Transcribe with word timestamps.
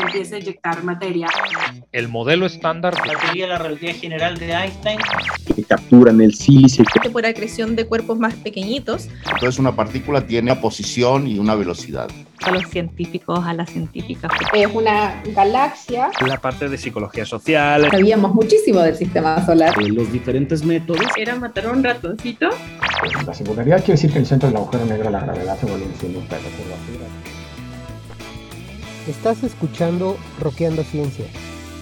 empieza 0.00 0.36
a 0.36 0.38
inyectar 0.38 0.84
materia. 0.84 1.26
El 1.92 2.08
modelo 2.08 2.46
estándar. 2.46 2.94
La 3.06 3.18
teoría 3.18 3.44
de 3.44 3.52
la 3.52 3.58
relatividad 3.58 3.94
general 3.94 4.38
de 4.38 4.52
Einstein. 4.52 4.98
Que 5.54 5.64
capturan 5.64 6.20
el 6.20 6.34
sílice. 6.34 6.84
Por 7.12 7.26
acreción 7.26 7.76
de 7.76 7.86
cuerpos 7.86 8.18
más 8.18 8.34
pequeñitos. 8.34 9.08
Entonces 9.32 9.58
una 9.58 9.74
partícula 9.74 10.26
tiene 10.26 10.52
una 10.52 10.60
posición 10.60 11.26
y 11.26 11.38
una 11.38 11.54
velocidad. 11.54 12.08
A 12.44 12.50
los 12.50 12.68
científicos, 12.68 13.40
a 13.44 13.52
las 13.52 13.70
científicas. 13.70 14.30
Es 14.54 14.66
una 14.72 15.22
galaxia. 15.34 16.10
La 16.26 16.38
parte 16.38 16.68
de 16.68 16.78
psicología 16.78 17.24
social. 17.24 17.88
Sabíamos 17.90 18.34
muchísimo 18.34 18.80
del 18.80 18.96
sistema 18.96 19.44
solar. 19.44 19.76
Los 19.82 20.12
diferentes 20.12 20.64
métodos. 20.64 21.02
Era 21.16 21.34
matar 21.36 21.66
a 21.66 21.72
un 21.72 21.82
ratoncito. 21.82 22.48
La 23.26 23.34
singularidad 23.34 23.78
quiere 23.78 23.92
decir 23.92 24.12
que 24.12 24.18
el 24.18 24.26
centro 24.26 24.48
del 24.48 24.56
agujero 24.56 24.84
negro, 24.86 25.10
la 25.10 25.20
gravedad, 25.20 25.58
se 25.58 25.66
vuelve 25.66 25.86
un 25.86 26.26
perro 26.26 26.42
Estás 29.08 29.42
escuchando 29.42 30.16
Roqueando 30.38 30.82
Ciencia, 30.84 31.24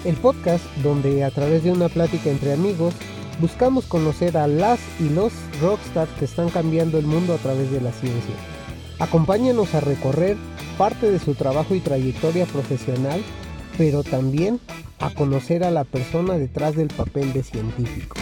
el 0.04 0.14
podcast 0.14 0.64
donde 0.82 1.24
a 1.24 1.30
través 1.30 1.64
de 1.64 1.72
una 1.72 1.88
plática 1.88 2.30
entre 2.30 2.52
amigos 2.52 2.94
buscamos 3.40 3.86
conocer 3.86 4.36
a 4.36 4.46
las 4.46 4.78
y 5.00 5.08
los 5.08 5.32
rockstars 5.60 6.10
que 6.18 6.24
están 6.24 6.48
cambiando 6.50 6.98
el 6.98 7.06
mundo 7.06 7.34
a 7.34 7.38
través 7.38 7.70
de 7.70 7.80
la 7.80 7.92
ciencia. 7.92 8.34
Acompáñanos 8.98 9.74
a 9.74 9.80
recorrer 9.80 10.38
parte 10.78 11.10
de 11.10 11.18
su 11.18 11.34
trabajo 11.34 11.74
y 11.74 11.80
trayectoria 11.80 12.46
profesional, 12.46 13.22
pero 13.76 14.02
también 14.02 14.58
a 14.98 15.10
conocer 15.12 15.64
a 15.64 15.70
la 15.70 15.84
persona 15.84 16.38
detrás 16.38 16.76
del 16.76 16.88
papel 16.88 17.34
de 17.34 17.42
científico. 17.42 18.16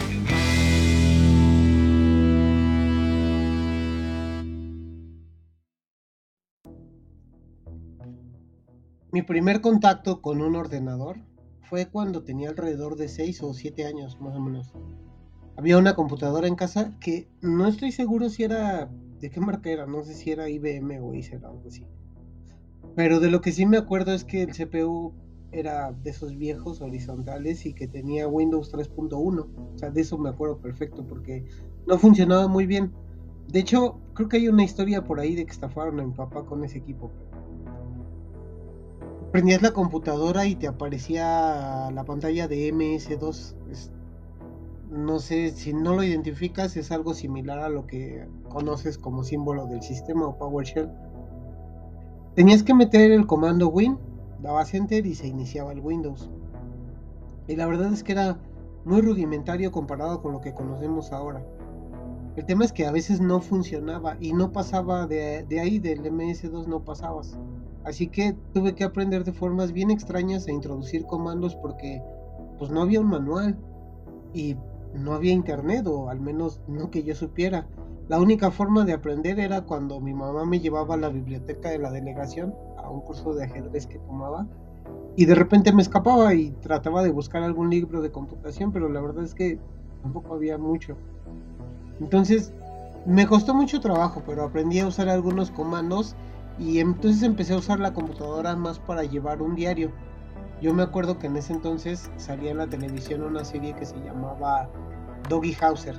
Mi 9.13 9.23
primer 9.23 9.61
contacto 9.61 10.21
con 10.21 10.43
un 10.43 10.57
ordenador 10.57 11.19
fue 11.63 11.87
cuando 11.87 12.25
tenía 12.25 12.49
alrededor 12.49 12.97
de 12.97 13.07
6 13.07 13.45
o 13.45 13.55
7 13.55 13.87
años, 13.87 14.21
más 14.21 14.35
o 14.35 14.41
menos. 14.41 14.73
Había 15.57 15.79
una 15.79 15.95
computadora 15.95 16.49
en 16.49 16.57
casa 16.57 16.99
que 16.99 17.29
no 17.41 17.69
estoy 17.69 17.93
seguro 17.93 18.29
si 18.29 18.43
era 18.43 18.91
de 19.25 19.31
qué 19.31 19.41
marca 19.41 19.71
era, 19.71 19.87
no 19.87 20.03
sé 20.05 20.13
si 20.13 20.31
era 20.31 20.51
IBM 20.51 21.01
o 21.01 21.19
Acer 21.19 21.43
o 21.45 21.49
algo 21.49 21.69
así. 21.69 21.87
Pero 22.95 23.21
de 23.21 23.31
lo 23.31 23.41
que 23.41 23.53
sí 23.53 23.65
me 23.65 23.79
acuerdo 23.79 24.13
es 24.13 24.25
que 24.25 24.43
el 24.43 24.51
CPU 24.53 25.15
era 25.51 25.93
de 25.93 26.11
esos 26.11 26.37
viejos 26.37 26.83
horizontales 26.83 27.65
y 27.65 27.73
que 27.73 27.89
tenía 27.89 28.29
Windows 28.29 28.71
3.1. 28.71 29.47
O 29.75 29.79
sea, 29.79 29.91
de 29.91 30.01
eso 30.03 30.19
me 30.19 30.29
acuerdo 30.29 30.59
perfecto 30.59 31.07
porque 31.07 31.47
no 31.87 31.99
funcionaba 31.99 32.49
muy 32.49 32.67
bien. 32.67 32.93
De 33.49 33.61
hecho, 33.61 33.99
creo 34.13 34.29
que 34.29 34.37
hay 34.37 34.49
una 34.49 34.63
historia 34.63 35.03
por 35.03 35.19
ahí 35.21 35.35
de 35.35 35.47
que 35.47 35.53
estafaron 35.53 35.99
a 36.01 36.05
mi 36.05 36.13
papá 36.13 36.45
con 36.45 36.63
ese 36.63 36.79
equipo 36.79 37.11
prendías 39.35 39.63
la 39.63 39.73
computadora 39.73 40.47
y 40.47 40.55
te 40.55 40.69
aparecía 40.69 41.91
la 41.93 42.05
pantalla 42.05 42.47
de 42.47 42.73
MS2. 42.73 43.57
no 44.91 45.19
sé 45.19 45.51
si 45.51 45.73
no 45.73 45.97
lo 45.97 46.05
identificas, 46.05 46.77
es 46.77 46.93
algo 46.93 47.15
similar 47.15 47.59
a 47.59 47.69
lo 47.69 47.85
que 47.85 48.29
conoces 48.55 48.97
como 48.97 49.25
símbolo 49.25 49.67
del 49.67 49.83
sistema 49.83 50.29
o 50.29 50.39
PowerShell. 50.39 50.89
Tenías 52.37 52.63
que 52.63 52.73
meter 52.73 53.11
el 53.11 53.27
comando 53.27 53.69
Win, 53.69 53.99
dabas 54.41 54.73
Enter 54.75 55.05
y 55.05 55.15
se 55.17 55.27
iniciaba 55.27 55.73
el 55.73 55.81
Windows. 55.81 56.31
Y 57.49 57.57
la 57.57 57.67
verdad 57.67 57.93
es 57.93 58.05
que 58.05 58.13
era 58.13 58.39
muy 58.85 59.01
rudimentario 59.01 59.73
comparado 59.73 60.23
con 60.23 60.33
lo 60.33 60.41
que 60.41 60.55
conocemos 60.55 61.13
ahora. 61.13 61.45
El 62.37 62.47
tema 62.47 62.65
es 62.65 62.73
que 62.73 62.87
a 62.87 62.93
veces 62.93 63.21
no 63.21 63.41
funcionaba 63.41 64.17
y 64.21 64.33
no 64.33 64.53
pasaba 64.53 65.07
de, 65.07 65.47
ahí, 65.61 65.79
del 65.81 66.03
MS2 66.03 66.67
no 66.67 66.85
pasabas. 66.85 67.37
Así 67.85 68.07
que 68.07 68.37
tuve 68.53 68.75
que 68.75 68.85
aprender 68.85 69.25
de 69.25 69.33
formas 69.33 69.73
bien 69.73 69.91
extrañas 69.91 70.47
a 70.47 70.53
introducir 70.53 71.07
comandos 71.07 71.57
porque 71.57 72.03
pues 72.59 72.71
no 72.71 72.83
había 72.83 73.01
un 73.01 73.09
manual 73.09 73.59
y 74.33 74.57
no 74.95 75.13
había 75.13 75.33
internet 75.33 75.87
o 75.89 76.09
al 76.09 76.21
menos 76.21 76.61
no 76.69 76.91
que 76.91 77.03
yo 77.03 77.15
supiera. 77.17 77.67
La 78.09 78.21
única 78.21 78.51
forma 78.51 78.85
de 78.85 78.93
aprender 78.93 79.41
era 79.41 79.63
cuando 79.63 79.99
mi 79.99 80.13
mamá 80.13 80.45
me 80.45 80.61
llevaba 80.61 80.95
a 80.95 80.99
la 80.99 81.09
biblioteca 81.09 81.71
de 81.71 81.79
la 81.79 81.91
delegación 81.91 82.55
a 82.77 82.91
un 82.91 83.01
curso 83.01 83.35
de 83.35 83.45
ajedrez 83.45 83.87
que 83.87 83.99
tomaba 83.99 84.47
y 85.17 85.25
de 85.25 85.35
repente 85.35 85.73
me 85.73 85.81
escapaba 85.81 86.35
y 86.35 86.51
trataba 86.51 87.03
de 87.03 87.11
buscar 87.11 87.43
algún 87.43 87.71
libro 87.71 88.03
de 88.03 88.11
computación, 88.11 88.73
pero 88.73 88.91
la 88.91 89.01
verdad 89.01 89.25
es 89.25 89.35
que 89.35 89.59
tampoco 90.03 90.35
había 90.35 90.59
mucho. 90.59 90.97
Entonces 91.99 92.53
me 93.07 93.27
costó 93.27 93.55
mucho 93.55 93.81
trabajo, 93.81 94.23
pero 94.27 94.45
aprendí 94.45 94.81
a 94.81 94.87
usar 94.87 95.09
algunos 95.09 95.51
comandos 95.51 96.15
y 96.59 96.81
entonces 96.81 97.23
empecé 97.23 97.55
a 97.55 97.59
usar 97.59 97.81
la 97.81 97.95
computadora 97.95 98.55
más 98.55 98.79
para 98.79 99.05
llevar 99.05 99.41
un 99.41 99.55
diario. 99.55 99.91
Yo 100.61 100.75
me 100.75 100.83
acuerdo 100.83 101.19
que 101.19 101.27
en 101.27 101.37
ese 101.37 101.53
entonces 101.53 102.11
salía 102.17 102.51
en 102.51 102.59
la 102.59 102.67
televisión 102.67 103.23
una 103.23 103.45
serie 103.45 103.75
que 103.75 103.87
se 103.87 103.97
llamaba 104.01 104.69
Doggy 105.29 105.57
Hauser. 105.61 105.97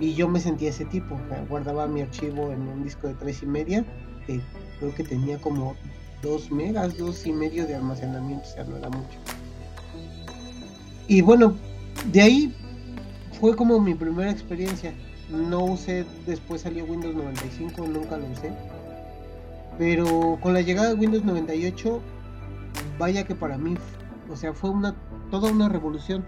Y 0.00 0.14
yo 0.14 0.28
me 0.28 0.40
sentía 0.40 0.70
ese 0.70 0.84
tipo. 0.84 1.18
Guardaba 1.48 1.86
mi 1.86 2.02
archivo 2.02 2.50
en 2.52 2.62
un 2.62 2.84
disco 2.84 3.08
de 3.08 3.14
tres 3.14 3.42
y 3.42 3.46
media. 3.46 3.84
Que 4.26 4.40
creo 4.78 4.94
que 4.94 5.04
tenía 5.04 5.40
como 5.40 5.76
dos 6.22 6.50
megas, 6.50 6.96
dos 6.96 7.26
y 7.26 7.32
medio 7.32 7.66
de 7.66 7.76
almacenamiento. 7.76 8.44
O 8.44 8.52
sea, 8.52 8.64
no 8.64 8.76
era 8.76 8.88
mucho. 8.88 9.18
Y 11.06 11.20
bueno, 11.20 11.54
de 12.12 12.22
ahí 12.22 12.54
fue 13.40 13.54
como 13.54 13.78
mi 13.80 13.94
primera 13.94 14.30
experiencia. 14.30 14.94
No 15.30 15.64
usé, 15.64 16.04
después 16.26 16.62
salió 16.62 16.84
Windows 16.84 17.14
95, 17.14 17.86
nunca 17.86 18.16
lo 18.18 18.26
usé 18.26 18.52
pero 19.78 20.38
con 20.40 20.54
la 20.54 20.60
llegada 20.60 20.88
de 20.88 20.94
Windows 20.94 21.24
98, 21.24 22.00
vaya 22.98 23.24
que 23.24 23.34
para 23.34 23.58
mí, 23.58 23.74
o 24.30 24.36
sea, 24.36 24.52
fue 24.52 24.70
una 24.70 24.94
toda 25.30 25.50
una 25.50 25.68
revolución. 25.68 26.24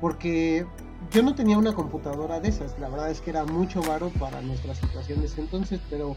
Porque 0.00 0.66
yo 1.12 1.22
no 1.22 1.34
tenía 1.34 1.58
una 1.58 1.74
computadora 1.74 2.40
de 2.40 2.48
esas, 2.48 2.78
la 2.78 2.88
verdad 2.88 3.10
es 3.10 3.20
que 3.20 3.30
era 3.30 3.44
mucho 3.44 3.82
varo 3.82 4.08
para 4.18 4.40
nuestra 4.40 4.74
situación 4.74 5.20
de 5.20 5.26
ese 5.26 5.42
entonces, 5.42 5.78
pero 5.90 6.16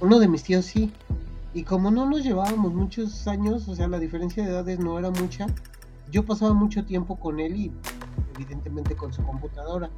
uno 0.00 0.18
de 0.18 0.28
mis 0.28 0.42
tíos 0.42 0.66
sí. 0.66 0.92
Y 1.54 1.62
como 1.62 1.90
no 1.90 2.04
nos 2.04 2.22
llevábamos 2.22 2.74
muchos 2.74 3.26
años, 3.26 3.66
o 3.66 3.74
sea, 3.74 3.88
la 3.88 3.98
diferencia 3.98 4.44
de 4.44 4.50
edades 4.50 4.78
no 4.78 4.98
era 4.98 5.10
mucha, 5.10 5.46
yo 6.10 6.26
pasaba 6.26 6.52
mucho 6.52 6.84
tiempo 6.84 7.16
con 7.16 7.40
él 7.40 7.56
y 7.56 7.72
evidentemente 8.34 8.94
con 8.94 9.14
su 9.14 9.22
computadora. 9.24 9.88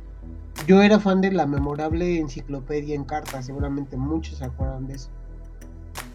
Yo 0.69 0.82
era 0.82 1.00
fan 1.00 1.20
de 1.20 1.32
la 1.32 1.47
memorable 1.47 2.19
enciclopedia 2.19 2.94
en 2.94 3.05
cartas, 3.05 3.47
seguramente 3.47 3.97
muchos 3.97 4.38
se 4.38 4.44
acuerdan 4.44 4.87
de 4.87 4.94
eso. 4.94 5.09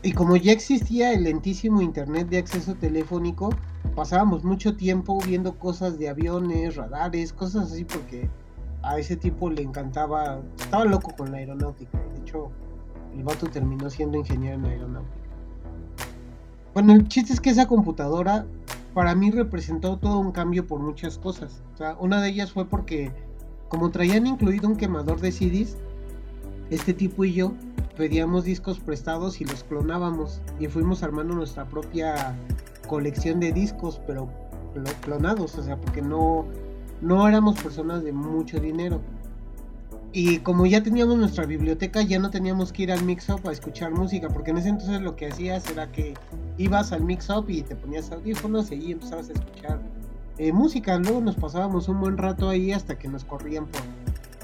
Y 0.06 0.12
como 0.12 0.36
ya 0.36 0.52
existía 0.52 1.14
el 1.14 1.24
lentísimo 1.24 1.82
internet 1.82 2.28
de 2.28 2.38
acceso 2.38 2.76
telefónico, 2.76 3.52
pasábamos 3.96 4.44
mucho 4.44 4.76
tiempo 4.76 5.18
viendo 5.26 5.58
cosas 5.58 5.98
de 5.98 6.10
aviones, 6.10 6.76
radares, 6.76 7.32
cosas 7.32 7.72
así 7.72 7.86
porque 7.86 8.30
a 8.82 9.00
ese 9.00 9.16
tipo 9.16 9.50
le 9.50 9.62
encantaba, 9.62 10.42
estaba 10.60 10.84
loco 10.84 11.16
con 11.16 11.32
la 11.32 11.38
aeronáutica. 11.38 11.98
De 12.14 12.20
hecho, 12.20 12.52
el 13.16 13.24
vato 13.24 13.48
terminó 13.48 13.90
siendo 13.90 14.18
ingeniero 14.18 14.58
en 14.58 14.66
aeronáutica. 14.66 15.24
Bueno, 16.74 16.94
el 16.94 17.08
chiste 17.08 17.32
es 17.32 17.40
que 17.40 17.52
esa 17.52 17.70
computadora 17.70 18.46
para 18.94 19.16
mí 19.16 19.32
representó 19.32 19.98
todo 19.98 20.20
un 20.20 20.34
cambio 20.34 20.68
por 20.68 20.82
muchas 20.82 21.18
cosas. 21.18 21.62
O 21.76 21.78
sea, 21.78 21.96
una 21.98 22.22
de 22.22 22.28
ellas 22.28 22.52
fue 22.52 22.66
porque 22.66 23.14
como 23.70 23.90
traían 23.90 24.28
incluido 24.28 24.68
un 24.68 24.76
quemador 24.76 25.22
de 25.22 25.32
CDs, 25.32 25.78
este 26.70 26.94
tipo 26.94 27.24
y 27.24 27.34
yo 27.34 27.54
pedíamos 27.96 28.44
discos 28.44 28.80
prestados 28.80 29.42
y 29.42 29.46
los 29.46 29.64
clonábamos 29.64 30.42
y 30.60 30.68
fuimos 30.68 31.04
armando 31.04 31.36
nuestra 31.36 31.66
propia 31.66 32.36
colección 32.88 33.40
de 33.40 33.52
discos, 33.52 34.02
pero 34.08 34.30
clonados, 35.02 35.56
o 35.56 35.64
sea, 35.64 35.78
porque 35.78 36.02
no, 36.02 36.46
no 37.02 37.28
éramos 37.28 37.60
personas 37.62 38.04
de 38.04 38.12
mucho 38.12 38.60
dinero. 38.60 39.02
Y 40.16 40.40
como 40.40 40.68
ya 40.68 40.84
teníamos 40.84 41.18
nuestra 41.18 41.46
biblioteca, 41.46 42.04
ya 42.04 42.20
no 42.20 42.30
teníamos 42.30 42.72
que 42.72 42.84
ir 42.84 42.92
al 42.92 43.04
mix-up 43.04 43.48
a 43.48 43.52
escuchar 43.52 43.92
música, 43.92 44.30
porque 44.30 44.52
en 44.52 44.58
ese 44.58 44.70
entonces 44.70 45.02
lo 45.02 45.16
que 45.16 45.28
hacías 45.28 45.68
era 45.72 45.92
que 45.92 46.14
ibas 46.58 46.92
al 46.92 47.04
mix-up 47.04 47.50
y 47.50 47.64
te 47.64 47.76
ponías 47.76 48.12
audífonos 48.12 48.72
y 48.72 48.92
empezabas 48.92 49.30
a 49.30 49.34
escuchar 49.34 49.80
eh, 50.38 50.52
música. 50.52 50.98
Luego 51.00 51.20
nos 51.22 51.36
pasábamos 51.36 51.88
un 51.88 52.00
buen 52.00 52.18
rato 52.18 52.50
ahí 52.50 52.72
hasta 52.72 52.98
que 53.00 53.08
nos 53.08 53.24
corrían 53.24 53.66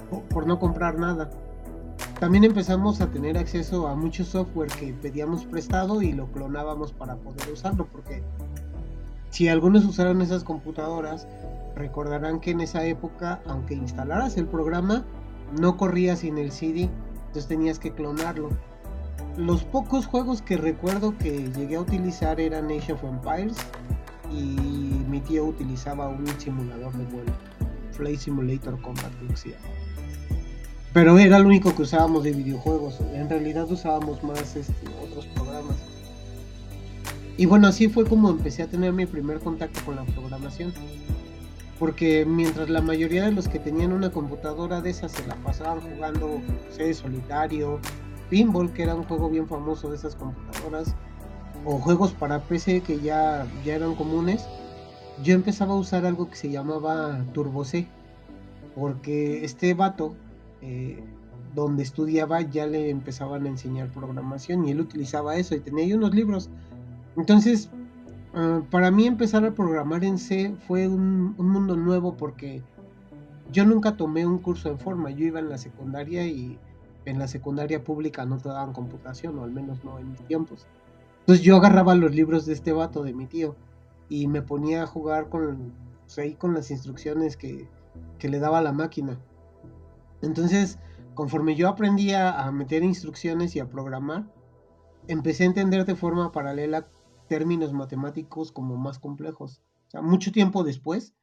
por, 0.09 0.21
por 0.23 0.47
no 0.47 0.57
comprar 0.57 0.97
nada. 0.97 1.29
También 2.19 2.43
empezamos 2.43 2.99
a 2.99 3.09
tener 3.09 3.37
acceso 3.37 3.87
a 3.87 3.95
mucho 3.95 4.25
software 4.25 4.69
que 4.71 4.93
pedíamos 4.93 5.45
prestado 5.45 6.01
y 6.01 6.11
lo 6.11 6.27
clonábamos 6.27 6.91
para 6.91 7.15
poder 7.15 7.49
usarlo, 7.51 7.87
porque 7.91 8.21
si 9.29 9.47
algunos 9.47 9.85
usaron 9.85 10.21
esas 10.21 10.43
computadoras, 10.43 11.27
recordarán 11.75 12.41
que 12.41 12.51
en 12.51 12.61
esa 12.61 12.83
época, 12.85 13.41
aunque 13.45 13.75
instalaras 13.75 14.35
el 14.37 14.47
programa, 14.47 15.05
no 15.59 15.77
corría 15.77 16.15
sin 16.15 16.37
el 16.37 16.51
CD, 16.51 16.89
entonces 17.27 17.47
tenías 17.47 17.79
que 17.79 17.93
clonarlo. 17.93 18.49
Los 19.37 19.63
pocos 19.63 20.05
juegos 20.05 20.41
que 20.41 20.57
recuerdo 20.57 21.17
que 21.17 21.49
llegué 21.53 21.77
a 21.77 21.81
utilizar 21.81 22.39
eran 22.41 22.65
Age 22.65 22.93
of 22.93 23.03
Empires 23.03 23.55
y 24.31 25.05
mi 25.09 25.21
tío 25.21 25.45
utilizaba 25.45 26.09
un 26.09 26.27
simulador 26.37 26.91
de 26.93 27.05
vuelo, 27.05 27.31
Flight 27.91 28.19
Simulator 28.19 28.79
Combat, 28.81 29.11
Pero 30.93 31.19
era 31.19 31.37
lo 31.39 31.47
único 31.47 31.75
que 31.75 31.83
usábamos 31.83 32.23
de 32.23 32.31
videojuegos. 32.31 32.99
En 33.13 33.29
realidad 33.29 33.69
usábamos 33.71 34.23
más 34.23 34.55
este, 34.55 34.73
otros 35.03 35.25
programas. 35.27 35.77
Y 37.37 37.45
bueno, 37.45 37.67
así 37.67 37.87
fue 37.87 38.05
como 38.05 38.29
empecé 38.29 38.63
a 38.63 38.67
tener 38.67 38.91
mi 38.91 39.05
primer 39.05 39.39
contacto 39.39 39.79
con 39.85 39.95
la 39.95 40.03
programación. 40.03 40.73
Porque 41.77 42.25
mientras 42.25 42.69
la 42.69 42.81
mayoría 42.81 43.23
de 43.23 43.31
los 43.31 43.47
que 43.47 43.59
tenían 43.59 43.93
una 43.93 44.09
computadora 44.11 44.81
de 44.81 44.89
esas 44.89 45.13
se 45.13 45.25
la 45.25 45.35
pasaban 45.35 45.79
jugando, 45.79 46.27
no 46.27 46.75
sé, 46.75 46.93
solitario, 46.93 47.79
pinball, 48.29 48.73
que 48.73 48.83
era 48.83 48.95
un 48.95 49.03
juego 49.03 49.29
bien 49.29 49.47
famoso 49.47 49.89
de 49.89 49.95
esas 49.95 50.15
computadoras, 50.15 50.95
o 51.65 51.77
juegos 51.77 52.11
para 52.11 52.41
PC 52.41 52.81
que 52.81 52.99
ya, 52.99 53.47
ya 53.63 53.75
eran 53.75 53.95
comunes, 53.95 54.45
yo 55.23 55.33
empezaba 55.33 55.73
a 55.73 55.77
usar 55.77 56.05
algo 56.05 56.29
que 56.29 56.35
se 56.35 56.49
llamaba 56.49 57.23
Turbo 57.33 57.63
C. 57.63 57.87
Porque 58.75 59.43
este 59.43 59.73
vato, 59.73 60.15
eh, 60.61 61.03
donde 61.55 61.83
estudiaba, 61.83 62.41
ya 62.41 62.67
le 62.67 62.89
empezaban 62.89 63.45
a 63.45 63.49
enseñar 63.49 63.91
programación 63.91 64.65
y 64.65 64.71
él 64.71 64.81
utilizaba 64.81 65.35
eso 65.35 65.55
y 65.55 65.59
tenía 65.59 65.85
ahí 65.85 65.93
unos 65.93 66.13
libros. 66.13 66.49
Entonces, 67.17 67.69
uh, 68.33 68.61
para 68.69 68.91
mí 68.91 69.07
empezar 69.07 69.43
a 69.45 69.51
programar 69.51 70.03
en 70.03 70.17
C 70.17 70.55
fue 70.67 70.87
un, 70.87 71.33
un, 71.37 71.49
mundo 71.49 71.75
nuevo 71.75 72.15
porque 72.15 72.61
yo 73.51 73.65
nunca 73.65 73.97
tomé 73.97 74.25
un 74.25 74.37
curso 74.37 74.69
en 74.69 74.79
forma. 74.79 75.09
Yo 75.09 75.25
iba 75.25 75.39
en 75.39 75.49
la 75.49 75.57
secundaria 75.57 76.25
y 76.27 76.57
en 77.05 77.19
la 77.19 77.27
secundaria 77.27 77.83
pública 77.83 78.25
no 78.25 78.37
te 78.37 78.49
daban 78.49 78.73
computación, 78.73 79.39
o 79.39 79.43
al 79.43 79.51
menos 79.51 79.83
no 79.83 79.97
en 79.99 80.11
mis 80.11 80.21
tiempos. 80.21 80.67
Entonces 81.21 81.43
yo 81.43 81.57
agarraba 81.57 81.95
los 81.95 82.13
libros 82.13 82.45
de 82.45 82.53
este 82.53 82.71
vato, 82.71 83.03
de 83.03 83.13
mi 83.13 83.25
tío, 83.25 83.55
y 84.09 84.27
me 84.27 84.41
ponía 84.41 84.83
a 84.83 84.87
jugar 84.87 85.29
con, 85.29 85.73
pues, 86.05 86.17
ahí 86.19 86.35
con 86.35 86.53
las 86.53 86.71
instrucciones 86.71 87.37
que, 87.37 87.67
que 88.17 88.29
le 88.29 88.39
daba 88.39 88.61
la 88.61 88.71
máquina. 88.71 89.17
Entonces, 90.21 90.79
conforme 91.13 91.55
yo 91.55 91.67
aprendía 91.69 92.39
a 92.41 92.51
meter 92.51 92.83
instrucciones 92.83 93.55
y 93.55 93.59
a 93.59 93.69
programar, 93.69 94.31
empecé 95.07 95.43
a 95.43 95.47
entender 95.47 95.85
de 95.85 95.95
forma 95.95 96.31
paralela 96.31 96.87
términos 97.27 97.73
matemáticos 97.73 98.51
como 98.51 98.77
más 98.77 98.99
complejos. 98.99 99.61
O 99.87 99.91
sea, 99.91 100.01
mucho 100.01 100.31
tiempo 100.31 100.63
después, 100.63 101.13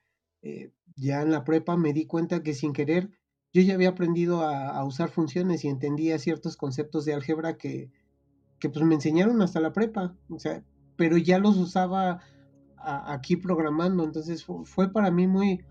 eh, 0.42 0.72
ya 0.96 1.22
en 1.22 1.30
la 1.30 1.44
prepa, 1.44 1.76
me 1.76 1.92
di 1.92 2.06
cuenta 2.06 2.42
que 2.42 2.54
sin 2.54 2.72
querer 2.72 3.10
yo 3.52 3.62
ya 3.62 3.72
había 3.72 3.88
aprendido 3.88 4.42
a, 4.42 4.84
usar 4.84 5.08
funciones 5.08 5.64
y 5.64 5.68
entendía 5.68 6.18
ciertos 6.18 6.58
conceptos 6.58 7.06
de 7.06 7.14
álgebra 7.14 7.56
que, 7.56 7.90
que 8.58 8.68
pues 8.68 8.84
me 8.84 8.94
enseñaron 8.94 9.40
hasta 9.40 9.60
la 9.60 9.72
prepa. 9.72 10.14
O 10.28 10.38
sea, 10.38 10.62
pero 10.96 11.16
ya 11.16 11.38
los 11.38 11.56
usaba 11.56 12.20
aquí 12.76 13.36
programando. 13.36 14.04
Entonces 14.04 14.44
fue, 14.44 14.66
fue 14.66 14.92
para 14.92 15.10
mí 15.10 15.26
muy, 15.26 15.64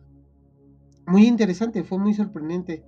muy 1.05 1.27
interesante, 1.27 1.83
fue 1.83 1.99
muy 1.99 2.15
sorprendente. 2.15 2.83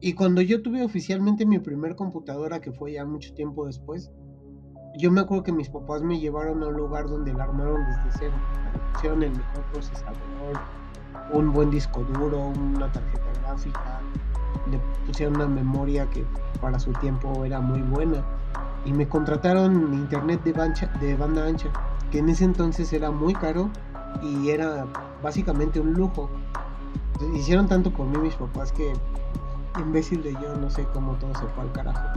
Y 0.00 0.12
cuando 0.12 0.40
yo 0.42 0.62
tuve 0.62 0.84
oficialmente 0.84 1.44
mi 1.44 1.58
primer 1.58 1.96
computadora, 1.96 2.60
que 2.60 2.70
fue 2.70 2.92
ya 2.92 3.04
mucho 3.04 3.34
tiempo 3.34 3.66
después, 3.66 4.12
yo 4.96 5.10
me 5.10 5.20
acuerdo 5.20 5.42
que 5.42 5.52
mis 5.52 5.68
papás 5.68 6.02
me 6.02 6.20
llevaron 6.20 6.62
a 6.62 6.68
un 6.68 6.74
lugar 6.74 7.08
donde 7.08 7.32
la 7.32 7.44
armaron 7.44 7.84
desde 7.84 8.18
cero. 8.18 8.34
Pusieron 8.92 9.24
el 9.24 9.30
mejor 9.30 9.64
procesador, 9.72 10.60
un 11.32 11.52
buen 11.52 11.70
disco 11.70 12.04
duro, 12.04 12.48
una 12.48 12.92
tarjeta 12.92 13.26
gráfica, 13.42 14.00
le 14.70 14.78
pusieron 15.04 15.34
una 15.34 15.48
memoria 15.48 16.08
que 16.10 16.24
para 16.60 16.78
su 16.78 16.92
tiempo 16.92 17.44
era 17.44 17.60
muy 17.60 17.82
buena. 17.82 18.24
Y 18.84 18.92
me 18.92 19.08
contrataron 19.08 19.92
internet 19.94 20.44
de, 20.44 20.52
bancha, 20.52 20.86
de 21.00 21.16
banda 21.16 21.44
ancha, 21.44 21.68
que 22.12 22.18
en 22.18 22.28
ese 22.28 22.44
entonces 22.44 22.92
era 22.92 23.10
muy 23.10 23.34
caro 23.34 23.68
y 24.22 24.50
era 24.50 24.86
básicamente 25.22 25.80
un 25.80 25.92
lujo. 25.94 26.30
Hicieron 27.34 27.66
tanto 27.66 27.92
por 27.92 28.06
mí 28.06 28.16
mis 28.18 28.34
papás 28.36 28.70
que 28.70 28.92
imbécil 29.80 30.22
de 30.22 30.32
yo 30.32 30.56
no 30.56 30.70
sé 30.70 30.86
cómo 30.92 31.14
todo 31.14 31.34
se 31.34 31.46
fue 31.48 31.64
al 31.64 31.72
carajo. 31.72 32.08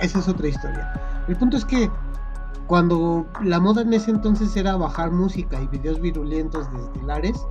Esa 0.00 0.18
es 0.18 0.28
otra 0.28 0.48
historia. 0.48 0.92
El 1.26 1.36
punto 1.36 1.56
es 1.56 1.64
que 1.64 1.90
cuando 2.66 3.26
la 3.42 3.60
moda 3.60 3.82
en 3.82 3.92
ese 3.92 4.10
entonces 4.10 4.54
era 4.56 4.76
bajar 4.76 5.10
música 5.10 5.60
y 5.60 5.66
videos 5.68 6.00
virulentos 6.00 6.68
desde 6.72 7.06
Lares, 7.06 7.46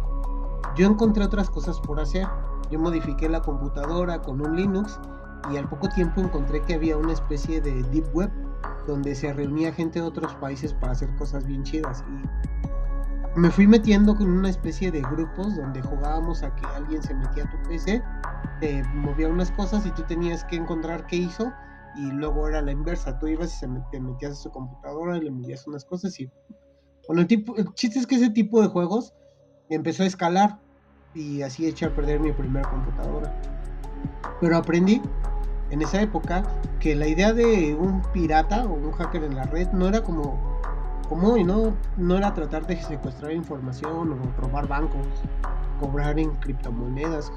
yo 0.75 0.87
encontré 0.87 1.23
otras 1.23 1.49
cosas 1.49 1.79
por 1.79 1.99
hacer. 1.99 2.27
Yo 2.69 2.79
modifiqué 2.79 3.27
la 3.27 3.41
computadora 3.41 4.21
con 4.21 4.41
un 4.41 4.55
Linux 4.55 4.99
y 5.51 5.57
al 5.57 5.67
poco 5.67 5.89
tiempo 5.89 6.21
encontré 6.21 6.61
que 6.61 6.75
había 6.75 6.97
una 6.97 7.13
especie 7.13 7.61
de 7.61 7.83
deep 7.83 8.05
web 8.13 8.31
donde 8.85 9.15
se 9.15 9.33
reunía 9.33 9.73
gente 9.73 9.99
de 9.99 10.05
otros 10.05 10.33
países 10.35 10.73
para 10.73 10.93
hacer 10.93 11.13
cosas 11.15 11.45
bien 11.45 11.63
chidas 11.63 12.03
y 12.09 12.56
me 13.37 13.51
fui 13.51 13.67
metiendo 13.67 14.15
con 14.15 14.31
una 14.31 14.49
especie 14.49 14.91
de 14.91 15.01
grupos 15.01 15.55
donde 15.55 15.79
jugábamos 15.81 16.41
a 16.41 16.53
que 16.55 16.65
alguien 16.75 17.03
se 17.03 17.13
metía 17.13 17.43
a 17.43 17.49
tu 17.51 17.69
PC, 17.69 18.01
te 18.59 18.83
movía 18.95 19.27
unas 19.27 19.51
cosas 19.51 19.85
y 19.85 19.91
tú 19.91 20.01
tenías 20.03 20.43
que 20.45 20.55
encontrar 20.55 21.05
qué 21.05 21.17
hizo 21.17 21.53
y 21.95 22.11
luego 22.11 22.47
era 22.47 22.63
la 22.63 22.71
inversa, 22.71 23.19
tú 23.19 23.27
ibas 23.27 23.53
y 23.53 23.57
se 23.57 23.67
te 23.91 23.99
metías 23.99 24.31
a 24.31 24.35
su 24.35 24.49
computadora 24.49 25.17
y 25.17 25.21
le 25.21 25.31
movías 25.31 25.67
unas 25.67 25.85
cosas 25.85 26.19
y 26.19 26.31
bueno, 27.07 27.21
el, 27.21 27.27
tipo, 27.27 27.55
el 27.57 27.71
chiste 27.75 27.99
es 27.99 28.07
que 28.07 28.15
ese 28.15 28.31
tipo 28.31 28.59
de 28.59 28.69
juegos 28.69 29.13
empezó 29.69 30.01
a 30.01 30.07
escalar 30.07 30.59
y 31.13 31.43
así 31.43 31.67
eché 31.67 31.85
a 31.85 31.95
perder 31.95 32.19
mi 32.19 32.31
primera 32.31 32.67
computadora. 32.67 33.33
Pero 34.41 34.57
aprendí 34.57 34.99
en 35.69 35.81
esa 35.83 36.01
época 36.01 36.43
que 36.79 36.95
la 36.95 37.07
idea 37.07 37.33
de 37.33 37.75
un 37.75 38.01
pirata 38.13 38.65
o 38.65 38.73
un 38.73 38.91
hacker 38.93 39.23
en 39.23 39.35
la 39.35 39.43
red 39.43 39.67
no 39.71 39.87
era 39.87 40.01
como, 40.01 40.56
como 41.09 41.33
hoy, 41.33 41.43
¿no? 41.43 41.73
No 41.97 42.17
era 42.17 42.33
tratar 42.33 42.65
de 42.67 42.81
secuestrar 42.81 43.31
información 43.31 44.11
o 44.11 44.41
robar 44.41 44.67
bancos, 44.67 45.05
cobrar 45.79 46.19
en 46.19 46.31
criptomonedas. 46.35 47.31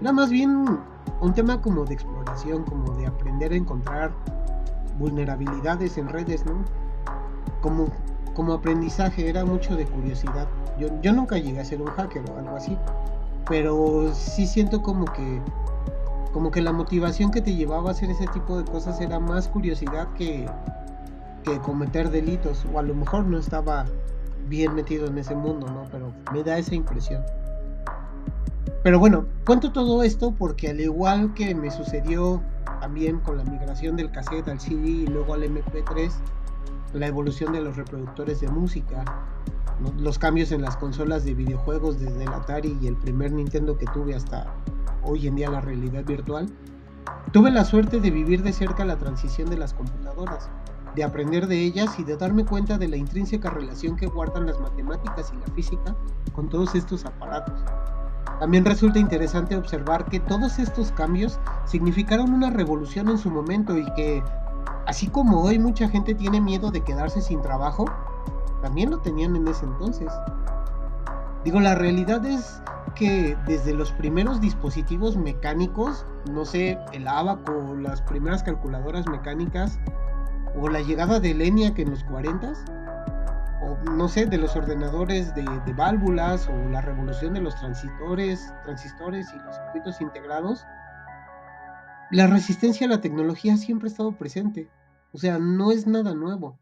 Era 0.00 0.12
más 0.12 0.30
bien 0.30 0.78
un 1.20 1.34
tema 1.34 1.60
como 1.60 1.84
de 1.84 1.94
exploración, 1.94 2.64
como 2.64 2.94
de 2.96 3.06
aprender 3.06 3.52
a 3.52 3.56
encontrar 3.56 4.12
vulnerabilidades 4.98 5.98
en 5.98 6.08
redes, 6.08 6.44
¿no? 6.44 6.64
Como, 7.60 7.86
como 8.34 8.52
aprendizaje, 8.52 9.28
era 9.28 9.44
mucho 9.44 9.76
de 9.76 9.86
curiosidad. 9.86 10.48
Yo, 10.78 10.88
yo 11.02 11.12
nunca 11.12 11.36
llegué 11.38 11.60
a 11.60 11.64
ser 11.64 11.82
un 11.82 11.88
hacker 11.88 12.22
o 12.30 12.38
algo 12.38 12.56
así, 12.56 12.76
pero 13.48 14.12
sí 14.14 14.46
siento 14.46 14.82
como 14.82 15.06
que 15.06 15.40
como 16.32 16.52
que 16.52 16.62
la 16.62 16.72
motivación 16.72 17.32
que 17.32 17.40
te 17.40 17.54
llevaba 17.56 17.88
a 17.88 17.92
hacer 17.92 18.08
ese 18.08 18.26
tipo 18.28 18.56
de 18.56 18.64
cosas 18.64 19.00
era 19.00 19.18
más 19.18 19.48
curiosidad 19.48 20.06
que, 20.14 20.46
que 21.44 21.58
cometer 21.60 22.10
delitos, 22.10 22.64
o 22.72 22.78
a 22.78 22.82
lo 22.82 22.94
mejor 22.94 23.26
no 23.26 23.38
estaba 23.38 23.86
bien 24.48 24.74
metido 24.74 25.06
en 25.06 25.18
ese 25.18 25.34
mundo, 25.34 25.66
¿no? 25.68 25.84
Pero 25.90 26.12
me 26.32 26.42
da 26.42 26.58
esa 26.58 26.74
impresión. 26.74 27.22
Pero 28.82 28.98
bueno, 28.98 29.26
cuento 29.44 29.72
todo 29.72 30.02
esto 30.02 30.34
porque 30.36 30.70
al 30.70 30.80
igual 30.80 31.34
que 31.34 31.54
me 31.54 31.70
sucedió 31.70 32.42
también 32.80 33.20
con 33.20 33.36
la 33.36 33.44
migración 33.44 33.96
del 33.96 34.10
cassette 34.10 34.48
al 34.48 34.58
CD 34.58 34.88
y 34.88 35.06
luego 35.06 35.34
al 35.34 35.42
MP3, 35.42 36.10
la 36.94 37.06
evolución 37.06 37.52
de 37.52 37.60
los 37.60 37.76
reproductores 37.76 38.40
de 38.40 38.48
música, 38.48 39.04
¿no? 39.80 39.92
los 39.98 40.18
cambios 40.18 40.50
en 40.50 40.62
las 40.62 40.76
consolas 40.76 41.24
de 41.24 41.34
videojuegos 41.34 42.00
desde 42.00 42.24
el 42.24 42.32
Atari 42.32 42.78
y 42.80 42.86
el 42.86 42.96
primer 42.96 43.32
Nintendo 43.32 43.76
que 43.76 43.86
tuve 43.86 44.14
hasta 44.14 44.46
hoy 45.02 45.26
en 45.26 45.36
día 45.36 45.50
la 45.50 45.60
realidad 45.60 46.04
virtual, 46.04 46.48
tuve 47.32 47.50
la 47.50 47.64
suerte 47.64 48.00
de 48.00 48.10
vivir 48.10 48.42
de 48.42 48.52
cerca 48.52 48.84
la 48.84 48.96
transición 48.96 49.50
de 49.50 49.58
las 49.58 49.74
computadoras, 49.74 50.50
de 50.94 51.04
aprender 51.04 51.46
de 51.46 51.62
ellas 51.62 51.98
y 51.98 52.04
de 52.04 52.16
darme 52.16 52.44
cuenta 52.44 52.78
de 52.78 52.88
la 52.88 52.96
intrínseca 52.96 53.50
relación 53.50 53.96
que 53.96 54.06
guardan 54.06 54.46
las 54.46 54.58
matemáticas 54.60 55.32
y 55.32 55.36
la 55.38 55.54
física 55.54 55.94
con 56.32 56.48
todos 56.48 56.74
estos 56.74 57.04
aparatos. 57.04 57.60
También 58.38 58.64
resulta 58.64 58.98
interesante 58.98 59.56
observar 59.56 60.06
que 60.06 60.18
todos 60.18 60.58
estos 60.58 60.92
cambios 60.92 61.38
significaron 61.66 62.32
una 62.32 62.50
revolución 62.50 63.08
en 63.08 63.18
su 63.18 63.30
momento 63.30 63.76
y 63.76 63.84
que, 63.92 64.22
así 64.86 65.08
como 65.08 65.42
hoy 65.42 65.58
mucha 65.58 65.88
gente 65.88 66.14
tiene 66.14 66.40
miedo 66.40 66.70
de 66.70 66.82
quedarse 66.82 67.20
sin 67.20 67.42
trabajo, 67.42 67.84
también 68.62 68.90
lo 68.90 68.98
tenían 68.98 69.36
en 69.36 69.46
ese 69.46 69.66
entonces. 69.66 70.12
Digo, 71.44 71.60
la 71.60 71.74
realidad 71.74 72.24
es 72.24 72.62
que 72.94 73.36
desde 73.46 73.72
los 73.72 73.92
primeros 73.92 74.40
dispositivos 74.40 75.16
mecánicos, 75.16 76.06
no 76.30 76.44
sé, 76.44 76.78
el 76.92 77.08
abaco, 77.08 77.74
las 77.78 78.02
primeras 78.02 78.42
calculadoras 78.42 79.06
mecánicas, 79.06 79.78
o 80.56 80.68
la 80.68 80.80
llegada 80.80 81.20
de 81.20 81.30
ENIAC 81.30 81.78
en 81.78 81.90
los 81.90 82.04
40 82.04 82.52
o 83.62 83.76
no 83.90 84.08
sé, 84.08 84.26
de 84.26 84.38
los 84.38 84.56
ordenadores 84.56 85.34
de, 85.34 85.42
de, 85.42 85.72
válvulas, 85.74 86.48
o 86.48 86.68
la 86.70 86.80
revolución 86.80 87.34
de 87.34 87.40
los 87.40 87.54
transistores, 87.56 88.52
transistores 88.64 89.28
y 89.34 89.38
los 89.38 89.56
circuitos 89.56 90.00
integrados, 90.00 90.64
la 92.10 92.26
resistencia 92.26 92.86
a 92.86 92.90
la 92.90 93.00
tecnología 93.00 93.56
siempre 93.56 93.88
ha 93.88 93.92
estado 93.92 94.12
presente. 94.12 94.68
O 95.12 95.18
sea, 95.18 95.38
no 95.38 95.70
es 95.70 95.86
nada 95.86 96.14
nuevo. 96.14 96.58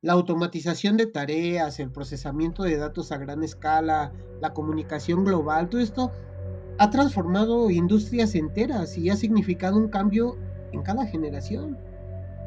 La 0.00 0.14
automatización 0.14 0.96
de 0.96 1.06
tareas, 1.06 1.80
el 1.80 1.90
procesamiento 1.90 2.62
de 2.62 2.78
datos 2.78 3.12
a 3.12 3.18
gran 3.18 3.42
escala, 3.42 4.12
la 4.40 4.54
comunicación 4.54 5.24
global, 5.24 5.68
todo 5.68 5.82
esto 5.82 6.12
ha 6.78 6.88
transformado 6.88 7.68
industrias 7.68 8.34
enteras 8.34 8.96
y 8.96 9.10
ha 9.10 9.16
significado 9.16 9.76
un 9.76 9.88
cambio 9.88 10.38
en 10.72 10.82
cada 10.82 11.04
generación. 11.04 11.76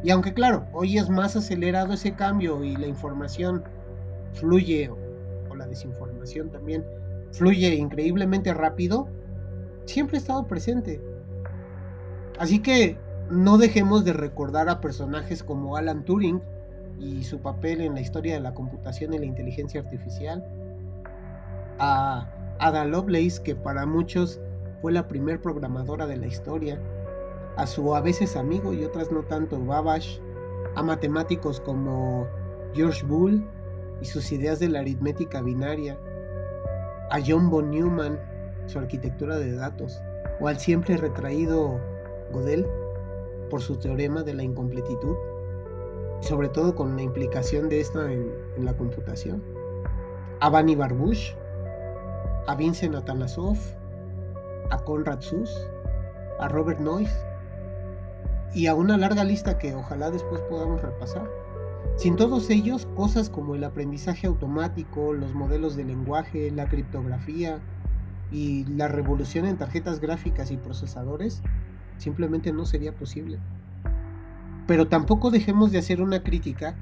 Y 0.03 0.11
aunque 0.11 0.33
claro, 0.33 0.67
hoy 0.73 0.97
es 0.97 1.09
más 1.09 1.35
acelerado 1.35 1.93
ese 1.93 2.13
cambio 2.13 2.63
y 2.63 2.75
la 2.75 2.87
información 2.87 3.63
fluye, 4.33 4.89
o, 4.89 5.55
la 5.55 5.65
desinformación 5.65 6.49
también, 6.49 6.83
fluye 7.31 7.73
increíblemente 7.75 8.53
rápido, 8.53 9.07
siempre 9.85 10.17
ha 10.17 10.19
estado 10.19 10.45
presente. 10.45 11.01
Así 12.37 12.59
que 12.59 12.97
no 13.29 13.57
dejemos 13.57 14.03
de 14.03 14.11
recordar 14.11 14.67
a 14.67 14.81
personajes 14.81 15.41
como 15.41 15.77
Alan 15.77 16.03
Turing 16.03 16.41
y 16.99 17.23
su 17.23 17.39
papel 17.39 17.81
en 17.81 17.93
la 17.93 18.01
historia 18.01 18.33
de 18.33 18.41
la 18.41 18.53
computación 18.53 19.13
y 19.13 19.19
la 19.19 19.25
inteligencia 19.25 19.81
artificial, 19.81 20.45
a 21.79 22.27
Ada 22.59 22.85
Lovelace, 22.85 23.41
que 23.41 23.55
para 23.55 23.85
muchos 23.85 24.39
fue 24.81 24.91
la 24.91 25.07
primer 25.07 25.41
programadora 25.41 26.07
de 26.07 26.17
la 26.17 26.27
historia, 26.27 26.79
a 27.55 27.67
su 27.67 27.95
a 27.95 28.01
veces 28.01 28.35
amigo 28.35 28.73
y 28.73 28.83
otras 28.83 29.11
no 29.11 29.23
tanto 29.23 29.59
Babbage, 29.63 30.21
a 30.75 30.83
matemáticos 30.83 31.59
como 31.59 32.27
George 32.73 33.05
Boole 33.05 33.43
y 34.01 34.05
sus 34.05 34.31
ideas 34.31 34.59
de 34.59 34.69
la 34.69 34.79
aritmética 34.79 35.41
binaria, 35.41 35.97
a 37.11 37.19
John 37.25 37.49
von 37.49 37.69
Neumann, 37.69 38.19
su 38.65 38.79
arquitectura 38.79 39.37
de 39.37 39.55
datos, 39.55 40.01
o 40.39 40.47
al 40.47 40.59
siempre 40.59 40.97
retraído 40.97 41.79
Gödel 42.33 42.65
por 43.49 43.61
su 43.61 43.77
teorema 43.77 44.23
de 44.23 44.33
la 44.33 44.43
incompletitud, 44.43 45.15
sobre 46.21 46.49
todo 46.49 46.73
con 46.73 46.95
la 46.95 47.03
implicación 47.03 47.69
de 47.69 47.81
esta 47.81 48.11
en, 48.11 48.31
la 48.57 48.75
computación, 48.75 49.43
a 50.39 50.49
Bani 50.49 50.75
Barbush, 50.75 51.33
a 52.47 52.55
Vincent 52.55 52.95
Atanasov, 52.95 53.57
a 54.71 54.83
Konrad 54.83 55.21
Suss, 55.21 55.67
a 56.39 56.47
Robert 56.47 56.79
Noyce 56.79 57.32
y 58.53 58.67
a 58.67 58.75
una 58.75 58.97
larga 58.97 59.23
lista 59.23 59.57
que 59.57 59.73
ojalá 59.75 60.11
después 60.11 60.41
podamos 60.41 60.81
repasar. 60.81 61.29
Sin 61.95 62.15
todos 62.15 62.49
ellos, 62.49 62.87
cosas 62.95 63.29
como 63.29 63.55
el 63.55 63.63
aprendizaje 63.63 64.27
automático, 64.27 65.13
los 65.13 65.33
modelos 65.33 65.75
de 65.75 65.85
lenguaje, 65.85 66.51
la 66.51 66.67
criptografía 66.67 67.59
y 68.31 68.65
la 68.65 68.87
revolución 68.87 69.45
en 69.45 69.57
tarjetas 69.57 69.99
gráficas 69.99 70.51
y 70.51 70.57
procesadores 70.57 71.41
simplemente 71.97 72.51
no 72.51 72.65
sería 72.65 72.93
posible. 72.93 73.39
Pero 74.65 74.87
tampoco 74.87 75.29
dejemos 75.29 75.71
de 75.71 75.79
hacer 75.79 76.01
una 76.01 76.23
crítica 76.23 76.75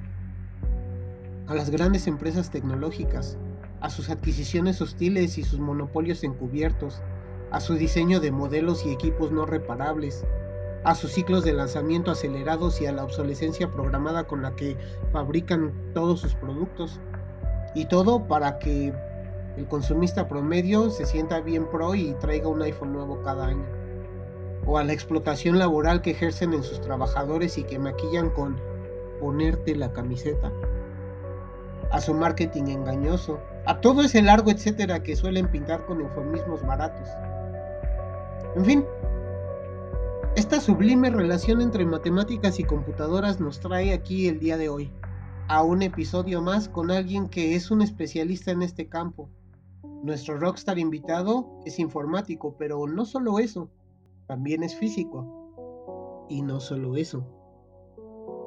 a 1.47 1.55
las 1.55 1.69
grandes 1.69 2.07
empresas 2.07 2.49
tecnológicas, 2.49 3.37
a 3.81 3.89
sus 3.89 4.09
adquisiciones 4.09 4.81
hostiles 4.81 5.37
y 5.37 5.43
sus 5.43 5.59
monopolios 5.59 6.23
encubiertos, 6.23 7.01
a 7.51 7.59
su 7.59 7.73
diseño 7.73 8.21
de 8.21 8.31
modelos 8.31 8.85
y 8.85 8.91
equipos 8.91 9.31
no 9.31 9.45
reparables, 9.45 10.23
a 10.83 10.95
sus 10.95 11.11
ciclos 11.11 11.43
de 11.43 11.53
lanzamiento 11.53 12.11
acelerados 12.11 12.81
y 12.81 12.87
a 12.87 12.91
la 12.91 13.03
obsolescencia 13.03 13.69
programada 13.69 14.25
con 14.25 14.41
la 14.41 14.55
que 14.55 14.77
fabrican 15.11 15.73
todos 15.93 16.21
sus 16.21 16.35
productos. 16.35 16.99
Y 17.75 17.85
todo 17.85 18.27
para 18.27 18.59
que 18.59 18.93
el 19.57 19.67
consumista 19.67 20.27
promedio 20.27 20.89
se 20.89 21.05
sienta 21.05 21.39
bien 21.39 21.69
pro 21.69 21.95
y 21.95 22.13
traiga 22.15 22.47
un 22.47 22.61
iPhone 22.61 22.93
nuevo 22.93 23.21
cada 23.21 23.47
año. 23.47 23.65
O 24.65 24.77
a 24.77 24.83
la 24.83 24.93
explotación 24.93 25.59
laboral 25.59 26.01
que 26.01 26.11
ejercen 26.11 26.53
en 26.53 26.63
sus 26.63 26.81
trabajadores 26.81 27.57
y 27.57 27.63
que 27.63 27.79
maquillan 27.79 28.29
con 28.31 28.59
ponerte 29.19 29.75
la 29.75 29.93
camiseta. 29.93 30.51
A 31.91 32.01
su 32.01 32.13
marketing 32.13 32.63
engañoso. 32.67 33.39
A 33.65 33.79
todo 33.81 34.01
ese 34.01 34.21
largo 34.21 34.49
etcétera 34.49 35.03
que 35.03 35.15
suelen 35.15 35.47
pintar 35.47 35.85
con 35.85 36.01
eufemismos 36.01 36.65
baratos. 36.65 37.07
En 38.55 38.65
fin, 38.65 38.85
esta 40.35 40.61
sublime 40.61 41.09
relación 41.09 41.59
entre 41.61 41.85
matemáticas 41.85 42.59
y 42.59 42.63
computadoras 42.63 43.41
nos 43.41 43.59
trae 43.59 43.91
aquí 43.91 44.27
el 44.27 44.39
día 44.39 44.57
de 44.57 44.69
hoy, 44.69 44.89
a 45.49 45.61
un 45.61 45.81
episodio 45.81 46.41
más 46.41 46.69
con 46.69 46.89
alguien 46.89 47.27
que 47.27 47.55
es 47.55 47.69
un 47.69 47.81
especialista 47.81 48.51
en 48.51 48.61
este 48.61 48.87
campo. 48.87 49.29
Nuestro 50.03 50.39
rockstar 50.39 50.79
invitado 50.79 51.59
es 51.65 51.79
informático, 51.79 52.55
pero 52.57 52.87
no 52.87 53.05
solo 53.05 53.39
eso, 53.39 53.69
también 54.27 54.63
es 54.63 54.73
físico. 54.75 56.25
Y 56.29 56.41
no 56.41 56.61
solo 56.61 56.95
eso, 56.95 57.25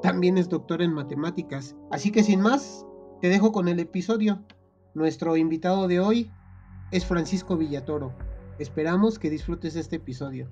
también 0.02 0.38
es 0.38 0.48
doctor 0.48 0.80
en 0.80 0.94
matemáticas. 0.94 1.76
Así 1.90 2.10
que 2.10 2.22
sin 2.22 2.40
más, 2.40 2.86
te 3.20 3.28
dejo 3.28 3.52
con 3.52 3.68
el 3.68 3.78
episodio. 3.78 4.42
Nuestro 4.94 5.36
invitado 5.36 5.86
de 5.86 6.00
hoy 6.00 6.30
es 6.92 7.04
Francisco 7.04 7.58
Villatoro. 7.58 8.14
Esperamos 8.58 9.18
que 9.18 9.28
disfrutes 9.28 9.76
este 9.76 9.96
episodio. 9.96 10.48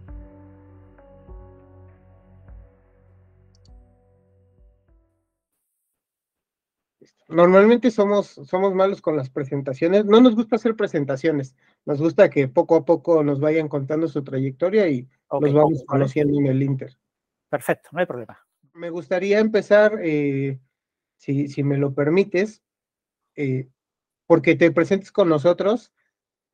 Normalmente 7.32 7.90
somos, 7.90 8.28
somos 8.28 8.74
malos 8.74 9.00
con 9.00 9.16
las 9.16 9.30
presentaciones. 9.30 10.04
No 10.04 10.20
nos 10.20 10.34
gusta 10.34 10.56
hacer 10.56 10.76
presentaciones. 10.76 11.56
Nos 11.84 12.00
gusta 12.00 12.30
que 12.30 12.48
poco 12.48 12.76
a 12.76 12.84
poco 12.84 13.24
nos 13.24 13.40
vayan 13.40 13.68
contando 13.68 14.06
su 14.08 14.22
trayectoria 14.22 14.88
y 14.88 15.08
nos 15.30 15.52
vamos 15.52 15.84
conociendo 15.86 16.38
en 16.38 16.46
el 16.46 16.62
Inter. 16.62 16.96
Perfecto, 17.48 17.90
no 17.92 18.00
hay 18.00 18.06
problema. 18.06 18.38
Me 18.74 18.90
gustaría 18.90 19.38
empezar, 19.38 19.98
eh, 20.02 20.58
si, 21.16 21.48
si, 21.48 21.62
me 21.62 21.76
lo 21.76 21.94
permites, 21.94 22.62
eh, 23.36 23.68
porque 24.26 24.54
te 24.54 24.70
presentes 24.70 25.12
con 25.12 25.28
nosotros, 25.28 25.92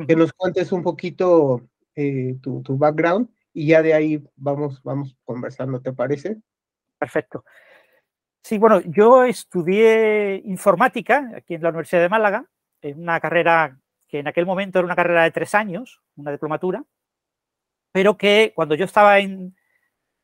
que 0.06 0.16
nos 0.16 0.32
cuentes 0.32 0.72
un 0.72 0.82
poquito 0.82 1.68
eh, 1.94 2.36
tu, 2.40 2.62
tu, 2.62 2.76
background 2.76 3.28
y 3.52 3.68
ya 3.68 3.82
de 3.82 3.94
ahí 3.94 4.24
vamos, 4.36 4.82
vamos 4.82 5.16
conversando, 5.24 5.80
¿te 5.80 5.92
parece? 5.92 6.40
Perfecto. 6.98 7.44
Sí, 8.42 8.58
bueno, 8.58 8.80
yo 8.80 9.24
estudié 9.24 10.42
informática 10.44 11.30
aquí 11.36 11.54
en 11.54 11.62
la 11.62 11.68
Universidad 11.70 12.02
de 12.02 12.08
Málaga, 12.08 12.46
en 12.80 13.00
una 13.00 13.20
carrera 13.20 13.78
que 14.08 14.20
en 14.20 14.28
aquel 14.28 14.46
momento 14.46 14.78
era 14.78 14.86
una 14.86 14.96
carrera 14.96 15.24
de 15.24 15.30
tres 15.30 15.54
años, 15.54 16.00
una 16.16 16.30
diplomatura, 16.32 16.84
pero 17.92 18.16
que 18.16 18.52
cuando 18.54 18.74
yo 18.74 18.84
estaba 18.84 19.18
en, 19.18 19.56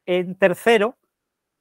en 0.07 0.37
tercero 0.37 0.97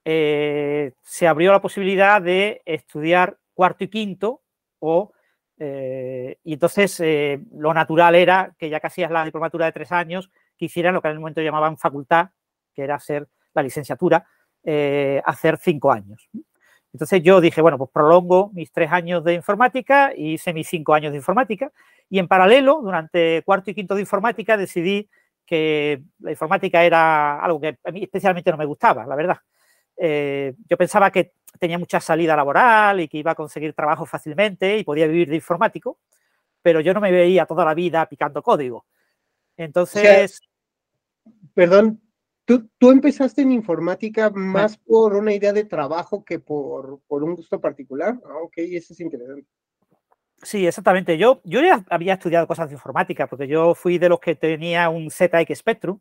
eh, 0.05 0.93
se 1.01 1.27
abrió 1.27 1.51
la 1.51 1.61
posibilidad 1.61 2.21
de 2.21 2.61
estudiar 2.65 3.37
cuarto 3.53 3.83
y 3.85 3.87
quinto 3.87 4.41
o 4.79 5.13
eh, 5.57 6.39
y 6.43 6.53
entonces 6.53 6.99
eh, 6.99 7.39
lo 7.53 7.73
natural 7.73 8.15
era 8.15 8.53
que 8.57 8.69
ya 8.69 8.79
que 8.79 8.87
hacías 8.87 9.11
la 9.11 9.23
diplomatura 9.23 9.65
de 9.65 9.71
tres 9.71 9.91
años, 9.91 10.29
que 10.57 10.65
hicieran 10.65 10.93
lo 10.93 11.01
que 11.01 11.07
en 11.07 11.13
el 11.13 11.19
momento 11.19 11.41
llamaban 11.41 11.77
facultad, 11.77 12.31
que 12.73 12.83
era 12.83 12.95
hacer 12.95 13.27
la 13.53 13.63
licenciatura, 13.63 14.27
eh, 14.63 15.21
hacer 15.25 15.57
cinco 15.57 15.91
años. 15.91 16.29
Entonces 16.93 17.23
yo 17.23 17.41
dije, 17.41 17.61
bueno, 17.61 17.77
pues 17.77 17.89
prolongo 17.91 18.51
mis 18.53 18.71
tres 18.71 18.91
años 18.91 19.23
de 19.23 19.33
informática 19.33 20.13
y 20.15 20.33
hice 20.33 20.53
mis 20.53 20.67
cinco 20.67 20.93
años 20.93 21.11
de 21.11 21.17
informática. 21.17 21.71
Y 22.09 22.19
en 22.19 22.27
paralelo, 22.27 22.81
durante 22.81 23.41
cuarto 23.43 23.71
y 23.71 23.73
quinto 23.75 23.95
de 23.95 24.01
informática, 24.01 24.55
decidí 24.55 25.09
que 25.45 26.01
la 26.19 26.31
informática 26.31 26.83
era 26.83 27.39
algo 27.39 27.59
que 27.59 27.77
a 27.83 27.91
mí 27.91 28.03
especialmente 28.03 28.51
no 28.51 28.57
me 28.57 28.65
gustaba, 28.65 29.05
la 29.05 29.15
verdad. 29.15 29.37
Eh, 29.97 30.53
yo 30.69 30.77
pensaba 30.77 31.11
que 31.11 31.33
tenía 31.59 31.79
mucha 31.79 31.99
salida 31.99 32.35
laboral 32.35 32.99
y 32.99 33.07
que 33.07 33.17
iba 33.17 33.31
a 33.31 33.35
conseguir 33.35 33.73
trabajo 33.73 34.05
fácilmente 34.05 34.77
y 34.77 34.83
podía 34.83 35.07
vivir 35.07 35.29
de 35.29 35.35
informático, 35.35 35.99
pero 36.61 36.79
yo 36.79 36.93
no 36.93 37.01
me 37.01 37.11
veía 37.11 37.45
toda 37.45 37.65
la 37.65 37.73
vida 37.73 38.05
picando 38.07 38.41
código. 38.41 38.85
Entonces... 39.57 40.41
O 41.25 41.29
sea, 41.29 41.33
perdón, 41.53 42.01
¿tú, 42.45 42.69
¿tú, 42.77 42.91
empezaste 42.91 43.41
en 43.41 43.51
informática 43.51 44.29
más 44.29 44.77
por 44.77 45.15
una 45.15 45.33
idea 45.33 45.53
de 45.53 45.65
trabajo 45.65 46.23
que 46.23 46.39
por, 46.39 46.99
por 47.07 47.23
un 47.23 47.35
gusto 47.35 47.59
particular. 47.59 48.19
Ah, 48.25 48.37
ok, 48.43 48.53
eso 48.57 48.93
es 48.93 48.99
interesante. 48.99 49.45
Sí, 50.41 50.67
exactamente. 50.67 51.17
Yo, 51.17 51.41
yo 51.45 51.61
ya 51.61 51.85
había 51.89 52.15
estudiado 52.15 52.47
cosas 52.47 52.67
de 52.67 52.75
informática, 52.75 53.27
porque 53.27 53.47
yo 53.47 53.75
fui 53.75 53.97
de 53.97 54.09
los 54.09 54.19
que 54.19 54.35
tenía 54.35 54.89
un 54.89 55.09
ZX 55.09 55.57
Spectrum 55.57 55.99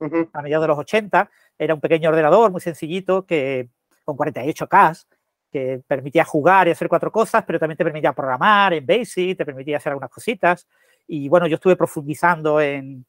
uh 0.00 0.04
-huh. 0.06 0.30
a 0.32 0.42
mediados 0.42 0.64
de 0.64 0.68
los 0.68 0.78
80. 0.78 1.30
Era 1.58 1.74
un 1.74 1.80
pequeño 1.80 2.10
ordenador 2.10 2.50
muy 2.50 2.60
sencillito 2.60 3.24
que 3.24 3.68
con 4.04 4.16
48K 4.16 5.06
que 5.50 5.80
permitía 5.86 6.24
jugar 6.24 6.68
y 6.68 6.72
hacer 6.72 6.88
cuatro 6.88 7.10
cosas, 7.10 7.44
pero 7.46 7.58
también 7.58 7.76
te 7.76 7.84
permitía 7.84 8.12
programar 8.12 8.74
en 8.74 8.84
BASIC, 8.84 9.38
te 9.38 9.46
permitía 9.46 9.78
hacer 9.78 9.92
algunas 9.92 10.10
cositas. 10.10 10.66
Y 11.06 11.28
bueno, 11.28 11.46
yo 11.46 11.54
estuve 11.54 11.76
profundizando 11.76 12.60
en, 12.60 13.06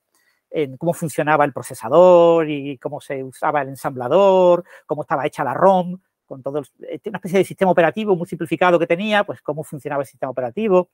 en 0.51 0.77
cómo 0.77 0.93
funcionaba 0.93 1.45
el 1.45 1.53
procesador 1.53 2.49
y 2.49 2.77
cómo 2.77 3.01
se 3.01 3.23
usaba 3.23 3.61
el 3.61 3.69
ensamblador, 3.69 4.63
cómo 4.85 5.03
estaba 5.03 5.25
hecha 5.25 5.43
la 5.43 5.53
ROM, 5.53 5.99
con 6.25 6.43
todo 6.43 6.59
el, 6.59 6.65
una 7.05 7.17
especie 7.17 7.39
de 7.39 7.45
sistema 7.45 7.71
operativo 7.71 8.15
muy 8.15 8.27
simplificado 8.27 8.79
que 8.79 8.87
tenía, 8.87 9.23
pues 9.23 9.41
cómo 9.41 9.63
funcionaba 9.63 10.03
el 10.03 10.07
sistema 10.07 10.31
operativo. 10.31 10.89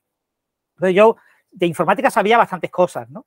Entonces 0.74 0.94
yo 0.94 1.16
de 1.50 1.66
informática 1.66 2.10
sabía 2.10 2.38
bastantes 2.38 2.70
cosas, 2.70 3.08
¿no? 3.10 3.26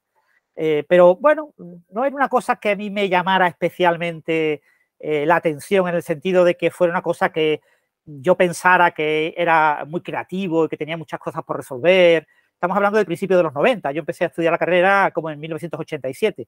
Eh, 0.56 0.84
pero 0.90 1.16
bueno, 1.16 1.54
no 1.90 2.04
era 2.04 2.16
una 2.16 2.28
cosa 2.28 2.58
que 2.58 2.72
a 2.72 2.76
mí 2.76 2.90
me 2.90 3.08
llamara 3.08 3.48
especialmente 3.48 4.62
eh, 5.00 5.26
la 5.26 5.38
atención 5.38 5.88
en 5.88 5.96
el 5.96 6.04
sentido 6.04 6.44
de 6.44 6.58
que 6.58 6.72
fuera 6.72 6.92
una 6.92 7.02
cosa 7.02 7.32
que 7.32 7.62
yo 8.04 8.36
pensara 8.36 8.92
que 8.92 9.34
era 9.38 9.86
muy 9.88 10.02
creativo 10.02 10.66
y 10.66 10.68
que 10.68 10.78
tenía 10.78 10.98
muchas 10.98 11.20
cosas 11.20 11.44
por 11.44 11.58
resolver. 11.58 12.28
Estamos 12.60 12.76
hablando 12.76 12.98
del 12.98 13.06
principio 13.06 13.38
de 13.38 13.44
los 13.44 13.54
90. 13.54 13.94
Yo 13.94 14.00
empecé 14.00 14.26
a 14.26 14.28
estudiar 14.28 14.52
la 14.52 14.58
carrera 14.58 15.12
como 15.14 15.30
en 15.30 15.40
1987. 15.40 16.46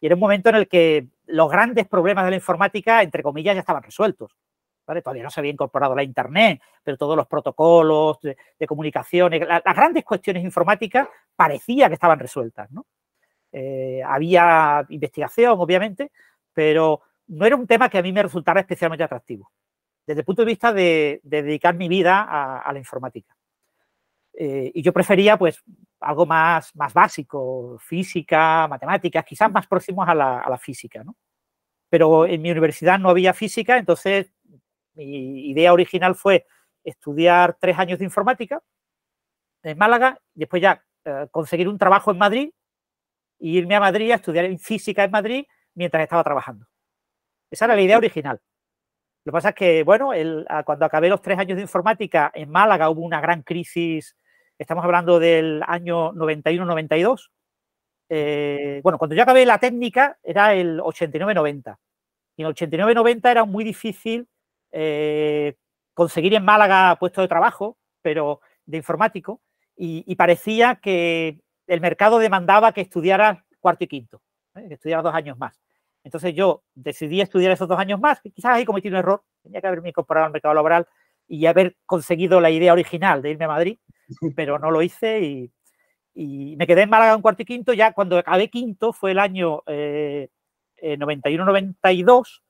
Y 0.00 0.06
era 0.06 0.16
un 0.16 0.20
momento 0.20 0.48
en 0.48 0.56
el 0.56 0.66
que 0.66 1.06
los 1.26 1.48
grandes 1.48 1.86
problemas 1.86 2.24
de 2.24 2.30
la 2.30 2.36
informática, 2.36 3.02
entre 3.02 3.22
comillas, 3.22 3.54
ya 3.54 3.60
estaban 3.60 3.84
resueltos. 3.84 4.32
Todavía 4.84 5.22
no 5.22 5.30
se 5.30 5.40
había 5.40 5.52
incorporado 5.52 5.94
la 5.94 6.02
Internet, 6.02 6.60
pero 6.82 6.96
todos 6.96 7.16
los 7.16 7.28
protocolos 7.28 8.20
de, 8.20 8.36
de 8.58 8.66
comunicaciones, 8.66 9.46
la, 9.46 9.62
las 9.64 9.76
grandes 9.76 10.04
cuestiones 10.04 10.42
informáticas 10.42 11.08
parecía 11.36 11.86
que 11.86 11.94
estaban 11.94 12.18
resueltas. 12.18 12.68
Eh, 13.52 14.02
había 14.04 14.84
investigación, 14.88 15.54
obviamente, 15.58 16.10
pero 16.52 17.02
no 17.28 17.46
era 17.46 17.54
un 17.54 17.68
tema 17.68 17.88
que 17.88 17.98
a 17.98 18.02
mí 18.02 18.12
me 18.12 18.24
resultara 18.24 18.60
especialmente 18.60 19.04
atractivo, 19.04 19.52
desde 20.04 20.20
el 20.20 20.24
punto 20.26 20.42
de 20.42 20.46
vista 20.46 20.72
de, 20.72 21.20
dedicar 21.22 21.76
mi 21.76 21.88
vida 21.88 22.26
a, 22.28 22.72
la 22.72 22.78
informática. 22.78 23.34
Eh, 24.36 24.72
y 24.74 24.82
yo 24.82 24.92
prefería, 24.92 25.36
pues, 25.38 25.62
algo 26.00 26.26
más, 26.26 26.74
más 26.74 26.92
básico, 26.92 27.78
física, 27.78 28.66
matemáticas, 28.68 29.24
quizás 29.24 29.50
más 29.50 29.66
próximos 29.66 30.08
a 30.08 30.14
la, 30.14 30.40
a 30.40 30.50
la 30.50 30.58
física, 30.58 31.04
¿no? 31.04 31.16
Pero 31.88 32.26
en 32.26 32.42
mi 32.42 32.50
universidad 32.50 32.98
no 32.98 33.08
había 33.10 33.32
física, 33.32 33.78
entonces 33.78 34.32
mi 34.94 35.48
idea 35.50 35.72
original 35.72 36.14
fue 36.14 36.46
estudiar 36.82 37.56
tres 37.60 37.78
años 37.78 37.98
de 37.98 38.04
informática 38.04 38.60
en 39.62 39.78
Málaga, 39.78 40.20
después 40.34 40.60
ya 40.60 40.84
eh, 41.04 41.26
conseguir 41.30 41.68
un 41.68 41.78
trabajo 41.78 42.10
en 42.10 42.18
Madrid 42.18 42.50
e 43.40 43.48
irme 43.48 43.74
a 43.74 43.80
Madrid 43.80 44.10
a 44.10 44.16
estudiar 44.16 44.44
en 44.44 44.58
física 44.58 45.04
en 45.04 45.10
Madrid 45.10 45.44
mientras 45.74 46.02
estaba 46.02 46.22
trabajando. 46.22 46.66
Esa 47.50 47.66
era 47.66 47.74
la 47.74 47.82
idea 47.82 47.96
original. 47.96 48.40
Lo 49.24 49.30
que 49.30 49.32
pasa 49.32 49.48
es 49.50 49.54
que, 49.54 49.82
bueno, 49.84 50.10
cuando 50.66 50.84
acabé 50.84 51.08
los 51.08 51.22
tres 51.22 51.38
años 51.38 51.56
de 51.56 51.62
informática 51.62 52.30
en 52.34 52.50
Málaga 52.50 52.90
hubo 52.90 53.00
una 53.00 53.20
gran 53.20 53.42
crisis, 53.42 54.16
estamos 54.58 54.84
hablando 54.84 55.18
del 55.18 55.62
año 55.66 56.12
91-92. 56.12 57.30
Eh, 58.08 58.80
bueno, 58.82 58.98
cuando 58.98 59.16
yo 59.16 59.22
acabé 59.22 59.46
la 59.46 59.58
técnica 59.58 60.18
era 60.22 60.54
el 60.54 60.80
89-90. 60.80 61.76
Y 62.36 62.42
en 62.42 62.48
el 62.48 62.54
89-90 62.54 63.30
era 63.30 63.44
muy 63.44 63.64
difícil 63.64 64.28
eh, 64.72 65.54
conseguir 65.94 66.34
en 66.34 66.44
Málaga 66.44 66.96
puesto 66.98 67.20
de 67.20 67.28
trabajo, 67.28 67.78
pero 68.02 68.40
de 68.66 68.78
informático, 68.78 69.40
y, 69.76 70.14
parecía 70.14 70.76
que 70.76 71.40
el 71.66 71.80
mercado 71.80 72.18
demandaba 72.18 72.72
que 72.72 72.82
estudiara 72.82 73.44
cuarto 73.58 73.84
y 73.84 73.88
quinto, 73.88 74.22
¿eh? 74.54 74.68
que 74.68 74.74
estudiara 74.74 75.02
dos 75.02 75.14
años 75.14 75.36
más. 75.36 75.60
Entonces 76.04 76.34
yo 76.34 76.62
decidí 76.74 77.20
estudiar 77.20 77.52
esos 77.52 77.66
dos 77.66 77.78
años 77.78 77.98
más, 77.98 78.20
que 78.20 78.30
quizás 78.30 78.52
ahí 78.52 78.64
cometí 78.64 78.88
un 78.88 78.96
error, 78.96 79.22
tenía 79.42 79.60
que 79.60 79.66
haberme 79.66 79.88
incorporado 79.88 80.26
al 80.26 80.32
mercado 80.32 80.54
laboral 80.54 80.86
y 81.26 81.46
haber 81.46 81.76
conseguido 81.86 82.40
la 82.40 82.50
idea 82.50 82.72
original 82.72 83.22
de 83.22 83.30
irme 83.30 83.46
a 83.46 83.48
Madrid, 83.48 83.78
pero 84.36 84.58
no 84.58 84.70
lo 84.70 84.82
hice 84.82 85.20
y, 85.20 85.50
me 86.16 86.68
quedé 86.68 86.82
en 86.82 86.90
Málaga 86.90 87.14
en 87.14 87.22
cuarto 87.22 87.42
y 87.42 87.44
quinto. 87.44 87.72
Ya 87.72 87.92
cuando 87.92 88.16
acabé 88.16 88.48
quinto 88.48 88.92
fue 88.92 89.10
el 89.10 89.18
año 89.18 89.62
91-92, 89.66 92.40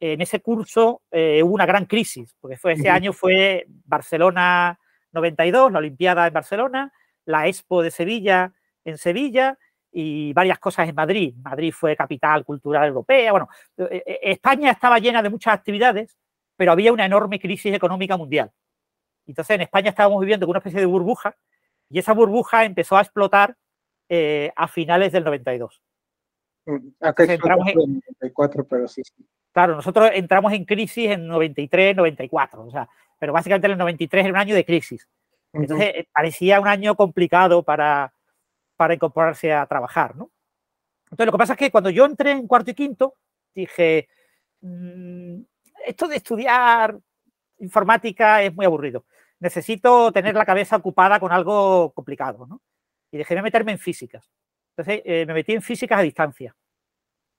eh, 0.00 0.14
en 0.14 0.22
ese 0.22 0.40
curso 0.40 1.02
eh, 1.10 1.42
hubo 1.42 1.52
una 1.54 1.66
gran 1.66 1.84
crisis, 1.84 2.34
porque 2.40 2.56
fue, 2.56 2.72
ese 2.72 2.88
año 2.88 3.12
fue 3.12 3.66
Barcelona 3.84 4.78
92, 5.12 5.70
la 5.70 5.80
Olimpiada 5.80 6.26
en 6.26 6.32
Barcelona, 6.32 6.90
la 7.26 7.46
Expo 7.46 7.82
de 7.82 7.90
Sevilla 7.90 8.54
en 8.84 8.96
Sevilla 8.98 9.58
y 9.94 10.32
varias 10.32 10.58
cosas 10.58 10.88
en 10.88 10.94
Madrid. 10.94 11.34
Madrid 11.42 11.72
fue 11.72 11.96
capital 11.96 12.44
cultural 12.44 12.88
europea. 12.88 13.30
Bueno, 13.30 13.48
eh, 13.78 14.02
eh, 14.04 14.18
España 14.22 14.72
estaba 14.72 14.98
llena 14.98 15.22
de 15.22 15.30
muchas 15.30 15.54
actividades, 15.54 16.18
pero 16.56 16.72
había 16.72 16.92
una 16.92 17.06
enorme 17.06 17.38
crisis 17.38 17.72
económica 17.72 18.16
mundial. 18.16 18.50
Entonces 19.26 19.54
en 19.54 19.62
España 19.62 19.90
estábamos 19.90 20.20
viviendo 20.20 20.46
con 20.46 20.52
una 20.52 20.58
especie 20.58 20.80
de 20.80 20.86
burbuja 20.86 21.36
y 21.88 21.98
esa 21.98 22.12
burbuja 22.12 22.64
empezó 22.64 22.96
a 22.96 23.02
explotar 23.02 23.56
a 24.56 24.68
finales 24.68 25.12
del 25.12 25.24
92. 25.24 25.82
Mm, 26.66 26.88
entramos 27.00 27.68
en 27.68 27.76
94, 27.76 28.64
pero 28.64 28.86
sí, 28.86 29.02
sí. 29.04 29.26
Claro, 29.52 29.76
nosotros 29.76 30.10
entramos 30.14 30.52
en 30.52 30.64
crisis 30.64 31.10
en 31.10 31.28
93, 31.28 31.94
94, 31.94 32.66
o 32.66 32.70
sea, 32.70 32.88
pero 33.20 33.32
básicamente 33.32 33.68
el 33.68 33.78
93 33.78 34.24
era 34.24 34.32
un 34.32 34.38
año 34.38 34.54
de 34.54 34.64
crisis. 34.64 35.08
Entonces 35.52 35.92
eh, 35.94 36.08
parecía 36.12 36.60
un 36.60 36.66
año 36.66 36.96
complicado 36.96 37.62
para, 37.62 38.12
para 38.76 38.94
incorporarse 38.94 39.52
a 39.52 39.64
trabajar, 39.66 40.16
¿no? 40.16 40.32
Entonces 41.04 41.26
lo 41.26 41.32
que 41.32 41.38
pasa 41.38 41.52
es 41.52 41.58
que 41.60 41.70
cuando 41.70 41.90
yo 41.90 42.04
entré 42.04 42.32
en 42.32 42.48
cuarto 42.48 42.72
y 42.72 42.74
quinto, 42.74 43.14
dije, 43.54 44.08
mm, 44.62 45.40
esto 45.86 46.08
de 46.08 46.16
estudiar 46.16 46.98
informática 47.58 48.42
es 48.42 48.52
muy 48.52 48.66
aburrido. 48.66 49.04
Necesito 49.44 50.10
tener 50.10 50.34
la 50.34 50.46
cabeza 50.46 50.76
ocupada 50.76 51.20
con 51.20 51.30
algo 51.30 51.92
complicado, 51.92 52.46
¿no? 52.46 52.62
Y 53.12 53.18
dejé 53.18 53.34
de 53.34 53.42
meterme 53.42 53.72
en 53.72 53.78
físicas. 53.78 54.30
Entonces 54.70 55.02
eh, 55.04 55.26
me 55.26 55.34
metí 55.34 55.52
en 55.52 55.60
físicas 55.60 55.98
a 55.98 56.02
distancia. 56.02 56.56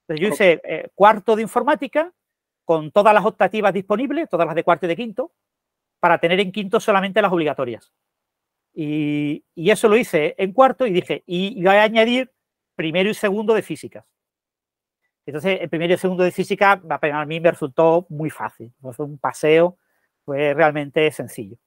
Entonces 0.01 0.21
yo 0.21 0.32
hice 0.32 0.62
eh, 0.63 0.89
cuarto 0.93 1.36
de 1.36 1.41
informática 1.41 2.13
con 2.63 2.91
todas 2.91 3.12
las 3.12 3.25
optativas 3.25 3.73
disponibles, 3.73 4.30
todas 4.30 4.45
las 4.45 4.53
de 4.53 4.63
cuarto 4.63 4.86
y 4.86 4.89
de 4.89 4.95
quinto, 4.95 5.34
para 5.99 6.19
tener 6.19 6.39
en 6.39 6.51
quinto 6.51 6.80
solamente 6.80 7.23
las 7.23 7.34
obligatorias. 7.34 7.91
Y, 8.71 9.43
eso 9.56 9.89
lo 9.89 9.97
hice 9.97 10.36
en 10.38 10.53
cuarto 10.53 10.86
y 10.86 10.91
dije, 10.91 11.23
y 11.25 11.56
voy 11.63 11.75
a 11.75 11.82
añadir 11.82 12.32
primero 12.75 13.10
y 13.10 13.15
segundo 13.15 13.56
de 13.56 13.63
físicas. 13.63 14.06
Entonces, 15.25 15.60
el 15.60 15.69
primero 15.69 15.95
y 15.95 15.97
segundo 15.97 16.23
de 16.23 16.32
física 16.32 16.80
a 16.88 17.25
mí 17.25 17.39
me 17.39 17.49
resultó 17.49 18.06
muy 18.10 18.30
fácil. 18.30 18.71
Fue 18.80 19.08
un 19.08 19.17
paseo, 19.17 19.80
fue 20.23 20.53
realmente 20.53 21.10
sencillo. 21.10 21.58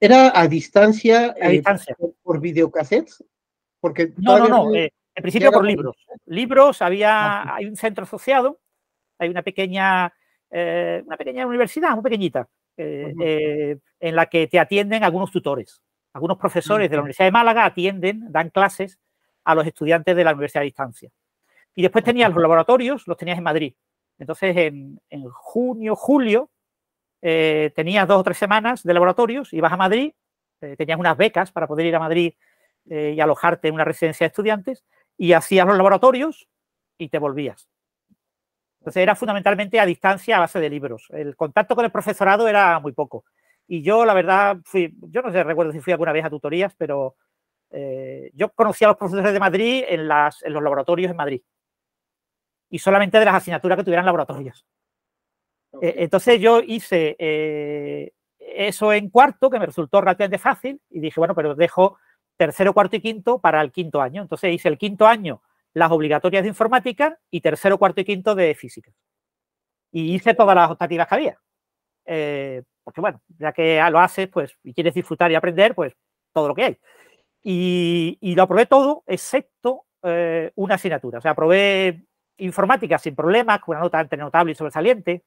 Era, 0.00 0.32
a 0.34 0.48
distancia, 0.48 1.34
a 1.40 1.48
distancia. 1.48 1.96
Eh, 1.98 2.12
por, 2.22 2.40
videocassettes? 2.40 3.24
Porque 3.80 4.12
no, 4.16 4.38
no, 4.38 4.48
no. 4.48 4.74
Eh, 4.74 4.92
en 5.14 5.22
principio 5.22 5.52
por 5.52 5.64
libros. 5.64 5.96
Libros, 6.26 6.82
había, 6.82 7.42
ah, 7.42 7.56
hay 7.56 7.66
un 7.66 7.76
centro 7.76 8.04
asociado, 8.04 8.60
hay 9.18 9.28
una 9.28 9.42
pequeña, 9.42 10.12
eh, 10.50 11.02
una 11.06 11.16
pequeña 11.16 11.46
universidad, 11.46 11.92
muy 11.92 12.02
pequeñita, 12.02 12.48
eh, 12.76 13.12
eh, 13.20 13.78
en 14.00 14.16
la 14.16 14.26
que 14.26 14.46
te 14.46 14.58
atienden 14.58 15.04
algunos 15.04 15.30
tutores. 15.30 15.82
Algunos 16.14 16.38
profesores 16.38 16.90
de 16.90 16.96
la 16.96 17.02
Universidad 17.02 17.26
de 17.26 17.32
Málaga 17.32 17.64
atienden, 17.64 18.30
dan 18.30 18.50
clases 18.50 18.98
a 19.44 19.54
los 19.54 19.66
estudiantes 19.66 20.14
de 20.16 20.24
la 20.24 20.32
Universidad 20.32 20.62
de 20.62 20.66
Distancia. 20.66 21.10
Y 21.74 21.82
después 21.82 22.04
tenías 22.04 22.32
los 22.32 22.42
laboratorios, 22.42 23.06
los 23.06 23.16
tenías 23.16 23.38
en 23.38 23.44
Madrid. 23.44 23.74
Entonces, 24.18 24.56
en, 24.56 25.00
en 25.08 25.24
junio, 25.30 25.96
julio, 25.96 26.50
tenías 27.22 28.08
dos 28.08 28.18
o 28.18 28.24
tres 28.24 28.36
semanas 28.36 28.82
de 28.82 28.92
laboratorios, 28.92 29.52
ibas 29.52 29.72
a 29.72 29.76
Madrid, 29.76 30.12
tenías 30.76 30.98
unas 30.98 31.16
becas 31.16 31.52
para 31.52 31.66
poder 31.66 31.86
ir 31.86 31.96
a 31.96 32.00
Madrid 32.00 32.34
y 32.84 33.20
alojarte 33.20 33.68
en 33.68 33.74
una 33.74 33.84
residencia 33.84 34.24
de 34.24 34.28
estudiantes, 34.28 34.84
y 35.16 35.32
hacías 35.32 35.66
los 35.66 35.76
laboratorios 35.76 36.48
y 36.98 37.08
te 37.08 37.18
volvías. 37.18 37.68
Entonces 38.80 39.02
era 39.02 39.14
fundamentalmente 39.14 39.78
a 39.78 39.86
distancia 39.86 40.36
a 40.36 40.40
base 40.40 40.58
de 40.58 40.68
libros. 40.68 41.06
El 41.10 41.36
contacto 41.36 41.76
con 41.76 41.84
el 41.84 41.92
profesorado 41.92 42.48
era 42.48 42.80
muy 42.80 42.90
poco. 42.90 43.24
Y 43.68 43.82
yo, 43.82 44.04
la 44.04 44.12
verdad, 44.12 44.58
fui, 44.64 44.92
yo 45.02 45.22
no 45.22 45.30
sé, 45.30 45.44
recuerdo 45.44 45.70
si 45.70 45.80
fui 45.80 45.92
alguna 45.92 46.10
vez 46.10 46.24
a 46.24 46.30
tutorías, 46.30 46.74
pero 46.76 47.14
eh, 47.70 48.32
yo 48.34 48.50
conocí 48.52 48.84
a 48.84 48.88
los 48.88 48.96
profesores 48.96 49.32
de 49.32 49.38
Madrid 49.38 49.84
en, 49.86 50.08
las, 50.08 50.42
en 50.42 50.52
los 50.52 50.62
laboratorios 50.62 51.12
en 51.12 51.16
Madrid. 51.16 51.42
Y 52.70 52.80
solamente 52.80 53.20
de 53.20 53.24
las 53.24 53.36
asignaturas 53.36 53.78
que 53.78 53.84
tuvieran 53.84 54.04
laboratorios. 54.04 54.66
E, 55.80 55.94
entonces 55.98 56.40
yo 56.40 56.60
hice 56.60 57.16
eh, 57.18 58.12
eso 58.38 58.92
en 58.92 59.08
cuarto, 59.10 59.50
que 59.50 59.58
me 59.58 59.66
resultó 59.66 60.00
relativamente 60.00 60.38
fácil, 60.38 60.80
y 60.90 61.00
dije, 61.00 61.20
bueno, 61.20 61.34
pero 61.34 61.54
dejo 61.54 61.98
tercero, 62.36 62.74
cuarto 62.74 62.96
y 62.96 63.00
quinto 63.00 63.38
para 63.38 63.60
el 63.60 63.72
quinto 63.72 64.00
año. 64.00 64.22
Entonces 64.22 64.52
hice 64.52 64.68
el 64.68 64.78
quinto 64.78 65.06
año 65.06 65.42
las 65.74 65.90
obligatorias 65.90 66.42
de 66.42 66.48
informática 66.48 67.18
y 67.30 67.40
tercero, 67.40 67.78
cuarto 67.78 68.00
y 68.00 68.04
quinto 68.04 68.34
de 68.34 68.54
física. 68.54 68.92
Y 69.90 70.14
hice 70.14 70.34
todas 70.34 70.54
las 70.54 70.70
optativas 70.70 71.08
que 71.08 71.14
había. 71.14 71.38
Eh, 72.04 72.62
porque 72.84 73.00
bueno, 73.00 73.22
ya 73.38 73.52
que 73.52 73.80
lo 73.90 74.00
haces 74.00 74.28
pues, 74.28 74.56
y 74.64 74.74
quieres 74.74 74.94
disfrutar 74.94 75.30
y 75.30 75.34
aprender, 75.34 75.74
pues 75.74 75.94
todo 76.32 76.48
lo 76.48 76.54
que 76.54 76.64
hay. 76.64 76.78
Y, 77.44 78.34
lo 78.36 78.44
aprobé 78.44 78.66
todo, 78.66 79.02
excepto 79.06 79.86
eh, 80.02 80.52
una 80.54 80.76
asignatura. 80.76 81.18
O 81.18 81.20
sea, 81.20 81.32
aprobé 81.32 82.04
informática 82.38 82.98
sin 82.98 83.14
problemas, 83.14 83.60
con 83.60 83.76
una 83.76 83.84
nota 83.84 84.00
entre 84.00 84.18
notable 84.18 84.52
y 84.52 84.54
sobresaliente, 84.54 85.24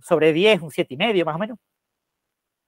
sobre 0.00 0.32
10, 0.32 0.62
un 0.62 0.70
7 0.70 0.94
y 0.94 0.96
medio 0.96 1.24
más 1.24 1.36
o 1.36 1.38
menos 1.38 1.58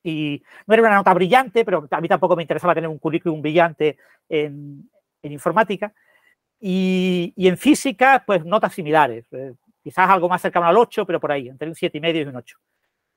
y 0.03 0.43
no 0.67 0.75
era 0.75 0.83
una 0.83 0.97
nota 0.97 1.15
brillante, 1.15 1.65
pero 1.65 1.87
a 1.91 2.01
mí 2.01 2.09
tampoco 2.09 2.37
me 2.37 2.43
interesaba 2.43 2.75
tener 2.75 2.89
un 2.89 2.99
currículum 2.99 3.43
brillante 3.43 3.99
en, 4.29 4.89
informática. 5.23 5.93
Y, 6.61 7.33
en 7.37 7.57
física, 7.57 8.25
pues 8.27 8.45
notas 8.45 8.75
similares, 8.75 9.27
eh, 9.33 9.55
quizás 9.83 10.09
algo 10.09 10.29
más 10.29 10.43
cercano 10.43 10.67
al 10.67 10.77
8, 10.77 11.07
pero 11.07 11.21
por 11.21 11.31
ahí, 11.31 11.49
entre 11.49 11.69
un 11.69 11.75
7,5 11.75 11.91
y 11.95 12.01
medio 12.01 12.23
y 12.23 12.25
un 12.25 12.37
8. 12.37 12.59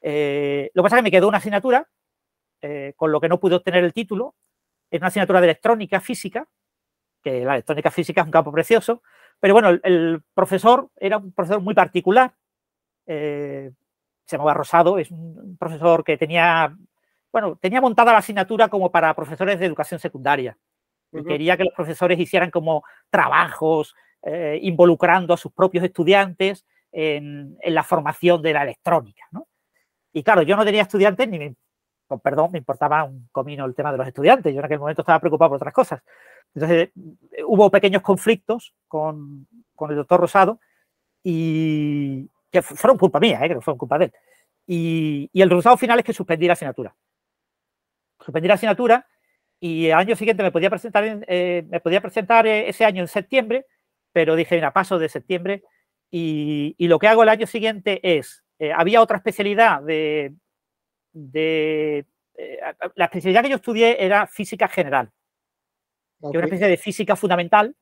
Eh, 0.02 0.72
lo 0.74 0.82
que 0.82 0.84
pasa 0.84 0.96
es 0.98 1.00
que 1.00 1.04
me 1.04 1.12
quedó 1.12 1.28
una 1.28 1.38
asignatura, 1.38 1.88
eh, 2.62 2.94
con 2.96 3.12
lo 3.12 3.20
que 3.20 3.30
no 3.30 3.40
pude 3.40 3.56
obtener 3.56 3.84
el 3.84 3.94
título, 3.94 4.36
es 4.92 5.00
una 5.00 5.08
asignatura 5.08 5.42
de 5.42 5.48
electrónica 5.48 6.00
física, 6.02 6.48
que 7.24 7.46
la 7.46 7.54
electrónica 7.54 7.90
física 7.90 8.22
es 8.22 8.26
un 8.26 8.32
campo 8.32 8.52
precioso, 8.52 9.02
pero 9.40 9.54
bueno, 9.54 9.70
el, 9.70 10.22
profesor 10.34 10.90
era 10.98 11.18
un 11.18 11.32
profesor 11.32 11.62
muy 11.62 11.74
particular, 11.74 12.34
se 14.26 14.38
llamaba 14.38 14.54
Rosado, 14.54 14.98
es 14.98 15.12
un 15.12 15.58
profesor 15.58 16.04
que 16.04 16.18
tenía, 16.18 16.74
bueno, 17.32 17.58
tenía 17.58 17.82
montada 17.82 18.14
la 18.14 18.20
asignatura 18.20 18.70
como 18.70 18.90
para 18.92 19.14
profesores 19.14 19.60
de 19.60 19.66
educación 19.66 20.00
secundaria. 20.00 20.58
Y 21.12 21.24
quería 21.26 21.58
que 21.58 21.66
los 21.66 21.74
profesores 21.74 22.18
hicieran 22.18 22.50
como 22.50 22.86
trabajos 23.10 23.94
eh, 24.24 24.58
involucrando 24.62 25.34
a 25.34 25.38
sus 25.38 25.52
propios 25.52 25.84
estudiantes 25.84 26.66
en, 26.92 27.58
la 27.62 27.84
formación 27.84 28.42
de 28.42 28.54
la 28.54 28.64
electrónica. 28.64 29.28
¿no? 29.32 29.48
Y 30.14 30.24
claro, 30.24 30.44
yo 30.44 30.56
no 30.56 30.64
tenía 30.64 30.84
estudiantes 30.84 31.28
ni 31.28 31.38
me, 31.38 31.56
con 32.08 32.22
perdón, 32.22 32.52
me 32.54 32.60
importaba 32.60 33.04
un 33.04 33.28
comino 33.34 33.66
el 33.66 33.76
tema 33.76 33.92
de 33.92 33.98
los 33.98 34.08
estudiantes. 34.08 34.54
Yo 34.54 34.60
en 34.60 34.66
aquel 34.66 34.80
momento 34.80 35.02
estaba 35.02 35.20
preocupado 35.20 35.50
por 35.50 35.56
otras 35.58 35.74
cosas. 35.74 36.02
Entonces, 36.56 36.92
hubo 37.46 37.70
pequeños 37.70 38.02
conflictos 38.02 38.74
con, 38.88 39.48
con 39.76 39.90
el 39.90 39.98
doctor 39.98 40.22
Rosado 40.22 40.60
y 41.24 42.30
que 42.52 42.62
fueron 42.62 42.98
culpa 42.98 43.20
mía, 43.20 43.40
¿eh? 43.44 43.48
que 43.48 43.56
no 43.56 43.62
fueron 43.62 43.78
culpa 43.78 43.98
de 43.98 44.06
él. 44.06 44.14
Y, 44.68 45.30
y 45.34 45.42
el 45.42 45.50
resultado 45.50 45.78
final 45.78 46.00
es 46.00 46.06
que 46.06 46.14
suspendí 46.14 46.48
la 46.48 46.54
asignatura. 46.54 46.96
Suspendí 48.20 48.48
la 48.48 48.56
asignatura 48.56 49.08
y 49.60 49.88
el 49.88 49.94
año 49.94 50.16
siguiente 50.16 50.44
me 50.44 50.52
podía 50.52 50.70
presentar, 50.70 51.04
en, 51.04 51.26
eh, 51.28 51.64
me 51.70 51.80
podía 51.80 52.02
presentar 52.02 52.46
eh, 52.48 52.68
ese 52.70 52.86
año 52.86 53.02
en 53.02 53.08
septiembre, 53.08 53.66
pero 54.12 54.36
dije, 54.36 54.56
mira, 54.56 54.74
paso 54.74 55.00
de 55.00 55.10
septiembre 55.10 55.64
y, 56.10 56.76
y 56.78 56.88
lo 56.88 57.00
que 57.00 57.08
hago 57.08 57.24
el 57.24 57.30
año 57.30 57.48
siguiente 57.48 58.00
es, 58.18 58.44
eh, 58.60 58.74
había 58.74 59.02
otra 59.02 59.18
especialidad 59.18 59.82
de, 59.82 60.34
de 61.14 62.06
la 62.96 63.06
especialidad 63.06 63.44
que 63.44 63.50
yo 63.50 63.58
estudié 63.58 64.04
era 64.04 64.26
física 64.26 64.68
general, 64.68 65.12
que 66.20 66.38
una 66.38 66.46
especie 66.46 66.68
de 66.68 66.78
física 66.78 67.16
fundamental, 67.16 67.76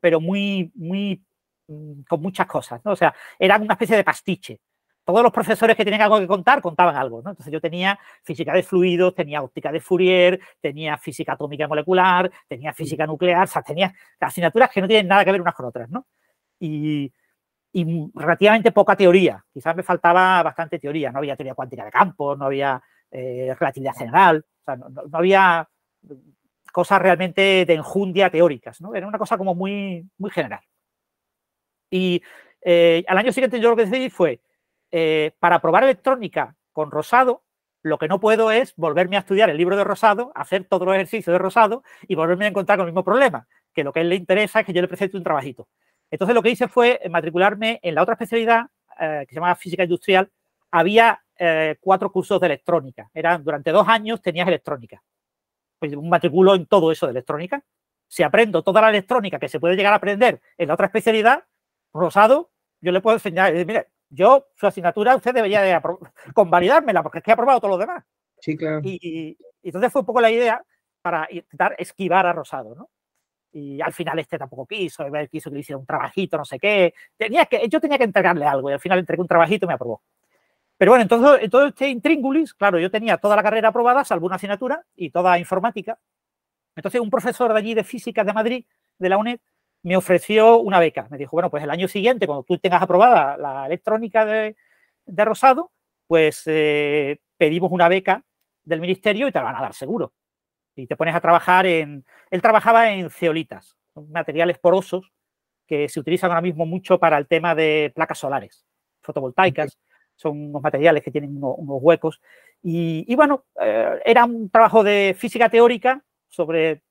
pero 0.00 0.20
muy, 0.20 0.70
muy, 0.74 1.24
con 1.66 2.20
muchas 2.20 2.46
cosas, 2.46 2.80
¿no? 2.84 2.92
O 2.92 2.96
sea, 2.96 3.14
era 3.38 3.56
una 3.56 3.74
especie 3.74 3.96
de 3.96 4.04
pastiche. 4.04 4.60
Todos 5.04 5.22
los 5.22 5.32
profesores 5.32 5.76
que 5.76 5.84
tenían 5.84 6.02
algo 6.02 6.18
que 6.18 6.26
contar 6.26 6.60
contaban 6.60 6.96
algo, 6.96 7.22
¿no? 7.22 7.30
Entonces 7.30 7.52
yo 7.52 7.60
tenía 7.60 7.98
física 8.22 8.52
de 8.52 8.62
fluidos, 8.62 9.14
tenía 9.14 9.42
óptica 9.42 9.70
de 9.70 9.80
Fourier, 9.80 10.40
tenía 10.60 10.98
física 10.98 11.34
atómica 11.34 11.64
y 11.64 11.68
molecular, 11.68 12.30
tenía 12.48 12.72
física 12.72 13.06
nuclear, 13.06 13.44
o 13.44 13.46
sea, 13.46 13.62
tenía 13.62 13.94
asignaturas 14.18 14.70
que 14.70 14.80
no 14.80 14.88
tienen 14.88 15.08
nada 15.08 15.24
que 15.24 15.32
ver 15.32 15.40
unas 15.40 15.54
con 15.54 15.66
otras, 15.66 15.88
¿no? 15.90 16.06
Y, 16.58 17.12
y 17.72 18.10
relativamente 18.14 18.72
poca 18.72 18.96
teoría. 18.96 19.44
Quizás 19.52 19.76
me 19.76 19.82
faltaba 19.82 20.42
bastante 20.42 20.78
teoría. 20.78 21.12
No 21.12 21.18
había 21.18 21.36
teoría 21.36 21.54
cuántica 21.54 21.84
de 21.84 21.90
campos, 21.90 22.36
no 22.38 22.46
había 22.46 22.82
eh, 23.10 23.54
relatividad 23.58 23.94
general, 23.94 24.44
o 24.60 24.64
sea, 24.64 24.76
no, 24.76 24.88
no, 24.88 25.02
había 25.12 25.68
cosas 26.72 27.00
realmente 27.00 27.64
de 27.64 27.74
enjundia 27.74 28.30
teóricas, 28.30 28.80
¿no? 28.80 28.94
Era 28.94 29.06
una 29.06 29.18
cosa 29.18 29.38
como 29.38 29.54
muy, 29.54 30.08
muy 30.18 30.30
general. 30.30 30.60
Y 31.96 32.22
eh, 32.60 33.04
al 33.08 33.16
año 33.16 33.32
siguiente 33.32 33.58
yo 33.58 33.70
lo 33.70 33.76
que 33.76 33.86
decidí 33.86 34.10
fue, 34.10 34.42
eh, 34.90 35.32
para 35.38 35.60
probar 35.60 35.84
electrónica 35.84 36.54
con 36.72 36.90
Rosado, 36.90 37.42
lo 37.82 37.96
que 37.96 38.06
no 38.06 38.20
puedo 38.20 38.50
es 38.50 38.74
volverme 38.76 39.16
a 39.16 39.20
estudiar 39.20 39.48
el 39.48 39.56
libro 39.56 39.76
de 39.78 39.84
Rosado, 39.84 40.30
hacer 40.34 40.64
todos 40.64 40.84
los 40.84 40.94
ejercicios 40.94 41.32
de 41.32 41.38
Rosado 41.38 41.82
y 42.06 42.14
volverme 42.14 42.44
a 42.44 42.48
encontrar 42.48 42.76
con 42.76 42.86
el 42.86 42.92
mismo 42.92 43.04
problema, 43.04 43.48
que 43.72 43.82
lo 43.82 43.94
que 43.94 44.00
a 44.00 44.02
él 44.02 44.10
le 44.10 44.16
interesa 44.16 44.60
es 44.60 44.66
que 44.66 44.74
yo 44.74 44.82
le 44.82 44.88
presente 44.88 45.16
un 45.16 45.22
trabajito. 45.22 45.68
Entonces 46.10 46.34
lo 46.34 46.42
que 46.42 46.50
hice 46.50 46.68
fue 46.68 47.00
matricularme 47.08 47.80
en 47.82 47.94
la 47.94 48.02
otra 48.02 48.12
especialidad, 48.12 48.66
eh, 49.00 49.24
que 49.26 49.34
se 49.34 49.40
llama 49.40 49.54
física 49.54 49.84
industrial. 49.84 50.30
Había 50.70 51.22
cuatro 51.80 52.10
cursos 52.10 52.40
de 52.40 52.46
electrónica. 52.46 53.10
Eran 53.12 53.44
durante 53.44 53.70
dos 53.70 53.86
años 53.88 54.22
tenías 54.22 54.48
electrónica. 54.48 55.02
Pues 55.78 55.94
un 55.94 56.08
matriculo 56.08 56.54
en 56.54 56.64
todo 56.64 56.90
eso 56.90 57.06
de 57.06 57.12
electrónica. 57.12 57.62
Si 58.08 58.22
aprendo 58.22 58.62
toda 58.62 58.80
la 58.80 58.88
electrónica 58.88 59.38
que 59.38 59.48
se 59.48 59.60
puede 59.60 59.76
llegar 59.76 59.92
a 59.92 59.96
aprender 59.96 60.40
en 60.56 60.68
la 60.68 60.74
otra 60.74 60.86
especialidad, 60.86 61.44
Rosado, 61.96 62.50
yo 62.80 62.92
le 62.92 63.00
puedo 63.00 63.16
enseñar, 63.16 63.52
mire, 63.52 63.88
yo 64.08 64.48
su 64.54 64.66
asignatura 64.66 65.16
usted 65.16 65.34
debería 65.34 65.62
de 65.62 65.80
convalidármela 66.34 67.02
porque 67.02 67.18
es 67.18 67.24
que 67.24 67.30
he 67.30 67.34
aprobado 67.34 67.60
todo 67.60 67.72
lo 67.72 67.78
demás. 67.78 68.04
Sí, 68.40 68.56
claro. 68.56 68.80
Y, 68.84 68.98
y, 69.00 69.36
y 69.62 69.68
entonces 69.68 69.92
fue 69.92 70.02
un 70.02 70.06
poco 70.06 70.20
la 70.20 70.30
idea 70.30 70.62
para 71.02 71.26
intentar 71.30 71.74
esquivar 71.78 72.26
a 72.26 72.32
Rosado, 72.32 72.74
¿no? 72.74 72.90
y 73.56 73.80
al 73.80 73.92
final 73.92 74.18
este 74.18 74.36
tampoco 74.36 74.66
quiso, 74.66 75.06
quiso 75.30 75.50
que 75.50 75.54
le 75.54 75.60
hiciera 75.60 75.78
un 75.78 75.86
trabajito, 75.86 76.36
no 76.36 76.44
sé 76.44 76.58
qué. 76.58 76.92
Tenía 77.16 77.46
que, 77.46 77.66
yo 77.68 77.80
tenía 77.80 77.96
que 77.96 78.04
entregarle 78.04 78.44
algo 78.44 78.68
y 78.68 78.74
al 78.74 78.80
final 78.80 78.98
entregué 78.98 79.22
un 79.22 79.28
trabajito 79.28 79.64
y 79.64 79.68
me 79.68 79.74
aprobó. 79.74 80.02
Pero 80.76 80.92
bueno, 80.92 81.02
entonces, 81.02 81.44
en 81.44 81.50
todo 81.50 81.66
este 81.66 81.88
intríngulis, 81.88 82.52
claro, 82.52 82.78
yo 82.78 82.90
tenía 82.90 83.16
toda 83.16 83.34
la 83.34 83.42
carrera 83.42 83.68
aprobada, 83.68 84.04
salvo 84.04 84.26
una 84.26 84.36
asignatura 84.36 84.84
y 84.94 85.10
toda 85.10 85.38
informática. 85.38 85.98
Entonces 86.74 87.00
un 87.00 87.08
profesor 87.08 87.50
de 87.54 87.58
allí 87.58 87.72
de 87.72 87.82
física 87.82 88.24
de 88.24 88.34
Madrid, 88.34 88.66
de 88.98 89.08
la 89.08 89.16
UNED, 89.16 89.40
me 89.86 89.96
ofreció 89.96 90.58
una 90.58 90.80
beca. 90.80 91.06
Me 91.10 91.16
dijo, 91.16 91.36
bueno, 91.36 91.48
pues 91.48 91.62
el 91.62 91.70
año 91.70 91.86
siguiente, 91.86 92.26
cuando 92.26 92.42
tú 92.42 92.58
tengas 92.58 92.82
aprobada 92.82 93.36
la 93.36 93.66
electrónica 93.66 94.26
de, 94.26 94.56
de 95.06 95.24
Rosado, 95.24 95.70
pues 96.08 96.42
eh, 96.46 97.20
pedimos 97.36 97.70
una 97.70 97.88
beca 97.88 98.24
del 98.64 98.80
ministerio 98.80 99.28
y 99.28 99.32
te 99.32 99.38
la 99.38 99.44
van 99.44 99.54
a 99.54 99.60
dar 99.60 99.74
seguro 99.74 100.12
y 100.74 100.88
te 100.88 100.96
pones 100.96 101.14
a 101.14 101.20
trabajar 101.20 101.66
en... 101.66 102.04
Él 102.32 102.42
trabajaba 102.42 102.90
en 102.90 103.10
ceolitas, 103.10 103.76
materiales 103.94 104.58
porosos 104.58 105.12
que 105.68 105.88
se 105.88 106.00
utilizan 106.00 106.32
ahora 106.32 106.42
mismo 106.42 106.66
mucho 106.66 106.98
para 106.98 107.16
el 107.16 107.28
tema 107.28 107.54
de 107.54 107.92
placas 107.94 108.18
solares, 108.18 108.66
fotovoltaicas, 109.02 109.78
son 110.16 110.48
unos 110.48 110.62
materiales 110.62 111.04
que 111.04 111.12
tienen 111.12 111.36
unos, 111.36 111.54
unos 111.58 111.78
huecos. 111.80 112.20
Y, 112.60 113.04
y 113.06 113.14
bueno, 113.14 113.44
eh, 113.60 114.00
era 114.04 114.24
un 114.24 114.50
trabajo 114.50 114.82
de 114.82 115.14
física 115.16 115.48
teórica 115.48 116.02
sobre 116.28 116.82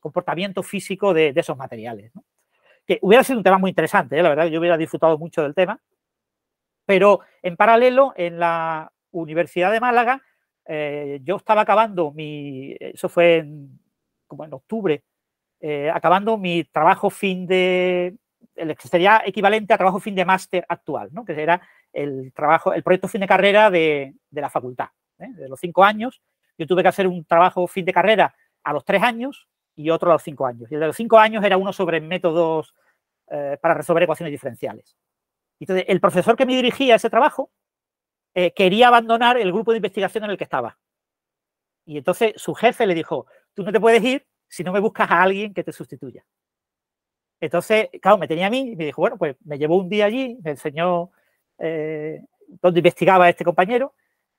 comportamiento 0.00 0.62
físico 0.62 1.12
de, 1.14 1.32
esos 1.34 1.56
materiales. 1.56 2.12
Que 2.86 2.98
hubiera 3.02 3.24
sido 3.24 3.38
un 3.38 3.44
tema 3.44 3.58
muy 3.58 3.70
interesante, 3.70 4.18
¿eh? 4.18 4.22
la 4.22 4.28
verdad, 4.28 4.46
yo 4.46 4.60
hubiera 4.60 4.76
disfrutado 4.76 5.18
mucho 5.18 5.42
del 5.42 5.54
tema. 5.54 5.80
Pero 6.84 7.20
en 7.42 7.56
paralelo, 7.56 8.12
en 8.16 8.38
la 8.38 8.92
Universidad 9.10 9.72
de 9.72 9.80
Málaga, 9.80 10.22
eh, 10.66 11.20
yo 11.22 11.36
estaba 11.36 11.62
acabando 11.62 12.12
mi, 12.12 12.76
eso 12.78 13.08
fue 13.08 13.38
en, 13.38 13.80
como 14.26 14.44
en 14.44 14.54
octubre, 14.54 15.02
eh, 15.60 15.90
acabando 15.90 16.38
mi 16.38 16.64
trabajo 16.64 17.10
fin 17.10 17.46
de, 17.46 18.16
el 18.54 18.76
que 18.76 18.88
sería 18.88 19.22
equivalente 19.24 19.74
a 19.74 19.78
trabajo 19.78 20.00
fin 20.00 20.14
de 20.14 20.24
máster 20.24 20.64
actual, 20.68 21.10
que 21.26 21.42
era 21.42 21.60
el 21.92 22.32
trabajo, 22.32 22.72
el 22.72 22.82
proyecto 22.82 23.08
fin 23.08 23.20
de 23.20 23.26
carrera 23.26 23.70
de, 23.70 24.14
de 24.30 24.40
la 24.40 24.50
facultad. 24.50 24.88
De 25.18 25.48
los 25.48 25.58
cinco 25.58 25.82
años, 25.82 26.20
yo 26.58 26.66
tuve 26.66 26.82
que 26.82 26.88
hacer 26.88 27.06
un 27.06 27.24
trabajo 27.24 27.66
fin 27.66 27.84
de 27.84 27.92
carrera 27.92 28.34
a 28.62 28.72
los 28.72 28.84
tres 28.84 29.02
años 29.02 29.48
y 29.76 29.90
otro 29.90 30.10
a 30.10 30.14
los 30.14 30.22
cinco 30.22 30.46
años. 30.46 30.70
Y 30.70 30.74
el 30.74 30.80
de 30.80 30.86
los 30.86 30.96
cinco 30.96 31.18
años 31.18 31.44
era 31.44 31.56
uno 31.56 31.72
sobre 31.72 32.00
métodos 32.00 32.74
eh, 33.28 33.58
para 33.60 33.74
resolver 33.74 34.02
ecuaciones 34.02 34.32
diferenciales. 34.32 34.96
Entonces, 35.60 35.84
el 35.88 36.00
profesor 36.00 36.36
que 36.36 36.46
me 36.46 36.56
dirigía 36.56 36.96
ese 36.96 37.10
trabajo 37.10 37.50
eh, 38.34 38.52
quería 38.52 38.88
abandonar 38.88 39.38
el 39.38 39.52
grupo 39.52 39.72
de 39.72 39.78
investigación 39.78 40.24
en 40.24 40.30
el 40.30 40.38
que 40.38 40.44
estaba. 40.44 40.78
Y 41.84 41.98
entonces 41.98 42.34
su 42.36 42.54
jefe 42.54 42.86
le 42.86 42.94
dijo, 42.94 43.26
tú 43.54 43.62
no 43.62 43.72
te 43.72 43.80
puedes 43.80 44.02
ir 44.02 44.26
si 44.48 44.64
no 44.64 44.72
me 44.72 44.80
buscas 44.80 45.10
a 45.10 45.22
alguien 45.22 45.54
que 45.54 45.62
te 45.62 45.72
sustituya. 45.72 46.24
Entonces, 47.40 47.88
claro, 48.00 48.18
me 48.18 48.28
tenía 48.28 48.46
a 48.46 48.50
mí 48.50 48.72
y 48.72 48.76
me 48.76 48.86
dijo, 48.86 49.02
bueno, 49.02 49.18
pues 49.18 49.36
me 49.44 49.58
llevó 49.58 49.76
un 49.76 49.88
día 49.88 50.06
allí, 50.06 50.38
me 50.42 50.52
enseñó 50.52 51.10
eh, 51.58 52.20
dónde 52.60 52.80
investigaba 52.80 53.28
este 53.28 53.44
compañero 53.44 53.94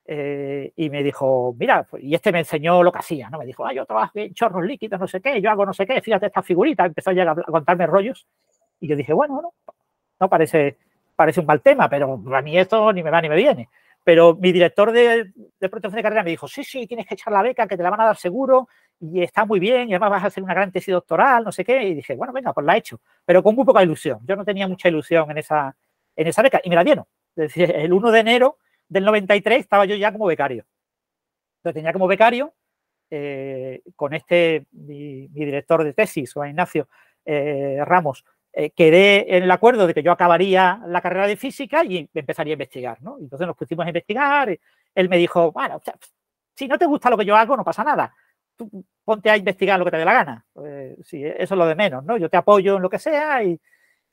eh, 0.10 0.72
y 0.78 0.89
me 0.89 1.04
dijo, 1.04 1.54
mira, 1.60 1.84
pues, 1.84 2.02
y 2.02 2.15
este 2.15 2.32
me 2.32 2.39
enseñó 2.39 2.82
lo 2.82 2.93
que 2.93 3.00
hacía, 3.00 3.30
¿no? 3.30 3.39
Me 3.39 3.46
dijo, 3.46 3.65
ah, 3.65 3.74
yo 3.74 3.86
trabajo 3.86 4.13
en 4.15 4.34
chorros 4.34 4.63
líquidos, 4.63 5.00
no 5.00 5.08
sé 5.08 5.20
qué, 5.20 5.41
yo 5.41 5.50
hago 5.52 5.65
no 5.65 5.74
sé 5.74 5.86
qué, 5.86 6.02
fíjate 6.02 6.28
esta 6.28 6.41
figurita, 6.41 6.86
empezó 6.86 7.12
ya 7.12 7.30
a 7.30 7.36
contarme 7.36 7.86
rollos 7.86 8.26
y 8.80 8.88
yo 8.88 8.96
dije, 8.96 9.12
bueno, 9.12 9.41
no, 9.41 9.54
no 10.20 10.30
parece, 10.30 10.78
parece 11.13 11.41
un 11.41 11.46
mal 11.46 11.62
tema, 11.62 11.89
pero 11.89 12.22
a 12.34 12.41
mí 12.41 12.58
esto 12.58 12.93
ni 12.93 13.04
me 13.04 13.12
va 13.12 13.22
ni 13.22 13.28
me 13.28 13.36
viene. 13.36 13.70
Pero 14.02 14.36
mi 14.36 14.54
director 14.54 14.93
de, 14.93 15.34
de 15.60 15.70
protección 15.70 15.98
de 15.98 16.04
carrera 16.04 16.24
me 16.24 16.30
dijo, 16.30 16.48
sí, 16.48 16.63
sí, 16.63 16.88
tienes 16.88 17.06
que 17.06 17.15
echar 17.15 17.34
la 17.34 17.41
beca, 17.41 17.67
que 17.67 17.76
te 17.76 17.84
la 17.84 17.89
van 17.89 18.00
a 18.00 18.06
dar 18.06 18.15
seguro 18.15 18.70
y 19.02 19.22
está 19.22 19.43
muy 19.43 19.60
bien 19.60 19.89
y 19.89 19.93
además 19.93 20.12
vas 20.12 20.24
a 20.24 20.28
hacer 20.28 20.41
una 20.41 20.54
gran 20.54 20.72
tesis 20.72 20.93
doctoral, 20.93 21.43
no 21.43 21.52
sé 21.52 21.65
qué. 21.65 21.84
Y 21.84 21.96
dije, 21.96 22.15
bueno, 22.15 22.32
venga, 22.32 22.54
pues 22.54 22.65
la 22.65 22.76
he 22.76 22.80
hecho, 22.80 23.02
pero 23.26 23.43
con 23.43 23.56
muy 23.56 23.65
poca 23.65 23.84
ilusión. 23.84 24.20
Yo 24.24 24.38
no 24.38 24.46
tenía 24.46 24.70
mucha 24.70 24.88
ilusión 24.88 25.30
en 25.32 25.39
esa, 25.39 25.76
en 26.15 26.28
esa 26.28 26.41
beca 26.41 26.62
y 26.63 26.70
me 26.70 26.76
la 26.76 26.86
dieron. 26.86 27.04
Es 27.36 27.54
decir, 27.54 27.76
el 27.76 27.91
1 27.91 28.12
de 28.12 28.20
enero 28.20 28.58
del 28.89 29.06
93 29.06 29.60
estaba 29.60 29.86
yo 29.86 29.95
ya 29.95 30.12
como 30.12 30.26
becario. 30.26 30.65
Entonces 31.60 31.76
tenía 31.76 31.93
como 31.93 32.08
becario 32.08 32.54
eh, 33.10 33.82
con 33.95 34.13
este, 34.13 34.65
mi, 34.71 35.28
mi, 35.30 35.45
director 35.45 35.84
de 35.84 35.93
tesis, 35.93 36.34
Juan 36.34 36.50
Ignacio 36.50 36.88
eh, 37.26 37.80
Ramos, 37.86 38.23
eh, 38.60 38.71
quedé 38.71 39.38
en 39.38 39.43
el 39.43 39.52
acuerdo 39.52 39.86
de 39.86 39.93
que 39.93 40.02
yo 40.02 40.12
acabaría 40.12 40.82
la 40.88 41.00
carrera 41.00 41.28
de 41.28 41.38
física 41.38 41.84
y 41.84 42.10
empezaría 42.12 42.54
a 42.54 42.56
investigar, 42.56 43.02
¿no? 43.04 43.17
Entonces 43.19 43.45
nos 43.45 43.56
pusimos 43.56 43.86
a 43.86 43.89
investigar. 43.89 44.58
Él 44.95 45.10
me 45.10 45.17
dijo, 45.17 45.52
bueno, 45.52 45.80
si 46.56 46.67
no 46.67 46.78
te 46.80 46.88
gusta 46.88 47.12
lo 47.12 47.17
que 47.17 47.26
yo 47.26 47.36
hago, 47.36 47.56
no 47.56 47.63
pasa 47.63 47.84
nada. 47.84 48.12
Tú 48.56 48.84
ponte 49.04 49.30
a 49.30 49.38
investigar 49.38 49.78
lo 49.78 49.86
que 49.86 49.91
te 49.91 49.97
dé 49.97 50.06
la 50.06 50.13
gana. 50.13 50.45
Eh, 50.65 50.97
sí, 51.04 51.23
eso 51.23 51.54
es 51.54 51.58
lo 51.58 51.67
de 51.67 51.76
menos, 51.76 52.04
¿no? 52.04 52.17
Yo 52.17 52.30
te 52.30 52.38
apoyo 52.38 52.78
en 52.78 52.82
lo 52.82 52.89
que 52.89 52.97
sea 52.97 53.43
y, 53.43 53.60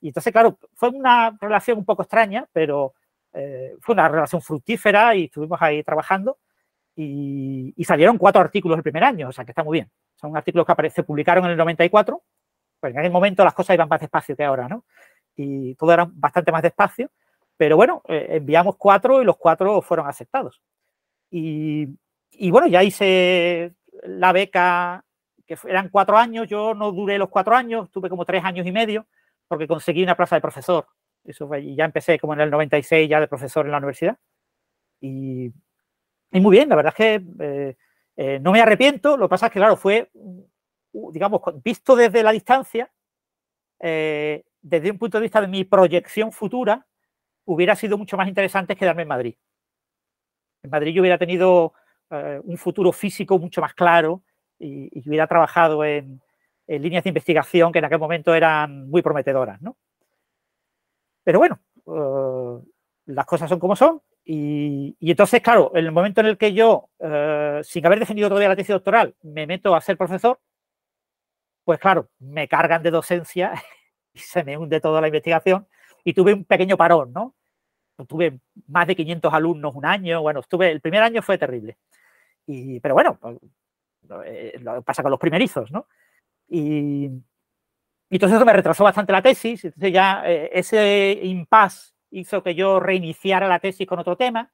y 0.02 0.08
entonces, 0.08 0.30
claro, 0.30 0.58
fue 0.74 0.90
una 0.90 1.34
relación 1.40 1.78
un 1.78 1.86
poco 1.86 2.02
extraña, 2.02 2.46
pero 2.52 2.92
eh, 3.34 3.76
fue 3.80 3.94
una 3.94 4.08
relación 4.08 4.40
fructífera 4.40 5.14
y 5.14 5.24
estuvimos 5.24 5.60
ahí 5.60 5.82
trabajando 5.82 6.38
y, 6.96 7.74
salieron 7.84 8.16
cuatro 8.16 8.40
artículos 8.40 8.78
el 8.78 8.82
primer 8.82 9.04
año, 9.04 9.28
o 9.28 9.32
sea 9.32 9.44
que 9.44 9.50
está 9.50 9.64
muy 9.64 9.78
bien. 9.78 9.90
Son 10.14 10.36
artículos 10.36 10.66
que 10.66 10.90
se 10.90 11.02
publicaron 11.02 11.44
en 11.44 11.50
el 11.50 11.56
94 11.56 12.22
pues 12.84 12.92
en 12.92 12.98
aquel 12.98 13.12
momento 13.12 13.42
las 13.42 13.54
cosas 13.54 13.72
iban 13.72 13.88
más 13.88 13.98
despacio 13.98 14.36
que 14.36 14.44
ahora, 14.44 14.68
¿no? 14.68 14.84
Y 15.36 15.74
todo 15.76 15.90
era 15.90 16.06
bastante 16.06 16.52
más 16.52 16.60
despacio, 16.60 17.10
pero 17.56 17.76
bueno, 17.76 18.02
eh, 18.08 18.26
enviamos 18.32 18.76
cuatro 18.76 19.22
y 19.22 19.24
los 19.24 19.38
cuatro 19.38 19.80
fueron 19.80 20.06
aceptados. 20.06 20.60
Y, 21.30 21.88
y, 22.32 22.50
bueno, 22.50 22.66
ya 22.66 22.82
hice 22.82 23.72
la 24.02 24.32
beca, 24.32 25.02
que 25.46 25.56
eran 25.66 25.88
cuatro 25.88 26.18
años, 26.18 26.46
yo 26.46 26.74
no 26.74 26.92
duré 26.92 27.16
los 27.16 27.30
cuatro 27.30 27.56
años, 27.56 27.90
tuve 27.90 28.10
como 28.10 28.26
tres 28.26 28.44
años 28.44 28.66
y 28.66 28.72
medio, 28.72 29.06
porque 29.48 29.66
conseguí 29.66 30.02
una 30.02 30.14
plaza 30.14 30.36
de 30.36 30.42
profesor. 30.42 30.86
Eso 31.24 31.48
fue, 31.48 31.62
y 31.62 31.74
ya 31.74 31.84
empecé 31.84 32.18
como 32.18 32.34
en 32.34 32.40
el 32.40 32.50
96 32.50 33.08
ya 33.08 33.20
de 33.20 33.28
profesor 33.28 33.64
en 33.64 33.72
la 33.72 33.78
universidad. 33.78 34.18
Y, 35.00 35.52
muy 36.32 36.56
bien, 36.56 36.68
la 36.68 36.76
verdad 36.76 36.94
es 36.96 36.96
que 36.96 37.24
eh, 37.40 37.76
eh, 38.16 38.38
no 38.40 38.52
me 38.52 38.60
arrepiento, 38.60 39.16
lo 39.16 39.26
que 39.26 39.30
pasa 39.30 39.46
es 39.46 39.52
que, 39.52 39.58
claro, 39.58 39.76
fue 39.76 40.10
digamos, 40.92 41.40
visto 41.62 41.96
desde 41.96 42.22
la 42.22 42.30
distancia, 42.30 42.90
eh, 43.80 44.44
desde 44.60 44.90
un 44.90 44.98
punto 44.98 45.18
de 45.18 45.22
vista 45.22 45.40
de 45.40 45.48
mi 45.48 45.64
proyección 45.64 46.30
futura, 46.30 46.86
hubiera 47.44 47.74
sido 47.74 47.98
mucho 47.98 48.16
más 48.16 48.28
interesante 48.28 48.76
quedarme 48.76 49.02
en 49.02 49.08
Madrid. 49.08 49.34
En 50.62 50.70
Madrid 50.70 50.94
yo 50.94 51.02
hubiera 51.02 51.18
tenido 51.18 51.74
un 52.44 52.56
futuro 52.58 52.92
físico 52.92 53.40
mucho 53.40 53.60
más 53.60 53.74
claro 53.74 54.22
y, 54.56 54.88
y 54.92 55.08
hubiera 55.08 55.26
trabajado 55.26 55.84
en, 55.84 56.20
en, 56.68 56.82
líneas 56.82 57.02
de 57.02 57.10
investigación 57.10 57.72
que 57.72 57.80
en 57.80 57.86
aquel 57.86 57.98
momento 57.98 58.32
eran 58.32 58.88
muy 58.88 59.02
prometedoras. 59.02 59.60
¿no? 59.60 59.76
Pero 61.24 61.38
bueno, 61.38 61.58
uh, 61.86 62.62
las 63.06 63.26
cosas 63.26 63.48
son 63.48 63.58
como 63.58 63.74
son. 63.74 64.00
Y, 64.26 64.96
entonces, 65.00 65.42
claro, 65.42 65.72
en 65.74 65.84
el 65.84 65.92
momento 65.92 66.20
en 66.20 66.28
el 66.28 66.38
que 66.38 66.54
yo, 66.54 66.88
uh, 66.98 67.62
sin 67.62 67.84
haber 67.84 67.98
defendido 67.98 68.28
todavía 68.28 68.48
la 68.48 68.56
tesis 68.56 68.72
doctoral, 68.72 69.14
me 69.22 69.46
meto 69.46 69.74
a 69.74 69.80
ser 69.80 69.98
profesor, 69.98 70.40
pues 71.64 71.78
claro, 71.78 72.08
me 72.18 72.48
cargan 72.48 72.82
de 72.82 72.90
docencia 72.90 73.52
y 74.14 74.18
se 74.18 74.44
me 74.44 74.56
hunde 74.56 74.80
toda 74.80 75.00
la 75.00 75.08
investigación 75.08 75.66
y 76.04 76.12
tuve 76.12 76.34
un 76.34 76.44
pequeño 76.44 76.76
parón, 76.76 77.12
¿no? 77.12 77.34
Tuve 78.08 78.40
más 78.66 78.86
de 78.86 78.96
500 78.96 79.32
alumnos 79.32 79.74
un 79.74 79.86
año, 79.86 80.20
bueno, 80.20 80.40
estuve, 80.40 80.70
el 80.70 80.80
primer 80.80 81.02
año 81.02 81.22
fue 81.22 81.38
terrible. 81.38 81.78
Y, 82.46 82.80
pero 82.80 82.94
bueno, 82.94 83.18
pues, 83.20 83.38
eh, 84.26 84.60
pasa 84.84 85.02
con 85.02 85.10
los 85.10 85.20
primerizos, 85.20 85.70
¿no? 85.70 85.86
Y, 86.48 87.10
y, 88.14 88.16
entonces 88.16 88.36
eso 88.36 88.46
me 88.46 88.52
retrasó 88.52 88.84
bastante 88.84 89.12
la 89.12 89.20
tesis, 89.20 89.64
entonces 89.64 89.92
ya 89.92 90.22
eh, 90.24 90.48
ese 90.52 91.18
impasse 91.22 91.94
hizo 92.10 92.44
que 92.44 92.54
yo 92.54 92.78
reiniciara 92.78 93.48
la 93.48 93.58
tesis 93.58 93.88
con 93.88 93.98
otro 93.98 94.16
tema. 94.16 94.52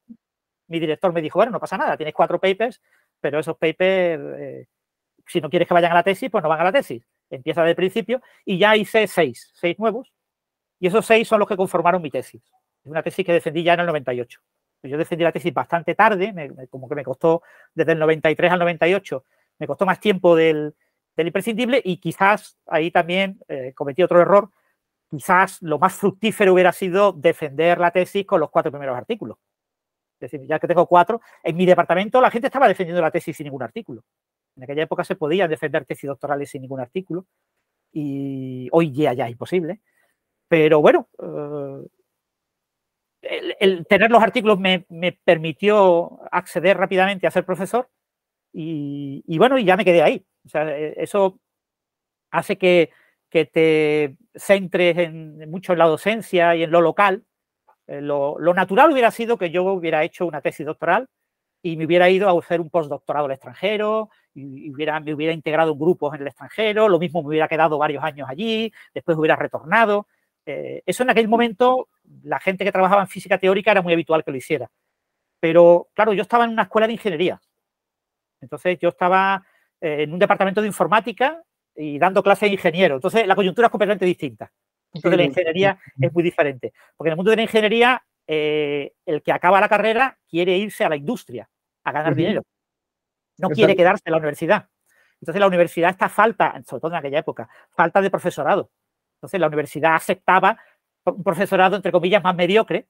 Mi 0.66 0.81
director 0.81 1.12
me 1.12 1.20
dijo, 1.20 1.38
bueno, 1.38 1.53
no 1.53 1.61
pasa 1.61 1.77
nada, 1.77 1.94
tienes 1.99 2.14
cuatro 2.14 2.40
papers, 2.40 2.81
pero 3.20 3.38
esos 3.38 3.59
papers, 3.59 4.23
eh, 4.38 4.66
si 5.27 5.42
no 5.42 5.51
quieres 5.51 5.68
que 5.68 5.75
vayan 5.75 5.92
a 5.92 5.96
la 5.96 6.03
tesis, 6.03 6.31
pues 6.31 6.42
no 6.42 6.49
van 6.49 6.61
a 6.61 6.64
la 6.64 6.73
tesis. 6.73 7.07
Empieza 7.29 7.61
desde 7.61 7.73
el 7.73 7.77
principio 7.77 8.23
y 8.46 8.57
ya 8.57 8.75
hice 8.77 9.07
seis, 9.07 9.53
seis 9.55 9.79
nuevos. 9.79 10.11
Y 10.79 10.87
esos 10.87 11.05
seis 11.05 11.29
son 11.29 11.38
los 11.38 11.46
que 11.46 11.57
conformaron 11.57 12.01
mi 12.01 12.11
tesis. 12.11 12.42
Es 12.83 12.90
una 12.90 13.03
tesis 13.03 13.27
que 13.27 13.35
defendí 13.35 13.62
ya 13.62 13.75
en 13.75 13.81
el 13.81 13.87
98. 13.87 14.40
Yo 14.85 14.96
defendí 14.96 15.23
la 15.23 15.33
tesis 15.33 15.53
bastante 15.53 15.94
tarde, 15.94 16.33
como 16.70 16.88
que 16.88 16.94
me 16.94 17.05
costó 17.05 17.42
desde 17.75 17.92
el 17.92 17.99
93 17.99 18.53
al 18.53 18.59
98, 18.61 19.25
me 19.59 19.66
costó 19.66 19.85
más 19.85 20.01
tiempo 20.01 20.35
del, 20.35 20.75
del 21.16 21.27
imprescindible 21.29 21.81
y 21.85 21.99
quizás 21.99 22.59
ahí 22.66 22.90
también 22.90 23.40
eh, 23.49 23.73
cometí 23.75 24.03
otro 24.03 24.20
error. 24.20 24.51
Quizás 25.11 25.61
lo 25.62 25.79
más 25.79 25.94
fructífero 25.94 26.53
hubiera 26.53 26.73
sido 26.73 27.12
defender 27.12 27.79
la 27.79 27.90
tesis 27.90 28.25
con 28.25 28.40
los 28.40 28.51
cuatro 28.51 28.70
primeros 28.70 28.96
artículos. 28.96 29.38
Es 30.20 30.31
decir, 30.31 30.46
ya 30.46 30.59
que 30.59 30.68
tengo 30.68 30.87
cuatro, 30.87 31.20
en 31.42 31.57
mi 31.57 31.66
departamento 31.66 32.20
la 32.20 32.31
gente 32.31 32.49
estaba 32.49 32.68
defendiendo 32.68 33.03
la 33.03 33.11
tesis 33.11 33.37
sin 33.37 33.44
ningún 33.44 33.62
artículo. 33.62 34.05
En 34.57 34.64
aquella 34.64 34.83
época 34.83 35.05
se 35.05 35.16
podían 35.16 35.49
defender 35.49 35.85
tesis 35.85 36.09
doctorales 36.09 36.51
sin 36.51 36.62
ningún 36.62 36.81
artículo 36.81 37.27
y 37.92 38.68
hoy 38.73 38.92
ya, 38.92 39.12
ya 39.14 39.27
es 39.27 39.33
imposible. 39.33 39.81
Pero 40.49 40.81
bueno, 40.81 41.09
eh, 43.23 43.57
el, 43.61 43.87
tener 43.87 44.11
los 44.11 44.23
artículos 44.23 44.59
me, 44.59 44.85
permitió 45.25 46.20
acceder 46.33 46.77
rápidamente 46.77 47.27
a 47.27 47.31
ser 47.31 47.44
profesor 47.44 47.88
y, 48.52 49.22
y, 49.26 49.38
bueno, 49.38 49.58
y 49.58 49.64
ya 49.64 49.76
me 49.76 49.84
quedé 49.84 50.02
ahí. 50.02 50.24
O 50.44 50.48
sea, 50.48 50.76
eso 50.76 51.38
hace 52.30 52.58
que, 52.58 52.90
que 53.28 53.46
te 53.46 54.16
centres 54.34 54.98
en, 54.98 55.50
mucho 55.50 55.72
en 55.72 55.78
la 55.78 55.86
docencia 55.86 56.54
y 56.56 56.62
en 56.62 56.70
lo 56.70 56.80
local. 56.80 57.24
Eh, 57.86 58.00
lo, 58.00 58.38
lo, 58.38 58.54
natural 58.54 58.92
hubiera 58.92 59.10
sido 59.10 59.38
que 59.38 59.50
yo 59.50 59.64
hubiera 59.64 60.04
hecho 60.04 60.26
una 60.26 60.40
tesis 60.40 60.66
doctoral 60.66 61.08
y 61.62 61.76
me 61.76 61.86
hubiera 61.86 62.08
ido 62.08 62.28
a 62.28 62.38
hacer 62.38 62.60
un 62.60 62.70
postdoctorado 62.70 63.26
al 63.26 63.32
extranjero, 63.32 64.10
y, 64.34 64.66
y 64.66 64.70
hubiera, 64.70 64.98
me 65.00 65.12
hubiera 65.14 65.34
integrado 65.34 65.72
en 65.72 65.78
grupos 65.78 66.14
en 66.14 66.22
el 66.22 66.28
extranjero, 66.28 66.88
lo 66.88 66.98
mismo 66.98 67.22
me 67.22 67.28
hubiera 67.28 67.48
quedado 67.48 67.78
varios 67.78 68.02
años 68.02 68.28
allí, 68.30 68.72
después 68.94 69.18
hubiera 69.18 69.36
retornado. 69.36 70.06
Eh, 70.46 70.82
eso 70.86 71.02
en 71.02 71.10
aquel 71.10 71.28
momento, 71.28 71.88
la 72.22 72.40
gente 72.40 72.64
que 72.64 72.72
trabajaba 72.72 73.02
en 73.02 73.08
física 73.08 73.38
teórica 73.38 73.70
era 73.72 73.82
muy 73.82 73.92
habitual 73.92 74.24
que 74.24 74.30
lo 74.30 74.36
hiciera. 74.38 74.70
Pero 75.40 75.88
claro, 75.94 76.12
yo 76.12 76.22
estaba 76.22 76.44
en 76.44 76.52
una 76.52 76.64
escuela 76.64 76.86
de 76.86 76.94
ingeniería. 76.94 77.40
Entonces 78.40 78.79
yo 78.79 78.90
estaba 78.90 79.44
eh, 79.81 80.03
en 80.03 80.12
un 80.12 80.18
departamento 80.18 80.61
de 80.61 80.66
informática 80.66 81.42
y 81.74 81.98
dando 81.98 82.22
clases 82.22 82.48
de 82.48 82.55
ingeniero. 82.55 82.96
Entonces 82.96 83.26
la 83.26 83.35
coyuntura 83.35 83.66
es 83.66 83.70
completamente 83.70 84.05
distinta. 84.05 84.50
Entonces 84.92 85.18
la 85.18 85.24
ingeniería 85.24 85.79
es 86.00 86.12
muy 86.12 86.22
diferente. 86.22 86.72
Porque 86.96 87.09
en 87.09 87.12
el 87.12 87.16
mundo 87.16 87.31
de 87.31 87.37
la 87.37 87.42
ingeniería, 87.42 88.03
eh, 88.26 88.92
el 89.07 89.22
que 89.22 89.33
acaba 89.33 89.61
la 89.61 89.68
carrera 89.68 90.18
quiere 90.29 90.57
irse 90.57 90.85
a 90.85 90.88
la 90.88 90.96
industria, 90.96 91.48
a 91.85 91.92
ganar 91.92 92.12
uh 92.12 92.14
-huh. 92.14 92.18
dinero. 92.18 92.42
No 93.38 93.48
Exacto. 93.48 93.55
quiere 93.55 93.76
quedarse 93.76 94.03
en 94.05 94.12
la 94.12 94.18
universidad. 94.18 94.68
Entonces 95.20 95.40
la 95.40 95.46
universidad 95.46 95.90
está 95.90 96.09
falta, 96.09 96.61
sobre 96.66 96.81
todo 96.81 96.92
en 96.92 96.98
aquella 96.98 97.18
época, 97.18 97.48
falta 97.70 98.00
de 98.00 98.11
profesorado. 98.11 98.70
Entonces 99.16 99.38
la 99.38 99.48
universidad 99.48 99.94
aceptaba 99.94 100.59
un 101.05 101.22
profesorado, 101.22 101.76
entre 101.76 101.92
comillas, 101.92 102.22
más 102.22 102.35
mediocre 102.35 102.88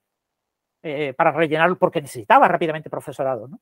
eh, 0.83 1.13
para 1.15 1.33
rellenarlo 1.33 1.77
porque 1.77 2.01
necesitaba 2.01 2.49
rápidamente 2.49 2.89
profesorado. 2.91 3.49
¿no? 3.49 3.61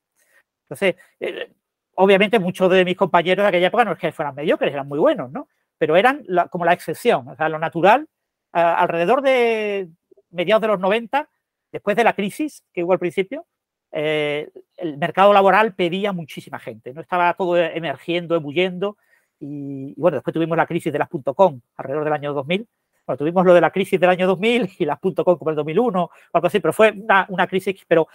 Entonces, 0.65 0.97
eh, 1.21 1.53
obviamente 2.01 2.39
muchos 2.39 2.71
de 2.71 2.85
mis 2.85 2.97
compañeros 2.97 3.43
de 3.45 3.49
aquella 3.49 3.67
época 3.67 3.85
no 3.85 3.93
es 3.93 3.99
que 3.99 4.13
fueran 4.13 4.35
mediocres, 4.35 4.73
eran 4.73 4.87
muy 4.87 4.99
buenos, 4.99 5.31
¿no? 5.33 5.49
pero 5.79 5.97
eran 5.97 6.23
la, 6.27 6.49
como 6.49 6.65
la 6.65 6.73
excepción, 6.73 7.29
o 7.29 7.37
sea, 7.37 7.49
lo 7.49 7.59
natural, 7.59 8.09
alrededor 8.53 9.23
de 9.23 9.89
mediados 10.31 10.61
de 10.63 10.69
los 10.69 10.81
90, 10.81 11.29
después 11.73 11.97
de 11.97 12.05
la 12.05 12.15
crisis 12.15 12.65
que 12.73 12.85
hubo 12.85 12.93
al 12.93 12.99
principio, 12.99 13.47
eh, 13.93 14.51
el 14.77 14.99
mercado 14.99 15.33
laboral 15.33 15.75
pedía 15.75 16.13
muchísima 16.13 16.59
gente, 16.59 16.93
no 16.93 17.01
estaba 17.01 17.33
todo 17.35 17.57
emergiendo, 17.57 18.35
ebulliendo, 18.35 18.97
y, 19.41 19.95
y, 19.97 20.01
bueno, 20.01 20.17
después 20.17 20.35
tuvimos 20.35 20.57
la 20.57 20.67
crisis 20.67 20.93
de 20.93 20.99
las 20.99 21.09
.com 21.09 21.61
alrededor 21.77 22.05
del 22.05 22.13
año 22.13 22.33
2000. 22.33 22.67
Bueno, 23.07 23.19
tuvimos 23.19 23.47
lo 23.47 23.55
de 23.55 23.61
la 23.61 23.71
crisis 23.71 23.99
del 23.99 24.11
año 24.11 24.27
2000 24.27 24.71
y 24.79 24.85
las 24.85 24.99
.com 25.01 25.37
como 25.37 25.51
el 25.51 25.57
2001 25.57 26.03
o 26.03 26.11
algo 26.33 26.47
así, 26.47 26.61
pero 26.61 26.73
fue 26.73 26.91
una, 26.91 27.25
una, 27.29 27.47
crisis, 27.47 27.85
pero 27.87 28.09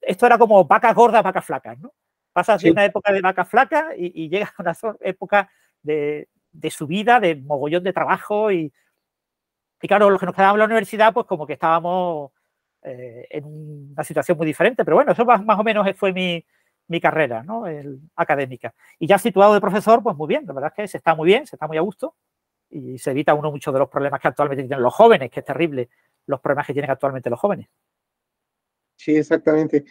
esto 0.00 0.26
era 0.26 0.38
como 0.38 0.64
vacas 0.64 0.94
gordas, 0.94 1.22
vacas 1.22 1.44
flacas, 1.44 1.78
¿no? 1.78 1.92
Pasas 2.32 2.60
sí. 2.60 2.68
de 2.68 2.72
una 2.72 2.84
época 2.84 3.12
de 3.12 3.20
vacas 3.20 3.48
flacas 3.48 3.86
y, 3.96 4.24
y 4.24 4.28
llegas 4.28 4.50
a 4.58 4.62
una 4.62 4.76
época 5.00 5.50
de, 5.82 6.28
de 6.52 6.70
subida, 6.70 7.20
de 7.20 7.36
mogollón 7.36 7.82
de 7.82 7.92
trabajo 7.92 8.50
y, 8.52 8.72
y 9.80 9.88
claro, 9.88 10.10
los 10.10 10.20
que 10.20 10.26
nos 10.26 10.34
quedábamos 10.34 10.56
en 10.56 10.60
la 10.60 10.66
universidad, 10.66 11.12
pues 11.12 11.26
como 11.26 11.46
que 11.46 11.54
estábamos 11.54 12.30
eh, 12.82 13.26
en 13.30 13.44
una 13.92 14.04
situación 14.04 14.38
muy 14.38 14.46
diferente, 14.46 14.84
pero 14.84 14.96
bueno, 14.96 15.12
eso 15.12 15.24
más, 15.24 15.44
más 15.44 15.58
o 15.58 15.64
menos 15.64 15.86
fue 15.96 16.12
mi, 16.12 16.44
mi 16.88 17.00
carrera 17.00 17.42
¿no? 17.42 17.66
El, 17.66 18.00
académica. 18.16 18.74
Y 18.98 19.06
ya 19.06 19.18
situado 19.18 19.54
de 19.54 19.60
profesor, 19.60 20.02
pues 20.02 20.16
muy 20.16 20.28
bien, 20.28 20.44
la 20.46 20.52
verdad 20.52 20.72
es 20.72 20.82
que 20.82 20.88
se 20.88 20.98
está 20.98 21.14
muy 21.14 21.26
bien, 21.26 21.46
se 21.46 21.56
está 21.56 21.66
muy 21.66 21.78
a 21.78 21.80
gusto 21.80 22.16
y 22.70 22.98
se 22.98 23.10
evita 23.10 23.34
uno 23.34 23.50
muchos 23.50 23.72
de 23.72 23.80
los 23.80 23.88
problemas 23.88 24.20
que 24.20 24.28
actualmente 24.28 24.62
tienen 24.62 24.82
los 24.82 24.94
jóvenes, 24.94 25.30
que 25.30 25.40
es 25.40 25.46
terrible 25.46 25.88
los 26.26 26.40
problemas 26.40 26.66
que 26.66 26.72
tienen 26.72 26.90
actualmente 26.90 27.28
los 27.28 27.40
jóvenes. 27.40 27.68
Sí, 28.96 29.16
exactamente. 29.16 29.84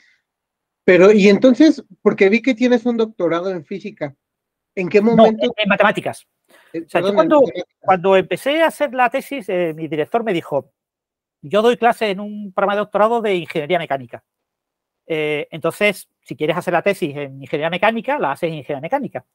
Pero, 0.84 1.12
y 1.12 1.30
entonces, 1.30 1.84
porque 2.02 2.30
vi 2.30 2.42
que 2.42 2.56
tienes 2.56 2.86
un 2.86 2.98
doctorado 2.98 3.52
en 3.52 3.66
física, 3.66 4.16
¿en 4.76 4.90
qué 4.90 5.02
momento? 5.02 5.24
No, 5.24 5.28
en, 5.28 5.52
en, 5.56 5.70
matemáticas. 5.70 6.28
O 6.74 6.90
sea, 6.90 7.02
yo 7.02 7.14
cuando, 7.14 7.42
cuando, 7.80 8.16
empecé 8.16 8.62
a 8.64 8.68
hacer 8.68 8.94
la 8.94 9.10
tesis, 9.10 9.48
eh, 9.50 9.74
mi 9.76 9.88
director 9.88 10.24
me 10.24 10.34
dijo, 10.34 10.72
yo 11.42 11.62
doy 11.62 11.78
clase 11.78 12.10
en 12.10 12.20
un 12.20 12.54
programa 12.54 12.76
de 12.76 12.80
doctorado 12.80 13.22
de 13.22 13.36
ingeniería 13.36 13.80
mecánica. 13.80 14.24
Eh, 15.08 15.48
entonces, 15.52 16.10
si 16.22 16.36
quieres 16.36 16.58
hacer 16.58 16.74
la 16.74 16.82
tesis 16.82 17.16
en 17.16 17.42
ingeniería 17.42 17.70
mecánica, 17.70 18.18
la 18.18 18.32
haces 18.32 18.50
en 18.50 18.56
ingeniería 18.56 18.82
mecánica. 18.82 19.26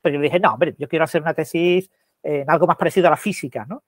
Pero 0.00 0.14
yo 0.14 0.20
le 0.20 0.26
dije, 0.26 0.40
no, 0.40 0.52
hombre, 0.52 0.74
yo 0.78 0.88
quiero 0.88 1.04
hacer 1.04 1.22
una 1.22 1.34
tesis 1.34 1.90
en 2.22 2.50
algo 2.50 2.66
más 2.66 2.76
parecido 2.76 3.06
a 3.08 3.10
la 3.10 3.16
física, 3.16 3.64
¿no? 3.68 3.82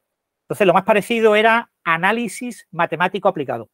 Entonces, 0.44 0.66
lo 0.66 0.74
más 0.74 0.84
parecido 0.84 1.36
era 1.36 1.70
análisis 1.84 2.66
matemático 2.70 3.28
aplicado. 3.28 3.70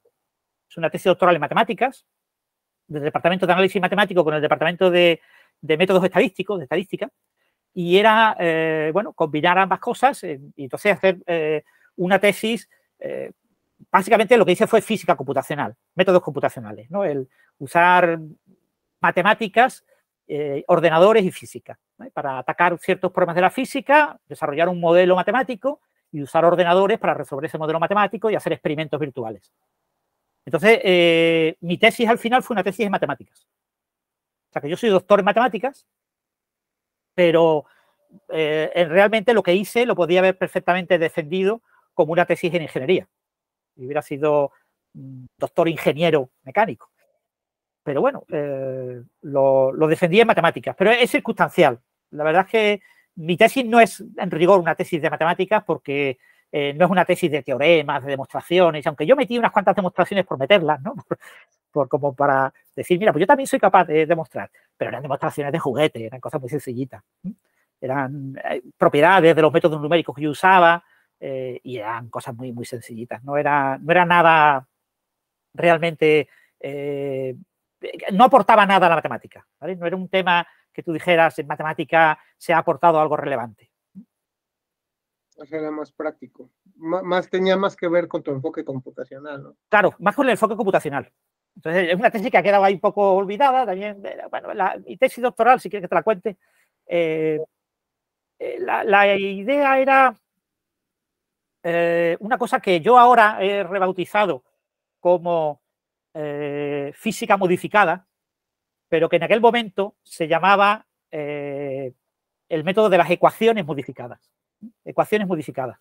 Es 0.69 0.77
una 0.77 0.91
tesis 0.91 1.07
doctoral 1.07 1.35
en 1.35 1.41
matemáticas, 1.41 2.07
del 2.91 3.05
departamento 3.05 3.47
de 3.47 3.53
análisis 3.53 3.81
matemático 3.81 4.25
con 4.25 4.35
el 4.35 4.43
departamento 4.43 4.91
de, 4.91 5.21
métodos 5.63 6.05
estadísticos, 6.05 6.59
de 6.59 6.65
estadística, 6.65 7.09
y 7.73 7.97
era, 7.97 8.37
eh, 8.39 8.91
bueno, 8.93 9.13
combinar 9.13 9.59
ambas 9.59 9.79
cosas 9.79 10.23
eh, 10.25 10.41
y 10.57 10.65
entonces 10.65 10.93
hacer 10.93 11.19
eh, 11.27 11.63
una 11.97 12.19
tesis 12.19 12.69
básicamente 13.91 14.37
lo 14.37 14.45
que 14.45 14.53
hice 14.53 14.67
fue 14.67 14.83
física 14.83 15.17
computacional, 15.17 15.75
métodos 15.95 16.21
computacionales, 16.23 16.91
¿no? 16.91 17.03
El 17.03 17.31
usar 17.59 18.19
matemáticas, 19.01 19.87
ordenadores 20.67 21.25
y 21.25 21.31
física, 21.31 21.79
para 22.13 22.39
atacar 22.39 22.79
ciertos 22.79 23.11
problemas 23.11 23.37
de 23.37 23.41
la 23.41 23.51
física, 23.51 24.21
desarrollar 24.29 24.69
un 24.69 24.81
modelo 24.81 25.17
matemático 25.17 25.81
y 26.13 26.23
usar 26.23 26.45
ordenadores 26.45 26.99
para 26.99 27.15
resolver 27.15 27.47
ese 27.47 27.57
modelo 27.57 27.81
matemático 27.81 28.31
y 28.31 28.35
hacer 28.35 28.53
experimentos 28.53 29.01
virtuales. 29.01 29.51
Entonces, 30.45 30.81
eh, 30.83 31.57
mi 31.61 31.79
tesis 31.79 32.09
al 32.09 32.19
final 32.19 32.43
fue 32.43 32.55
una 32.55 32.65
tesis 32.65 32.87
en 32.87 32.93
matemáticas. 32.93 33.47
O 34.49 34.53
sea, 34.53 34.63
que 34.63 34.69
yo 34.69 34.77
soy 34.77 34.91
doctor 34.91 35.21
en 35.21 35.25
matemáticas, 35.27 35.87
pero 37.15 37.67
eh, 38.29 38.87
realmente 38.89 39.35
lo 39.35 39.43
que 39.43 39.55
hice 39.55 39.87
lo 39.87 39.95
podía 39.95 40.21
haber 40.21 40.37
perfectamente 40.37 40.99
defendido 40.99 41.63
como 41.95 42.13
una 42.13 42.25
tesis 42.25 42.53
en 42.55 42.63
ingeniería 42.63 43.09
y 43.77 43.85
hubiera 43.85 44.03
sido 44.03 44.53
doctor 44.93 45.69
ingeniero 45.69 46.31
mecánico. 46.43 46.91
Pero 47.83 48.01
bueno, 48.01 48.25
eh, 48.29 49.03
lo, 49.23 49.73
defendí 49.89 50.21
en 50.21 50.27
matemáticas, 50.27 50.77
pero 50.77 50.91
es 50.91 51.11
circunstancial. 51.11 51.81
La 52.11 52.25
verdad 52.25 52.45
es 52.47 52.51
que 52.51 52.83
mi 53.17 53.37
tesis 53.37 53.65
no 53.65 53.81
es 53.81 54.01
en 54.17 54.31
rigor 54.31 54.61
una 54.61 54.75
tesis 54.75 55.01
de 55.01 55.11
matemáticas 55.11 55.65
porque 55.65 56.19
eh, 56.53 56.75
no 56.75 56.87
es 56.87 56.91
una 56.91 57.05
tesis 57.05 57.31
de 57.31 57.43
teoremas, 57.43 58.03
de 58.03 58.11
demostraciones, 58.11 58.85
aunque 58.87 59.07
yo 59.07 59.15
metí 59.15 59.39
unas 59.39 59.53
cuantas 59.53 59.77
demostraciones 59.77 60.27
por 60.27 60.39
meterlas, 60.39 60.81
¿no? 60.83 60.95
Por, 61.71 61.89
como 61.89 62.13
para 62.17 62.53
decir, 62.75 62.99
mira, 62.99 63.13
pues 63.13 63.21
yo 63.21 63.29
también 63.29 63.47
soy 63.47 63.61
capaz 63.61 63.85
de 63.85 64.05
demostrar, 64.05 64.51
pero 64.77 64.89
eran 64.89 65.03
demostraciones 65.03 65.53
de 65.53 65.61
juguete, 65.61 66.05
eran 66.07 66.21
cosas 66.21 66.41
muy 66.41 66.51
sencillitas. 66.51 67.01
Eran 67.81 68.37
eh, 68.43 68.61
propiedades 68.77 69.37
de 69.37 69.43
los 69.43 69.53
métodos 69.53 69.81
numéricos 69.81 70.17
que 70.17 70.23
yo 70.23 70.31
usaba 70.31 70.83
eh, 71.21 71.61
y 71.63 71.77
eran 71.77 72.09
cosas 72.09 72.35
muy, 72.35 72.51
muy 72.51 72.65
sencillitas. 72.65 73.23
No 73.23 73.37
era, 73.37 73.79
no 73.79 73.93
era 73.93 74.05
nada 74.05 74.67
realmente, 75.55 76.29
no 78.13 78.25
aportaba 78.25 78.67
nada 78.67 78.87
a 78.87 78.91
la 78.91 78.97
matemática, 78.97 79.47
¿vale? 79.61 79.77
No 79.77 79.87
era 79.87 79.95
un 79.95 80.09
tema 80.09 80.45
que 80.73 80.83
tú 80.83 80.93
dijeras 80.93 81.39
en 81.39 81.47
matemática 81.47 82.19
se 82.37 82.53
ha 82.53 82.59
aportado 82.59 82.99
algo 82.99 83.17
relevante. 83.17 83.70
Eso 85.41 85.57
era 85.57 85.71
más 85.71 85.91
práctico. 85.91 86.51
más 86.75 87.31
tenía 87.31 87.57
más 87.57 87.75
que 87.75 87.89
ver 87.89 88.09
con 88.09 88.23
tu 88.23 88.31
enfoque 88.31 88.65
computacional. 88.65 89.55
Claro, 89.69 89.95
más 89.99 90.15
con 90.15 90.27
el 90.27 90.33
enfoque 90.33 90.55
computacional. 90.55 91.11
Entonces, 91.57 91.89
es 91.89 91.95
una 91.95 92.11
tesis 92.11 92.31
que 92.31 92.39
ha 92.39 92.43
quedado 92.43 92.65
ahí 92.65 92.75
un 92.75 92.81
poco 92.81 93.15
olvidada. 93.15 93.65
También, 93.65 94.03
bueno, 94.31 94.49
mi 94.85 94.97
tesis 94.99 95.23
doctoral, 95.23 95.61
si 95.61 95.71
quieres 95.71 95.85
que 95.85 95.89
te 95.89 95.95
la 95.95 96.03
cuente, 96.03 96.37
eh, 96.87 97.41
eh, 98.39 98.59
la, 98.61 99.17
idea 99.17 99.79
era 99.79 100.15
eh, 101.63 102.17
una 102.21 102.37
cosa 102.37 102.61
que 102.61 102.81
yo 102.81 102.99
ahora 102.99 103.39
he 103.41 103.65
rebautizado 103.65 104.45
como 105.01 105.63
física 106.93 107.37
modificada, 107.37 108.07
pero 108.89 109.09
que 109.09 109.17
en 109.17 109.23
aquel 109.23 109.41
momento 109.41 109.95
se 110.03 110.27
llamaba 110.27 110.87
el 111.11 111.95
método 112.65 112.89
de 112.91 112.99
las 112.99 113.11
ecuaciones 113.11 113.65
modificadas 113.65 114.31
ecuaciones 114.85 115.29
modificadas. 115.29 115.79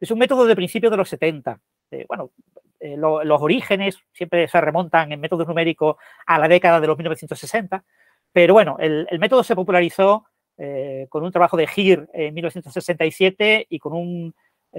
Es 0.00 0.10
un 0.10 0.18
método 0.18 0.46
de 0.46 0.56
principios 0.56 0.90
de 0.90 0.96
los 0.96 1.08
70. 1.08 1.60
Eh, 1.92 2.04
bueno, 2.08 2.32
eh, 2.80 2.96
los 2.96 3.40
orígenes 3.40 3.98
siempre 4.12 4.48
se 4.48 4.60
remontan 4.60 5.12
en 5.12 5.20
métodos 5.20 5.46
numéricos 5.46 5.96
a 6.26 6.38
la 6.38 6.48
década 6.48 6.80
de 6.80 6.88
los 6.88 6.98
1960, 6.98 7.84
pero 8.32 8.54
bueno, 8.54 8.76
el, 8.80 9.06
método 9.20 9.44
se 9.44 9.54
popularizó 9.54 10.26
eh, 10.58 11.06
con 11.08 11.22
un 11.22 11.30
trabajo 11.30 11.56
de 11.56 11.66
Gir 11.66 12.08
en 12.12 12.34
1967 12.34 13.66
y 13.68 13.78
con 13.78 13.92
un 13.92 14.34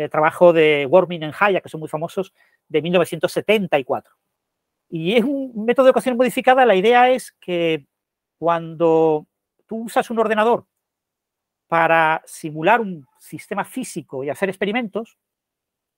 trabajo 0.10 0.52
de 0.52 0.88
Worming 0.90 1.24
y 1.24 1.32
Haya, 1.40 1.62
que 1.62 1.70
son 1.70 1.80
muy 1.80 1.88
famosos, 1.88 2.34
de 2.68 2.82
1974. 2.82 4.12
Y 4.90 5.16
es 5.16 5.24
un 5.24 5.66
método 5.66 5.86
de 5.86 5.92
ecuaciones 5.92 6.18
modificada. 6.18 6.66
La 6.66 6.76
idea 6.76 7.12
es 7.12 7.32
que 7.40 7.86
cuando 8.40 9.28
tú 9.68 9.84
usas 9.84 10.10
un 10.10 10.20
ordenador 10.20 10.66
para 11.74 12.22
simular 12.28 12.82
un 12.82 13.08
sistema 13.18 13.66
físico 13.66 14.24
y 14.24 14.30
hacer 14.30 14.48
experimentos, 14.48 15.18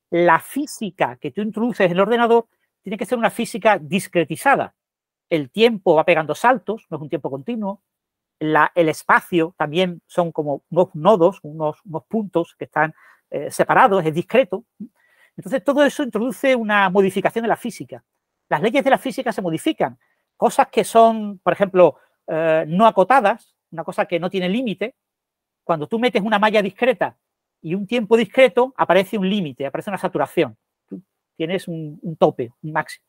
la 0.10 0.40
física 0.40 1.18
que 1.18 1.32
tú 1.32 1.42
introduces 1.42 1.88
en 1.88 1.92
el 1.92 2.00
ordenador 2.00 2.48
tiene 2.82 2.98
que 2.98 3.06
ser 3.06 3.18
una 3.18 3.30
física 3.30 3.78
discretizada. 3.78 4.74
El 5.30 5.52
tiempo 5.52 5.96
va 5.96 6.06
pegando 6.06 6.34
saltos, 6.34 6.86
no 6.90 6.96
es 6.96 7.04
un 7.04 7.10
tiempo 7.10 7.30
continuo. 7.30 7.82
el 8.40 8.88
espacio 8.88 9.54
también 9.58 10.02
son 10.08 10.32
como 10.32 10.64
unos 10.70 10.96
nodos, 10.96 11.40
unos, 11.44 11.82
puntos 12.08 12.56
que 12.58 12.64
están 12.64 12.94
eh, 13.30 13.52
separados, 13.52 14.06
es 14.06 14.14
discreto. 14.14 14.64
Entonces, 15.36 15.62
todo 15.62 15.84
eso 15.84 16.04
introduce 16.04 16.56
una 16.56 16.90
modificación 16.90 17.44
de 17.44 17.50
la 17.50 17.58
física. 17.58 18.02
Las 18.48 18.62
leyes 18.62 18.82
de 18.82 18.92
la 18.92 18.98
física 18.98 19.34
se 19.34 19.42
modifican. 19.42 20.00
Cosas 20.38 20.70
que 20.70 20.86
son, 20.86 21.40
por 21.40 21.52
ejemplo, 21.52 21.98
eh, 22.28 22.64
no 22.66 22.88
acotadas, 22.88 23.58
una 23.72 23.84
cosa 23.84 24.06
que 24.06 24.22
no 24.22 24.30
tiene 24.30 24.48
límite, 24.48 24.96
cuando 25.66 25.88
tú 25.88 26.00
metes 26.00 26.22
una 26.22 26.40
malla 26.40 26.62
discreta 26.62 27.18
y 27.62 27.74
un 27.74 27.88
tiempo 27.88 28.16
discreto, 28.16 28.74
aparece 28.78 29.18
un 29.18 29.28
límite, 29.28 29.66
aparece 29.66 29.90
una 29.90 29.98
saturación. 29.98 30.56
Tienes 31.36 31.68
un, 31.68 32.16
tope, 32.18 32.54
un 32.62 32.72
máximo. 32.72 33.04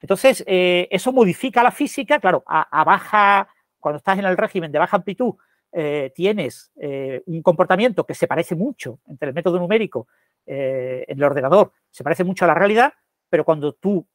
Entonces, 0.00 0.42
eh, 0.46 0.88
eso 0.90 1.12
modifica 1.12 1.62
la 1.62 1.70
física, 1.70 2.18
claro, 2.18 2.42
a, 2.46 2.82
baja, 2.84 3.48
cuando 3.78 3.98
estás 3.98 4.18
en 4.18 4.24
el 4.24 4.36
régimen 4.36 4.72
de 4.72 4.78
baja 4.78 4.96
amplitud, 4.96 5.34
eh, 5.70 6.10
tienes 6.14 6.72
eh, 6.80 7.22
un 7.26 7.42
comportamiento 7.42 8.04
que 8.04 8.14
se 8.14 8.26
parece 8.26 8.56
mucho 8.56 9.00
entre 9.06 9.28
el 9.28 9.34
método 9.34 9.58
numérico 9.58 10.08
en 10.50 11.18
el 11.18 11.24
ordenador, 11.24 11.72
se 11.90 12.02
parece 12.02 12.24
mucho 12.24 12.46
a 12.46 12.48
la 12.48 12.54
realidad, 12.54 12.94
pero 13.28 13.44
cuando 13.44 13.74
tú 13.74 14.06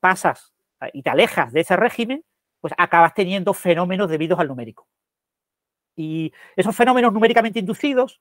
pasas 0.00 0.52
y 0.92 1.00
te 1.02 1.10
alejas 1.10 1.52
de 1.52 1.60
ese 1.60 1.76
régimen, 1.76 2.24
pues 2.60 2.74
acabas 2.76 3.14
teniendo 3.14 3.54
fenómenos 3.54 4.10
debidos 4.10 4.40
al 4.40 4.48
numérico. 4.48 4.88
Y 6.00 6.32
esos 6.56 6.74
fenómenos 6.74 7.12
numéricamente 7.12 7.58
inducidos 7.58 8.20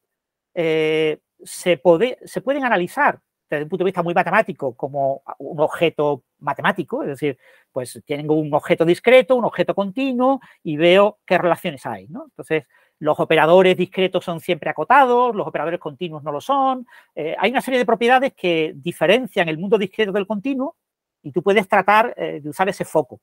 eh, 0.54 1.20
se, 1.44 1.82
se 2.26 2.42
pueden 2.42 2.66
analizar 2.66 3.22
desde 3.50 3.64
un 3.64 3.70
punto 3.70 3.84
de 3.84 3.88
vista 3.88 4.04
muy 4.04 4.14
matemático 4.14 4.76
como 4.76 5.24
un 5.40 5.60
objeto 5.60 6.24
matemático, 6.40 7.04
es 7.04 7.10
decir, 7.10 7.38
pues 7.72 8.02
tengo 8.06 8.36
un 8.36 8.54
objeto 8.54 8.86
discreto, 8.86 9.36
un 9.36 9.46
objeto 9.46 9.74
continuo 9.74 10.40
y 10.62 10.78
veo 10.78 11.20
qué 11.26 11.38
relaciones 11.38 11.86
hay. 11.86 12.04
Entonces, 12.04 12.66
los 13.00 13.20
operadores 13.20 13.78
discretos 13.78 14.26
son 14.26 14.42
siempre 14.42 14.70
acotados, 14.70 15.34
los 15.34 15.48
operadores 15.48 15.80
continuos 15.80 16.22
no 16.22 16.32
lo 16.32 16.42
son. 16.42 16.86
Eh, 17.16 17.36
hay 17.40 17.50
una 17.50 17.62
serie 17.62 17.80
de 17.80 17.86
propiedades 17.86 18.34
que 18.34 18.74
diferencian 18.76 19.48
el 19.48 19.58
mundo 19.58 19.78
discreto 19.78 20.12
del 20.12 20.28
continuo 20.28 20.76
y 21.24 21.32
tú 21.32 21.42
puedes 21.42 21.68
tratar 21.68 22.14
eh, 22.18 22.42
de 22.42 22.50
usar 22.50 22.68
ese 22.68 22.84
foco. 22.84 23.22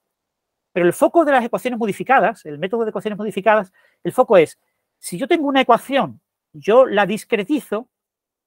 Pero 0.76 0.86
el 0.86 0.92
foco 0.92 1.24
de 1.24 1.32
las 1.32 1.42
ecuaciones 1.42 1.78
modificadas, 1.78 2.44
el 2.44 2.58
método 2.58 2.84
de 2.84 2.90
ecuaciones 2.90 3.18
modificadas, 3.18 3.72
el 4.06 4.12
foco 4.12 4.36
es, 4.36 4.56
si 4.98 5.18
yo 5.18 5.26
tengo 5.26 5.48
una 5.48 5.62
ecuación, 5.62 6.20
yo 6.52 6.86
la 6.86 7.06
discretizo, 7.06 7.88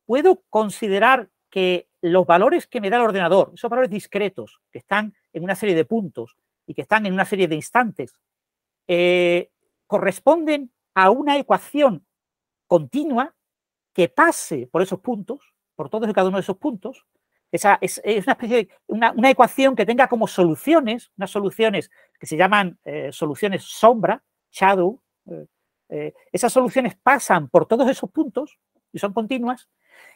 puedo 0.05 0.41
considerar 0.49 1.29
que 1.49 1.89
los 1.99 2.25
valores 2.25 2.65
que 2.65 2.79
me 2.79 2.89
da 2.89 2.95
el 2.95 3.03
ordenador, 3.03 3.51
esos 3.53 3.69
valores 3.69 3.91
discretos 3.91 4.61
que 4.71 4.79
están 4.79 5.13
en 5.33 5.43
una 5.43 5.55
serie 5.55 5.75
de 5.75 5.83
puntos 5.83 6.37
y 6.65 6.73
que 6.73 6.83
están 6.83 7.05
en 7.05 7.13
una 7.13 7.25
serie 7.25 7.49
de 7.49 7.55
instantes, 7.55 8.13
eh, 8.87 9.51
corresponden 9.85 10.71
a 10.93 11.09
una 11.11 11.37
ecuación 11.37 12.05
continua 12.65 13.35
que 13.91 14.07
pase 14.07 14.65
por 14.71 14.81
esos 14.81 15.01
puntos, 15.01 15.53
por 15.75 15.89
todos 15.89 16.09
y 16.09 16.13
cada 16.13 16.29
uno 16.29 16.37
de 16.37 16.43
esos 16.43 16.57
puntos, 16.57 17.05
esa, 17.51 17.77
es, 17.81 18.01
una 18.05 18.31
especie 18.31 18.55
de 18.55 18.69
una, 18.87 19.29
ecuación 19.29 19.75
que 19.75 19.85
tenga 19.85 20.07
como 20.07 20.25
soluciones, 20.25 21.11
unas 21.17 21.31
soluciones 21.31 21.91
que 22.17 22.27
se 22.27 22.37
llaman 22.37 22.79
eh, 22.85 23.09
soluciones 23.11 23.63
sombra, 23.63 24.23
shadow. 24.51 25.01
Eh, 25.29 25.45
eh, 25.89 26.13
esas 26.31 26.53
soluciones 26.53 26.95
pasan 26.95 27.49
por 27.49 27.65
todos 27.67 27.89
esos 27.89 28.09
puntos 28.11 28.57
y 28.91 28.99
son 28.99 29.13
continuas 29.13 29.67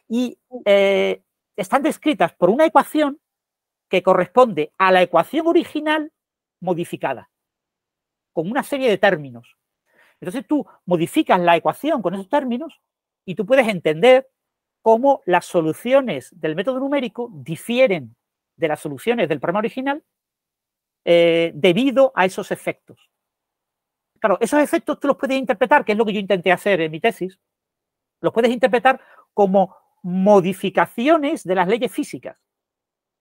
y 0.08 0.38
están 1.56 1.84
descritas 1.84 2.34
por 2.34 2.50
una 2.50 2.66
ecuación 2.66 3.20
que 3.90 4.04
corresponde 4.04 4.72
a 4.78 4.92
la 4.92 5.02
ecuación 5.02 5.48
original 5.48 6.12
modificada, 6.60 7.30
con 8.32 8.50
una 8.50 8.64
serie 8.64 8.90
de 8.90 8.98
términos. 8.98 9.58
Entonces 10.20 10.48
tú 10.48 10.66
modificas 10.86 11.40
la 11.40 11.56
ecuación 11.56 12.02
con 12.02 12.14
esos 12.14 12.30
términos 12.30 12.82
y 13.26 13.36
tú 13.36 13.46
puedes 13.46 13.68
entender 13.68 14.30
cómo 14.82 15.22
las 15.26 15.46
soluciones 15.46 16.30
del 16.40 16.56
método 16.56 16.80
numérico 16.80 17.30
difieren 17.34 18.16
de 18.56 18.68
las 18.68 18.80
soluciones 18.80 19.30
del 19.30 19.40
problema 19.40 19.60
original 19.60 20.04
eh, 21.06 21.52
debido 21.56 22.12
a 22.16 22.26
esos 22.26 22.52
efectos. 22.52 23.10
Claro, 24.24 24.38
esos 24.40 24.62
efectos 24.62 25.02
tú 25.02 25.10
los 25.10 25.18
puedes 25.18 25.38
interpretar, 25.38 25.84
que 25.84 25.92
es 25.92 25.98
lo 25.98 26.06
que 26.06 26.14
yo 26.14 26.20
intenté 26.22 26.54
hacer 26.54 26.80
en 26.80 26.90
mi 26.90 27.02
tesis, 27.02 27.38
los 28.22 28.32
puedes 28.32 28.52
interpretar 28.52 29.02
como 29.34 29.76
modificaciones 30.02 31.44
de 31.44 31.56
las 31.56 31.68
leyes 31.68 31.92
físicas. 31.92 32.38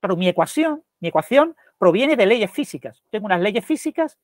Claro, 0.00 0.16
mi 0.16 0.28
ecuación, 0.28 0.84
mi 1.00 1.08
ecuación 1.08 1.56
proviene 1.76 2.14
de 2.14 2.24
leyes 2.24 2.52
físicas. 2.52 3.02
Tengo 3.10 3.26
unas 3.26 3.40
leyes 3.40 3.66
físicas 3.66 4.16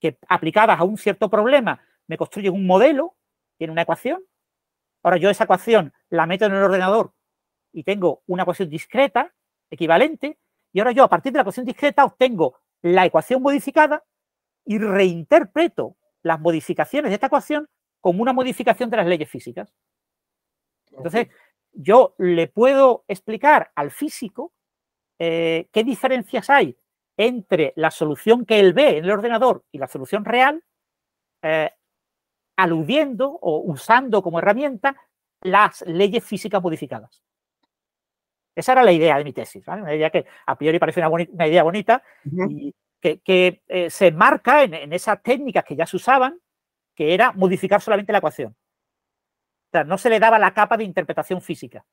que 0.00 0.18
aplicadas 0.26 0.80
a 0.80 0.82
un 0.82 0.98
cierto 0.98 1.30
problema 1.30 1.80
me 2.08 2.16
construyen 2.16 2.54
un 2.54 2.66
modelo, 2.66 3.14
tiene 3.56 3.72
una 3.72 3.82
ecuación, 3.82 4.20
Ahora 5.04 5.16
yo 5.16 5.30
esa 5.30 5.44
ecuación 5.44 5.92
la 6.08 6.26
meto 6.26 6.44
en 6.44 6.54
el 6.54 6.62
ordenador 6.64 7.14
y 7.72 7.84
tengo 7.84 8.24
una 8.26 8.42
ecuación 8.42 8.68
discreta, 8.68 9.32
equivalente, 9.70 10.40
y 10.72 10.80
ahora 10.80 10.90
yo 10.90 11.04
a 11.04 11.08
partir 11.08 11.30
de 11.30 11.36
la 11.38 11.42
ecuación 11.42 11.66
discreta 11.66 12.04
obtengo 12.04 12.58
la 12.82 13.06
ecuación 13.06 13.40
modificada 13.40 14.04
y 14.64 14.78
reinterpreto 14.78 15.96
las 16.22 16.40
modificaciones 16.40 17.10
de 17.10 17.14
esta 17.14 17.26
ecuación 17.26 17.66
como 18.00 18.22
una 18.22 18.32
modificación 18.32 18.90
de 18.90 18.96
las 18.96 19.06
leyes 19.06 19.28
físicas. 19.28 19.72
Entonces, 20.90 21.28
yo 21.72 22.14
le 22.18 22.48
puedo 22.48 23.04
explicar 23.06 23.70
al 23.74 23.90
físico 23.90 24.52
eh, 25.18 25.68
qué 25.72 25.84
diferencias 25.84 26.50
hay 26.50 26.76
entre 27.16 27.72
la 27.76 27.90
solución 27.90 28.46
que 28.46 28.58
él 28.58 28.72
ve 28.72 28.98
en 28.98 29.04
el 29.04 29.10
ordenador 29.10 29.64
y 29.70 29.78
la 29.78 29.86
solución 29.86 30.24
real, 30.24 30.64
eh, 31.42 31.70
aludiendo 32.56 33.28
o 33.28 33.58
usando 33.60 34.22
como 34.22 34.38
herramienta 34.38 34.96
las 35.42 35.82
leyes 35.82 36.24
físicas 36.24 36.62
modificadas. 36.62 37.22
Esa 38.54 38.72
era 38.72 38.82
la 38.82 38.92
idea 38.92 39.16
de 39.16 39.24
mi 39.24 39.32
tesis, 39.32 39.66
una 39.68 39.94
idea 39.94 40.10
que 40.10 40.26
a 40.46 40.56
priori 40.56 40.78
parece 40.78 41.06
una, 41.06 41.46
idea 41.46 41.62
bonita 41.62 42.02
y 42.24 42.74
que, 43.00 43.62
eh, 43.68 43.90
se 43.90 44.12
marca 44.12 44.62
en, 44.62 44.92
esas 44.92 45.22
técnicas 45.22 45.64
que 45.64 45.76
ya 45.76 45.86
se 45.86 45.96
usaban, 45.96 46.38
que 46.94 47.14
era 47.14 47.32
modificar 47.32 47.80
solamente 47.80 48.12
la 48.12 48.18
ecuación. 48.18 48.52
O 48.52 49.70
sea, 49.72 49.84
no 49.84 49.96
se 49.98 50.10
le 50.10 50.20
daba 50.20 50.38
la 50.38 50.52
capa 50.52 50.76
de 50.76 50.84
interpretación 50.84 51.40
física. 51.40 51.84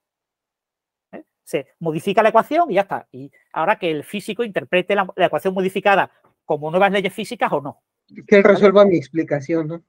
se 1.43 1.75
modifica 1.79 2.21
la 2.21 2.29
ecuación 2.29 2.69
y 2.69 2.73
ya 2.75 2.81
está. 2.81 3.07
Y 3.11 3.31
ahora 3.53 3.77
que 3.79 3.89
el 3.89 4.03
físico 4.03 4.43
interprete 4.43 4.95
la, 4.95 5.07
la 5.15 5.27
ecuación 5.27 5.53
modificada 5.53 6.11
como 6.43 6.69
nuevas 6.69 6.91
leyes 6.91 7.13
físicas 7.13 7.49
o 7.53 7.61
no. 7.61 7.81
Que 8.27 8.37
él 8.37 8.43
resuelva 8.43 8.83
mi 8.85 8.97
explicación, 8.97 9.67
¿no? 9.67 9.83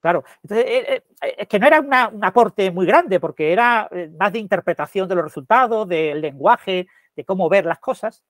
Claro, 0.00 0.22
entonces 0.42 0.66
eh, 0.68 1.02
eh, 1.22 1.34
es 1.38 1.48
que 1.48 1.58
no 1.58 1.66
era 1.66 1.80
una- 1.80 2.08
un 2.08 2.24
aporte 2.24 2.70
muy 2.70 2.86
grande 2.86 3.18
porque 3.20 3.52
era 3.52 3.88
eh, 3.90 4.10
más 4.18 4.32
de 4.32 4.38
interpretación 4.38 5.08
de 5.08 5.14
los 5.14 5.24
resultados, 5.24 5.88
del 5.88 6.20
lenguaje, 6.20 6.86
de 7.16 7.24
cómo 7.24 7.48
ver 7.48 7.64
las 7.64 7.78
cosas. 7.80 8.22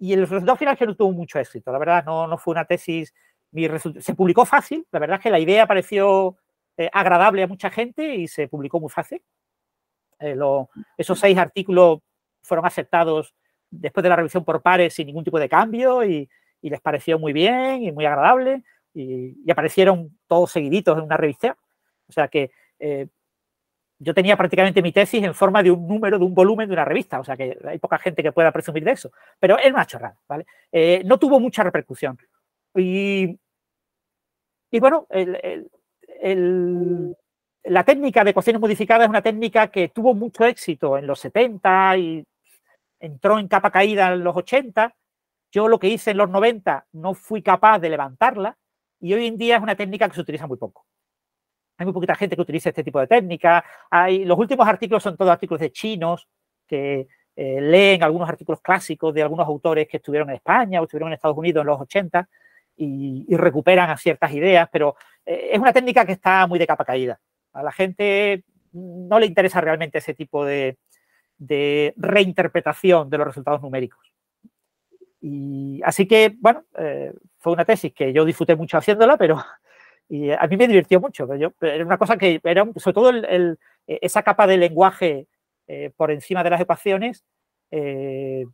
Y 0.00 0.14
el 0.14 0.26
resultado 0.26 0.56
final 0.56 0.76
que 0.78 0.86
no 0.86 0.96
tuvo 0.96 1.12
mucho 1.12 1.38
éxito. 1.38 1.70
La 1.70 1.78
verdad, 1.78 2.04
no, 2.04 2.26
no 2.26 2.38
fue 2.38 2.52
una 2.52 2.64
tesis. 2.64 3.14
mi 3.52 3.68
se 4.00 4.14
publicó 4.14 4.46
fácil. 4.46 4.86
La 4.90 4.98
verdad 4.98 5.18
es 5.18 5.22
que 5.22 5.30
la 5.30 5.38
idea 5.38 5.66
pareció 5.66 6.36
eh, 6.78 6.88
agradable 6.92 7.42
a 7.42 7.46
mucha 7.46 7.68
gente 7.68 8.16
y 8.16 8.26
se 8.26 8.48
publicó 8.48 8.80
muy 8.80 8.88
fácil. 8.88 9.22
Eh, 10.18 10.36
esos 10.96 11.18
seis 11.20 11.36
artículos 11.36 12.00
fueron 12.42 12.64
aceptados 12.64 13.34
después 13.70 14.02
de 14.02 14.08
la 14.08 14.16
revisión 14.16 14.44
por 14.44 14.62
pares 14.62 14.94
sin 14.94 15.06
ningún 15.06 15.24
tipo 15.24 15.38
de 15.38 15.48
cambio 15.48 16.04
y, 16.04 16.28
les 16.62 16.80
pareció 16.82 17.18
muy 17.18 17.32
bien 17.32 17.82
y 17.82 17.90
muy 17.90 18.04
agradable 18.04 18.62
y, 18.92 19.34
y 19.46 19.50
aparecieron 19.50 20.18
todos 20.26 20.50
seguiditos 20.50 20.98
en 20.98 21.04
una 21.04 21.16
revista. 21.16 21.56
O 22.06 22.12
sea 22.12 22.28
que 22.28 22.50
eh, 22.78 23.06
yo 24.02 24.14
tenía 24.14 24.34
prácticamente 24.36 24.80
mi 24.80 24.92
tesis 24.92 25.22
en 25.22 25.34
forma 25.34 25.62
de 25.62 25.70
un 25.70 25.86
número, 25.86 26.18
de 26.18 26.24
un 26.24 26.34
volumen 26.34 26.66
de 26.66 26.72
una 26.72 26.86
revista. 26.86 27.20
O 27.20 27.24
sea 27.24 27.36
que 27.36 27.56
hay 27.68 27.78
poca 27.78 27.98
gente 27.98 28.22
que 28.22 28.32
pueda 28.32 28.50
presumir 28.50 28.82
de 28.82 28.92
eso. 28.92 29.12
Pero 29.38 29.58
es 29.58 29.70
una 29.70 29.84
chorrada, 29.86 30.16
¿vale? 30.26 30.46
Eh, 30.72 31.02
no 31.04 31.18
tuvo 31.18 31.38
mucha 31.38 31.62
repercusión. 31.62 32.18
Y, 32.74 33.38
bueno, 34.80 35.06
la 37.64 37.84
técnica 37.84 38.24
de 38.24 38.30
ecuaciones 38.30 38.60
modificadas 38.60 39.04
es 39.04 39.10
una 39.10 39.22
técnica 39.22 39.68
que 39.68 39.88
tuvo 39.88 40.14
mucho 40.14 40.46
éxito 40.46 40.96
en 40.96 41.06
los 41.06 41.20
70 41.20 41.98
y 41.98 42.24
entró 43.00 43.38
en 43.38 43.48
capa 43.48 43.70
caída 43.70 44.14
en 44.14 44.24
los 44.24 44.34
80. 44.34 44.94
Yo 45.52 45.68
lo 45.68 45.78
que 45.78 45.88
hice 45.88 46.12
en 46.12 46.16
los 46.16 46.30
90 46.30 46.86
no 46.92 47.12
fui 47.12 47.42
capaz 47.42 47.80
de 47.80 47.90
levantarla 47.90 48.56
y 48.98 49.12
hoy 49.12 49.26
en 49.26 49.36
día 49.36 49.56
es 49.56 49.62
una 49.62 49.76
técnica 49.76 50.08
que 50.08 50.14
se 50.14 50.22
utiliza 50.22 50.46
muy 50.46 50.56
poco. 50.56 50.86
Hay 51.80 51.86
muy 51.86 51.94
poquita 51.94 52.14
gente 52.14 52.36
que 52.36 52.42
utiliza 52.42 52.68
este 52.68 52.84
tipo 52.84 53.00
de 53.00 53.06
técnica. 53.06 53.64
Hay, 53.90 54.26
los 54.26 54.38
últimos 54.38 54.68
artículos 54.68 55.02
son 55.02 55.16
todos 55.16 55.32
artículos 55.32 55.62
de 55.62 55.72
chinos 55.72 56.28
que 56.66 57.08
eh, 57.34 57.58
leen 57.58 58.02
algunos 58.02 58.28
artículos 58.28 58.60
clásicos 58.60 59.14
de 59.14 59.22
algunos 59.22 59.48
autores 59.48 59.88
que 59.88 59.96
estuvieron 59.96 60.28
en 60.28 60.36
España 60.36 60.78
o 60.78 60.84
estuvieron 60.84 61.08
en 61.08 61.14
Estados 61.14 61.38
Unidos 61.38 61.62
en 61.62 61.68
los 61.68 61.80
80 61.80 62.28
y, 62.76 63.34
recuperan 63.34 63.96
ciertas 63.96 64.30
ideas, 64.32 64.68
pero 64.70 64.94
eh, 65.24 65.52
es 65.52 65.58
una 65.58 65.72
técnica 65.72 66.04
que 66.04 66.12
está 66.12 66.46
muy 66.46 66.58
de 66.58 66.66
capa 66.66 66.84
caída. 66.84 67.18
A 67.54 67.62
la 67.62 67.72
gente 67.72 68.44
no 68.72 69.18
le 69.18 69.24
interesa 69.24 69.62
realmente 69.62 69.96
ese 69.96 70.12
tipo 70.12 70.44
de, 70.44 70.76
reinterpretación 71.96 73.08
de 73.08 73.16
los 73.16 73.26
resultados 73.26 73.62
numéricos. 73.62 74.12
Así 75.82 76.06
que, 76.06 76.36
bueno, 76.38 76.64
eh, 76.76 77.14
fue 77.38 77.54
una 77.54 77.64
tesis 77.64 77.94
que 77.94 78.12
yo 78.12 78.26
disfruté 78.26 78.54
mucho 78.54 78.76
haciéndola, 78.76 79.16
pero 79.16 79.42
y 80.10 80.32
a 80.32 80.46
mí 80.48 80.58
me 80.58 80.68
divirtió 80.68 81.00
mucho. 81.00 81.28
pero 81.28 81.38
Yo, 81.40 81.52
era 81.66 81.86
una 81.86 81.98
cosa 81.98 82.18
que 82.18 82.40
era, 82.44 82.64
sobre 82.76 82.94
todo 82.94 83.10
el- 83.10 83.58
eh, 83.88 84.00
esa 84.02 84.22
capa 84.24 84.46
de 84.48 84.58
lenguaje 84.58 85.28
eh, 85.68 85.92
por 85.96 86.10
encima 86.10 86.44
de 86.44 86.50
las 86.50 86.60
ecuaciones, 86.60 87.24
eh, 87.70 88.44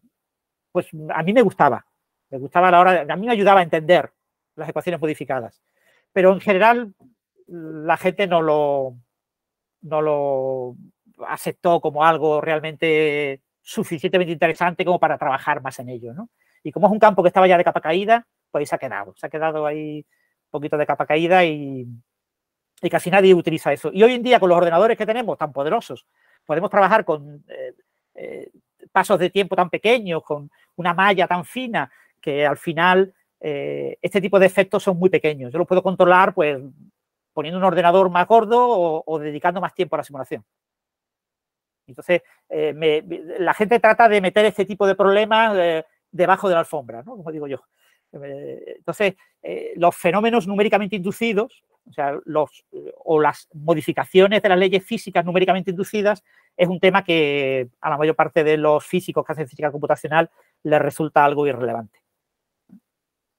pues 0.72 0.88
a 1.14 1.22
mí 1.24 1.32
me 1.32 1.42
gustaba. 1.42 1.86
Me 2.30 2.38
gustaba 2.38 2.68
a 2.68 2.70
la 2.72 2.80
hora, 2.80 3.07
a 3.09 3.16
mí 3.16 3.26
me 3.26 3.32
ayudaba 3.32 3.61
a 3.61 3.64
entender 3.64 4.12
las 4.57 4.68
ecuaciones 4.68 5.00
modificadas. 5.00 5.62
Pero 6.12 6.32
en 6.34 6.40
general 6.40 6.94
la 7.48 7.96
gente 7.96 8.26
no 8.26 8.42
lo, 8.42 8.96
no 9.82 10.02
lo 10.02 10.76
aceptó 11.28 11.80
como 11.80 12.04
algo 12.04 12.40
realmente 12.40 13.42
suficientemente 13.62 14.32
interesante 14.32 14.84
como 14.84 15.00
para 15.00 15.18
trabajar 15.18 15.62
más 15.62 15.78
en 15.80 15.88
ello, 15.90 16.14
¿no? 16.14 16.30
Y 16.62 16.72
como 16.72 16.88
es 16.88 16.92
un 16.92 16.98
campo 16.98 17.22
que 17.22 17.28
estaba 17.28 17.48
ya 17.48 17.59
de 17.59 17.64
capa 17.64 17.80
caída, 17.80 18.26
pues 18.50 18.62
ahí 18.62 18.66
se 18.66 18.74
ha 18.74 18.78
quedado. 18.78 19.14
Se 19.16 19.26
ha 19.26 19.30
quedado 19.30 19.66
ahí 19.66 20.04
poquito 20.57 20.76
de 20.76 20.86
capa 20.86 21.07
caída 21.07 21.44
y, 21.44 21.86
casi 22.90 23.11
nadie 23.11 23.34
utiliza 23.34 23.72
eso. 23.72 23.90
Y 23.92 24.02
hoy 24.02 24.14
en 24.14 24.22
día, 24.22 24.38
con 24.38 24.48
los 24.48 24.59
ordenadores 24.59 24.96
que 24.96 25.07
tenemos 25.07 25.36
tan 25.36 25.52
poderosos, 25.52 26.07
podemos 26.44 26.70
trabajar 26.70 27.04
con 27.04 27.44
eh, 27.48 27.74
eh, 28.14 28.50
pasos 28.92 29.18
de 29.18 29.30
tiempo 29.30 29.57
tan 29.57 29.68
pequeños, 29.70 30.22
con 30.22 30.50
una 30.76 30.94
malla 30.94 31.26
tan 31.26 31.44
fina, 31.44 31.90
que 32.20 32.46
al 32.46 32.57
final 32.57 33.12
eh, 33.40 33.98
este 34.00 34.20
tipo 34.20 34.38
de 34.38 34.46
efectos 34.46 34.82
son 34.82 34.98
muy 34.98 35.11
pequeños. 35.11 35.52
Yo 35.52 35.59
los 35.59 35.66
puedo 35.66 35.82
controlar, 35.82 36.32
pues, 36.32 36.59
poniendo 37.32 37.59
un 37.59 37.64
ordenador 37.64 38.09
más 38.09 38.26
gordo 38.26 39.02
o, 39.04 39.18
dedicando 39.18 39.61
más 39.61 39.74
tiempo 39.74 39.96
a 39.96 39.98
la 39.98 40.04
simulación. 40.04 40.44
Entonces, 41.86 42.22
la 42.48 43.54
gente 43.54 43.78
trata 43.78 44.09
de 44.09 44.20
meter 44.20 44.44
este 44.46 44.64
tipo 44.64 44.86
de 44.86 44.94
problemas 44.94 45.84
debajo 46.11 46.48
de 46.48 46.54
la 46.54 46.61
alfombra, 46.61 47.02
¿no? 47.02 47.16
Como 47.16 47.30
digo 47.30 47.46
yo. 47.46 47.62
Eh, 48.12 48.74
Entonces, 48.78 49.14
eh, 49.42 49.72
los 49.76 49.94
fenómenos 49.96 50.46
numéricamente 50.46 50.96
inducidos, 50.96 51.64
o 51.88 51.92
sea, 51.92 52.18
los, 52.24 52.64
eh, 52.72 52.92
o 53.04 53.20
las 53.20 53.48
modificaciones 53.54 54.42
de 54.42 54.48
las 54.48 54.59
leyes 54.59 54.84
físicas 54.84 55.24
numéricamente 55.24 55.70
inducidas, 55.70 56.24
es 56.57 56.68
un 56.68 56.80
tema 56.80 57.04
que 57.04 57.68
a 57.80 57.90
la 57.90 57.98
mayor 57.98 58.16
parte 58.16 58.42
de 58.44 58.57
los 58.57 58.84
físicos 58.84 59.24
que 59.24 59.32
hacen 59.32 59.48
física 59.48 59.70
computacional 59.70 60.30
les 60.62 60.80
resulta 60.80 61.24
algo 61.24 61.46
irrelevante. 61.46 62.00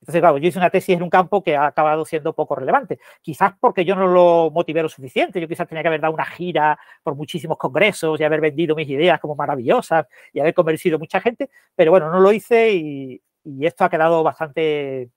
Entonces, 0.02 0.22
claro, 0.22 0.38
yo 0.38 0.48
hice 0.48 0.60
una 0.60 0.70
tesis 0.70 0.96
en 0.96 1.04
un 1.04 1.10
campo 1.10 1.44
que 1.44 1.56
ha 1.58 1.66
acabado 1.66 2.06
siendo 2.06 2.34
poco 2.34 2.56
relevante. 2.56 3.00
Quizás 3.22 3.54
porque 3.60 3.84
yo 3.84 3.94
no 3.96 4.08
lo 4.08 4.50
motivé 4.52 4.82
lo 4.82 4.88
suficiente. 4.88 5.42
Yo 5.42 5.48
quizás 5.50 5.68
tenía 5.68 5.82
que 5.82 5.90
haber 5.90 6.00
dado 6.00 6.14
una 6.14 6.26
gira 6.26 6.80
por 7.04 7.16
muchísimos 7.16 7.58
congresos 7.58 8.18
y 8.20 8.24
haber 8.24 8.40
vendido 8.40 8.74
mis 8.76 8.88
ideas 8.88 9.20
como 9.20 9.36
maravillosas 9.36 10.08
y 10.32 10.40
haber 10.40 10.54
convencido 10.54 10.96
a 10.96 11.00
mucha 11.00 11.20
gente. 11.20 11.50
Pero 11.76 11.92
bueno, 11.92 12.10
no 12.10 12.20
lo 12.22 12.32
hice 12.32 12.72
y, 12.74 13.22
y 13.48 13.66
esto 13.66 13.84
ha 13.86 13.90
quedado 13.90 14.24
bastante, 14.24 15.12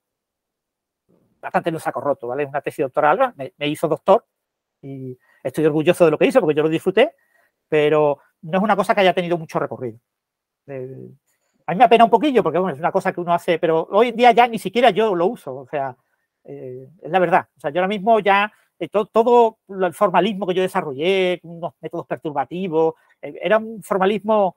bastante 1.41 1.71
en 1.71 1.75
un 1.77 1.81
saco 1.81 2.01
roto, 2.01 2.29
¿vale? 2.29 2.45
Una 2.47 2.61
tesis 2.61 2.83
doctoral 2.85 3.33
me, 3.37 3.53
me 3.57 3.69
hizo 3.69 3.89
doctor 3.89 4.25
y 4.83 5.17
estoy 5.43 5.67
orgulloso 5.67 6.05
de 6.05 6.11
lo 6.11 6.19
que 6.19 6.27
hice 6.27 6.41
porque 6.41 6.57
yo 6.57 6.63
lo 6.63 6.69
disfruté, 6.69 7.15
pero 7.69 8.19
no 8.43 8.59
es 8.59 8.65
una 8.65 8.77
cosa 8.77 8.95
que 8.95 9.03
haya 9.03 9.15
tenido 9.15 9.39
mucho 9.39 9.59
recorrido. 9.59 9.99
Eh, 10.69 11.11
a 11.67 11.73
mí 11.73 11.79
me 11.79 11.85
apena 11.85 12.05
un 12.05 12.11
poquillo 12.11 12.43
porque 12.43 12.59
bueno, 12.59 12.75
es 12.75 12.81
una 12.81 12.93
cosa 12.93 13.13
que 13.13 13.21
uno 13.21 13.35
hace, 13.35 13.59
pero 13.59 13.89
hoy 13.93 14.09
en 14.11 14.17
día 14.17 14.33
ya 14.33 14.49
ni 14.49 14.59
siquiera 14.59 14.91
yo 14.91 15.15
lo 15.15 15.27
uso, 15.27 15.55
o 15.57 15.69
sea, 15.69 15.97
eh, 16.45 16.89
es 17.03 17.11
la 17.11 17.19
verdad. 17.21 17.49
O 17.57 17.61
sea, 17.61 17.71
yo 17.71 17.81
ahora 17.81 17.89
mismo 17.89 18.21
ya 18.21 18.53
eh, 18.79 18.89
to- 18.89 19.07
todo 19.07 19.59
lo- 19.69 19.87
el 19.89 19.95
formalismo 19.95 20.47
que 20.47 20.55
yo 20.55 20.63
desarrollé, 20.63 21.41
unos 21.45 21.75
métodos 21.81 22.07
perturbativos, 22.07 22.95
era 23.23 23.59
un 23.59 23.83
formalismo 23.83 24.57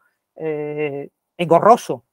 engorroso, 1.38 2.06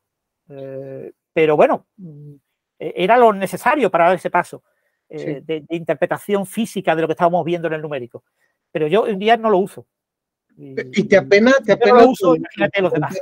pero 1.32 1.56
bueno, 1.56 1.86
mm, 1.96 2.34
eh, 2.78 2.92
era 2.96 3.16
lo 3.16 3.32
necesario 3.32 3.90
para 3.90 4.06
dar 4.06 4.16
ese 4.16 4.30
paso 4.30 4.62
eh, 5.08 5.18
Sí. 5.18 5.24
de, 5.44 5.60
de 5.68 5.76
interpretación 5.76 6.46
física 6.46 6.94
de 6.94 7.02
lo 7.02 7.08
que 7.08 7.12
estábamos 7.12 7.44
viendo 7.44 7.66
en 7.68 7.74
el 7.74 7.82
numérico. 7.82 8.24
Pero 8.70 8.86
yo 8.86 9.06
en 9.06 9.18
día 9.18 9.36
no 9.36 9.50
lo 9.50 9.58
uso. 9.58 9.86
¿Y 10.56 11.04
te 11.04 11.16
apena, 11.16 11.52
te 11.64 11.72
yo 11.72 11.76
no 11.76 11.82
apena 11.82 12.02
lo 12.02 12.10
uso, 12.10 12.26
tu- 12.30 12.36
imagínate 12.36 12.78
tu 12.78 12.82
los 12.82 12.92
demás. 12.92 13.18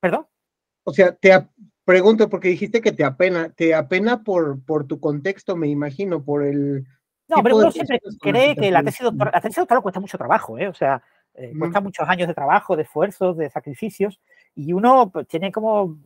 ¿Perdón? 0.00 0.26
O 0.84 0.92
sea, 0.92 1.14
te 1.14 1.46
pregunto 1.84 2.28
porque 2.28 2.48
dijiste 2.48 2.80
que 2.80 2.92
te 2.92 3.04
apena, 3.04 3.50
te 3.52 3.74
apena 3.74 4.22
por, 4.22 4.62
por 4.64 4.86
tu 4.86 4.98
contexto, 5.00 5.56
me 5.56 5.68
imagino, 5.68 6.22
por 6.24 6.44
el 6.44 6.84
No, 7.28 7.42
pero 7.42 7.56
uno 7.56 7.70
siempre 7.70 8.00
cree 8.20 8.56
que 8.56 8.70
la 8.70 8.82
tesis 8.82 9.00
doctoral, 9.02 9.32
la 9.34 9.40
tesis 9.40 9.56
doctoral 9.56 9.82
cuesta 9.82 10.00
mucho 10.00 10.18
trabajo, 10.18 10.58
¿eh? 10.58 10.68
O 10.68 10.74
sea, 10.74 11.02
eh, 11.34 11.52
cuesta 11.58 11.80
muchos 11.80 12.08
años 12.08 12.28
de 12.28 12.34
trabajo, 12.34 12.76
de 12.76 12.82
esfuerzos, 12.82 13.36
de 13.36 13.50
sacrificios, 13.50 14.20
y 14.54 14.72
uno 14.72 15.10
pues, 15.10 15.26
tiene 15.28 15.52
como, 15.52 15.98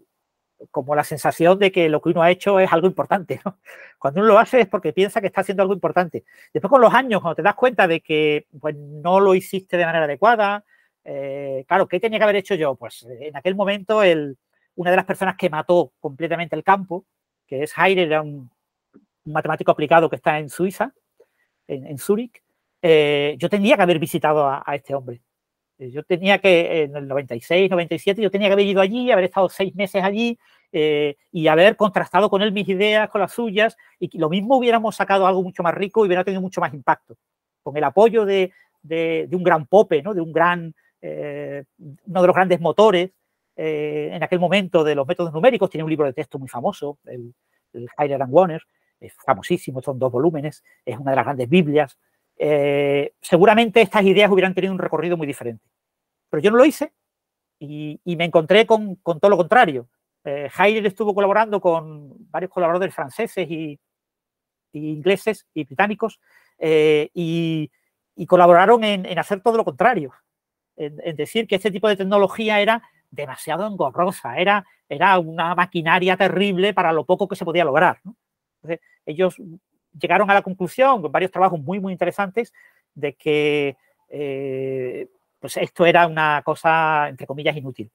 como 0.70 0.94
la 0.94 1.04
sensación 1.04 1.58
de 1.58 1.72
que 1.72 1.88
lo 1.88 2.00
que 2.00 2.10
uno 2.10 2.22
ha 2.22 2.30
hecho 2.30 2.60
es 2.60 2.72
algo 2.72 2.86
importante, 2.86 3.40
¿no? 3.44 3.58
Cuando 3.98 4.20
uno 4.20 4.28
lo 4.28 4.38
hace 4.38 4.60
es 4.60 4.68
porque 4.68 4.92
piensa 4.92 5.20
que 5.20 5.28
está 5.28 5.40
haciendo 5.42 5.62
algo 5.62 5.74
importante. 5.74 6.24
Después 6.52 6.70
con 6.70 6.80
los 6.80 6.92
años, 6.92 7.20
cuando 7.20 7.36
te 7.36 7.42
das 7.42 7.54
cuenta 7.54 7.88
de 7.88 8.00
que 8.00 8.46
pues, 8.60 8.74
no 8.76 9.20
lo 9.20 9.34
hiciste 9.34 9.76
de 9.76 9.86
manera 9.86 10.04
adecuada, 10.04 10.64
eh, 11.04 11.64
claro, 11.68 11.88
¿qué 11.88 12.00
tenía 12.00 12.18
que 12.18 12.24
haber 12.24 12.36
hecho 12.36 12.54
yo? 12.54 12.74
Pues 12.76 13.02
eh, 13.04 13.28
en 13.28 13.36
aquel 13.36 13.54
momento 13.54 14.02
el, 14.02 14.36
una 14.74 14.90
de 14.90 14.96
las 14.96 15.06
personas 15.06 15.36
que 15.36 15.50
mató 15.50 15.92
completamente 16.00 16.56
el 16.56 16.64
campo, 16.64 17.06
que 17.46 17.62
es 17.62 17.72
Heidegger, 17.76 18.06
era 18.06 18.22
un, 18.22 18.50
matemático 19.24 19.72
aplicado 19.72 20.10
que 20.10 20.16
está 20.16 20.38
en 20.38 20.50
Suiza, 20.50 20.92
en, 21.66 21.86
en 21.86 21.98
Zúrich, 21.98 22.42
eh, 22.82 23.36
yo 23.38 23.48
tenía 23.48 23.76
que 23.76 23.82
haber 23.82 23.98
visitado 23.98 24.46
a, 24.46 24.62
a 24.66 24.74
este 24.74 24.94
hombre. 24.94 25.22
Eh, 25.78 25.90
Yo 25.90 26.02
tenía 26.04 26.38
que, 26.38 26.82
en 26.84 26.96
el 26.96 27.08
96, 27.08 27.70
97, 27.70 28.22
yo 28.22 28.30
tenía 28.30 28.48
que 28.48 28.52
haber 28.54 28.66
ido 28.66 28.80
allí, 28.80 29.10
haber 29.10 29.24
estado 29.24 29.48
seis 29.48 29.74
meses 29.74 30.02
allí 30.02 30.38
eh, 30.72 31.16
y 31.32 31.46
haber 31.48 31.76
contrastado 31.76 32.28
con 32.30 32.42
él 32.42 32.52
mis 32.52 32.68
ideas, 32.68 33.08
con 33.10 33.20
las 33.20 33.32
suyas, 33.32 33.76
y 33.98 34.16
lo 34.18 34.28
mismo 34.28 34.56
hubiéramos 34.56 34.96
sacado 34.96 35.26
algo 35.26 35.42
mucho 35.42 35.62
más 35.62 35.74
rico 35.74 36.04
y 36.04 36.08
hubiera 36.08 36.24
tenido 36.24 36.40
mucho 36.40 36.60
más 36.60 36.72
impacto. 36.74 37.16
Con 37.62 37.76
el 37.76 37.84
apoyo 37.84 38.24
de, 38.24 38.52
de- 38.82 39.26
de 39.28 39.36
un 39.36 39.42
gran 39.42 39.66
Pope, 39.66 40.02
¿no? 40.02 40.14
de 40.14 40.20
un 40.20 40.32
gran, 40.32 40.74
eh, 41.00 41.64
uno 41.78 42.20
de 42.20 42.26
los 42.26 42.34
grandes 42.36 42.60
motores 42.60 43.10
eh, 43.56 44.10
en 44.12 44.22
aquel 44.22 44.40
momento 44.40 44.82
de 44.84 44.94
los 44.96 45.06
métodos 45.06 45.32
numéricos, 45.32 45.70
tiene 45.70 45.84
un 45.84 45.90
libro 45.90 46.06
de 46.06 46.12
texto 46.12 46.38
muy 46.38 46.48
famoso, 46.48 46.98
el, 47.04 47.32
el 47.72 47.88
Heidegger 47.98 48.22
and 48.22 48.32
Warner, 48.34 48.62
es 49.00 49.12
famosísimo, 49.24 49.80
son 49.82 49.98
dos 49.98 50.10
volúmenes, 50.10 50.62
es 50.84 50.98
una 50.98 51.10
de 51.12 51.16
las 51.16 51.24
grandes 51.24 51.48
Biblias. 51.48 51.98
Eh, 52.36 53.14
seguramente 53.20 53.80
estas 53.80 54.04
ideas 54.04 54.30
hubieran 54.30 54.54
tenido 54.54 54.72
un 54.72 54.78
recorrido 54.78 55.16
muy 55.16 55.26
diferente. 55.26 55.64
Pero 56.30 56.42
yo 56.42 56.50
no 56.50 56.56
lo 56.56 56.64
hice 56.64 56.92
Y, 57.58 58.00
me 58.04 58.24
encontré 58.24 58.66
con, 58.66 58.96
todo 58.96 59.28
lo 59.28 59.36
contrario. 59.36 59.88
Eh, 60.24 60.50
estuvo 60.84 61.14
colaborando 61.14 61.60
con 61.60 62.30
varios 62.30 62.50
colaboradores 62.50 62.94
franceses 62.94 63.48
y, 63.48 63.78
ingleses 64.72 65.46
y 65.54 65.64
británicos 65.64 66.20
eh, 66.58 67.10
y, 67.14 67.70
colaboraron 68.26 68.84
en, 68.84 69.18
hacer 69.18 69.40
todo 69.40 69.56
lo 69.56 69.64
contrario, 69.64 70.12
en, 70.76 71.16
decir 71.16 71.46
que 71.46 71.56
este 71.56 71.70
tipo 71.70 71.88
de 71.88 71.96
tecnología 71.96 72.60
era 72.60 72.82
demasiado 73.10 73.66
engorrosa, 73.66 74.38
era 74.38 75.18
una 75.18 75.54
maquinaria 75.54 76.16
terrible 76.16 76.74
para 76.74 76.92
lo 76.92 77.04
poco 77.04 77.28
que 77.28 77.36
se 77.36 77.44
podía 77.44 77.64
lograr. 77.64 78.00
Entonces, 78.62 78.80
ellos 79.06 79.36
llegaron 79.98 80.30
a 80.30 80.34
la 80.34 80.42
conclusión, 80.42 81.02
con 81.02 81.12
varios 81.12 81.30
trabajos 81.30 81.60
muy, 81.60 81.80
muy 81.80 81.92
interesantes, 81.92 82.52
de 82.94 83.14
que 83.14 83.76
eh, 84.08 85.08
pues 85.38 85.56
esto 85.56 85.84
era 85.86 86.06
una 86.06 86.42
cosa, 86.44 87.08
entre 87.08 87.26
comillas, 87.26 87.56
inútil. 87.56 87.90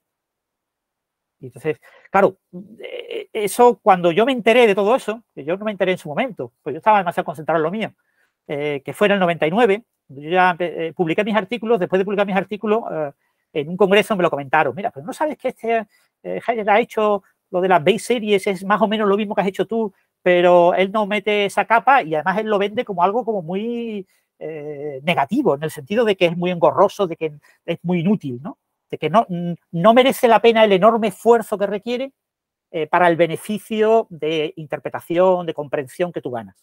Y 1.40 1.46
entonces, 1.46 1.80
claro, 2.12 2.38
eh, 2.80 3.30
eso 3.32 3.80
cuando 3.82 4.12
yo 4.12 4.26
me 4.26 4.34
enteré 4.34 4.68
de 4.68 4.76
todo 4.76 4.96
eso, 4.96 5.24
que 5.34 5.46
yo 5.46 5.56
no 5.58 5.66
me 5.66 5.72
enteré 5.72 5.94
en 5.94 5.98
su 5.98 6.10
momento, 6.10 6.52
pues 6.62 6.74
yo 6.74 6.78
estaba 6.78 6.98
demasiado 6.98 7.26
concentrado 7.26 7.58
en 7.58 7.64
lo 7.64 7.72
mío, 7.72 7.94
eh, 8.48 8.82
que 8.84 8.94
fue 8.94 9.08
en 9.08 9.14
el 9.14 9.20
99, 9.20 9.84
yo 10.10 10.30
ya 10.30 10.58
publiqué 10.96 11.24
mis 11.24 11.36
artículos, 11.36 11.80
después 11.80 12.00
de 12.00 12.06
publicar 12.06 12.26
mis 12.26 12.36
artículos, 12.36 12.84
en 13.54 13.70
un 13.70 13.78
congreso 13.78 14.16
me 14.16 14.24
lo 14.24 14.30
comentaron, 14.30 14.76
mira, 14.76 14.90
pues 14.90 15.06
no 15.06 15.14
sabes 15.14 15.38
que 15.38 15.50
este 15.50 15.86
Heidegger 16.24 16.70
ha 16.70 16.80
hecho 16.80 17.24
lo 17.52 17.62
de 17.62 17.68
las 17.68 17.84
base 17.84 18.00
series, 18.00 18.48
es 18.48 18.66
más 18.66 18.82
o 18.82 18.88
menos 18.88 19.08
lo 19.08 19.18
mismo 19.18 19.36
que 19.36 19.42
has 19.42 19.48
hecho 19.48 19.68
tú, 19.68 19.94
pero 20.22 20.74
él 20.76 20.92
no 20.92 21.06
mete 21.06 21.46
esa 21.46 21.66
capa 21.66 22.04
y 22.04 22.16
además 22.16 22.38
él 22.40 22.48
lo 22.48 22.60
vende 22.60 22.86
como 22.86 23.04
algo 23.04 23.26
como 23.26 23.42
muy 23.42 24.08
eh, 24.40 25.02
negativo, 25.04 25.56
en 25.56 25.64
el 25.64 25.72
sentido 25.72 26.06
de 26.06 26.16
que 26.16 26.28
es 26.28 26.38
muy 26.38 26.52
engorroso, 26.52 27.08
de 27.08 27.16
que 27.18 27.34
es 27.66 27.80
muy 27.84 28.00
inútil, 28.00 28.40
¿no? 28.42 28.58
De 28.90 28.98
que 28.98 29.10
no, 29.10 29.26
no 29.72 29.94
merece 29.94 30.28
la 30.28 30.42
pena 30.42 30.64
el 30.64 30.72
enorme 30.72 31.10
esfuerzo 31.10 31.58
que 31.58 31.68
requiere 31.68 32.14
eh, 32.72 32.88
para 32.88 33.08
el 33.08 33.16
beneficio 33.16 34.08
de 34.10 34.54
interpretación, 34.58 35.46
de 35.46 35.54
comprensión 35.54 36.12
que 36.12 36.22
tú 36.22 36.32
ganas. 36.32 36.56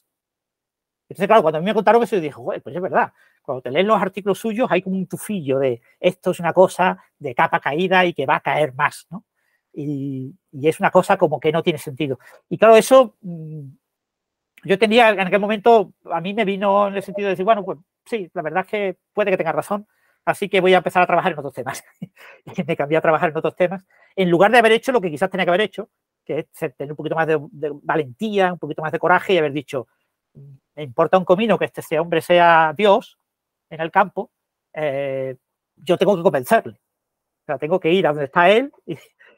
Entonces, 1.08 1.26
claro, 1.28 1.42
cuando 1.42 1.58
a 1.58 1.60
mí 1.60 1.66
me 1.66 1.74
contaron 1.74 2.02
eso, 2.02 2.16
yo 2.16 2.22
dije, 2.22 2.34
pues 2.62 2.76
es 2.76 2.82
verdad. 2.82 3.12
Cuando 3.42 3.62
te 3.62 3.70
leen 3.70 3.86
los 3.86 4.00
artículos 4.00 4.38
suyos 4.38 4.68
hay 4.70 4.82
como 4.82 4.96
un 4.96 5.06
tufillo 5.06 5.58
de 5.58 5.80
esto 6.00 6.32
es 6.32 6.40
una 6.40 6.52
cosa 6.52 6.98
de 7.18 7.34
capa 7.34 7.60
caída 7.60 8.04
y 8.04 8.12
que 8.12 8.26
va 8.26 8.36
a 8.36 8.40
caer 8.40 8.74
más, 8.74 9.06
¿no? 9.10 9.24
Y, 9.76 10.34
es 10.68 10.80
una 10.80 10.90
cosa 10.90 11.16
como 11.18 11.38
que 11.38 11.52
no 11.52 11.62
tiene 11.62 11.78
sentido. 11.78 12.18
Y 12.48 12.56
claro, 12.56 12.76
eso 12.76 13.16
mm, 13.20 13.60
yo 14.64 14.78
tenía 14.78 15.10
en 15.10 15.20
aquel 15.20 15.40
momento, 15.40 15.92
a 16.10 16.20
mí 16.20 16.32
me 16.34 16.44
vino 16.44 16.88
en 16.88 16.96
el 16.96 17.02
sentido 17.02 17.26
de 17.26 17.32
decir, 17.32 17.44
bueno, 17.44 17.64
pues 17.64 17.78
sí, 18.04 18.30
la 18.32 18.42
verdad 18.42 18.64
es 18.64 18.70
que 18.70 18.96
puede 19.12 19.30
que 19.30 19.36
tenga 19.36 19.52
razón, 19.52 19.86
así 20.24 20.48
que 20.48 20.60
voy 20.60 20.74
a 20.74 20.78
empezar 20.78 21.02
a 21.02 21.06
trabajar 21.06 21.32
en 21.32 21.38
otros 21.38 21.54
temas. 21.54 21.84
y 22.00 22.62
me 22.66 22.76
cambié 22.76 22.96
a 22.98 23.02
trabajar 23.02 23.30
en 23.30 23.36
otros 23.36 23.54
temas, 23.54 23.86
en 24.16 24.30
lugar 24.30 24.50
de 24.50 24.58
haber 24.58 24.72
hecho 24.72 24.92
lo 24.92 25.00
que 25.00 25.10
quizás 25.10 25.30
tenía 25.30 25.44
que 25.44 25.50
haber 25.50 25.60
hecho, 25.60 25.90
que 26.24 26.38
es 26.38 26.74
tener 26.74 26.92
un 26.92 26.96
poquito 26.96 27.14
más 27.14 27.26
de, 27.26 27.38
valentía, 27.82 28.52
un 28.52 28.58
poquito 28.58 28.82
más 28.82 28.92
de 28.92 28.98
coraje 28.98 29.34
y 29.34 29.38
haber 29.38 29.52
dicho, 29.52 29.86
me 30.74 30.82
importa 30.82 31.18
un 31.18 31.24
comino 31.24 31.58
que 31.58 31.70
este 31.72 31.98
hombre 31.98 32.20
sea 32.22 32.74
Dios 32.76 33.18
en 33.70 33.80
el 33.80 33.90
campo, 33.90 34.32
eh, 34.72 35.36
yo 35.76 35.98
tengo 35.98 36.16
que 36.16 36.22
convencerle. 36.22 36.80
O 37.42 37.46
sea, 37.46 37.58
tengo 37.58 37.78
que 37.78 37.92
ir 37.92 38.06
a 38.06 38.10
donde 38.10 38.24
está 38.24 38.50
él 38.50 38.72
y, 38.84 38.96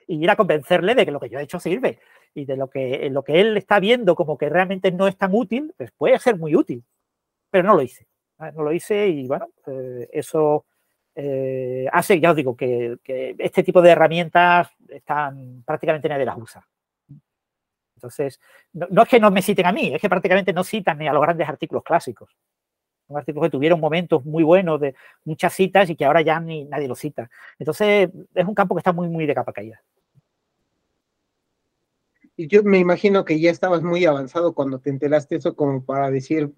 y 0.09 0.25
ir 0.25 0.31
a 0.31 0.37
convencerle 0.37 0.95
de 0.95 1.05
que 1.05 1.13
lo 1.13 1.21
que 1.21 1.29
yo 1.29 1.39
he 1.39 1.43
hecho 1.43 1.61
sirve 1.61 2.01
y 2.35 2.47
de 2.47 2.57
lo 2.57 2.69
que, 2.69 3.09
lo 3.11 3.23
que 3.23 3.41
él 3.41 3.57
está 3.57 3.79
viendo 3.79 4.17
como 4.17 4.39
que 4.39 4.49
realmente 4.49 4.91
no 4.91 5.07
es 5.07 5.17
tan 5.17 5.35
útil, 5.35 5.75
pues 5.77 5.93
puede 5.93 6.19
ser 6.19 6.37
muy 6.39 6.57
útil. 6.57 6.83
Pero 7.51 7.69
no 7.69 7.75
lo 7.77 7.83
hice. 7.83 8.07
No 8.39 8.63
lo 8.63 8.73
hice 8.73 9.09
y 9.09 9.27
bueno, 9.27 9.49
eh, 9.67 10.09
eso 10.13 10.65
eh, 11.15 11.87
hace, 11.93 12.21
ya 12.21 12.31
os 12.31 12.37
digo, 12.37 12.57
que, 12.57 12.97
este 13.39 13.63
tipo 13.65 13.83
de 13.83 13.91
herramientas 13.91 14.69
están 14.89 15.63
prácticamente 15.67 16.09
nadie 16.09 16.25
las 16.25 16.39
usa. 16.39 16.67
Entonces, 17.97 18.41
no, 18.73 19.03
es 19.03 19.09
que 19.09 19.19
no 19.19 19.31
me 19.33 19.43
citen 19.43 19.67
a 19.67 19.73
mí, 19.73 19.93
es 19.93 20.01
que 20.01 20.09
prácticamente 20.09 20.53
no 20.53 20.63
citan 20.63 20.99
ni 20.99 21.09
a 21.09 21.13
los 21.13 21.21
grandes 21.23 21.49
artículos 21.49 21.83
clásicos. 21.83 22.31
Son 23.09 23.17
artículos 23.17 23.49
que 23.49 23.53
tuvieron 23.53 23.81
momentos 23.81 24.25
muy 24.25 24.45
buenos 24.45 24.81
de 24.81 24.95
muchas 25.25 25.53
citas 25.55 25.91
y 25.91 25.97
que 25.97 26.05
ahora 26.05 26.21
ya 26.21 26.39
ni 26.39 26.65
nadie 26.67 26.87
los 26.87 27.01
cita. 27.01 27.29
Entonces, 27.59 28.09
es 28.35 28.47
un 28.47 28.55
campo 28.55 28.77
que 28.77 28.81
está 28.81 28.93
muy, 28.93 29.09
muy 29.09 29.27
de 29.27 29.35
capa 29.35 29.53
caída. 29.53 29.83
Y 32.41 32.47
yo 32.47 32.63
me 32.63 32.79
imagino 32.79 33.25
que 33.25 33.41
ya 33.41 33.51
estabas 33.51 33.83
muy 33.83 34.05
avanzado 34.05 34.55
cuando 34.55 34.79
te 34.79 34.91
enteraste 34.91 35.35
eso 35.35 35.57
como 35.57 35.85
para 35.85 36.09
decir, 36.09 36.55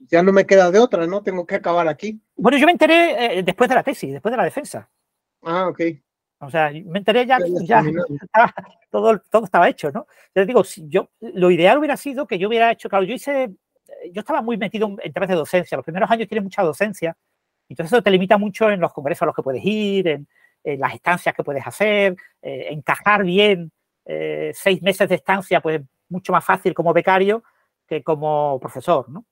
ya 0.00 0.22
no 0.22 0.32
me 0.32 0.44
queda 0.44 0.70
de 0.70 0.78
otra, 0.78 1.06
¿no? 1.06 1.22
Tengo 1.22 1.46
que 1.46 1.54
acabar 1.54 1.88
aquí. 1.88 2.20
Bueno, 2.36 2.58
yo 2.58 2.66
me 2.66 2.72
enteré 2.72 3.38
eh, 3.38 3.42
después 3.42 3.70
de 3.70 3.74
la 3.74 3.82
tesis, 3.82 4.12
después 4.12 4.30
de 4.30 4.36
la 4.36 4.44
defensa. 4.44 4.86
Ah, 5.40 5.68
ok. 5.68 5.80
O 6.40 6.50
sea, 6.50 6.70
me 6.70 6.98
enteré 6.98 7.24
ya, 7.24 7.38
ya, 7.62 7.82
todo, 8.90 9.18
todo 9.30 9.44
estaba 9.46 9.66
hecho, 9.66 9.90
¿no? 9.90 10.06
Yo 10.34 10.44
digo, 10.44 10.62
yo, 10.88 11.08
lo 11.20 11.50
ideal 11.50 11.78
hubiera 11.78 11.96
sido 11.96 12.26
que 12.26 12.38
yo 12.38 12.48
hubiera 12.48 12.70
hecho, 12.70 12.90
claro, 12.90 13.06
yo 13.06 13.14
hice, 13.14 13.48
yo 14.12 14.20
estaba 14.20 14.42
muy 14.42 14.58
metido 14.58 14.94
en 15.02 15.10
temas 15.10 15.30
de 15.30 15.36
docencia, 15.36 15.76
los 15.76 15.86
primeros 15.86 16.10
años 16.10 16.28
tienes 16.28 16.44
mucha 16.44 16.62
docencia, 16.62 17.16
entonces 17.66 17.94
eso 17.94 18.02
te 18.02 18.10
limita 18.10 18.36
mucho 18.36 18.68
en 18.68 18.78
los 18.78 18.92
congresos 18.92 19.22
a 19.22 19.26
los 19.26 19.34
que 19.34 19.42
puedes 19.42 19.64
ir, 19.64 20.06
en, 20.06 20.28
las 20.64 20.94
estancias 20.94 21.34
que 21.34 21.44
puedes 21.44 21.66
hacer, 21.66 22.14
eh, 22.42 22.68
encajar 22.70 23.24
bien 23.24 23.72
eh, 24.04 24.52
seis 24.54 24.82
meses 24.82 25.08
de 25.08 25.14
estancia, 25.16 25.60
pues 25.60 25.80
mucho 26.08 26.32
más 26.32 26.44
fácil 26.44 26.74
como 26.74 26.92
becario 26.92 27.42
que 27.86 28.02
como 28.02 28.58
profesor, 28.60 29.08
¿no? 29.08 29.24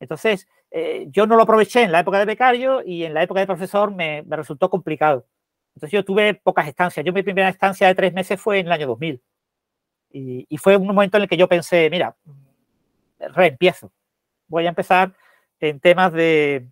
Entonces, 0.00 0.48
eh, 0.70 1.06
yo 1.10 1.26
no 1.26 1.36
lo 1.36 1.42
aproveché 1.42 1.82
en 1.82 1.92
la 1.92 2.00
época 2.00 2.18
de 2.18 2.24
becario 2.24 2.82
y 2.84 3.04
en 3.04 3.14
la 3.14 3.22
época 3.22 3.40
de 3.40 3.46
profesor 3.46 3.94
me, 3.94 4.24
resultó 4.28 4.68
complicado. 4.70 5.26
Entonces, 5.74 5.92
yo 5.92 6.04
tuve 6.04 6.34
pocas 6.34 6.68
estancias. 6.68 7.04
Yo 7.04 7.12
mi 7.12 7.22
primera 7.22 7.48
estancia 7.48 7.86
de 7.86 7.94
tres 7.94 8.12
meses 8.12 8.40
fue 8.40 8.58
en 8.58 8.66
el 8.66 8.72
año 8.72 8.86
2000. 8.88 9.22
Y, 10.10 10.46
y 10.48 10.56
fue 10.58 10.76
un 10.76 10.86
momento 10.86 11.16
en 11.16 11.24
el 11.24 11.28
que 11.28 11.36
yo 11.36 11.48
pensé, 11.48 11.88
mira, 11.90 12.16
reempiezo. 13.18 13.92
Voy 14.48 14.66
a 14.66 14.68
empezar 14.70 15.14
en 15.60 15.80
temas 15.80 16.12
de, 16.12 16.68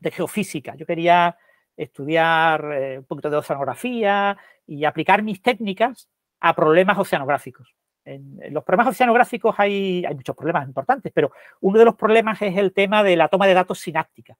de 0.00 0.10
geofísica. 0.10 0.74
Yo 0.74 0.86
quería 0.86 1.36
estudiar 1.76 2.72
eh, 2.72 2.98
un 2.98 3.04
poquito 3.04 3.30
de 3.30 3.36
oceanografía 3.36 4.36
y 4.66 4.84
aplicar 4.84 5.22
mis 5.22 5.40
técnicas 5.40 6.08
a 6.40 6.54
problemas 6.54 6.98
oceanográficos. 6.98 7.74
En, 8.04 8.40
los 8.52 8.64
problemas 8.64 8.88
oceanográficos 8.88 9.54
hay, 9.58 10.04
hay, 10.04 10.14
muchos 10.14 10.34
problemas 10.34 10.66
importantes, 10.66 11.12
pero 11.14 11.32
uno 11.60 11.78
de 11.78 11.84
los 11.84 11.94
problemas 11.94 12.40
es 12.42 12.56
el 12.56 12.72
tema 12.72 13.02
de 13.02 13.16
la 13.16 13.28
toma 13.28 13.46
de 13.46 13.54
datos 13.54 13.78
sináptica. 13.78 14.36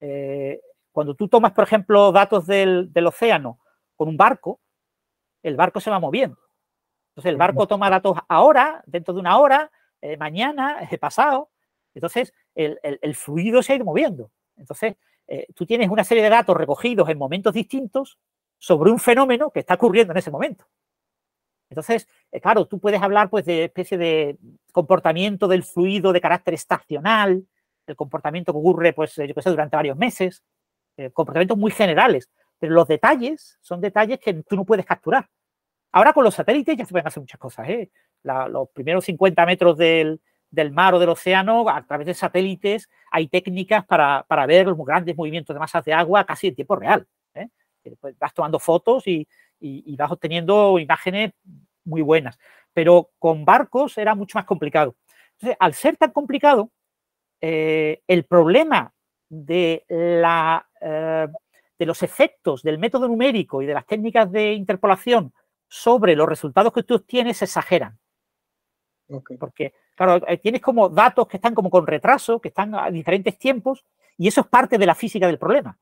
Eh, 0.00 0.60
cuando 0.92 1.14
tú 1.14 1.28
tomas, 1.28 1.52
por 1.52 1.64
ejemplo, 1.64 2.12
datos 2.12 2.46
del, 2.46 2.90
océano 3.06 3.58
con 3.94 4.08
un 4.08 4.16
barco, 4.16 4.60
el 5.42 5.56
barco 5.56 5.80
se 5.80 5.90
va 5.90 6.00
moviendo. 6.00 6.38
Entonces, 7.10 7.30
el 7.30 7.36
barco 7.36 7.66
toma 7.66 7.90
datos 7.90 8.16
ahora, 8.28 8.82
dentro 8.86 9.14
de 9.14 9.20
una 9.20 9.38
hora, 9.38 9.70
eh, 10.00 10.16
mañana, 10.16 10.88
eh, 10.90 10.98
pasado. 10.98 11.50
Entonces, 11.94 12.32
el, 12.54 13.14
fluido 13.14 13.62
se 13.62 13.72
ha 13.72 13.76
ido 13.76 13.84
moviendo. 13.84 14.30
Entonces, 14.56 14.96
tú 15.54 15.66
tienes 15.66 15.90
una 15.90 16.04
serie 16.04 16.22
de 16.22 16.30
datos 16.30 16.56
recogidos 16.56 17.08
en 17.08 17.18
momentos 17.18 17.52
distintos 17.52 18.18
sobre 18.58 18.90
un 18.90 18.98
fenómeno 18.98 19.50
que 19.50 19.60
está 19.60 19.74
ocurriendo 19.74 20.12
en 20.12 20.18
ese 20.18 20.30
momento. 20.30 20.66
Entonces, 21.70 22.08
eh, 22.32 22.40
claro, 22.40 22.66
tú 22.66 22.78
puedes 22.78 23.00
hablar 23.00 23.28
pues 23.30 23.44
de 23.44 23.64
especie 23.64 23.98
de 23.98 24.38
comportamiento 24.72 25.48
del 25.48 25.62
fluido 25.64 26.12
de 26.12 26.20
carácter 26.20 26.54
estacional, 26.54 27.44
el 27.86 27.96
comportamiento 27.96 28.52
que 28.52 28.58
ocurre, 28.58 28.92
pues, 28.92 29.14
yo 29.16 29.34
qué 29.34 29.42
sé, 29.42 29.50
durante 29.50 29.76
varios 29.76 29.96
meses, 29.96 30.42
eh, 30.96 31.10
comportamientos 31.10 31.56
muy 31.56 31.70
generales, 31.70 32.30
pero 32.58 32.74
los 32.74 32.88
detalles 32.88 33.58
son 33.60 33.80
detalles 33.80 34.18
que 34.18 34.34
tú 34.34 34.56
no 34.56 34.64
puedes 34.64 34.84
capturar. 34.84 35.28
Ahora 35.92 36.12
con 36.12 36.24
los 36.24 36.34
satélites 36.34 36.76
ya 36.76 36.84
se 36.84 36.92
pueden 36.92 37.06
hacer 37.06 37.20
muchas 37.20 37.40
cosas. 37.40 37.68
¿eh? 37.68 37.90
los 38.22 38.68
primeros 38.70 39.04
50 39.04 39.46
metros 39.46 39.78
del, 39.78 40.20
mar 40.72 40.94
o 40.94 40.98
del 40.98 41.08
océano, 41.08 41.68
a 41.68 41.86
través 41.86 42.06
de 42.06 42.14
satélites, 42.14 42.90
hay 43.10 43.28
técnicas 43.28 43.86
para, 43.86 44.24
ver 44.46 44.66
los 44.66 44.76
grandes 44.78 45.16
movimientos 45.16 45.54
de 45.54 45.60
masas 45.60 45.84
de 45.84 45.94
agua 45.94 46.24
casi 46.24 46.48
en 46.48 46.54
tiempo 46.54 46.76
real. 46.76 47.06
Pues, 48.00 48.18
vas 48.18 48.34
tomando 48.34 48.58
fotos 48.58 49.06
y, 49.06 49.26
y, 49.60 49.96
vas 49.96 50.10
obteniendo 50.10 50.78
imágenes 50.78 51.32
muy 51.84 52.02
buenas. 52.02 52.38
Pero 52.72 53.10
con 53.18 53.44
barcos 53.44 53.98
era 53.98 54.14
mucho 54.14 54.38
más 54.38 54.44
complicado. 54.44 54.96
Entonces, 55.32 55.56
al 55.60 55.74
ser 55.74 55.96
tan 55.96 56.10
complicado, 56.12 56.70
eh, 57.40 58.02
el 58.06 58.24
problema 58.24 58.92
de, 59.28 59.84
la, 59.88 60.66
eh, 60.80 61.28
de 61.78 61.86
los 61.86 62.02
efectos 62.02 62.62
del 62.62 62.78
método 62.78 63.08
numérico 63.08 63.62
y 63.62 63.66
de 63.66 63.74
las 63.74 63.86
técnicas 63.86 64.30
de 64.30 64.52
interpolación 64.52 65.32
sobre 65.68 66.16
los 66.16 66.28
resultados 66.28 66.72
que 66.72 66.82
tú 66.82 66.94
obtienes 66.94 67.38
se 67.38 67.44
exageran. 67.44 67.98
Porque, 69.38 69.72
claro, 69.94 70.26
eh, 70.26 70.36
tienes 70.38 70.60
como 70.60 70.88
datos 70.88 71.26
que 71.28 71.38
están 71.38 71.54
como 71.54 71.70
con 71.70 71.86
retraso, 71.86 72.40
que 72.40 72.48
están 72.48 72.74
a 72.74 72.90
diferentes 72.90 73.38
tiempos, 73.38 73.84
y 74.16 74.28
eso 74.28 74.42
es 74.42 74.46
parte 74.48 74.76
de 74.76 74.86
la 74.86 74.94
física 74.94 75.26
del 75.26 75.38
problema 75.38 75.78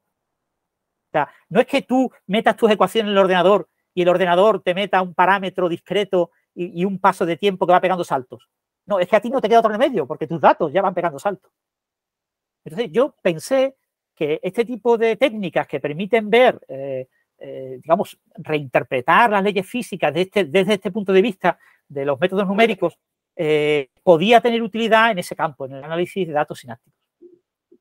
no 1.49 1.61
es 1.61 1.67
que 1.67 1.83
tú 1.83 2.11
metas 2.27 2.57
tus 2.57 2.71
ecuaciones 2.71 3.09
en 3.09 3.13
el 3.13 3.19
ordenador 3.19 3.69
y 3.95 4.03
el 4.03 4.09
ordenador 4.09 4.63
te 4.63 4.75
meta 4.75 5.03
un 5.03 5.15
parámetro 5.15 5.69
discreto 5.69 6.31
y, 6.55 6.85
un 6.85 6.99
paso 6.99 7.27
de 7.27 7.37
tiempo 7.37 7.67
que 7.67 7.73
va 7.73 7.81
pegando 7.81 8.05
saltos. 8.05 8.49
No, 8.87 8.99
es 8.99 9.09
que 9.09 9.17
a 9.17 9.21
ti 9.21 9.31
no 9.31 9.41
te 9.41 9.49
queda 9.49 9.61
otro 9.61 9.73
remedio 9.73 10.07
porque 10.07 10.27
tus 10.27 10.41
datos 10.41 10.73
ya 10.73 10.83
van 10.83 10.95
pegando 10.95 11.19
saltos. 11.19 11.53
Entonces 12.65 12.91
yo 12.93 13.15
pensé 13.23 13.77
que 14.15 14.41
este 14.43 14.65
tipo 14.65 14.97
de 14.97 15.17
técnicas 15.17 15.67
que 15.67 15.81
permiten 15.81 16.31
ver 16.31 16.61
eh, 16.69 17.09
eh, 17.39 17.81
digamos, 17.83 18.19
reinterpretar 18.37 19.31
las 19.31 19.43
leyes 19.43 19.67
físicas 19.67 20.13
este, 20.17 20.45
desde 20.45 20.75
este 20.75 20.91
punto 20.91 21.13
de 21.13 21.21
vista 21.21 21.59
de 21.87 22.07
los 22.07 22.19
métodos 22.19 22.47
numéricos, 22.47 22.99
eh, 23.37 23.91
podía 24.03 24.41
tener 24.41 24.63
utilidad 24.63 25.11
en 25.11 25.19
ese 25.19 25.37
campo, 25.37 25.67
en 25.67 25.73
el 25.73 25.85
análisis 25.85 26.27
de 26.27 26.33
datos 26.33 26.61
sinápticos, 26.61 26.96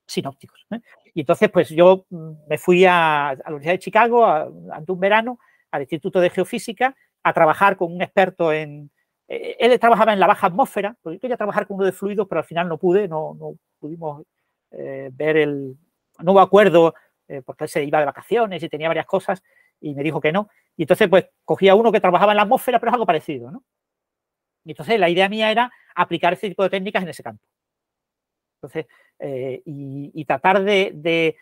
sinópticos. 0.06 0.66
¿eh? 0.72 0.80
Y 1.14 1.22
entonces, 1.22 1.50
pues 1.50 1.70
yo 1.70 2.06
mm, 2.10 2.32
me 2.48 2.58
fui 2.58 2.86
a, 2.86 3.30
a 3.30 3.36
la 3.36 3.50
Universidad 3.50 3.74
de 3.74 3.80
Chicago 3.80 4.26
ante 4.26 4.92
un 4.92 5.00
verano 5.00 5.40
al 5.72 5.82
Instituto 5.82 6.20
de 6.20 6.30
Geofísica 6.30 6.96
a 7.24 7.34
trabajar 7.34 7.76
con 7.76 7.94
un 7.94 8.02
experto 8.02 8.54
en... 8.54 8.92
Eh, 9.28 9.58
él 9.60 9.80
trabajaba 9.80 10.14
en 10.14 10.20
la 10.20 10.28
baja 10.28 10.48
atmósfera, 10.48 10.96
porque 11.02 11.16
yo 11.16 11.22
quería 11.22 11.38
trabajar 11.38 11.66
con 11.66 11.78
uno 11.78 11.86
de 11.86 11.92
fluidos, 11.92 12.28
pero 12.28 12.40
al 12.40 12.46
final 12.46 12.70
no 12.70 12.78
pude, 12.78 13.08
no, 13.08 13.34
no 13.34 13.56
pudimos 13.80 14.24
eh, 14.72 15.10
ver 15.12 15.38
el 15.38 15.76
nuevo 16.20 16.40
acuerdo, 16.40 16.94
eh, 17.28 17.42
porque 17.44 17.64
él 17.64 17.70
se 17.70 17.84
iba 17.84 18.00
de 18.00 18.06
vacaciones 18.06 18.62
y 18.62 18.70
tenía 18.70 18.88
varias 18.88 19.08
cosas, 19.08 19.42
y 19.82 19.96
me 19.96 20.04
dijo 20.04 20.22
que 20.22 20.32
no. 20.32 20.50
Y 20.78 20.84
entonces, 20.84 21.10
pues, 21.10 21.26
cogía 21.44 21.74
uno 21.74 21.92
que 21.92 22.00
trabajaba 22.00 22.34
en 22.34 22.38
la 22.38 22.44
atmósfera, 22.44 22.80
pero 22.80 22.92
es 22.92 22.94
algo 22.94 23.06
parecido, 23.08 23.50
¿no? 23.50 23.64
Y 24.64 24.72
entonces 24.72 25.00
la 25.00 25.10
idea 25.10 25.28
mía 25.28 25.50
era 25.50 25.72
aplicar 25.96 26.34
ese 26.34 26.50
tipo 26.50 26.62
de 26.64 26.70
técnicas 26.70 27.02
en 27.02 27.10
ese 27.10 27.24
campo. 27.24 27.44
Entonces, 28.58 28.86
eh, 29.20 29.62
y, 29.66 30.26
tratar 30.26 30.64
de, 30.64 31.36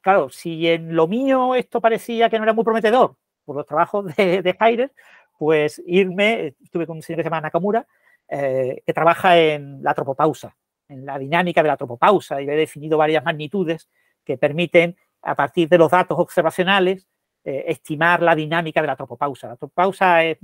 claro, 0.00 0.30
si 0.30 0.66
en 0.66 0.94
lo 0.94 1.06
mío 1.06 1.54
esto 1.54 1.80
parecía 1.80 2.30
que 2.30 2.38
no 2.38 2.44
era 2.44 2.52
muy 2.52 2.64
prometedor 2.64 3.16
por 3.44 3.56
los 3.56 3.66
trabajos 3.66 4.14
de, 4.16 4.42
de 4.42 4.90
pues 5.38 5.82
irme, 5.86 6.54
estuve 6.62 6.86
con 6.86 6.96
un 6.96 7.02
señor 7.02 7.18
que 7.18 7.22
se 7.22 7.30
llama 7.30 7.42
Nakamura, 7.42 7.86
eh, 8.28 8.82
que 8.84 8.92
trabaja 8.92 9.38
en 9.38 9.82
la 9.82 9.94
tropopausa, 9.94 10.54
en 10.88 11.06
la 11.06 11.18
dinámica 11.18 11.62
de 11.62 11.68
la 11.68 11.76
tropopausa, 11.76 12.42
y 12.42 12.48
he 12.48 12.56
definido 12.56 12.98
varias 12.98 13.24
magnitudes 13.24 13.88
que 14.24 14.36
permiten, 14.36 14.96
a 15.22 15.34
partir 15.34 15.68
de 15.68 15.78
los 15.78 15.90
datos 15.90 16.18
observacionales, 16.18 17.06
eh, 17.44 17.64
estimar 17.68 18.22
la 18.22 18.34
dinámica 18.34 18.80
de 18.80 18.86
la 18.86 18.96
tropopausa. 18.96 19.48
La 19.48 19.56
tropopausa 19.56 20.24
es, 20.24 20.38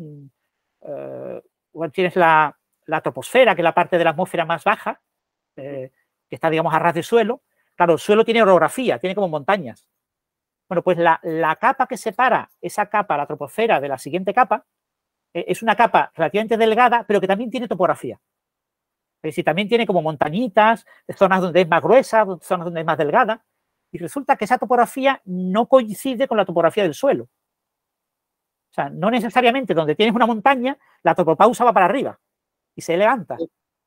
bueno, 1.72 1.92
tienes 1.92 2.16
la, 2.16 2.56
la, 2.86 3.00
troposfera, 3.00 3.54
que 3.54 3.62
es 3.62 3.64
la 3.64 3.74
parte 3.74 3.98
de 3.98 4.04
la 4.04 4.10
atmósfera 4.10 4.44
más 4.44 4.64
baja, 4.64 5.00
que 6.28 6.36
está, 6.36 6.50
digamos, 6.50 6.74
a 6.74 6.78
ras 6.78 6.94
de 6.94 7.02
suelo. 7.02 7.42
Claro, 7.76 7.94
el 7.94 7.98
suelo 7.98 8.24
tiene 8.24 8.42
orografía, 8.42 8.98
tiene 8.98 9.14
como 9.14 9.28
montañas. 9.28 9.88
Bueno, 10.68 10.82
pues 10.82 10.98
la, 10.98 11.20
la 11.22 11.56
capa 11.56 11.86
que 11.86 11.96
separa 11.96 12.50
esa 12.60 12.86
capa, 12.86 13.16
la 13.16 13.26
troposfera, 13.26 13.80
de 13.80 13.88
la 13.88 13.98
siguiente 13.98 14.32
capa, 14.32 14.66
es 15.34 15.62
una 15.62 15.74
capa 15.74 16.12
relativamente 16.14 16.56
delgada, 16.56 17.04
pero 17.06 17.20
que 17.20 17.26
también 17.26 17.50
tiene 17.50 17.66
topografía. 17.66 18.20
Es 19.16 19.28
decir, 19.30 19.44
también 19.44 19.68
tiene 19.68 19.86
como 19.86 20.02
montañitas, 20.02 20.86
zonas 21.16 21.40
donde 21.40 21.62
es 21.62 21.68
más 21.68 21.82
gruesa, 21.82 22.24
zonas 22.40 22.66
donde 22.66 22.80
es 22.80 22.86
más 22.86 22.98
delgada. 22.98 23.44
Y 23.90 23.98
resulta 23.98 24.36
que 24.36 24.44
esa 24.44 24.58
topografía 24.58 25.20
no 25.24 25.66
coincide 25.66 26.28
con 26.28 26.36
la 26.36 26.44
topografía 26.44 26.82
del 26.82 26.94
suelo. 26.94 27.24
O 27.24 28.74
sea, 28.74 28.90
no 28.90 29.10
necesariamente 29.10 29.72
donde 29.72 29.94
tienes 29.94 30.14
una 30.14 30.26
montaña, 30.26 30.76
la 31.02 31.14
topopausa 31.14 31.64
va 31.64 31.72
para 31.72 31.86
arriba 31.86 32.18
y 32.74 32.82
se 32.82 32.96
levanta, 32.96 33.36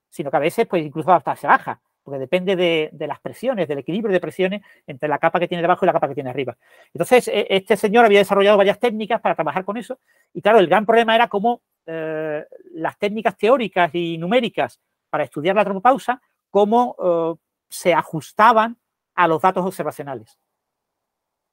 sino 0.10 0.32
que 0.32 0.38
a 0.38 0.40
veces 0.40 0.66
pues 0.66 0.86
incluso 0.86 1.12
hasta 1.12 1.36
se 1.36 1.46
baja, 1.46 1.82
porque 2.08 2.20
depende 2.20 2.56
de, 2.56 3.06
las 3.06 3.20
presiones, 3.20 3.68
del 3.68 3.80
equilibrio 3.80 4.14
de 4.14 4.22
presiones 4.22 4.62
entre 4.88 5.10
la 5.10 5.18
capa 5.18 5.42
que 5.42 5.48
tiene 5.50 5.62
debajo 5.62 5.84
y 5.84 5.88
la 5.88 5.92
capa 5.92 6.08
que 6.08 6.14
tiene 6.14 6.30
arriba. 6.30 6.56
Entonces, 6.94 7.30
este 7.34 7.76
señor 7.76 8.06
había 8.06 8.20
desarrollado 8.20 8.56
varias 8.56 8.80
técnicas 8.80 9.20
para 9.20 9.36
trabajar 9.36 9.66
con 9.66 9.76
eso, 9.76 10.00
y 10.34 10.42
claro, 10.42 10.60
el 10.60 10.68
gran 10.68 10.86
problema 10.86 11.16
era 11.16 11.28
cómo 11.28 11.64
eh, 11.86 12.46
las 12.76 12.98
técnicas 12.98 13.36
teóricas 13.36 13.94
y 13.94 14.18
numéricas 14.18 14.80
para 15.10 15.26
estudiar 15.26 15.58
la 15.58 15.66
tropopausa, 15.66 16.22
cómo 16.50 16.96
eh, 16.98 17.36
se 17.68 17.94
ajustaban 17.94 18.78
a 19.14 19.28
los 19.28 19.42
datos 19.42 19.66
observacionales. 19.66 20.40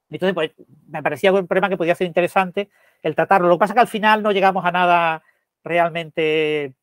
Entonces, 0.09 0.35
pues, 0.35 0.51
me 0.87 1.03
parecía 1.03 1.33
un 1.33 1.47
problema 1.47 1.67
que 1.67 1.75
podía 1.75 1.95
ser 1.95 2.07
interesante 2.07 2.69
el 3.01 3.13
tratarlo. 3.13 3.49
Lo 3.49 3.55
que 3.55 3.59
pasa 3.59 3.73
es 3.73 3.75
que 3.75 3.81
al 3.81 3.87
final 3.89 4.23
no 4.23 4.31
llegamos 4.31 4.63
a 4.63 4.71
nada 4.71 5.21
realmente 5.65 6.75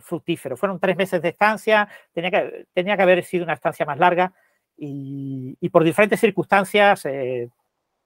fructífero. 0.00 0.56
Fueron 0.56 0.80
tres 0.80 0.96
meses 0.96 1.22
de 1.22 1.28
estancia, 1.28 1.88
tenía 2.12 2.30
que, 2.30 2.66
tenía 2.72 2.96
que 2.96 3.02
haber 3.02 3.24
sido 3.24 3.44
una 3.44 3.54
estancia 3.54 3.86
más 3.86 3.98
larga 3.98 4.32
y, 4.76 5.68
por 5.70 5.84
diferentes 5.84 6.20
circunstancias 6.20 7.04
eh, 7.06 7.48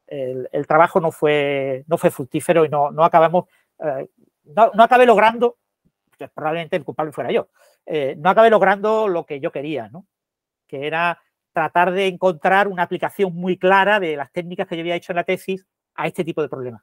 el, 0.06 0.66
trabajo 0.66 1.00
no 1.00 1.12
fue, 1.12 1.84
no 1.86 1.98
fue 1.98 2.10
fructífero 2.10 2.64
y 2.64 2.68
no, 2.68 2.90
no 2.90 3.04
acabamos, 3.04 3.46
eh, 3.78 4.08
no, 4.44 4.70
no, 4.74 4.82
acabé 4.82 5.06
logrando, 5.06 5.56
probablemente 6.34 6.76
el 6.76 6.84
culpable 6.84 7.12
fuera 7.12 7.30
yo, 7.30 7.48
eh, 7.86 8.16
no 8.18 8.30
acabé 8.30 8.50
logrando 8.50 9.08
lo 9.08 9.24
que 9.24 9.40
yo 9.40 9.52
quería, 9.52 9.88
¿no? 9.88 10.06
que 10.66 10.86
era 10.86 11.20
tratar 11.52 11.90
de 11.90 12.06
encontrar 12.06 12.68
una 12.68 12.84
aplicación 12.84 13.34
muy 13.34 13.58
clara 13.58 13.98
de 13.98 14.16
las 14.16 14.30
técnicas 14.30 14.68
que 14.68 14.76
yo 14.76 14.82
había 14.82 14.94
hecho 14.94 15.12
en 15.12 15.16
la 15.16 15.24
tesis 15.24 15.66
a 15.94 16.06
este 16.06 16.24
tipo 16.24 16.42
de 16.42 16.48
problemas. 16.48 16.82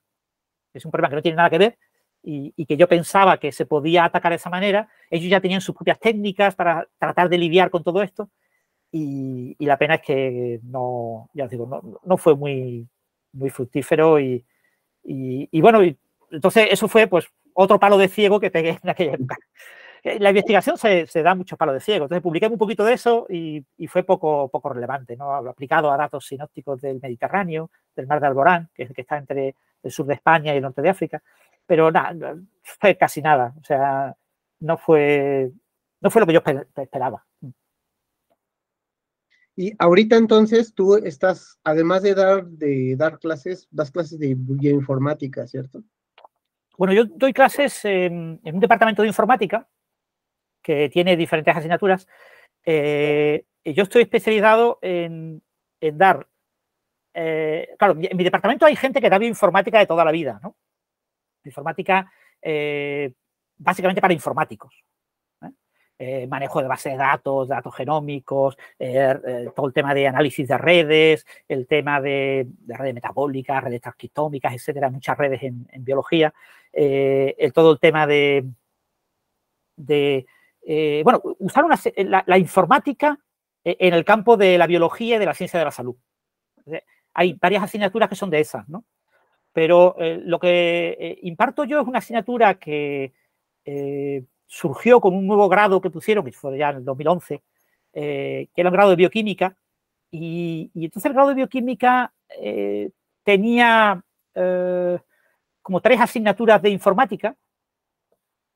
Es 0.73 0.83
un 0.83 0.91
problema 0.91 1.09
que 1.09 1.15
no 1.15 1.21
tiene 1.21 1.37
nada 1.37 1.49
que 1.49 1.57
ver 1.57 1.77
y, 2.23 2.53
y, 2.55 2.65
que 2.65 2.77
yo 2.77 2.87
pensaba 2.87 3.37
que 3.37 3.51
se 3.51 3.65
podía 3.65 4.05
atacar 4.05 4.31
de 4.31 4.37
esa 4.37 4.49
manera. 4.49 4.89
Ellos 5.09 5.29
ya 5.29 5.41
tenían 5.41 5.61
sus 5.61 5.75
propias 5.75 5.99
técnicas 5.99 6.55
para 6.55 6.87
tratar 6.97 7.29
de 7.29 7.37
lidiar 7.37 7.69
con 7.69 7.83
todo 7.83 8.01
esto 8.01 8.29
y, 8.91 9.55
y 9.59 9.65
la 9.65 9.77
pena 9.77 9.95
es 9.95 10.01
que 10.01 10.59
no, 10.63 11.29
ya 11.33 11.45
os 11.45 11.51
digo, 11.51 11.65
no, 11.65 11.99
no 12.03 12.17
fue 12.17 12.35
muy, 12.35 12.87
muy 13.33 13.49
fructífero 13.49 14.19
y, 14.19 14.43
y 15.03 15.61
bueno, 15.61 15.79
entonces 16.31 16.67
eso 16.71 16.87
fue 16.87 17.07
pues 17.07 17.27
otro 17.53 17.79
palo 17.79 17.97
de 17.97 18.07
ciego 18.07 18.39
que 18.39 18.51
pegué 18.51 18.77
en 18.81 18.89
aquella 18.89 19.13
época. 19.13 19.37
La 20.19 20.29
investigación 20.29 20.77
se, 20.77 21.05
se 21.07 21.21
da 21.21 21.35
muchos 21.35 21.57
palos 21.57 21.73
de 21.73 21.81
ciego, 21.81 22.05
entonces 22.05 22.23
publiqué 22.23 22.47
un 22.47 22.57
poquito 22.57 22.85
de 22.85 22.93
eso 22.93 23.25
y, 23.29 23.65
y, 23.77 23.87
fue 23.87 24.03
poco, 24.03 24.47
poco 24.47 24.69
relevante, 24.69 25.17
¿no? 25.17 25.33
aplicado 25.33 25.91
a 25.91 25.97
datos 25.97 26.25
sinópticos 26.27 26.79
del 26.79 26.99
Mediterráneo, 27.01 27.71
del 27.95 28.07
mar 28.07 28.21
de 28.21 28.27
Alborán, 28.27 28.69
que 28.73 28.83
es 28.83 28.89
el 28.89 28.95
que 28.95 29.01
está 29.01 29.17
entre 29.17 29.55
el 29.83 29.91
sur 29.91 30.05
de 30.05 30.13
España 30.13 30.53
y 30.53 30.57
el 30.57 30.63
norte 30.63 30.81
de 30.81 30.89
África, 30.89 31.21
pero 31.67 31.91
nada, 31.91 32.35
fue 32.63 32.97
casi 32.97 33.21
nada, 33.21 33.53
o 33.59 33.63
sea, 33.63 34.15
no 34.59 34.77
fue, 34.77 35.51
no 36.01 36.09
fue 36.09 36.21
lo 36.21 36.25
que 36.25 36.33
yo 36.33 36.41
esperaba. 36.75 37.23
Y 39.55 39.73
ahorita 39.79 40.15
entonces 40.15 40.73
tú 40.73 40.95
estás, 40.95 41.59
además 41.63 42.03
de 42.03 42.13
dar, 42.13 42.45
de 42.45 42.95
dar 42.95 43.19
clases, 43.19 43.67
das 43.71 43.91
clases 43.91 44.19
de 44.19 44.35
bioinformática, 44.37 45.47
¿cierto? 45.47 45.83
Bueno, 46.77 46.93
yo 46.93 47.05
doy 47.05 47.33
clases 47.33 47.83
en, 47.85 48.39
en 48.43 48.55
un 48.55 48.61
departamento 48.61 49.01
de 49.01 49.07
informática 49.07 49.67
que 50.61 50.89
tiene 50.89 51.17
diferentes 51.17 51.55
asignaturas. 51.55 52.07
Eh, 52.63 53.45
yo 53.65 53.83
estoy 53.83 54.03
especializado 54.03 54.77
en, 54.83 55.41
en 55.81 55.97
dar, 55.97 56.27
eh, 57.15 57.69
claro, 57.79 57.97
en 57.99 58.15
mi 58.15 58.23
departamento 58.23 58.65
hay 58.65 58.75
gente 58.75 59.01
que 59.01 59.09
da 59.09 59.17
bioinformática 59.17 59.79
de 59.79 59.87
toda 59.87 60.05
la 60.05 60.11
vida, 60.11 60.39
¿no? 60.43 60.55
Informática 61.47 62.11
eh, 62.41 63.13
básicamente 63.57 64.01
para 64.01 64.13
informáticos. 64.13 64.83
Eh, 65.99 66.27
manejo 66.27 66.61
de 66.61 66.67
base 66.67 66.91
de 66.91 66.97
datos, 66.97 67.47
datos 67.47 67.73
genómicos, 67.75 68.55
eh, 68.77 69.19
eh, 69.25 69.49
todo 69.55 69.65
el 69.65 69.73
tema 69.73 69.95
de 69.95 70.07
análisis 70.07 70.47
de 70.47 70.55
redes, 70.55 71.25
el 71.47 71.65
tema 71.65 71.99
de, 71.99 72.45
de 72.47 72.77
redes 72.77 72.93
metabólicas, 72.93 73.63
redes 73.63 73.81
transcriptómicas, 73.81 74.53
etcétera, 74.53 74.91
muchas 74.91 75.17
redes 75.17 75.41
en, 75.41 75.65
biología, 75.79 76.31
todo 77.51 77.71
el 77.71 77.79
tema 77.79 78.05
de, 78.05 78.45
bueno, 81.03 81.19
usar 81.39 81.65
la, 81.95 82.23
la, 82.27 82.37
informática 82.37 83.17
en 83.63 83.93
el 83.95 84.05
campo 84.05 84.37
de 84.37 84.59
la 84.59 84.67
biología 84.67 85.15
y 85.15 85.19
de 85.19 85.25
la 85.25 85.33
ciencia 85.33 85.57
de 85.57 85.65
la 85.65 85.71
salud. 85.71 85.95
Hay 87.15 87.33
varias 87.33 87.63
asignaturas 87.63 88.07
que 88.07 88.15
son 88.15 88.29
de 88.29 88.39
esas, 88.39 88.69
¿no? 88.69 88.85
Pero 89.57 89.95
lo 89.97 90.37
que 90.37 91.17
imparto 91.23 91.63
yo 91.63 91.81
es 91.81 91.87
una 91.87 91.97
asignatura 91.97 92.59
que 92.59 93.11
surgió 94.45 95.01
con 95.01 95.15
un 95.15 95.25
nuevo 95.25 95.49
grado 95.49 95.81
que 95.81 95.89
pusieron, 95.89 96.23
que 96.23 96.31
fue 96.31 96.59
ya 96.59 96.69
en 96.69 96.77
el 96.77 96.85
2011, 96.85 97.41
eh, 97.93 98.49
que 98.53 98.61
era 98.61 98.69
el 98.69 98.73
grado 98.75 98.91
de 98.91 98.97
bioquímica, 98.97 99.57
y, 100.11 100.69
entonces 100.75 101.07
el 101.07 101.13
grado 101.13 101.29
de 101.29 101.35
bioquímica 101.35 102.13
eh, 102.39 102.91
tenía 103.23 103.99
eh, 104.35 104.99
como 105.63 105.81
tres 105.81 106.01
asignaturas 106.01 106.61
de 106.61 106.69
informática, 106.69 107.35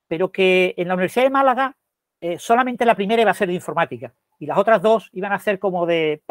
pero 0.08 0.32
que 0.32 0.76
en 0.78 0.88
la 0.88 0.94
Universidad 0.94 1.26
de 1.26 1.32
Málaga 1.32 1.76
eh, 2.22 2.38
solamente 2.38 2.86
la 2.86 2.94
primera 2.94 3.24
iba 3.24 3.32
a 3.32 3.34
ser 3.34 3.48
de 3.48 3.56
informática 3.56 4.14
y 4.38 4.46
las 4.46 4.60
otras 4.60 4.84
dos 4.84 5.10
iban 5.14 5.34
a 5.34 5.40
ser 5.40 5.58
como 5.58 5.88
de 5.88 6.22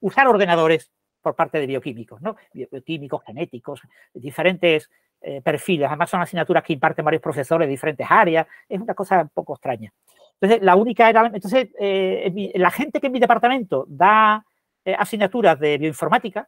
usar 0.00 0.26
ordenadores 0.26 0.90
por 1.24 1.34
parte 1.34 1.58
de 1.58 1.66
bioquímicos, 1.66 2.20
¿no? 2.20 2.36
Bioquímicos, 2.52 3.24
genéticos, 3.24 3.80
diferentes 4.12 4.90
eh, 5.22 5.40
perfiles. 5.40 5.88
Además, 5.88 6.10
son 6.10 6.20
asignaturas 6.20 6.62
que 6.62 6.74
imparten 6.74 7.02
varios 7.02 7.22
profesores 7.22 7.66
de 7.66 7.70
diferentes 7.70 8.06
áreas. 8.08 8.46
Es 8.68 8.78
una 8.78 8.92
cosa 8.92 9.22
un 9.22 9.30
poco 9.30 9.54
extraña. 9.54 9.90
Entonces, 10.34 10.62
la 10.62 10.76
única 10.76 11.08
era. 11.08 11.30
Entonces, 11.32 11.70
eh, 11.80 12.52
la 12.56 12.70
gente 12.70 13.00
que 13.00 13.06
en 13.06 13.12
mi 13.14 13.20
departamento 13.20 13.86
da 13.88 14.44
eh, 14.84 14.94
asignaturas 14.96 15.58
de 15.58 15.78
bioinformática 15.78 16.46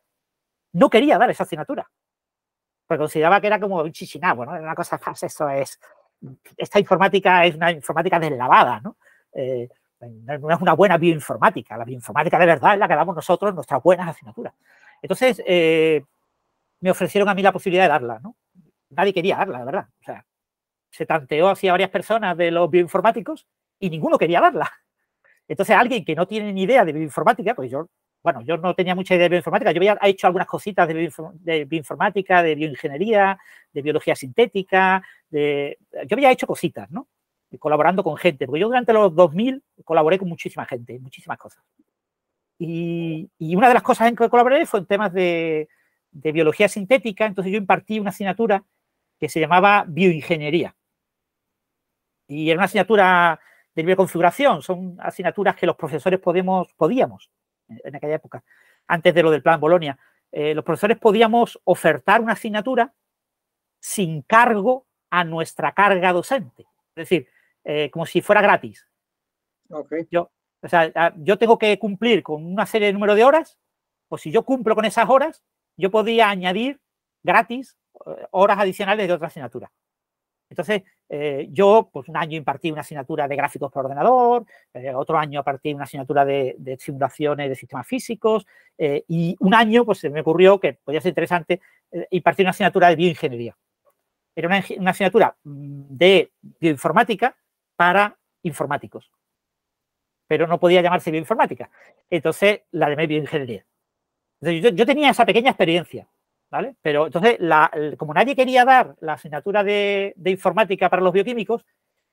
no 0.74 0.90
quería 0.90 1.16
dar 1.16 1.30
esa 1.30 1.44
asignatura. 1.44 1.90
Porque 2.86 2.98
consideraba 2.98 3.40
que 3.40 3.46
era 3.46 3.58
como 3.58 3.80
un 3.80 3.92
chichinabo, 3.92 4.44
¿no? 4.44 4.54
Era 4.54 4.62
una 4.62 4.74
cosa, 4.74 5.00
eso 5.22 5.48
es. 5.48 5.80
Esta 6.54 6.78
informática 6.78 7.46
es 7.46 7.54
una 7.54 7.72
informática 7.72 8.20
deslavada, 8.20 8.80
¿no? 8.80 8.98
No 10.00 10.52
es 10.52 10.60
una 10.60 10.74
buena 10.74 10.98
bioinformática. 10.98 11.76
La 11.76 11.84
bioinformática 11.84 12.38
de 12.38 12.46
verdad 12.46 12.74
es 12.74 12.78
la 12.78 12.88
que 12.88 12.94
damos 12.94 13.16
nosotros, 13.16 13.54
nuestras 13.54 13.82
buenas 13.82 14.08
asignaturas. 14.08 14.54
Entonces, 15.00 15.42
eh, 15.46 16.02
me 16.80 16.90
ofrecieron 16.90 17.28
a 17.28 17.34
mí 17.34 17.42
la 17.42 17.52
posibilidad 17.52 17.84
de 17.84 17.88
darla, 17.88 18.20
¿no? 18.22 18.36
Nadie 18.90 19.14
quería 19.14 19.36
darla, 19.36 19.58
la 19.60 19.64
verdad. 19.64 19.86
O 20.00 20.04
sea, 20.04 20.24
se 20.90 21.06
tanteó 21.06 21.48
así 21.48 21.68
a 21.68 21.72
varias 21.72 21.90
personas 21.90 22.36
de 22.36 22.50
los 22.50 22.70
bioinformáticos 22.70 23.46
y 23.78 23.90
ninguno 23.90 24.18
quería 24.18 24.40
darla. 24.40 24.70
Entonces, 25.48 25.76
alguien 25.76 26.04
que 26.04 26.14
no 26.14 26.26
tiene 26.26 26.52
ni 26.52 26.62
idea 26.62 26.84
de 26.84 26.92
bioinformática, 26.92 27.54
pues 27.54 27.70
yo, 27.70 27.88
bueno, 28.22 28.42
yo 28.42 28.56
no 28.58 28.74
tenía 28.74 28.94
mucha 28.94 29.14
idea 29.14 29.24
de 29.24 29.30
bioinformática, 29.30 29.72
yo 29.72 29.78
había 29.78 29.98
hecho 30.02 30.26
algunas 30.26 30.46
cositas 30.48 30.88
de, 30.88 31.12
de 31.34 31.64
bioinformática, 31.64 32.42
de 32.42 32.54
bioingeniería, 32.54 33.38
de 33.72 33.82
biología 33.82 34.16
sintética, 34.16 35.02
de, 35.30 35.78
yo 36.06 36.16
había 36.16 36.32
hecho 36.32 36.46
cositas, 36.46 36.90
¿no? 36.90 37.08
Colaborando 37.58 38.02
con 38.02 38.16
gente, 38.16 38.46
porque 38.46 38.60
yo 38.60 38.66
durante 38.68 38.92
los 38.92 39.14
2000 39.14 39.62
colaboré 39.84 40.18
con 40.18 40.28
muchísima 40.28 40.66
gente, 40.66 40.98
muchísimas 40.98 41.38
cosas. 41.38 41.64
Y, 42.58 43.30
una 43.38 43.68
de 43.68 43.74
las 43.74 43.82
cosas 43.82 44.08
en 44.08 44.16
que 44.16 44.28
colaboré 44.28 44.66
fue 44.66 44.80
en 44.80 44.86
temas 44.86 45.12
de, 45.12 45.68
biología 46.10 46.68
sintética, 46.68 47.26
entonces 47.26 47.52
yo 47.52 47.58
impartí 47.58 48.00
una 48.00 48.10
asignatura 48.10 48.64
que 49.18 49.28
se 49.28 49.40
llamaba 49.40 49.84
bioingeniería. 49.86 50.74
Y 52.28 52.50
era 52.50 52.58
una 52.58 52.64
asignatura 52.64 53.38
de 53.74 53.82
bioconfiguración, 53.82 54.62
son 54.62 54.96
asignaturas 55.00 55.54
que 55.56 55.66
los 55.66 55.76
profesores 55.76 56.18
podemos, 56.18 56.72
podíamos, 56.74 57.30
en 57.68 57.94
aquella 57.94 58.14
época, 58.14 58.42
antes 58.86 59.14
de 59.14 59.22
lo 59.22 59.30
del 59.30 59.42
plan 59.42 59.60
Bolonia, 59.60 59.98
eh, 60.32 60.54
los 60.54 60.64
profesores 60.64 60.98
podíamos 60.98 61.60
ofertar 61.64 62.20
una 62.20 62.32
asignatura 62.32 62.92
sin 63.80 64.22
cargo 64.22 64.86
a 65.10 65.24
nuestra 65.24 65.72
carga 65.72 66.12
docente. 66.12 66.62
Es 66.96 67.08
decir, 67.08 67.28
eh, 67.68 67.90
como 67.90 68.06
si 68.06 68.20
fuera 68.20 68.40
gratis. 68.40 68.86
Yo, 70.08 70.30
o 70.62 70.68
sea, 70.68 71.12
yo 71.16 71.36
tengo 71.36 71.58
que 71.58 71.76
cumplir 71.80 72.22
con 72.22 72.46
una 72.46 72.64
serie 72.64 72.86
de 72.86 72.92
número 72.92 73.16
de 73.16 73.24
horas, 73.24 73.58
pues 74.06 74.22
si 74.22 74.30
yo 74.30 74.44
cumplo 74.44 74.76
con 74.76 74.84
esas 74.84 75.08
horas, 75.08 75.42
yo 75.76 75.90
podía 75.90 76.30
añadir 76.30 76.80
gratis 77.24 77.76
eh, 78.06 78.26
horas 78.30 78.60
adicionales 78.60 79.08
de 79.08 79.12
otra 79.12 79.26
asignatura. 79.26 79.72
Entonces, 80.48 80.84
eh, 81.08 81.48
yo, 81.50 81.90
pues 81.92 82.08
un 82.08 82.16
año 82.16 82.36
impartí 82.36 82.70
una 82.70 82.82
asignatura 82.82 83.26
de 83.26 83.34
gráficos 83.34 83.72
por 83.72 83.86
ordenador, 83.86 84.46
otro 84.94 85.18
año 85.18 85.40
impartí 85.40 85.74
una 85.74 85.84
asignatura 85.84 86.24
de, 86.24 86.76
simulaciones 86.78 87.48
de 87.48 87.56
sistemas 87.56 87.84
físicos, 87.84 88.46
y 88.78 89.34
un 89.40 89.54
año, 89.54 89.84
pues 89.84 89.98
se 89.98 90.10
me 90.10 90.20
ocurrió 90.20 90.60
que 90.60 90.74
podía 90.74 91.00
ser 91.00 91.08
interesante 91.08 91.60
impartir 92.10 92.44
una 92.44 92.50
asignatura 92.50 92.90
de 92.90 92.94
bioingeniería. 92.94 93.56
Era 94.36 94.46
una, 94.46 94.64
una 94.78 94.90
asignatura 94.92 95.36
mm, 95.42 95.82
de 95.88 96.30
bioinformática 96.60 97.34
para 97.76 98.18
informáticos. 98.42 99.10
Pero 100.26 100.46
no 100.46 100.58
podía 100.58 100.82
llamarse 100.82 101.10
bioinformática. 101.10 101.70
Entonces 102.10 102.62
la 102.72 102.90
llamé 102.90 103.06
bioingeniería. 103.06 103.64
Entonces, 104.40 104.74
yo, 104.76 104.86
tenía 104.86 105.10
esa 105.10 105.24
pequeña 105.24 105.50
experiencia, 105.50 106.08
¿vale? 106.50 106.76
Pero 106.82 107.06
entonces, 107.06 107.38
como 107.96 108.12
nadie 108.12 108.36
quería 108.36 108.64
dar 108.64 108.94
la 109.00 109.14
asignatura 109.14 109.64
de, 109.64 110.14
informática 110.26 110.90
para 110.90 111.02
los 111.02 111.12
bioquímicos, 111.12 111.64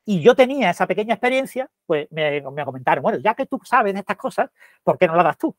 y 0.06 0.22
yo 0.22 0.36
tenía 0.36 0.70
esa 0.70 0.86
pequeña 0.86 1.14
experiencia, 1.14 1.70
pues 1.86 2.08
me, 2.12 2.44
comentaron, 2.44 3.02
bueno, 3.02 3.20
ya 3.20 3.36
que 3.36 3.46
tú 3.46 3.60
sabes 3.64 3.94
de 3.94 4.02
estas 4.02 4.18
cosas, 4.18 4.50
¿por 4.84 4.98
qué 4.98 5.08
no 5.08 5.16
la 5.16 5.24
das 5.24 5.38
tú? 5.38 5.56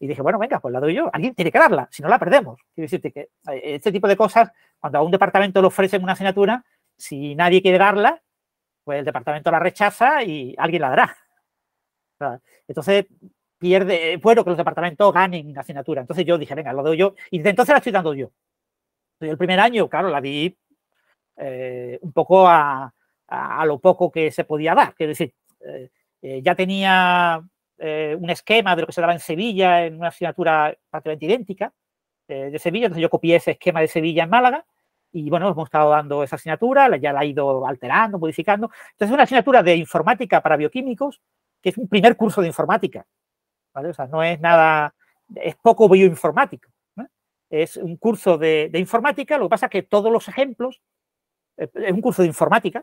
Y 0.00 0.06
dije, 0.06 0.22
bueno, 0.22 0.38
venga, 0.38 0.60
pues 0.60 0.72
la 0.72 0.80
doy 0.80 0.94
yo. 0.94 1.10
Alguien 1.12 1.34
tiene 1.34 1.52
que 1.52 1.58
darla, 1.58 1.88
si 1.90 2.02
no 2.02 2.08
la 2.08 2.18
perdemos. 2.18 2.58
Quiero 2.74 2.86
decirte 2.86 3.12
que 3.12 3.20
eh, 3.52 3.74
este 3.74 3.92
tipo 3.92 4.08
de 4.08 4.16
cosas, 4.16 4.50
cuando 4.80 4.98
a 4.98 5.02
un 5.02 5.12
departamento 5.12 5.60
le 5.60 5.68
ofrecen 5.68 6.02
una 6.02 6.12
asignatura, 6.12 6.64
si 6.96 7.34
nadie 7.34 7.62
quiere 7.62 7.78
darla, 7.78 8.20
pues 8.84 8.98
el 8.98 9.04
departamento 9.04 9.50
la 9.50 9.58
rechaza 9.58 10.22
y 10.22 10.54
alguien 10.58 10.82
la 10.82 10.90
dará. 10.90 11.16
Entonces, 12.68 13.06
pierde, 13.58 14.16
bueno 14.16 14.44
que 14.44 14.50
los 14.50 14.56
departamentos 14.56 15.12
ganen 15.12 15.56
asignatura. 15.56 16.00
Entonces 16.00 16.24
yo 16.24 16.38
dije, 16.38 16.54
venga, 16.54 16.72
lo 16.72 16.82
doy 16.82 16.96
yo. 16.96 17.14
Y 17.30 17.38
desde 17.38 17.50
entonces 17.50 17.72
la 17.72 17.78
estoy 17.78 17.92
dando 17.92 18.14
yo. 18.14 18.30
El 19.20 19.38
primer 19.38 19.60
año, 19.60 19.88
claro, 19.88 20.08
la 20.08 20.20
di 20.20 20.56
eh, 21.36 21.98
un 22.02 22.12
poco 22.12 22.48
a, 22.48 22.92
lo 23.64 23.78
poco 23.78 24.10
que 24.10 24.30
se 24.30 24.44
podía 24.44 24.74
dar. 24.74 24.94
Quiero 24.94 25.10
decir, 25.10 25.32
eh, 25.60 25.90
eh, 26.22 26.42
ya 26.42 26.54
tenía 26.54 27.42
un 28.18 28.30
esquema 28.30 28.76
de 28.76 28.82
lo 28.82 28.86
que 28.86 28.92
se 28.92 29.00
daba 29.00 29.12
en 29.12 29.18
Sevilla 29.18 29.84
en 29.84 29.96
una 29.96 30.08
asignatura 30.08 30.72
prácticamente 30.88 31.26
idéntica 31.26 31.72
de 32.28 32.56
Sevilla. 32.60 32.86
Entonces 32.86 33.02
yo 33.02 33.10
copié 33.10 33.36
ese 33.36 33.52
esquema 33.52 33.80
de 33.80 33.88
Sevilla 33.88 34.22
en 34.22 34.30
Málaga 34.30 34.64
y 35.12 35.28
bueno, 35.28 35.48
hemos 35.50 35.66
estado 35.66 35.90
dando 35.90 36.22
esa 36.22 36.36
asignatura, 36.36 36.96
ya 36.96 37.12
la 37.12 37.20
ha 37.20 37.24
ido 37.24 37.66
alterando, 37.66 38.18
modificando. 38.18 38.70
Entonces, 38.92 39.08
es 39.08 39.12
una 39.12 39.22
asignatura 39.24 39.62
de 39.62 39.76
informática 39.76 40.40
para 40.40 40.56
bioquímicos, 40.56 41.20
que 41.60 41.68
es 41.68 41.78
un 41.78 41.88
primer 41.88 42.16
curso 42.16 42.40
de 42.40 42.48
informática. 42.48 43.06
O 43.74 43.92
sea, 43.92 44.06
no 44.06 44.22
es 44.22 44.40
nada, 44.40 44.94
es 45.36 45.54
poco 45.56 45.88
bioinformático. 45.88 46.68
Es 47.50 47.76
un 47.76 47.98
curso 47.98 48.38
de, 48.38 48.70
informática, 48.74 49.36
lo 49.36 49.44
que 49.44 49.50
pasa 49.50 49.66
es 49.66 49.72
que 49.72 49.82
todos 49.82 50.10
los 50.10 50.26
ejemplos, 50.26 50.80
eh, 51.58 51.68
es 51.74 51.92
un 51.92 52.00
curso 52.00 52.22
de 52.22 52.28
informática, 52.28 52.82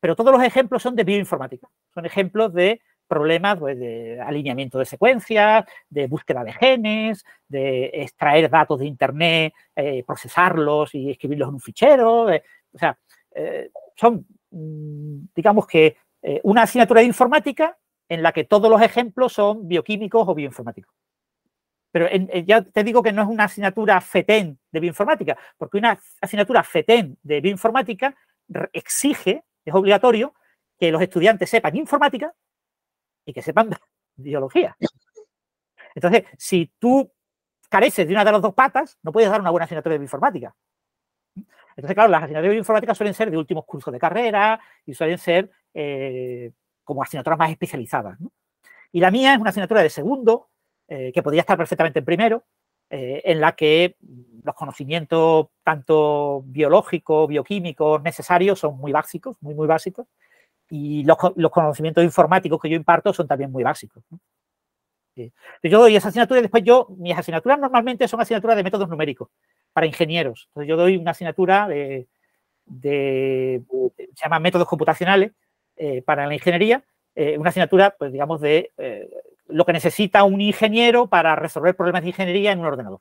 pero 0.00 0.16
todos 0.16 0.32
los 0.32 0.42
ejemplos 0.42 0.82
son 0.82 0.96
de 0.96 1.04
bioinformática. 1.04 1.68
Son 1.94 2.04
ejemplos 2.04 2.52
de 2.52 2.80
problemas 3.10 3.58
pues, 3.58 3.76
de 3.76 4.20
alineamiento 4.20 4.78
de 4.78 4.84
secuencias, 4.84 5.64
de 5.88 6.06
búsqueda 6.06 6.44
de 6.44 6.52
genes, 6.52 7.24
de 7.48 7.90
extraer 7.92 8.48
datos 8.48 8.78
de 8.78 8.86
Internet, 8.86 9.52
eh, 9.74 10.04
procesarlos 10.06 10.94
y 10.94 11.10
escribirlos 11.10 11.48
en 11.48 11.54
un 11.54 11.60
fichero. 11.60 12.30
Eh, 12.30 12.44
o 12.72 12.78
sea, 12.78 12.96
eh, 13.32 13.70
son, 13.96 14.24
mm, 14.50 15.26
digamos 15.34 15.66
que, 15.66 15.96
una 16.42 16.64
asignatura 16.64 17.00
de 17.00 17.06
informática 17.06 17.78
en 18.06 18.22
la 18.22 18.30
que 18.30 18.44
todos 18.44 18.70
los 18.70 18.82
ejemplos 18.82 19.32
son 19.32 19.66
bioquímicos 19.66 20.28
o 20.28 20.34
bioinformáticos. 20.34 20.94
Pero 21.90 22.06
ya 22.44 22.60
te 22.60 22.84
digo 22.84 23.02
que 23.02 23.10
no 23.10 23.22
es 23.22 23.28
una 23.28 23.44
asignatura 23.44 23.98
FETEN 24.02 24.58
de 24.70 24.80
bioinformática, 24.80 25.38
porque 25.56 25.78
una 25.78 25.98
asignatura 26.20 26.62
FETEN 26.62 27.16
de 27.22 27.40
bioinformática 27.40 28.14
exige, 28.74 29.44
es 29.64 29.74
obligatorio, 29.74 30.34
que 30.78 30.92
los 30.92 31.00
estudiantes 31.00 31.48
sepan 31.48 31.74
informática 31.76 32.34
y 33.30 33.32
que 33.32 33.42
sepan 33.42 33.70
biología. 34.16 34.76
Entonces, 35.94 36.24
si 36.36 36.70
tú 36.78 37.10
careces 37.68 38.06
de 38.06 38.12
una 38.12 38.24
de 38.24 38.32
las 38.32 38.42
dos 38.42 38.54
patas, 38.54 38.98
no 39.02 39.12
puedes 39.12 39.30
dar 39.30 39.40
una 39.40 39.50
buena 39.50 39.64
asignatura 39.64 39.94
de 39.94 39.98
bioinformática. 39.98 40.54
Entonces, 41.76 41.94
claro, 41.94 42.10
las 42.10 42.24
asignaturas 42.24 42.50
de 42.50 42.54
bioinformática 42.54 42.94
suelen 42.94 43.14
ser 43.14 43.30
de 43.30 43.38
últimos 43.38 43.64
cursos 43.64 43.92
de 43.92 43.98
carrera 43.98 44.60
y 44.84 44.92
suelen 44.92 45.18
ser 45.18 45.50
eh, 45.72 46.50
como 46.84 47.02
asignaturas 47.02 47.38
más 47.38 47.50
especializadas. 47.50 48.18
Y 48.92 49.00
la 49.00 49.10
mía 49.10 49.34
es 49.34 49.40
una 49.40 49.50
asignatura 49.50 49.82
de 49.82 49.90
segundo, 49.90 50.48
eh, 50.88 51.12
que 51.12 51.22
podría 51.22 51.42
estar 51.42 51.56
perfectamente 51.56 52.00
en 52.00 52.04
primero, 52.04 52.44
eh, 52.90 53.22
en 53.24 53.40
la 53.40 53.52
que 53.52 53.96
los 54.42 54.54
conocimientos 54.56 55.46
tanto 55.62 56.42
biológicos, 56.46 57.28
bioquímicos 57.28 58.02
necesarios 58.02 58.58
son 58.58 58.76
muy 58.76 58.90
básicos, 58.90 59.36
muy, 59.40 59.54
muy 59.54 59.68
básicos, 59.68 60.08
y 60.70 61.04
los, 61.04 61.16
conocimientos 61.50 62.04
informáticos 62.04 62.60
que 62.60 62.70
yo 62.70 62.76
imparto 62.76 63.12
son 63.12 63.26
también 63.26 63.50
muy 63.50 63.64
básicos. 63.64 64.02
Yo 65.62 65.78
doy 65.80 65.96
esa 65.96 66.08
asignatura 66.08 66.40
y 66.40 66.42
después 66.42 66.62
yo, 66.62 66.86
mis 66.96 67.16
asignaturas 67.16 67.58
normalmente 67.58 68.08
son 68.08 68.20
asignaturas 68.20 68.56
de 68.56 68.62
métodos 68.62 68.88
numéricos 68.88 69.28
para 69.72 69.86
ingenieros. 69.86 70.46
Entonces 70.48 70.68
yo 70.68 70.76
doy 70.76 70.96
una 70.96 71.10
asignatura 71.10 71.68
de, 71.68 72.06
se 72.70 74.22
llama 74.22 74.38
métodos 74.38 74.68
computacionales 74.68 75.32
eh, 75.76 76.02
para 76.02 76.26
la 76.26 76.34
ingeniería, 76.34 76.84
eh, 77.14 77.36
una 77.36 77.50
asignatura, 77.50 77.94
pues 77.98 78.12
digamos, 78.12 78.40
de 78.40 78.72
eh, 78.78 79.10
lo 79.48 79.66
que 79.66 79.72
necesita 79.72 80.24
un 80.24 80.40
ingeniero 80.40 81.08
para 81.08 81.34
resolver 81.36 81.76
problemas 81.76 82.02
de 82.02 82.08
ingeniería 82.08 82.52
en 82.52 82.60
un 82.60 82.66
ordenador 82.66 83.00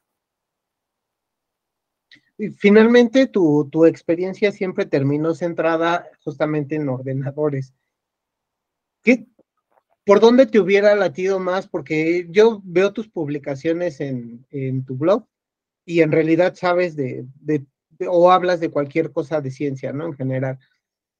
finalmente 2.57 3.27
tu, 3.27 3.85
experiencia 3.85 4.51
siempre 4.51 4.85
terminó 4.85 5.33
centrada 5.35 6.07
justamente 6.23 6.75
en 6.75 6.89
ordenadores. 6.89 7.73
¿Qué, 9.03 9.27
¿Por 10.05 10.19
dónde 10.19 10.45
te 10.45 10.59
hubiera 10.59 10.95
latido 10.95 11.39
más? 11.39 11.67
Porque 11.67 12.27
yo 12.29 12.61
veo 12.63 12.93
tus 12.93 13.09
publicaciones 13.09 13.99
en, 13.99 14.85
tu 14.85 14.97
blog 14.97 15.25
y 15.85 16.01
en 16.01 16.11
realidad 16.11 16.55
sabes 16.55 16.95
de, 16.95 17.25
o 18.07 18.31
hablas 18.31 18.59
de 18.59 18.71
cualquier 18.71 19.11
cosa 19.11 19.41
de 19.41 19.51
ciencia, 19.51 19.93
¿no? 19.93 20.05
En 20.07 20.13
general. 20.13 20.59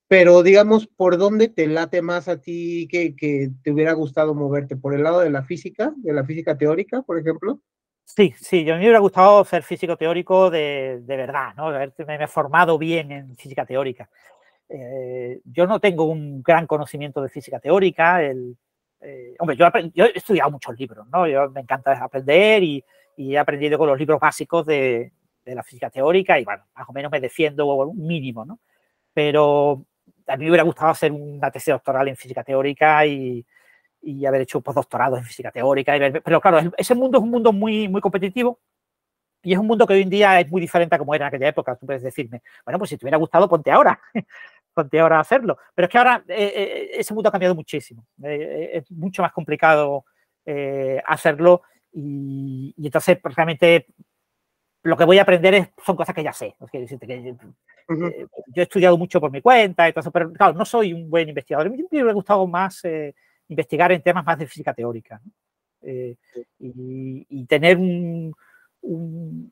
Pero 0.07 0.41
digamos, 0.41 0.87
¿por 0.87 1.17
dónde 1.17 1.49
te 1.49 1.67
late 1.67 2.01
más 2.01 2.27
a 2.27 2.41
ti 2.41 2.87
que 2.89 3.13
te 3.61 3.71
hubiera 3.71 3.93
gustado 3.93 4.33
moverte? 4.33 4.75
¿Por 4.75 4.95
el 4.95 5.03
lado 5.03 5.19
de 5.19 5.29
la 5.29 5.43
física, 5.43 5.93
de 5.97 6.13
la 6.13 6.25
física 6.25 6.57
teórica, 6.57 7.01
por 7.03 7.19
ejemplo? 7.19 7.61
Sí, 8.15 8.33
sí, 8.37 8.63
yo 8.65 8.73
a 8.73 8.77
mí 8.77 8.81
me 8.81 8.87
hubiera 8.87 8.99
gustado 8.99 9.45
ser 9.45 9.61
físico 9.63 9.95
teórico 9.95 10.49
de, 10.49 11.01
verdad, 11.05 11.53
¿no? 11.55 11.67
Haberme 11.67 12.23
he 12.23 12.27
formado 12.27 12.77
bien 12.77 13.11
en 13.11 13.37
física 13.37 13.65
teórica. 13.65 14.09
Eh, 14.67 15.39
yo 15.45 15.67
no 15.67 15.79
tengo 15.79 16.05
un 16.05 16.41
gran 16.41 16.65
conocimiento 16.67 17.21
de 17.21 17.29
física 17.29 17.59
teórica. 17.59 18.23
El, 18.23 18.57
eh, 19.01 19.35
hombre, 19.39 19.55
yo, 19.55 19.67
he 19.67 20.17
estudiado 20.17 20.51
muchos 20.51 20.77
libros, 20.77 21.07
¿no? 21.09 21.27
Yo 21.27 21.49
me 21.51 21.61
encanta 21.61 22.03
aprender 22.03 22.63
y, 22.63 22.83
he 23.17 23.37
aprendido 23.37 23.77
con 23.77 23.87
los 23.87 23.99
libros 23.99 24.19
básicos 24.19 24.65
de, 24.65 25.11
de, 25.45 25.55
la 25.55 25.61
física 25.63 25.89
teórica 25.89 26.39
y, 26.39 26.45
bueno, 26.45 26.63
más 26.75 26.87
o 26.89 26.93
menos 26.93 27.11
me 27.11 27.19
defiendo 27.19 27.67
un 27.67 28.07
mínimo, 28.07 28.45
¿no? 28.45 28.59
Pero 29.13 29.85
a 30.27 30.37
mí 30.37 30.45
me 30.45 30.51
hubiera 30.51 30.63
gustado 30.63 30.91
hacer 30.91 31.11
una 31.11 31.51
tesis 31.51 31.73
doctoral 31.73 32.07
en 32.07 32.15
física 32.15 32.43
teórica 32.43 33.05
y, 33.05 33.45
y 34.01 34.25
haber 34.25 34.41
hecho 34.41 34.61
postdoctorados 34.61 35.19
en 35.19 35.25
física 35.25 35.51
teórica. 35.51 35.93
Pero 36.23 36.41
claro, 36.41 36.71
ese 36.77 36.95
mundo 36.95 37.17
es 37.17 37.23
un 37.23 37.29
mundo 37.29 37.51
muy, 37.51 37.87
muy 37.87 38.01
competitivo 38.01 38.59
Y 39.43 39.53
es 39.53 39.59
un 39.59 39.67
mundo 39.67 39.85
que 39.87 39.93
hoy 39.93 40.01
en 40.01 40.09
día 40.09 40.39
es 40.39 40.49
muy 40.49 40.61
diferente 40.61 40.95
a 40.95 40.99
como 40.99 41.15
era 41.15 41.25
en 41.25 41.29
aquella 41.29 41.49
época. 41.49 41.75
Tú 41.75 41.85
puedes 41.85 42.03
decirme, 42.03 42.41
bueno, 42.65 42.77
pues 42.79 42.89
si 42.89 42.97
te 42.97 43.05
hubiera 43.05 43.17
gustado, 43.17 43.49
ponte 43.49 43.71
ahora. 43.71 43.99
ponte 44.73 44.99
ahora 44.99 45.17
a 45.17 45.21
hacerlo. 45.21 45.57
Pero 45.75 45.85
es 45.85 45.91
que 45.91 45.97
ahora 45.97 46.23
eh, 46.27 46.53
eh, 46.55 46.89
ese 46.95 47.13
mundo 47.13 47.29
ha 47.29 47.31
cambiado 47.31 47.55
muchísimo. 47.55 48.05
Eh, 48.23 48.71
es 48.73 48.91
mucho 48.91 49.21
más 49.21 49.31
complicado 49.31 50.05
hacerlo. 51.05 51.61
Y, 51.91 52.73
entonces, 52.83 53.19
pues, 53.21 53.35
realmente, 53.35 53.85
lo 54.81 54.97
que 54.97 55.05
voy 55.05 55.19
a 55.19 55.21
aprender 55.21 55.53
es, 55.53 55.69
son 55.85 55.95
cosas 55.95 56.15
que 56.15 56.23
ya 56.23 56.33
sé. 56.33 56.55
que, 56.71 56.87
yo 56.87 58.61
he 58.61 58.61
estudiado 58.61 58.97
mucho 58.97 59.19
por 59.21 59.31
mi 59.31 59.41
cuenta, 59.41 59.87
entonces, 59.87 60.11
pero 60.11 60.31
claro, 60.33 60.53
no 60.53 60.65
soy 60.65 60.93
un 60.93 61.07
buen 61.09 61.29
investigador. 61.29 61.67
A 61.67 61.69
mí 61.69 61.77
me 61.77 61.85
hubiera 61.91 62.13
gustado 62.13 62.47
más 62.47 62.81
investigar 63.49 63.91
en 63.91 64.01
temas 64.01 64.25
más 64.25 64.39
de 64.39 64.47
física 64.47 64.73
teórica. 64.73 65.21
y, 66.59 67.45
tener 67.45 67.77
un, 67.77 68.33
un, 68.81 69.51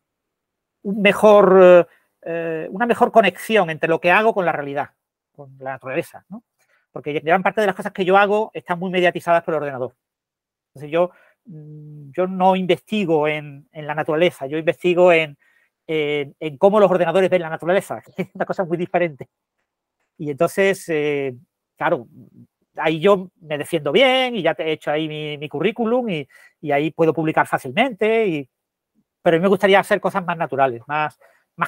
mejor, 0.83 1.87
eh, 2.21 2.67
una 2.71 2.85
mejor 2.85 3.11
conexión 3.11 3.69
entre 3.69 3.89
lo 3.89 3.99
que 3.99 4.11
hago 4.11 4.33
con 4.33 4.45
la 4.45 4.51
realidad, 4.51 4.89
con 5.31 5.55
la 5.59 5.71
naturaleza, 5.71 6.25
¿no? 6.29 6.43
Porque 6.91 7.19
gran 7.19 7.43
parte 7.43 7.61
de 7.61 7.67
las 7.67 7.75
cosas 7.75 7.91
que 7.91 8.05
yo 8.05 8.17
hago 8.17 8.51
están 8.53 8.79
muy 8.79 8.89
mediatizadas 8.89 9.43
por 9.43 9.53
el 9.53 9.59
ordenador. 9.61 9.95
Entonces 10.69 10.91
yo, 10.91 11.11
mm, 11.45 12.11
yo 12.11 12.27
no 12.27 12.55
investigo 12.55 13.27
en, 13.27 13.67
la 13.73 13.95
naturaleza, 13.95 14.47
yo 14.47 14.57
investigo 14.57 15.11
en, 15.11 15.37
en, 15.87 16.57
cómo 16.57 16.79
los 16.79 16.89
ordenadores 16.89 17.29
ven 17.29 17.41
la 17.41 17.49
naturaleza, 17.49 18.01
que 18.01 18.11
es 18.23 18.29
una 18.33 18.45
cosa 18.45 18.63
muy 18.65 18.77
diferente. 18.77 19.29
Y 20.17 20.31
entonces, 20.31 20.85
eh, 20.89 21.35
claro, 21.77 22.07
ahí 22.79 22.99
yo 22.99 23.31
me 23.41 23.57
defiendo 23.57 23.91
bien 23.91 24.35
y 24.35 24.41
ya 24.41 24.53
te 24.53 24.63
he 24.63 24.71
hecho 24.73 24.91
ahí 24.91 25.07
mi, 25.07 25.37
mi 25.37 25.49
currículum 25.49 26.09
y, 26.09 26.27
ahí 26.71 26.91
puedo 26.91 27.13
publicar 27.13 27.47
fácilmente 27.47 28.49
pero 29.27 29.35
a 29.35 29.39
mí 29.39 29.43
me 29.43 29.49
gustaría 29.49 29.81
hacer 29.81 29.99
cosas 29.99 30.25
más 30.25 30.37
naturales, 30.37 30.81
más, 30.87 31.19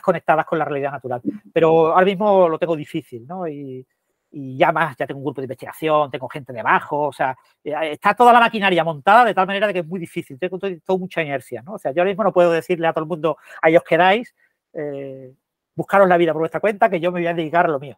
conectadas 0.02 0.46
con 0.46 0.58
la 0.58 0.64
realidad 0.64 0.92
natural. 0.92 1.22
Pero 1.52 1.88
ahora 1.88 2.06
mismo 2.06 2.48
lo 2.48 2.58
tengo 2.58 2.74
difícil, 2.74 3.28
¿no? 3.28 3.50
Y, 3.50 3.86
ya 4.32 4.72
más, 4.72 4.96
ya 4.96 5.06
tengo 5.06 5.20
un 5.20 5.26
grupo 5.26 5.42
de 5.42 5.46
investigación, 5.46 6.10
tengo 6.10 6.30
gente 6.30 6.54
debajo, 6.54 7.08
o 7.08 7.12
sea, 7.12 7.36
eh, 7.62 7.74
está 7.92 8.14
toda 8.14 8.32
la 8.32 8.40
maquinaria 8.40 8.82
montada 8.86 9.26
de 9.26 9.34
tal 9.34 9.46
manera 9.46 9.68
de 9.68 9.74
que 9.74 9.80
es 9.80 9.88
muy 9.88 10.00
difícil, 10.00 10.40
tengo 10.40 10.58
mucha 10.98 11.22
inercia, 11.22 11.62
¿no? 11.64 11.74
O 11.74 11.78
sea, 11.80 11.92
yo 11.92 12.02
ahora 12.02 12.12
mismo 12.12 12.24
no 12.24 12.32
puedo 12.32 12.52
decirle 12.52 12.88
a 12.88 12.94
todo 12.94 13.04
el 13.04 13.10
mundo, 13.10 13.38
ahí 13.62 13.76
os 13.76 13.84
quedáis, 13.84 14.34
eh, 14.72 15.34
buscaros 15.76 16.08
la 16.08 16.16
vida 16.16 16.32
por 16.32 16.44
vuestra 16.44 16.62
cuenta, 16.62 16.90
que 16.90 17.02
yo 17.02 17.12
me 17.12 17.20
voy 17.20 17.28
a 17.28 17.34
dedicar 17.34 17.66
a 17.66 17.70
lo 17.70 17.80
mío. 17.80 17.98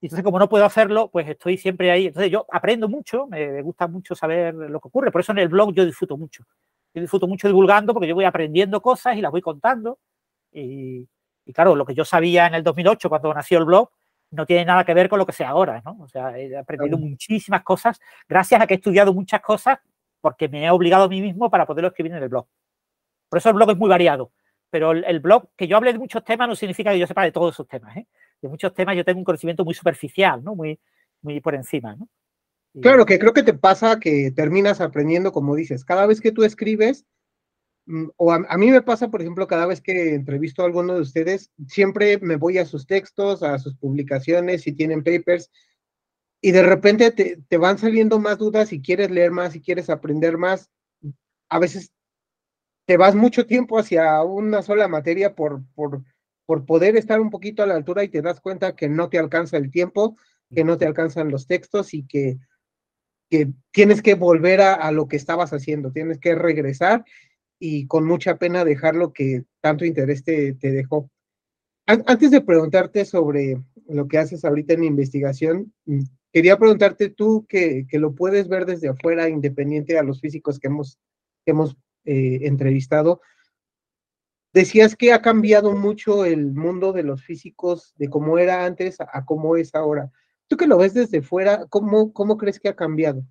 Y 0.00 0.06
entonces, 0.06 0.24
como 0.24 0.38
no 0.38 0.48
puedo 0.48 0.64
hacerlo, 0.64 1.10
pues 1.10 1.28
estoy 1.28 1.58
siempre 1.58 1.90
ahí. 1.90 2.06
Entonces, 2.06 2.30
yo 2.30 2.46
aprendo 2.52 2.88
mucho, 2.88 3.26
me 3.26 3.62
gusta 3.62 3.88
mucho 3.88 4.14
saber 4.14 4.54
lo 4.54 4.80
que 4.80 4.88
ocurre. 4.88 5.10
Por 5.10 5.20
eso 5.20 5.32
en 5.32 5.38
el 5.38 5.48
blog 5.48 5.74
yo 5.74 5.84
disfruto 5.84 6.16
mucho 6.16 6.44
yo 6.94 7.00
disfruto 7.00 7.26
mucho 7.26 7.48
divulgando 7.48 7.92
porque 7.92 8.08
yo 8.08 8.14
voy 8.14 8.24
aprendiendo 8.24 8.80
cosas 8.80 9.16
y 9.16 9.20
las 9.20 9.30
voy 9.30 9.42
contando. 9.42 9.98
Y, 10.52 11.06
claro, 11.54 11.76
lo 11.76 11.84
que 11.84 11.94
yo 11.94 12.04
sabía 12.04 12.46
en 12.46 12.54
el 12.54 12.62
2008 12.62 13.08
cuando 13.08 13.32
nació 13.34 13.58
el 13.58 13.64
blog 13.64 13.90
no 14.30 14.44
tiene 14.44 14.64
nada 14.64 14.84
que 14.84 14.94
ver 14.94 15.08
con 15.08 15.18
lo 15.18 15.26
que 15.26 15.32
sé 15.32 15.44
ahora, 15.44 15.80
¿no? 15.84 15.96
O 16.00 16.08
sea, 16.08 16.38
he 16.38 16.54
aprendido 16.56 16.98
muchísimas 16.98 17.62
cosas 17.62 17.98
gracias 18.28 18.60
a 18.60 18.66
que 18.66 18.74
he 18.74 18.76
estudiado 18.76 19.14
muchas 19.14 19.40
cosas 19.40 19.78
porque 20.20 20.48
me 20.48 20.66
he 20.66 20.70
obligado 20.70 21.04
a 21.04 21.08
mí 21.08 21.22
mismo 21.22 21.50
para 21.50 21.64
poderlo 21.66 21.88
escribir 21.88 22.12
en 22.12 22.22
el 22.22 22.28
blog. 22.28 22.46
Por 23.28 23.38
eso 23.38 23.48
el 23.48 23.54
blog 23.54 23.70
es 23.70 23.76
muy 23.76 23.88
variado. 23.88 24.32
Pero 24.70 24.92
el, 24.92 25.20
blog, 25.20 25.48
que 25.56 25.66
yo 25.66 25.78
hable 25.78 25.94
de 25.94 25.98
muchos 25.98 26.22
temas 26.24 26.46
no 26.46 26.54
significa 26.54 26.92
que 26.92 26.98
yo 26.98 27.06
sepa 27.06 27.22
de 27.22 27.32
todos 27.32 27.54
esos 27.54 27.66
temas. 27.66 27.96
¿eh? 27.96 28.06
De 28.40 28.48
muchos 28.48 28.72
temas 28.74 28.96
yo 28.96 29.04
tengo 29.04 29.18
un 29.18 29.24
conocimiento 29.24 29.64
muy 29.64 29.74
superficial, 29.74 30.42
¿no? 30.42 30.54
Muy, 30.54 30.78
muy 31.22 31.40
por 31.40 31.54
encima, 31.54 31.96
¿no? 31.96 32.08
Claro, 32.80 33.06
que 33.06 33.18
creo 33.18 33.32
que 33.32 33.42
te 33.42 33.54
pasa 33.54 33.98
que 33.98 34.30
terminas 34.30 34.80
aprendiendo, 34.80 35.32
como 35.32 35.56
dices, 35.56 35.84
cada 35.84 36.06
vez 36.06 36.20
que 36.20 36.32
tú 36.32 36.44
escribes, 36.44 37.06
mm, 37.86 38.08
o 38.16 38.32
a, 38.32 38.56
mí 38.56 38.70
me 38.70 38.82
pasa, 38.82 39.08
por 39.10 39.20
ejemplo, 39.20 39.46
cada 39.46 39.66
vez 39.66 39.80
que 39.80 40.14
entrevisto 40.14 40.62
a 40.62 40.66
alguno 40.66 40.94
de 40.94 41.00
ustedes, 41.00 41.50
siempre 41.66 42.18
me 42.18 42.36
voy 42.36 42.58
a 42.58 42.66
sus 42.66 42.86
textos, 42.86 43.42
a 43.42 43.58
sus 43.58 43.74
publicaciones, 43.76 44.62
si 44.62 44.72
tienen 44.72 45.02
papers, 45.02 45.50
y 46.40 46.52
de 46.52 46.62
repente 46.62 47.10
te, 47.10 47.56
van 47.56 47.78
saliendo 47.78 48.20
más 48.20 48.38
dudas 48.38 48.72
y 48.72 48.80
quieres 48.80 49.10
leer 49.10 49.32
más 49.32 49.56
y 49.56 49.60
quieres 49.60 49.90
aprender 49.90 50.38
más. 50.38 50.70
A 51.48 51.58
veces 51.58 51.90
te 52.86 52.96
vas 52.96 53.14
mucho 53.14 53.46
tiempo 53.46 53.78
hacia 53.78 54.22
una 54.22 54.62
sola 54.62 54.86
materia 54.86 55.34
por, 55.34 55.62
por, 55.74 56.02
por 56.48 56.64
poder 56.64 56.96
estar 56.96 57.20
un 57.20 57.28
poquito 57.28 57.62
a 57.62 57.66
la 57.66 57.74
altura 57.74 58.02
y 58.02 58.08
te 58.08 58.22
das 58.22 58.40
cuenta 58.40 58.74
que 58.74 58.88
no 58.88 59.10
te 59.10 59.18
alcanza 59.18 59.58
el 59.58 59.70
tiempo, 59.70 60.16
que 60.54 60.64
no 60.64 60.78
te 60.78 60.86
alcanzan 60.86 61.30
los 61.30 61.46
textos 61.46 61.92
y 61.92 62.06
que 62.06 62.38
que 63.28 63.52
tienes 63.72 64.02
que 64.02 64.14
volver 64.14 64.60
a, 64.60 64.90
lo 64.90 65.06
que 65.08 65.16
estabas 65.16 65.52
haciendo, 65.52 65.92
tienes 65.92 66.18
que 66.18 66.34
regresar 66.34 67.04
y 67.58 67.86
con 67.86 68.04
mucha 68.04 68.38
pena 68.38 68.64
dejar 68.64 68.96
lo 68.96 69.12
que 69.12 69.44
tanto 69.60 69.84
interés 69.84 70.24
te, 70.24 70.54
dejó. 70.54 71.10
Antes 71.86 72.30
de 72.30 72.40
preguntarte 72.40 73.04
sobre 73.04 73.62
lo 73.88 74.08
que 74.08 74.18
haces 74.18 74.44
ahorita 74.44 74.74
en 74.74 74.84
investigación, 74.84 75.72
mm, 75.86 76.02
quería 76.32 76.58
preguntarte 76.58 77.08
tú 77.08 77.46
que, 77.48 77.86
lo 77.92 78.14
puedes 78.14 78.48
ver 78.48 78.66
desde 78.66 78.88
afuera, 78.88 79.28
independiente 79.28 79.98
a 79.98 80.02
los 80.02 80.20
físicos 80.20 80.58
que 80.58 80.68
hemos, 80.68 80.98
hemos 81.46 81.76
eh, 82.04 82.40
entrevistado. 82.42 83.20
Decías 84.58 84.96
que 84.96 85.12
ha 85.12 85.22
cambiado 85.22 85.70
mucho 85.76 86.24
el 86.24 86.52
mundo 86.52 86.92
de 86.92 87.04
los 87.04 87.22
físicos, 87.22 87.94
de 87.96 88.10
cómo 88.10 88.38
era 88.38 88.64
antes 88.64 89.00
a 89.00 89.24
cómo 89.24 89.56
es 89.56 89.72
ahora. 89.72 90.10
Tú 90.48 90.56
que 90.56 90.66
lo 90.66 90.78
ves 90.78 90.94
desde 90.94 91.22
fuera, 91.22 91.66
¿cómo, 91.68 92.12
cómo 92.12 92.36
crees 92.36 92.58
que 92.58 92.68
ha 92.68 92.74
cambiado? 92.74 93.22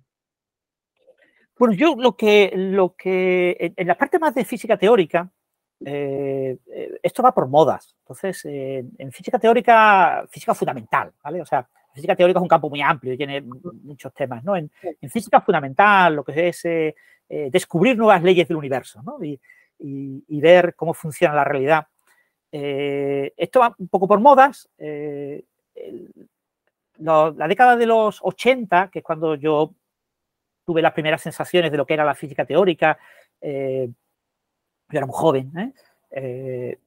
Bueno, 1.58 1.74
yo 1.74 1.96
lo 1.98 2.16
que, 2.16 2.50
lo 2.56 2.94
que 2.96 3.74
en 3.76 3.86
la 3.86 3.98
parte 3.98 4.18
más 4.18 4.34
de 4.34 4.46
física 4.46 4.78
teórica, 4.78 5.30
eh, 5.84 6.56
eh, 6.72 6.98
esto 7.02 7.22
va 7.22 7.34
por 7.34 7.46
modas. 7.46 7.94
Entonces, 8.04 8.46
en 8.46 9.12
física 9.12 9.38
teórica, 9.38 10.24
física 10.30 10.54
fundamental, 10.54 11.12
¿vale? 11.22 11.42
O 11.42 11.44
sea, 11.44 11.68
física 11.92 12.16
teórica 12.16 12.38
es 12.38 12.42
un 12.42 12.48
campo 12.48 12.70
muy 12.70 12.80
amplio 12.80 13.12
y 13.12 13.18
tiene 13.18 13.42
muchos 13.42 14.14
temas, 14.14 14.42
¿no? 14.42 14.56
En, 14.56 14.70
física 15.10 15.42
fundamental, 15.42 16.14
lo 16.14 16.24
que 16.24 16.48
es 16.48 16.64
eh, 16.64 16.94
descubrir 17.28 17.98
nuevas 17.98 18.22
leyes 18.22 18.48
del 18.48 18.56
universo, 18.56 19.02
¿no? 19.02 19.22
Y, 19.22 19.38
ver 19.78 20.74
cómo 20.74 20.94
funciona 20.94 21.34
la 21.34 21.44
realidad. 21.44 21.86
esto 22.50 23.60
va 23.60 23.74
un 23.78 23.88
poco 23.88 24.08
por 24.08 24.20
modas 24.20 24.68
la 26.98 27.48
década 27.48 27.76
de 27.76 27.86
los 27.86 28.18
80, 28.22 28.90
que 28.90 29.00
es 29.00 29.04
cuando 29.04 29.34
yo 29.36 29.74
tuve 30.64 30.82
las 30.82 30.92
primeras 30.92 31.22
sensaciones 31.22 31.70
de 31.70 31.76
lo 31.76 31.86
que 31.86 31.94
era 31.94 32.04
la 32.04 32.14
física 32.14 32.44
teórica, 32.44 32.98
eh, 33.40 33.88
yo 34.90 34.98
era 34.98 35.06
muy 35.06 35.14
joven, 35.14 35.52
¿eh? 35.56 35.72
Eh, 36.10 36.78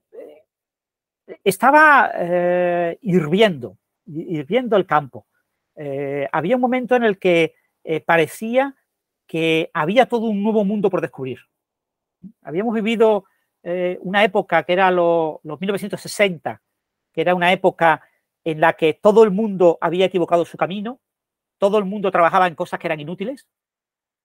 estaba 1.43 2.11
hirviendo, 3.01 3.77
hirviendo 4.05 4.75
el 4.75 4.85
campo. 4.85 5.27
había 6.31 6.55
un 6.55 6.61
momento 6.61 6.95
en 6.95 7.03
el 7.03 7.17
que 7.17 7.55
parecía 8.05 8.75
que 9.27 9.69
había 9.73 10.07
todo 10.07 10.25
un 10.25 10.43
nuevo 10.43 10.65
mundo 10.65 10.89
por 10.89 10.99
descubrir. 10.99 11.39
Habíamos 12.43 12.73
vivido 12.73 13.25
una 13.63 14.23
época 14.23 14.63
que 14.63 14.73
era 14.73 14.89
los 14.89 15.39
1960, 15.43 16.61
que 17.13 17.21
era 17.21 17.35
una 17.35 17.51
época 17.51 18.01
en 18.43 18.59
la 18.59 18.73
que 18.73 18.93
todo 18.93 19.23
el 19.23 19.31
mundo 19.31 19.77
había 19.81 20.05
equivocado 20.05 20.45
su 20.45 20.57
camino, 20.57 20.99
todo 21.57 21.77
el 21.77 21.85
mundo 21.85 22.11
trabajaba 22.11 22.47
en 22.47 22.55
cosas 22.55 22.79
que 22.79 22.87
eran 22.87 22.99
inútiles 22.99 23.47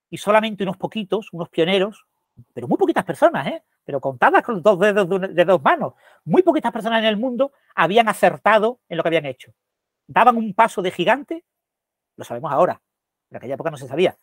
y 0.09 0.19
solamente 0.19 0.63
unos 0.63 0.77
poquitos, 0.77 1.33
unos 1.33 1.49
pioneros, 1.49 2.07
pero 2.53 2.69
muy 2.69 2.79
poquitas 2.79 3.05
personas, 3.05 3.47
¿eh? 3.47 3.63
pero 3.85 4.01
contadas 4.01 4.43
con 4.43 4.63
dos 4.63 4.79
dedos 4.79 5.09
de, 5.35 5.45
dos 5.45 5.63
manos, 5.63 5.95
muy 6.25 6.43
poquitas 6.43 6.73
personas 6.73 7.01
en 7.01 7.07
el 7.07 7.17
mundo 7.17 7.53
habían 7.75 8.09
acertado 8.09 8.81
en 8.89 8.97
lo 8.97 9.03
que 9.03 9.09
habían 9.09 9.27
hecho. 9.27 9.53
Daban 10.07 10.37
un 10.37 10.55
paso 10.55 10.83
de 10.83 10.91
gigante, 10.91 11.45
lo 12.17 12.25
sabemos 12.25 12.53
ahora, 12.53 12.81
en 13.31 13.37
aquella 13.37 13.55
época 13.55 13.71
no 13.71 13.77
se 13.77 13.89
sabía, 13.89 14.17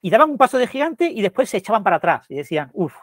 y 0.00 0.10
daban 0.10 0.30
un 0.30 0.38
paso 0.38 0.58
de 0.58 0.66
gigante 0.66 1.06
y 1.06 1.22
después 1.22 1.50
se 1.50 1.58
echaban 1.58 1.82
para 1.84 1.96
atrás 1.96 2.26
y 2.28 2.36
decían, 2.36 2.70
uff, 2.72 2.94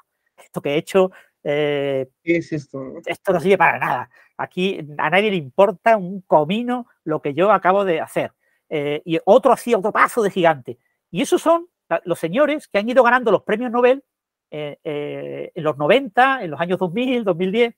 esto 0.43 0.61
que 0.61 0.71
he 0.71 0.77
hecho 0.77 1.11
eh, 1.43 2.09
es 2.23 2.51
esto? 2.51 2.93
Esto 3.05 3.33
no 3.33 3.39
sirve 3.39 3.57
para 3.57 3.79
nada. 3.79 4.09
Aquí 4.37 4.79
a 4.97 5.09
nadie 5.09 5.31
le 5.31 5.37
importa 5.37 5.97
un 5.97 6.21
comino 6.21 6.87
lo 7.03 7.21
que 7.21 7.33
yo 7.33 7.51
acabo 7.51 7.85
de 7.85 8.01
hacer. 8.01 8.33
Eh, 8.69 9.01
y 9.05 9.19
otro 9.25 9.51
así, 9.51 9.73
otro 9.73 9.91
paso 9.91 10.21
de 10.21 10.31
gigante. 10.31 10.77
Y 11.09 11.21
esos 11.21 11.41
son 11.41 11.67
los 12.05 12.19
señores 12.19 12.67
que 12.67 12.77
han 12.77 12.89
ido 12.89 13.03
ganando 13.03 13.31
los 13.31 13.43
premios 13.43 13.71
Nobel 13.71 14.03
eh, 14.49 15.51
en 15.53 15.63
los 15.63 15.77
90, 15.77 16.43
en 16.43 16.51
los 16.51 16.59
años 16.59 16.79
2000, 16.79 17.23
2010. 17.23 17.75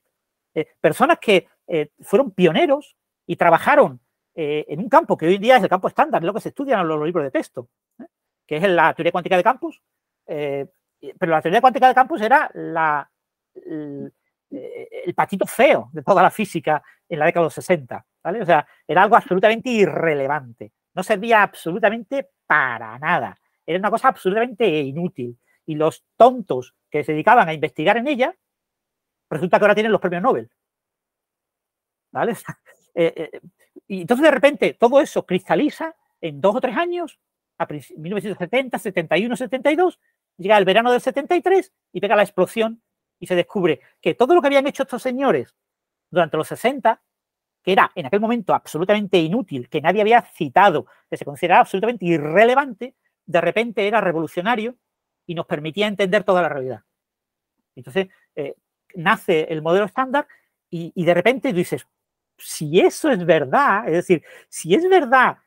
personas 0.80 1.18
que 1.18 1.48
fueron 2.00 2.30
pioneros 2.30 2.96
y 3.26 3.36
trabajaron 3.36 4.00
en 4.36 4.78
un 4.78 4.88
campo 4.88 5.16
que 5.16 5.26
hoy 5.26 5.36
en 5.36 5.42
día 5.42 5.56
es 5.56 5.62
el 5.62 5.68
campo 5.68 5.88
estándar, 5.88 6.22
lo 6.22 6.32
que 6.32 6.40
se 6.40 6.50
estudia 6.50 6.80
en 6.80 6.86
los 6.86 7.04
libros 7.04 7.24
de 7.24 7.30
texto, 7.30 7.68
que 8.46 8.56
es 8.56 8.62
la 8.68 8.94
teoría 8.94 9.12
cuántica 9.12 9.36
de 9.36 9.42
campos. 9.42 9.82
Pero 11.18 11.32
la 11.32 11.42
teoría 11.42 11.60
cuántica 11.60 11.88
de 11.88 11.94
campos 11.94 12.20
era 12.20 12.50
la, 12.54 13.10
el, 13.54 14.12
patito 15.14 15.46
feo 15.46 15.90
de 15.92 16.02
toda 16.02 16.22
la 16.22 16.30
física 16.30 16.82
en 17.08 17.18
la 17.18 17.26
década 17.26 17.42
de 17.42 17.46
los 17.46 17.54
60, 17.54 18.06
¿vale? 18.22 18.42
O 18.42 18.46
sea, 18.46 18.66
era 18.86 19.02
algo 19.02 19.16
absolutamente 19.16 19.70
irrelevante, 19.70 20.72
no 20.94 21.02
servía 21.02 21.42
absolutamente 21.42 22.30
para 22.46 22.98
nada, 22.98 23.36
era 23.66 23.78
una 23.78 23.90
cosa 23.90 24.08
absolutamente 24.08 24.66
inútil. 24.66 25.38
Y 25.66 25.76
los 25.76 26.04
tontos 26.16 26.74
que 26.90 27.04
se 27.04 27.12
dedicaban 27.12 27.48
a 27.48 27.54
investigar 27.54 27.96
en 27.96 28.06
ella, 28.06 28.34
resulta 29.30 29.58
que 29.58 29.64
ahora 29.64 29.74
tienen 29.74 29.92
los 29.92 30.00
premios 30.00 30.22
Nobel. 30.22 30.50
¿Vale? 32.12 32.36
Eh, 32.96 33.12
eh, 33.16 33.40
y 33.88 34.02
entonces 34.02 34.22
de 34.22 34.30
repente 34.30 34.74
todo 34.74 35.00
eso 35.00 35.26
cristaliza 35.26 35.96
en 36.20 36.40
dos 36.40 36.54
o 36.54 36.60
tres 36.60 36.76
años, 36.76 37.18
a 37.58 37.66
1970, 37.66 38.78
71, 38.78 39.36
72, 39.36 39.98
llega 40.36 40.58
el 40.58 40.64
verano 40.64 40.90
del 40.90 41.00
73 41.00 41.72
y 41.92 42.00
pega 42.00 42.16
la 42.16 42.22
explosión 42.22 42.82
y 43.18 43.26
se 43.26 43.34
descubre 43.34 43.80
que 44.00 44.14
todo 44.14 44.34
lo 44.34 44.40
que 44.40 44.48
habían 44.48 44.66
hecho 44.66 44.82
estos 44.82 45.02
señores 45.02 45.54
durante 46.10 46.36
los 46.36 46.48
60, 46.48 47.02
que 47.62 47.72
era 47.72 47.90
en 47.94 48.06
aquel 48.06 48.20
momento 48.20 48.54
absolutamente 48.54 49.18
inútil, 49.18 49.68
que 49.68 49.80
nadie 49.80 50.00
había 50.00 50.22
citado, 50.22 50.86
que 51.08 51.16
se 51.16 51.24
consideraba 51.24 51.62
absolutamente 51.62 52.04
irrelevante, 52.04 52.94
de 53.26 53.40
repente 53.40 53.86
era 53.86 54.00
revolucionario 54.00 54.76
y 55.26 55.34
nos 55.34 55.46
permitía 55.46 55.86
entender 55.86 56.24
toda 56.24 56.42
la 56.42 56.48
realidad. 56.48 56.82
Entonces, 57.74 58.08
eh, 58.36 58.54
nace 58.94 59.46
el 59.50 59.62
modelo 59.62 59.86
estándar 59.86 60.28
y, 60.70 60.92
y, 60.94 61.04
de 61.04 61.14
repente 61.14 61.52
dices, 61.52 61.86
si 62.36 62.80
eso 62.80 63.10
es 63.10 63.24
verdad, 63.24 63.88
es 63.88 63.94
decir, 63.94 64.22
si 64.48 64.74
es 64.74 64.88
verdad 64.88 65.38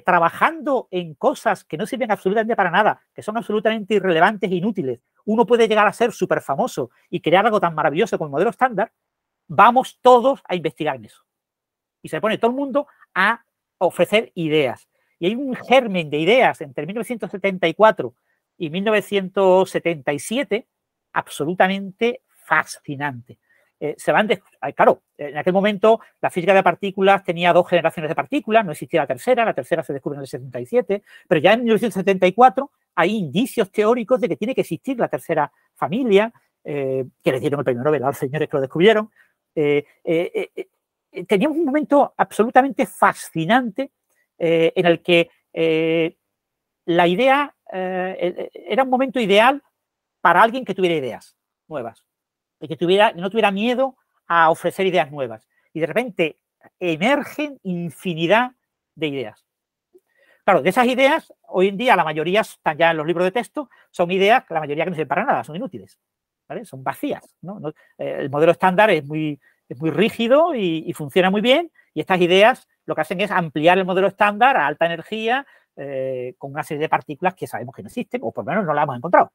trabajando 0.00 0.88
en 0.90 1.14
cosas 1.14 1.64
que 1.64 1.76
no 1.76 1.86
sirven 1.86 2.10
absolutamente 2.10 2.56
para 2.56 2.70
nada, 2.70 3.02
que 3.14 3.22
son 3.22 3.36
absolutamente 3.36 3.94
irrelevantes 3.94 4.50
e 4.50 4.54
inútiles, 4.54 5.00
uno 5.24 5.46
puede 5.46 5.68
llegar 5.68 5.86
a 5.86 5.92
ser 5.92 6.12
súper 6.12 6.40
famoso 6.40 6.90
y 7.10 7.20
crear 7.20 7.44
algo 7.46 7.60
tan 7.60 7.74
maravilloso 7.74 8.18
como 8.18 8.28
el 8.28 8.32
modelo 8.32 8.50
estándar, 8.50 8.92
vamos 9.46 9.98
todos 10.00 10.42
a 10.48 10.54
investigar 10.54 10.96
en 10.96 11.04
eso. 11.06 11.22
Y 12.02 12.08
se 12.08 12.20
pone 12.20 12.38
todo 12.38 12.50
el 12.50 12.56
mundo 12.56 12.86
a 13.14 13.44
ofrecer 13.78 14.32
ideas. 14.34 14.88
Y 15.18 15.26
hay 15.26 15.34
un 15.34 15.54
germen 15.54 16.10
de 16.10 16.18
ideas 16.18 16.60
entre 16.60 16.86
1974 16.86 18.14
y 18.58 18.70
1977 18.70 20.68
absolutamente 21.12 22.22
fascinante. 22.44 23.38
Eh, 23.84 23.96
se 23.98 24.12
van, 24.12 24.28
de, 24.28 24.40
claro, 24.76 25.02
en 25.18 25.36
aquel 25.36 25.52
momento 25.52 25.98
la 26.20 26.30
física 26.30 26.54
de 26.54 26.62
partículas 26.62 27.24
tenía 27.24 27.52
dos 27.52 27.68
generaciones 27.68 28.08
de 28.10 28.14
partículas, 28.14 28.64
no 28.64 28.70
existía 28.70 29.00
la 29.00 29.08
tercera, 29.08 29.44
la 29.44 29.54
tercera 29.54 29.82
se 29.82 29.92
descubre 29.92 30.18
en 30.18 30.20
el 30.20 30.28
77, 30.28 31.02
pero 31.26 31.40
ya 31.40 31.54
en 31.54 31.64
1974 31.64 32.70
hay 32.94 33.16
indicios 33.16 33.72
teóricos 33.72 34.20
de 34.20 34.28
que 34.28 34.36
tiene 34.36 34.54
que 34.54 34.60
existir 34.60 34.96
la 35.00 35.08
tercera 35.08 35.50
familia, 35.74 36.32
eh, 36.62 37.06
que 37.24 37.32
les 37.32 37.40
dieron 37.40 37.58
el 37.58 37.64
premio 37.64 37.82
Nobel 37.82 38.04
a 38.04 38.06
los 38.06 38.18
señores 38.18 38.48
que 38.48 38.56
lo 38.56 38.60
descubrieron. 38.60 39.10
Eh, 39.56 39.84
eh, 40.04 41.24
teníamos 41.26 41.58
un 41.58 41.64
momento 41.64 42.14
absolutamente 42.16 42.86
fascinante 42.86 43.90
en 44.38 44.86
el 44.86 45.02
que 45.02 45.28
la 46.84 47.06
idea 47.08 47.52
era 47.66 48.84
un 48.84 48.90
momento 48.90 49.18
ideal 49.18 49.60
para 50.20 50.40
alguien 50.40 50.64
que 50.64 50.74
tuviera 50.74 50.94
ideas 50.94 51.36
nuevas 51.66 52.11
y 52.62 52.68
que 52.68 52.76
tuviera, 52.76 53.12
no 53.12 53.28
tuviera 53.28 53.50
miedo 53.50 53.96
a 54.26 54.48
ofrecer 54.48 54.86
ideas 54.86 55.10
nuevas. 55.10 55.46
Y 55.74 55.80
de 55.80 55.86
repente 55.86 56.38
emergen 56.78 57.58
infinidad 57.64 58.52
de 58.94 59.08
ideas. 59.08 59.44
Claro, 60.44 60.62
de 60.62 60.70
esas 60.70 60.86
ideas, 60.86 61.32
hoy 61.48 61.68
en 61.68 61.76
día 61.76 61.96
la 61.96 62.04
mayoría 62.04 62.40
están 62.40 62.78
ya 62.78 62.92
en 62.92 62.96
los 62.96 63.06
libros 63.06 63.24
de 63.24 63.32
texto, 63.32 63.68
son 63.90 64.10
ideas, 64.10 64.44
la 64.48 64.60
mayoría 64.60 64.84
que 64.84 64.90
no 64.90 64.96
sirven 64.96 65.08
para 65.08 65.24
nada, 65.24 65.44
son 65.44 65.56
inútiles, 65.56 66.00
son 66.64 66.82
vacías. 66.82 67.36
Eh, 67.98 68.16
el 68.20 68.30
modelo 68.30 68.52
estándar 68.52 68.90
es 68.90 69.04
muy, 69.04 69.40
es 69.68 69.80
muy 69.80 69.90
rígido 69.90 70.54
y, 70.54 70.84
y, 70.86 70.92
funciona 70.92 71.30
muy 71.30 71.40
bien, 71.40 71.70
y 71.94 72.00
estas 72.00 72.20
ideas 72.20 72.68
lo 72.86 72.94
que 72.94 73.00
hacen 73.00 73.20
es 73.20 73.30
ampliar 73.30 73.78
el 73.78 73.84
modelo 73.84 74.08
estándar 74.08 74.56
a 74.56 74.66
alta 74.66 74.86
energía 74.86 75.46
eh, 75.76 76.34
con 76.38 76.52
una 76.52 76.62
serie 76.62 76.82
de 76.82 76.88
partículas 76.88 77.34
que 77.34 77.46
sabemos 77.46 77.74
que 77.74 77.82
no 77.82 77.88
existen, 77.88 78.20
o 78.24 78.32
por 78.32 78.44
lo 78.44 78.50
menos 78.50 78.66
no 78.66 78.74
las 78.74 78.84
hemos 78.84 78.96
encontrado. 78.96 79.32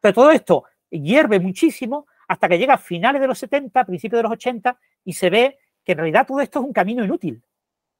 Pero 0.00 0.14
todo 0.14 0.30
esto 0.30 0.64
hierve 0.90 1.40
muchísimo 1.40 2.06
hasta 2.28 2.48
que 2.48 2.58
llega 2.58 2.74
a 2.74 2.78
finales 2.78 3.20
de 3.20 3.26
los 3.26 3.38
70, 3.38 3.84
principios 3.84 4.18
de 4.18 4.22
los 4.24 4.32
80, 4.32 4.78
y 5.04 5.14
se 5.14 5.30
ve 5.30 5.58
que 5.84 5.92
en 5.92 5.98
realidad 5.98 6.26
todo 6.26 6.40
esto 6.40 6.58
es 6.58 6.66
un 6.66 6.72
camino 6.72 7.02
inútil. 7.02 7.42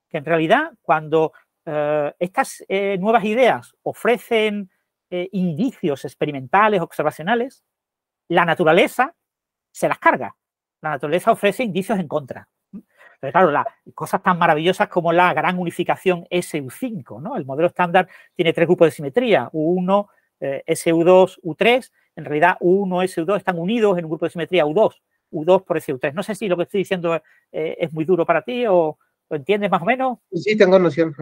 Que 0.09 0.19
en 0.19 0.25
realidad 0.25 0.73
cuando 0.83 1.33
eh, 1.65 2.15
estas 2.19 2.65
eh, 2.69 2.99
nuevas 2.99 3.25
ideas 3.25 3.75
ofrecen 3.83 4.71
eh, 5.11 5.29
indicios 5.33 6.05
experimentales, 6.05 6.83
observacionales, 6.83 7.65
la 8.29 8.45
naturaleza 8.45 9.15
se 9.71 9.89
las 9.89 9.99
carga. 9.99 10.37
La 10.83 10.91
naturaleza 10.91 11.33
ofrece 11.33 11.65
indicios 11.65 11.99
en 11.99 12.09
contra. 12.09 12.49
Pero 13.21 13.33
claro, 13.33 13.51
la, 13.51 13.67
cosas 13.95 14.23
tan 14.23 14.39
maravillosas 14.39 14.89
como 14.89 15.13
la 15.13 15.33
gran 15.35 15.59
unificación 15.59 16.25
SU5, 16.31 17.21
¿no? 17.21 17.37
El 17.37 17.47
modelo 17.47 17.69
estándar 17.69 18.09
tiene 18.35 18.53
tres 18.53 18.67
grupos 18.67 18.87
de 18.87 18.93
simetría, 18.93 19.51
U1, 19.53 20.07
SU2, 20.41 21.41
U3, 21.43 21.91
en 22.19 22.25
realidad 22.25 22.59
U1 22.61 23.05
y 23.05 23.07
SU2 23.07 23.37
están 23.37 23.59
unidos 23.59 23.97
en 23.97 24.05
un 24.05 24.11
grupo 24.11 24.27
de 24.27 24.31
simetría 24.31 24.67
U2, 24.67 24.93
U2 25.31 25.65
por 25.65 25.79
SU3. 25.79 26.13
No 26.13 26.25
sé 26.25 26.35
si 26.35 26.49
lo 26.49 26.57
que 26.57 26.65
estoy 26.65 26.79
diciendo 26.79 27.15
eh, 27.53 27.77
es 27.79 27.93
muy 27.93 28.05
duro 28.05 28.27
para 28.27 28.43
ti 28.43 28.67
o 28.67 28.99
lo 29.31 29.37
entiendes 29.37 29.71
más 29.71 29.81
o 29.81 29.85
menos. 29.85 30.19
Sí, 30.33 30.57
tengo 30.57 30.81
noción. 30.81 31.15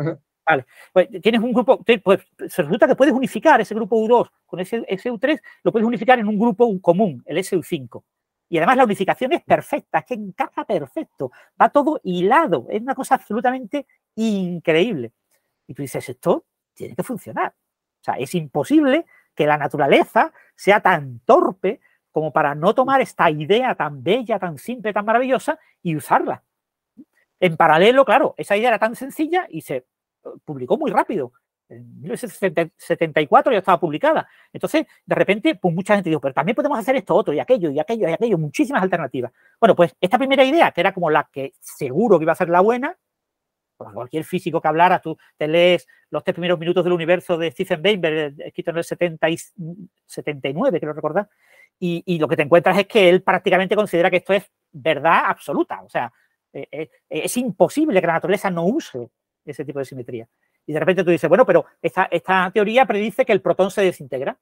Vale, 0.46 0.64
pues 0.94 1.08
tienes 1.20 1.42
un 1.42 1.52
grupo, 1.52 1.84
pues 2.02 2.20
se 2.48 2.62
resulta 2.62 2.86
que 2.86 2.96
puedes 2.96 3.12
unificar 3.12 3.60
ese 3.60 3.74
grupo 3.74 3.96
U2 3.96 4.30
con 4.46 4.60
ese 4.60 4.78
SU3, 4.86 5.38
lo 5.64 5.72
puedes 5.72 5.86
unificar 5.86 6.18
en 6.18 6.28
un 6.28 6.38
grupo 6.38 6.80
común, 6.80 7.22
el 7.26 7.36
SU5. 7.38 8.02
Y 8.48 8.56
además 8.56 8.76
la 8.78 8.84
unificación 8.84 9.32
es 9.32 9.42
perfecta, 9.42 9.98
es 9.98 10.04
que 10.06 10.14
encaja 10.14 10.64
perfecto, 10.64 11.30
va 11.60 11.68
todo 11.68 12.00
hilado, 12.04 12.68
es 12.70 12.80
una 12.80 12.94
cosa 12.94 13.16
absolutamente 13.16 13.86
increíble. 14.14 15.12
Y 15.66 15.74
tú 15.74 15.82
dices, 15.82 16.08
esto 16.08 16.46
tiene 16.72 16.94
que 16.94 17.02
funcionar. 17.02 17.54
O 18.00 18.04
sea, 18.04 18.14
es 18.14 18.34
imposible 18.36 19.04
que 19.36 19.46
la 19.46 19.58
naturaleza 19.58 20.32
sea 20.56 20.80
tan 20.80 21.20
torpe 21.20 21.80
como 22.10 22.32
para 22.32 22.54
no 22.54 22.74
tomar 22.74 23.00
esta 23.00 23.30
idea 23.30 23.74
tan 23.74 24.02
bella, 24.02 24.38
tan 24.38 24.58
simple, 24.58 24.92
tan 24.92 25.04
maravillosa 25.04 25.58
y 25.82 25.94
usarla. 25.94 26.42
En 27.38 27.56
paralelo, 27.56 28.04
claro, 28.04 28.34
esa 28.38 28.56
idea 28.56 28.68
era 28.68 28.78
tan 28.78 28.96
sencilla 28.96 29.46
y 29.50 29.60
se 29.60 29.86
publicó 30.44 30.78
muy 30.78 30.90
rápido. 30.90 31.32
En 31.68 32.00
1974 32.00 33.52
ya 33.52 33.58
estaba 33.58 33.78
publicada. 33.78 34.26
Entonces, 34.52 34.86
de 35.04 35.14
repente, 35.14 35.56
pues 35.56 35.74
mucha 35.74 35.94
gente 35.94 36.08
dijo, 36.08 36.20
pero 36.20 36.32
también 36.32 36.54
podemos 36.54 36.78
hacer 36.78 36.96
esto, 36.96 37.14
otro, 37.14 37.34
y 37.34 37.40
aquello, 37.40 37.70
y 37.70 37.78
aquello, 37.78 38.08
y 38.08 38.12
aquello, 38.12 38.38
muchísimas 38.38 38.82
alternativas. 38.82 39.32
Bueno, 39.60 39.74
pues 39.76 39.94
esta 40.00 40.16
primera 40.16 40.44
idea, 40.44 40.70
que 40.70 40.80
era 40.80 40.94
como 40.94 41.10
la 41.10 41.28
que 41.30 41.52
seguro 41.60 42.18
que 42.18 42.24
iba 42.24 42.32
a 42.32 42.36
ser 42.36 42.48
la 42.48 42.60
buena, 42.60 42.96
cualquier 43.76 44.24
físico 44.24 44.60
que 44.60 44.68
hablara, 44.68 45.00
tú 45.00 45.16
te 45.36 45.46
lees 45.48 45.86
los 46.10 46.24
tres 46.24 46.34
primeros 46.34 46.58
minutos 46.58 46.82
del 46.84 46.92
universo 46.92 47.36
de 47.36 47.50
Stephen 47.50 47.80
Weinberg, 47.84 48.34
escrito 48.38 48.70
en 48.70 48.78
el 48.78 48.84
70 48.84 49.30
y 49.30 49.38
79, 50.06 50.78
quiero 50.78 50.92
recordar, 50.94 51.28
y, 51.78 52.02
y, 52.06 52.18
lo 52.18 52.26
que 52.26 52.36
te 52.36 52.42
encuentras 52.42 52.78
es 52.78 52.86
que 52.86 53.08
él 53.08 53.22
prácticamente 53.22 53.76
considera 53.76 54.10
que 54.10 54.16
esto 54.16 54.32
es 54.32 54.50
verdad 54.72 55.24
absoluta. 55.26 55.82
O 55.82 55.90
sea, 55.90 56.10
eh, 56.52 56.68
eh, 56.70 56.88
es 57.10 57.36
imposible 57.36 58.00
que 58.00 58.06
la 58.06 58.14
naturaleza 58.14 58.50
no 58.50 58.64
use 58.64 59.10
ese 59.44 59.64
tipo 59.64 59.78
de 59.78 59.84
simetría. 59.84 60.26
Y 60.66 60.72
de 60.72 60.80
repente 60.80 61.04
tú 61.04 61.10
dices, 61.10 61.28
bueno, 61.28 61.44
pero 61.44 61.66
esta, 61.82 62.08
esta 62.10 62.50
teoría 62.50 62.86
predice 62.86 63.24
que 63.24 63.32
el 63.32 63.42
protón 63.42 63.70
se 63.70 63.82
desintegra. 63.82 64.38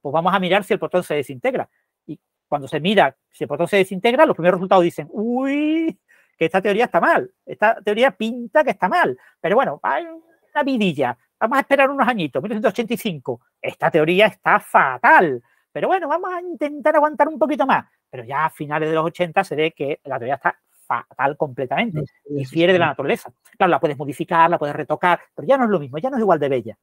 Pues 0.00 0.12
vamos 0.12 0.34
a 0.34 0.40
mirar 0.40 0.64
si 0.64 0.72
el 0.72 0.80
protón 0.80 1.04
se 1.04 1.14
desintegra. 1.14 1.70
Y 2.06 2.18
cuando 2.48 2.66
se 2.66 2.80
mira 2.80 3.16
si 3.30 3.44
el 3.44 3.48
protón 3.48 3.68
se 3.68 3.76
desintegra, 3.76 4.26
los 4.26 4.36
primeros 4.36 4.58
resultados 4.58 4.84
dicen, 4.84 5.08
uy, 5.12 5.98
que 6.42 6.46
esta 6.46 6.60
teoría 6.60 6.86
está 6.86 7.00
mal. 7.00 7.32
Esta 7.46 7.80
teoría 7.82 8.10
pinta 8.10 8.64
que 8.64 8.70
está 8.70 8.88
mal. 8.88 9.16
Pero 9.40 9.54
bueno, 9.54 9.78
hay 9.80 10.04
una 10.04 10.62
vidilla. 10.64 11.16
Vamos 11.38 11.56
a 11.56 11.60
esperar 11.60 11.88
unos 11.88 12.08
añitos, 12.08 12.42
1985. 12.42 13.40
Esta 13.60 13.92
teoría 13.92 14.26
está 14.26 14.58
fatal. 14.58 15.40
Pero 15.70 15.86
bueno, 15.86 16.08
vamos 16.08 16.34
a 16.34 16.40
intentar 16.40 16.96
aguantar 16.96 17.28
un 17.28 17.38
poquito 17.38 17.64
más. 17.64 17.86
Pero 18.10 18.24
ya 18.24 18.46
a 18.46 18.50
finales 18.50 18.88
de 18.88 18.94
los 18.96 19.04
80 19.04 19.44
se 19.44 19.54
ve 19.54 19.70
que 19.70 20.00
la 20.02 20.18
teoría 20.18 20.34
está 20.34 20.58
fatal 20.84 21.36
completamente. 21.36 22.02
Difiere 22.28 22.72
de 22.72 22.80
la 22.80 22.86
naturaleza. 22.86 23.32
Claro, 23.56 23.70
la 23.70 23.78
puedes 23.78 23.96
modificar, 23.96 24.50
la 24.50 24.58
puedes 24.58 24.74
retocar, 24.74 25.20
pero 25.36 25.46
ya 25.46 25.56
no 25.56 25.64
es 25.64 25.70
lo 25.70 25.78
mismo, 25.78 25.98
ya 25.98 26.10
no 26.10 26.16
es 26.16 26.22
igual 26.22 26.40
de 26.40 26.48
bella. 26.48 26.76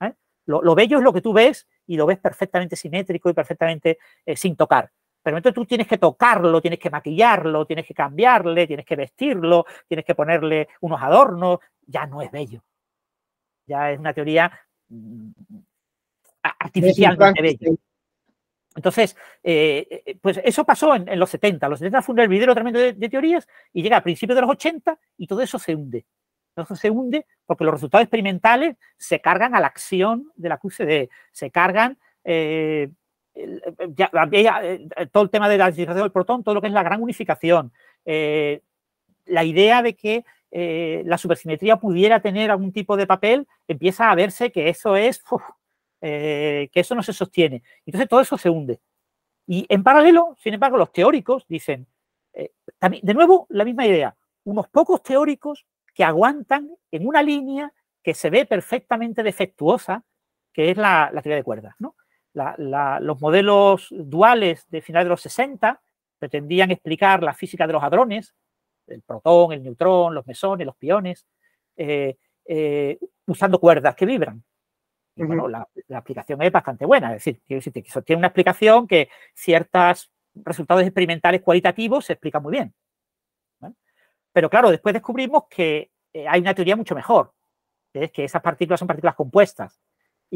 ¿eh? 0.00 0.12
Lo, 0.44 0.60
lo, 0.60 0.74
bello 0.74 0.98
es 0.98 1.04
lo 1.04 1.14
que 1.14 1.22
tú 1.22 1.32
ves 1.32 1.66
y 1.86 1.96
lo 1.96 2.04
ves 2.04 2.18
perfectamente 2.18 2.76
simétrico 2.76 3.30
y 3.30 3.32
perfectamente 3.32 3.96
eh, 4.26 4.36
sin 4.36 4.56
tocar. 4.56 4.90
Pero 5.26 5.38
entonces 5.38 5.56
tú 5.56 5.66
tienes 5.66 5.88
que 5.88 5.98
tocarlo, 5.98 6.60
tienes 6.60 6.78
que 6.78 6.88
maquillarlo, 6.88 7.66
tienes 7.66 7.84
que 7.84 7.94
cambiarle, 7.94 8.64
tienes 8.64 8.86
que 8.86 8.94
vestirlo, 8.94 9.66
tienes 9.88 10.06
que 10.06 10.14
ponerle 10.14 10.68
unos 10.82 11.02
adornos. 11.02 11.58
Ya 11.84 12.06
no 12.06 12.22
es 12.22 12.30
bello. 12.30 12.62
Ya 13.66 13.90
es 13.90 13.98
una 13.98 14.14
teoría 14.14 14.52
mm, 14.88 15.30
artificialmente 16.42 17.42
bella. 17.42 17.76
Entonces, 18.76 19.16
eh, 19.42 20.16
pues 20.22 20.40
eso 20.44 20.64
pasó 20.64 20.94
en, 20.94 21.08
en, 21.08 21.18
los 21.18 21.28
70. 21.30 21.68
Los 21.70 21.80
70 21.80 22.02
fue 22.02 22.12
un 22.12 22.20
hervidero 22.20 22.54
tremendo 22.54 22.78
de, 22.78 22.92
de, 22.92 23.08
teorías 23.08 23.48
y 23.72 23.82
llega 23.82 23.96
a 23.96 24.04
principios 24.04 24.36
de 24.36 24.42
los 24.42 24.50
80 24.50 24.96
y 25.16 25.26
todo 25.26 25.42
eso 25.42 25.58
se 25.58 25.74
hunde. 25.74 26.06
Todo 26.54 26.76
se 26.76 26.88
hunde 26.88 27.26
porque 27.46 27.64
los 27.64 27.74
resultados 27.74 28.04
experimentales 28.04 28.76
se 28.96 29.20
cargan 29.20 29.56
a 29.56 29.60
la 29.60 29.66
acción 29.66 30.30
de 30.36 30.48
la 30.48 30.58
QCD, 30.58 31.10
se 31.32 31.50
cargan 31.50 31.98
eh, 32.22 32.90
ya, 33.94 34.10
ya, 34.30 34.60
todo 35.12 35.24
el 35.24 35.30
tema 35.30 35.48
de 35.48 35.58
la 35.58 35.68
utilización 35.68 36.02
del 36.02 36.12
protón, 36.12 36.42
todo 36.42 36.54
lo 36.54 36.60
que 36.60 36.68
es 36.68 36.72
la 36.72 36.82
gran 36.82 37.02
unificación, 37.02 37.72
eh, 38.04 38.62
la 39.26 39.44
idea 39.44 39.82
de 39.82 39.94
que 39.94 40.24
eh, 40.50 41.02
la 41.04 41.18
supersimetría 41.18 41.76
pudiera 41.76 42.20
tener 42.20 42.50
algún 42.50 42.72
tipo 42.72 42.96
de 42.96 43.06
papel, 43.06 43.46
empieza 43.68 44.10
a 44.10 44.14
verse 44.14 44.50
que 44.50 44.68
eso 44.68 44.96
es, 44.96 45.22
eh, 46.00 46.68
que 46.72 46.80
eso 46.80 46.94
no 46.94 47.02
se 47.02 47.12
sostiene. 47.12 47.62
Entonces 47.84 48.08
todo 48.08 48.20
eso 48.20 48.38
se 48.38 48.48
hunde. 48.48 48.80
Y 49.46 49.66
en 49.68 49.82
paralelo, 49.82 50.34
sin 50.38 50.54
embargo, 50.54 50.76
los 50.76 50.92
teóricos 50.92 51.44
dicen, 51.48 51.86
eh, 52.32 52.52
también, 52.78 53.04
de 53.04 53.14
nuevo, 53.14 53.46
la 53.50 53.64
misma 53.64 53.86
idea, 53.86 54.16
unos 54.44 54.68
pocos 54.68 55.02
teóricos 55.02 55.66
que 55.94 56.04
aguantan 56.04 56.70
en 56.90 57.06
una 57.06 57.22
línea 57.22 57.72
que 58.02 58.14
se 58.14 58.30
ve 58.30 58.46
perfectamente 58.46 59.22
defectuosa, 59.22 60.04
que 60.52 60.70
es 60.70 60.76
la, 60.76 61.10
teoría 61.22 61.36
de 61.36 61.44
cuerdas. 61.44 61.74
¿no? 61.78 61.96
Los 62.58 63.20
modelos 63.20 63.88
duales 63.90 64.66
de 64.68 64.82
finales 64.82 65.06
de 65.06 65.10
los 65.10 65.22
60 65.22 65.80
pretendían 66.18 66.70
explicar 66.70 67.22
la 67.22 67.34
física 67.34 67.66
de 67.66 67.72
los 67.72 67.82
hadrones, 67.82 68.34
el 68.86 69.02
protón, 69.02 69.52
el 69.52 69.62
neutrón, 69.62 70.14
los 70.14 70.26
mesones, 70.26 70.66
los 70.66 70.76
piones, 70.76 71.26
eh, 71.76 72.16
eh, 72.44 72.98
usando 73.26 73.58
cuerdas 73.58 73.94
que 73.94 74.06
vibran. 74.06 74.42
Y 75.16 75.24
bueno, 75.24 75.48
la, 75.48 75.66
aplicación 75.94 76.42
es 76.42 76.52
bastante 76.52 76.84
buena, 76.84 77.14
es 77.14 77.24
decir, 77.24 77.40
tiene 78.04 78.18
una 78.18 78.28
explicación 78.28 78.86
que 78.86 79.08
ciertos 79.34 80.12
resultados 80.34 80.82
experimentales 80.82 81.40
cualitativos 81.40 82.04
se 82.04 82.12
explican 82.12 82.42
muy 82.42 82.52
bien. 82.52 82.74
Pero 84.32 84.50
claro, 84.50 84.70
después 84.70 84.92
descubrimos 84.92 85.44
que 85.48 85.90
eh, 86.12 86.28
hay 86.28 86.42
una 86.42 86.54
teoría 86.54 86.76
mucho 86.76 86.94
mejor, 86.94 87.32
que 87.90 88.04
es 88.04 88.12
que 88.12 88.24
esas 88.24 88.42
partículas 88.42 88.78
son 88.78 88.86
partículas 88.86 89.14
compuestas 89.14 89.80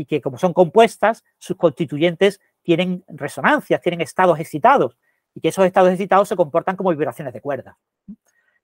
y 0.01 0.07
que 0.07 0.23
como 0.23 0.39
son 0.39 0.55
compuestas, 0.55 1.23
sus 1.37 1.59
constituyentes 1.59 2.41
tienen 2.63 3.05
resonancias, 3.07 3.83
tienen 3.83 4.01
estados 4.01 4.41
excitados 4.41 4.97
y 5.35 5.43
que 5.43 5.49
esos 5.49 5.67
estados 5.67 5.91
excitados 5.91 6.27
se 6.27 6.37
comportan 6.37 6.75
como 6.75 6.89
vibraciones 6.89 7.35
de 7.35 7.43
cuerda. 7.43 7.77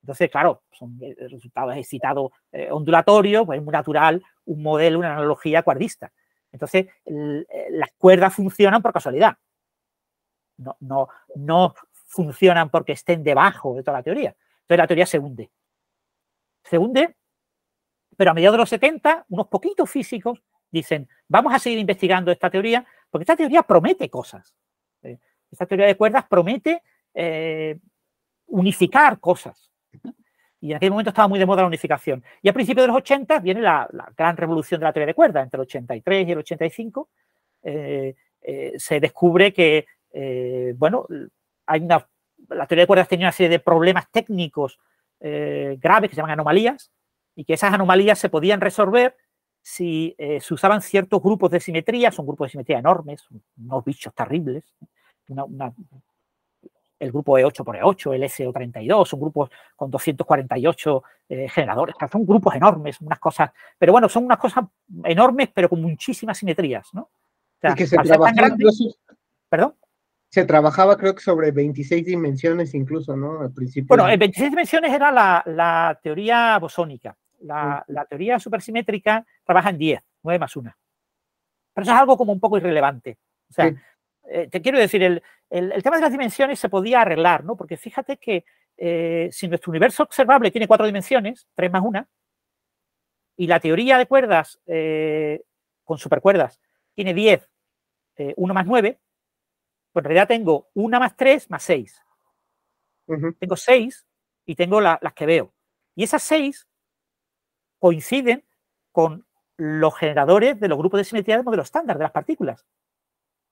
Entonces, 0.00 0.30
claro, 0.30 0.62
son 0.72 0.98
eh, 1.02 1.14
resultados 1.28 1.76
excitados 1.76 2.32
eh, 2.52 2.70
ondulatorios, 2.70 3.44
pues 3.44 3.58
es 3.58 3.64
muy 3.64 3.72
natural 3.72 4.22
un 4.46 4.62
modelo, 4.62 4.98
una 4.98 5.12
analogía 5.12 5.62
cuerdista. 5.62 6.10
Entonces, 6.52 6.86
eh, 7.04 7.68
las 7.72 7.90
cuerdas 7.98 8.34
funcionan 8.34 8.80
por 8.80 8.94
casualidad. 8.94 9.36
No, 10.56 10.74
no, 10.80 11.08
no 11.34 11.74
funcionan 11.92 12.70
porque 12.70 12.92
estén 12.92 13.22
debajo 13.22 13.74
de 13.74 13.82
toda 13.82 13.98
la 13.98 14.02
teoría. 14.02 14.34
Entonces, 14.62 14.78
la 14.78 14.86
teoría 14.86 15.06
se 15.06 15.18
hunde. 15.18 15.50
Se 16.64 16.78
hunde, 16.78 17.14
pero 18.16 18.30
a 18.30 18.34
mediados 18.34 18.54
de 18.54 18.58
los 18.58 18.70
70, 18.70 19.26
unos 19.28 19.48
poquitos 19.48 19.90
físicos 19.90 20.40
dicen, 20.78 21.08
vamos 21.28 21.54
a 21.54 21.58
seguir 21.58 21.78
investigando 21.78 22.30
esta 22.30 22.50
teoría, 22.50 22.84
porque 23.10 23.22
esta 23.22 23.36
teoría 23.36 23.62
promete 23.62 24.08
cosas. 24.08 24.54
Esta 25.50 25.66
teoría 25.66 25.86
de 25.86 25.96
cuerdas 25.96 26.24
promete 26.28 26.82
unificar 28.46 29.18
cosas. 29.20 29.70
Y 30.60 30.70
en 30.70 30.76
aquel 30.76 30.90
momento 30.90 31.10
estaba 31.10 31.28
muy 31.28 31.38
de 31.38 31.46
moda 31.46 31.62
la 31.62 31.68
unificación. 31.68 32.24
Y 32.42 32.48
a 32.48 32.52
principios 32.52 32.84
de 32.84 32.88
los 32.88 32.96
80 32.96 33.38
viene 33.40 33.60
la, 33.60 33.88
gran 34.16 34.36
revolución 34.36 34.80
de 34.80 34.84
la 34.84 34.92
teoría 34.92 35.08
de 35.08 35.14
cuerdas, 35.14 35.44
entre 35.44 35.58
el 35.58 35.62
83 35.62 36.28
y 36.28 36.32
el 36.32 36.38
85. 36.38 37.08
Eh, 37.62 38.14
eh, 38.42 38.72
se 38.76 39.00
descubre 39.00 39.52
que, 39.52 39.86
eh, 40.12 40.74
bueno, 40.76 41.06
hay 41.66 41.80
una, 41.80 42.08
la 42.48 42.66
teoría 42.66 42.82
de 42.82 42.86
cuerdas 42.86 43.08
tenía 43.08 43.26
una 43.26 43.32
serie 43.32 43.50
de 43.50 43.58
problemas 43.60 44.10
técnicos 44.10 44.78
graves 45.18 46.10
que 46.10 46.14
se 46.14 46.20
llaman 46.20 46.32
anomalías 46.32 46.92
y 47.34 47.44
que 47.44 47.54
esas 47.54 47.72
anomalías 47.72 48.18
se 48.18 48.28
podían 48.28 48.60
resolver 48.60 49.16
si 49.68 50.14
se 50.16 50.54
usaban 50.54 50.80
ciertos 50.80 51.20
grupos 51.20 51.50
de 51.50 51.58
simetría, 51.58 52.12
son 52.12 52.24
grupos 52.24 52.46
de 52.46 52.50
simetría 52.52 52.78
enormes, 52.78 53.26
unos 53.58 53.84
bichos 53.84 54.14
terribles, 54.14 54.62
una, 55.28 55.72
el 57.00 57.10
grupo 57.10 57.36
E8 57.36 57.64
por 57.64 57.76
E8, 57.76 58.14
el 58.14 58.22
SO32, 58.22 59.06
son 59.06 59.20
grupos 59.20 59.50
con 59.74 59.90
248 59.90 61.02
eh, 61.30 61.48
generadores, 61.48 61.96
son 62.10 62.24
grupos 62.24 62.54
enormes, 62.54 63.00
unas 63.00 63.18
cosas, 63.18 63.50
pero 63.76 63.90
bueno, 63.90 64.08
son 64.08 64.24
unas 64.24 64.38
cosas 64.38 64.64
enormes, 65.02 65.50
pero 65.52 65.68
con 65.68 65.82
muchísimas 65.82 66.38
simetrías, 66.38 66.88
¿no? 66.94 67.10
y 67.62 67.74
que 67.74 67.88
se 67.88 67.96
trabajaba 67.96 68.56
¿Perdón? 69.48 69.74
Se 70.28 70.44
trabajaba 70.44 70.96
creo 70.96 71.14
que 71.14 71.22
sobre 71.22 71.50
26 71.50 72.06
dimensiones 72.06 72.74
incluso, 72.74 73.16
¿no? 73.16 73.40
Al 73.40 73.52
principio. 73.52 73.88
Bueno, 73.88 74.08
en 74.08 74.18
26 74.18 74.50
dimensiones 74.50 74.92
era 74.92 75.10
la, 75.10 75.98
teoría 76.02 76.56
bosónica. 76.58 77.16
La, 77.40 77.84
teoría 78.08 78.38
supersimétrica 78.38 79.24
trabaja 79.44 79.70
en 79.70 79.78
10, 79.78 80.00
9 80.22 80.38
más 80.38 80.56
1. 80.56 80.74
Pero 81.74 81.82
eso 81.82 81.92
es 81.92 81.98
algo 81.98 82.16
como 82.16 82.32
un 82.32 82.40
poco 82.40 82.56
irrelevante. 82.56 83.18
O 83.50 83.52
sea, 83.52 83.74
eh, 84.28 84.48
te 84.48 84.60
quiero 84.60 84.78
decir, 84.78 85.02
el, 85.02 85.22
tema 85.82 85.96
de 85.96 86.02
las 86.02 86.10
dimensiones 86.10 86.58
se 86.58 86.68
podía 86.68 87.02
arreglar, 87.02 87.44
¿no? 87.44 87.56
Porque 87.56 87.76
fíjate 87.76 88.16
que 88.16 88.44
eh, 88.76 89.28
si 89.30 89.48
nuestro 89.48 89.70
universo 89.70 90.02
observable 90.02 90.50
tiene 90.50 90.66
cuatro 90.66 90.86
dimensiones, 90.86 91.46
tres 91.54 91.70
más 91.70 91.82
una, 91.84 92.08
y 93.36 93.46
la 93.46 93.60
teoría 93.60 93.98
de 93.98 94.06
cuerdas 94.06 94.60
eh, 94.66 95.42
con 95.84 95.98
supercuerdas 95.98 96.60
tiene 96.94 97.12
10, 97.12 97.48
1 98.36 98.54
más 98.54 98.64
9, 98.66 98.98
pues 99.92 100.04
en 100.04 100.08
realidad 100.08 100.28
tengo 100.28 100.68
una 100.74 100.98
más 100.98 101.16
3 101.16 101.50
más 101.50 101.62
6. 101.62 102.02
Tengo 103.38 103.56
6 103.56 104.06
y 104.46 104.54
tengo 104.54 104.80
las 104.80 105.12
que 105.14 105.26
veo. 105.26 105.54
Y 105.94 106.02
esas 106.04 106.22
6 106.22 106.66
coinciden 107.78 108.44
con 108.92 109.26
los 109.56 109.96
generadores 109.96 110.58
de 110.60 110.68
los 110.68 110.78
grupos 110.78 110.98
de 110.98 111.04
simetría 111.04 111.36
del 111.36 111.44
modelo 111.44 111.62
estándar 111.62 111.98
de 111.98 112.04
las 112.04 112.12
partículas 112.12 112.66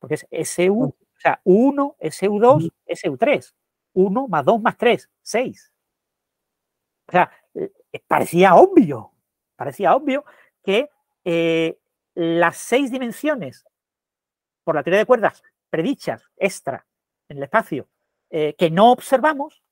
porque 0.04 0.16
es 0.30 0.50
SU, 0.50 0.84
o 0.84 0.94
sea, 1.18 1.40
1, 1.44 1.96
SU2, 1.98 2.70
SU3. 2.86 3.54
1 3.94 4.28
más 4.28 4.44
2 4.44 4.60
más 4.60 4.76
3, 4.76 5.08
6. 5.22 5.72
O 7.08 7.12
sea, 7.12 7.30
eh, 7.54 7.70
parecía 8.06 8.54
obvio, 8.54 9.12
parecía 9.56 9.96
obvio 9.96 10.26
que 10.62 10.90
eh, 11.24 11.78
las 12.14 12.58
seis 12.58 12.90
dimensiones, 12.90 13.64
por 14.62 14.74
la 14.74 14.82
teoría 14.82 14.98
de 14.98 15.06
cuerdas 15.06 15.42
predichas 15.70 16.22
extra 16.36 16.86
en 17.30 17.38
el 17.38 17.44
espacio, 17.44 17.88
eh, 18.28 18.54
que 18.58 18.70
no 18.70 18.92
observamos, 18.92 19.62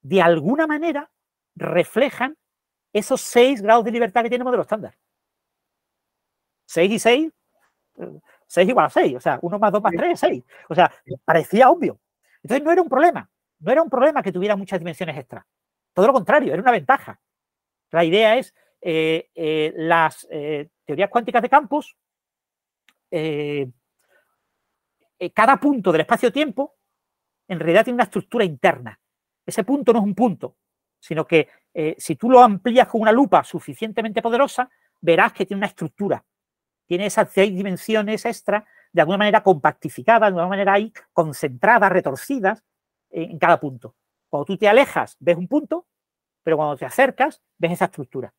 de 0.00 0.22
alguna 0.22 0.66
manera 0.66 1.10
reflejan 1.54 2.38
esos 2.92 3.20
seis 3.20 3.62
grados 3.62 3.84
de 3.84 3.92
libertad 3.92 4.22
que 4.22 4.28
tiene 4.28 4.42
el 4.42 4.46
modelo 4.46 4.62
estándar. 4.62 4.96
6 6.66 6.92
y 6.92 6.98
6 6.98 7.32
6 8.46 8.68
igual 8.68 8.86
a 8.86 8.90
6, 8.90 9.16
o 9.16 9.20
sea, 9.20 9.38
1 9.42 9.58
más 9.58 9.72
2 9.72 9.82
más 9.82 9.92
3 9.96 10.12
es 10.12 10.20
6. 10.20 10.44
O 10.68 10.74
sea, 10.74 10.92
parecía 11.24 11.70
obvio. 11.70 12.00
Entonces 12.42 12.64
no 12.64 12.72
era 12.72 12.82
un 12.82 12.88
problema, 12.88 13.30
no 13.60 13.70
era 13.72 13.82
un 13.82 13.90
problema 13.90 14.22
que 14.22 14.32
tuviera 14.32 14.56
muchas 14.56 14.78
dimensiones 14.78 15.16
extra. 15.16 15.46
Todo 15.92 16.08
lo 16.08 16.12
contrario, 16.12 16.52
era 16.52 16.62
una 16.62 16.72
ventaja. 16.72 17.20
La 17.92 18.04
idea 18.04 18.36
es 18.36 18.54
eh, 18.80 19.30
eh, 19.34 19.72
las 19.76 20.26
eh, 20.30 20.68
teorías 20.84 21.10
cuánticas 21.10 21.42
de 21.42 21.48
campos, 21.48 21.96
cada 25.34 25.56
punto 25.58 25.92
del 25.92 26.02
espacio-tiempo 26.02 26.76
en 27.48 27.58
realidad 27.58 27.84
tiene 27.84 27.96
una 27.96 28.04
estructura 28.04 28.44
interna. 28.44 28.98
Ese 29.44 29.64
punto 29.64 29.92
no 29.92 29.98
es 29.98 30.04
un 30.04 30.14
punto, 30.14 30.56
sino 31.00 31.26
que 31.26 31.48
si 31.98 32.16
tú 32.16 32.28
lo 32.28 32.40
amplías 32.40 32.88
con 32.88 33.00
una 33.00 33.12
lupa 33.12 33.42
suficientemente 33.44 34.20
poderosa, 34.20 34.68
verás 35.00 35.32
que 35.32 35.46
tiene 35.46 35.60
una 35.60 35.68
estructura 35.68 36.22
tiene 36.90 37.06
esas 37.06 37.30
seis 37.30 37.54
dimensiones 37.54 38.24
extra 38.24 38.66
de 38.92 39.00
alguna 39.00 39.18
manera 39.18 39.44
compactificadas, 39.44 40.22
de 40.22 40.26
alguna 40.26 40.48
manera 40.48 40.72
ahí 40.72 40.92
concentradas, 41.12 41.92
retorcidas 41.92 42.64
en 43.10 43.38
cada 43.38 43.60
punto. 43.60 43.94
Cuando 44.28 44.44
tú 44.44 44.58
te 44.58 44.66
alejas, 44.66 45.16
ves 45.20 45.36
un 45.36 45.46
punto, 45.46 45.86
pero 46.42 46.56
cuando 46.56 46.76
te 46.76 46.84
acercas, 46.84 47.44
ves 47.58 47.70
esa 47.70 47.84
estructura. 47.84 48.34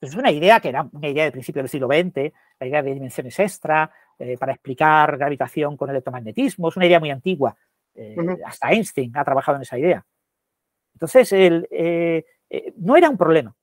Es 0.00 0.14
una 0.14 0.30
idea 0.30 0.60
que 0.60 0.68
era 0.68 0.88
una 0.92 1.08
idea 1.08 1.24
del 1.24 1.32
principio 1.32 1.60
del 1.60 1.68
siglo 1.68 1.88
XX, 1.88 2.32
la 2.60 2.66
idea 2.68 2.84
de 2.84 2.94
dimensiones 2.94 3.36
extra, 3.40 3.90
eh, 4.16 4.38
para 4.38 4.52
explicar 4.52 5.18
gravitación 5.18 5.76
con 5.76 5.90
electromagnetismo, 5.90 6.68
es 6.68 6.76
una 6.76 6.86
idea 6.86 7.00
muy 7.00 7.10
antigua. 7.10 7.56
Eh, 7.96 8.14
hasta 8.46 8.70
Einstein 8.70 9.10
ha 9.16 9.24
trabajado 9.24 9.56
en 9.56 9.62
esa 9.62 9.76
idea. 9.76 10.06
Entonces, 10.98 11.32
eh, 11.32 12.24
no 12.76 12.96
era 12.96 13.08
un 13.08 13.16
problema. 13.16 13.54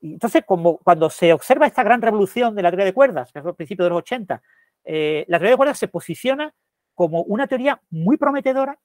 Entonces, 0.00 0.42
como 0.46 0.78
cuando 0.78 1.10
se 1.10 1.32
observa 1.34 1.66
esta 1.66 1.82
gran 1.82 2.00
revolución 2.00 2.54
de 2.54 2.62
la 2.62 2.70
teoría 2.70 2.86
de 2.86 2.94
cuerdas, 2.94 3.30
que 3.30 3.40
es 3.40 3.44
el 3.44 3.54
principio 3.54 3.84
de 3.84 3.90
los 3.90 3.98
80, 3.98 4.42
eh, 4.84 5.26
la 5.28 5.38
teoría 5.38 5.52
de 5.52 5.56
cuerdas 5.58 5.78
se 5.78 5.88
posiciona 5.88 6.54
como 6.94 7.22
una 7.24 7.46
teoría 7.46 7.80
muy 7.90 8.16
prometedora 8.16 8.78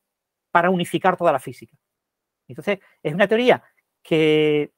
para 0.52 0.70
unificar 0.70 1.16
toda 1.16 1.32
la 1.32 1.40
física. 1.40 1.78
Entonces, 2.48 2.80
es 3.02 3.14
una 3.14 3.28
teoría 3.28 3.64
que 4.04 4.74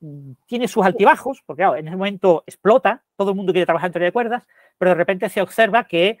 mm, 0.00 0.32
tiene 0.46 0.66
sus 0.66 0.84
altibajos, 0.84 1.42
porque 1.46 1.62
en 1.62 1.86
ese 1.86 1.96
momento 1.96 2.42
explota, 2.44 3.04
todo 3.16 3.30
el 3.30 3.36
mundo 3.36 3.52
quiere 3.52 3.66
trabajar 3.66 3.88
en 3.88 3.92
teoría 3.92 4.08
de 4.08 4.12
cuerdas, 4.12 4.42
pero 4.78 4.90
de 4.90 4.96
repente 4.96 5.28
se 5.28 5.42
observa 5.42 5.84
que 5.84 6.18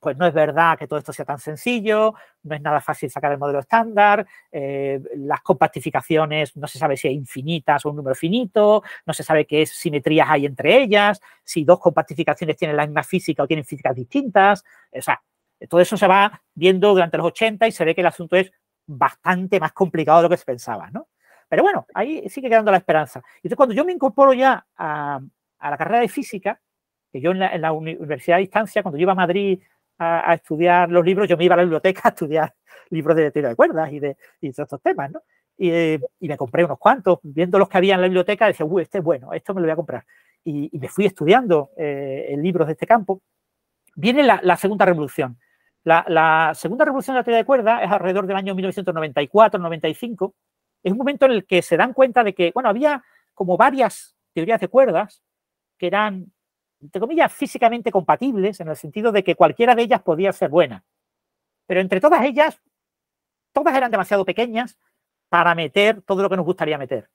pues 0.00 0.16
no 0.16 0.26
es 0.26 0.34
verdad 0.34 0.78
que 0.78 0.86
todo 0.86 0.98
esto 0.98 1.12
sea 1.12 1.24
tan 1.24 1.38
sencillo, 1.38 2.14
no 2.44 2.54
es 2.54 2.60
nada 2.60 2.80
fácil 2.80 3.10
sacar 3.10 3.32
el 3.32 3.38
modelo 3.38 3.58
estándar, 3.58 4.26
eh, 4.52 5.00
las 5.16 5.40
compactificaciones 5.42 6.56
no 6.56 6.66
se 6.66 6.78
sabe 6.78 6.96
si 6.96 7.08
hay 7.08 7.14
infinitas 7.14 7.84
o 7.84 7.90
un 7.90 7.96
número 7.96 8.14
finito, 8.14 8.82
no 9.04 9.12
se 9.12 9.22
sabe 9.22 9.46
qué 9.46 9.66
simetrías 9.66 10.28
hay 10.30 10.46
entre 10.46 10.76
ellas, 10.82 11.20
si 11.44 11.64
dos 11.64 11.80
compactificaciones 11.80 12.56
tienen 12.56 12.76
la 12.76 12.86
misma 12.86 13.02
física 13.02 13.42
o 13.42 13.46
tienen 13.46 13.64
físicas 13.64 13.94
distintas, 13.94 14.64
o 14.92 15.02
sea, 15.02 15.20
todo 15.68 15.80
eso 15.80 15.96
se 15.96 16.06
va 16.06 16.42
viendo 16.54 16.90
durante 16.90 17.16
los 17.16 17.26
80 17.26 17.66
y 17.66 17.72
se 17.72 17.84
ve 17.84 17.94
que 17.94 18.02
el 18.02 18.06
asunto 18.06 18.36
es 18.36 18.52
bastante 18.86 19.58
más 19.58 19.72
complicado 19.72 20.18
de 20.18 20.22
lo 20.24 20.28
que 20.28 20.36
se 20.36 20.44
pensaba, 20.44 20.90
¿no? 20.90 21.08
Pero 21.48 21.62
bueno, 21.62 21.86
ahí 21.94 22.28
sigue 22.28 22.48
quedando 22.48 22.70
la 22.70 22.78
esperanza. 22.78 23.22
Entonces, 23.36 23.56
cuando 23.56 23.74
yo 23.74 23.84
me 23.84 23.92
incorporo 23.92 24.32
ya 24.32 24.66
a 24.76 25.20
la 25.60 25.76
carrera 25.76 26.00
de 26.00 26.08
física, 26.08 26.60
que 27.12 27.20
yo 27.20 27.32
en 27.32 27.38
la, 27.38 27.72
universidad 27.72 28.36
a 28.36 28.40
distancia, 28.40 28.82
cuando 28.82 28.98
yo 28.98 29.02
iba 29.02 29.12
a 29.12 29.16
Madrid 29.16 29.60
a, 29.98 30.34
estudiar 30.34 30.90
los 30.90 31.04
libros, 31.04 31.28
yo 31.28 31.36
me 31.36 31.44
iba 31.44 31.54
a 31.54 31.58
la 31.58 31.62
biblioteca 31.62 32.02
a 32.04 32.08
estudiar 32.08 32.54
libros 32.90 33.16
de 33.16 33.30
teoría 33.30 33.50
de 33.50 33.56
cuerdas 33.56 33.92
y 33.92 34.00
de, 34.00 34.16
estos 34.40 34.80
temas, 34.82 35.10
¿no? 35.10 35.22
Y, 35.58 35.98
me 36.20 36.36
compré 36.36 36.64
unos 36.64 36.78
cuantos, 36.78 37.18
viendo 37.22 37.58
los 37.58 37.68
que 37.68 37.78
había 37.78 37.94
en 37.94 38.02
la 38.02 38.06
biblioteca, 38.06 38.46
decía, 38.46 38.66
uy, 38.66 38.82
este 38.82 38.98
es 38.98 39.04
bueno, 39.04 39.32
esto 39.32 39.54
me 39.54 39.60
lo 39.60 39.66
voy 39.66 39.72
a 39.72 39.76
comprar. 39.76 40.04
Y, 40.44 40.70
me 40.78 40.88
fui 40.88 41.06
estudiando 41.06 41.70
eh, 41.76 42.34
libros 42.38 42.66
de 42.66 42.74
este 42.74 42.86
campo. 42.86 43.22
Viene 43.94 44.22
la, 44.22 44.56
segunda 44.56 44.84
revolución. 44.84 45.38
La, 45.84 46.04
la, 46.08 46.52
segunda 46.54 46.84
revolución 46.84 47.14
de 47.14 47.20
la 47.20 47.24
teoría 47.24 47.38
de 47.38 47.46
cuerdas 47.46 47.82
es 47.82 47.90
alrededor 47.90 48.26
del 48.26 48.36
año 48.36 48.54
1994-95. 48.54 50.34
Es 50.82 50.92
un 50.92 50.98
momento 50.98 51.24
en 51.26 51.32
el 51.32 51.46
que 51.46 51.62
se 51.62 51.76
dan 51.76 51.94
cuenta 51.94 52.22
de 52.22 52.34
que, 52.34 52.50
bueno, 52.52 52.68
había 52.68 53.02
como 53.32 53.56
varias 53.56 54.16
teorías 54.32 54.60
de 54.60 54.68
cuerdas 54.68 55.22
que 55.78 55.86
eran, 55.86 56.32
entre 56.80 57.00
comillas, 57.00 57.32
físicamente 57.32 57.90
compatibles, 57.90 58.60
en 58.60 58.68
el 58.68 58.76
sentido 58.76 59.12
de 59.12 59.24
que 59.24 59.34
cualquiera 59.34 59.74
de 59.74 59.82
ellas 59.82 60.02
podía 60.02 60.32
ser 60.32 60.50
buena. 60.50 60.84
Pero 61.66 61.80
entre 61.80 62.00
todas 62.00 62.24
ellas, 62.24 62.60
todas 63.52 63.76
eran 63.76 63.90
demasiado 63.90 64.24
pequeñas 64.24 64.78
para 65.28 65.54
meter 65.54 66.02
todo 66.02 66.22
lo 66.22 66.30
que 66.30 66.36
nos 66.36 66.44
gustaría 66.44 66.78
meter. 66.78 67.10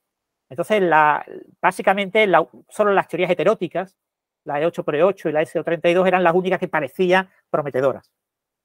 Entonces, 0.50 0.82
la, 0.82 1.26
básicamente, 1.62 2.28
solo 2.68 2.94
las 2.94 3.08
teorías 3.08 3.32
heteróticas, 3.32 3.96
la 4.44 4.60
E8x8 4.60 5.30
y 5.30 5.32
la 5.32 5.42
SO32, 5.44 6.08
eran 6.08 6.24
las 6.24 6.36
únicas 6.36 6.60
que 6.60 6.68
parecían 6.68 7.30
prometedoras. 7.50 8.12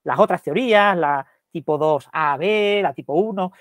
Las 0.02 0.18
otras 0.18 0.42
teorías, 0.42 0.96
la 0.96 1.26
tipo 1.50 1.78
2AB, 1.78 2.82
la 2.82 2.92
tipo 2.92 3.14
1, 3.14 3.52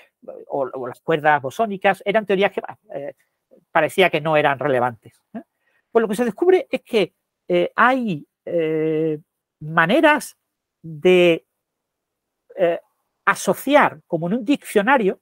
o, 0.48 0.88
las 0.88 1.02
cuerdas 1.02 1.42
bosónicas, 1.42 2.02
eran 2.06 2.26
teorías 2.26 2.52
que 2.52 2.62
eh, 2.94 3.14
parecía 3.72 4.10
que 4.10 4.22
no 4.22 4.38
eran 4.38 4.58
relevantes. 4.58 5.22
¿eh? 5.34 5.42
Pues 5.92 6.02
lo 6.02 6.08
que 6.08 6.16
se 6.16 6.26
descubre 6.26 6.68
es 6.70 6.82
que 6.82 7.14
eh, 7.48 7.72
hay 7.76 8.26
maneras 9.60 10.38
de 10.82 11.46
asociar, 13.26 14.02
como 14.08 14.28
en 14.28 14.36
un 14.36 14.46
diccionario, 14.46 15.20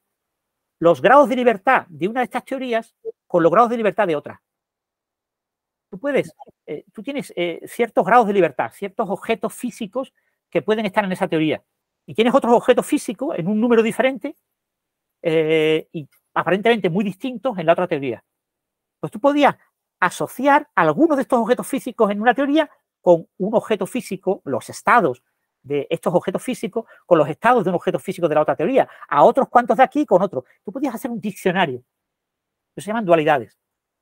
los 0.80 1.02
grados 1.02 1.30
de 1.30 1.38
libertad 1.38 1.86
de 1.88 2.10
una 2.10 2.20
de 2.20 2.26
estas 2.26 2.44
teorías 2.44 2.94
con 3.26 3.42
los 3.42 3.52
grados 3.52 3.70
de 3.70 3.78
libertad 3.78 4.06
de 4.06 4.18
otra. 4.18 4.42
Tú 5.90 6.00
puedes, 6.00 6.34
eh, 6.66 6.84
tú 6.92 7.02
tienes 7.02 7.32
eh, 7.36 7.62
ciertos 7.68 8.06
grados 8.06 8.28
de 8.28 8.34
libertad, 8.34 8.72
ciertos 8.74 9.10
objetos 9.10 9.54
físicos 9.54 10.14
que 10.50 10.62
pueden 10.62 10.86
estar 10.86 11.06
en 11.06 11.12
esa 11.12 11.28
teoría. 11.28 11.64
Y 12.06 12.16
tienes 12.16 12.34
otros 12.34 12.54
objetos 12.54 12.86
físicos 12.86 13.38
en 13.38 13.48
un 13.48 13.62
número 13.62 13.82
diferente 13.82 14.36
eh, 15.22 15.88
y 15.94 16.10
aparentemente 16.34 16.90
muy 16.90 17.06
distintos 17.06 17.58
en 17.58 17.66
la 17.66 17.74
otra 17.74 17.88
teoría. 17.88 18.24
Pues 19.00 19.12
tú 19.12 19.20
podías 19.20 19.56
asociar 20.04 20.70
algunos 20.76 21.16
de 21.16 21.22
estos 21.22 21.40
objetos 21.40 21.66
físicos 21.66 22.12
en 22.12 22.22
una 22.22 22.34
teoría 22.34 22.70
con 23.02 23.26
un 23.38 23.56
objeto 23.56 23.86
físico, 23.86 24.42
los 24.44 24.70
estados 24.70 25.24
de 25.62 25.88
estos 25.90 26.14
objetos 26.14 26.44
físicos 26.44 26.86
con 27.06 27.18
los 27.18 27.30
estados 27.30 27.64
de 27.64 27.70
un 27.70 27.78
objeto 27.78 28.00
físico 28.00 28.28
de 28.28 28.36
la 28.36 28.42
otra 28.42 28.56
teoría, 28.56 28.88
a 29.08 29.24
otros 29.24 29.48
cuantos 29.48 29.78
de 29.78 29.84
aquí 29.84 30.06
con 30.06 30.22
otros. 30.22 30.44
Tú 30.66 30.74
podías 30.74 30.94
hacer 30.94 31.10
un 31.10 31.22
diccionario. 31.22 31.84
Eso 32.76 32.84
se 32.84 32.88
llaman 32.88 33.06
dualidades. 33.06 33.58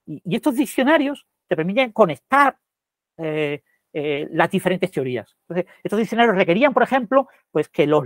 Y, 0.08 0.36
estos 0.36 0.56
diccionarios 0.56 1.28
te 1.48 1.56
permiten 1.56 1.92
conectar 1.92 2.58
eh, 3.18 3.62
eh, 3.94 4.28
las 4.32 4.50
diferentes 4.50 4.90
teorías. 4.90 5.38
Entonces, 5.48 5.72
estos 5.84 6.00
diccionarios 6.00 6.36
requerían, 6.36 6.74
por 6.74 6.82
ejemplo, 6.82 7.28
pues 7.52 7.70
que 7.70 7.86
los, 7.86 8.04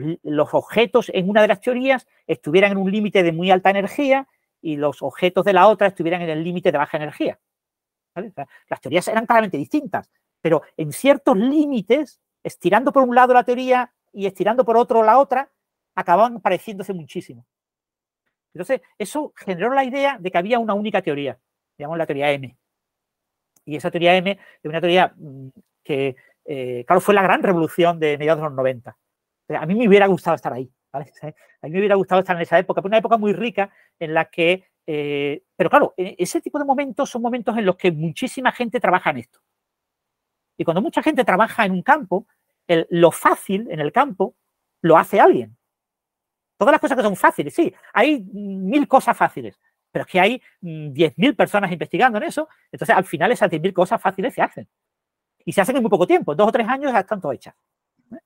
objetos 0.53 1.09
en 1.13 1.29
una 1.29 1.41
de 1.41 1.47
las 1.47 1.61
teorías 1.61 2.07
estuvieran 2.27 2.73
en 2.73 2.77
un 2.77 2.91
límite 2.91 3.23
de 3.23 3.31
muy 3.31 3.51
alta 3.51 3.69
energía 3.69 4.27
y 4.61 4.75
los 4.75 5.01
objetos 5.01 5.45
de 5.45 5.53
la 5.53 5.69
otra 5.69 5.87
estuvieran 5.87 6.21
en 6.23 6.29
el 6.29 6.43
límite 6.43 6.73
de 6.73 6.77
baja 6.77 6.97
energía. 6.97 7.39
Las 8.69 8.81
teorías 8.81 9.07
eran 9.07 9.25
claramente 9.25 9.57
distintas, 9.57 10.09
pero 10.41 10.61
en 10.77 10.91
ciertos 10.91 11.37
límites 11.37 12.19
estirando 12.43 12.93
por 12.93 13.03
un 13.03 13.15
lado 13.15 13.33
la 13.33 13.43
teoría 13.43 13.91
y 14.13 14.27
estirando 14.27 14.63
por 14.63 14.77
otro 14.77 15.03
la 15.03 15.17
otra, 15.17 15.51
acababan 15.95 16.41
pareciéndose 16.41 16.93
muchísimo. 16.93 17.45
Entonces, 18.53 18.81
eso 18.97 19.33
generó 19.35 19.73
la 19.73 19.83
idea 19.83 20.17
de 20.19 20.31
que 20.31 20.37
había 20.37 20.59
una 20.59 20.73
única 20.73 21.01
teoría, 21.01 21.37
digamos 21.77 21.97
la 21.97 22.05
teoría 22.05 22.31
M. 22.31 22.55
Y 23.65 23.75
esa 23.75 23.91
teoría 23.91 24.15
M 24.15 24.31
es 24.31 24.69
una 24.69 24.79
teoría 24.79 25.13
mm, 25.17 25.47
que, 25.83 26.15
eh, 26.45 26.85
claro, 26.85 27.01
fue 27.01 27.13
la 27.13 27.23
gran 27.23 27.43
revolución 27.43 27.99
de 27.99 28.17
mediados 28.17 28.39
de 28.39 28.45
los 28.45 28.53
90. 28.53 28.97
A 29.49 29.65
mí 29.65 29.75
me 29.75 29.87
hubiera 29.87 30.07
gustado 30.07 30.35
estar 30.35 30.53
ahí. 30.53 30.71
A 30.93 31.67
mí 31.67 31.71
me 31.71 31.79
hubiera 31.79 31.95
gustado 31.95 32.19
estar 32.21 32.35
en 32.35 32.43
esa 32.43 32.59
época, 32.59 32.81
una 32.85 32.99
época 32.99 33.17
muy 33.17 33.33
rica 33.33 33.73
en 33.99 34.13
la 34.13 34.25
que, 34.25 34.65
eh, 34.87 35.43
pero 35.55 35.69
claro, 35.69 35.93
e, 35.97 36.15
ese 36.19 36.41
tipo 36.41 36.59
de 36.59 36.65
momentos 36.65 37.09
son 37.09 37.21
momentos 37.21 37.57
en 37.57 37.65
los 37.65 37.75
que 37.75 37.91
muchísima 37.91 38.51
gente 38.51 38.79
trabaja 38.79 39.09
en 39.11 39.17
esto. 39.17 39.39
Y 40.57 40.63
cuando 40.63 40.81
mucha 40.81 41.01
gente 41.01 41.23
trabaja 41.25 41.65
en 41.65 41.71
un 41.71 41.81
campo, 41.81 42.27
lo 42.89 43.11
fácil 43.11 43.67
en 43.69 43.79
el 43.79 43.91
campo 43.91 44.35
lo 44.81 44.97
hace 44.97 45.19
alguien. 45.19 45.57
Todas 46.57 46.71
las 46.71 46.81
cosas 46.81 46.97
que 46.97 47.03
son 47.03 47.15
fáciles, 47.15 47.53
sí, 47.53 47.73
hay 47.93 48.21
mil 48.31 48.87
cosas 48.87 49.17
fáciles, 49.17 49.59
pero 49.91 50.05
es 50.05 50.11
que 50.11 50.19
hay 50.19 50.41
mm, 50.61 50.91
diez 50.93 51.17
mil 51.17 51.35
personas 51.35 51.71
investigando 51.71 52.17
en 52.17 52.23
eso, 52.23 52.47
entonces 52.71 52.95
al 52.95 53.03
final 53.03 53.31
esas 53.31 53.49
diez 53.49 53.61
mil 53.61 53.73
cosas 53.73 54.01
fáciles 54.01 54.33
se 54.33 54.41
hacen. 54.41 54.67
Y 55.43 55.51
se 55.51 55.61
hacen 55.61 55.75
en 55.75 55.83
muy 55.83 55.89
poco 55.89 56.07
tiempo, 56.07 56.33
dos 56.33 56.47
o 56.47 56.51
tres 56.51 56.67
años 56.67 56.91
ya 56.91 56.99
están 56.99 57.19
todas 57.19 57.35
hechas. 57.35 57.55
¿eh? 58.11 58.19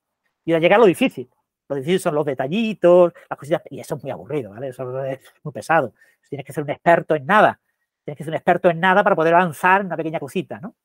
Y 0.46 0.54
a 0.54 0.60
llegar 0.60 0.80
lo 0.80 0.86
difícil. 0.86 1.30
Lo 1.70 1.76
difícil 1.76 2.00
son 2.00 2.16
los 2.16 2.26
detallitos, 2.26 3.14
las 3.30 3.40
cositas, 3.40 3.62
y 3.70 3.80
eso 3.80 3.96
es 3.96 4.04
muy 4.04 4.12
aburrido, 4.12 4.50
¿vale? 4.50 4.70
Eso 4.70 5.04
es 5.06 5.20
muy 5.44 5.54
pesado. 5.54 5.94
Tienes 6.28 6.46
que 6.46 6.52
ser 6.52 6.64
un 6.64 6.72
experto 6.72 7.16
en 7.16 7.26
nada. 7.28 7.60
Tienes 8.04 8.18
que 8.18 8.24
ser 8.24 8.32
un 8.32 8.38
experto 8.38 8.70
en 8.72 8.80
nada 8.80 9.04
para 9.04 9.16
poder 9.16 9.36
avanzar 9.36 9.82
en 9.82 9.88
una 9.88 9.98
pequeña 9.98 10.20
cosita, 10.20 10.60
¿no? 10.60 10.76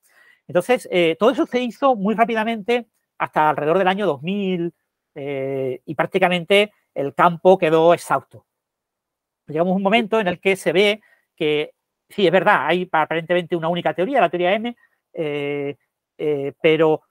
Entonces, 0.46 0.86
eh, 0.92 1.16
todo 1.18 1.30
eso 1.30 1.46
se 1.46 1.60
hizo 1.60 1.96
muy 1.96 2.14
rápidamente 2.14 2.86
hasta 3.16 3.48
alrededor 3.48 3.78
del 3.78 3.88
año 3.88 4.06
2000 4.06 4.74
eh, 5.14 5.80
y 5.86 5.94
prácticamente 5.94 6.72
el 6.92 7.14
campo 7.14 7.56
quedó 7.56 7.94
exhausto. 7.94 8.44
Llegamos 9.46 9.72
a 9.72 9.76
un 9.76 9.82
momento 9.82 10.20
en 10.20 10.28
el 10.28 10.38
que 10.38 10.54
se 10.56 10.72
ve 10.72 11.00
que, 11.34 11.72
sí, 12.10 12.26
es 12.26 12.32
verdad, 12.32 12.66
hay 12.66 12.88
aparentemente 12.90 13.56
una 13.56 13.68
única 13.68 13.94
teoría, 13.94 14.20
la 14.20 14.28
teoría 14.28 14.54
M, 14.54 14.76
eh, 15.14 15.76
pero 16.60 17.02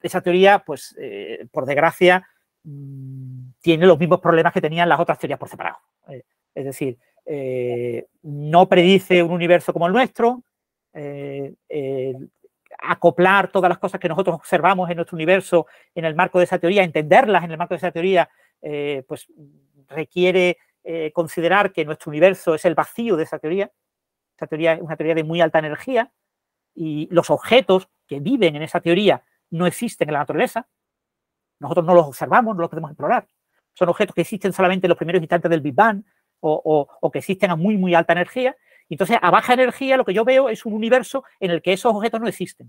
esa 0.00 0.20
teoría, 0.22 0.60
pues, 0.60 0.96
por 1.50 1.66
desgracia, 1.66 2.26
tiene 3.60 3.86
los 3.86 3.98
mismos 3.98 4.20
problemas 4.20 4.52
que 4.52 4.60
tenían 4.60 4.88
las 4.88 5.00
otras 5.00 5.18
teorías 5.18 5.38
por 5.38 5.48
separado. 5.48 5.78
es 6.54 6.64
decir, 6.64 6.98
no 8.22 8.68
predice 8.68 9.22
un 9.22 9.32
universo 9.32 9.72
como 9.72 9.86
el 9.86 9.92
nuestro, 9.92 10.42
eh, 10.92 11.54
acoplar 12.78 13.50
todas 13.50 13.68
las 13.68 13.78
cosas 13.78 14.00
que 14.00 14.08
nosotros 14.08 14.36
observamos 14.36 14.90
en 14.90 14.96
nuestro 14.96 15.16
universo 15.16 15.66
en 15.94 16.04
el 16.04 16.14
marco 16.14 16.38
de 16.38 16.44
esa 16.44 16.58
teoría, 16.58 16.82
entenderlas 16.82 17.44
en 17.44 17.50
el 17.50 17.58
marco 17.58 17.74
de 17.74 17.78
esa 17.78 17.90
teoría, 17.90 18.28
eh, 18.62 19.04
pues 19.06 19.26
requiere 19.88 20.58
eh, 20.84 21.12
considerar 21.12 21.72
que 21.72 21.84
nuestro 21.84 22.10
universo 22.10 22.54
es 22.54 22.64
el 22.64 22.74
vacío 22.74 23.16
de 23.16 23.24
esa 23.24 23.38
teoría. 23.38 23.70
Esa 24.36 24.46
teoría 24.46 24.74
es 24.74 24.82
una 24.82 24.96
teoría 24.96 25.14
de 25.14 25.24
muy 25.24 25.40
alta 25.40 25.58
energía 25.58 26.12
y 26.74 27.08
los 27.10 27.30
objetos 27.30 27.88
que 28.06 28.20
viven 28.20 28.56
en 28.56 28.62
esa 28.62 28.80
teoría 28.80 29.22
no 29.50 29.66
existen 29.66 30.08
en 30.08 30.14
la 30.14 30.20
naturaleza. 30.20 30.68
Nosotros 31.58 31.86
no 31.86 31.94
los 31.94 32.06
observamos, 32.06 32.54
no 32.54 32.62
los 32.62 32.70
podemos 32.70 32.90
explorar. 32.90 33.26
Son 33.72 33.88
objetos 33.88 34.14
que 34.14 34.22
existen 34.22 34.52
solamente 34.52 34.86
en 34.86 34.90
los 34.90 34.98
primeros 34.98 35.22
instantes 35.22 35.50
del 35.50 35.60
Big 35.60 35.74
Bang 35.74 36.02
o, 36.40 37.10
que 37.12 37.18
existen 37.18 37.50
a 37.50 37.56
muy, 37.56 37.76
muy 37.76 37.94
alta 37.94 38.12
energía 38.12 38.56
entonces, 38.88 39.18
a 39.20 39.30
baja 39.30 39.54
energía, 39.54 39.96
lo 39.96 40.04
que 40.04 40.14
yo 40.14 40.24
veo 40.24 40.48
es 40.48 40.64
un 40.64 40.72
universo 40.72 41.24
en 41.40 41.50
el 41.50 41.62
que 41.62 41.72
esos 41.72 41.94
objetos 41.94 42.20
no 42.20 42.28
existen. 42.28 42.68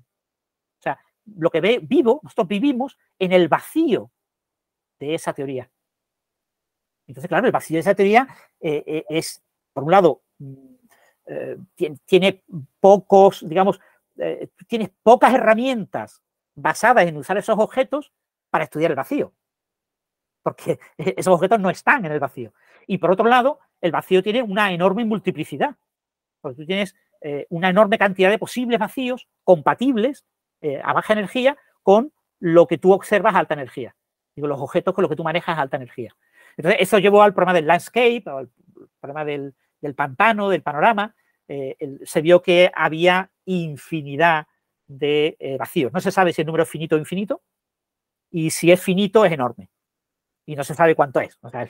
O 0.79 0.81
sea, 0.81 0.99
lo 1.25 1.49
que 1.49 1.61
ve 1.61 1.79
vivo, 1.81 2.19
nosotros 2.23 2.47
vivimos 2.47 2.97
en 3.19 3.33
el 3.33 3.47
vacío 3.47 4.11
de 4.99 5.15
esa 5.15 5.33
teoría. 5.33 5.69
Entonces, 7.05 7.29
claro, 7.29 7.45
el 7.45 7.51
vacío 7.51 7.75
de 7.75 7.81
esa 7.81 7.95
teoría 7.95 8.27
eh, 8.59 8.83
eh, 8.85 9.05
es, 9.09 9.43
por 9.73 9.83
un 9.83 9.91
lado, 9.91 10.23
mm, 10.39 10.75
eh, 11.27 11.57
tiene, 12.05 12.43
pocos, 12.79 13.47
digamos, 13.47 13.79
tienes 14.67 14.89
pocas 15.03 15.31
herramientas 15.31 16.23
basadas 16.55 17.05
en 17.05 17.17
usar 17.17 17.37
esos 17.37 17.59
objetos 17.59 18.11
para 18.49 18.65
estudiar 18.65 18.91
el 18.91 18.97
vacío. 18.97 19.33
Porque 20.43 20.79
esos 20.97 21.33
objetos 21.33 21.59
no 21.59 21.69
están 21.69 22.05
en 22.05 22.11
el 22.11 22.19
vacío. 22.19 22.53
Y 22.87 22.97
por 22.97 23.11
otro 23.11 23.27
lado, 23.27 23.59
el 23.81 23.91
vacío 23.91 24.23
tiene 24.23 24.41
una 24.41 24.71
enorme 24.71 25.05
multiplicidad. 25.05 25.75
Porque 26.41 26.57
tú 26.57 26.65
tienes 26.65 26.95
eh, 27.21 27.47
una 27.49 27.69
enorme 27.69 27.97
cantidad 27.97 28.29
de 28.29 28.37
posibles 28.37 28.79
vacíos 28.79 29.27
compatibles 29.43 30.25
eh, 30.61 30.79
a 30.83 30.93
baja 30.93 31.13
energía 31.13 31.57
con 31.81 32.13
lo 32.39 32.67
que 32.67 32.77
tú 32.77 32.93
observas 32.93 33.35
a 33.35 33.39
alta 33.39 33.55
energía. 33.55 33.95
Digo, 34.35 34.47
los 34.47 34.61
objetos 34.61 34.93
con 34.93 35.01
los 35.01 35.09
que 35.09 35.15
tú 35.15 35.23
manejas 35.23 35.57
a 35.57 35.61
alta 35.61 35.77
energía. 35.77 36.15
Entonces, 36.55 36.81
eso 36.81 36.99
llevó 36.99 37.23
al 37.23 37.33
problema 37.33 37.53
del 37.53 37.67
landscape, 37.67 38.23
al 38.27 38.49
problema 38.99 39.25
del, 39.25 39.53
pantano, 39.95 40.49
del 40.49 40.61
panorama. 40.61 41.15
Eh, 41.47 41.75
se 42.03 42.21
vio 42.21 42.41
que 42.41 42.71
había 42.75 43.31
infinidad 43.45 44.47
de 44.85 45.55
vacíos. 45.59 45.91
No 45.91 45.99
se 45.99 46.11
sabe 46.11 46.33
si 46.33 46.41
el 46.41 46.45
número 46.45 46.63
es 46.63 46.69
finito 46.69 46.95
o 46.95 46.99
infinito, 46.99 47.41
y 48.31 48.49
si 48.51 48.71
es 48.71 48.81
finito 48.81 49.25
es 49.25 49.31
enorme 49.31 49.69
y 50.45 50.55
no 50.55 50.63
se 50.63 50.73
sabe 50.75 50.95
cuánto 50.95 51.19
es. 51.19 51.37
O 51.41 51.49
sea, 51.49 51.61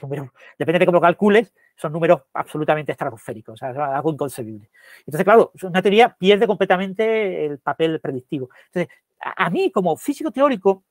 depende 0.58 0.80
de 0.80 0.86
cómo 0.86 0.98
lo 0.98 1.02
calcules, 1.02 1.54
son 1.76 1.94
números 1.94 2.22
absolutamente 2.34 2.92
estratosféricos, 2.92 3.54
o 3.54 3.58
sea, 3.58 3.72
es 3.72 3.78
algo 3.78 4.14
inconcebible. 4.14 4.70
Entonces, 5.00 5.24
claro, 5.24 5.52
una 5.64 5.82
teoría 5.82 6.16
pierde 6.18 6.48
completamente 6.48 7.46
el 7.46 7.60
papel 7.60 8.00
predictivo. 8.00 8.50
Entonces, 8.68 8.94
a, 9.20 9.50
mí, 9.50 9.72
como 9.72 9.96
físico 9.98 10.32
teórico, 10.32 10.84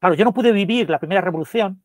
Claro, 0.00 0.14
yo 0.14 0.24
no 0.24 0.34
pude 0.34 0.52
vivir 0.52 0.90
la 0.90 0.98
primera 0.98 1.20
revolución, 1.20 1.82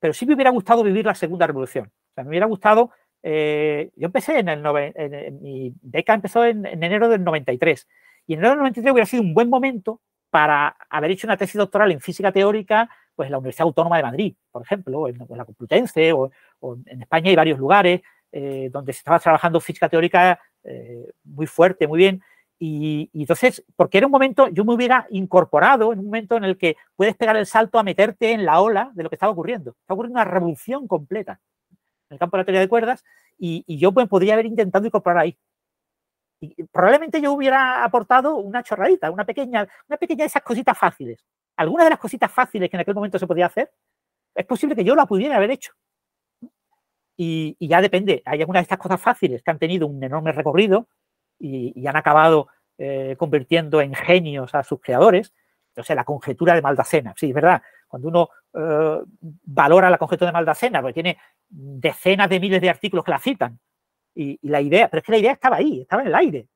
pero 0.00 0.12
sí 0.12 0.26
me 0.26 0.34
hubiera 0.34 0.50
gustado 0.50 0.82
vivir 0.82 1.06
la 1.06 1.14
segunda 1.14 1.46
revolución. 1.46 1.86
O 1.86 2.14
sea, 2.14 2.24
me 2.24 2.30
hubiera 2.30 2.46
gustado. 2.46 2.90
Eh, 3.22 3.90
yo 3.96 4.06
empecé 4.06 4.38
en 4.40 4.48
el. 4.48 4.62
nove- 4.62 4.92
en- 4.96 5.14
en- 5.14 5.42
mi 5.42 5.72
beca 5.80 6.14
empezó 6.14 6.44
en, 6.44 6.66
en 6.66 6.82
enero 6.82 7.08
del 7.08 7.22
93. 7.24 7.86
Y 8.26 8.34
en 8.34 8.40
enero 8.40 8.50
del 8.54 8.58
93 8.60 8.92
hubiera 8.92 9.06
sido 9.06 9.22
un 9.22 9.34
buen 9.34 9.48
momento 9.48 10.00
para 10.32 10.74
haber 10.88 11.10
hecho 11.10 11.26
una 11.26 11.36
tesis 11.36 11.56
doctoral 11.56 11.92
en 11.92 12.00
física 12.00 12.32
teórica, 12.32 12.88
pues 13.14 13.26
en 13.26 13.32
la 13.32 13.38
Universidad 13.38 13.66
Autónoma 13.66 13.98
de 13.98 14.02
Madrid, 14.02 14.34
por 14.50 14.62
ejemplo, 14.62 15.00
o 15.00 15.08
en, 15.08 15.18
la 15.28 15.44
Complutense, 15.44 16.10
o, 16.14 16.30
o 16.60 16.78
en 16.86 17.02
España 17.02 17.28
hay 17.28 17.36
varios 17.36 17.58
lugares 17.58 18.00
eh, 18.32 18.70
donde 18.72 18.94
se 18.94 19.00
estaba 19.00 19.18
trabajando 19.18 19.60
física 19.60 19.90
teórica 19.90 20.40
eh, 20.64 21.06
muy 21.22 21.46
fuerte, 21.46 21.86
muy 21.86 21.98
bien. 21.98 22.22
Y, 22.58 23.10
entonces, 23.12 23.62
porque 23.76 23.98
era 23.98 24.06
un 24.06 24.10
momento, 24.10 24.48
yo 24.48 24.64
me 24.64 24.72
hubiera 24.72 25.06
incorporado 25.10 25.92
en 25.92 25.98
un 25.98 26.06
momento 26.06 26.38
en 26.38 26.44
el 26.44 26.56
que 26.56 26.76
puedes 26.96 27.14
pegar 27.14 27.36
el 27.36 27.44
salto 27.44 27.78
a 27.78 27.82
meterte 27.82 28.32
en 28.32 28.46
la 28.46 28.62
ola 28.62 28.90
de 28.94 29.02
lo 29.02 29.10
que 29.10 29.16
estaba 29.16 29.32
ocurriendo. 29.32 29.72
Está 29.82 29.92
ocurriendo 29.92 30.18
una 30.18 30.24
revolución 30.24 30.88
completa 30.88 31.40
en 32.08 32.14
el 32.14 32.18
campo 32.18 32.38
de 32.38 32.40
la 32.40 32.44
teoría 32.46 32.60
de 32.62 32.68
cuerdas 32.68 33.04
y, 33.38 33.64
y 33.66 33.76
yo 33.76 33.92
me 33.92 34.06
podría 34.06 34.32
haber 34.32 34.46
intentado 34.46 34.86
incorporar 34.86 35.18
ahí. 35.18 35.36
Y 36.44 36.64
probablemente 36.64 37.20
yo 37.20 37.32
hubiera 37.32 37.84
aportado 37.84 38.34
una 38.34 38.64
chorradita, 38.64 39.12
una 39.12 39.24
pequeña, 39.24 39.68
una 39.88 39.96
pequeña 39.96 40.24
de 40.24 40.26
esas 40.26 40.42
cositas 40.42 40.76
fáciles. 40.76 41.24
Algunas 41.56 41.86
de 41.86 41.90
las 41.90 42.00
cositas 42.00 42.32
fáciles 42.32 42.68
que 42.68 42.76
en 42.76 42.80
aquel 42.80 42.96
momento 42.96 43.16
se 43.16 43.28
podía 43.28 43.46
hacer, 43.46 43.70
es 44.34 44.44
posible 44.44 44.74
que 44.74 44.82
yo 44.82 44.96
la 44.96 45.06
pudiera 45.06 45.36
haber 45.36 45.52
hecho. 45.52 45.72
Y, 47.16 47.54
y 47.60 47.68
ya 47.68 47.80
depende, 47.80 48.22
hay 48.24 48.40
algunas 48.40 48.60
de 48.60 48.64
estas 48.64 48.78
cosas 48.78 49.00
fáciles 49.00 49.40
que 49.44 49.52
han 49.52 49.60
tenido 49.60 49.86
un 49.86 50.02
enorme 50.02 50.32
recorrido 50.32 50.88
y, 51.38 51.72
y 51.80 51.86
han 51.86 51.96
acabado 51.96 52.48
eh, 52.76 53.14
convirtiendo 53.16 53.80
en 53.80 53.94
genios 53.94 54.52
a 54.56 54.64
sus 54.64 54.80
creadores. 54.80 55.32
O 55.76 55.84
sea, 55.84 55.94
la 55.94 56.04
conjetura 56.04 56.56
de 56.56 56.62
Maldacena. 56.62 57.14
Sí, 57.16 57.28
es 57.28 57.34
verdad. 57.34 57.62
Cuando 57.86 58.08
uno 58.08 58.30
eh, 58.52 59.00
valora 59.44 59.90
la 59.90 59.98
conjetura 59.98 60.30
de 60.30 60.32
Maldacena, 60.32 60.80
porque 60.80 60.94
tiene 60.94 61.18
decenas 61.48 62.28
de 62.28 62.40
miles 62.40 62.60
de 62.60 62.70
artículos 62.70 63.04
que 63.04 63.12
la 63.12 63.20
citan, 63.20 63.60
y, 64.14 64.38
y 64.42 64.48
la 64.48 64.60
idea, 64.60 64.88
pero 64.88 65.00
es 65.00 65.06
que 65.06 65.12
la 65.12 65.18
idea 65.18 65.32
estaba 65.32 65.56
ahí, 65.56 65.80
estaba 65.82 66.02
en 66.02 66.08
el 66.08 66.14
aire. 66.14 66.48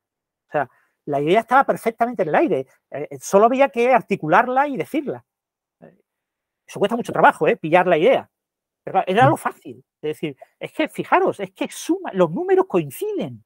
O 0.49 0.53
sea, 0.53 0.69
la 1.07 1.21
idea 1.21 1.41
estaba 1.41 1.65
perfectamente 1.65 2.23
en 2.23 2.29
el 2.31 2.35
aire. 2.35 2.67
eh, 2.91 3.19
solo 3.21 3.47
había 3.47 3.69
que 3.69 3.93
articularla 3.93 4.69
y 4.69 4.77
decirla. 4.77 5.25
Eh, 5.81 5.95
Eso 6.67 6.79
cuesta 6.81 6.97
mucho 6.97 7.13
trabajo, 7.13 7.49
¿eh? 7.49 7.57
pillar 7.57 7.87
la 7.87 7.99
idea. 7.99 8.29
Pero 8.85 9.03
era 9.07 9.29
lo 9.29 9.37
fácil. 9.37 9.85
Es 10.03 10.09
decir, 10.11 10.37
es 10.61 10.73
que 10.73 10.89
fijaros, 10.89 11.41
es 11.41 11.51
que 11.53 11.69
suma, 11.71 12.11
los 12.13 12.31
números 12.31 12.67
coinciden. 12.69 13.45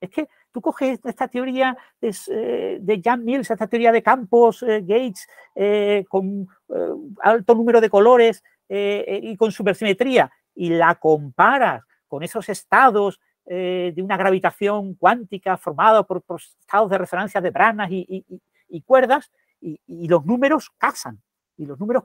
Es 0.00 0.10
que 0.10 0.28
tú 0.52 0.60
coges 0.60 1.00
esta 1.04 1.28
teoría 1.28 1.76
de, 2.00 2.14
eh, 2.30 2.78
de 2.80 3.00
Jan 3.02 3.24
Mills, 3.24 3.50
esta 3.50 3.66
teoría 3.66 3.92
de 3.92 4.02
campos, 4.02 4.62
eh, 4.62 4.80
Gates, 4.82 5.26
eh, 5.54 6.04
con 6.08 6.46
eh, 6.68 6.74
alto 7.22 7.54
número 7.54 7.80
de 7.80 7.88
colores 7.88 8.42
eh, 8.68 9.04
eh, 9.08 9.20
y 9.22 9.36
con 9.36 9.50
supersimetría, 9.52 10.30
y 10.54 10.70
la 10.70 10.96
comparas 10.96 11.82
con 12.08 12.22
esos 12.22 12.48
estados 12.50 13.20
eh, 13.46 13.92
de 13.94 14.02
una 14.02 14.16
gravitación 14.16 14.94
cuántica 14.94 15.56
formada 15.56 16.02
por, 16.04 16.22
estados 16.60 16.90
de 16.90 16.98
resonancia 16.98 17.40
de 17.40 17.50
branas 17.50 17.90
y, 17.90 18.04
y- 18.08 18.40
y- 18.68 18.82
cuerdas, 18.82 19.30
y, 19.60 19.80
y 19.86 20.08
los 20.08 20.24
números 20.26 20.70
casan, 20.78 21.20
y 21.56 21.66
los 21.66 21.78
números 21.78 22.04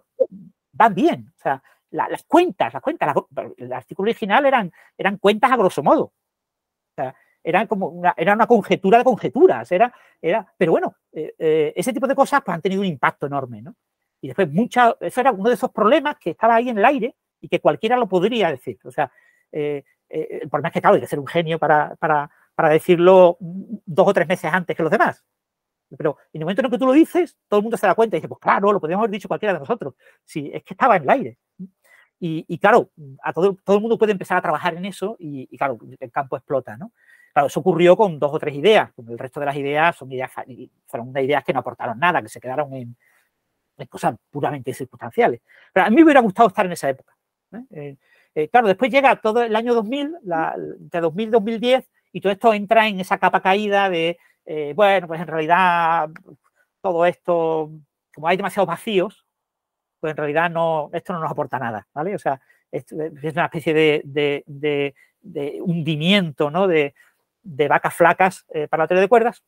van 0.74 0.94
bien. 0.96 1.34
O 1.38 1.40
sea, 1.42 1.62
la- 1.92 2.08
las 2.10 2.24
cuentas, 2.24 2.74
las 2.74 2.82
cuentas, 2.82 3.16
el 3.58 3.74
artículo 3.74 4.10
original 4.10 4.46
eran, 4.46 4.72
eran 4.98 5.18
cuentas 5.18 5.52
a 5.52 5.58
grosso 5.58 5.84
modo. 5.84 6.04
O 6.04 6.14
sea, 6.96 7.16
eran 7.44 7.68
como 7.68 7.88
una, 7.88 8.14
era 8.18 8.34
una 8.34 8.48
conjetura 8.48 8.98
de 9.00 9.04
conjeturas. 9.04 9.72
Era, 9.72 9.94
era, 10.22 10.54
pero 10.58 10.72
bueno, 10.74 10.96
eh, 11.12 11.34
eh, 11.40 11.74
ese 11.76 11.94
tipo 11.94 12.08
de 12.08 12.16
cosas 12.16 12.42
pues, 12.46 12.56
han 12.56 12.62
tenido 12.62 12.82
un 12.82 12.88
impacto 12.88 13.26
enorme. 13.26 13.62
¿no? 13.62 13.76
Y 14.22 14.28
después, 14.28 14.52
mucha, 14.52 14.96
eso 15.00 15.22
era 15.22 15.32
uno 15.32 15.50
de 15.50 15.56
esos 15.56 15.72
problemas 15.72 16.18
que 16.20 16.32
estaba 16.32 16.56
ahí 16.56 16.70
en 16.70 16.78
el 16.78 16.86
aire 16.86 17.16
y 17.40 17.48
que 17.48 17.60
cualquiera 17.60 17.98
lo 17.98 18.08
podría 18.08 18.52
decir. 18.52 18.78
O 18.84 18.92
sea, 18.92 19.12
eh, 20.12 20.40
el 20.44 20.50
problema 20.50 20.70
es 20.70 20.74
que, 20.74 20.82
claro, 20.82 20.96
hay 20.96 21.02
que 21.02 21.08
ser 21.08 21.20
un 21.20 21.28
genio 21.28 21.60
para, 21.60 21.96
para, 21.96 22.30
para 22.56 22.70
decirlo 22.70 23.38
dos 23.40 24.08
o 24.08 24.14
tres 24.14 24.28
meses 24.28 24.52
antes 24.52 24.76
que 24.76 24.84
los 24.84 24.92
demás. 24.92 25.24
Pero 25.98 26.18
en 26.32 26.42
el 26.42 26.46
momento 26.46 26.62
en 26.62 26.66
el 26.66 26.72
que 26.72 26.78
tú 26.78 26.86
lo 26.86 26.94
dices, 26.94 27.38
todo 27.48 27.60
el 27.60 27.64
mundo 27.64 27.78
se 27.78 27.86
da 27.88 27.96
cuenta 27.96 28.16
y 28.16 28.20
dice, 28.20 28.30
pues 28.30 28.40
claro, 28.40 28.72
lo 28.72 28.80
podríamos 28.80 29.04
haber 29.04 29.12
dicho 29.12 29.28
cualquiera 29.28 29.54
de 29.54 29.60
nosotros. 29.60 29.96
Sí, 30.24 30.50
es 30.54 30.64
que 30.64 30.74
estaba 30.74 30.96
en 30.96 31.04
el 31.04 31.10
aire. 31.10 31.38
Y, 32.20 32.46
y 32.48 32.60
claro, 32.60 32.92
a 33.24 33.34
todo, 33.34 33.58
todo 33.64 33.78
el 33.78 33.82
mundo 33.82 33.98
puede 33.98 34.12
empezar 34.12 34.38
a 34.38 34.42
trabajar 34.42 34.76
en 34.76 34.86
eso 34.86 35.16
y, 35.20 35.58
claro, 35.58 35.78
el 36.00 36.12
campo 36.12 36.38
explota, 36.38 36.78
¿no? 36.78 36.92
Claro, 37.34 37.48
eso 37.48 37.60
ocurrió 37.62 37.96
con 37.98 38.20
dos 38.20 38.34
o 38.34 38.40
tres 38.40 38.56
ideas. 38.56 38.92
El 39.08 39.18
resto 39.18 39.40
de 39.40 39.46
las 39.46 39.56
ideas 39.56 39.96
son 39.96 40.12
ideas, 40.12 40.32
fueron 40.86 41.18
ideas 41.18 41.44
que 41.44 41.54
no 41.54 41.60
aportaron 41.60 41.98
nada, 41.98 42.22
que 42.22 42.30
se 42.30 42.40
quedaron 42.40 42.74
en, 42.74 42.96
cosas 43.90 44.16
puramente 44.30 44.74
circunstanciales. 44.74 45.42
Pero 45.74 45.88
a 45.88 45.90
mí 45.90 45.96
me 45.96 46.04
hubiera 46.04 46.20
gustado 46.20 46.50
estar 46.50 46.66
en 46.66 46.74
esa 46.74 46.90
época. 46.90 47.16
¿eh? 47.54 47.64
Eh, 47.72 47.98
eh, 48.36 48.50
claro, 48.50 48.68
después 48.68 48.92
llega 48.92 49.16
todo 49.18 49.44
el 49.44 49.56
año 49.56 49.74
2000, 49.74 50.18
la, 50.24 50.56
entre 50.80 51.02
2000 51.02 51.28
y 51.28 51.32
2010, 51.32 51.90
y 52.14 52.22
todo 52.22 52.32
esto 52.32 52.54
entra 52.54 52.88
en 52.88 53.00
esa 53.00 53.18
capa 53.18 53.42
caída 53.42 53.90
de, 53.90 54.18
eh, 54.46 54.74
bueno, 54.76 55.08
pues 55.08 55.22
en 55.22 55.28
realidad 55.28 56.10
todo 56.82 57.06
esto, 57.06 57.72
como 58.14 58.28
hay 58.28 58.38
demasiados 58.38 58.68
vacíos, 58.68 59.26
pues 60.00 60.12
en 60.12 60.18
realidad 60.18 60.50
no, 60.50 60.90
esto 60.94 61.14
no 61.14 61.20
nos 61.20 61.32
aporta 61.32 61.60
nada, 61.60 61.88
¿vale? 61.94 62.16
O 62.16 62.20
sea, 62.20 62.42
es, 62.72 62.86
es 62.92 63.34
una 63.34 63.46
especie 63.46 63.74
de, 63.74 64.94
hundimiento, 65.62 66.50
¿no? 66.50 66.68
De, 66.68 66.94
vacas 67.44 67.94
flacas 67.94 68.46
eh, 68.54 68.68
para 68.68 68.84
la 68.84 68.88
teoría 68.88 69.02
de 69.02 69.10
cuerdas. 69.10 69.44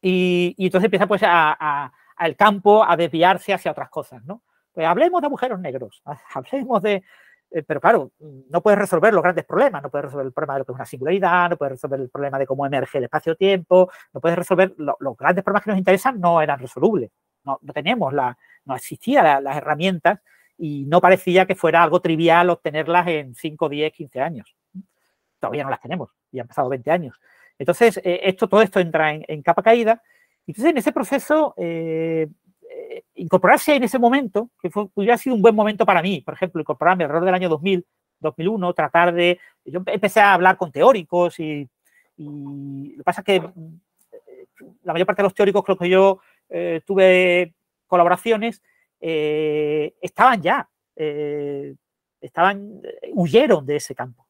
Y, 0.00 0.54
y 0.58 0.66
entonces 0.66 0.86
empieza 0.86 1.06
pues 1.06 1.22
a, 1.22 1.56
a, 1.58 1.92
al 2.16 2.36
campo 2.36 2.84
a 2.84 2.96
desviarse 2.96 3.52
hacia 3.52 3.70
otras 3.70 3.90
cosas, 3.90 4.24
¿no? 4.24 4.42
Pues 4.72 4.86
hablemos 4.86 5.20
de 5.20 5.26
agujeros 5.26 5.60
negros, 5.60 6.02
hablemos 6.34 6.82
de... 6.82 7.02
eh, 7.54 7.62
pero 7.66 7.80
claro, 7.80 8.12
no 8.20 8.60
puedes 8.62 8.78
resolver 8.78 9.12
los 9.14 9.22
grandes 9.22 9.44
problemas, 9.44 9.82
no 9.82 9.90
puedes 9.90 10.06
resolver 10.06 10.26
el 10.26 10.32
problema 10.32 10.54
de 10.54 10.58
lo 10.60 10.64
que 10.66 10.72
es 10.72 10.76
una 10.76 10.84
singularidad, 10.86 11.50
no 11.50 11.56
puedes 11.56 11.72
resolver 11.72 12.00
el 12.00 12.10
problema 12.10 12.38
de 12.38 12.46
cómo 12.46 12.66
emerge 12.66 12.98
el 12.98 13.04
espacio-tiempo, 13.04 13.90
no 14.12 14.20
puedes 14.20 14.38
resolver 14.38 14.74
lo- 14.78 14.96
los 15.00 15.16
grandes 15.16 15.44
problemas 15.44 15.64
que 15.64 15.70
nos 15.70 15.78
interesan, 15.78 16.20
no 16.20 16.40
eran 16.40 16.58
resolubles. 16.58 17.10
No, 17.44 17.58
no 17.62 17.72
tenemos 17.72 18.12
la, 18.12 18.36
no 18.64 18.76
existían 18.76 19.24
la- 19.24 19.40
las 19.40 19.56
herramientas 19.56 20.20
y 20.58 20.84
no 20.86 21.00
parecía 21.00 21.46
que 21.46 21.54
fuera 21.56 21.82
algo 21.82 22.00
trivial 22.00 22.50
obtenerlas 22.50 23.06
en 23.08 23.34
5, 23.34 23.68
10, 23.68 23.92
15 23.92 24.20
años. 24.20 24.54
Todavía 25.40 25.64
no 25.64 25.70
las 25.70 25.80
tenemos 25.80 26.10
y 26.30 26.38
han 26.38 26.46
pasado 26.46 26.68
20 26.68 26.90
años. 26.90 27.20
Entonces, 27.58 27.98
eh, 28.04 28.20
esto, 28.24 28.48
todo 28.48 28.62
esto 28.62 28.80
entra 28.80 29.12
en, 29.12 29.24
en 29.28 29.42
capa 29.42 29.62
caída. 29.62 30.02
Entonces, 30.46 30.70
en 30.70 30.78
ese 30.78 30.92
proceso, 30.92 31.54
eh, 31.56 32.28
eh, 32.92 33.04
incorporarse 33.14 33.74
en 33.74 33.84
ese 33.84 33.98
momento, 33.98 34.50
que 34.60 34.70
fue, 34.70 34.88
hubiera 34.94 35.16
sido 35.16 35.36
un 35.36 35.42
buen 35.42 35.54
momento 35.54 35.86
para 35.86 36.02
mí, 36.02 36.20
por 36.20 36.34
ejemplo, 36.34 36.60
incorporarme 36.60 37.04
alrededor 37.04 37.26
del 37.26 37.34
año 37.34 37.48
2000, 37.48 37.86
2001, 38.20 38.72
tratar 38.74 39.12
de... 39.14 39.38
Yo 39.64 39.82
empecé 39.86 40.20
a 40.20 40.34
hablar 40.34 40.56
con 40.56 40.72
teóricos 40.72 41.38
y, 41.40 41.68
y 42.16 42.92
lo 42.92 42.98
que 42.98 43.04
pasa 43.04 43.20
es 43.20 43.24
que 43.24 43.36
eh, 43.36 44.46
la 44.82 44.92
mayor 44.92 45.06
parte 45.06 45.22
de 45.22 45.26
los 45.26 45.34
teóricos 45.34 45.64
los 45.66 45.78
que 45.78 45.88
yo 45.88 46.20
eh, 46.48 46.80
tuve 46.86 47.54
colaboraciones 47.86 48.62
eh, 49.00 49.94
estaban 50.00 50.40
ya, 50.40 50.68
eh, 50.96 51.74
estaban, 52.20 52.80
eh, 52.84 53.10
huyeron 53.12 53.66
de 53.66 53.76
ese 53.76 53.94
campo. 53.94 54.26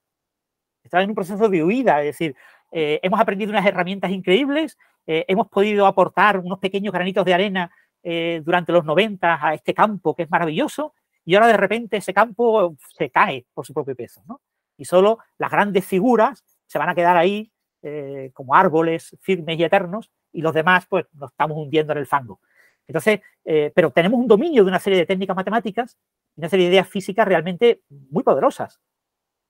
Estaban 0.82 1.04
en 1.04 1.10
un 1.10 1.14
proceso 1.14 1.48
de 1.48 1.62
huida, 1.62 2.00
es 2.00 2.06
decir, 2.06 2.34
eh, 2.70 2.98
hemos 3.02 3.20
aprendido 3.20 3.50
unas 3.50 3.66
herramientas 3.66 4.10
increíbles, 4.10 4.78
hemos 5.04 5.48
podido 5.48 5.86
aportar 5.86 6.38
unos 6.38 6.60
pequeños 6.60 6.92
granitos 6.92 7.24
de 7.24 7.34
arena 7.34 7.72
eh, 8.02 8.42
durante 8.44 8.72
los 8.72 8.84
90 8.84 9.46
a 9.46 9.54
este 9.54 9.74
campo 9.74 10.14
que 10.14 10.24
es 10.24 10.30
maravilloso 10.30 10.94
y 11.24 11.34
ahora 11.34 11.46
de 11.46 11.56
repente 11.56 11.98
ese 11.98 12.12
campo 12.12 12.76
se 12.96 13.10
cae 13.10 13.46
por 13.54 13.66
su 13.66 13.72
propio 13.72 13.94
peso. 13.94 14.22
¿no? 14.26 14.40
Y 14.76 14.84
solo 14.84 15.18
las 15.38 15.50
grandes 15.50 15.84
figuras 15.84 16.44
se 16.66 16.78
van 16.78 16.88
a 16.88 16.94
quedar 16.94 17.16
ahí 17.16 17.52
eh, 17.82 18.30
como 18.34 18.54
árboles 18.54 19.16
firmes 19.20 19.58
y 19.58 19.64
eternos 19.64 20.10
y 20.32 20.42
los 20.42 20.54
demás 20.54 20.86
pues 20.86 21.06
nos 21.12 21.30
estamos 21.30 21.56
hundiendo 21.58 21.92
en 21.92 21.98
el 21.98 22.06
fango. 22.06 22.40
Entonces, 22.86 23.20
eh, 23.44 23.70
pero 23.74 23.90
tenemos 23.90 24.18
un 24.18 24.26
dominio 24.26 24.64
de 24.64 24.68
una 24.68 24.80
serie 24.80 24.98
de 24.98 25.06
técnicas 25.06 25.36
matemáticas 25.36 25.96
y 26.36 26.40
una 26.40 26.48
serie 26.48 26.66
de 26.66 26.72
ideas 26.72 26.88
físicas 26.88 27.26
realmente 27.26 27.82
muy 27.88 28.22
poderosas. 28.22 28.80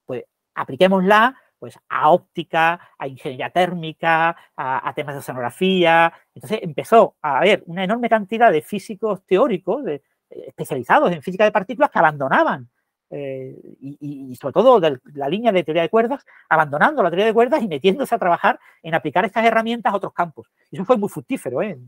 Pues 0.05 0.25
apliquémosla 0.53 1.35
pues, 1.63 1.79
a 1.87 2.09
óptica, 2.09 2.89
a 2.99 3.07
ingeniería 3.07 3.49
térmica, 3.49 4.35
a, 4.57 4.93
temas 4.93 5.15
de 5.15 5.19
oceanografía. 5.19 6.11
Entonces 6.35 6.59
empezó 6.61 7.15
a 7.21 7.37
haber 7.37 7.63
una 7.67 7.85
enorme 7.85 8.09
cantidad 8.09 8.51
de 8.51 8.61
físicos 8.61 9.25
teóricos 9.25 9.87
eh, 9.87 10.01
especializados 10.29 11.13
en 11.13 11.21
física 11.21 11.45
de 11.45 11.53
partículas 11.53 11.89
que 11.89 11.99
abandonaban, 11.99 12.69
eh, 13.11 13.55
y, 13.79 14.35
sobre 14.35 14.51
todo 14.51 14.81
la 15.13 15.29
línea 15.29 15.53
de 15.53 15.63
teoría 15.63 15.83
de 15.83 15.89
cuerdas, 15.89 16.25
abandonando 16.49 17.01
la 17.01 17.09
teoría 17.09 17.27
de 17.27 17.33
cuerdas 17.33 17.63
y 17.63 17.69
metiéndose 17.69 18.13
a 18.13 18.19
trabajar 18.19 18.59
en 18.81 18.93
aplicar 18.93 19.23
estas 19.23 19.45
herramientas 19.45 19.93
a 19.93 19.95
otros 19.95 20.11
campos. 20.11 20.51
Y 20.69 20.75
eso 20.75 20.83
fue 20.83 20.97
muy 20.97 21.07
fructífero. 21.07 21.61
¿eh? 21.61 21.79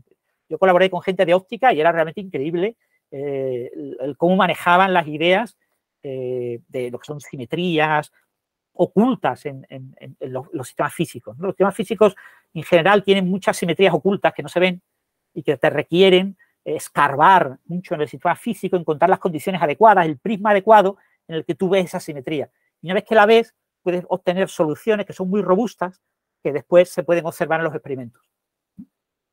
Yo 0.48 0.56
colaboré 0.56 0.88
con 0.88 1.02
gente 1.02 1.26
de 1.26 1.34
óptica 1.34 1.74
y 1.74 1.80
era 1.80 1.92
realmente 1.92 2.22
increíble 2.22 2.78
cómo 4.16 4.36
manejaban 4.36 4.94
las 4.94 5.06
ideas 5.06 5.58
de 6.02 6.88
lo 6.90 6.98
que 6.98 7.06
son 7.06 7.20
simetrías 7.20 8.10
ocultas 8.76 9.46
en, 9.46 9.66
los, 10.20 10.46
sistemas 10.66 10.94
físicos. 10.94 11.38
Los 11.38 11.50
sistemas 11.50 11.74
físicos 11.74 12.16
en 12.54 12.62
general 12.62 13.02
tienen 13.02 13.28
muchas 13.28 13.56
simetrías 13.56 13.94
ocultas 13.94 14.32
que 14.32 14.42
no 14.42 14.48
se 14.48 14.60
ven 14.60 14.82
y 15.34 15.42
que 15.42 15.56
te 15.56 15.70
requieren 15.70 16.36
escarbar 16.64 17.58
mucho 17.66 17.94
en 17.94 18.00
el 18.00 18.08
sistema 18.08 18.34
físico, 18.34 18.76
encontrar 18.76 19.08
las 19.08 19.20
condiciones 19.20 19.62
adecuadas, 19.62 20.06
el 20.06 20.18
prisma 20.18 20.50
adecuado 20.50 20.96
en 21.28 21.36
el 21.36 21.44
que 21.44 21.54
tú 21.54 21.68
ves 21.68 21.86
esa 21.86 22.00
simetría. 22.00 22.50
Y 22.82 22.88
una 22.88 22.94
vez 22.94 23.04
que 23.04 23.14
la 23.14 23.26
ves, 23.26 23.54
puedes 23.82 24.04
obtener 24.08 24.48
soluciones 24.48 25.06
que 25.06 25.12
son 25.12 25.30
muy 25.30 25.42
robustas 25.42 26.02
que 26.42 26.52
después 26.52 26.90
se 26.90 27.02
pueden 27.02 27.26
observar 27.26 27.60
en 27.60 27.64
los 27.64 27.74
experimentos. 27.74 28.22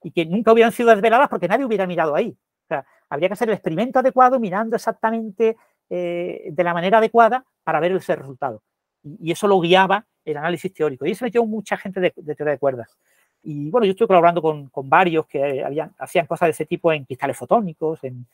Y 0.04 0.12
que 0.12 0.26
nunca 0.26 0.52
hubieran 0.52 0.72
sido 0.72 0.90
desveladas 0.90 1.30
porque 1.30 1.48
nadie 1.48 1.66
hubiera 1.66 1.88
mirado 1.88 2.16
ahí. 2.16 2.38
O 2.66 2.68
sea, 2.68 2.86
habría 3.10 3.30
que 3.30 3.34
hacer 3.34 3.50
el 3.50 3.56
experimento 3.56 4.00
adecuado 4.00 4.40
mirando 4.40 4.76
exactamente 4.76 5.58
eh, 5.90 6.50
de 6.52 6.64
la 6.64 6.74
manera 6.74 6.98
adecuada 6.98 7.46
para 7.64 7.80
ver 7.80 7.92
ese 7.94 8.16
resultado. 8.16 8.62
Y, 9.04 9.32
eso 9.32 9.48
lo 9.48 9.60
guiaba 9.60 10.06
el 10.26 10.38
análisis 10.38 10.74
teórico. 10.74 11.06
Y 11.06 11.12
eso 11.12 11.26
metió 11.26 11.46
mucha 11.46 11.78
gente 11.78 12.00
de, 12.00 12.12
teoría 12.12 12.54
de 12.54 12.60
cuerdas. 12.60 12.98
Y 13.44 13.70
bueno, 13.70 13.86
yo 13.86 13.92
estoy 13.92 14.08
colaborando 14.08 14.42
con, 14.42 14.70
varios 14.90 15.28
que 15.28 15.64
habían, 15.64 15.94
hacían 15.98 16.26
cosas 16.26 16.48
de 16.48 16.52
ese 16.52 16.66
tipo 16.66 16.92
en 16.92 17.06
cristales 17.06 17.38
fotónicos, 17.38 18.04
en, 18.04 18.26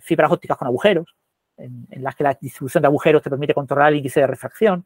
fibras 0.00 0.30
ópticas 0.30 0.58
con 0.58 0.68
agujeros, 0.68 1.14
en, 1.56 1.86
las 2.02 2.14
que 2.14 2.24
la 2.24 2.34
distribución 2.34 2.82
de 2.82 2.88
agujeros 2.88 3.22
te 3.22 3.30
permite 3.30 3.54
controlar 3.54 3.92
el 3.92 3.98
índice 3.98 4.20
de 4.20 4.26
refracción. 4.26 4.84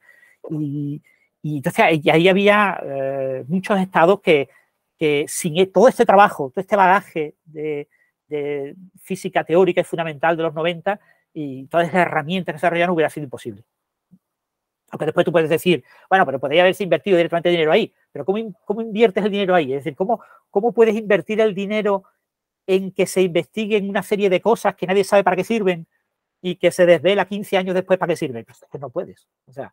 Y, 0.50 1.02
entonces 1.42 1.84
ahí 1.84 2.28
había 2.28 2.80
eh, 2.84 3.44
muchos 3.48 3.80
estados 3.80 4.20
que, 4.20 4.50
que 4.98 5.24
sin 5.26 5.56
e, 5.56 5.66
todo 5.66 5.88
este 5.88 6.04
trabajo, 6.04 6.50
todo 6.54 6.60
este 6.60 6.76
bagaje 6.76 7.34
de, 7.46 7.88
de 8.28 8.76
física 9.02 9.42
teórica 9.44 9.80
y 9.80 9.84
fundamental 9.84 10.36
de 10.36 10.42
los 10.42 10.54
90 10.54 11.00
y 11.32 11.66
todas 11.66 11.88
esas 11.88 12.02
herramientas 12.02 12.52
que 12.52 12.58
se 12.58 12.66
desarrollaron 12.66 12.94
hubiera 12.94 13.10
sido 13.10 13.24
imposible. 13.24 13.64
Aunque 14.90 15.06
después 15.06 15.24
tú 15.24 15.32
puedes 15.32 15.48
decir, 15.48 15.84
bueno, 16.08 16.26
pero 16.26 16.40
podría 16.40 16.62
haberse 16.62 16.82
invertido 16.82 17.16
directamente 17.16 17.48
dinero 17.48 17.72
ahí. 17.72 17.92
Pero 18.12 18.24
¿cómo, 18.24 18.52
cómo 18.64 18.80
inviertes 18.80 19.24
el 19.24 19.30
dinero 19.30 19.54
ahí? 19.54 19.72
Es 19.72 19.84
decir, 19.84 19.96
¿cómo, 19.96 20.20
¿cómo 20.50 20.72
puedes 20.72 20.96
invertir 20.96 21.40
el 21.40 21.54
dinero 21.54 22.04
en 22.66 22.90
que 22.92 23.06
se 23.06 23.22
investiguen 23.22 23.88
una 23.88 24.02
serie 24.02 24.28
de 24.28 24.40
cosas 24.40 24.74
que 24.74 24.86
nadie 24.86 25.04
sabe 25.04 25.22
para 25.22 25.36
qué 25.36 25.44
sirven 25.44 25.86
y 26.42 26.56
que 26.56 26.70
se 26.70 26.86
desvela 26.86 27.24
15 27.24 27.56
años 27.56 27.74
después 27.74 27.98
para 27.98 28.12
qué 28.12 28.16
sirven? 28.16 28.44
Pues 28.44 28.62
es 28.62 28.68
que 28.68 28.78
no 28.78 28.90
puedes. 28.90 29.28
O 29.46 29.52
sea, 29.52 29.72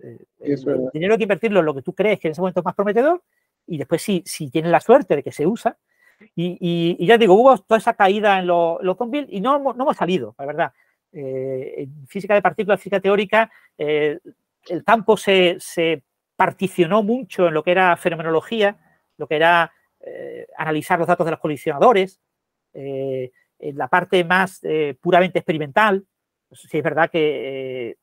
eh, 0.00 0.18
el, 0.40 0.90
dinero 0.92 1.14
hay 1.14 1.18
que 1.18 1.24
invertirlo 1.24 1.60
en 1.60 1.66
lo 1.66 1.74
que 1.74 1.82
tú 1.82 1.94
crees 1.94 2.18
que 2.18 2.28
en 2.28 2.32
ese 2.32 2.40
momento 2.40 2.60
es 2.60 2.64
más 2.64 2.74
prometedor 2.74 3.22
y 3.66 3.78
después 3.78 4.02
si, 4.02 4.22
si 4.26 4.50
tienes 4.50 4.72
la 4.72 4.80
suerte 4.80 5.14
de 5.14 5.22
que 5.22 5.32
se 5.32 5.46
usa. 5.46 5.76
Y, 6.36 7.06
ya 7.06 7.16
digo, 7.16 7.34
hubo 7.34 7.56
toda 7.58 7.78
esa 7.78 7.94
caída 7.94 8.38
en 8.38 8.46
los 8.46 8.82
lo 8.82 8.98
y 9.28 9.40
no, 9.40 9.58
no 9.58 9.72
hemos 9.72 9.96
salido, 9.96 10.34
la 10.38 10.44
verdad. 10.46 10.72
Eh, 11.12 11.74
en 11.78 12.06
física 12.06 12.34
de 12.34 12.42
partículas, 12.42 12.78
física 12.78 13.00
teórica, 13.00 13.50
eh, 13.78 14.20
el 14.68 14.84
campo 14.84 15.16
se, 15.16 15.58
particionó 16.36 17.02
mucho 17.02 17.48
en 17.48 17.54
lo 17.54 17.62
que 17.62 17.70
era 17.70 17.96
fenomenología, 17.96 18.78
lo 19.18 19.26
que 19.26 19.36
era 19.36 19.72
eh, 20.00 20.46
analizar 20.56 20.98
los 20.98 21.06
datos 21.06 21.26
de 21.26 21.32
los 21.32 21.40
colisionadores, 21.40 22.20
en 22.72 23.76
la 23.76 23.88
parte 23.88 24.24
más 24.24 24.60
puramente 25.00 25.40
experimental. 25.40 26.06
Pues 26.48 26.62
sí 26.62 26.78
es 26.78 26.84
verdad 26.84 27.10
que 27.10 27.96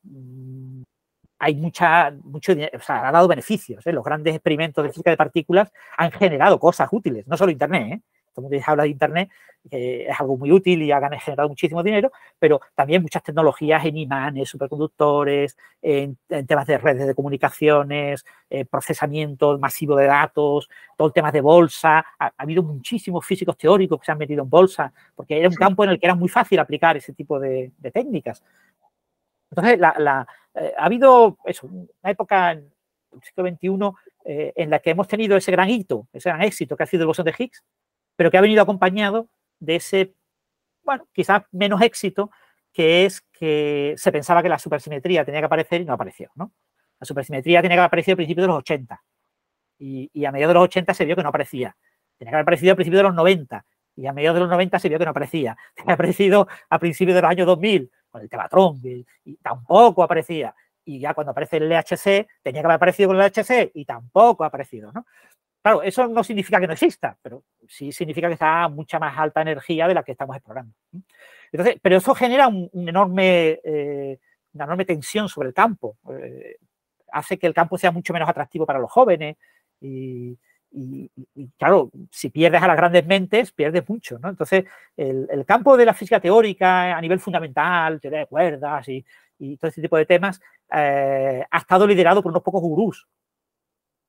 hay 1.40 1.56
mucha, 1.56 2.12
mucho 2.24 2.54
o 2.54 2.80
sea, 2.80 3.08
ha 3.08 3.12
dado 3.12 3.28
beneficios. 3.28 3.86
Los 3.86 4.04
grandes 4.04 4.36
experimentos 4.36 4.84
de 4.84 4.90
física 4.90 5.12
de 5.12 5.18
partículas 5.18 5.72
han 5.98 6.12
generado 6.12 6.60
cosas 6.60 6.90
útiles, 6.92 7.28
no 7.28 7.38
solo 7.38 7.52
Internet, 7.52 7.94
¿eh? 7.94 8.02
Todo 8.42 8.50
el 8.52 8.64
habla 8.66 8.84
de 8.84 8.90
Internet, 8.90 9.30
que 9.70 10.08
es 10.08 10.20
algo 10.20 10.38
muy 10.38 10.52
útil 10.52 10.82
y 10.82 10.92
ha 10.92 11.02
generado 11.20 11.50
muchísimo 11.50 11.84
dinero, 11.84 12.12
pero 12.40 12.62
también 12.76 13.02
muchas 13.02 13.24
tecnologías 13.24 13.84
en 13.86 13.98
imanes, 13.98 14.50
superconductores, 14.50 15.58
en, 15.82 16.18
temas 16.48 16.68
de 16.68 16.78
redes 16.78 17.08
de 17.08 17.16
comunicaciones, 17.16 18.26
eh, 18.50 18.66
procesamiento 18.66 19.58
masivo 19.58 19.96
de 19.96 20.06
datos, 20.06 20.70
todo 20.96 21.08
el 21.08 21.14
tema 21.14 21.32
de 21.32 21.42
bolsa. 21.42 22.06
Ha, 22.20 22.32
habido 22.38 22.64
muchísimos 22.64 23.26
físicos 23.26 23.58
teóricos 23.58 24.00
que 24.00 24.06
se 24.06 24.12
han 24.12 24.18
metido 24.18 24.44
en 24.44 24.50
bolsa, 24.50 24.94
porque 25.16 25.38
era 25.40 25.50
un 25.50 25.56
campo 25.56 25.84
en 25.84 25.92
el 25.92 26.00
que 26.00 26.06
era 26.06 26.16
muy 26.16 26.30
fácil 26.30 26.60
aplicar 26.60 26.96
ese 26.98 27.14
tipo 27.14 27.40
de, 27.40 27.72
técnicas. 27.94 28.44
Entonces, 29.50 29.80
la, 29.80 30.28
eh, 30.56 30.74
ha 30.78 30.86
habido 30.86 31.38
eso, 31.46 31.68
una 31.68 32.12
época 32.12 32.52
en 32.52 32.70
el 33.14 33.24
siglo 33.24 33.48
XXI 33.48 34.08
eh, 34.26 34.54
en 34.56 34.70
la 34.70 34.80
que 34.80 34.92
hemos 34.92 35.08
tenido 35.08 35.38
ese 35.38 35.52
gran 35.52 35.70
hito, 35.70 36.08
ese 36.12 36.30
gran 36.30 36.42
éxito 36.42 36.76
que 36.76 36.84
ha 36.84 36.86
sido 36.86 37.04
el 37.04 37.08
bosón 37.08 37.26
de 37.26 37.34
Higgs, 37.38 37.64
pero 38.18 38.30
que 38.30 38.38
ha 38.38 38.42
venido 38.42 38.62
acompañado 38.62 39.30
de 39.60 39.78
ese, 39.78 40.14
bueno, 40.84 41.08
quizás 41.14 41.44
menos 41.52 41.82
éxito, 41.82 42.32
que 42.74 43.06
es 43.06 43.22
que 43.32 43.94
se 43.96 44.12
pensaba 44.12 44.44
que 44.44 44.50
la 44.50 44.60
supersimetría 44.60 45.24
tenía 45.24 45.40
que 45.40 45.46
aparecer 45.46 45.82
y 45.82 45.86
no 45.86 45.94
apareció, 45.94 46.30
¿no? 46.36 46.52
La 47.00 47.06
supersimetría 47.06 47.62
tenía 47.62 47.76
que 47.76 47.80
haber 47.80 47.88
aparecido 47.88 48.14
a 48.14 48.18
principios 48.18 48.44
de 48.44 48.48
los 48.48 48.58
80 48.58 49.04
y, 49.80 50.26
a 50.26 50.32
mediados 50.32 50.52
de 50.52 50.54
los 50.56 50.64
80 50.64 50.94
se 50.94 51.06
vio 51.06 51.16
que 51.16 51.24
no 51.24 51.30
aparecía. 51.30 51.78
Tenía 52.18 52.32
que 52.32 52.36
haber 52.36 52.44
aparecido 52.44 52.74
a 52.74 52.76
principios 52.76 53.00
de 53.00 53.04
los 53.04 53.16
90 53.16 53.66
y 53.96 54.08
a 54.08 54.14
mediados 54.14 54.36
de 54.36 54.40
los 54.42 54.50
90 54.50 54.80
se 54.80 54.90
vio 54.90 54.98
que 54.98 55.06
no 55.06 55.12
aparecía. 55.12 55.56
Tenía 55.76 55.94
aparecido 55.94 56.48
a 56.70 56.80
principios 56.80 57.16
de 57.16 57.22
los 57.22 57.30
años 57.30 57.48
2000 57.48 57.92
con 58.10 58.22
el 58.22 58.30
Tevatron 58.30 58.80
y, 58.84 59.06
y 59.26 59.38
tampoco 59.38 60.04
aparecía 60.04 60.56
y 60.88 61.00
ya 61.00 61.14
cuando 61.14 61.32
aparece 61.32 61.58
el 61.58 61.70
LHC, 61.70 62.28
tenía 62.42 62.62
que 62.62 62.66
haber 62.66 62.76
aparecido 62.78 63.10
con 63.10 63.18
el 63.18 63.24
LHC 63.24 63.72
y 63.74 63.84
tampoco 63.84 64.46
ha 64.46 64.48
aparecido, 64.48 64.92
¿no? 64.94 65.06
Claro, 65.68 65.84
eso 65.84 66.08
no 66.08 66.24
significa 66.24 66.62
que 66.62 66.68
no 66.68 66.72
exista, 66.72 67.18
pero 67.22 67.44
sí 67.68 67.92
significa 67.92 68.30
que 68.30 68.36
está 68.36 68.64
a 68.64 68.70
mucha 68.70 69.00
más 69.00 69.18
alta 69.18 69.42
energía 69.42 69.86
de 69.86 69.94
la 69.96 70.02
que 70.02 70.14
estamos 70.14 70.34
explorando. 70.38 70.74
Entonces, 71.52 71.76
pero 71.82 71.98
eso 71.98 72.16
genera 72.16 72.48
eh, 72.48 72.70
una 74.54 74.64
enorme 74.64 74.86
tensión 74.86 75.28
sobre 75.28 75.50
el 75.50 75.54
campo. 75.54 75.98
Eh, 76.10 76.56
hace 77.12 77.38
que 77.38 77.48
el 77.48 77.54
campo 77.54 77.78
sea 77.78 77.92
mucho 77.92 78.14
menos 78.14 78.30
atractivo 78.30 78.66
para 78.66 78.80
los 78.80 78.90
jóvenes 78.90 79.36
y, 79.82 80.40
claro, 81.58 81.92
si 82.12 82.30
pierdes 82.30 82.64
a 82.64 82.68
las 82.68 82.78
grandes 82.78 83.06
mentes, 83.06 83.52
pierdes 83.52 83.90
mucho. 83.90 84.20
¿no? 84.20 84.30
Entonces, 84.30 84.64
el, 84.96 85.44
campo 85.46 85.76
de 85.76 85.84
la 85.84 85.94
física 85.94 86.22
teórica 86.22 86.96
a 86.96 87.02
nivel 87.02 87.20
fundamental, 87.20 88.00
teoría 88.00 88.20
de 88.20 88.28
cuerdas 88.28 88.88
y, 88.88 89.06
todo 89.58 89.68
ese 89.68 89.82
tipo 89.82 89.98
de 89.98 90.06
temas, 90.06 90.40
eh, 90.72 91.44
ha 91.52 91.58
estado 91.58 91.86
liderado 91.86 92.24
por 92.24 92.32
unos 92.32 92.42
pocos 92.42 92.62
gurús 92.62 93.06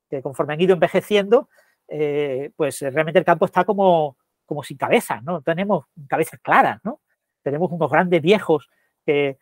que 0.08 0.22
conforme 0.22 0.54
han 0.54 0.60
ido 0.60 0.74
envejeciendo, 0.74 1.48
eh, 1.88 2.50
pues 2.56 2.82
eh, 2.82 2.90
realmente 2.90 3.18
el 3.18 3.24
campo 3.24 3.46
está 3.46 3.64
como, 3.64 4.16
como 4.44 4.62
sin 4.62 4.76
cabeza, 4.76 5.20
¿no? 5.22 5.42
Tenemos 5.42 5.86
cabezas 6.08 6.40
claras, 6.40 6.80
¿no? 6.84 7.00
Tenemos 7.42 7.70
unos 7.70 7.90
grandes 7.90 8.22
viejos 8.22 8.68
que, 9.04 9.38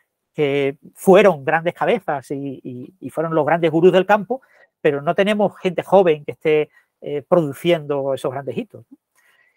fueron 0.95 1.47
grandes 1.47 1.73
cabezas 1.73 2.31
y, 2.31 3.11
fueron 3.11 3.35
los 3.35 3.47
grandes 3.47 3.71
gurús 3.71 3.91
del 3.91 4.05
campo, 4.05 4.43
pero 4.83 5.01
no 5.01 5.15
tenemos 5.15 5.57
gente 5.57 5.83
joven 5.83 6.27
que 6.27 6.33
esté 6.33 6.71
eh, 7.01 7.23
produciendo 7.27 8.13
esos 8.13 8.31
grandes 8.31 8.55
hitos. 8.55 8.85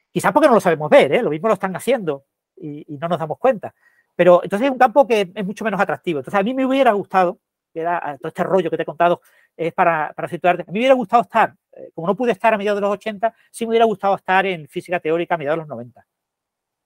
Quizás 0.10 0.32
porque 0.32 0.48
no 0.48 0.54
lo 0.54 0.62
sabemos 0.62 0.90
ver, 0.90 1.12
¿eh? 1.12 1.22
lo 1.22 1.32
mismo 1.32 1.50
lo 1.50 1.56
están 1.56 1.76
haciendo 1.76 2.24
y, 2.56 2.86
no 2.98 3.10
nos 3.10 3.20
damos 3.20 3.38
cuenta. 3.38 3.76
Pero 4.16 4.42
entonces 4.42 4.68
es 4.68 4.72
un 4.72 4.78
campo 4.78 5.06
que 5.06 5.30
es 5.36 5.46
mucho 5.46 5.66
menos 5.66 5.82
atractivo. 5.82 6.20
Entonces 6.20 6.40
a 6.40 6.44
mí 6.44 6.54
me 6.54 6.66
hubiera 6.66 6.94
gustado, 6.94 7.40
que 7.74 7.82
era 7.82 8.18
todo 8.18 8.30
este 8.30 8.44
rollo 8.44 8.70
que 8.70 8.78
te 8.78 8.84
he 8.84 8.86
contado, 8.86 9.22
es 9.60 9.74
para, 9.74 10.14
para 10.16 10.30
situarte. 10.30 10.64
A 10.64 10.66
mí 10.68 10.74
me 10.74 10.80
hubiera 10.80 10.94
gustado 10.94 11.22
estar, 11.22 11.54
eh, 11.74 11.92
como 11.94 12.08
no 12.08 12.16
pude 12.16 12.32
estar 12.32 12.54
a 12.54 12.58
mediados 12.58 12.78
de 12.78 12.82
los 12.82 12.92
80, 12.92 13.34
sí 13.52 13.66
me 13.66 13.72
hubiera 13.72 13.86
gustado 13.86 14.16
estar 14.16 14.46
en 14.46 14.70
física 14.70 15.02
teórica 15.02 15.36
a 15.36 15.38
mediados 15.38 15.58
de 15.58 15.62
los 15.64 15.68
90. 15.68 16.06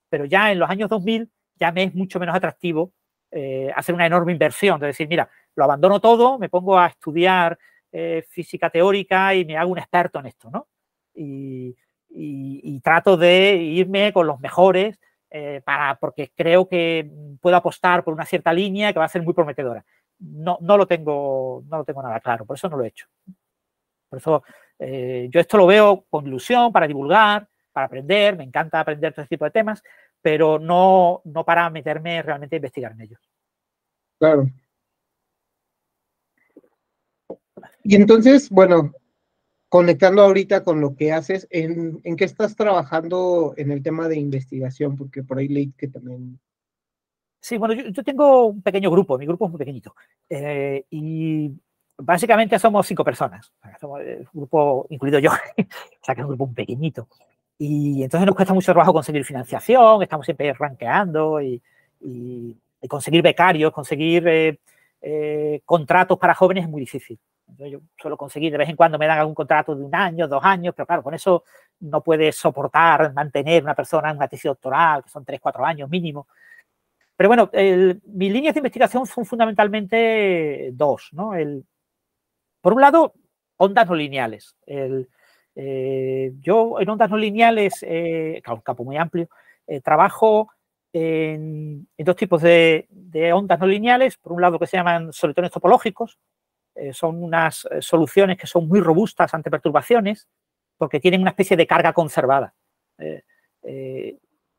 Pero 0.08 0.24
ya 0.24 0.50
en 0.50 0.58
los 0.58 0.68
años 0.68 0.90
2000 0.90 1.30
ya 1.54 1.70
me 1.70 1.84
es 1.84 1.94
mucho 1.94 2.18
menos 2.18 2.34
atractivo 2.34 2.92
eh, 3.30 3.70
hacer 3.76 3.94
una 3.94 4.06
enorme 4.06 4.32
inversión, 4.32 4.80
de 4.80 4.88
decir, 4.88 5.06
mira, 5.06 5.30
lo 5.54 5.64
abandono 5.64 6.00
todo, 6.00 6.36
me 6.36 6.48
pongo 6.48 6.76
a 6.76 6.88
estudiar 6.88 7.56
eh, 7.92 8.24
física 8.28 8.70
teórica 8.70 9.36
y 9.36 9.44
me 9.44 9.56
hago 9.56 9.70
un 9.70 9.78
experto 9.78 10.18
en 10.18 10.26
esto, 10.26 10.50
¿no? 10.50 10.66
Y, 11.14 11.76
trato 12.82 13.16
de 13.16 13.54
irme 13.54 14.12
con 14.12 14.26
los 14.26 14.38
mejores 14.40 15.00
para, 15.64 15.94
porque 15.98 16.30
creo 16.36 16.68
que 16.68 17.10
puedo 17.40 17.56
apostar 17.56 18.04
por 18.04 18.12
una 18.12 18.26
cierta 18.26 18.52
línea 18.52 18.92
que 18.92 18.98
va 18.98 19.06
a 19.06 19.08
ser 19.08 19.22
muy 19.22 19.32
prometedora 19.32 19.84
no, 20.24 20.58
no, 20.60 20.76
lo 20.76 20.86
tengo, 20.86 21.62
no 21.66 21.78
lo 21.78 21.84
tengo 21.84 22.02
nada 22.02 22.20
claro, 22.20 22.44
por 22.44 22.56
eso 22.56 22.68
no 22.68 22.76
lo 22.76 22.84
he 22.84 22.88
hecho. 22.88 23.06
Por 24.08 24.18
eso 24.18 24.42
eh, 24.78 25.28
yo 25.30 25.40
esto 25.40 25.56
lo 25.56 25.66
veo 25.66 26.04
con 26.08 26.26
ilusión, 26.26 26.72
para 26.72 26.86
divulgar, 26.86 27.48
para 27.72 27.86
aprender, 27.86 28.36
me 28.36 28.44
encanta 28.44 28.80
aprender 28.80 29.12
todo 29.12 29.22
este 29.22 29.36
tipo 29.36 29.44
de 29.44 29.50
temas, 29.50 29.82
pero 30.22 30.58
no, 30.58 31.20
no 31.24 31.44
para 31.44 31.68
meterme 31.70 32.22
realmente 32.22 32.56
a 32.56 32.58
investigar 32.58 32.92
en 32.92 33.00
ellos. 33.02 33.20
Claro. 34.18 34.46
Y 37.82 37.96
entonces, 37.96 38.48
bueno, 38.48 38.92
conectando 39.68 40.22
ahorita 40.22 40.64
con 40.64 40.80
lo 40.80 40.94
que 40.94 41.12
haces, 41.12 41.46
¿en, 41.50 42.00
¿en, 42.04 42.16
qué 42.16 42.24
estás 42.24 42.56
trabajando 42.56 43.54
en 43.56 43.70
el 43.70 43.82
tema 43.82 44.08
de 44.08 44.16
investigación? 44.16 44.96
Porque 44.96 45.22
por 45.22 45.38
ahí 45.38 45.48
leí 45.48 45.72
que 45.72 45.88
también 45.88 46.40
Sí, 47.44 47.58
bueno, 47.58 47.74
yo, 47.74 48.02
tengo 48.02 48.46
un 48.46 48.62
pequeño 48.62 48.90
grupo, 48.90 49.18
mi 49.18 49.26
grupo 49.26 49.44
es 49.44 49.50
muy 49.50 49.58
pequeñito. 49.58 49.94
Eh, 50.30 50.86
y 50.88 51.50
básicamente 51.98 52.58
somos 52.58 52.86
cinco 52.86 53.04
personas. 53.04 53.52
Somos 53.78 54.00
un 54.00 54.26
grupo, 54.32 54.86
incluido 54.88 55.18
yo, 55.18 55.30
o 55.58 55.64
sea 56.00 56.14
que 56.14 56.22
es 56.22 56.24
un 56.24 56.28
grupo 56.28 56.46
muy 56.46 56.54
pequeñito. 56.54 57.06
Y 57.58 58.02
entonces 58.02 58.24
nos 58.24 58.34
cuesta 58.34 58.54
mucho 58.54 58.72
trabajo 58.72 58.94
conseguir 58.94 59.26
financiación, 59.26 60.02
estamos 60.02 60.24
siempre 60.24 60.54
ranqueando 60.54 61.38
y, 61.42 61.60
conseguir 62.88 63.20
becarios, 63.20 63.72
conseguir 63.72 64.26
eh, 64.26 64.58
eh, 65.02 65.60
contratos 65.66 66.18
para 66.18 66.34
jóvenes 66.34 66.64
es 66.64 66.70
muy 66.70 66.80
difícil. 66.80 67.18
yo 67.58 67.80
suelo 67.98 68.16
conseguir, 68.16 68.52
de 68.52 68.58
vez 68.58 68.70
en 68.70 68.76
cuando 68.76 68.98
me 68.98 69.06
dan 69.06 69.18
algún 69.18 69.34
contrato 69.34 69.74
de 69.74 69.84
un 69.84 69.94
año, 69.94 70.26
dos 70.28 70.42
años, 70.42 70.72
pero 70.74 70.86
claro, 70.86 71.02
con 71.02 71.12
eso 71.12 71.44
no 71.80 72.00
puede 72.00 72.32
soportar 72.32 73.12
mantener 73.12 73.62
una 73.62 73.74
persona 73.74 74.08
en 74.08 74.16
una 74.16 74.28
tesis 74.28 74.44
doctoral, 74.44 75.02
que 75.04 75.10
son 75.10 75.26
3, 75.26 75.40
4 75.42 75.62
años 75.66 75.90
mínimo. 75.90 76.26
Pero 77.16 77.28
bueno, 77.28 77.50
mis 77.52 78.32
líneas 78.32 78.54
de 78.54 78.60
investigación 78.60 79.06
son 79.06 79.24
fundamentalmente 79.24 80.70
dos. 80.72 81.10
¿no? 81.12 81.34
El, 81.34 81.64
por 82.60 82.72
un 82.72 82.80
lado, 82.80 83.14
ondas 83.56 83.88
no 83.88 83.94
lineales. 83.94 84.56
El, 84.66 85.08
eh, 85.54 86.32
yo 86.40 86.80
en 86.80 86.88
ondas 86.88 87.10
no 87.10 87.16
lineales, 87.16 87.82
eh, 87.82 88.42
un 88.48 88.60
campo 88.60 88.84
muy 88.84 88.96
amplio, 88.96 89.28
eh, 89.66 89.80
trabajo 89.80 90.50
en, 90.92 91.86
dos 91.96 92.16
tipos 92.16 92.42
de, 92.42 92.88
ondas 93.32 93.60
no 93.60 93.66
lineales. 93.66 94.16
Por 94.16 94.32
un 94.32 94.40
lado, 94.40 94.58
que 94.58 94.66
se 94.66 94.76
llaman 94.76 95.12
solitones 95.12 95.52
topológicos. 95.52 96.18
Eh, 96.74 96.92
son 96.92 97.22
unas 97.22 97.68
soluciones 97.78 98.36
que 98.36 98.48
son 98.48 98.66
muy 98.66 98.80
robustas 98.80 99.32
ante 99.32 99.48
perturbaciones 99.48 100.26
porque 100.76 100.98
tienen 100.98 101.20
una 101.20 101.30
especie 101.30 101.56
de 101.56 101.68
carga 101.68 101.92
conservada, 101.92 102.52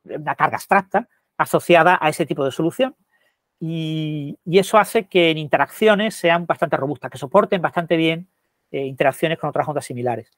una 0.06 0.36
carga 0.36 0.56
abstracta 0.56 1.10
asociada 1.38 1.98
a 2.02 2.10
ese 2.10 2.26
tipo 2.26 2.44
de 2.46 2.52
solución. 2.52 2.96
Y, 3.60 4.38
eso 4.46 4.78
hace 4.78 5.08
que 5.08 5.32
en 5.32 5.38
interacciones 5.38 6.16
sean 6.16 6.46
bastante 6.46 6.78
robustas, 6.78 7.12
que 7.12 7.18
soporten 7.18 7.62
bastante 7.62 7.98
bien 7.98 8.28
interacciones 8.72 9.40
con 9.40 9.50
otras 9.50 9.68
ondas 9.68 9.86
similares. 9.86 10.32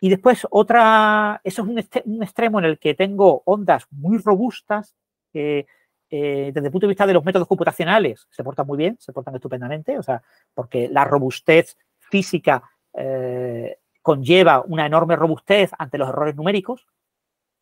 Y 0.00 0.10
después 0.10 0.46
otra, 0.50 1.40
eso 1.42 1.62
es 1.62 1.68
un, 1.68 2.22
extremo 2.22 2.58
en 2.58 2.66
el 2.66 2.78
que 2.78 2.94
tengo 2.94 3.42
ondas 3.44 3.86
muy 3.90 4.18
robustas 4.18 4.94
que 5.32 5.66
eh, 6.10 6.52
desde 6.54 6.66
el 6.66 6.72
punto 6.72 6.86
de 6.86 6.90
vista 6.90 7.06
de 7.06 7.14
los 7.14 7.24
métodos 7.24 7.48
computacionales 7.48 8.26
se 8.30 8.44
portan 8.44 8.66
muy 8.66 8.78
bien, 8.78 8.96
se 9.00 9.12
portan 9.12 9.34
estupendamente, 9.34 9.98
o 9.98 10.02
sea, 10.02 10.22
porque 10.54 10.88
la 10.88 11.04
robustez 11.04 11.76
física 11.98 12.62
eh, 12.94 13.78
conlleva 14.02 14.62
una 14.66 14.86
enorme 14.86 15.16
robustez 15.16 15.70
ante 15.78 15.98
los 15.98 16.08
errores 16.08 16.36
numéricos. 16.36 16.86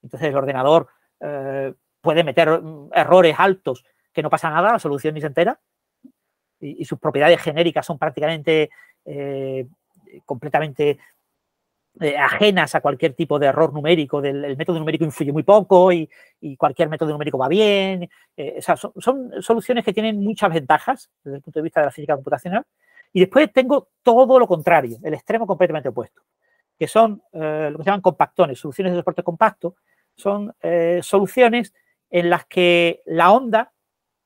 Entonces 0.02 0.28
el 0.28 0.36
ordenador 0.36 0.88
eh, 1.20 1.72
puede 2.04 2.22
meter 2.22 2.60
mm, 2.62 2.90
errores 2.94 3.34
altos 3.36 3.84
que 4.12 4.22
no 4.22 4.30
pasa 4.30 4.48
nada, 4.48 4.72
la 4.72 4.78
solución 4.78 5.14
ni 5.14 5.20
se 5.20 5.26
entera. 5.26 5.58
Y, 6.60 6.84
sus 6.84 7.00
propiedades 7.00 7.42
genéricas 7.42 7.84
son 7.84 7.98
prácticamente 7.98 8.70
completamente 10.24 10.98
eh, 12.00 12.16
ajenas 12.16 12.74
a 12.74 12.80
cualquier 12.80 13.14
tipo 13.14 13.38
de 13.38 13.46
error 13.46 13.72
numérico, 13.72 14.20
del, 14.20 14.44
el 14.44 14.56
método 14.56 14.80
numérico 14.80 15.04
influye 15.04 15.30
muy 15.32 15.44
poco 15.44 15.92
y, 15.92 16.10
cualquier 16.58 16.88
método 16.88 17.12
numérico 17.12 17.38
va 17.38 17.46
bien. 17.46 18.10
Eh, 18.36 18.60
son, 18.60 19.30
soluciones 19.40 19.84
que 19.84 19.92
tienen 19.92 20.20
muchas 20.20 20.52
ventajas 20.52 21.10
desde 21.22 21.36
el 21.36 21.42
punto 21.42 21.60
de 21.60 21.62
vista 21.62 21.80
de 21.80 21.86
la 21.86 21.92
física 21.92 22.14
computacional. 22.16 22.64
Y 23.12 23.20
después 23.20 23.52
tengo 23.52 23.90
todo 24.02 24.40
lo 24.40 24.48
contrario, 24.48 24.98
el 25.04 25.14
extremo 25.14 25.46
completamente 25.46 25.88
opuesto, 25.88 26.22
que 26.76 26.88
son 26.88 27.22
eh, 27.32 27.68
lo 27.70 27.78
que 27.78 27.84
se 27.84 27.90
llaman 27.90 28.00
compactones, 28.00 28.58
soluciones 28.58 28.92
de 28.92 28.98
soporte 28.98 29.22
compacto. 29.22 29.76
Son 30.16 30.54
soluciones 31.02 31.74
en 32.14 32.30
las 32.30 32.46
que 32.46 33.02
la 33.06 33.32
onda 33.32 33.72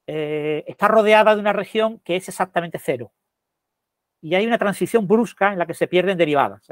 está 0.06 0.88
rodeada 0.88 1.34
de 1.34 1.40
una 1.40 1.52
región 1.52 2.00
que 2.00 2.16
es 2.16 2.28
exactamente 2.28 2.78
cero. 2.78 3.12
Y 4.20 4.34
hay 4.34 4.46
una 4.46 4.58
transición 4.58 5.06
brusca 5.06 5.52
en 5.52 5.58
la 5.58 5.66
que 5.66 5.74
se 5.74 5.86
pierden 5.86 6.18
derivadas. 6.18 6.66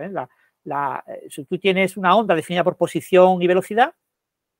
La, 0.64 1.02
eh, 1.06 1.26
si 1.30 1.44
tú 1.44 1.58
tienes 1.58 1.96
una 1.96 2.14
onda 2.16 2.34
definida 2.34 2.64
por 2.64 2.76
posición 2.76 3.40
y 3.40 3.46
velocidad, 3.46 3.94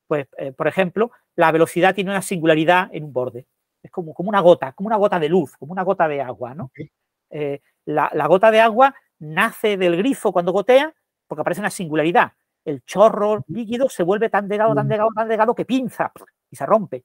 pues, 0.07 0.29
eh, 0.39 0.53
por 0.53 0.69
ejemplo, 0.69 1.11
la 1.35 1.53
velocidad 1.53 1.95
tiene 1.95 2.11
una 2.11 2.23
singularidad 2.23 2.89
en 2.93 3.05
un 3.05 3.13
borde. 3.13 3.47
Es 3.83 3.91
como, 3.91 4.15
como 4.15 4.29
una 4.29 4.41
gota, 4.41 4.73
como 4.73 4.87
una 4.87 4.97
gota 4.97 5.19
de 5.19 5.29
luz, 5.29 5.57
como 5.59 5.73
una 5.73 5.83
gota 5.83 6.09
de 6.09 6.23
agua, 6.23 6.55
¿no? 6.55 6.71
Eh, 7.31 7.61
la, 7.85 8.27
gota 8.29 8.51
de 8.51 8.61
agua 8.61 8.95
nace 9.19 9.77
del 9.77 9.97
grifo 9.97 10.33
cuando 10.33 10.53
gotea 10.53 10.95
porque 11.27 11.41
aparece 11.41 11.61
una 11.61 11.71
singularidad. 11.71 12.33
El 12.65 12.83
chorro 12.85 13.45
líquido 13.49 13.89
se 13.89 14.05
vuelve 14.05 14.31
tan 14.31 14.49
delgado, 14.49 14.75
tan 14.75 14.89
delgado, 14.89 15.11
tan 15.15 15.29
delgado 15.29 15.55
que 15.55 15.65
pinza 15.65 16.13
se 16.57 16.67
rompe. 16.67 17.05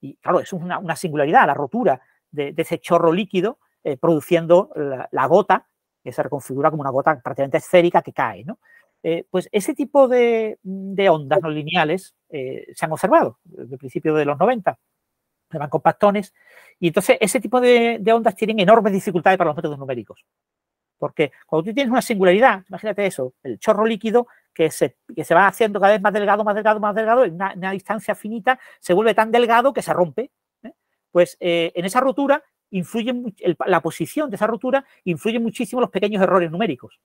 Y 0.00 0.16
claro, 0.16 0.40
es 0.40 0.52
una, 0.52 0.96
singularidad, 0.96 1.46
la 1.46 1.54
rotura 1.54 1.98
de, 2.30 2.52
ese 2.56 2.78
chorro 2.78 3.10
líquido 3.10 3.58
produciendo 4.00 4.70
la, 4.76 5.26
gota 5.26 5.66
que 6.02 6.12
se 6.12 6.22
reconfigura 6.22 6.70
como 6.70 6.82
una 6.82 6.90
gota 6.90 7.18
prácticamente 7.22 7.56
esférica 7.56 8.02
que 8.02 8.12
cae. 8.12 8.44
¿no? 8.44 8.58
Eh, 9.06 9.26
pues 9.30 9.50
ese 9.52 9.74
tipo 9.74 10.08
de, 10.08 10.58
ondas 11.10 11.42
no 11.42 11.50
lineales 11.50 12.16
eh, 12.30 12.66
se 12.74 12.86
han 12.86 12.92
observado 12.92 13.38
desde 13.44 13.74
el 13.74 13.78
principio 13.78 14.14
de 14.14 14.24
los 14.24 14.38
90, 14.38 14.78
se 15.50 15.58
van 15.58 15.68
compactones, 15.68 16.32
y 16.80 16.86
entonces 16.86 17.18
ese 17.20 17.38
tipo 17.38 17.60
de, 17.60 18.02
ondas 18.14 18.34
tienen 18.34 18.60
enormes 18.60 18.94
dificultades 18.94 19.36
para 19.36 19.48
los 19.48 19.56
métodos 19.56 19.78
numéricos. 19.78 20.24
Porque 21.04 21.32
cuando 21.44 21.68
tú 21.68 21.74
tienes 21.74 21.90
una 21.90 22.00
singularidad, 22.00 22.64
imagínate 22.66 23.04
eso, 23.04 23.34
el 23.42 23.58
chorro 23.58 23.84
líquido 23.84 24.26
que 24.54 24.70
se, 24.70 24.96
que 25.14 25.22
se 25.22 25.34
va 25.34 25.46
haciendo 25.46 25.78
cada 25.78 25.92
vez 25.92 26.00
más 26.00 26.14
delgado, 26.14 26.44
más 26.44 26.54
delgado, 26.54 26.80
más 26.80 26.94
delgado, 26.94 27.24
en 27.26 27.34
una, 27.34 27.72
distancia 27.72 28.14
finita, 28.14 28.58
se 28.80 28.94
vuelve 28.94 29.12
tan 29.12 29.30
delgado 29.30 29.74
que 29.74 29.82
se 29.82 29.92
rompe. 29.92 30.30
¿eh? 30.62 30.72
Pues 31.10 31.36
en 31.40 31.84
esa 31.84 32.00
rotura 32.00 32.42
influye, 32.70 33.14
la 33.66 33.82
posición 33.82 34.30
de 34.30 34.36
esa 34.36 34.46
rotura 34.46 34.82
influye 35.04 35.38
muchísimo 35.38 35.82
los 35.82 35.90
pequeños 35.90 36.22
errores 36.22 36.50
numéricos. 36.50 36.98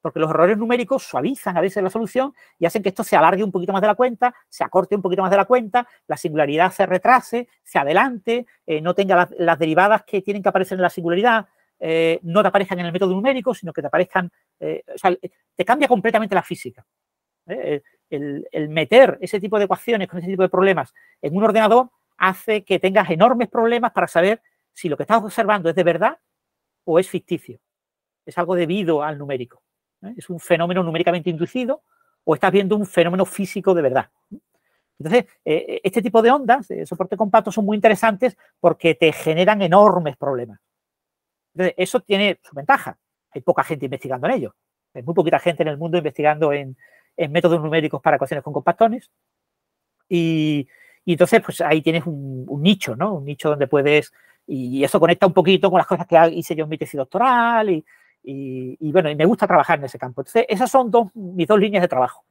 Porque 0.00 0.18
los 0.18 0.30
errores 0.30 0.58
numéricos 0.58 1.04
suavizan 1.04 1.56
a 1.56 1.60
veces 1.60 1.80
la 1.80 1.90
solución 1.90 2.34
y 2.58 2.66
hacen 2.66 2.82
que 2.82 2.88
esto 2.88 3.04
se 3.04 3.14
alargue 3.14 3.44
un 3.44 3.52
poquito 3.52 3.72
más 3.72 3.82
de 3.82 3.86
la 3.86 3.94
cuenta, 3.94 4.34
se 4.48 4.64
acorte 4.64 4.96
un 4.96 5.02
poquito 5.02 5.22
más 5.22 5.30
de 5.30 5.36
la 5.36 5.44
cuenta, 5.44 5.86
la 6.08 6.16
singularidad 6.16 6.72
se 6.72 6.86
retrase, 6.86 7.46
se 7.62 7.78
adelante, 7.78 8.46
eh, 8.66 8.80
no 8.80 8.96
tenga 8.96 9.30
las, 9.38 9.58
derivadas 9.60 10.02
que 10.02 10.22
tienen 10.22 10.42
que 10.42 10.48
aparecer 10.48 10.76
en 10.76 10.82
la 10.82 10.90
singularidad, 10.90 11.46
eh, 11.84 12.20
no 12.22 12.42
te 12.42 12.48
aparezcan 12.48 12.78
en 12.78 12.86
el 12.86 12.92
método 12.92 13.12
numérico, 13.12 13.52
sino 13.54 13.72
que 13.72 13.80
te 13.80 13.88
aparezcan, 13.88 14.30
eh, 14.60 14.84
o 14.94 14.96
sea, 14.96 15.16
te 15.56 15.64
cambia 15.64 15.88
completamente 15.88 16.34
la 16.34 16.42
física. 16.42 16.86
El, 17.44 18.46
el, 18.52 18.68
meter 18.68 19.18
ese 19.20 19.40
tipo 19.40 19.58
de 19.58 19.64
ecuaciones 19.64 20.06
con 20.06 20.20
ese 20.20 20.28
tipo 20.28 20.42
de 20.42 20.48
problemas 20.48 20.94
en 21.20 21.36
un 21.36 21.42
ordenador 21.42 21.90
hace 22.18 22.62
que 22.62 22.78
tengas 22.78 23.10
enormes 23.10 23.48
problemas 23.48 23.90
para 23.90 24.06
saber 24.06 24.40
si 24.72 24.88
lo 24.88 24.96
que 24.96 25.02
estás 25.02 25.24
observando 25.24 25.70
es 25.70 25.74
de 25.74 25.82
verdad 25.82 26.18
o 26.84 27.00
es 27.00 27.08
ficticio. 27.08 27.58
Es 28.24 28.38
algo 28.38 28.54
debido 28.54 29.02
al 29.02 29.18
numérico. 29.18 29.60
¿eh? 30.02 30.14
Es 30.16 30.30
un 30.30 30.38
fenómeno 30.38 30.84
numéricamente 30.84 31.30
inducido 31.30 31.82
o 32.22 32.34
estás 32.36 32.52
viendo 32.52 32.76
un 32.76 32.86
fenómeno 32.86 33.24
físico 33.24 33.74
de 33.74 33.82
verdad. 33.82 34.08
Entonces, 35.00 35.24
eh, 35.44 35.64
eh, 35.66 35.80
este 35.82 36.00
tipo 36.00 36.22
de 36.22 36.30
ondas 36.30 36.68
de 36.68 36.86
soporte 36.86 37.16
compacto 37.16 37.50
son 37.50 37.64
muy 37.64 37.74
interesantes 37.76 38.36
porque 38.60 38.94
te 38.94 39.10
generan 39.10 39.60
enormes 39.62 40.16
problemas. 40.16 40.60
Entonces, 41.54 41.74
eso 41.76 42.00
tiene 42.00 42.38
su 42.42 42.54
ventaja. 42.54 42.98
Hay 43.30 43.40
poca 43.40 43.64
gente 43.64 43.86
investigando 43.86 44.26
en 44.26 44.34
ello. 44.34 44.54
Hay 44.94 45.02
muy 45.02 45.14
poquita 45.14 45.38
gente 45.38 45.62
en 45.62 45.68
el 45.68 45.78
mundo 45.78 45.98
investigando 45.98 46.52
en, 46.52 46.76
métodos 47.30 47.60
numéricos 47.60 48.00
para 48.00 48.16
ecuaciones 48.16 48.42
con 48.42 48.52
compactones. 48.52 49.10
Y, 50.08 50.68
entonces, 51.06 51.42
pues 51.44 51.60
ahí 51.60 51.82
tienes 51.82 52.06
un, 52.06 52.46
nicho, 52.62 52.96
¿no? 52.96 53.14
Un 53.14 53.24
nicho 53.24 53.50
donde 53.50 53.66
puedes 53.66 54.12
y 54.46 54.82
eso 54.82 54.98
conecta 54.98 55.26
un 55.26 55.32
poquito 55.32 55.70
con 55.70 55.78
las 55.78 55.86
cosas 55.86 56.06
que 56.06 56.16
hice 56.32 56.56
yo 56.56 56.64
en 56.64 56.70
mi 56.70 56.76
tesis 56.76 56.98
doctoral 56.98 57.70
y, 57.70 57.84
y, 58.24 58.92
bueno, 58.92 59.10
y 59.10 59.16
me 59.16 59.24
gusta 59.24 59.46
trabajar 59.46 59.78
en 59.78 59.86
ese 59.86 59.98
campo. 59.98 60.20
Entonces, 60.20 60.46
esas 60.48 60.70
son 60.70 60.90
mis 61.14 61.46
dos 61.46 61.58
líneas 61.58 61.82
de 61.82 61.88
trabajo. 61.88 62.24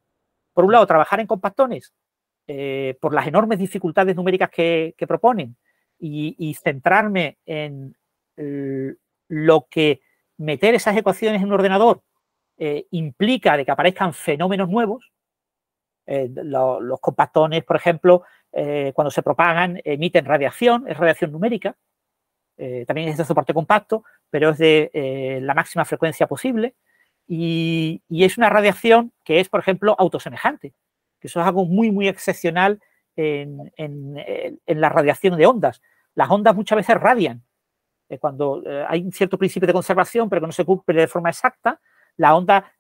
Por 0.54 0.66
un 0.66 0.72
lado, 0.72 0.86
trabajar 0.86 1.20
en 1.20 1.28
compactones 1.28 1.94
eh, 2.48 2.98
por 3.00 3.14
las 3.14 3.28
enormes 3.28 3.60
dificultades 3.60 4.16
numéricas 4.16 4.50
que, 4.50 4.96
proponen 5.08 5.56
y, 6.00 6.54
centrarme 6.62 7.38
en 7.46 7.96
lo 9.32 9.68
que 9.70 10.02
meter 10.38 10.76
esas 10.76 10.96
ecuaciones 10.98 11.42
en 11.42 11.48
un 11.48 11.54
ordenador 11.54 12.04
eh, 12.58 12.86
implica 12.92 13.56
de 13.58 13.66
que 13.66 13.72
aparezcan 13.72 14.14
fenómenos 14.14 14.70
nuevos. 14.70 15.12
Eh, 16.06 16.30
los 16.34 17.00
compactones, 17.00 17.64
por 17.64 17.76
ejemplo, 17.76 18.24
cuando 18.94 19.12
se 19.12 19.24
propagan, 19.24 19.80
emiten 19.86 20.26
radiación, 20.26 20.86
es 20.90 20.98
radiación 20.98 21.32
numérica. 21.32 21.78
Eh, 22.58 22.86
también 22.86 23.10
es 23.10 23.18
de 23.18 23.26
soporte 23.26 23.56
compacto, 23.56 24.04
pero 24.30 24.52
es 24.52 24.60
de 24.60 24.92
eh, 24.94 25.40
la 25.42 25.56
máxima 25.56 25.84
frecuencia 25.84 26.28
posible. 26.28 26.76
Y, 27.28 28.04
es 28.10 28.38
una 28.38 28.50
radiación 28.50 29.14
que 29.24 29.40
es, 29.40 29.50
por 29.50 29.62
ejemplo, 29.62 29.96
autosemejante, 29.98 30.74
que 31.20 31.28
eso 31.28 31.42
es 31.42 31.48
algo 31.48 31.66
muy, 31.66 31.90
muy 31.90 32.08
excepcional 32.08 32.80
en, 33.16 33.72
la 34.68 34.90
radiación 34.90 35.38
de 35.38 35.48
ondas. 35.48 35.82
Las 36.14 36.30
ondas 36.30 36.56
muchas 36.56 36.76
veces 36.76 36.98
radian. 36.98 37.44
Eh, 38.12 38.20
cuando 38.20 38.62
hay 38.88 39.02
un 39.02 39.12
cierto 39.12 39.38
principio 39.38 39.68
de 39.68 39.74
conservación, 39.74 40.30
pero 40.30 40.42
que 40.42 40.48
no 40.48 40.54
se 40.54 40.66
cumple 40.66 41.02
de 41.02 41.08
forma 41.08 41.30
exacta, 41.30 41.80
la 42.18 42.36
onda 42.36 42.74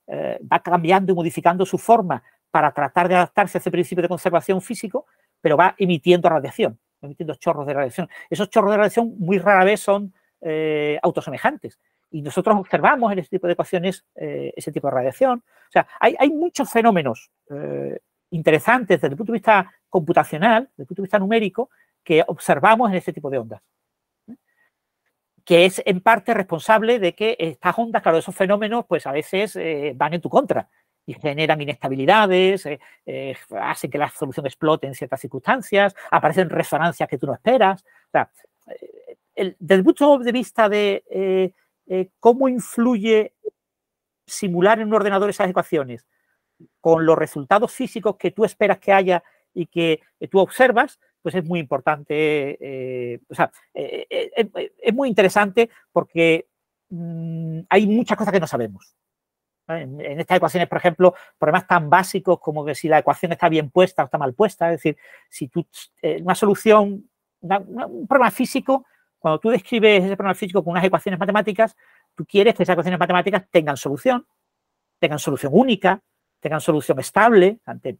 va 0.51 0.59
cambiando 0.59 1.13
y 1.13 1.15
modificando 1.15 1.65
su 1.65 1.77
forma 1.77 2.21
para 2.51 2.71
tratar 2.73 3.07
de 3.07 3.15
adaptarse 3.15 3.57
a 3.57 3.59
ese 3.59 3.71
principio 3.71 4.01
de 4.01 4.09
conservación 4.09 4.61
físico, 4.61 5.05
pero 5.39 5.55
va 5.55 5.73
emitiendo 5.77 6.27
radiación 6.27 6.77
emitiendo 7.01 7.35
chorros 7.35 7.65
de 7.65 7.73
radiación. 7.73 8.09
Esos 8.29 8.49
chorros 8.49 8.71
de 8.71 8.77
radiación 8.77 9.15
muy 9.17 9.39
rara 9.39 9.63
vez 9.63 9.79
son 9.79 10.13
eh, 10.41 10.99
autosemejantes. 11.01 11.79
Y 12.11 12.21
nosotros 12.21 12.55
observamos 12.57 13.11
en 13.11 13.19
este 13.19 13.37
tipo 13.37 13.47
de 13.47 13.53
ecuaciones 13.53 14.05
eh, 14.15 14.53
ese 14.55 14.71
tipo 14.71 14.87
de 14.87 14.93
radiación. 14.93 15.39
O 15.39 15.71
sea, 15.71 15.87
hay, 15.99 16.29
muchos 16.29 16.69
fenómenos 16.69 17.31
eh, 17.49 17.99
interesantes 18.31 18.99
desde 18.99 19.13
el 19.13 19.17
punto 19.17 19.31
de 19.31 19.37
vista 19.37 19.71
computacional, 19.89 20.63
desde 20.71 20.83
el 20.83 20.87
punto 20.87 21.01
de 21.01 21.05
vista 21.05 21.19
numérico, 21.19 21.69
que 22.03 22.23
observamos 22.27 22.89
en 22.89 22.97
este 22.97 23.13
tipo 23.13 23.29
de 23.29 23.37
ondas. 23.37 23.61
Que 25.45 25.65
es 25.65 25.81
en 25.85 26.01
parte 26.01 26.33
responsable 26.33 26.99
de 26.99 27.13
que 27.13 27.35
estas 27.39 27.77
ondas, 27.77 28.01
claro, 28.01 28.17
esos 28.17 28.35
fenómenos, 28.35 28.85
pues 28.87 29.07
a 29.07 29.11
veces 29.11 29.57
van 29.95 30.13
en 30.13 30.21
tu 30.21 30.29
contra 30.29 30.69
y 31.05 31.13
generan 31.13 31.61
inestabilidades, 31.61 32.65
eh, 32.65 32.79
eh, 33.05 33.35
hacen 33.59 33.89
que 33.89 33.97
la 33.97 34.09
solución 34.09 34.45
explote 34.45 34.87
en 34.87 34.95
ciertas 34.95 35.19
circunstancias, 35.19 35.95
aparecen 36.11 36.49
resonancias 36.49 37.09
que 37.09 37.17
tú 37.17 37.27
no 37.27 37.33
esperas. 37.33 37.83
O 37.83 38.11
sea, 38.11 38.29
eh, 38.67 39.55
desde 39.59 39.79
el 39.79 39.83
punto 39.83 40.19
de 40.19 40.31
vista 40.31 40.69
de 40.69 41.03
eh, 41.09 41.53
eh, 41.87 42.09
cómo 42.19 42.47
influye 42.47 43.33
simular 44.25 44.79
en 44.79 44.87
un 44.87 44.93
ordenador 44.93 45.29
esas 45.29 45.49
ecuaciones 45.49 46.05
con 46.79 47.05
los 47.05 47.17
resultados 47.17 47.71
físicos 47.71 48.17
que 48.17 48.31
tú 48.31 48.45
esperas 48.45 48.79
que 48.79 48.93
haya 48.93 49.23
y 49.53 49.65
que 49.65 50.01
eh, 50.19 50.27
tú 50.27 50.39
observas, 50.39 50.99
pues 51.21 51.35
es 51.35 51.45
muy 51.45 51.59
importante, 51.59 52.57
eh, 52.59 53.19
o 53.29 53.35
sea, 53.35 53.51
eh, 53.73 54.05
eh, 54.09 54.31
eh, 54.55 54.73
es 54.81 54.93
muy 54.93 55.07
interesante 55.09 55.69
porque 55.91 56.47
mm, 56.89 57.59
hay 57.69 57.87
muchas 57.87 58.17
cosas 58.17 58.33
que 58.33 58.39
no 58.39 58.47
sabemos. 58.47 58.95
En, 59.67 60.01
estas 60.19 60.37
ecuaciones, 60.37 60.67
por 60.67 60.79
ejemplo, 60.79 61.13
problemas 61.37 61.67
tan 61.67 61.89
básicos 61.89 62.39
como 62.39 62.65
que 62.65 62.75
si 62.75 62.87
la 62.89 62.99
ecuación 62.99 63.31
está 63.31 63.47
bien 63.49 63.69
puesta 63.69 64.01
o 64.03 64.05
está 64.05 64.17
mal 64.17 64.33
puesta, 64.33 64.67
es 64.73 64.79
decir, 64.79 64.97
si 65.29 65.47
tú, 65.47 65.65
una 66.21 66.35
solución, 66.35 67.09
una- 67.41 67.59
una- 67.59 67.85
un 67.87 68.07
problema 68.07 68.31
físico, 68.31 68.85
cuando 69.19 69.39
tú 69.39 69.49
describes 69.49 70.03
ese 70.03 70.17
problema 70.17 70.35
físico 70.35 70.63
con 70.63 70.71
unas 70.71 70.83
ecuaciones 70.83 71.19
matemáticas, 71.19 71.77
tú 72.15 72.25
quieres 72.25 72.55
que 72.55 72.63
esas 72.63 72.73
ecuaciones 72.73 72.99
matemáticas 72.99 73.45
tengan 73.51 73.77
solución, 73.77 74.25
tengan 74.99 75.19
solución 75.19 75.51
única, 75.55 76.01
tengan 76.41 76.59
solución 76.61 76.99
estable, 76.99 77.59
ante 77.65 77.97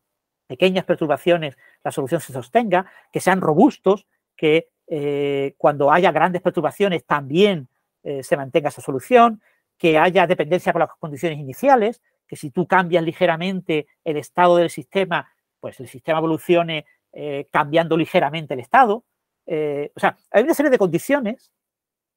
pequeñas 0.48 0.84
perturbaciones 0.84 1.58
la 1.84 1.92
solución 1.92 2.22
se 2.22 2.34
sostenga, 2.34 2.86
que 3.12 3.20
sean 3.20 3.42
robustos, 3.42 4.08
que 4.36 4.70
eh, 4.88 5.56
cuando 5.58 5.92
haya 5.92 6.12
grandes 6.12 6.42
perturbaciones 6.42 7.06
también 7.06 7.68
eh, 8.04 8.24
se 8.24 8.38
mantenga 8.38 8.70
esa 8.70 8.82
solución, 8.82 9.42
que 9.78 9.98
haya 9.98 10.28
dependencia 10.28 10.74
con 10.74 10.82
las 10.82 10.90
condiciones 11.00 11.40
iniciales, 11.40 12.02
que 12.28 12.36
si 12.36 12.52
tú 12.52 12.68
cambias 12.68 13.04
ligeramente 13.04 13.88
el 14.04 14.18
estado 14.18 14.58
del 14.58 14.70
sistema, 14.70 15.30
pues 15.60 15.80
el 15.80 15.88
sistema 15.88 16.20
evolucione 16.20 16.86
eh, 17.14 17.48
cambiando 17.52 17.98
ligeramente 17.98 18.54
el 18.54 18.60
estado. 18.60 19.04
O 19.46 20.00
sea, 20.00 20.18
hay 20.32 20.44
una 20.44 20.54
serie 20.54 20.70
de 20.70 20.78
condiciones 20.78 21.52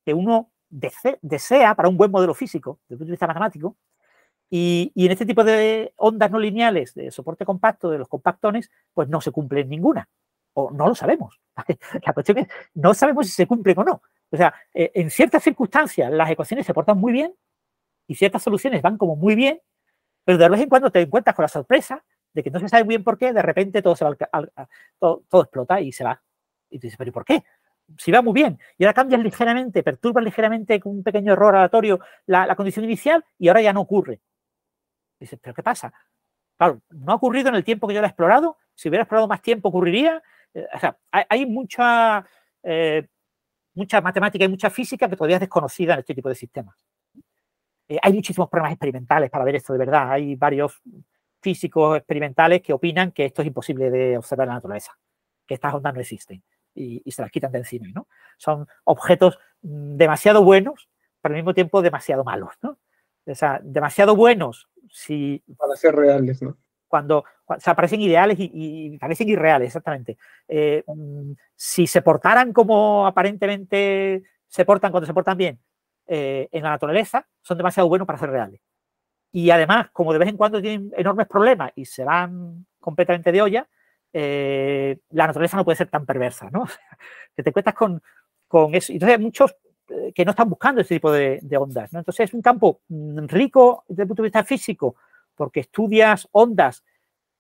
que 0.04 0.14
uno 0.14 0.52
dese- 0.70 1.18
desea 1.20 1.74
para 1.74 1.88
un 1.88 1.96
buen 1.96 2.10
modelo 2.10 2.32
físico, 2.34 2.78
desde 2.84 2.94
el 2.94 2.98
punto 2.98 3.08
de 3.08 3.12
vista 3.12 3.26
matemático, 3.26 3.76
y, 4.50 4.92
en 4.94 5.10
este 5.10 5.26
tipo 5.26 5.42
de 5.44 5.92
ondas 5.96 6.30
no 6.30 6.38
lineales 6.38 6.94
de 6.94 7.10
soporte 7.10 7.44
compacto 7.44 7.90
de 7.90 7.98
los 7.98 8.08
compactones, 8.08 8.70
pues 8.92 9.08
no 9.08 9.20
se 9.20 9.30
cumple 9.30 9.64
ninguna. 9.64 10.08
O 10.52 10.70
no 10.70 10.86
lo 10.86 10.94
sabemos. 10.94 11.40
La 12.06 12.12
cuestión 12.12 12.38
es, 12.38 12.48
no 12.74 12.94
sabemos 12.94 13.26
si 13.26 13.32
se 13.32 13.46
cumplen 13.46 13.78
o 13.78 13.84
no. 13.84 14.02
O 14.30 14.36
sea, 14.36 14.54
eh, 14.72 14.92
en 14.94 15.10
ciertas 15.10 15.42
circunstancias 15.42 16.10
las 16.12 16.30
ecuaciones 16.30 16.66
se 16.66 16.74
portan 16.74 16.98
muy 16.98 17.12
bien 17.12 17.34
y 18.06 18.14
ciertas 18.14 18.42
soluciones 18.42 18.82
van 18.82 18.98
como 18.98 19.16
muy 19.16 19.34
bien, 19.34 19.60
pero 20.24 20.38
de 20.38 20.48
vez 20.48 20.60
en 20.60 20.68
cuando 20.68 20.90
te 20.90 21.00
encuentras 21.00 21.34
con 21.34 21.42
la 21.42 21.48
sorpresa 21.48 22.04
de 22.32 22.42
que 22.42 22.50
no 22.50 22.60
se 22.60 22.68
sabe 22.68 22.84
muy 22.84 22.92
bien 22.92 23.04
por 23.04 23.18
qué, 23.18 23.32
de 23.32 23.42
repente 23.42 23.82
todo, 23.82 23.96
se 23.96 24.04
va 24.04 24.16
al 24.32 24.52
todo, 24.98 25.42
explota 25.42 25.80
y 25.80 25.92
se 25.92 26.04
va. 26.04 26.22
Y 26.70 26.78
tú 26.78 26.86
dices, 26.86 26.98
pero 26.98 27.08
¿y 27.10 27.12
por 27.12 27.24
qué? 27.24 27.44
Si 27.98 28.10
va 28.10 28.22
muy 28.22 28.32
bien. 28.34 28.58
Y 28.78 28.84
ahora 28.84 28.94
cambias 28.94 29.20
ligeramente, 29.22 29.82
perturbas 29.82 30.24
ligeramente 30.24 30.80
con 30.80 30.92
un 30.92 31.02
pequeño 31.02 31.32
error 31.32 31.54
aleatorio 31.56 32.00
la 32.26 32.54
condición 32.56 32.84
inicial 32.84 33.24
y 33.38 33.48
ahora 33.48 33.62
ya 33.62 33.72
no 33.72 33.80
ocurre. 33.80 34.20
Dices, 35.24 35.38
¿pero 35.42 35.54
qué 35.54 35.62
pasa? 35.62 35.92
Claro, 36.56 36.82
no 36.90 37.12
ha 37.12 37.16
ocurrido 37.16 37.48
en 37.48 37.54
el 37.54 37.64
tiempo 37.64 37.88
que 37.88 37.94
yo 37.94 38.00
lo 38.00 38.06
he 38.06 38.10
explorado. 38.10 38.58
Si 38.74 38.88
hubiera 38.88 39.02
explorado 39.02 39.26
más 39.26 39.42
tiempo, 39.42 39.68
ocurriría. 39.68 40.22
Eh, 40.52 40.66
o 40.74 40.78
sea, 40.78 40.96
hay, 41.10 41.46
mucha, 41.46 42.24
eh, 42.62 43.06
mucha 43.74 44.00
matemática 44.00 44.44
y 44.44 44.48
mucha 44.48 44.70
física 44.70 45.08
que 45.08 45.16
todavía 45.16 45.36
es 45.36 45.40
desconocida 45.40 45.94
en 45.94 46.00
este 46.00 46.14
tipo 46.14 46.28
de 46.28 46.34
sistemas. 46.34 46.76
Eh, 47.88 47.98
hay 48.02 48.12
muchísimos 48.12 48.48
problemas 48.48 48.72
experimentales 48.72 49.30
para 49.30 49.44
ver 49.44 49.56
esto 49.56 49.72
de 49.72 49.78
verdad. 49.78 50.12
Hay 50.12 50.34
varios 50.36 50.80
físicos 51.40 51.96
experimentales 51.96 52.62
que 52.62 52.72
opinan 52.72 53.12
que 53.12 53.26
esto 53.26 53.42
es 53.42 53.48
imposible 53.48 53.90
de 53.90 54.16
observar 54.16 54.46
en 54.46 54.50
la 54.50 54.54
naturaleza, 54.54 54.98
que 55.46 55.54
estas 55.54 55.74
ondas 55.74 55.94
no 55.94 56.00
existen 56.00 56.42
y, 56.74 57.02
y 57.04 57.12
se 57.12 57.22
las 57.22 57.30
quitan 57.30 57.52
de 57.52 57.58
encima. 57.58 57.88
¿no? 57.94 58.08
Son 58.38 58.66
objetos 58.84 59.38
mm, 59.62 59.96
demasiado 59.96 60.44
buenos, 60.44 60.88
pero 61.20 61.34
al 61.34 61.38
mismo 61.38 61.54
tiempo 61.54 61.82
demasiado 61.82 62.24
malos. 62.24 62.54
¿no? 62.62 62.78
O 63.26 63.34
sea, 63.34 63.60
demasiado 63.62 64.14
buenos 64.14 64.68
si 64.94 65.42
Para 65.58 65.74
ser 65.76 65.94
reales, 65.96 66.40
¿no? 66.42 66.56
cuando, 66.88 67.24
cua- 67.44 67.56
o 67.56 67.60
sea, 67.60 67.74
parecen 67.74 68.00
ideales 68.00 68.38
y, 68.38 68.50
y 68.52 68.98
parecen 68.98 69.28
irreales, 69.28 69.66
exactamente. 69.68 70.16
Eh, 70.46 70.84
mm, 70.86 71.32
si 71.56 71.86
se 71.86 72.02
portaran 72.02 72.52
como 72.52 73.06
aparentemente 73.06 74.22
se 74.46 74.64
portan 74.64 74.92
cuando 74.92 75.06
se 75.06 75.14
portan 75.14 75.36
bien 75.36 75.58
eh, 76.06 76.48
en 76.52 76.62
la 76.62 76.70
naturaleza, 76.70 77.26
son 77.42 77.58
demasiado 77.58 77.88
buenos 77.88 78.06
para 78.06 78.18
ser 78.20 78.30
reales. 78.30 78.60
Y 79.32 79.50
además, 79.50 79.88
como 79.92 80.12
de 80.12 80.18
vez 80.20 80.28
en 80.28 80.36
cuando 80.36 80.60
tienen 80.62 80.92
enormes 80.96 81.26
problemas 81.26 81.72
y 81.74 81.84
se 81.86 82.04
van 82.04 82.66
completamente 82.80 83.32
de 83.32 83.42
olla, 83.42 83.68
eh, 84.12 84.98
la 85.10 85.26
naturaleza 85.26 85.56
no 85.56 85.64
puede 85.64 85.76
ser 85.76 85.88
tan 85.88 86.06
perversa, 86.06 86.50
¿no? 86.50 86.64
que 87.36 87.42
te 87.42 87.52
cuentas 87.52 87.74
con, 87.74 88.00
con 88.48 88.74
eso. 88.74 88.92
Entonces, 88.92 89.18
hay 89.18 89.22
muchos 89.24 89.56
que 90.14 90.24
no 90.24 90.30
están 90.32 90.48
buscando 90.50 90.80
este 90.80 90.96
tipo 90.96 91.12
de, 91.12 91.38
de 91.42 91.56
ondas. 91.56 91.92
¿no? 91.92 92.00
Entonces, 92.00 92.30
es 92.30 92.34
un 92.34 92.42
campo 92.42 92.80
mm, 92.88 93.26
rico 93.26 93.84
desde 93.88 94.02
el 94.02 94.08
punto 94.08 94.22
de 94.22 94.26
vista 94.28 94.44
físico, 94.44 94.96
porque 95.34 95.60
estudias 95.60 96.28
ondas 96.32 96.84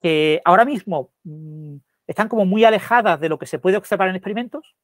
que 0.02 0.40
ahora 0.44 0.64
mismo 0.64 1.10
mm, 1.24 1.76
están 2.06 2.28
como 2.28 2.44
muy 2.46 2.64
alejadas 2.64 3.20
de 3.20 3.28
lo 3.30 3.38
que 3.38 3.46
se 3.46 3.58
puede 3.58 3.76
observar 3.78 4.08
en 4.08 4.16
experimentos, 4.16 4.74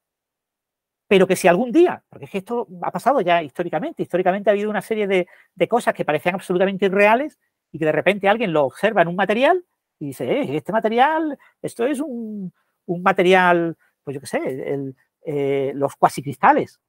pero 1.08 1.26
que 1.26 1.34
si 1.36 1.48
algún 1.48 1.72
día, 1.72 2.04
porque 2.08 2.26
es 2.26 2.30
que 2.30 2.38
esto 2.38 2.68
ha 2.82 2.92
pasado 2.92 3.20
ya 3.20 3.42
históricamente, 3.42 4.02
históricamente 4.02 4.48
ha 4.48 4.52
habido 4.52 4.70
una 4.70 4.80
serie 4.82 5.06
de, 5.08 5.26
de 5.54 5.68
cosas 5.68 5.92
que 5.94 6.04
parecían 6.04 6.36
absolutamente 6.36 6.86
irreales 6.86 7.38
y 7.72 7.78
que 7.78 7.84
de 7.84 7.92
repente 7.92 8.28
alguien 8.28 8.52
lo 8.52 8.64
observa 8.64 9.02
en 9.02 9.08
un 9.08 9.16
material 9.16 9.64
y 9.98 10.06
dice, 10.08 10.24
"Eh, 10.30 10.56
este 10.56 10.72
material, 10.72 11.36
esto 11.62 11.84
es 11.86 12.00
un, 12.00 12.52
un 12.86 13.02
material, 13.02 13.76
pues 14.04 14.14
yo 14.14 14.20
qué 14.20 14.26
sé, 14.26 14.38
el- 14.72 14.96
eh, 15.26 15.72
los 15.74 15.96
cuasicristales. 15.96 16.80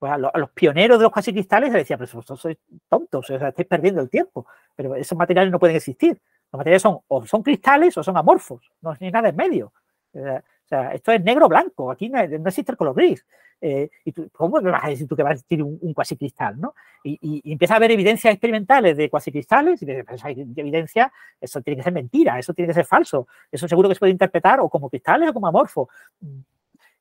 Pues 0.00 0.12
a, 0.12 0.18
lo- 0.18 0.34
a 0.34 0.38
los 0.38 0.50
pioneros 0.52 0.98
de 0.98 1.04
los 1.04 1.12
cuasicristales 1.12 1.70
les 1.72 1.82
decía, 1.82 1.98
pero 1.98 2.08
vosotros 2.12 2.40
sois 2.40 2.58
tontos, 2.88 3.30
o 3.30 3.38
sea, 3.38 3.50
estáis 3.50 3.68
perdiendo 3.68 4.00
el 4.02 4.10
tiempo, 4.10 4.46
pero 4.76 4.96
esos 4.96 5.16
materiales 5.18 5.52
no 5.52 5.60
pueden 5.60 5.76
existir. 5.76 6.20
Los 6.52 6.58
materiales 6.58 6.82
son 6.82 7.00
o 7.08 7.26
son 7.26 7.42
cristales 7.44 7.96
o 7.98 8.02
son 8.02 8.16
amorfos, 8.16 8.72
no 8.82 8.96
ni 9.00 9.10
nada 9.12 9.28
en 9.28 9.36
medio. 9.36 9.72
O 10.14 10.68
sea, 10.68 10.92
esto 10.94 11.12
es 11.12 11.22
negro 11.22 11.48
blanco, 11.48 11.90
aquí 11.90 12.08
no, 12.08 12.20
existe 12.20 12.72
el 12.72 12.78
color 12.78 12.94
gris. 12.94 13.26
Eh, 13.62 13.90
y 14.06 14.12
tú, 14.12 14.30
¿Cómo 14.32 14.58
vas 14.62 14.84
a 14.84 14.88
decir 14.88 15.06
tú 15.06 15.14
que 15.16 15.22
vas 15.22 15.30
a 15.30 15.34
existir 15.34 15.62
un, 15.62 15.78
un 15.82 15.92
cuasicristal? 15.92 16.58
¿no? 16.60 16.74
Y, 17.04 17.18
y- 17.44 17.52
empieza 17.52 17.74
a 17.74 17.76
haber 17.76 17.90
evidencias 17.90 18.32
experimentales 18.32 18.96
de 18.96 19.10
cuasicristales 19.10 19.82
y 19.82 19.86
dices, 19.86 20.04
"Pero 20.06 20.16
esa 20.16 20.30
evidencia, 20.30 21.12
eso 21.40 21.60
tiene 21.60 21.76
que 21.76 21.82
ser 21.84 21.92
mentira, 21.92 22.38
eso 22.38 22.54
tiene 22.54 22.68
que 22.68 22.74
ser 22.74 22.86
falso, 22.86 23.26
eso 23.52 23.68
seguro 23.68 23.88
que 23.90 23.96
se 23.96 23.98
puede 23.98 24.12
interpretar 24.12 24.60
o 24.60 24.68
como 24.70 24.88
cristales 24.88 25.28
o 25.28 25.34
como 25.34 25.46
amorfos. 25.48 25.88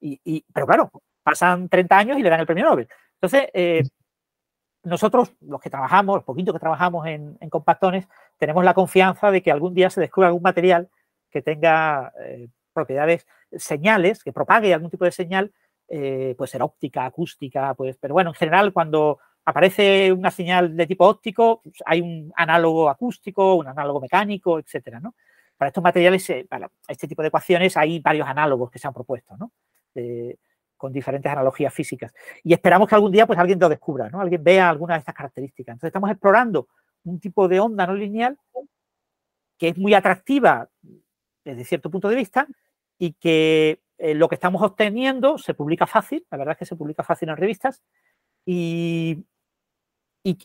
Y, 0.01 0.19
y- 0.23 0.45
pero 0.53 0.65
claro, 0.65 0.91
pasan 1.29 1.69
30 1.69 1.97
años 1.97 2.17
y 2.17 2.23
le 2.23 2.29
dan 2.29 2.39
el 2.39 2.45
premio 2.45 2.65
Nobel. 2.65 2.87
Entonces, 3.15 3.49
eh, 3.53 3.83
nosotros, 4.83 5.33
los 5.41 5.59
que 5.59 5.69
trabajamos, 5.69 6.15
los 6.15 6.23
poquitos 6.23 6.53
que 6.53 6.59
trabajamos 6.59 7.05
en, 7.07 7.37
compactones, 7.49 8.07
tenemos 8.37 8.63
la 8.63 8.73
confianza 8.73 9.31
de 9.31 9.41
que 9.41 9.51
algún 9.51 9.73
día 9.73 9.89
se 9.89 10.01
descubra 10.01 10.27
algún 10.27 10.41
material 10.41 10.89
que 11.29 11.41
tenga 11.41 12.13
eh, 12.23 12.47
propiedades, 12.73 13.27
señales, 13.51 14.23
que 14.23 14.31
propague 14.31 14.73
algún 14.73 14.89
tipo 14.89 15.05
de 15.05 15.11
señal, 15.11 15.51
eh, 15.87 16.35
puede 16.37 16.49
ser 16.49 16.61
óptica, 16.61 17.05
acústica, 17.05 17.73
pues, 17.73 17.97
pero 17.97 18.13
bueno, 18.13 18.29
en 18.29 18.35
general 18.35 18.71
cuando 18.71 19.19
aparece 19.43 20.13
una 20.13 20.31
señal 20.31 20.75
de 20.75 20.87
tipo 20.87 21.07
óptico, 21.07 21.61
pues, 21.63 21.75
hay 21.85 22.01
un 22.01 22.31
análogo 22.35 22.89
acústico, 22.89 23.55
un 23.55 23.67
análogo 23.67 23.99
mecánico, 23.99 24.59
etcétera, 24.59 24.99
¿no? 24.99 25.15
Para 25.57 25.69
estos 25.69 25.83
materiales, 25.83 26.29
eh, 26.29 26.45
para 26.47 26.71
este 26.87 27.07
tipo 27.07 27.21
de 27.21 27.29
ecuaciones, 27.29 27.75
hay 27.75 27.99
varios 27.99 28.27
análogos 28.27 28.71
que 28.71 28.79
se 28.79 28.87
han 28.87 28.93
propuesto, 28.93 29.35
¿no? 29.35 29.51
Con 30.79 30.91
diferentes 30.91 31.31
analogías 31.31 31.71
físicas. 31.73 32.11
Y 32.43 32.53
esperamos 32.53 32.87
que 32.89 32.95
algún 32.95 33.11
día 33.11 33.27
pues 33.27 33.37
alguien 33.37 33.59
lo 33.59 33.69
descubra, 33.69 34.09
¿no? 34.09 34.19
Alguien 34.21 34.43
vea 34.43 34.67
alguna 34.69 34.95
de 34.95 35.01
estas 35.01 35.13
características. 35.13 35.73
Entonces 35.73 35.89
estamos 35.89 36.09
explorando 36.09 36.67
un 37.03 37.19
tipo 37.19 37.47
de 37.47 37.59
onda 37.59 37.85
no 37.85 37.93
lineal 37.93 38.37
que 39.57 39.69
es 39.69 39.77
muy 39.77 39.93
atractiva 39.93 40.69
desde 41.43 41.65
cierto 41.65 41.89
punto 41.91 42.07
de 42.09 42.15
vista 42.15 42.47
y 42.97 43.13
que 43.13 43.81
eh, 43.97 44.13
lo 44.15 44.29
que 44.29 44.35
estamos 44.35 44.61
obteniendo 44.61 45.37
se 45.37 45.53
publica 45.53 45.85
fácil, 45.85 46.25
la 46.31 46.37
verdad 46.37 46.53
es 46.53 46.59
que 46.59 46.65
se 46.65 46.75
publica 46.75 47.03
fácil 47.03 47.29
en 47.29 47.37
revistas 47.37 47.83
y, 48.45 49.25
y, 50.23 50.37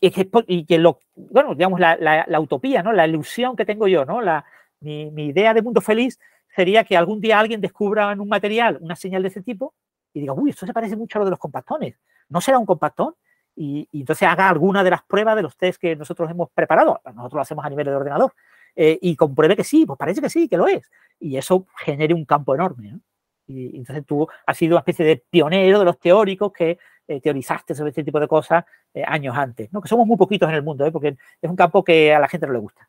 y 0.47 0.65
que 0.65 0.79
bueno, 1.15 1.55
digamos, 1.55 1.79
la, 1.79 1.95
la- 1.97 2.25
la 2.27 2.39
utopía, 2.39 2.83
¿no? 2.83 2.91
La 2.93 3.07
ilusión 3.07 3.55
que 3.55 3.65
tengo 3.65 3.87
yo, 3.87 4.05
¿no? 4.05 4.21
La, 4.21 4.45
mi, 4.81 5.11
mi 5.11 5.27
idea 5.27 5.53
de 5.53 5.61
mundo 5.61 5.81
feliz 5.81 6.19
sería 6.55 6.83
que 6.83 6.97
algún 6.97 7.21
día 7.21 7.39
alguien 7.39 7.61
descubra 7.61 8.11
en 8.11 8.19
un 8.19 8.27
material 8.29 8.77
una 8.81 8.95
señal 8.95 9.21
de 9.21 9.29
ese 9.29 9.41
tipo 9.41 9.73
y 10.15 10.21
diga, 10.21 10.31
uy, 10.31 10.51
esto 10.51 10.65
se 10.65 10.73
parece 10.73 10.95
mucho 10.95 11.17
a 11.17 11.19
lo 11.19 11.25
de 11.25 11.31
los 11.31 11.39
compactones. 11.39 11.99
¿No 12.29 12.39
será 12.39 12.57
un 12.57 12.65
compactón? 12.65 13.15
Y, 13.53 13.87
entonces 13.91 14.25
haga 14.27 14.47
alguna 14.47 14.81
de 14.81 14.89
las 14.89 15.03
pruebas 15.03 15.35
de 15.35 15.41
los 15.41 15.57
test 15.57 15.79
que 15.79 15.93
nosotros 15.93 16.31
hemos 16.31 16.49
preparado. 16.51 17.01
Nosotros 17.03 17.33
lo 17.33 17.41
hacemos 17.41 17.65
a 17.65 17.69
nivel 17.69 17.85
de 17.85 17.95
ordenador. 17.95 18.33
eh, 18.77 18.97
y 19.01 19.15
compruebe 19.17 19.55
que 19.57 19.63
sí, 19.65 19.85
pues 19.85 19.99
parece 19.99 20.21
que 20.21 20.29
sí, 20.29 20.47
que 20.47 20.57
lo 20.57 20.67
es. 20.67 20.89
Y 21.19 21.35
eso 21.35 21.67
genere 21.77 22.13
un 22.13 22.23
campo 22.23 22.55
enorme. 22.55 22.93
¿no? 22.93 22.99
Y, 23.47 23.77
entonces 23.77 24.05
tú 24.05 24.25
has 24.45 24.57
sido 24.57 24.75
una 24.75 24.79
especie 24.79 25.05
de 25.05 25.17
pionero 25.29 25.79
de 25.79 25.85
los 25.85 25.99
teóricos 25.99 26.53
que 26.53 26.77
eh, 27.07 27.19
teorizaste 27.19 27.75
sobre 27.75 27.89
este 27.89 28.03
tipo 28.05 28.19
de 28.21 28.27
cosas 28.29 28.63
eh, 28.93 29.03
años 29.05 29.35
antes. 29.35 29.71
¿no? 29.73 29.81
Que 29.81 29.89
somos 29.89 30.07
muy 30.07 30.15
poquitos 30.15 30.47
en 30.47 30.55
el 30.55 30.63
mundo, 30.63 30.85
¿eh? 30.85 30.91
porque 30.93 31.17
es 31.41 31.49
un 31.49 31.57
campo 31.57 31.83
que 31.83 32.15
a 32.15 32.19
la 32.19 32.29
gente 32.29 32.47
no 32.47 32.53
le 32.53 32.59
gusta. 32.59 32.87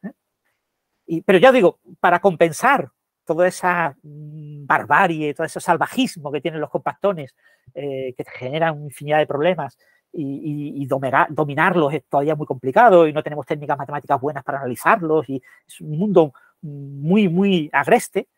Y, 1.06 1.22
pero 1.22 1.38
ya 1.38 1.50
digo, 1.50 1.80
para 1.98 2.20
compensar 2.20 2.92
toda 3.26 3.46
esa 3.48 3.94
mm, 4.02 4.66
barbarie, 4.66 5.34
todo 5.34 5.46
ese 5.46 5.60
salvajismo 5.60 6.32
que 6.32 6.40
tienen 6.40 6.60
los 6.60 6.70
compactones, 6.70 7.34
eh, 7.74 8.14
que 8.16 8.24
generan 8.24 8.82
infinidad 8.84 9.18
de 9.18 9.26
problemas, 9.26 9.76
y, 10.18 10.86
dominarlos 10.86 11.92
es 11.92 12.04
todavía 12.08 12.34
muy 12.34 12.46
complicado 12.46 13.06
y 13.06 13.12
no 13.12 13.22
tenemos 13.22 13.44
técnicas 13.44 13.76
matemáticas 13.76 14.20
buenas 14.20 14.42
para 14.44 14.58
analizarlos 14.58 15.28
y 15.28 15.42
es 15.66 15.80
un 15.80 15.98
mundo 15.98 16.32
muy, 16.62 17.28
muy 17.28 17.68
agreste, 17.72 18.28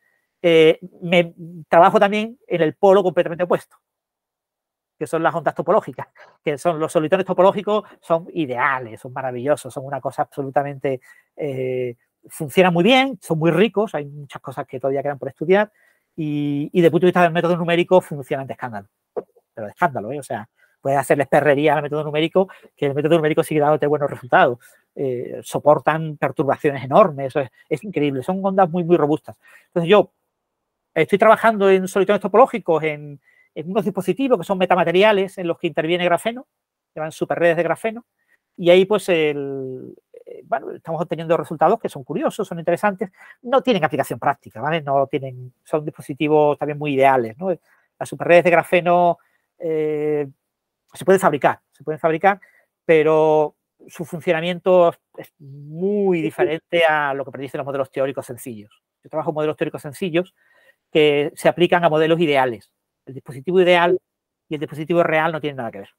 eh, 0.43 0.79
me 1.03 1.35
trabajo 1.69 1.99
también 1.99 2.39
en 2.47 2.63
el 2.63 2.75
polo 2.75 3.03
completamente 3.03 3.45
opuesto, 3.45 3.77
que 4.99 5.07
son 5.07 5.23
las 5.23 5.35
ondas 5.35 5.55
topológicas, 5.55 6.09
que 6.45 6.59
son 6.59 6.79
los 6.79 6.93
solitones 6.93 7.27
topológicos, 7.27 7.85
son 8.01 8.27
ideales, 8.33 9.01
son 9.01 9.13
maravillosos, 9.13 9.73
son 9.73 9.85
una 9.85 10.01
cosa 10.01 10.23
absolutamente, 10.23 11.01
eh, 11.37 11.97
funcionan 12.31 12.73
muy 12.73 12.85
bien, 12.85 13.19
son 13.21 13.39
muy 13.39 13.51
ricos, 13.51 13.95
hay 13.95 14.07
muchas 14.07 14.41
cosas 14.43 14.67
que 14.67 14.81
todavía 14.81 15.03
quedan 15.03 15.19
por 15.19 15.29
estudiar 15.29 15.73
y, 16.17 16.71
y 16.73 16.81
de 16.81 16.91
punto 16.91 17.07
de 17.07 17.09
vista 17.09 17.23
del 17.23 17.33
método 17.33 17.57
numérico 17.57 18.01
funcionan 18.01 18.47
de 18.47 18.55
escándalo, 18.55 18.89
pero 19.55 19.67
de 19.67 19.71
escándalo, 19.71 20.13
¿eh? 20.13 20.19
o 20.19 20.23
sea, 20.23 20.49
puedes 20.81 20.99
hacerles 20.99 21.29
perrería 21.29 21.75
al 21.75 21.83
método 21.83 22.05
numérico, 22.05 22.49
que 22.77 22.87
el 22.87 22.95
método 22.95 23.17
numérico 23.17 23.43
sigue 23.43 23.61
dándote 23.61 23.87
buenos 23.87 24.11
resultados. 24.11 24.59
Eh, 24.95 25.41
soportan 25.43 26.17
perturbaciones 26.17 26.85
enormes, 26.85 27.35
es, 27.69 27.85
increíble, 27.85 28.23
son 28.23 28.41
ondas 28.45 28.69
muy, 28.71 28.85
muy 28.85 28.97
robustas. 28.97 29.39
Entonces 29.67 29.89
yo 29.89 30.13
estoy 30.95 31.19
trabajando 31.19 31.71
en 31.71 31.87
solitones 31.89 32.21
topológicos, 32.21 32.83
en, 32.83 33.21
unos 33.55 33.85
dispositivos 33.85 34.39
que 34.39 34.45
son 34.45 34.57
metamateriales 34.57 35.37
en 35.39 35.49
los 35.49 35.59
que 35.59 35.67
interviene 35.67 36.05
grafeno, 36.05 36.47
que 36.95 37.01
van 37.01 37.11
superredes 37.11 37.57
de 37.57 37.63
grafeno, 37.65 38.07
y 38.57 38.71
ahí 38.71 38.85
pues 38.85 39.09
el, 39.09 39.95
bueno, 40.45 40.71
estamos 40.73 41.01
obteniendo 41.01 41.37
resultados 41.37 41.79
que 41.79 41.89
son 41.89 42.05
curiosos, 42.05 42.47
son 42.47 42.59
interesantes, 42.59 43.11
no 43.43 43.63
tienen 43.63 43.85
aplicación 43.85 44.19
práctica, 44.19 44.61
¿vale? 44.61 44.83
No 44.83 45.07
tienen, 45.07 45.53
son 45.65 45.85
dispositivos 45.85 46.59
también 46.59 46.79
muy 46.79 46.95
ideales, 46.95 47.37
¿no? 47.39 47.49
Las 47.99 48.09
superredes 48.09 48.45
de 48.45 48.51
grafeno 48.51 49.19
eh, 49.59 50.29
se 50.93 51.05
puede 51.05 51.19
fabricar, 51.19 51.61
se 51.73 51.85
pueden 51.85 51.99
fabricar, 51.99 52.41
pero 52.85 53.57
su 53.87 54.05
funcionamiento 54.05 54.95
es 55.17 55.33
muy 55.39 56.21
diferente 56.21 56.85
a 56.85 57.15
lo 57.15 57.25
que 57.25 57.31
predicen 57.31 57.59
los 57.59 57.67
modelos 57.67 57.91
teóricos 57.91 58.27
sencillos. 58.27 58.83
Yo 59.03 59.11
trabajo 59.11 59.31
en 59.31 59.35
modelos 59.35 59.57
teóricos 59.57 59.83
sencillos 59.83 60.35
que 60.91 61.33
se 61.35 61.49
aplican 61.49 61.85
a 61.85 61.89
modelos 61.89 62.21
ideales. 62.21 62.73
El 63.07 63.15
dispositivo 63.15 63.61
ideal 63.61 63.99
y 64.49 64.55
el 64.55 64.61
dispositivo 64.61 65.03
real 65.03 65.33
no 65.33 65.41
tienen 65.41 65.57
nada 65.59 65.71
que 65.71 65.79
ver. 65.79 65.91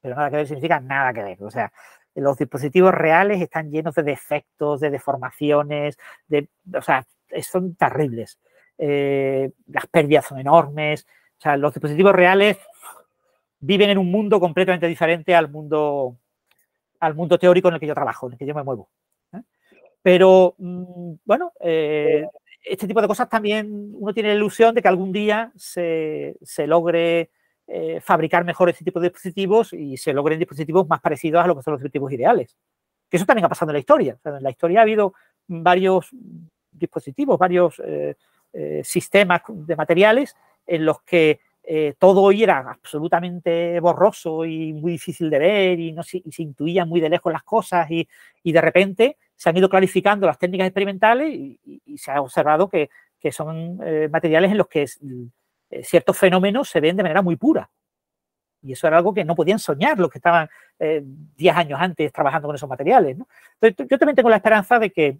Pero 0.00 0.14
nada 0.14 0.30
que 0.30 0.36
ver 0.36 0.46
significa 0.46 0.80
nada 0.80 1.12
que 1.12 1.22
ver. 1.22 1.42
O 1.42 1.50
sea, 1.50 1.72
los 2.20 2.36
dispositivos 2.38 2.92
reales 2.92 3.40
están 3.40 3.70
llenos 3.70 3.94
de 3.94 4.02
defectos, 4.02 4.80
de 4.80 4.90
deformaciones, 4.90 5.98
de, 6.26 6.48
o 6.74 6.82
sea, 6.82 7.06
son 7.42 7.74
terribles. 7.74 8.38
Eh, 8.78 9.50
las 9.66 9.86
pérdidas 9.86 10.26
son 10.26 10.38
enormes. 10.38 11.06
O 11.38 11.40
sea, 11.40 11.56
los 11.56 11.74
dispositivos 11.74 12.14
reales 12.14 12.58
viven 13.60 13.90
en 13.90 13.98
un 13.98 14.10
mundo 14.10 14.40
completamente 14.40 14.86
diferente 14.86 15.34
al 15.34 15.50
mundo, 15.50 16.16
al 17.00 17.14
mundo 17.14 17.38
teórico 17.38 17.68
en 17.68 17.74
el 17.74 17.80
que 17.80 17.86
yo 17.86 17.94
trabajo, 17.94 18.26
en 18.26 18.34
el 18.34 18.38
que 18.38 18.46
yo 18.46 18.54
me 18.54 18.62
muevo. 18.62 18.88
¿eh? 19.32 19.42
Pero, 20.02 20.54
mm, 20.58 21.14
bueno, 21.24 21.52
eh, 21.60 22.26
este 22.64 22.86
tipo 22.86 23.00
de 23.00 23.08
cosas 23.08 23.28
también 23.28 23.92
uno 23.94 24.12
tiene 24.12 24.30
la 24.30 24.34
ilusión 24.34 24.74
de 24.74 24.82
que 24.82 24.88
algún 24.88 25.12
día 25.12 25.52
se, 25.56 26.36
logre 26.66 27.30
eh, 27.68 28.00
fabricar 28.00 28.44
mejor 28.44 28.70
este 28.70 28.84
tipo 28.84 28.98
de 28.98 29.10
dispositivos 29.10 29.72
y 29.72 29.96
se 29.96 30.12
logren 30.12 30.38
dispositivos 30.38 30.88
más 30.88 31.00
parecidos 31.00 31.44
a 31.44 31.46
lo 31.46 31.54
que 31.56 31.62
son 31.62 31.72
los 31.74 31.80
dispositivos 31.80 32.12
ideales. 32.12 32.56
Que 33.08 33.16
eso 33.16 33.26
también 33.26 33.44
ha 33.44 33.48
pasado 33.48 33.70
en 33.70 33.74
la 33.74 33.80
historia. 33.80 34.18
en 34.24 34.42
la 34.42 34.50
historia 34.50 34.80
ha 34.80 34.82
habido 34.82 35.14
varios 35.46 36.10
dispositivos, 36.72 37.38
varios 37.38 37.80
sistemas 38.82 39.42
de 39.46 39.76
materiales 39.76 40.34
en 40.66 40.84
los 40.84 41.02
que 41.02 41.40
eh, 41.70 41.96
todo 41.98 42.30
era 42.30 42.60
absolutamente 42.60 43.78
borroso 43.80 44.46
y 44.46 44.72
muy 44.72 44.92
difícil 44.92 45.28
de 45.28 45.38
ver 45.38 45.78
y, 45.78 45.92
no 45.92 46.02
se, 46.02 46.22
intuían 46.38 46.88
muy 46.88 46.98
de 46.98 47.10
lejos 47.10 47.30
las 47.30 47.42
cosas 47.42 47.86
y, 47.90 48.08
de 48.42 48.60
repente 48.62 49.18
se 49.36 49.50
han 49.50 49.56
ido 49.58 49.68
clarificando 49.68 50.26
las 50.26 50.38
técnicas 50.38 50.66
experimentales 50.66 51.28
y, 51.30 51.98
se 51.98 52.10
ha 52.10 52.22
observado 52.22 52.70
que, 52.70 52.88
son 53.30 53.80
eh, 53.84 54.08
materiales 54.10 54.50
en 54.50 54.56
los 54.56 54.68
que 54.68 54.86
eh, 55.70 55.84
ciertos 55.84 56.16
fenómenos 56.16 56.68
se 56.68 56.80
ven 56.80 56.96
de 56.96 57.02
manera 57.02 57.22
muy 57.22 57.36
pura. 57.36 57.70
Y 58.62 58.72
eso 58.72 58.86
era 58.86 58.98
algo 58.98 59.14
que 59.14 59.24
no 59.24 59.34
podían 59.34 59.58
soñar 59.58 59.98
los 59.98 60.10
que 60.10 60.18
estaban 60.18 60.48
10 60.78 61.56
años 61.56 61.78
antes 61.80 62.12
trabajando 62.12 62.48
con 62.48 62.56
esos 62.56 62.68
materiales. 62.68 63.16
Entonces, 63.60 63.88
yo 63.88 63.98
también 63.98 64.16
tengo 64.16 64.30
la 64.30 64.36
esperanza 64.36 64.78
de 64.78 64.90
que 64.90 65.18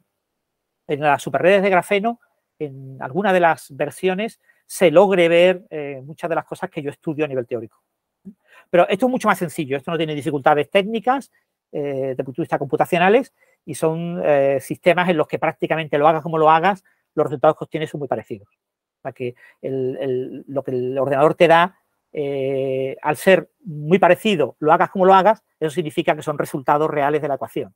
en 0.89 1.01
las 1.01 1.23
superredes 1.23 1.63
de 1.63 1.71
grafeno, 1.71 2.21
en 2.59 2.97
alguna 3.01 3.33
de 3.33 3.41
las 3.41 3.75
versiones, 3.77 4.41
se 4.67 4.91
logre 4.91 5.29
ver 5.29 5.67
eh, 5.71 6.03
muchas 6.05 6.29
de 6.29 6.37
las 6.37 6.45
cosas 6.45 6.71
que 6.71 6.83
yo 6.83 6.91
estudio 6.91 7.25
a 7.25 7.29
nivel 7.29 7.47
teórico. 7.47 7.83
Pero 8.71 8.89
esto 8.89 9.07
es 9.07 9.11
mucho 9.11 9.29
más 9.29 9.39
sencillo, 9.39 9.77
esto 9.77 9.91
no 9.91 9.97
tiene 9.97 10.15
dificultades 10.15 10.71
técnicas 10.71 11.31
eh, 11.73 12.15
de 12.17 12.25
punto 12.25 12.43
de 12.43 12.45
vista 12.45 12.59
computacionales 12.59 13.33
y 13.65 13.75
son 13.75 14.21
eh, 14.25 14.59
sistemas 14.61 15.09
en 15.09 15.17
los 15.17 15.27
que 15.27 15.39
prácticamente 15.39 15.97
lo 15.97 16.07
hagas 16.07 16.23
como 16.23 16.37
lo 16.37 16.51
hagas, 16.51 16.85
los 17.15 17.25
resultados 17.25 17.57
que 17.57 17.65
obtienes 17.65 17.91
son 17.91 18.01
muy 18.01 18.09
parecidos. 18.09 18.49
Sea 19.03 19.13
que 19.13 19.35
lo 19.63 20.63
que 20.63 20.71
el 20.71 20.99
ordenador 20.99 21.35
te 21.35 21.49
da, 21.49 21.79
al 23.03 23.17
ser 23.17 23.51
muy 23.65 23.99
parecido, 23.99 24.57
lo 24.59 24.73
hagas 24.73 24.91
como 24.91 25.05
lo 25.05 25.15
hagas, 25.15 25.43
eso 25.61 25.71
significa 25.71 26.15
que 26.17 26.23
son 26.23 26.39
resultados 26.39 26.91
reales 26.91 27.23
de 27.23 27.29
la 27.29 27.35
ecuación 27.35 27.75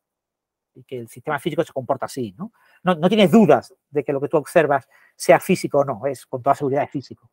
y 0.74 0.85
que 0.85 0.99
el 0.99 1.09
sistema 1.09 1.39
físico 1.39 1.62
se 1.65 1.73
comporta 1.73 2.07
así, 2.07 2.35
¿no? 2.36 2.53
¿no? 2.82 3.09
tienes 3.09 3.31
dudas 3.31 3.74
de 3.90 4.05
que 4.05 4.12
lo 4.12 4.20
que 4.20 4.28
tú 4.28 4.36
observas 4.36 4.89
sea 5.16 5.39
físico 5.40 5.78
o 5.78 5.85
no, 5.85 6.07
es 6.07 6.27
con 6.27 6.43
toda 6.43 6.55
seguridad 6.55 6.85
es 6.85 6.90
físico. 6.90 7.31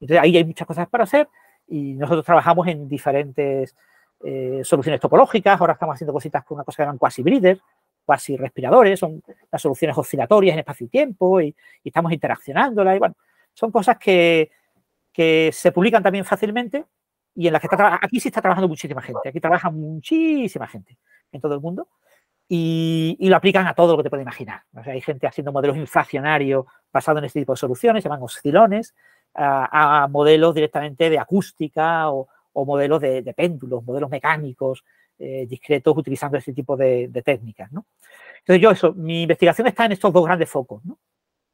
Entonces 0.00 0.22
ahí 0.22 0.36
hay 0.36 0.44
muchas 0.44 0.66
cosas 0.66 0.88
para 0.88 1.04
hacer 1.04 1.28
y 1.66 1.94
nosotros 1.94 2.24
trabajamos 2.24 2.66
en 2.66 2.88
diferentes 2.88 3.74
eh, 4.24 4.60
soluciones 4.64 5.00
topológicas, 5.00 5.60
ahora 5.60 5.74
estamos 5.74 5.94
haciendo 5.94 6.12
cositas 6.12 6.44
con 6.44 6.56
una 6.56 6.64
cosa 6.64 6.76
que 6.76 6.82
llaman 6.82 6.98
quasi 6.98 7.22
breeder, 7.22 7.60
quasi 8.04 8.36
respiradores, 8.36 8.98
son 8.98 9.22
las 9.50 9.62
soluciones 9.62 9.96
oscilatorias 9.96 10.54
en 10.54 10.60
espacio 10.60 10.86
y 10.86 10.90
tiempo 10.90 11.40
y, 11.40 11.54
estamos 11.84 12.12
interaccionándolas 12.12 12.96
y 12.96 12.98
bueno, 12.98 13.14
son 13.52 13.70
cosas 13.70 13.98
que, 13.98 14.50
que 15.12 15.50
se 15.52 15.72
publican 15.72 16.02
también 16.02 16.24
fácilmente 16.24 16.84
y 17.34 17.46
en 17.46 17.52
las 17.52 17.60
que 17.60 17.66
está, 17.66 17.98
aquí 18.00 18.20
sí 18.20 18.28
está 18.28 18.40
trabajando 18.40 18.68
muchísima 18.68 19.02
gente, 19.02 19.28
aquí 19.28 19.40
trabaja 19.40 19.70
muchísima 19.70 20.66
gente 20.66 20.98
en 21.32 21.40
todo 21.40 21.54
el 21.54 21.60
mundo 21.60 21.88
y, 22.48 23.16
lo 23.20 23.36
aplican 23.36 23.66
a 23.66 23.74
todo 23.74 23.92
lo 23.92 23.96
que 23.96 24.02
te 24.02 24.10
puedes 24.10 24.24
imaginar. 24.24 24.62
hay 24.74 25.00
gente 25.00 25.26
haciendo 25.26 25.52
modelos 25.52 25.76
inflacionarios 25.76 26.66
basados 26.92 27.20
en 27.20 27.24
este 27.24 27.40
tipo 27.40 27.54
de 27.54 27.56
soluciones, 27.56 28.02
se 28.02 28.08
llaman 28.08 28.22
oscilones, 28.22 28.94
a, 29.34 30.06
modelos 30.10 30.54
directamente 30.54 31.08
de 31.08 31.18
acústica 31.18 32.10
o, 32.10 32.28
modelos 32.54 33.00
de, 33.00 33.32
péndulos, 33.34 33.82
modelos 33.84 34.10
mecánicos 34.10 34.84
eh, 35.22 35.46
discretos 35.46 35.96
utilizando 35.96 36.36
este 36.36 36.52
tipo 36.52 36.76
de, 36.76 37.08
técnicas. 37.24 37.70
Entonces 37.70 38.60
yo 38.60 38.70
eso, 38.70 38.92
mi 38.94 39.22
investigación 39.22 39.66
está 39.68 39.84
en 39.84 39.92
estos 39.92 40.12
dos 40.12 40.24
grandes 40.24 40.50
focos. 40.50 40.82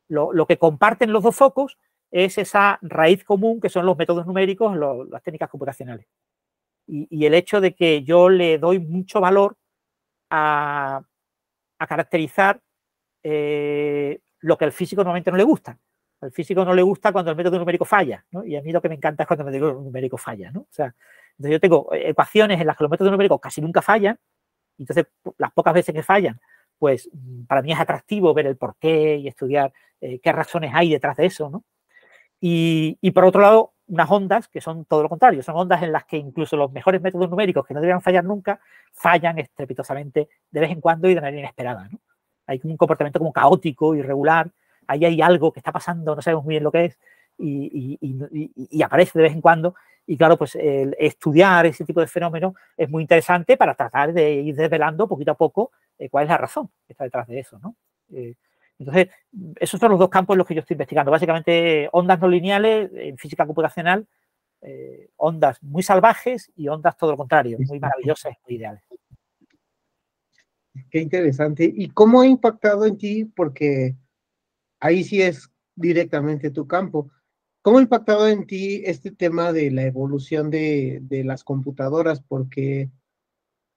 Lo, 0.09 0.47
que 0.47 0.57
comparten 0.57 1.13
los 1.13 1.23
dos 1.23 1.37
focos 1.37 1.77
es 2.11 2.39
esa 2.39 2.79
raíz 2.81 3.25
común 3.25 3.61
que 3.61 3.69
son 3.69 3.85
los 3.85 3.97
métodos 3.97 4.27
numéricos, 4.27 4.77
las 5.11 5.23
técnicas 5.23 5.51
computacionales. 5.51 6.07
y 6.87 7.27
el 7.27 7.35
hecho 7.35 7.61
de 7.61 7.75
que 7.75 8.03
yo 8.03 8.31
le 8.31 8.57
doy 8.59 8.79
mucho 8.79 9.21
valor 9.21 9.57
a, 10.31 11.03
caracterizar 11.79 12.61
eh, 13.23 14.21
lo 14.41 14.59
que 14.59 14.65
al 14.65 14.73
físico 14.73 15.03
normalmente 15.03 15.31
no 15.31 15.37
le 15.37 15.45
gusta. 15.45 15.79
Al 16.21 16.33
físico 16.33 16.65
no 16.65 16.75
le 16.75 16.83
gusta 16.83 17.13
cuando 17.13 17.31
el 17.31 17.37
método 17.37 17.59
numérico 17.59 17.85
falla, 17.85 18.25
Y 18.45 18.57
a 18.57 18.63
mí 18.63 18.73
lo 18.73 18.83
que 18.83 18.89
me 18.89 18.97
encanta 18.97 19.23
es 19.23 19.27
cuando 19.27 19.47
el 19.47 19.53
método 19.53 19.75
numérico 19.75 20.17
falla, 20.17 20.51
¿no? 20.51 20.61
O 20.61 20.69
sea, 20.71 20.95
entonces 21.33 21.53
yo 21.53 21.61
tengo 21.61 21.89
ecuaciones 21.93 22.61
en 22.61 22.67
las 22.67 22.77
que 22.77 22.85
los 22.85 22.91
métodos 22.91 23.13
numéricos 23.13 23.41
casi 23.41 23.61
nunca 23.61 23.83
fallan, 23.83 24.19
entonces 24.79 25.07
las 25.39 25.53
pocas 25.53 25.75
veces 25.75 25.95
que 25.95 26.03
fallan, 26.03 26.41
pues 26.79 27.09
para 27.47 27.63
mí 27.63 27.73
es 27.73 27.79
atractivo 27.79 28.35
ver 28.35 28.47
el 28.47 28.57
porqué 28.57 29.17
y 29.17 29.29
estudiar 29.29 29.73
eh, 30.01 30.19
qué 30.21 30.33
razones 30.33 30.73
hay 30.75 30.91
detrás 30.91 31.17
de 31.17 31.27
eso, 31.27 31.51
¿no? 31.51 31.65
Y, 32.41 33.11
por 33.13 33.25
otro 33.25 33.41
lado, 33.41 33.73
unas 33.89 34.11
ondas 34.11 34.49
que 34.49 34.61
son 34.61 34.85
todo 34.85 35.03
lo 35.03 35.09
contrario, 35.09 35.43
son 35.43 35.57
ondas 35.57 35.83
en 35.83 35.91
las 35.93 36.05
que 36.05 36.17
incluso 36.17 36.57
los 36.57 36.71
mejores 36.71 37.01
métodos 37.01 37.29
numéricos 37.31 37.67
que 37.67 37.75
no 37.75 37.81
deberían 37.81 38.03
fallar 38.03 38.25
nunca, 38.25 38.61
fallan 38.93 39.39
estrepitosamente 39.39 40.29
de 40.51 40.61
vez 40.61 40.71
en 40.71 40.81
cuando 40.81 41.09
y 41.09 41.15
de 41.15 41.21
manera 41.21 41.39
inesperada. 41.39 41.89
¿no? 41.91 41.99
Hay 42.47 42.61
un 42.63 42.77
comportamiento 42.77 43.19
como 43.19 43.33
caótico, 43.33 43.95
irregular, 43.95 44.51
ahí 44.89 45.05
hay 45.05 45.23
algo 45.23 45.53
que 45.53 45.61
está 45.61 45.71
pasando, 45.71 46.17
no 46.17 46.23
sabemos 46.23 46.45
muy 46.45 46.55
bien 46.55 46.65
lo 46.65 46.73
que 46.73 46.87
es, 46.87 46.99
y, 47.39 48.83
aparece 48.83 49.19
de 49.19 49.25
vez 49.25 49.33
en 49.33 49.41
cuando. 49.41 49.75
Y 50.07 50.17
claro, 50.17 50.37
pues 50.37 50.55
el 50.57 50.97
estudiar 50.99 51.67
ese 51.67 51.85
tipo 51.85 52.01
de 52.01 52.07
fenómenos 52.07 52.55
es 52.77 52.89
muy 52.89 53.03
interesante 53.03 53.57
para 53.57 53.75
tratar 53.75 54.13
de 54.13 54.33
ir 54.33 54.57
desvelando 54.57 55.07
poquito 55.07 55.33
a 55.33 55.37
poco 55.37 55.71
eh, 55.99 56.09
cuál 56.09 56.25
es 56.25 56.31
la 56.31 56.39
razón 56.39 56.71
que 56.87 56.95
está 56.95 57.05
detrás 57.05 57.29
de 57.29 57.41
eso. 57.41 57.59
¿no? 57.59 57.77
Eh, 58.13 58.35
entonces, 58.79 59.09
esos 59.57 59.79
son 59.79 59.91
los 59.91 59.99
dos 59.99 60.09
campos 60.09 60.35
en 60.35 60.39
los 60.39 60.47
que 60.47 60.55
yo 60.55 60.61
estoy 60.61 60.75
investigando. 60.75 61.11
Básicamente, 61.11 61.89
ondas 61.93 62.19
no 62.21 62.29
lineales 62.29 62.91
en 62.95 63.19
física 63.19 63.45
computacional, 63.45 64.07
eh, 64.63 65.11
ondas 65.17 65.63
muy 65.63 65.83
salvajes 65.83 66.51
y 66.57 66.69
ondas 66.69 66.97
todo 66.97 67.13
lo 67.13 67.17
contrario, 67.17 67.59
muy 67.61 67.79
maravillosas, 67.79 68.35
muy 68.47 68.57
ideales. 68.57 68.83
Qué 70.91 71.01
interesante. 71.01 71.71
¿Y 71.73 71.89
cómo 71.89 72.21
ha 72.21 72.27
impactado 72.27 72.87
en 72.87 72.97
ti? 72.97 73.25
Porque 73.25 73.97
ahí 74.81 75.05
sí 75.05 75.23
es 75.23 75.51
directamente 75.75 76.51
tu 76.51 76.67
campo. 76.67 77.11
¿Cómo 77.63 77.79
ha 77.79 77.83
impactado 77.83 78.29
en 78.29 78.47
ti 78.47 78.83
este 78.85 79.11
tema 79.11 79.53
de 79.53 79.71
la 79.71 79.83
evolución 79.85 80.51
de, 80.51 81.01
de 81.03 81.25
las 81.25 81.45
computadoras? 81.45 82.21
Porque 82.21 82.91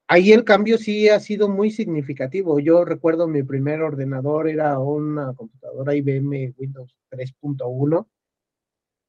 ahí 0.07 0.31
el 0.31 0.43
cambio 0.43 0.77
sí 0.77 1.09
ha 1.09 1.19
sido 1.19 1.49
muy 1.49 1.71
significativo. 1.71 2.59
Yo 2.59 2.85
recuerdo 2.85 3.27
mi 3.27 3.43
primer 3.43 3.81
ordenador 3.81 4.49
era 4.49 4.77
una 4.79 5.33
computadora 5.33 5.95
IBM 5.95 6.53
Windows 6.57 6.95
3.1 7.09 8.07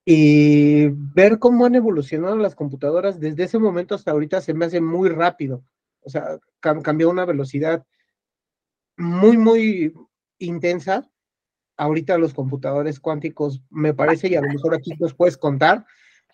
y 0.05 0.89
ver 0.89 1.39
cómo 1.39 1.67
han 1.67 1.75
evolucionado 1.75 2.37
las 2.37 2.55
computadoras 2.55 3.21
desde 3.21 3.45
ese 3.45 3.59
momento 3.59 3.95
hasta 3.95 4.11
ahorita 4.11 4.41
se 4.41 4.55
me 4.55 4.65
hace 4.65 4.81
muy 4.81 5.09
rápido. 5.09 5.65
O 6.03 6.11
sea, 6.11 6.39
cambió 6.61 7.11
una 7.11 7.25
velocidad 7.25 7.85
muy, 8.97 9.37
muy 9.37 9.95
intensa. 10.39 11.09
Ahorita 11.77 12.19
los 12.19 12.35
computadores 12.35 13.01
cuánticos, 13.01 13.63
me 13.71 13.95
parece, 13.95 14.29
y 14.29 14.37
a 14.37 14.41
lo 14.41 14.49
mejor 14.49 14.75
aquí 14.75 14.93
nos 14.99 15.15
puedes 15.15 15.37
contar, 15.37 15.85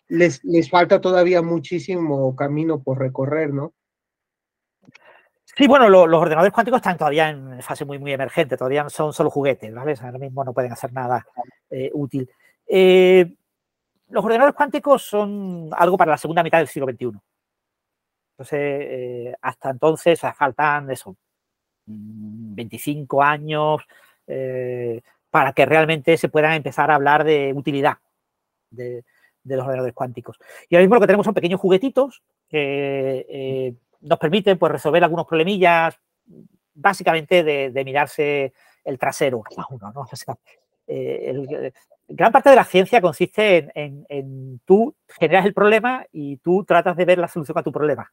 les, 0.08 0.42
les 0.44 0.68
falta 0.70 1.00
todavía 1.00 1.42
muchísimo 1.42 2.34
camino 2.34 2.82
por 2.82 2.98
recorrer, 2.98 3.52
¿no? 3.52 3.74
Sí, 5.58 5.66
bueno, 5.66 5.88
los 5.88 6.20
ordenadores 6.20 6.52
cuánticos 6.52 6.78
están 6.78 6.96
todavía 6.96 7.30
en 7.30 7.60
fase 7.62 7.84
muy, 7.84 7.98
muy 7.98 8.12
emergente, 8.12 8.56
todavía 8.56 8.88
son 8.88 9.12
solo 9.12 9.28
juguetes, 9.28 9.74
¿vale? 9.74 9.94
ahora 10.00 10.18
mismo 10.18 10.44
no 10.44 10.52
pueden 10.52 10.70
hacer 10.70 10.92
nada 10.92 11.26
eh, 11.68 11.90
útil. 11.94 12.30
Eh, 12.64 13.34
los 14.08 14.24
ordenadores 14.24 14.54
cuánticos 14.54 15.02
son 15.02 15.68
algo 15.72 15.96
para 15.96 16.12
la 16.12 16.16
segunda 16.16 16.44
mitad 16.44 16.58
del 16.58 16.68
siglo 16.68 16.86
XXI. 16.86 17.10
Entonces, 18.34 18.60
eh, 18.60 19.34
hasta 19.42 19.70
entonces 19.70 20.20
faltan 20.36 20.92
eso, 20.92 21.16
25 21.86 23.16
mm, 23.16 23.20
años 23.20 23.82
para 25.30 25.52
que 25.52 25.66
realmente 25.66 26.16
se 26.16 26.28
puedan 26.28 26.52
empezar 26.52 26.90
a 26.90 26.94
hablar 26.94 27.24
de 27.24 27.52
utilidad 27.54 27.98
de, 28.70 29.04
los 29.44 29.64
ordenadores 29.64 29.94
cuánticos. 29.94 30.38
Y 30.68 30.74
ahora 30.74 30.82
mismo 30.82 30.94
lo 30.96 31.00
que 31.00 31.06
tenemos 31.06 31.24
son 31.24 31.34
pequeños 31.34 31.60
juguetitos 31.60 32.22
que 32.48 33.26
eh, 33.28 33.74
nos 34.00 34.18
permiten 34.18 34.58
pues, 34.58 34.72
resolver 34.72 35.02
algunos 35.02 35.26
problemillas, 35.26 35.98
básicamente 36.74 37.42
de, 37.42 37.84
mirarse 37.84 38.52
el 38.84 38.98
trasero 38.98 39.42
gran 42.08 42.32
parte 42.32 42.50
de 42.50 42.56
la 42.56 42.64
ciencia 42.64 43.00
consiste 43.00 43.70
en, 43.74 44.06
en, 44.08 44.60
tú 44.64 44.94
generas 45.08 45.44
el 45.44 45.52
problema 45.52 46.06
y 46.10 46.38
tú 46.38 46.64
tratas 46.64 46.96
de 46.96 47.04
ver 47.04 47.18
la 47.18 47.28
solución 47.28 47.58
a 47.58 47.62
tu 47.62 47.70
problema. 47.70 48.10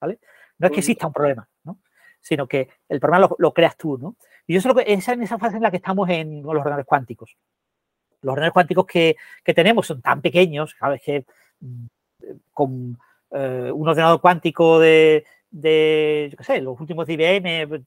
¿vale? 0.00 0.18
No 0.58 0.66
es 0.66 0.72
que 0.72 0.80
exista 0.80 1.06
un 1.06 1.12
problema, 1.12 1.48
¿no? 1.64 1.78
sino 2.20 2.46
que 2.46 2.68
el 2.88 3.00
problema 3.00 3.28
lo, 3.38 3.54
creas 3.54 3.76
tú. 3.76 3.96
¿no? 3.96 4.16
Y 4.48 4.54
yo 4.54 4.62
creo 4.62 4.74
que 4.74 4.92
esa 4.92 5.12
en 5.12 5.22
esa 5.22 5.38
fase 5.38 5.56
en 5.56 5.62
la 5.62 5.70
que 5.70 5.76
estamos 5.76 6.08
en 6.08 6.42
los 6.42 6.50
ordenadores 6.50 6.86
cuánticos. 6.86 7.36
Los 8.22 8.32
ordenadores 8.32 8.54
cuánticos 8.54 8.86
que, 8.86 9.16
que 9.44 9.54
tenemos 9.54 9.86
son 9.86 10.00
tan 10.00 10.22
pequeños, 10.22 10.74
¿sabes? 10.80 11.02
Que 11.02 11.26
mm, 11.60 11.86
con 12.52 12.98
eh, 13.30 13.70
un 13.72 13.86
ordenador 13.86 14.22
cuántico 14.22 14.80
de, 14.80 15.26
de, 15.50 16.28
yo 16.30 16.36
qué 16.38 16.44
sé, 16.44 16.60
los 16.62 16.80
últimos 16.80 17.06
de 17.06 17.12
IBM, 17.12 17.84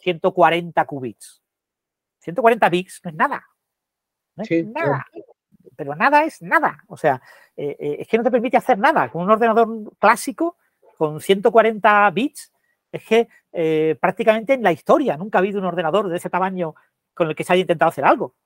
140 0.00 0.84
qubits. 0.84 1.40
140 2.18 2.68
bits 2.68 3.00
no 3.04 3.10
es 3.10 3.16
nada. 3.16 3.44
No 4.34 4.42
es 4.42 4.66
nada. 4.66 5.06
Pero 5.76 5.94
nada 5.94 6.24
es 6.24 6.42
nada. 6.42 6.82
O 6.88 6.96
sea, 6.96 7.22
eh, 7.56 7.76
eh, 7.78 7.96
es 8.00 8.08
que 8.08 8.18
no 8.18 8.24
te 8.24 8.30
permite 8.32 8.56
hacer 8.56 8.76
nada. 8.76 9.08
Con 9.08 9.22
un 9.22 9.30
ordenador 9.30 9.92
clásico 10.00 10.56
con 10.96 11.20
140 11.20 12.10
bits, 12.10 12.52
es 12.94 13.02
que 13.04 13.28
eh, 13.52 13.96
prácticamente 14.00 14.52
en 14.52 14.62
la 14.62 14.70
historia 14.70 15.16
nunca 15.16 15.38
ha 15.38 15.40
habido 15.40 15.58
un 15.58 15.66
ordenador 15.66 16.08
de 16.08 16.16
ese 16.16 16.30
tamaño 16.30 16.76
con 17.12 17.28
el 17.28 17.34
que 17.34 17.42
se 17.42 17.52
haya 17.52 17.62
intentado 17.62 17.88
hacer 17.88 18.04
algo. 18.04 18.36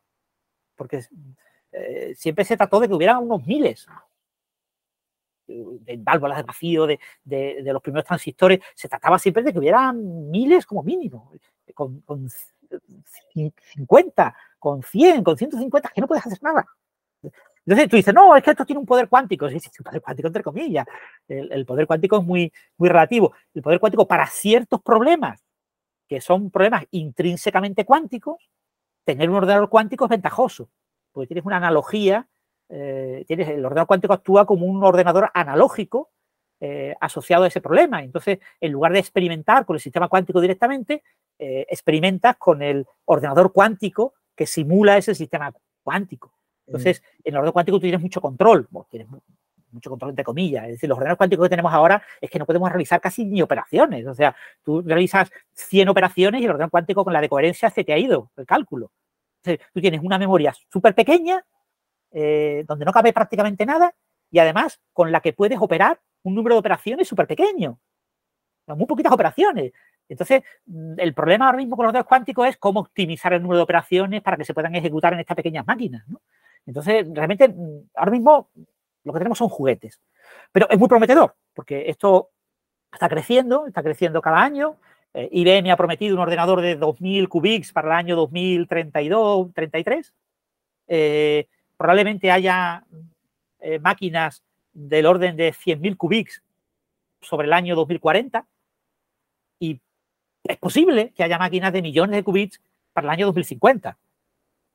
Porque 0.75 1.05
eh, 1.71 2.15
siempre 2.17 2.47
se 2.47 2.57
trató 2.57 2.81
de 2.81 2.89
que 2.89 2.95
hubiera 2.95 3.19
unos 3.19 3.47
miles 3.47 3.87
de 5.47 5.99
válvulas 5.99 6.39
de 6.39 6.43
vacío, 6.45 6.87
de, 6.87 7.63
los 7.63 7.83
primeros 7.83 8.07
transistores, 8.07 8.61
se 8.75 8.89
trataba 8.89 9.19
siempre 9.19 9.43
de 9.43 9.53
que 9.53 9.59
hubiera 9.59 9.93
miles 9.93 10.65
como 10.65 10.83
mínimo, 10.83 11.31
con, 11.75 12.01
con 12.01 12.29
50, 13.75 14.37
con 14.59 14.83
100, 14.83 15.25
con 15.25 15.37
150, 15.37 15.91
que 15.91 16.01
no 16.01 16.07
puedes 16.07 16.27
hacer 16.27 16.43
nada. 16.43 16.67
Entonces 17.69 17.91
tú 17.91 17.97
dices, 17.97 18.15
no, 18.15 18.35
es 18.35 18.43
que 18.43 18.53
esto 18.53 18.65
tiene 18.65 18.81
un 18.81 18.87
poder 18.87 19.11
cuántico. 19.11 19.47
Sí, 19.51 19.61
sí, 19.61 19.69
un 19.81 19.85
poder 19.85 20.01
cuántico 20.01 20.29
entre 20.29 20.43
comillas. 20.43 20.87
El, 21.29 21.67
poder 21.67 21.87
cuántico 21.87 22.17
es 22.17 22.25
muy, 22.25 22.51
muy 22.79 22.89
relativo. 22.89 23.35
El 23.53 23.61
poder 23.61 23.79
cuántico 23.79 24.09
para 24.09 24.27
ciertos 24.27 24.81
problemas, 24.81 25.45
que 26.09 26.23
son 26.23 26.51
problemas 26.51 26.85
intrínsecamente 26.93 27.85
cuánticos, 27.85 28.49
tener 29.05 29.29
un 29.29 29.37
ordenador 29.37 29.69
cuántico 29.69 30.07
es 30.07 30.09
ventajoso, 30.09 30.71
porque 31.13 31.27
tienes 31.27 31.45
una 31.45 31.59
analogía, 31.59 32.27
eh, 32.71 33.27
tienes, 33.29 33.51
el 33.51 33.63
ordenador 33.63 33.87
cuántico 33.87 34.15
actúa 34.15 34.47
como 34.47 34.65
un 34.65 34.83
ordenador 34.83 35.31
analógico 35.35 36.09
eh, 36.61 36.95
asociado 37.03 37.45
a 37.45 37.49
ese 37.49 37.61
problema. 37.61 38.03
Entonces, 38.03 38.39
en 38.63 38.73
lugar 38.73 38.93
de 38.95 39.01
experimentar 39.01 39.67
con 39.67 39.77
el 39.77 39.81
sistema 39.81 40.09
cuántico 40.09 40.41
directamente, 40.41 41.03
eh, 41.39 41.67
experimentas 41.69 42.39
con 42.39 42.63
el 42.63 42.87
ordenador 43.05 43.53
cuántico 43.53 44.15
que 44.35 44.47
simula 44.47 44.97
ese 44.97 45.15
sistema 45.15 45.53
cuántico. 45.83 46.38
Entonces, 46.69 47.03
en 47.25 47.33
el 47.33 47.37
ordenador 47.37 47.53
cuántico 47.55 47.79
tú 47.79 47.83
tienes 47.83 48.01
mucho 48.01 48.21
control, 48.21 48.69
tienes 48.91 49.09
mucho 49.71 49.91
control 49.91 50.11
entre 50.11 50.25
comillas. 50.25 50.65
Es 50.65 50.73
decir, 50.73 50.89
los 50.89 50.97
ordenadores 50.97 51.17
cuánticos 51.17 51.47
que 51.47 51.51
tenemos 51.51 51.73
ahora 51.73 52.03
es 52.21 52.31
que 52.31 52.39
no 52.39 52.45
podemos 52.45 52.69
realizar 52.69 53.01
casi 53.01 53.25
ni 53.25 53.41
operaciones. 53.41 54.07
O 54.07 54.15
sea, 54.15 54.37
tú 54.63 54.83
realizas 54.83 55.31
100 55.55 55.89
operaciones 55.89 56.41
y 56.43 56.45
el 56.45 56.51
ordenador 56.51 56.71
cuántico 56.71 57.05
con 57.05 57.13
la 57.13 57.21
de 57.21 57.29
coherencia 57.29 57.71
se 57.71 57.85
te 57.85 57.93
ha 57.93 57.99
ido 57.99 58.31
el 58.37 58.47
cálculo. 58.47 58.93
Entonces, 59.43 59.67
tú 59.73 59.81
tienes 59.81 60.03
una 60.03 60.19
memoria 60.19 60.55
súper 60.71 60.95
pequeña, 60.95 61.43
eh, 62.11 62.65
donde 62.67 62.85
no 62.85 62.93
cabe 62.93 63.13
prácticamente 63.13 63.65
nada, 63.65 63.95
y 64.31 64.39
además 64.39 64.79
con 64.93 65.11
la 65.11 65.21
que 65.21 65.33
puedes 65.33 65.59
operar 65.59 66.01
un 66.23 66.35
número 66.35 66.57
de 66.57 66.61
operaciones 66.61 67.09
súper 67.09 67.27
pequeño. 67.27 67.79
Muy 68.67 68.85
poquitas 68.85 69.13
operaciones. 69.13 69.73
Entonces, 70.09 70.43
mm, 70.67 70.95
el 70.99 71.15
problema 71.15 71.47
ahora 71.47 71.59
mismo 71.59 71.77
con 71.77 71.85
los 71.85 71.91
ordenadores 71.91 72.09
cuánticos 72.09 72.49
es 72.49 72.57
cómo 72.59 72.81
optimizar 72.81 73.33
el 73.33 73.41
número 73.41 73.59
de 73.59 73.63
operaciones 73.63 74.23
para 74.23 74.37
que 74.37 74.45
se 74.45 74.53
puedan 74.53 74.75
ejecutar 74.75 75.15
en 75.15 75.21
estas 75.21 75.37
pequeñas 75.37 75.67
máquinas. 75.67 76.07
¿no? 76.09 76.21
Entonces, 76.69 77.07
realmente, 77.15 77.53
ahora 77.95 78.11
mismo 78.11 78.51
lo 79.03 79.13
que 79.15 79.19
tenemos 79.19 79.39
son 79.39 79.49
juguetes. 79.49 79.99
Pero 80.53 80.69
es 80.69 80.79
muy 80.79 80.87
prometedor, 80.87 81.35
porque 81.55 81.89
esto 81.89 82.29
está 82.93 83.09
creciendo, 83.09 83.67
está 83.67 83.83
creciendo 83.83 84.21
cada 84.21 84.43
año. 84.43 84.77
Eh, 85.15 85.31
IBM 85.33 85.71
ha 85.71 85.79
prometido 85.79 86.15
un 86.15 86.21
ordenador 86.21 86.61
de 86.61 86.79
2.000 86.79 87.27
qubits 87.29 87.73
para 87.73 87.89
el 87.89 87.95
año 87.95 88.17
2032, 88.17 89.55
33. 89.55 90.13
Eh, 90.89 91.49
probablemente 91.79 92.31
haya 92.31 92.85
eh, 93.61 93.79
máquinas 93.79 94.43
del 94.75 95.07
orden 95.07 95.37
de 95.37 95.55
100.000 95.55 95.97
qubits 95.97 96.43
sobre 97.23 97.47
el 97.47 97.55
año 97.55 97.77
2040. 97.77 98.47
Y 99.59 99.81
es 100.45 100.59
posible 100.59 101.15
que 101.17 101.25
haya 101.25 101.39
máquinas 101.39 101.73
de 101.73 101.81
millones 101.81 102.17
de 102.17 102.25
qubits 102.25 102.61
para 102.93 103.07
el 103.07 103.11
año 103.13 103.27
2050. 103.27 103.97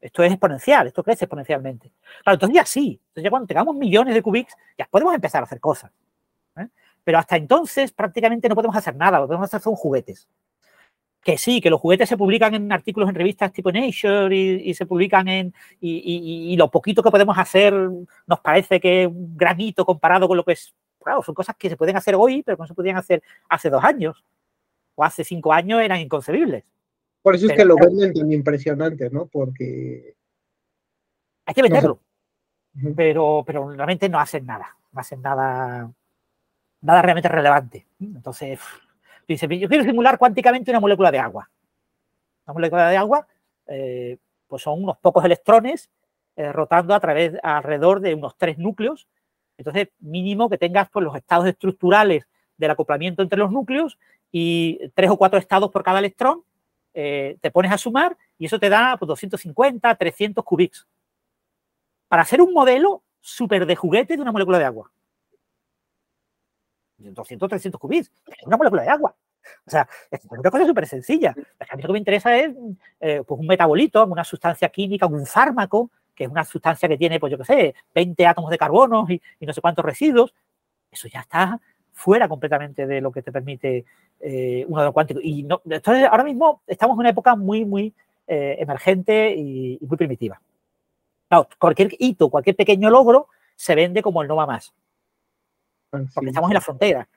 Esto 0.04 0.22
es 0.22 0.32
exponencial, 0.34 0.86
esto 0.88 1.02
crece 1.02 1.24
exponencialmente. 1.24 1.90
Claro, 2.24 2.36
entonces 2.36 2.54
ya 2.54 2.66
sí, 2.66 3.00
entonces 3.02 3.24
ya 3.24 3.30
cuando 3.30 3.48
tengamos 3.48 3.74
millones 3.74 4.14
de 4.14 4.22
qubits, 4.22 4.54
ya 4.78 4.86
podemos 4.92 5.16
empezar 5.16 5.42
a 5.42 5.46
hacer 5.46 5.62
cosas. 5.62 5.92
¿eh? 6.58 6.68
Pero 7.06 7.20
hasta 7.20 7.38
entonces 7.38 7.94
prácticamente 7.94 8.50
no 8.50 8.56
podemos 8.56 8.76
hacer 8.76 8.98
nada, 8.98 9.18
lo 9.18 9.24
que 9.24 9.28
podemos 9.28 9.46
hacer 9.46 9.62
son 9.62 9.76
juguetes. 9.76 10.28
Que 11.22 11.38
sí, 11.38 11.62
que 11.62 11.70
los 11.70 11.80
juguetes 11.80 12.10
se 12.10 12.18
publican 12.18 12.54
en 12.54 12.70
artículos 12.74 13.08
en 13.08 13.16
revistas 13.16 13.54
tipo 13.54 13.72
Nature 13.72 14.36
y, 14.36 14.74
se 14.74 14.86
publican 14.86 15.30
en. 15.30 15.54
Y, 15.80 16.54
lo 16.58 16.70
poquito 16.70 17.02
que 17.02 17.10
podemos 17.10 17.38
hacer 17.38 17.74
nos 17.74 18.40
parece 18.42 18.82
que 18.82 19.04
es 19.04 19.08
un 19.08 19.38
gran 19.38 19.60
hito 19.62 19.86
comparado 19.86 20.28
con 20.28 20.36
lo 20.36 20.44
que 20.44 20.52
es. 20.52 20.74
Claro, 21.02 21.24
son 21.24 21.34
cosas 21.34 21.56
que 21.58 21.70
se 21.70 21.78
pueden 21.78 21.96
hacer 21.96 22.16
hoy, 22.16 22.44
pero 22.44 22.58
que 22.58 22.64
no 22.64 22.68
se 22.68 22.74
podían 22.74 22.98
hacer 22.98 23.24
hace 23.48 23.70
dos 23.70 23.82
años 23.86 24.22
o 24.96 25.04
hace 25.06 25.24
cinco 25.24 25.54
años 25.54 25.82
eran 25.82 26.02
inconcebibles. 26.02 26.66
Por 27.24 27.36
eso 27.36 27.48
es 27.48 27.54
que 27.54 27.64
lo 27.64 27.78
venden 27.78 28.14
tan 28.14 28.32
impresionante, 28.32 29.10
¿no? 29.10 29.28
Porque... 29.28 30.14
Hay 31.46 31.54
que 31.54 31.62
venderlo. 31.62 32.00
pero, 32.96 33.44
pero 33.48 33.72
realmente 33.72 34.10
no 34.10 34.20
hacen 34.20 34.46
nada. 34.46 34.76
No 34.92 35.00
hacen 35.00 35.22
nada, 35.22 35.90
nada 36.82 37.02
realmente 37.02 37.30
relevante. 37.30 37.88
Entonces, 38.00 38.60
dice, 39.26 39.48
yo 39.58 39.70
quiero 39.70 39.86
simular 39.86 40.18
cuánticamente 40.18 40.70
una 40.72 40.82
molécula 40.82 41.12
de 41.12 41.20
agua. 41.20 41.50
Una 42.46 42.54
molécula 42.54 42.90
de 42.90 42.98
agua, 42.98 43.26
eh, 43.68 44.18
pues 44.48 44.62
son 44.62 44.84
unos 44.84 44.98
pocos 44.98 45.24
electrones 45.24 45.90
eh, 46.36 46.52
rotando 46.52 46.94
a 46.94 47.00
través, 47.00 47.34
alrededor 47.42 48.02
de 48.02 48.16
unos 48.16 48.36
tres 48.38 48.58
núcleos. 48.58 49.08
Entonces, 49.58 49.88
mínimo 50.00 50.50
que 50.50 50.58
tengas 50.58 50.90
pues, 50.90 51.06
los 51.06 51.16
estados 51.16 51.48
estructurales 51.48 52.28
del 52.58 52.72
acoplamiento 52.72 53.24
entre 53.24 53.40
los 53.40 53.50
núcleos 53.50 53.98
y 54.30 54.90
tres 54.94 55.10
o 55.10 55.18
cuatro 55.18 55.40
estados 55.40 55.72
por 55.72 55.84
cada 55.84 56.00
electrón 56.00 56.44
eh, 56.94 57.38
te 57.42 57.52
pones 57.52 57.72
a 57.72 57.78
sumar 57.78 58.18
y 58.38 58.46
eso 58.46 58.60
te 58.60 58.70
da 58.70 58.98
pues, 58.98 59.08
250, 59.08 59.96
300 59.96 60.44
qubits. 60.44 60.88
Para 62.08 62.22
hacer 62.22 62.42
un 62.42 62.54
modelo 62.54 63.04
súper 63.22 63.66
de 63.66 63.76
juguete 63.76 64.16
de 64.16 64.22
una 64.22 64.32
molécula 64.32 64.60
de 64.60 64.66
agua. 64.66 64.92
200, 66.98 67.50
300 67.50 67.80
qubits. 67.80 68.12
Es 68.28 68.46
una 68.46 68.58
molécula 68.58 68.84
de 68.84 68.90
agua. 68.90 69.16
O 69.66 69.70
sea, 69.70 69.88
es 70.10 70.22
una 70.30 70.50
cosa 70.50 70.66
súper 70.66 70.88
sencilla. 70.88 71.36
A 71.70 71.76
mí 71.76 71.82
lo 71.82 71.88
que 71.88 71.94
me 71.94 72.00
interesa 72.00 72.36
es 72.38 72.54
eh, 73.00 73.24
pues 73.28 73.40
un 73.40 73.48
metabolito, 73.48 74.06
una 74.06 74.24
sustancia 74.24 74.70
química, 74.70 75.06
un 75.06 75.26
fármaco, 75.26 75.92
que 76.16 76.26
es 76.26 76.30
una 76.30 76.46
sustancia 76.46 76.88
que 76.88 76.98
tiene, 76.98 77.20
pues 77.20 77.32
yo 77.32 77.38
qué 77.38 77.46
sé, 77.46 77.76
20 77.94 78.26
átomos 78.26 78.52
de 78.52 78.58
carbono 78.58 79.06
y, 79.10 79.22
no 79.42 79.54
sé 79.54 79.62
cuántos 79.62 79.84
residuos. 79.84 80.34
Eso 80.92 81.08
ya 81.08 81.22
está 81.22 81.60
fuera 81.94 82.28
completamente 82.28 82.86
de 82.86 83.02
lo 83.02 83.12
que 83.12 83.22
te 83.22 83.32
permite 83.32 83.86
eh, 84.20 84.66
un 84.68 84.74
ordenador 84.74 84.94
cuántico. 84.94 85.20
Y 85.24 85.44
no, 85.44 85.62
entonces, 85.66 86.06
ahora 86.10 86.24
mismo 86.24 86.62
estamos 86.68 86.96
en 86.96 87.00
una 87.00 87.10
época 87.10 87.36
muy, 87.36 87.66
muy 87.66 87.94
eh, 88.28 88.58
emergente 88.60 89.34
y, 89.36 89.80
muy 89.82 89.98
primitiva. 89.98 90.42
Claro, 91.30 91.48
cualquier 91.60 91.92
hito, 92.00 92.30
cualquier 92.30 92.56
pequeño 92.56 92.90
logro 92.90 93.28
se 93.56 93.76
vende 93.76 94.02
como 94.02 94.22
el 94.22 94.28
no 94.28 94.36
va 94.36 94.46
más. 94.46 94.74
Porque 95.90 96.30
estamos 96.30 96.50
en 96.50 96.56
la 96.56 96.62
frontera. 96.62 97.08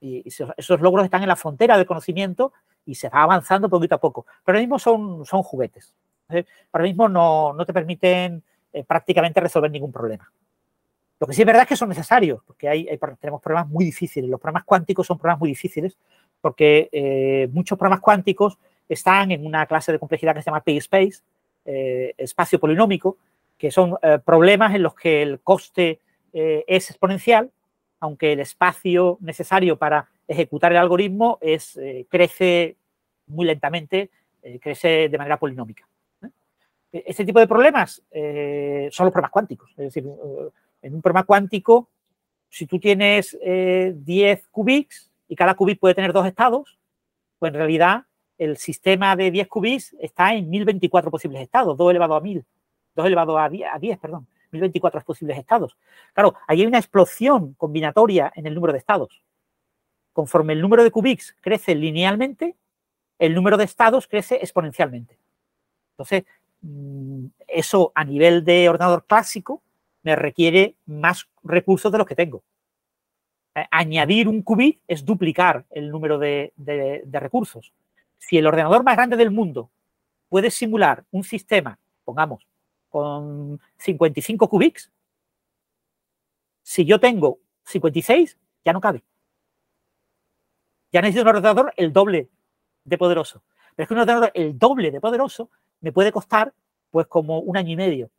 Y, 0.00 0.22
esos 0.26 0.80
logros 0.80 1.04
están 1.04 1.22
en 1.22 1.28
la 1.28 1.36
frontera 1.36 1.76
del 1.76 1.86
conocimiento 1.86 2.52
y 2.84 2.94
se 2.94 3.08
va 3.08 3.22
avanzando 3.22 3.68
poquito 3.68 3.94
a 3.94 3.98
poco. 3.98 4.26
Pero 4.44 4.56
ahora 4.56 4.60
mismo 4.60 4.78
son, 4.78 5.24
son 5.24 5.42
juguetes. 5.42 5.94
Ahora 6.72 6.84
mismo 6.84 7.08
no, 7.08 7.52
no 7.52 7.64
te 7.64 7.72
permiten 7.72 8.42
eh, 8.72 8.84
prácticamente 8.84 9.40
resolver 9.40 9.70
ningún 9.70 9.92
problema. 9.92 10.30
Lo 11.18 11.26
que 11.26 11.32
sí 11.32 11.42
es 11.42 11.46
verdad 11.46 11.62
es 11.62 11.68
que 11.68 11.76
son 11.76 11.88
necesarios, 11.88 12.42
porque 12.46 12.68
hay, 12.68 12.86
tenemos 13.20 13.40
problemas 13.40 13.68
muy 13.68 13.84
difíciles. 13.84 14.28
Los 14.28 14.40
problemas 14.40 14.64
cuánticos 14.64 15.06
son 15.06 15.18
problemas 15.18 15.40
muy 15.40 15.48
difíciles 15.48 15.96
porque 16.40 16.88
eh, 16.92 17.48
muchos 17.52 17.78
problemas 17.78 18.00
cuánticos 18.00 18.58
están 18.88 19.32
en 19.32 19.46
una 19.46 19.66
clase 19.66 19.92
de 19.92 19.98
complejidad 19.98 20.34
que 20.34 20.42
se 20.42 20.46
llama 20.46 20.62
P-Space, 20.62 21.22
eh, 21.64 22.14
espacio 22.18 22.60
polinómico, 22.60 23.16
que 23.56 23.70
son 23.70 23.96
problemas 24.24 24.74
en 24.74 24.82
los 24.82 24.94
que 24.94 25.22
el 25.22 25.40
coste 25.40 26.00
es 26.32 26.90
exponencial 26.90 27.50
aunque 28.00 28.32
el 28.32 28.40
espacio 28.40 29.18
necesario 29.20 29.76
para 29.76 30.08
ejecutar 30.28 30.72
el 30.72 30.78
algoritmo 30.78 31.38
es, 31.40 31.76
eh, 31.76 32.06
crece 32.08 32.76
muy 33.26 33.46
lentamente, 33.46 34.10
eh, 34.42 34.58
crece 34.60 35.08
de 35.08 35.18
manera 35.18 35.38
polinómica. 35.38 35.88
E-, 36.92 37.04
este 37.06 37.24
tipo 37.24 37.40
de 37.40 37.48
problemas 37.48 38.02
eh, 38.10 38.88
son 38.92 39.06
los 39.06 39.12
problemas 39.12 39.30
cuánticos. 39.30 39.70
Es 39.70 39.94
decir, 39.94 40.04
en 40.86 40.94
un 40.94 41.02
problema 41.02 41.24
cuántico, 41.24 41.88
si 42.48 42.66
tú 42.66 42.78
tienes 42.78 43.36
10 43.42 44.48
qubits 44.48 45.10
y 45.28 45.36
cada 45.36 45.54
qubit 45.54 45.80
puede 45.80 45.94
tener 45.94 46.12
dos 46.12 46.26
estados, 46.26 46.78
pues 47.38 47.50
en 47.50 47.58
realidad 47.58 48.04
el 48.38 48.56
sistema 48.56 49.16
de 49.16 49.30
10 49.30 49.48
qubits 49.48 49.96
está 49.98 50.34
en 50.34 50.48
1024 50.48 51.10
posibles 51.10 51.42
estados, 51.42 51.76
2 51.76 51.90
elevado 51.90 52.14
a 52.14 52.20
1000, 52.20 52.44
2 52.94 53.06
elevado 53.06 53.38
a 53.38 53.48
10, 53.48 53.68
a 53.72 53.78
10 53.78 53.98
perdón. 53.98 54.26
1024 54.52 55.02
posibles 55.02 55.38
estados. 55.38 55.76
Claro, 56.12 56.34
ahí 56.46 56.60
hay 56.60 56.66
una 56.66 56.78
explosión 56.78 57.54
combinatoria 57.54 58.32
en 58.34 58.46
el 58.46 58.54
número 58.54 58.72
de 58.72 58.78
estados. 58.78 59.22
Conforme 60.12 60.52
el 60.52 60.60
número 60.60 60.84
de 60.84 60.90
qubits 60.90 61.36
crece 61.40 61.74
linealmente, 61.74 62.56
el 63.18 63.34
número 63.34 63.56
de 63.56 63.64
estados 63.64 64.06
crece 64.06 64.36
exponencialmente. 64.36 65.18
Entonces, 65.92 66.24
mm, 66.62 67.26
eso 67.48 67.92
a 67.94 68.04
nivel 68.04 68.44
de 68.44 68.68
ordenador 68.68 69.04
clásico 69.04 69.62
me 70.06 70.14
requiere 70.14 70.76
más 70.86 71.28
recursos 71.42 71.90
de 71.90 71.98
los 71.98 72.06
que 72.06 72.14
tengo. 72.14 72.44
Añadir 73.72 74.28
un 74.28 74.40
qubit 74.42 74.80
es 74.86 75.04
duplicar 75.04 75.66
el 75.68 75.90
número 75.90 76.16
de, 76.16 76.52
de 76.56 77.20
recursos. 77.20 77.72
Si 78.16 78.38
el 78.38 78.46
ordenador 78.46 78.84
más 78.84 78.94
grande 78.94 79.16
del 79.16 79.32
mundo 79.32 79.68
puede 80.28 80.52
simular 80.52 81.04
un 81.10 81.24
sistema, 81.24 81.76
pongamos, 82.04 82.46
con 82.88 83.60
55 83.78 84.48
qubits, 84.48 84.92
si 86.62 86.84
yo 86.84 87.00
tengo 87.00 87.40
56, 87.64 88.38
ya 88.64 88.72
no 88.72 88.80
cabe. 88.80 89.02
Ya 90.92 91.00
necesito 91.00 91.22
un 91.22 91.34
ordenador 91.34 91.74
el 91.76 91.92
doble 91.92 92.28
de 92.84 92.96
poderoso. 92.96 93.42
Pero 93.74 93.82
es 93.82 93.88
que 93.88 93.94
un 93.94 94.00
ordenador 94.00 94.30
el 94.34 94.56
doble 94.56 94.92
de 94.92 95.00
poderoso 95.00 95.50
me 95.80 95.90
puede 95.90 96.12
costar 96.12 96.54
pues 96.92 97.08
como 97.08 97.40
un 97.40 97.56
año 97.56 97.72
y 97.72 97.76
medio. 97.76 98.10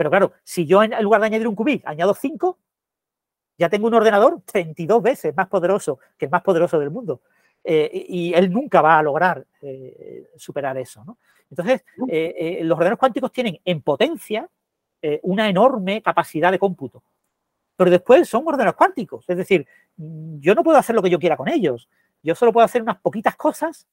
Pero 0.00 0.08
claro, 0.08 0.32
si 0.42 0.64
yo 0.64 0.82
en 0.82 0.92
lugar 1.02 1.20
de 1.20 1.26
añadir 1.26 1.46
un 1.46 1.54
qubit 1.54 1.86
añado 1.86 2.14
5, 2.14 2.58
ya 3.58 3.68
tengo 3.68 3.86
un 3.86 3.92
ordenador 3.92 4.40
32 4.46 5.02
veces 5.02 5.36
más 5.36 5.46
poderoso 5.46 5.98
que 6.16 6.24
el 6.24 6.30
más 6.30 6.40
poderoso 6.40 6.78
del 6.78 6.90
mundo. 6.90 7.20
Eh, 7.62 8.06
y 8.08 8.32
él 8.32 8.50
nunca 8.50 8.80
va 8.80 8.98
a 8.98 9.02
lograr 9.02 9.46
eh, 9.60 10.30
superar 10.38 10.78
eso. 10.78 11.04
¿no? 11.04 11.18
Entonces, 11.50 11.84
eh, 12.08 12.60
los 12.62 12.76
ordenadores 12.76 12.98
cuánticos 12.98 13.30
tienen 13.30 13.60
en 13.62 13.82
potencia 13.82 14.48
una 15.20 15.50
enorme 15.50 16.00
capacidad 16.00 16.50
de 16.50 16.58
cómputo. 16.58 17.02
Pero 17.76 17.90
después 17.90 18.26
son 18.26 18.44
ordenadores 18.46 18.78
cuánticos. 18.78 19.26
Es 19.28 19.36
decir, 19.36 19.66
mm, 19.98 20.38
yo 20.40 20.54
no 20.54 20.64
puedo 20.64 20.78
hacer 20.78 20.96
lo 20.96 21.02
que 21.02 21.10
yo 21.10 21.18
quiera 21.18 21.36
con 21.36 21.50
ellos. 21.50 21.90
Yo 22.22 22.34
solo 22.34 22.54
puedo 22.54 22.64
hacer 22.64 22.80
unas 22.80 22.96
poquitas 23.00 23.36
cosas. 23.36 23.86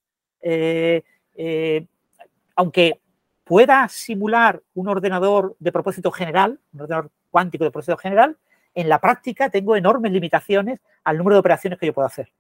aunque 2.56 3.02
pueda 3.48 3.88
simular 3.88 4.62
un 4.74 4.88
ordenador 4.88 5.56
de 5.60 5.72
propósito 5.72 6.12
general, 6.12 6.60
un 6.74 6.82
ordenador 6.82 7.12
cuántico 7.30 7.64
de 7.64 7.72
propósito 7.72 7.98
general, 7.98 8.38
en 8.76 8.90
la 8.90 9.00
práctica 9.00 9.50
tengo 9.50 9.76
enormes 9.76 10.12
limitaciones 10.12 10.80
al 11.04 11.18
número 11.18 11.36
de 11.36 11.40
operaciones 11.40 11.80
que 11.80 11.88
yo 11.88 11.94
puedo 11.94 12.08
hacer. 12.08 12.32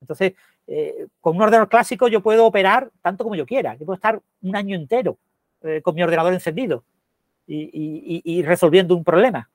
Entonces, 0.00 0.34
eh, 0.66 1.06
con 1.20 1.36
un 1.36 1.42
ordenador 1.42 1.68
clásico 1.68 2.08
yo 2.08 2.22
puedo 2.22 2.44
operar 2.46 2.90
tanto 3.00 3.24
como 3.24 3.34
yo 3.34 3.46
quiera. 3.46 3.74
Yo 3.74 3.86
puedo 3.86 3.94
estar 3.94 4.20
un 4.42 4.56
año 4.56 4.76
entero 4.76 5.16
eh, 5.62 5.80
con 5.82 5.94
mi 5.94 6.02
ordenador 6.02 6.34
encendido 6.34 6.84
y, 7.46 8.42
resolviendo 8.42 8.94
un 8.94 9.04
problema. 9.04 9.48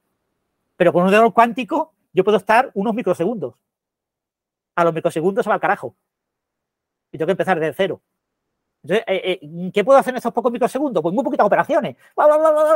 Pero 0.76 0.94
con 0.94 1.02
un 1.02 1.08
ordenador 1.08 1.34
cuántico 1.34 1.94
yo 2.14 2.24
puedo 2.24 2.38
estar 2.38 2.72
unos 2.74 2.96
microsegundos. 2.96 3.54
A 4.76 4.84
los 4.84 4.94
microsegundos 4.94 5.44
se 5.44 5.50
va 5.50 5.56
al 5.56 5.62
carajo. 5.62 5.96
Y 7.12 7.18
tengo 7.18 7.28
que 7.28 7.34
empezar 7.34 7.60
desde 7.60 7.74
cero. 7.74 8.02
Entonces, 8.90 9.04
eh, 9.08 9.72
¿qué 9.74 9.84
puedo 9.84 10.00
hacer 10.00 10.14
en 10.14 10.18
esos 10.18 10.34
pocos 10.34 10.52
microsegundos? 10.52 11.02
Pues 11.04 11.14
muy 11.14 11.24
poquitas 11.24 11.46
operaciones. 11.46 11.96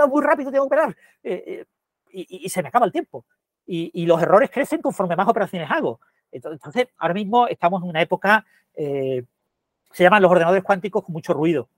muy 0.09 0.23
rápido 0.23 0.51
tengo 0.51 0.69
que 0.69 0.75
operar. 0.75 0.95
y, 2.11 2.49
se 2.49 2.61
me 2.61 2.69
acaba 2.69 2.85
el 2.85 2.91
tiempo. 2.91 3.25
y 3.65 4.05
los 4.05 4.21
errores 4.21 4.49
crecen 4.51 4.81
conforme 4.81 5.15
más 5.15 5.27
operaciones 5.27 5.69
hago. 5.71 5.99
Entonces, 6.33 6.87
ahora 6.97 7.13
mismo 7.13 7.47
estamos 7.47 7.83
en 7.83 7.89
una 7.89 8.01
época, 8.01 8.45
eh, 8.75 9.23
se 9.91 10.03
llaman 10.03 10.21
los 10.21 10.31
ordenadores 10.31 10.63
cuánticos 10.63 11.03
con 11.03 11.13
mucho 11.13 11.33
ruido. 11.33 11.69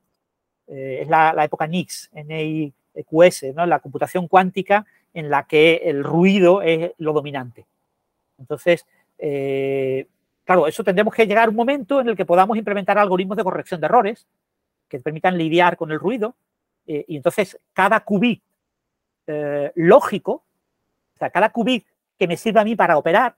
Eh, 0.67 0.99
es 1.01 1.09
la, 1.09 1.43
época 1.43 1.67
NIX, 1.67 2.09
NIQS, 2.13 3.53
¿no? 3.53 3.65
la 3.65 3.79
computación 3.79 4.27
cuántica 4.27 4.85
en 5.13 5.29
la 5.29 5.43
que 5.45 5.81
el 5.83 6.03
ruido 6.03 6.61
es 6.61 6.93
lo 6.97 7.13
dominante. 7.13 7.65
Entonces, 8.37 8.85
eh, 9.17 10.07
claro, 10.45 10.67
eso 10.67 10.83
tendremos 10.83 11.13
que 11.13 11.27
llegar 11.27 11.47
a 11.47 11.49
un 11.49 11.55
momento 11.55 11.99
en 11.99 12.09
el 12.09 12.15
que 12.15 12.25
podamos 12.25 12.57
implementar 12.57 12.97
algoritmos 12.97 13.35
de 13.35 13.43
corrección 13.43 13.81
de 13.81 13.85
errores 13.85 14.27
que 14.87 14.99
permitan 14.99 15.37
lidiar 15.37 15.75
con 15.75 15.91
el 15.91 15.99
ruido. 15.99 16.35
y 16.85 17.17
entonces, 17.17 17.59
cada 17.73 17.99
qubit 17.99 18.43
lógico, 19.75 20.45
o 21.15 21.17
sea, 21.17 21.29
cada 21.31 21.49
qubit 21.49 21.85
que 22.17 22.27
me 22.27 22.37
sirva 22.37 22.61
a 22.61 22.63
mí 22.63 22.75
para 22.75 22.97
operar, 22.97 23.35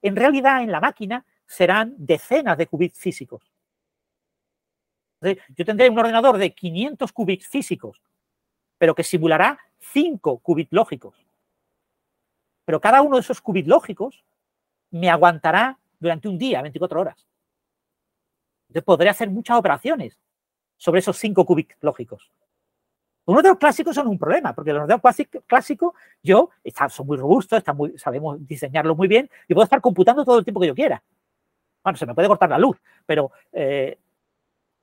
en 0.00 0.16
realidad, 0.16 0.62
en 0.62 0.70
la 0.70 0.80
máquina 0.80 1.24
serán 1.46 1.94
decenas 1.98 2.56
de 2.56 2.66
qubits 2.66 2.98
físicos. 2.98 3.42
yo 5.20 5.64
tendré 5.64 5.88
un 5.88 5.98
ordenador 5.98 6.36
de 6.38 6.54
500 6.54 7.12
qubits 7.12 7.48
físicos, 7.48 8.02
pero 8.78 8.94
que 8.94 9.02
simulará 9.02 9.58
5 9.78 10.38
qubits 10.38 10.72
lógicos. 10.72 11.16
Pero 12.66 12.80
cada 12.80 13.02
uno 13.02 13.16
de 13.16 13.22
esos 13.22 13.40
qubits 13.40 13.68
lógicos 13.68 14.24
me 14.90 15.10
aguantará 15.10 15.78
durante 16.04 16.28
un 16.28 16.38
día, 16.38 16.62
24 16.62 17.00
horas. 17.00 17.26
Entonces 18.68 18.84
podré 18.84 19.08
hacer 19.08 19.30
muchas 19.30 19.58
operaciones 19.58 20.18
sobre 20.76 21.00
esos 21.00 21.16
5 21.16 21.44
qubits 21.44 21.76
lógicos. 21.80 22.30
Los 23.26 23.56
clásicos 23.56 23.94
son 23.94 24.08
un 24.08 24.18
problema, 24.18 24.54
porque 24.54 24.72
los 24.72 24.82
ordenadores 24.82 25.28
clásicos, 25.46 25.94
yo, 26.22 26.50
son 26.90 27.06
muy 27.06 27.16
robustos, 27.16 27.58
están 27.58 27.76
muy, 27.76 27.98
sabemos 27.98 28.46
diseñarlos 28.46 28.96
muy 28.96 29.08
bien, 29.08 29.30
y 29.48 29.54
puedo 29.54 29.64
estar 29.64 29.80
computando 29.80 30.24
todo 30.24 30.38
el 30.38 30.44
tiempo 30.44 30.60
que 30.60 30.66
yo 30.66 30.74
quiera. 30.74 31.02
Bueno, 31.82 31.96
se 31.96 32.04
me 32.04 32.14
puede 32.14 32.28
cortar 32.28 32.50
la 32.50 32.58
luz, 32.58 32.78
pero 33.06 33.32
eh, 33.52 33.98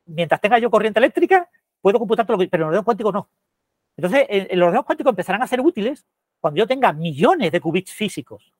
mientras 0.06 0.42
tenga 0.42 0.58
yo 0.58 0.72
corriente 0.72 1.00
eléctrica, 1.00 1.48
puedo 1.82 2.00
computar 2.00 2.26
todo 2.26 2.38
lo 2.38 2.44
que... 2.44 2.50
Pero 2.50 2.62
los 2.62 2.68
ordenadores 2.70 2.86
cuánticos 2.86 3.14
no. 3.14 3.30
Entonces, 3.96 4.28
los 4.30 4.68
ordenadores 4.68 4.86
cuánticos 4.86 5.12
empezarán 5.12 5.44
a 5.44 5.48
ser 5.48 5.62
útiles 5.62 6.06
cuando 6.40 6.58
yo 6.58 6.68
tenga 6.68 6.94
millones 6.94 7.52
de 7.52 7.62
qubits 7.62 7.94
físicos. 7.94 8.52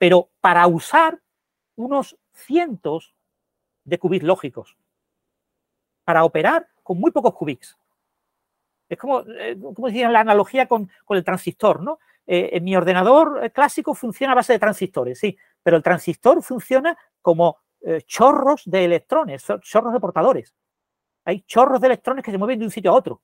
Pero 0.00 0.30
para 0.40 0.66
usar 0.66 1.20
unos 1.76 2.16
cientos 2.32 3.14
de 3.84 3.98
qubits 3.98 4.24
lógicos. 4.24 4.78
Para 6.04 6.24
operar 6.24 6.68
con 6.82 6.98
muy 6.98 7.10
pocos 7.10 7.34
qubits. 7.34 7.76
Es 8.88 8.96
como, 8.96 9.20
eh, 9.20 9.58
como 9.60 9.88
decía 9.88 10.08
la 10.08 10.20
analogía 10.20 10.66
con, 10.66 10.90
el 11.10 11.22
transistor, 11.22 11.82
¿no? 11.82 11.98
Eh, 12.26 12.48
en 12.54 12.64
mi 12.64 12.74
ordenador 12.74 13.44
eh, 13.44 13.50
clásico 13.50 13.94
funciona 13.94 14.32
a 14.32 14.36
base 14.36 14.54
de 14.54 14.58
transistores, 14.58 15.18
sí, 15.18 15.36
pero 15.62 15.76
el 15.76 15.82
transistor 15.82 16.42
funciona 16.42 16.96
como 17.20 17.58
chorros 18.06 18.62
de 18.66 18.84
electrones, 18.84 19.46
chorros 19.62 19.94
de 19.94 20.00
portadores. 20.00 20.54
Hay 21.24 21.40
chorros 21.42 21.80
de 21.80 21.86
electrones 21.86 22.22
que 22.22 22.30
se 22.30 22.36
mueven 22.36 22.58
de 22.58 22.66
un 22.66 22.70
sitio 22.70 22.90
a 22.90 22.94
otro. 22.94 23.22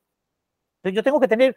Entonces 0.78 0.96
yo 0.96 1.02
tengo 1.02 1.20
que 1.20 1.28
tener 1.28 1.54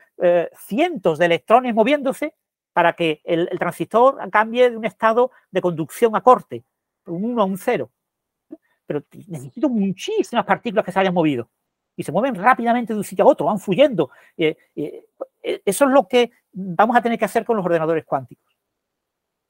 cientos 0.58 1.18
de 1.18 1.26
electrones 1.26 1.74
moviéndose 1.74 2.36
para 2.74 2.94
que 2.94 3.22
el, 3.24 3.50
transistor 3.58 4.18
cambie 4.30 4.70
de 4.70 4.78
un 4.78 4.86
estado 4.86 5.32
de 5.52 5.62
conducción 5.62 6.16
a 6.16 6.22
corte 6.22 6.64
un 7.10 7.26
1 7.26 7.42
a 7.42 7.46
un 7.46 7.58
0. 7.58 7.92
Pero 8.86 9.04
necesito 9.28 9.70
muchísimas 9.70 10.46
partículas 10.46 10.86
que 10.86 10.92
se 10.92 11.00
hayan 11.00 11.14
movido 11.14 11.50
y 11.96 12.04
se 12.04 12.12
mueven 12.12 12.36
rápidamente 12.36 12.94
de 12.94 13.00
un 13.00 13.04
sitio 13.04 13.26
a 13.26 13.28
otro, 13.28 13.48
van 13.48 13.60
fluyendo. 13.60 14.10
Eh, 14.38 14.56
eh, 14.76 15.04
eso 15.66 15.86
es 15.86 15.92
lo 15.92 16.08
que 16.08 16.32
vamos 16.54 16.96
a 16.96 17.02
tener 17.02 17.20
que 17.20 17.26
hacer 17.26 17.46
con 17.46 17.58
los 17.58 17.66
ordenadores 17.66 18.06
cuánticos. 18.06 18.56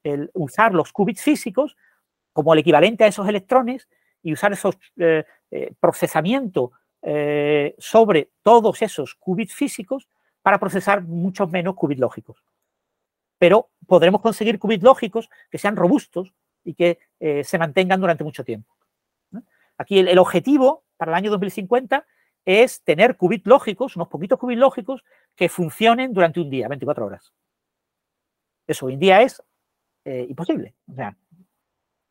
El 0.02 0.30
usar 0.34 0.74
los 0.74 0.92
qubits 0.92 1.22
físicos 1.22 1.76
como 2.32 2.52
el 2.52 2.60
equivalente 2.60 3.04
a 3.04 3.06
esos 3.06 3.28
electrones 3.28 3.88
y 4.22 4.32
usar 4.32 4.52
esos 4.52 4.76
eh, 4.98 5.24
procesamiento 5.78 6.72
sobre 7.78 8.30
todos 8.42 8.82
esos 8.82 9.14
qubits 9.14 9.54
físicos 9.54 10.06
para 10.42 10.58
procesar 10.58 11.02
muchos 11.02 11.50
menos 11.50 11.74
qubits 11.74 12.00
lógicos. 12.00 12.42
Pero 13.40 13.70
podremos 13.88 14.20
conseguir 14.20 14.60
qubits 14.60 14.84
lógicos 14.84 15.28
que 15.50 15.58
sean 15.58 15.74
robustos 15.74 16.32
y 16.62 16.74
que 16.74 17.00
se 17.42 17.58
mantengan 17.58 18.00
durante 18.00 18.22
mucho 18.22 18.44
tiempo. 18.44 18.76
Aquí 19.78 19.98
el, 19.98 20.08
el 20.08 20.18
objetivo 20.18 20.84
para 20.96 21.12
el 21.12 21.16
año 21.16 21.30
2050 21.30 22.06
es 22.44 22.82
tener 22.82 23.16
qubits 23.16 23.46
lógicos, 23.46 23.96
unos 23.96 24.08
poquitos 24.08 24.38
qubits 24.38 24.60
lógicos, 24.60 25.02
que 25.34 25.48
funcionen 25.48 26.12
durante 26.12 26.40
un 26.40 26.50
día, 26.50 26.68
24 26.68 27.06
horas. 27.06 27.32
Eso 28.66 28.86
hoy 28.86 28.94
en 28.94 29.00
día 29.00 29.22
es 29.22 29.42
eh, 30.04 30.26
imposible. 30.28 30.74
O 30.90 30.94
sea, 30.94 31.16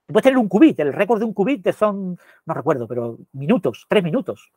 puedes 0.07 0.23
tener 0.23 0.37
un 0.37 0.49
qubit, 0.49 0.79
el 0.79 0.93
récord 0.93 1.19
de 1.19 1.25
un 1.25 1.33
qubit 1.33 1.71
son, 1.71 2.17
no 2.45 2.53
recuerdo, 2.53 2.87
pero 2.87 3.17
minutos, 3.33 3.85
tres 3.87 4.03
minutos. 4.03 4.51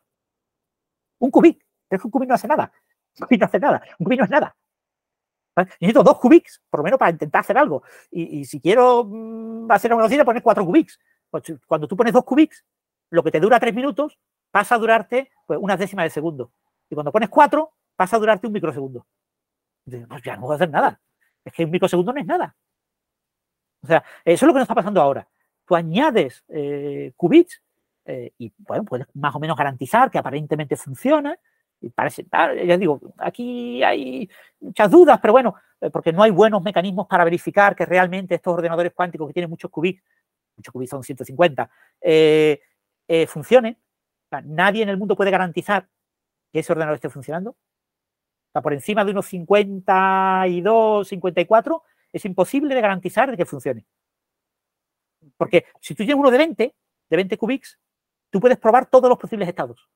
Un 1.18 1.30
qubit, 1.30 1.62
es 1.90 2.00
que 2.00 2.06
un 2.06 2.10
qubit 2.10 2.28
no 2.28 2.34
hace 2.34 2.48
nada. 2.48 2.72
Un 3.20 3.26
qubit 3.26 3.40
no 3.40 3.46
hace 3.46 3.58
nada, 3.58 3.82
un 3.98 4.04
qubit 4.04 4.18
no 4.18 4.24
es 4.24 4.30
nada. 4.30 4.56
Necesito 5.56 6.02
dos 6.02 6.18
qubits, 6.18 6.62
por 6.70 6.80
lo 6.80 6.84
menos 6.84 6.98
para 6.98 7.10
intentar 7.10 7.40
hacer 7.40 7.58
algo. 7.58 7.82
Y, 8.10 8.44
si 8.44 8.60
quiero 8.60 9.04
mm, 9.04 9.70
hacer 9.70 9.92
una 9.92 10.02
velocidad, 10.02 10.24
poner 10.24 10.42
cuatro 10.42 10.64
qubits. 10.64 10.98
Pues, 11.30 11.44
cuando 11.66 11.86
tú 11.86 11.96
pones 11.96 12.12
dos 12.12 12.24
qubits, 12.24 12.64
lo 13.10 13.22
que 13.22 13.30
te 13.30 13.40
dura 13.40 13.60
tres 13.60 13.74
minutos 13.74 14.18
pasa 14.50 14.74
a 14.74 14.78
durarte 14.78 15.30
pues, 15.46 15.58
unas 15.60 15.78
décimas 15.78 16.04
de 16.04 16.10
segundo. 16.10 16.52
Y 16.88 16.94
cuando 16.94 17.12
pones 17.12 17.28
cuatro, 17.28 17.72
pasa 17.96 18.16
a 18.16 18.18
durarte 18.18 18.46
un 18.46 18.52
microsegundo. 18.52 19.06
pues 19.84 20.22
ya 20.22 20.36
no 20.36 20.42
puedo 20.42 20.54
hacer 20.54 20.70
nada. 20.70 21.00
Es 21.44 21.52
que 21.52 21.64
un 21.64 21.70
microsegundo 21.70 22.12
no 22.12 22.20
es 22.20 22.26
nada. 22.26 22.56
O 23.82 23.86
sea, 23.86 24.04
eso 24.24 24.44
es 24.44 24.46
lo 24.46 24.52
que 24.52 24.58
nos 24.58 24.64
está 24.64 24.74
pasando 24.74 25.00
ahora. 25.00 25.28
Tú 25.66 25.74
añades 25.74 26.44
eh, 26.48 27.12
qubits 27.16 27.62
eh, 28.04 28.32
y 28.38 28.52
bueno, 28.58 28.84
puedes 28.84 29.06
más 29.14 29.34
o 29.34 29.40
menos 29.40 29.56
garantizar 29.56 30.10
que 30.10 30.18
aparentemente 30.18 30.76
funciona. 30.76 31.36
Y 31.82 31.90
parece, 31.90 32.26
ah, 32.30 32.54
ya 32.54 32.78
digo, 32.78 33.00
aquí 33.18 33.82
hay 33.82 34.28
muchas 34.60 34.90
dudas, 34.90 35.18
pero 35.20 35.32
bueno, 35.32 35.54
eh, 35.80 35.90
porque 35.90 36.12
no 36.12 36.22
hay 36.22 36.30
buenos 36.30 36.62
mecanismos 36.62 37.06
para 37.06 37.24
verificar 37.24 37.76
que 37.76 37.84
realmente 37.84 38.36
estos 38.36 38.54
ordenadores 38.54 38.92
cuánticos 38.94 39.26
que 39.28 39.34
tienen 39.34 39.50
muchos 39.50 39.70
qubits, 39.70 40.02
muchos 40.56 40.72
qubits 40.72 40.90
son 40.90 41.02
150, 41.02 41.70
funcionen 43.26 43.76
nadie 44.40 44.82
en 44.82 44.88
el 44.88 44.96
mundo 44.96 45.16
puede 45.16 45.30
garantizar 45.30 45.88
que 46.52 46.60
ese 46.60 46.72
ordenador 46.72 46.96
esté 46.96 47.10
funcionando. 47.10 47.56
por 48.62 48.72
encima 48.72 49.04
de 49.04 49.10
unos 49.12 49.26
52, 49.26 51.08
54, 51.08 51.82
es 52.12 52.24
imposible 52.24 52.74
de 52.74 52.80
garantizar 52.80 53.30
de 53.30 53.36
que 53.36 53.46
funcione. 53.46 53.86
Porque 55.36 55.66
si 55.80 55.94
tú 55.94 55.98
tienes 56.04 56.16
uno 56.16 56.30
de 56.30 56.38
20, 56.38 56.74
de 57.10 57.16
20 57.16 57.38
qubits, 57.38 57.78
tú 58.30 58.40
puedes 58.40 58.58
probar 58.58 58.86
todos 58.86 59.08
los 59.08 59.18
posibles 59.18 59.48
estados. 59.48 59.88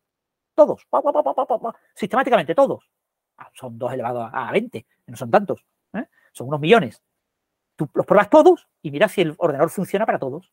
Todos. 0.56 0.86
sistemáticamente, 1.94 2.54
todos. 2.54 2.90
Ah, 3.36 3.50
son 3.54 3.78
2 3.78 3.92
elevado 3.92 4.28
a 4.32 4.50
20, 4.50 4.86
no 5.06 5.16
son 5.16 5.30
tantos. 5.30 5.64
¿eh? 5.92 6.06
Son 6.32 6.48
unos 6.48 6.58
millones. 6.58 7.02
Tú 7.76 7.88
los 7.92 8.06
pruebas 8.06 8.30
todos 8.30 8.66
y 8.82 8.90
miras 8.90 9.12
si 9.12 9.20
el 9.20 9.34
ordenador 9.36 9.70
funciona 9.70 10.06
para 10.06 10.18
todos. 10.18 10.50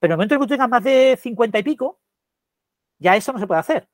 Pero 0.00 0.12
en 0.12 0.12
el 0.12 0.16
momento 0.16 0.34
en 0.34 0.40
que 0.40 0.46
tú 0.46 0.48
tengas 0.48 0.68
más 0.68 0.82
de 0.82 1.18
50 1.20 1.58
y 1.58 1.62
pico, 1.62 2.00
ya 2.98 3.14
eso 3.14 3.32
no 3.32 3.38
se 3.38 3.46
puede 3.46 3.60
hacer. 3.60 3.88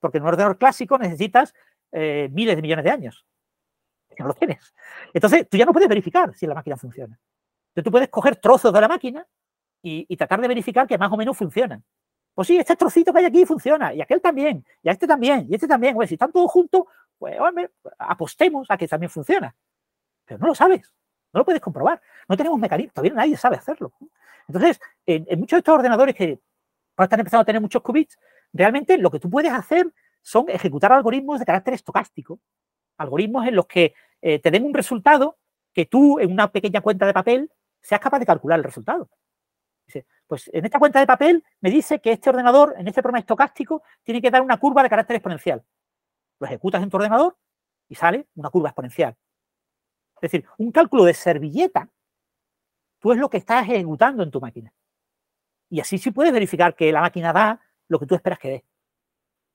Porque 0.00 0.18
en 0.18 0.24
un 0.24 0.30
ordenador 0.30 0.56
clásico 0.56 0.96
necesitas 0.98 1.54
eh, 1.92 2.28
miles 2.32 2.56
de 2.56 2.62
millones 2.62 2.84
de 2.84 2.90
años. 2.90 3.26
No 4.18 4.28
lo 4.28 4.34
tienes. 4.34 4.74
Entonces, 5.12 5.48
tú 5.48 5.56
ya 5.56 5.64
no 5.64 5.72
puedes 5.72 5.88
verificar 5.88 6.34
si 6.34 6.46
la 6.46 6.54
máquina 6.54 6.76
funciona. 6.76 7.18
Entonces, 7.68 7.84
tú 7.84 7.90
puedes 7.90 8.08
coger 8.08 8.36
trozos 8.36 8.72
de 8.72 8.80
la 8.80 8.88
máquina 8.88 9.26
y, 9.82 10.16
tratar 10.16 10.40
de 10.40 10.48
verificar 10.48 10.86
que 10.86 10.98
más 10.98 11.10
o 11.12 11.16
menos 11.16 11.36
funcionan. 11.36 11.84
Pues 12.34 12.48
sí, 12.48 12.56
este 12.56 12.76
trocito 12.76 13.12
que 13.12 13.18
hay 13.18 13.24
aquí 13.26 13.44
funciona, 13.44 13.92
y 13.92 14.00
aquel 14.00 14.20
también, 14.20 14.64
y 14.82 14.88
este 14.88 15.06
también, 15.06 15.46
y 15.48 15.54
este 15.54 15.68
también. 15.68 15.94
Pues 15.94 16.08
si 16.08 16.14
están 16.14 16.32
todos 16.32 16.50
juntos, 16.50 16.84
pues 17.18 17.36
apostemos 17.98 18.70
a 18.70 18.76
que 18.76 18.88
también 18.88 19.10
funciona. 19.10 19.54
Pero 20.24 20.38
no 20.38 20.46
lo 20.48 20.54
sabes, 20.54 20.94
no 21.32 21.40
lo 21.40 21.44
puedes 21.44 21.60
comprobar. 21.60 22.00
No 22.28 22.36
tenemos 22.36 22.58
mecanismos, 22.58 22.94
todavía 22.94 23.14
nadie 23.14 23.36
sabe 23.36 23.56
hacerlo. 23.56 23.92
Entonces, 24.48 24.80
en 25.06 25.38
muchos 25.38 25.56
de 25.56 25.58
estos 25.58 25.74
ordenadores 25.74 26.14
que 26.14 26.40
ahora 26.96 27.04
están 27.04 27.20
empezando 27.20 27.42
a 27.42 27.44
tener 27.44 27.60
muchos 27.60 27.82
qubits, 27.82 28.18
realmente 28.52 28.98
lo 28.98 29.10
que 29.10 29.20
tú 29.20 29.30
puedes 29.30 29.52
hacer 29.52 29.92
son 30.22 30.48
ejecutar 30.48 30.92
algoritmos 30.92 31.38
de 31.38 31.46
carácter 31.46 31.74
estocástico, 31.74 32.40
algoritmos 32.96 33.46
en 33.46 33.56
los 33.56 33.66
que 33.66 33.94
eh, 34.20 34.38
te 34.38 34.50
den 34.50 34.64
un 34.64 34.74
resultado 34.74 35.38
que 35.72 35.86
tú 35.86 36.18
en 36.18 36.30
una 36.30 36.50
pequeña 36.50 36.80
cuenta 36.80 37.06
de 37.06 37.12
papel 37.12 37.50
seas 37.80 38.00
capaz 38.00 38.18
de 38.20 38.26
calcular 38.26 38.58
el 38.58 38.64
resultado. 38.64 39.08
Pues 40.26 40.50
en 40.52 40.64
esta 40.64 40.78
cuenta 40.78 41.00
de 41.00 41.06
papel 41.06 41.44
me 41.60 41.70
dice 41.70 42.00
que 42.00 42.12
este 42.12 42.30
ordenador, 42.30 42.74
en 42.78 42.88
este 42.88 43.02
programa 43.02 43.20
estocástico, 43.20 43.82
tiene 44.02 44.22
que 44.22 44.30
dar 44.30 44.42
una 44.42 44.58
curva 44.58 44.82
de 44.82 44.88
carácter 44.88 45.16
exponencial. 45.16 45.64
Lo 46.38 46.46
ejecutas 46.46 46.82
en 46.82 46.90
tu 46.90 46.96
ordenador 46.96 47.36
y 47.88 47.94
sale 47.94 48.28
una 48.34 48.50
curva 48.50 48.70
exponencial. 48.70 49.16
Es 50.16 50.30
decir, 50.30 50.46
un 50.58 50.70
cálculo 50.72 51.04
de 51.04 51.14
servilleta, 51.14 51.88
tú 53.00 53.12
es 53.12 53.18
lo 53.18 53.28
que 53.28 53.38
estás 53.38 53.64
ejecutando 53.64 54.22
en 54.22 54.30
tu 54.30 54.40
máquina. 54.40 54.72
Y 55.68 55.80
así 55.80 55.98
sí 55.98 56.10
puedes 56.10 56.32
verificar 56.32 56.74
que 56.74 56.92
la 56.92 57.00
máquina 57.00 57.32
da 57.32 57.60
lo 57.88 57.98
que 57.98 58.06
tú 58.06 58.14
esperas 58.14 58.38
que 58.38 58.48
dé. 58.48 58.64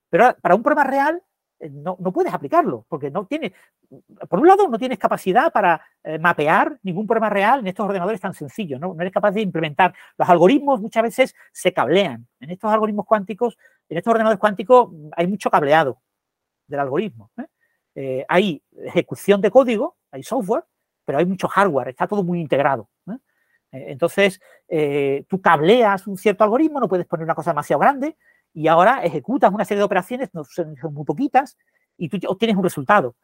Pero 0.10 0.36
para 0.42 0.56
un 0.56 0.64
problema 0.64 0.84
real 0.84 1.24
eh, 1.60 1.70
no, 1.72 1.96
puedes 1.98 2.34
aplicarlo, 2.34 2.86
porque 2.88 3.10
no 3.10 3.26
tienes, 3.26 3.52
por 4.30 4.40
un 4.40 4.48
lado, 4.48 4.68
no 4.68 4.78
tienes 4.78 5.00
capacidad 5.00 5.52
para 5.52 5.82
eh, 6.04 6.20
mapear 6.20 6.78
ningún 6.84 7.08
problema 7.08 7.30
real 7.30 7.62
en 7.62 7.68
estos 7.68 7.86
ordenadores 7.86 8.22
tan 8.22 8.34
sencillos, 8.34 8.80
¿no? 8.80 8.94
no 8.94 9.02
eres 9.02 9.14
capaz 9.14 9.32
de 9.32 9.42
implementar. 9.42 9.94
Los 10.18 10.30
algoritmos 10.30 10.80
muchas 10.80 11.04
veces 11.04 11.36
se 11.52 11.74
cablean. 11.74 12.28
En 12.40 12.52
estos 12.52 12.72
algoritmos 12.72 13.06
cuánticos, 13.06 13.58
en 13.90 13.98
estos 13.98 14.12
ordenadores 14.12 14.40
cuánticos 14.40 14.92
hay 15.16 15.28
mucho 15.28 15.50
cableado 15.50 16.02
del 16.68 16.80
algoritmo. 16.80 17.32
¿eh? 17.38 18.26
hay 18.28 18.62
ejecución 18.86 19.42
de 19.42 19.50
código, 19.50 19.98
hay 20.12 20.22
software, 20.22 20.66
pero 21.06 21.18
hay 21.18 21.26
mucho 21.26 21.48
hardware, 21.48 21.90
está 21.90 22.08
todo 22.08 22.24
muy 22.24 22.40
integrado. 22.40 22.90
Entonces, 23.72 24.40
tú 25.28 25.42
cableas 25.42 26.08
un 26.08 26.18
cierto 26.18 26.44
algoritmo, 26.44 26.80
no 26.80 26.88
puedes 26.88 27.06
poner 27.06 27.24
una 27.24 27.36
cosa 27.36 27.52
demasiado 27.52 27.80
grande 27.80 28.16
y 28.58 28.68
ahora 28.68 29.04
ejecutas 29.04 29.54
una 29.54 29.66
serie 29.66 29.82
de 29.82 29.86
operaciones, 29.86 30.34
no 30.34 30.44
son, 30.44 30.76
muy 30.92 31.06
poquitas, 31.06 31.56
y 31.96 32.10
tú 32.10 32.18
obtienes 32.28 32.58
un 32.58 32.64
resultado. 32.64 33.16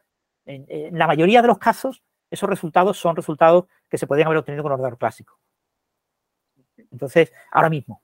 En, 0.46 0.96
la 0.96 1.08
mayoría 1.08 1.42
de 1.42 1.48
los 1.48 1.58
casos, 1.58 2.04
esos 2.30 2.48
resultados 2.48 2.98
son 2.98 3.16
resultados 3.16 3.64
que 3.90 3.98
se 3.98 4.06
podrían 4.06 4.28
haber 4.28 4.38
obtenido 4.38 4.62
con 4.62 4.70
un 4.70 4.74
ordenador 4.74 4.96
clásico. 4.96 5.40
Entonces, 6.76 7.32
ahora 7.50 7.68
mismo. 7.68 8.00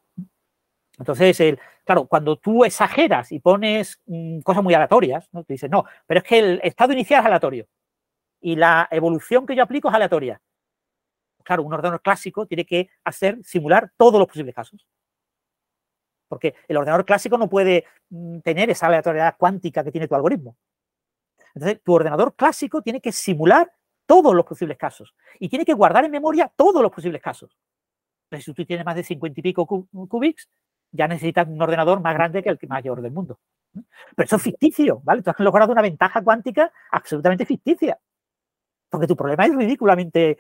Entonces, 0.98 1.38
el, 1.38 1.60
claro, 1.84 2.06
cuando 2.06 2.36
tú 2.36 2.64
exageras 2.64 3.30
y 3.30 3.38
pones 3.38 4.00
mm, 4.06 4.40
cosas 4.40 4.64
muy 4.64 4.74
aleatorias, 4.74 5.28
¿no? 5.30 5.44
tú 5.44 5.52
dices, 5.52 5.70
no, 5.70 5.84
pero 6.08 6.18
es 6.18 6.24
que 6.24 6.38
el 6.40 6.60
estado 6.64 6.92
inicial 6.94 7.20
es 7.20 7.26
aleatorio 7.26 7.68
y 8.40 8.56
la 8.56 8.88
evolución 8.90 9.46
que 9.46 9.54
yo 9.54 9.62
aplico 9.62 9.88
es 9.88 9.94
aleatoria 9.94 10.42
claro, 11.44 11.62
un 11.62 11.72
ordenador 11.72 12.00
clásico 12.00 12.46
tiene 12.46 12.64
que 12.64 12.90
hacer, 13.04 13.38
simular 13.42 13.92
todos 13.96 14.18
los 14.18 14.28
posibles 14.28 14.54
casos. 14.54 14.86
Porque 16.30 16.54
el 16.68 16.76
ordenador 16.76 17.04
clásico 17.04 17.36
no 17.36 17.48
puede 17.48 17.84
mm, 18.08 18.38
tener 18.38 18.70
esa 18.70 18.86
aleatoriedad 18.86 19.34
cuántica 19.36 19.82
que 19.82 19.90
tiene 19.90 20.06
tu 20.06 20.14
algoritmo. 20.14 20.56
Entonces, 21.54 21.82
tu 21.82 21.92
ordenador 21.92 22.36
clásico 22.36 22.80
tiene 22.80 23.00
que 23.00 23.10
simular 23.10 23.70
todos 24.06 24.34
los 24.34 24.46
posibles 24.46 24.78
casos 24.78 25.14
y 25.40 25.48
tiene 25.48 25.64
que 25.64 25.74
guardar 25.74 26.04
en 26.04 26.12
memoria 26.12 26.50
todos 26.54 26.80
los 26.80 26.92
posibles 26.92 27.20
casos. 27.20 27.58
Entonces, 28.26 28.44
si 28.44 28.54
tú 28.54 28.64
tienes 28.64 28.86
más 28.86 28.94
de 28.94 29.02
50 29.02 29.40
y 29.40 29.42
pico 29.42 29.66
qubits, 29.66 30.48
ya 30.92 31.08
necesitas 31.08 31.48
un 31.48 31.60
ordenador 31.60 32.00
más 32.00 32.14
grande 32.14 32.42
que 32.42 32.50
el 32.50 32.58
mayor 32.68 33.02
del 33.02 33.12
mundo. 33.12 33.40
Pero 33.72 34.24
eso 34.24 34.36
es 34.36 34.42
ficticio, 34.42 35.00
¿vale? 35.02 35.22
Tú 35.22 35.30
has 35.30 35.40
logrado 35.40 35.72
una 35.72 35.82
ventaja 35.82 36.22
cuántica 36.22 36.72
absolutamente 36.92 37.44
ficticia 37.44 37.98
porque 38.90 39.06
tu 39.06 39.16
problema 39.16 39.46
es 39.46 39.54
ridículamente 39.54 40.36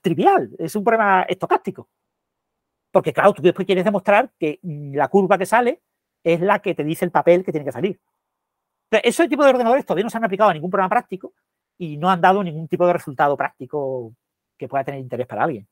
trivial, 0.00 0.50
es 0.58 0.74
un 0.76 0.84
problema 0.84 1.22
estocástico. 1.22 1.88
Porque 2.90 3.12
claro, 3.12 3.32
tú 3.32 3.42
después 3.42 3.66
quieres 3.66 3.84
demostrar 3.84 4.30
que 4.38 4.58
la 4.62 5.08
curva 5.08 5.38
que 5.38 5.46
sale 5.46 5.80
es 6.24 6.40
la 6.40 6.58
que 6.58 6.74
te 6.74 6.84
dice 6.84 7.04
el 7.04 7.10
papel 7.10 7.44
que 7.44 7.52
tiene 7.52 7.64
que 7.64 7.72
salir. 7.72 8.00
ese 8.90 9.28
tipo 9.28 9.44
de 9.44 9.50
ordenadores 9.50 9.86
todavía 9.86 10.04
no 10.04 10.10
se 10.10 10.18
han 10.18 10.24
aplicado 10.24 10.50
a 10.50 10.54
ningún 10.54 10.70
programa 10.70 10.90
práctico 10.90 11.32
y 11.78 11.96
no 11.96 12.10
han 12.10 12.20
dado 12.20 12.42
ningún 12.42 12.68
tipo 12.68 12.86
de 12.86 12.92
resultado 12.92 13.36
práctico 13.36 14.12
que 14.58 14.68
pueda 14.68 14.84
tener 14.84 15.00
interés 15.00 15.26
para 15.26 15.44
alguien 15.44 15.66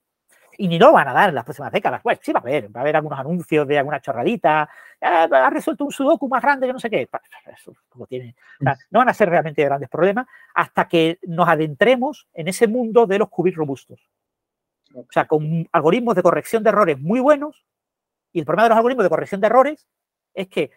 y 0.59 0.67
ni 0.67 0.79
lo 0.79 0.93
van 0.93 1.09
a 1.09 1.13
dar 1.13 1.29
en 1.29 1.37
las 1.37 1.45
próximas 1.45 1.73
décadas. 1.73 2.03
Pues 2.03 2.19
sí 2.21 2.33
va 2.33 2.41
a 2.41 2.43
haber, 2.43 2.67
va 2.75 2.81
a 2.81 2.83
haber 2.83 2.97
algunos 2.97 3.19
anuncios 3.19 3.67
de 3.67 3.79
alguna 3.79 4.01
chorradita, 4.01 4.69
ah, 5.01 5.29
ha 5.31 5.51
resuelto 5.51 5.85
un 5.85 5.93
sudoku 5.93 6.29
más 6.29 6.43
grande 6.43 6.67
que 6.67 6.73
no 6.73 6.81
sé 6.81 6.91
qué. 6.91 7.09
Eso 7.47 7.73
tiene. 8.09 8.35
no 8.91 8.99
van 8.99 9.09
a 9.09 9.15
ser 9.15 9.31
realmente 9.31 9.65
grandes 9.65 9.89
problemas 9.89 10.27
hasta 10.55 10.89
que 10.89 11.19
nos 11.23 11.49
adentremos 11.49 12.27
en 12.35 12.49
ese 12.49 12.67
mundo 12.67 13.07
de 13.07 13.19
los 13.19 13.29
qubits 13.29 13.57
robustos. 13.57 14.01
O 14.95 15.07
sea, 15.11 15.27
con 15.27 15.69
algoritmos 15.73 16.15
de 16.15 16.23
corrección 16.23 16.63
de 16.63 16.71
errores 16.71 16.99
muy 16.99 17.21
buenos. 17.21 17.65
Y 18.33 18.41
el 18.41 18.45
problema 18.45 18.65
de 18.65 18.69
los 18.71 18.77
algoritmos 18.77 19.05
de 19.05 19.11
corrección 19.11 19.41
de 19.41 19.47
errores 19.47 19.87
es 20.35 20.49
que 20.49 20.71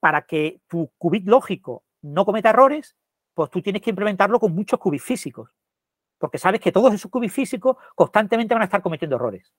para 0.00 0.22
que 0.22 0.60
tu 0.68 0.90
qubit 0.98 1.26
lógico 1.26 1.84
no 2.02 2.24
cometa 2.24 2.50
errores, 2.50 2.96
pues 3.34 3.50
tú 3.50 3.60
tienes 3.62 3.82
que 3.82 3.90
implementarlo 3.90 4.38
con 4.38 4.54
muchos 4.54 4.78
qubits 4.78 5.04
físicos. 5.04 5.50
Porque 6.18 6.38
sabes 6.38 6.60
que 6.60 6.72
todos 6.72 6.94
esos 6.94 7.10
qubits 7.10 7.32
físicos 7.32 7.76
constantemente 7.94 8.54
van 8.54 8.62
a 8.62 8.66
estar 8.66 8.82
cometiendo 8.82 9.16
errores. 9.16 9.52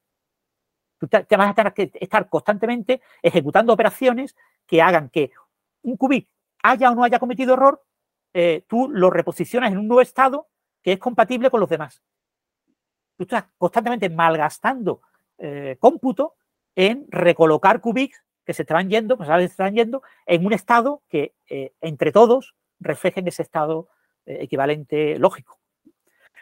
Tú 0.98 1.08
te, 1.08 1.26
vas 1.36 1.50
a 1.50 1.54
tener 1.54 1.74
que 1.74 1.92
estar 1.96 2.30
constantemente 2.30 3.02
ejecutando 3.22 3.74
operaciones 3.74 4.36
que 4.66 4.82
hagan 4.82 5.10
que 5.10 5.32
un 5.82 5.98
qubit 5.98 6.30
haya 6.64 6.90
o 6.90 6.96
no 6.96 7.04
haya 7.04 7.20
cometido 7.20 7.54
error, 7.54 7.84
eh, 8.34 8.64
tú 8.68 8.90
lo 8.90 9.10
reposicionas 9.10 9.72
en 9.72 9.78
un 9.78 9.88
nuevo 9.88 10.02
estado 10.02 10.48
que 10.82 10.94
es 10.94 11.00
compatible 11.00 11.50
con 11.50 11.60
los 11.60 11.70
demás. 11.70 12.02
Tú 13.18 13.24
estás 13.24 13.46
constantemente 13.58 14.10
malgastando 14.10 15.02
eh, 15.38 15.78
cómputo 15.80 16.36
en 16.76 17.06
recolocar 17.10 17.82
qubits 17.82 18.22
que 18.46 18.54
se 18.54 18.64
estaban 18.64 18.90
yendo, 18.90 19.18
pues 19.18 19.28
se 19.28 19.44
estaban 19.44 19.76
yendo 19.76 20.04
en 20.26 20.46
un 20.46 20.54
estado 20.54 21.02
que 21.10 21.34
eh, 21.50 21.74
entre 21.82 22.12
todos 22.12 22.56
reflejen 22.80 23.28
ese 23.28 23.42
estado 23.42 23.88
equivalente 24.28 25.20
lógico. 25.20 25.60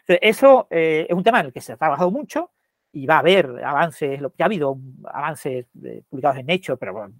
eso 0.07 0.67
es 0.69 1.11
un 1.11 1.23
tema 1.23 1.41
en 1.41 1.47
el 1.47 1.53
que 1.53 1.59
se 1.59 1.73
ha 1.73 1.77
trabajado 1.77 2.11
mucho 2.11 2.51
y 2.93 3.05
va 3.05 3.15
a 3.15 3.19
haber 3.19 3.61
avances, 3.63 4.21
ya 4.21 4.29
ha 4.39 4.45
habido 4.45 4.77
avances 5.03 5.65
publicados 6.09 6.37
en 6.37 6.45
Nature, 6.45 6.77
pero 6.77 6.93
bueno, 6.93 7.13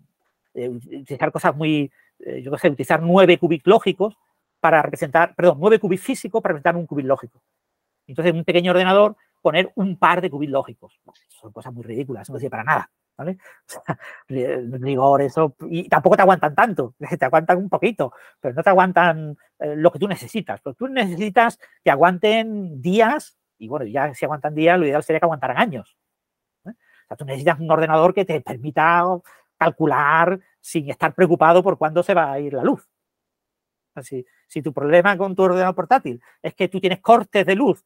utilizar 0.53 1.33
cosas 1.33 1.53
muy, 1.53 1.91
yo 2.17 2.49
no 2.49 2.57
sé, 2.57 2.69
utilizar 2.69 3.01
nueve 3.01 3.37
qubits 3.37 3.67
lógicos 3.67 4.17
para 4.63 4.81
representar, 4.81 5.35
perdón, 5.35 5.57
nueve 5.59 5.77
qubits 5.77 6.01
físicos 6.01 6.41
para 6.41 6.53
representar 6.53 6.77
un 6.77 6.87
qubit 6.87 7.05
lógico. 7.05 7.41
Entonces, 8.07 8.31
en 8.31 8.37
un 8.37 8.45
pequeño 8.45 8.71
ordenador, 8.71 9.17
poner 9.43 9.71
un 9.75 9.97
par 9.97 10.21
de 10.21 10.31
qubits 10.31 10.51
lógicos. 10.51 10.99
Son 11.27 11.51
cosas 11.51 11.73
muy 11.73 11.83
ridículas, 11.83 12.29
no 12.29 12.39
sirve 12.39 12.49
para 12.49 12.63
nada. 12.63 12.89
¿vale? 13.17 13.37
rigor, 14.79 15.21
eso. 15.21 15.55
Y 15.69 15.87
tampoco 15.89 16.15
te 16.15 16.21
aguantan 16.21 16.55
tanto, 16.55 16.95
te 17.19 17.25
aguantan 17.25 17.57
un 17.57 17.69
poquito, 17.69 18.13
pero 18.39 18.55
no 18.55 18.63
te 18.63 18.69
aguantan 18.69 19.37
eh, 19.59 19.75
lo 19.75 19.91
que 19.91 19.99
tú 19.99 20.07
necesitas. 20.07 20.61
Pero 20.61 20.73
tú 20.75 20.87
necesitas 20.87 21.59
que 21.83 21.91
aguanten 21.91 22.81
días, 22.81 23.37
y 23.57 23.67
bueno, 23.67 23.85
ya 23.85 24.13
si 24.13 24.25
aguantan 24.25 24.55
días, 24.55 24.79
lo 24.79 24.85
ideal 24.85 25.03
sería 25.03 25.19
que 25.19 25.25
aguantaran 25.25 25.57
años. 25.57 25.97
¿eh? 26.65 26.71
O 26.71 27.07
sea, 27.09 27.17
tú 27.17 27.25
necesitas 27.25 27.59
un 27.59 27.69
ordenador 27.69 28.13
que 28.13 28.25
te 28.25 28.39
permita 28.41 29.05
calcular 29.57 30.39
sin 30.61 30.89
estar 30.89 31.13
preocupado 31.13 31.61
por 31.61 31.77
cuándo 31.77 32.01
se 32.01 32.13
va 32.13 32.31
a 32.31 32.39
ir 32.39 32.53
la 32.53 32.63
luz. 32.63 32.87
Así, 33.93 34.25
si 34.47 34.61
tu 34.61 34.73
problema 34.73 35.17
con 35.17 35.35
tu 35.35 35.43
ordenador 35.43 35.75
portátil 35.75 36.21
es 36.41 36.55
que 36.55 36.69
tú 36.69 36.79
tienes 36.79 36.99
cortes 37.01 37.45
de 37.45 37.55
luz, 37.55 37.85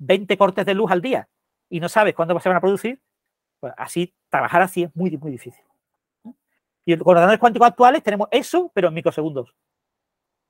20 0.00 0.34
eh, 0.34 0.36
cortes 0.36 0.66
de 0.66 0.74
luz 0.74 0.90
al 0.90 1.00
día 1.00 1.28
y 1.68 1.80
no 1.80 1.88
sabes 1.88 2.14
cuándo 2.14 2.38
se 2.40 2.48
van 2.48 2.58
a 2.58 2.60
producir, 2.60 3.00
pues 3.60 3.72
así, 3.76 4.14
trabajar 4.28 4.62
así 4.62 4.82
es 4.82 4.96
muy, 4.96 5.16
muy 5.16 5.30
difícil. 5.30 5.64
Y 6.84 6.96
con 6.96 7.12
ordenadores 7.12 7.38
cuánticos 7.38 7.68
actuales 7.68 8.02
tenemos 8.02 8.28
eso, 8.30 8.70
pero 8.74 8.88
en 8.88 8.94
microsegundos. 8.94 9.54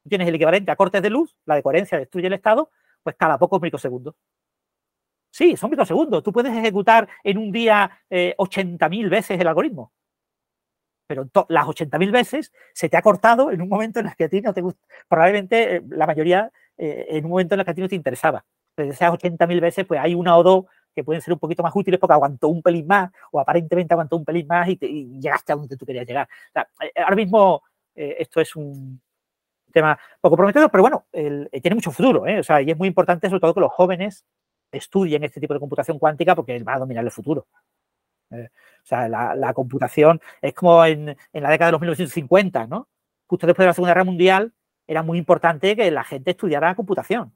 Tienes 0.08 0.28
el 0.28 0.34
equivalente 0.34 0.70
a 0.70 0.76
cortes 0.76 1.02
de 1.02 1.10
luz, 1.10 1.36
la 1.44 1.56
de 1.56 1.62
coherencia 1.62 1.98
destruye 1.98 2.26
el 2.26 2.32
estado, 2.32 2.70
pues 3.02 3.16
cada 3.16 3.38
pocos 3.38 3.60
microsegundos. 3.60 4.14
Sí, 5.30 5.56
son 5.56 5.70
microsegundos. 5.70 6.22
Tú 6.22 6.32
puedes 6.32 6.52
ejecutar 6.52 7.08
en 7.22 7.38
un 7.38 7.52
día 7.52 8.02
eh, 8.08 8.34
80.000 8.38 9.08
veces 9.10 9.38
el 9.38 9.46
algoritmo 9.46 9.92
pero 11.10 11.28
las 11.48 11.66
80.000 11.66 12.12
veces 12.12 12.52
se 12.72 12.88
te 12.88 12.96
ha 12.96 13.02
cortado 13.02 13.50
en 13.50 13.60
un 13.60 13.68
momento 13.68 13.98
en 13.98 14.06
el 14.06 14.14
que 14.14 14.24
a 14.24 14.28
ti 14.28 14.40
no 14.40 14.54
te 14.54 14.60
gusta, 14.60 14.80
probablemente 15.08 15.76
eh, 15.76 15.82
la 15.88 16.06
mayoría 16.06 16.52
eh, 16.78 17.06
en 17.08 17.24
un 17.24 17.32
momento 17.32 17.54
en 17.54 17.58
el 17.58 17.64
que 17.64 17.72
a 17.72 17.74
ti 17.74 17.80
no 17.80 17.88
te 17.88 17.96
interesaba. 17.96 18.44
Pero 18.80 18.92
esas 18.92 19.12
80.000 19.12 19.60
veces, 19.60 19.86
pues 19.86 20.00
hay 20.00 20.14
una 20.14 20.36
o 20.36 20.42
dos 20.42 20.64
que 20.94 21.04
pueden 21.04 21.22
ser 21.22 21.34
un 21.34 21.38
poquito 21.38 21.62
más 21.62 21.72
útiles 21.74 22.00
porque 22.00 22.14
aguantó 22.14 22.48
un 22.48 22.62
pelín 22.62 22.86
más 22.86 23.10
o 23.30 23.38
aparentemente 23.38 23.94
aguantó 23.94 24.16
un 24.16 24.24
pelín 24.24 24.46
más 24.46 24.68
y, 24.68 24.76
llegaste 25.20 25.52
a 25.52 25.56
donde 25.56 25.76
tú 25.76 25.86
querías 25.86 26.06
llegar. 26.06 26.28
Eh, 26.54 26.90
ahora 27.00 27.16
mismo 27.16 27.62
esto 27.94 28.40
es 28.40 28.56
un 28.56 29.00
tema 29.72 29.98
poco 30.20 30.36
prometedor, 30.36 30.70
pero 30.70 30.82
bueno, 30.82 31.04
tiene 31.12 31.74
mucho 31.74 31.90
futuro. 31.90 32.22
O 32.22 32.42
sea, 32.42 32.62
y 32.62 32.70
es 32.70 32.78
muy 32.78 32.88
importante 32.88 33.28
sobre 33.28 33.40
todo 33.40 33.54
que 33.54 33.60
los 33.60 33.72
jóvenes 33.72 34.24
estudien 34.72 35.24
este 35.24 35.40
tipo 35.40 35.54
de 35.54 35.60
computación 35.60 35.98
cuántica 35.98 36.34
porque 36.34 36.62
va 36.62 36.74
a 36.74 36.78
dominar 36.78 37.04
el 37.04 37.10
futuro. 37.10 37.46
Eh, 38.30 38.48
o 38.82 38.86
sea, 38.86 39.08
la, 39.08 39.52
computación 39.54 40.20
es 40.40 40.54
como 40.54 40.84
en, 40.84 41.16
la 41.32 41.50
década 41.50 41.66
de 41.66 41.72
los 41.72 41.80
1950, 41.80 42.66
¿no? 42.66 42.88
Justo 43.26 43.46
después 43.46 43.64
de 43.64 43.68
la 43.68 43.74
Segunda 43.74 43.92
Guerra 43.92 44.04
Mundial 44.04 44.52
era 44.86 45.02
muy 45.02 45.18
importante 45.18 45.76
que 45.76 45.90
la 45.90 46.04
gente 46.04 46.32
estudiara 46.32 46.74
computación, 46.74 47.32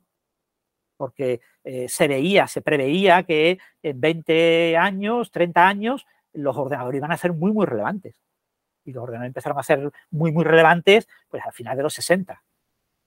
porque 0.97 1.41
eh, 1.65 1.89
se 1.89 2.09
veía, 2.09 2.47
se 2.47 2.62
preveía 2.62 3.23
que 3.23 3.59
en 3.83 4.01
20 4.01 4.77
años, 4.77 5.31
30 5.31 5.66
años, 5.66 6.07
los 6.33 6.57
ordenadores 6.57 6.99
iban 6.99 7.12
a 7.12 7.16
ser 7.16 7.33
muy, 7.33 7.53
muy 7.53 7.66
relevantes. 7.66 8.16
Y 8.85 8.93
los 8.93 9.03
ordenadores 9.03 9.31
empezaron 9.31 9.59
a 9.59 9.62
ser 9.62 9.91
muy, 10.11 10.33
muy 10.33 10.45
relevantes 10.45 11.09
pues 11.29 11.43
al 11.45 11.53
final 11.53 11.77
de 11.77 11.83
los 11.83 11.95
60. 11.95 12.43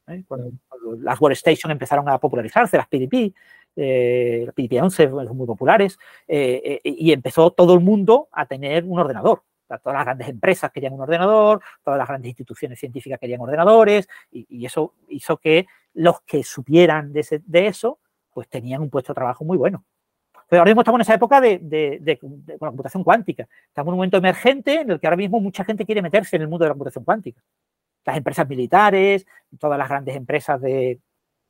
¿eh? 0.07 0.23
Cuando, 0.27 0.51
las 0.99 1.19
workstations 1.19 1.71
empezaron 1.71 2.07
a 2.09 2.17
popularizarse, 2.17 2.77
las 2.77 2.87
PDP, 2.87 3.33
eh, 3.75 4.43
las 4.45 4.55
PDP-11 4.55 5.27
son 5.27 5.37
muy 5.37 5.47
populares, 5.47 5.99
eh, 6.27 6.79
y 6.83 7.11
empezó 7.11 7.51
todo 7.51 7.73
el 7.73 7.81
mundo 7.81 8.29
a 8.31 8.45
tener 8.45 8.85
un 8.85 8.99
ordenador. 8.99 9.43
todas 9.67 9.97
las 9.97 10.05
grandes 10.05 10.29
empresas 10.29 10.71
querían 10.71 10.93
un 10.93 11.01
ordenador, 11.01 11.61
todas 11.83 11.97
las 11.97 12.07
grandes 12.07 12.29
instituciones 12.29 12.79
científicas 12.79 13.19
querían 13.19 13.41
ordenadores, 13.41 14.07
y, 14.31 14.65
eso 14.65 14.93
hizo 15.09 15.37
que 15.37 15.67
los 15.97 16.21
que 16.21 16.43
supieran 16.43 17.11
de, 17.11 17.67
eso, 17.67 17.99
pues 18.31 18.47
tenían 18.47 18.81
un 18.81 18.89
puesto 18.89 19.13
de 19.13 19.15
trabajo 19.15 19.43
muy 19.43 19.57
bueno. 19.57 19.83
Pero 20.49 20.61
ahora 20.61 20.69
mismo 20.69 20.81
estamos 20.81 20.99
en 20.99 21.01
esa 21.01 21.15
época 21.15 21.41
de, 21.41 22.19
la 22.47 22.69
computación 22.69 23.03
cuántica. 23.03 23.47
Estamos 23.67 23.89
en 23.89 23.93
un 23.93 23.97
momento 23.97 24.17
emergente 24.17 24.81
en 24.81 24.91
el 24.91 24.99
que 24.99 25.07
ahora 25.07 25.17
mismo 25.17 25.39
mucha 25.39 25.65
gente 25.65 25.85
quiere 25.85 26.01
meterse 26.01 26.35
en 26.35 26.43
el 26.43 26.47
mundo 26.47 26.63
de 26.63 26.69
la 26.69 26.73
computación 26.73 27.03
cuántica 27.03 27.41
las 28.07 28.17
empresas 28.17 28.47
militares, 28.47 29.27
todas 29.59 29.77
las 29.77 29.89
grandes 29.89 30.15
empresas 30.15 30.59
de, 30.61 30.99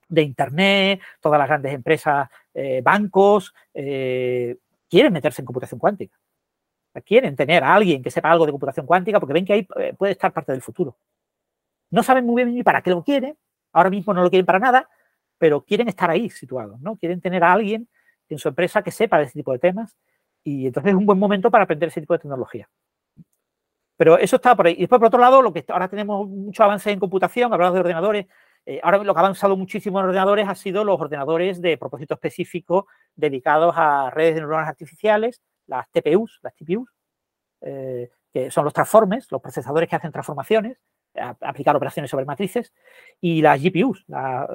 Internet, 0.09 1.01
todas 1.21 1.37
las 1.37 1.47
grandes 1.47 1.73
empresas, 1.73 2.29
eh, 2.53 2.81
bancos, 2.81 3.53
eh, 3.73 4.57
quieren 4.89 5.13
meterse 5.13 5.41
en 5.41 5.45
computación 5.45 5.79
cuántica. 5.79 6.17
Quieren 7.05 7.35
tener 7.35 7.63
a 7.63 7.75
alguien 7.75 8.01
que 8.01 8.09
sepa 8.09 8.31
algo 8.31 8.47
de 8.47 8.53
computación 8.53 8.87
cuántica 8.87 9.19
porque 9.19 9.33
ven 9.33 9.45
que 9.45 9.53
ahí 9.53 9.67
eh, 9.75 9.93
puede 9.95 10.13
estar 10.13 10.33
parte 10.33 10.51
del 10.51 10.63
futuro. 10.63 10.97
No 11.91 12.01
saben 12.01 12.25
muy 12.25 12.43
bien 12.43 12.55
ni 12.55 12.63
para 12.63 12.81
qué 12.81 12.89
lo 12.89 13.03
quieren, 13.03 13.37
ahora 13.73 13.89
mismo 13.89 14.13
no 14.13 14.23
lo 14.23 14.29
quieren 14.29 14.45
para 14.45 14.59
nada, 14.59 14.89
pero 15.37 15.63
quieren 15.63 15.87
estar 15.87 16.09
ahí 16.09 16.29
situados, 16.29 16.79
¿no? 16.81 16.97
Quieren 16.97 17.21
tener 17.21 17.43
a 17.43 17.53
alguien 17.53 17.87
en 18.29 18.39
su 18.39 18.49
empresa 18.49 18.81
que 18.81 18.91
sepa 18.91 19.17
de 19.17 19.25
ese 19.25 19.33
tipo 19.33 19.51
de 19.51 19.59
temas 19.59 19.95
y 20.43 20.67
entonces 20.67 20.91
es 20.91 20.97
un 20.97 21.05
buen 21.05 21.19
momento 21.19 21.51
para 21.51 21.65
aprender 21.65 21.89
ese 21.89 22.01
tipo 22.01 22.13
de 22.13 22.19
tecnología. 22.19 22.69
Pero 23.97 24.17
eso 24.17 24.35
está 24.35 24.55
por 24.55 24.67
ahí. 24.67 24.73
Y 24.73 24.81
después, 24.81 24.99
por 24.99 25.07
otro 25.07 25.19
lado, 25.19 25.41
lo 25.41 25.51
que 25.51 25.65
ahora 25.69 25.87
tenemos 25.87 26.27
mucho 26.27 26.63
avance 26.63 26.91
en 26.91 26.99
computación, 26.99 27.51
hablamos 27.51 27.73
de 27.73 27.79
ordenadores. 27.79 28.27
Eh, 28.65 28.79
ahora 28.83 28.99
lo 28.99 29.13
que 29.13 29.19
ha 29.19 29.23
avanzado 29.23 29.57
muchísimo 29.57 29.99
en 29.99 30.05
ordenadores 30.05 30.47
ha 30.47 30.55
sido 30.55 30.83
los 30.83 30.99
ordenadores 30.99 31.61
de 31.61 31.77
propósito 31.77 32.13
específico 32.13 32.87
dedicados 33.15 33.73
a 33.77 34.09
redes 34.11 34.35
de 34.35 34.41
neuronas 34.41 34.67
artificiales, 34.67 35.41
las 35.65 35.89
TPUs, 35.89 36.39
las 36.43 36.53
TPUs, 36.55 36.89
eh, 37.61 38.09
que 38.31 38.51
son 38.51 38.65
los 38.65 38.73
transformes, 38.73 39.31
los 39.31 39.41
procesadores 39.41 39.89
que 39.89 39.95
hacen 39.95 40.11
transformaciones, 40.11 40.77
aplicar 41.19 41.75
operaciones 41.75 42.11
sobre 42.11 42.25
matrices, 42.25 42.73
y 43.19 43.41
las 43.41 43.61
GPUs, 43.61 44.05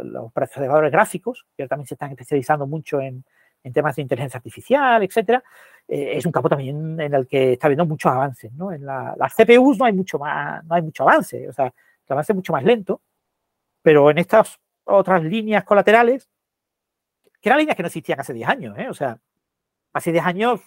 los 0.04 0.32
procesadores 0.32 0.92
gráficos, 0.92 1.46
que 1.56 1.66
también 1.68 1.86
se 1.86 1.94
están 1.94 2.10
especializando 2.10 2.66
mucho 2.66 3.00
en, 3.00 3.24
en 3.64 3.72
temas 3.72 3.96
de 3.96 4.02
inteligencia 4.02 4.38
artificial, 4.38 5.02
etcétera, 5.02 5.42
eh, 5.88 6.12
es 6.16 6.26
un 6.26 6.32
campo 6.32 6.48
también 6.48 7.00
en 7.00 7.14
el 7.14 7.26
que 7.26 7.54
está 7.54 7.66
habiendo 7.66 7.86
muchos 7.86 8.10
avances. 8.10 8.52
¿no? 8.52 8.72
En 8.72 8.84
las 8.84 9.34
CPUs 9.34 9.78
no 9.78 9.84
hay 9.84 9.92
mucho 9.92 10.18
más, 10.18 10.64
no 10.64 10.74
hay 10.74 10.82
mucho 10.82 11.04
avance, 11.04 11.48
o 11.48 11.52
sea, 11.52 11.66
el 11.66 12.12
avance 12.12 12.32
es 12.32 12.36
mucho 12.36 12.52
más 12.52 12.64
lento, 12.64 13.00
pero 13.82 14.10
en 14.10 14.18
estas 14.18 14.58
otras 14.84 15.22
líneas 15.22 15.64
colaterales, 15.64 16.28
que 17.40 17.48
eran 17.48 17.58
líneas 17.58 17.76
que 17.76 17.82
no 17.82 17.88
existían 17.88 18.20
hace 18.20 18.32
10 18.32 18.48
años, 18.48 18.78
¿eh? 18.78 18.88
o 18.88 18.94
sea, 18.94 19.18
hace 19.92 20.12
10 20.12 20.24
años 20.24 20.60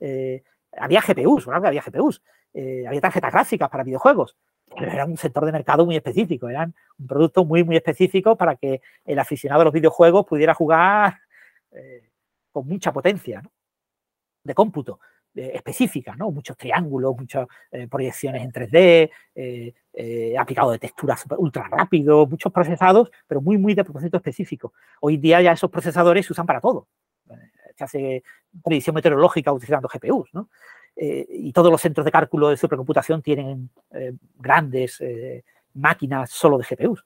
eh, 0.00 0.42
había 0.76 1.00
GPUs, 1.00 1.46
¿no? 1.46 1.54
había 1.54 1.82
GPUs, 1.82 2.22
había 2.54 3.00
tarjetas 3.00 3.32
gráficas 3.32 3.68
para 3.68 3.84
videojuegos, 3.84 4.36
pero 4.76 4.92
era 4.92 5.04
un 5.04 5.16
sector 5.16 5.44
de 5.44 5.52
mercado 5.52 5.84
muy 5.84 5.96
específico, 5.96 6.48
eran 6.48 6.74
un 6.98 7.06
producto 7.06 7.44
muy, 7.44 7.64
muy 7.64 7.76
específico 7.76 8.36
para 8.36 8.56
que 8.56 8.80
el 9.04 9.18
aficionado 9.18 9.62
a 9.62 9.64
los 9.64 9.74
videojuegos 9.74 10.26
pudiera 10.26 10.54
jugar 10.54 11.18
con 12.52 12.66
mucha 12.66 12.92
potencia 12.92 13.42
de 14.42 14.54
cómputo 14.54 15.00
eh, 15.34 15.52
específica, 15.54 16.16
¿no? 16.16 16.30
muchos 16.32 16.56
triángulos, 16.56 17.16
muchas 17.16 17.46
eh, 17.70 17.86
proyecciones 17.86 18.42
en 18.42 18.50
3D, 18.50 19.10
eh, 19.34 20.36
aplicado 20.36 20.72
de 20.72 20.78
texturas 20.80 21.24
ultra 21.38 21.68
rápido, 21.68 22.26
muchos 22.26 22.52
procesados, 22.52 23.10
pero 23.28 23.40
muy, 23.40 23.56
muy 23.56 23.74
de 23.74 23.84
propósito 23.84 24.16
específico. 24.16 24.72
Hoy 25.00 25.18
día 25.18 25.40
ya 25.40 25.52
esos 25.52 25.70
procesadores 25.70 26.26
se 26.26 26.32
usan 26.32 26.46
para 26.46 26.60
todo. 26.60 26.88
Se 27.76 27.84
hace 27.84 28.22
predicción 28.62 28.94
meteorológica 28.94 29.52
utilizando 29.52 29.88
GPUs, 29.88 30.30
¿no? 30.32 30.48
Y 30.96 31.52
todos 31.52 31.70
los 31.70 31.80
centros 31.80 32.04
de 32.04 32.12
cálculo 32.12 32.50
de 32.50 32.56
supercomputación 32.56 33.22
tienen 33.22 33.70
grandes 34.38 35.02
máquinas 35.74 36.30
solo 36.30 36.58
de 36.58 36.66
GPUs. 36.68 37.04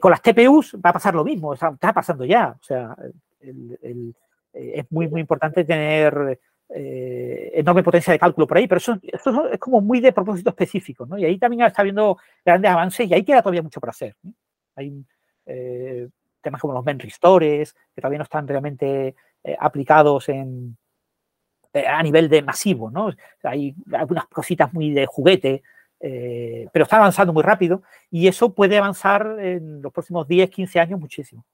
con 0.00 0.10
las 0.10 0.20
TPUs 0.20 0.76
va 0.84 0.90
a 0.90 0.92
pasar 0.92 1.14
lo 1.14 1.24
mismo, 1.24 1.54
está 1.54 1.92
pasando 1.94 2.24
ya. 2.24 2.56
O 2.60 2.62
sea, 2.62 2.94
es 4.52 4.90
muy, 4.90 5.08
muy 5.08 5.20
importante 5.20 5.64
tener 5.64 6.38
eh, 6.68 7.52
enorme 7.54 7.84
potencia 7.84 8.12
de 8.12 8.18
cálculo 8.18 8.46
por 8.46 8.56
ahí, 8.56 8.66
pero 8.66 8.78
eso, 8.78 8.98
es 9.52 9.58
como 9.58 9.80
muy 9.80 10.00
de 10.00 10.12
propósito 10.12 10.50
específico. 10.50 11.06
Y 11.16 11.24
ahí 11.24 11.38
también 11.38 11.62
está 11.62 11.82
habiendo 11.82 12.18
grandes 12.44 12.70
avances 12.70 13.08
y 13.08 13.14
ahí 13.14 13.24
queda 13.24 13.42
todavía 13.42 13.62
mucho 13.62 13.80
por 13.80 13.90
hacer. 13.90 14.16
Hay 14.74 15.04
eh, 15.46 16.08
temas 16.40 16.60
como 16.60 16.74
los 16.74 16.84
menristores, 16.84 17.74
que 17.94 18.00
todavía 18.00 18.18
no 18.18 18.24
están 18.24 18.48
realmente 18.48 19.14
eh, 19.44 19.56
aplicados 19.58 20.28
en, 20.28 20.76
a 21.74 22.02
nivel 22.02 22.28
de 22.28 22.42
masivo, 22.42 22.90
¿no? 22.90 23.10
Hay 23.42 23.74
algunas 23.92 24.26
cositas 24.26 24.72
muy 24.72 24.92
de 24.92 25.06
juguete, 25.06 25.62
pero 25.98 26.84
está 26.84 26.96
avanzando 26.96 27.32
muy 27.32 27.42
rápido 27.42 27.82
y 28.10 28.28
eso 28.28 28.54
puede 28.54 28.78
avanzar 28.78 29.38
en 29.40 29.82
los 29.82 29.92
próximos 29.92 30.28
10, 30.28 30.50
15 30.50 30.80
años 30.80 31.00
muchísimo. 31.00 31.44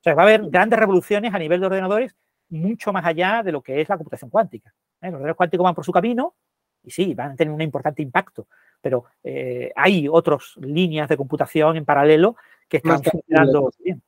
O 0.00 0.02
sea, 0.02 0.14
va 0.14 0.22
a 0.22 0.26
haber 0.26 0.48
grandes 0.48 0.78
revoluciones 0.78 1.34
a 1.34 1.38
nivel 1.38 1.60
de 1.60 1.66
ordenadores 1.66 2.16
mucho 2.50 2.92
más 2.92 3.04
allá 3.04 3.42
de 3.42 3.52
lo 3.52 3.62
que 3.62 3.80
es 3.80 3.88
la 3.88 3.96
computación 3.96 4.30
cuántica. 4.30 4.70
¿eh? 5.00 5.06
Los 5.06 5.14
ordenadores 5.14 5.36
cuánticos 5.36 5.64
van 5.64 5.74
por 5.74 5.84
su 5.84 5.92
camino 5.92 6.34
y 6.82 6.90
sí, 6.90 7.14
van 7.14 7.32
a 7.32 7.36
tener 7.36 7.52
un 7.52 7.60
importante 7.60 8.02
impacto, 8.02 8.46
pero 8.80 9.06
eh, 9.24 9.72
hay 9.74 10.08
otras 10.08 10.54
líneas 10.58 11.08
de 11.08 11.16
computación 11.16 11.76
en 11.76 11.84
paralelo 11.84 12.36
que 12.68 12.78
están 12.78 13.02
funcionando 13.02 13.70
bien. 13.78 14.02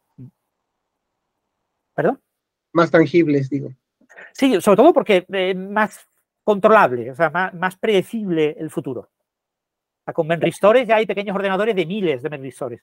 ¿Perdón? 1.94 2.20
Más 2.72 2.90
tangibles, 2.90 3.50
digo. 3.50 3.72
Sí, 4.32 4.60
sobre 4.60 4.76
todo 4.76 4.92
porque 4.92 5.26
es 5.28 5.56
más 5.56 6.06
controlable, 6.44 7.10
o 7.10 7.14
sea, 7.14 7.30
más, 7.30 7.76
predecible 7.76 8.56
el 8.58 8.70
futuro. 8.70 9.10
con 10.14 10.26
menristores 10.26 10.88
ya 10.88 10.96
hay 10.96 11.06
pequeños 11.06 11.36
ordenadores 11.36 11.76
de 11.76 11.86
miles 11.86 12.22
de 12.22 12.30
menristores. 12.30 12.82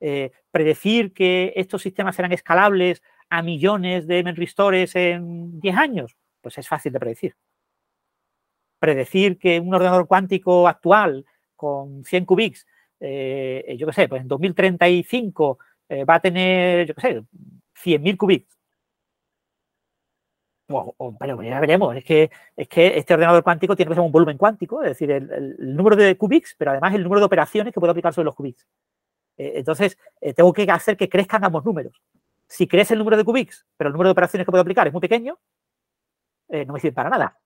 Eh, 0.00 0.32
predecir 0.50 1.12
que 1.12 1.52
estos 1.56 1.82
sistemas 1.82 2.16
serán 2.16 2.32
escalables 2.32 3.02
a 3.30 3.42
millones 3.42 4.06
de 4.06 4.22
menristores 4.24 4.94
en 4.96 5.60
10 5.60 5.76
años? 5.76 6.16
Pues 6.40 6.58
es 6.58 6.68
fácil 6.68 6.92
de 6.92 7.00
predecir. 7.00 7.36
Predecir 8.78 9.38
que 9.38 9.60
un 9.60 9.74
ordenador 9.74 10.06
cuántico 10.06 10.68
actual 10.68 11.24
con 11.56 12.04
100 12.04 12.26
qubits, 12.26 12.66
eh, 13.00 13.76
yo 13.78 13.86
qué 13.86 13.92
sé, 13.92 14.08
pues 14.08 14.22
en 14.22 14.28
2035 14.28 15.58
eh, 15.88 16.04
va 16.04 16.16
a 16.16 16.20
tener, 16.20 16.86
yo 16.86 16.94
qué 16.94 17.00
sé, 17.00 17.22
100.000 17.74 18.16
qubits. 18.16 18.53
Pero 20.66 21.42
ya 21.42 21.60
veremos, 21.60 21.96
es 21.96 22.04
que, 22.04 22.30
es 22.56 22.68
que 22.68 22.98
este 22.98 23.14
ordenador 23.14 23.42
cuántico 23.42 23.76
tiene 23.76 23.90
que 23.90 23.94
ser 23.94 24.04
un 24.04 24.12
volumen 24.12 24.38
cuántico, 24.38 24.82
es 24.82 24.90
decir, 24.90 25.10
el, 25.10 25.56
número 25.58 25.96
de 25.96 26.16
qubits, 26.16 26.54
pero 26.56 26.70
además 26.70 26.94
el 26.94 27.02
número 27.02 27.20
de 27.20 27.26
operaciones 27.26 27.72
que 27.72 27.80
puedo 27.80 27.90
aplicar 27.90 28.14
sobre 28.14 28.26
los 28.26 28.34
qubits. 28.34 28.66
Eh, 29.36 29.52
entonces, 29.56 29.98
tengo 30.34 30.52
que 30.52 30.62
hacer 30.70 30.96
que 30.96 31.08
crezcan 31.08 31.44
ambos 31.44 31.64
números. 31.64 32.00
Si 32.46 32.66
crece 32.66 32.94
el 32.94 32.98
número 32.98 33.16
de 33.16 33.24
qubits, 33.24 33.66
pero 33.76 33.88
el 33.88 33.92
número 33.92 34.08
de 34.08 34.12
operaciones 34.12 34.46
que 34.46 34.50
puedo 34.50 34.62
aplicar 34.62 34.86
es 34.86 34.92
muy 34.92 35.00
pequeño, 35.00 35.38
eh, 36.48 36.64
no 36.64 36.72
me 36.72 36.80
sirve 36.80 36.94
para 36.94 37.10
nada. 37.10 37.38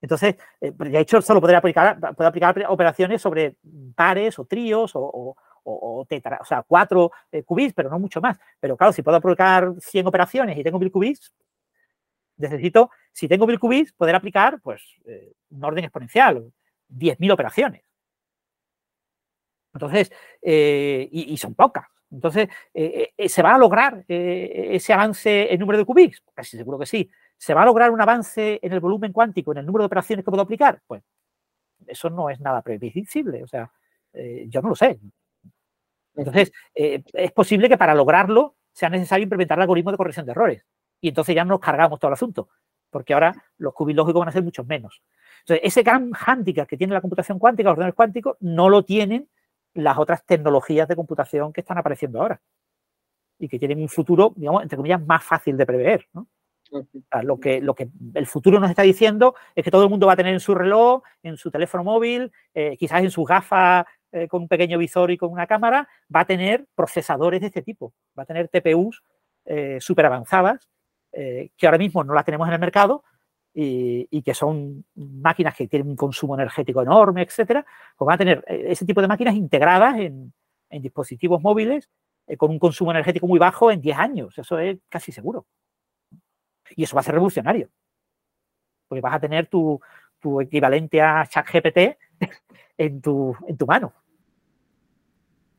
Entonces, 0.00 0.36
eh, 0.60 0.72
de 0.72 0.98
hecho, 1.00 1.20
solo 1.20 1.40
podría 1.40 1.58
aplicar, 1.58 1.98
puedo 2.14 2.28
aplicar 2.28 2.64
operaciones 2.68 3.20
sobre 3.20 3.56
pares 3.94 4.38
o 4.38 4.44
tríos 4.46 4.92
o, 4.94 5.36
o, 5.62 6.06
tetra, 6.08 6.38
o 6.40 6.44
sea, 6.44 6.62
cuatro 6.62 7.12
eh, 7.30 7.42
qubits, 7.42 7.74
pero 7.74 7.90
no 7.90 7.98
mucho 7.98 8.20
más. 8.20 8.38
Pero 8.58 8.76
claro, 8.76 8.92
si 8.92 9.02
puedo 9.02 9.18
aplicar 9.18 9.74
100 9.78 10.06
operaciones 10.06 10.56
y 10.56 10.62
tengo 10.64 10.78
1000 10.78 10.90
qubits, 10.90 11.32
necesito, 12.40 12.90
si 13.12 13.28
tengo 13.28 13.46
1000 13.46 13.58
qubits, 13.58 13.92
poder 13.92 14.14
aplicar 14.14 14.60
pues 14.60 14.82
un 15.50 15.64
orden 15.64 15.84
exponencial, 15.84 16.52
10.000 16.88 17.32
operaciones. 17.32 17.82
Entonces, 19.72 20.10
y, 20.42 21.36
son 21.36 21.54
pocas. 21.54 21.86
Entonces, 22.10 22.48
eh, 22.74 23.12
eh, 23.16 23.28
¿se 23.28 23.42
va 23.42 23.54
a 23.54 23.58
lograr 23.58 24.04
eh, 24.08 24.68
ese 24.72 24.92
avance 24.92 25.52
en 25.52 25.60
número 25.60 25.78
de 25.78 25.84
qubits? 25.84 26.22
Casi 26.34 26.56
seguro 26.56 26.78
que 26.78 26.86
sí. 26.86 27.08
¿Se 27.36 27.54
va 27.54 27.62
a 27.62 27.66
lograr 27.66 27.90
un 27.90 28.00
avance 28.00 28.58
en 28.62 28.72
el 28.72 28.80
volumen 28.80 29.12
cuántico, 29.12 29.52
en 29.52 29.58
el 29.58 29.66
número 29.66 29.84
de 29.84 29.86
operaciones 29.86 30.24
que 30.24 30.30
puedo 30.30 30.42
aplicar? 30.42 30.82
Pues 30.86 31.02
eso 31.86 32.10
no 32.10 32.28
es 32.28 32.40
nada 32.40 32.62
previsible. 32.62 33.42
O 33.44 33.46
sea, 33.46 33.70
yo 34.48 34.60
no 34.60 34.70
lo 34.70 34.74
sé. 34.74 34.98
Entonces, 36.16 36.52
es 36.74 37.32
posible 37.32 37.68
que 37.68 37.78
para 37.78 37.94
lograrlo 37.94 38.56
sea 38.72 38.90
necesario 38.90 39.22
implementar 39.22 39.58
el 39.58 39.62
algoritmo 39.62 39.92
de 39.92 39.96
corrección 39.96 40.26
de 40.26 40.32
errores. 40.32 40.66
Y 41.00 41.08
entonces 41.08 41.34
ya 41.34 41.44
nos 41.44 41.60
cargamos 41.60 41.98
todo 41.98 42.08
el 42.08 42.14
asunto, 42.14 42.48
porque 42.90 43.14
ahora 43.14 43.34
los 43.58 43.72
qubits 43.74 43.96
lógicos 43.96 44.20
van 44.20 44.28
a 44.28 44.32
ser 44.32 44.42
muchos 44.42 44.66
menos. 44.66 45.02
Entonces, 45.40 45.60
ese 45.64 45.82
gran 45.82 46.12
hándicap 46.12 46.68
que 46.68 46.76
tiene 46.76 46.92
la 46.92 47.00
computación 47.00 47.38
cuántica, 47.38 47.68
los 47.68 47.72
ordenadores 47.72 47.96
cuánticos, 47.96 48.36
no 48.40 48.68
lo 48.68 48.84
tienen 48.84 49.28
las 49.74 49.98
otras 49.98 50.24
tecnologías 50.24 50.88
de 50.88 50.96
computación 50.96 51.52
que 51.52 51.60
están 51.60 51.78
apareciendo 51.78 52.20
ahora 52.20 52.40
y 53.38 53.48
que 53.48 53.58
tienen 53.58 53.80
un 53.80 53.88
futuro, 53.88 54.32
digamos, 54.36 54.62
entre 54.62 54.76
comillas, 54.76 55.04
más 55.04 55.24
fácil 55.24 55.56
de 55.56 55.66
prever. 55.66 56.06
lo, 57.22 57.40
que, 57.40 57.60
lo 57.60 57.74
que 57.74 57.88
el 58.14 58.26
futuro 58.26 58.60
nos 58.60 58.70
está 58.70 58.82
diciendo 58.82 59.34
es 59.54 59.64
que 59.64 59.70
todo 59.70 59.82
el 59.82 59.90
mundo 59.90 60.06
va 60.06 60.12
a 60.12 60.16
tener 60.16 60.34
en 60.34 60.40
su 60.40 60.54
reloj, 60.54 61.02
en 61.22 61.36
su 61.36 61.50
teléfono 61.50 61.82
móvil, 61.82 62.30
eh, 62.54 62.76
quizás 62.76 63.02
en 63.02 63.10
sus 63.10 63.26
gafas 63.26 63.86
eh, 64.12 64.28
con 64.28 64.42
un 64.42 64.48
pequeño 64.48 64.78
visor 64.78 65.10
y 65.10 65.16
con 65.16 65.30
una 65.32 65.46
cámara, 65.46 65.88
va 66.14 66.20
a 66.20 66.24
tener 66.26 66.66
procesadores 66.74 67.40
de 67.40 67.46
este 67.46 67.62
tipo, 67.62 67.94
va 68.16 68.24
a 68.24 68.26
tener 68.26 68.48
TPUs 68.48 69.02
eh, 69.46 69.78
súper 69.80 70.06
avanzadas, 70.06 70.68
que 71.12 71.66
ahora 71.66 71.78
mismo 71.78 72.04
no 72.04 72.14
las 72.14 72.24
tenemos 72.24 72.46
en 72.48 72.54
el 72.54 72.60
mercado, 72.60 73.04
y, 73.52 74.22
que 74.22 74.34
son 74.34 74.84
máquinas 74.94 75.56
que 75.56 75.66
tienen 75.66 75.88
un 75.88 75.96
consumo 75.96 76.34
energético 76.34 76.82
enorme, 76.82 77.22
etcétera, 77.22 77.64
pues 77.96 78.06
van 78.06 78.14
a 78.14 78.18
tener 78.18 78.44
eh, 78.46 78.66
ese 78.68 78.84
tipo 78.84 79.00
de 79.00 79.08
máquinas 79.08 79.34
integradas 79.34 79.98
en, 79.98 80.32
dispositivos 80.70 81.42
móviles 81.42 81.88
eh, 82.28 82.36
con 82.36 82.48
un 82.50 82.60
consumo 82.60 82.92
energético 82.92 83.26
muy 83.26 83.40
bajo 83.40 83.72
en 83.72 83.80
10 83.80 83.98
años. 83.98 84.38
Eso 84.38 84.58
es 84.58 84.78
casi 84.88 85.10
seguro. 85.10 85.46
Y 86.76 86.84
eso 86.84 86.94
va 86.94 87.00
a 87.00 87.02
ser 87.02 87.14
revolucionario. 87.14 87.68
Porque 88.86 89.00
vas 89.00 89.14
a 89.14 89.20
tener 89.20 89.48
tu, 89.48 89.80
equivalente 90.40 91.02
a 91.02 91.26
ChatGPT 91.26 91.98
en 92.78 93.00
tu, 93.00 93.36
mano. 93.66 93.92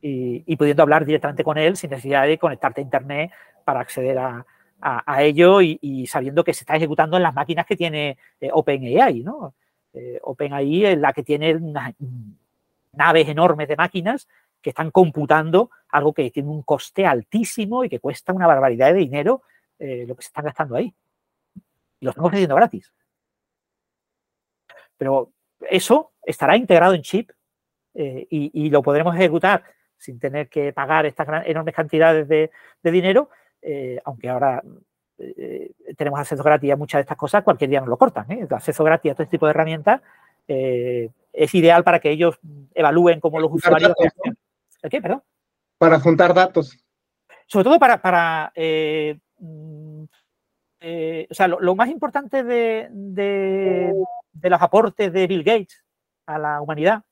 Y, 0.00 0.56
pudiendo 0.56 0.82
hablar 0.82 1.04
directamente 1.04 1.44
con 1.44 1.58
él 1.58 1.76
sin 1.76 1.90
necesidad 1.90 2.26
de 2.26 2.38
conectarte 2.38 2.80
a 2.80 2.84
Internet 2.84 3.30
para 3.64 3.80
acceder 3.80 4.16
a, 4.18 4.46
a, 4.82 5.22
ello 5.22 5.60
y, 5.60 6.06
sabiendo 6.08 6.42
que 6.42 6.52
se 6.52 6.62
está 6.62 6.76
ejecutando 6.76 7.16
en 7.16 7.22
las 7.22 7.34
máquinas 7.34 7.66
que 7.66 7.76
tiene 7.76 8.18
eh, 8.40 8.50
OpenAI, 8.52 9.22
¿no? 9.22 9.54
Eh, 9.92 10.18
OpenAI 10.22 10.86
es 10.86 10.98
la 10.98 11.12
que 11.12 11.22
tiene 11.22 11.54
unas 11.54 11.94
naves 12.92 13.28
enormes 13.28 13.68
de 13.68 13.76
máquinas 13.76 14.28
que 14.60 14.70
están 14.70 14.90
computando 14.90 15.70
algo 15.88 16.12
que 16.12 16.30
tiene 16.30 16.48
un 16.48 16.62
coste 16.62 17.06
altísimo 17.06 17.84
y 17.84 17.88
que 17.88 18.00
cuesta 18.00 18.32
una 18.32 18.46
barbaridad 18.46 18.92
de 18.92 18.98
dinero 18.98 19.42
eh, 19.78 20.04
lo 20.06 20.16
que 20.16 20.22
se 20.22 20.28
están 20.28 20.44
gastando 20.44 20.76
ahí. 20.76 20.92
Y 22.00 22.04
lo 22.04 22.10
estamos 22.10 22.32
haciendo 22.32 22.56
gratis. 22.56 22.92
Pero 24.96 25.30
eso 25.60 26.12
estará 26.24 26.56
integrado 26.56 26.94
en 26.94 27.02
chip 27.02 27.30
y, 27.94 28.70
lo 28.70 28.82
podremos 28.82 29.14
ejecutar 29.14 29.64
sin 29.98 30.18
tener 30.18 30.48
que 30.48 30.72
pagar 30.72 31.04
estas 31.04 31.46
enormes 31.46 31.74
cantidades 31.74 32.26
de 32.26 32.50
dinero 32.82 33.28
eh, 33.62 34.00
aunque 34.04 34.28
ahora 34.28 34.60
eh, 35.18 35.70
tenemos 35.96 36.18
acceso 36.18 36.42
gratis 36.42 36.72
a 36.72 36.76
muchas 36.76 36.98
de 36.98 37.02
estas 37.02 37.16
cosas, 37.16 37.44
cualquier 37.44 37.70
día 37.70 37.80
nos 37.80 37.88
lo 37.88 37.96
cortan. 37.96 38.30
¿eh? 38.32 38.40
El 38.40 38.52
acceso 38.52 38.82
gratis 38.82 39.10
a 39.10 39.12
este 39.12 39.26
tipo 39.26 39.46
de 39.46 39.50
herramientas 39.50 40.02
es 40.48 41.54
ideal 41.54 41.84
para 41.84 42.00
que 42.00 42.10
ellos 42.10 42.38
evalúen 42.74 43.20
cómo 43.20 43.38
los 43.40 43.52
usuarios. 43.52 43.92
¿El 44.82 44.90
qué? 44.90 45.00
Perdón. 45.00 45.22
Para 45.78 46.00
juntar 46.00 46.34
datos. 46.34 46.76
Sobre 47.46 47.64
todo 47.64 47.78
para. 47.78 48.02
para 48.02 48.52
mm, 49.38 50.02
o 51.30 51.34
sea, 51.34 51.46
lo, 51.46 51.76
más 51.76 51.88
importante 51.88 52.42
de, 52.42 52.88
de, 52.90 53.94
los 54.50 54.60
aportes 54.60 55.12
de 55.12 55.26
Bill 55.28 55.44
Gates 55.44 55.84
a 56.26 56.38
la 56.38 56.60
humanidad 56.60 57.04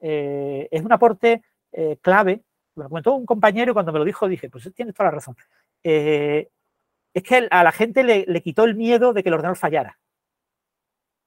es 0.00 0.82
un 0.82 0.92
aporte 0.92 1.42
clave 2.02 2.44
me 2.78 2.84
lo 2.84 2.88
comentó 2.88 3.14
un 3.14 3.26
compañero 3.26 3.72
y 3.72 3.74
cuando 3.74 3.92
me 3.92 3.98
lo 3.98 4.04
dijo 4.04 4.28
dije, 4.28 4.48
pues 4.48 4.72
tienes 4.74 4.94
toda 4.94 5.10
la 5.10 5.16
razón. 5.16 5.36
Eh, 5.82 6.48
es 7.12 7.22
que 7.22 7.48
a 7.50 7.64
la 7.64 7.72
gente 7.72 8.02
le, 8.04 8.42
quitó 8.42 8.64
el 8.64 8.74
miedo 8.74 9.12
de 9.12 9.22
que 9.22 9.28
el 9.28 9.34
ordenador 9.34 9.56
fallara. 9.56 9.98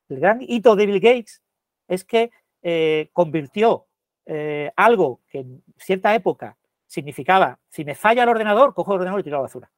El 0.09 0.19
gran 0.19 0.39
hito 0.41 0.75
de 0.75 0.85
Bill 0.85 0.99
Gates 0.99 1.41
es 1.87 2.03
que 2.03 2.31
eh, 2.61 3.09
convirtió 3.13 3.87
eh, 4.25 4.71
algo 4.75 5.21
que 5.27 5.39
en 5.39 5.63
cierta 5.77 6.13
época 6.15 6.57
significaba, 6.87 7.59
si 7.69 7.85
me 7.85 7.95
falla 7.95 8.23
el 8.23 8.29
ordenador, 8.29 8.73
cojo 8.73 8.91
el 8.91 8.95
ordenador 8.95 9.21
y 9.21 9.23
tiro 9.23 9.37
a 9.37 9.39
la 9.39 9.43
basura. 9.43 9.71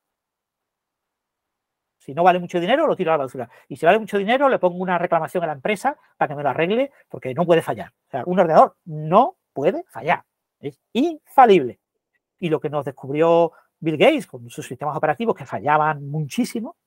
Si 1.97 2.13
no 2.13 2.23
vale 2.23 2.39
mucho 2.39 2.59
dinero, 2.59 2.85
lo 2.85 2.95
tiro 2.95 3.11
a 3.13 3.17
la 3.17 3.23
basura. 3.23 3.49
Y 3.69 3.77
si 3.77 3.85
vale 3.85 3.97
mucho 3.97 4.17
dinero, 4.17 4.49
le 4.49 4.59
pongo 4.59 4.77
una 4.77 4.97
reclamación 4.97 5.43
a 5.43 5.47
la 5.47 5.53
empresa 5.53 5.97
para 6.17 6.27
que 6.27 6.35
me 6.35 6.43
lo 6.43 6.49
arregle, 6.49 6.91
porque 7.07 7.33
no 7.33 7.45
puede 7.45 7.61
fallar. 7.61 7.93
Un 8.25 8.39
ordenador 8.39 8.75
no 8.83 9.37
puede 9.53 9.83
fallar. 9.85 10.25
Es 10.63 10.79
infalible. 10.93 11.79
Y 12.39 12.49
lo 12.49 12.59
que 12.59 12.69
nos 12.69 12.85
descubrió 12.85 13.51
Bill 13.79 13.97
Gates 13.97 14.27
con 14.27 14.49
sus 14.49 14.65
sistemas 14.65 14.95
operativos 14.95 15.35
que 15.35 15.45
fallaban 15.45 16.07
muchísimo 16.09 16.77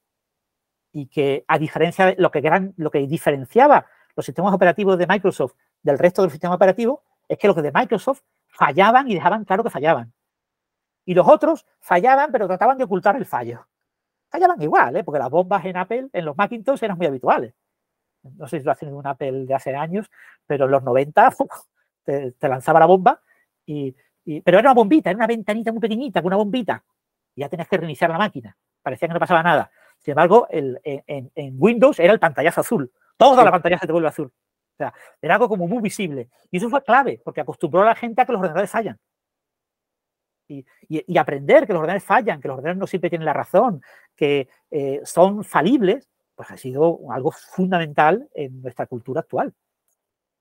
y 0.92 1.08
que 1.08 1.44
a 1.46 1.58
diferencia 1.58 2.06
de 2.06 2.16
lo 2.18 2.30
que, 2.30 2.72
lo 2.76 2.90
que 2.90 3.06
diferenciaba 3.06 3.86
los 4.14 4.24
sistemas 4.24 4.54
operativos 4.54 4.96
de 4.96 5.06
Microsoft 5.06 5.54
del 5.82 5.98
resto 5.98 6.22
del 6.22 6.30
sistema 6.30 6.54
operativo 6.54 7.02
es 7.28 7.36
que 7.36 7.46
los 7.48 7.56
de 7.56 7.70
Microsoft 7.70 8.22
fallaban 8.48 9.10
y 9.10 9.14
dejaban 9.14 9.44
claro 9.44 9.62
que 9.62 9.68
fallaban. 9.68 10.14
Y 11.04 11.12
los 11.12 11.28
otros 11.28 11.66
fallaban 11.80 12.32
pero 12.32 12.46
trataban 12.46 12.78
de 12.78 12.84
ocultar 12.84 13.14
el 13.16 13.26
fallo. 13.26 13.66
fallaban 14.30 14.60
igual, 14.62 14.96
¿eh? 14.96 15.04
porque 15.04 15.18
las 15.18 15.30
bombas 15.30 15.66
en 15.66 15.76
Apple, 15.76 16.08
en 16.10 16.24
los 16.24 16.34
Macintosh 16.34 16.82
eran 16.82 16.96
muy 16.96 17.06
habituales. 17.06 17.54
No 18.22 18.48
sé 18.48 18.58
si 18.58 18.64
lo 18.64 18.72
hacen 18.72 18.88
en 18.88 18.94
un 18.94 19.06
Apple 19.06 19.44
de 19.44 19.54
hace 19.54 19.74
años, 19.74 20.10
pero 20.46 20.64
en 20.64 20.70
los 20.70 20.82
90 20.82 21.30
te, 22.04 22.32
te 22.32 22.48
lanzaba 22.48 22.80
la 22.80 22.86
bomba, 22.86 23.20
y, 23.66 23.94
y- 24.24 24.40
pero 24.40 24.58
era 24.58 24.68
una 24.70 24.74
bombita, 24.74 25.10
era 25.10 25.16
una 25.18 25.26
ventanita 25.26 25.72
muy 25.72 25.80
pequeñita, 25.80 26.20
con 26.22 26.28
una 26.28 26.36
bombita, 26.36 26.84
y 27.34 27.40
ya 27.42 27.48
tenías 27.48 27.68
que 27.68 27.76
reiniciar 27.76 28.10
la 28.10 28.18
máquina. 28.18 28.56
Parecía 28.82 29.08
que 29.08 29.14
no 29.14 29.20
pasaba 29.20 29.42
nada. 29.42 29.70
Sin 29.98 30.12
embargo, 30.12 30.46
el- 30.50 30.80
en, 30.84 31.30
Windows 31.58 31.98
era 32.00 32.12
el 32.12 32.20
pantallazo 32.20 32.60
azul. 32.62 32.90
Toda 33.16 33.44
la 33.44 33.50
pantalla 33.50 33.78
se 33.78 33.86
te 33.86 33.92
vuelve 33.92 34.08
azul. 34.08 34.26
O 34.28 34.76
sea, 34.76 34.92
era 35.20 35.34
algo 35.34 35.48
como 35.48 35.66
muy 35.66 35.82
visible. 35.82 36.28
Y 36.50 36.58
eso 36.58 36.68
fue 36.70 36.82
clave, 36.84 37.20
porque 37.24 37.40
acostumbró 37.40 37.82
a 37.82 37.86
la 37.86 37.94
gente 37.94 38.20
a 38.22 38.26
que 38.26 38.32
los 38.32 38.40
ordenadores 38.40 38.70
fallan. 38.70 38.98
Y, 40.48 40.64
y- 40.88 41.04
y 41.12 41.18
aprender 41.18 41.66
que 41.66 41.72
los 41.72 41.80
ordenadores 41.80 42.04
fallan, 42.04 42.40
que 42.40 42.48
los 42.48 42.56
ordenadores 42.58 42.78
no 42.78 42.86
siempre 42.86 43.10
tienen 43.10 43.24
la 43.26 43.32
razón, 43.32 43.82
que 44.14 44.48
eh, 44.70 45.00
son 45.04 45.42
falibles, 45.44 46.08
pues 46.36 46.50
ha 46.50 46.56
sido 46.56 47.00
algo 47.10 47.32
fundamental 47.32 48.28
en 48.34 48.62
nuestra 48.62 48.86
cultura 48.86 49.20
actual. 49.22 49.52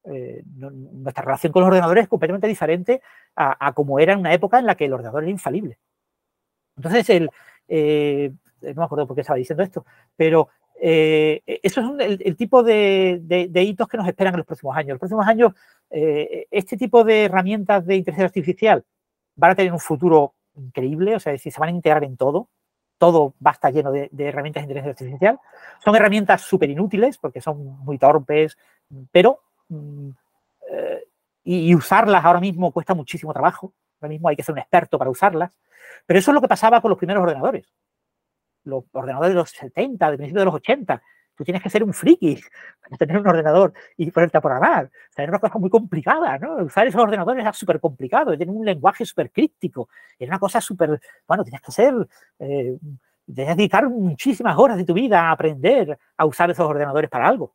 Eh, 0.08 0.44
nuestra 0.46 1.24
relación 1.24 1.52
con 1.52 1.62
los 1.62 1.68
ordenadores 1.68 2.04
es 2.04 2.10
completamente 2.10 2.48
diferente 2.48 3.02
a, 3.36 3.68
a 3.68 3.74
como 3.74 4.00
era 4.00 4.14
en 4.14 4.20
una 4.20 4.34
época 4.34 4.60
en 4.60 4.68
la 4.68 4.76
que 4.76 4.86
el 4.86 4.94
ordenador 4.94 5.24
era 5.24 5.32
infalible. 5.32 5.80
Entonces, 6.78 7.10
el, 7.10 7.30
eh, 7.68 8.32
no 8.62 8.74
me 8.74 8.84
acuerdo 8.84 9.08
por 9.08 9.16
qué 9.16 9.22
estaba 9.22 9.38
diciendo 9.38 9.64
esto, 9.64 9.86
pero 10.16 10.50
eh, 10.80 11.42
eso 11.46 11.98
es 12.00 12.20
el, 12.22 12.36
tipo 12.36 12.64
de, 12.64 13.50
hitos 13.54 13.88
que 13.88 13.98
nos 13.98 14.08
esperan 14.08 14.34
en 14.34 14.40
los 14.40 14.48
próximos 14.48 14.76
años. 14.76 14.90
En 14.90 14.94
los 14.94 15.00
próximos 15.00 15.28
años, 15.28 15.54
eh, 15.90 16.48
este 16.52 16.78
tipo 16.78 17.04
de 17.04 17.26
herramientas 17.26 17.86
de 17.86 17.96
inteligencia 17.96 18.28
artificial 18.28 18.84
van 19.36 19.52
a 19.52 19.56
tener 19.56 19.72
un 19.72 19.80
futuro 19.80 20.34
increíble, 20.56 21.16
o 21.16 21.20
sea, 21.20 21.32
decir, 21.34 21.52
se 21.52 21.60
van 21.60 21.70
a 21.70 21.74
integrar 21.74 22.04
en 22.04 22.18
todo. 22.18 22.50
Todo 22.98 23.36
va 23.46 23.52
a 23.52 23.54
estar 23.56 23.74
lleno 23.74 23.92
de, 23.92 24.10
de 24.12 24.26
herramientas 24.26 24.62
de 24.62 24.72
inteligencia 24.72 24.92
artificial. 24.92 25.40
Son 25.84 25.96
herramientas 25.96 26.42
súper 26.42 26.70
inútiles 26.70 27.18
porque 27.18 27.42
son 27.42 27.78
muy 27.84 27.98
torpes, 27.98 28.58
pero 29.12 29.42
eh, 29.70 31.04
y, 31.44 31.76
usarlas 31.76 32.24
ahora 32.26 32.40
mismo 32.40 32.72
cuesta 32.72 32.94
muchísimo 32.94 33.34
trabajo. 33.34 33.74
Ahora 34.02 34.10
mismo 34.10 34.30
hay 34.30 34.36
que 34.36 34.44
ser 34.44 34.54
un 34.54 34.60
experto 34.60 34.98
para 34.98 35.10
usarlas. 35.10 35.52
Pero 36.06 36.20
eso 36.20 36.32
es 36.32 36.36
lo 36.36 36.42
que 36.42 36.48
pasaba 36.48 36.82
con 36.82 36.90
los 36.90 36.98
primeros 36.98 37.24
ordenadores. 37.24 37.68
Los 38.64 38.84
ordenadores 38.92 39.32
de 39.32 39.36
los 39.36 39.50
70, 39.52 40.12
de 40.12 40.18
principios 40.18 40.42
de 40.42 40.46
los 40.46 40.56
80. 40.56 41.02
Tú 41.36 41.44
tienes 41.44 41.62
que 41.62 41.70
ser 41.70 41.84
un 41.84 41.94
friki 41.94 42.40
para 42.82 42.98
tener 42.98 43.18
un 43.18 43.28
ordenador 43.28 43.74
y 43.98 44.10
ponerte 44.10 44.38
a 44.38 44.42
programar. 44.42 44.86
O 44.86 45.22
era 45.22 45.32
una 45.32 45.40
cosa 45.40 45.60
muy 45.60 45.70
complicada, 45.70 46.38
¿no? 46.38 46.64
Usar 46.64 46.88
esos 46.88 47.02
ordenadores 47.02 47.42
era 47.42 47.54
súper 47.54 47.80
complicado, 47.80 48.38
tienen 48.38 48.56
un 48.56 48.66
lenguaje 48.66 49.06
súper 49.06 49.32
críptico. 49.32 49.90
Era 50.18 50.32
una 50.32 50.40
cosa 50.40 50.62
súper, 50.62 51.00
bueno, 51.28 51.44
tienes 51.44 51.62
que 51.62 51.72
ser, 51.72 51.94
eh, 52.40 52.78
que 53.28 53.46
dedicar 53.46 53.90
muchísimas 53.90 54.58
horas 54.58 54.78
de 54.78 54.86
tu 54.86 54.94
vida 54.94 55.24
a 55.24 55.32
aprender 55.32 55.98
a 56.16 56.26
usar 56.26 56.50
esos 56.50 56.66
ordenadores 56.66 57.10
para 57.10 57.28
algo. 57.28 57.54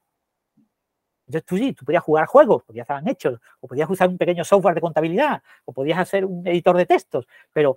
Entonces 1.31 1.47
tú 1.47 1.57
sí, 1.57 1.73
tú 1.73 1.85
podías 1.85 2.03
jugar 2.03 2.27
juegos, 2.27 2.65
porque 2.65 2.79
ya 2.79 2.83
estaban 2.83 3.07
hechos, 3.09 3.41
o 3.61 3.69
podías 3.69 3.89
usar 3.89 4.09
un 4.09 4.19
pequeño 4.19 4.45
software 4.45 4.75
de 4.75 4.81
contabilidad, 4.81 5.43
o 5.65 5.73
podías 5.73 5.99
hacer 5.99 6.25
un 6.25 6.47
editor 6.47 6.77
de 6.77 6.87
textos, 6.87 7.27
pero 7.53 7.77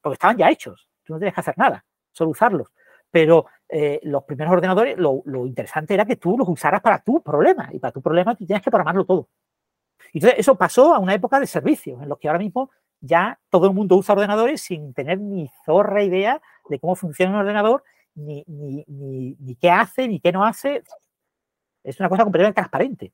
porque 0.00 0.14
estaban 0.14 0.38
ya 0.38 0.50
hechos, 0.50 0.88
tú 1.02 1.12
no 1.12 1.18
tenías 1.18 1.34
que 1.34 1.40
hacer 1.40 1.58
nada, 1.58 1.84
solo 2.12 2.30
usarlos. 2.30 2.72
Pero 3.10 3.46
eh, 3.68 4.00
los 4.04 4.24
primeros 4.24 4.52
ordenadores, 4.52 4.96
lo, 4.96 5.22
interesante 5.46 5.92
era 5.94 6.06
que 6.06 6.16
tú 6.16 6.36
los 6.38 6.48
usaras 6.48 6.80
para 6.80 6.98
tu 7.00 7.22
problema, 7.22 7.68
y 7.72 7.78
para 7.78 7.92
tu 7.92 8.00
problema 8.00 8.34
tú 8.34 8.46
tienes 8.46 8.62
que 8.62 8.70
programarlo 8.70 9.04
todo. 9.04 9.28
Entonces 10.12 10.38
eso 10.38 10.54
pasó 10.54 10.94
a 10.94 10.98
una 10.98 11.12
época 11.12 11.38
de 11.38 11.46
servicios, 11.46 12.02
en 12.02 12.08
los 12.08 12.18
que 12.18 12.28
ahora 12.28 12.38
mismo 12.38 12.70
ya 13.00 13.38
todo 13.50 13.66
el 13.66 13.74
mundo 13.74 13.96
usa 13.96 14.14
ordenadores 14.14 14.62
sin 14.62 14.94
tener 14.94 15.20
ni 15.20 15.50
zorra 15.66 16.02
idea 16.02 16.40
de 16.70 16.78
cómo 16.78 16.94
funciona 16.94 17.32
un 17.32 17.38
ordenador, 17.40 17.84
ni, 18.14 18.44
ni, 18.46 18.84
ni 18.86 19.56
qué 19.56 19.70
hace, 19.70 20.08
ni 20.08 20.20
qué 20.20 20.32
no 20.32 20.44
hace. 20.44 20.82
Es 21.84 22.00
una 22.00 22.08
cosa 22.08 22.24
completamente 22.24 22.56
transparente. 22.56 23.12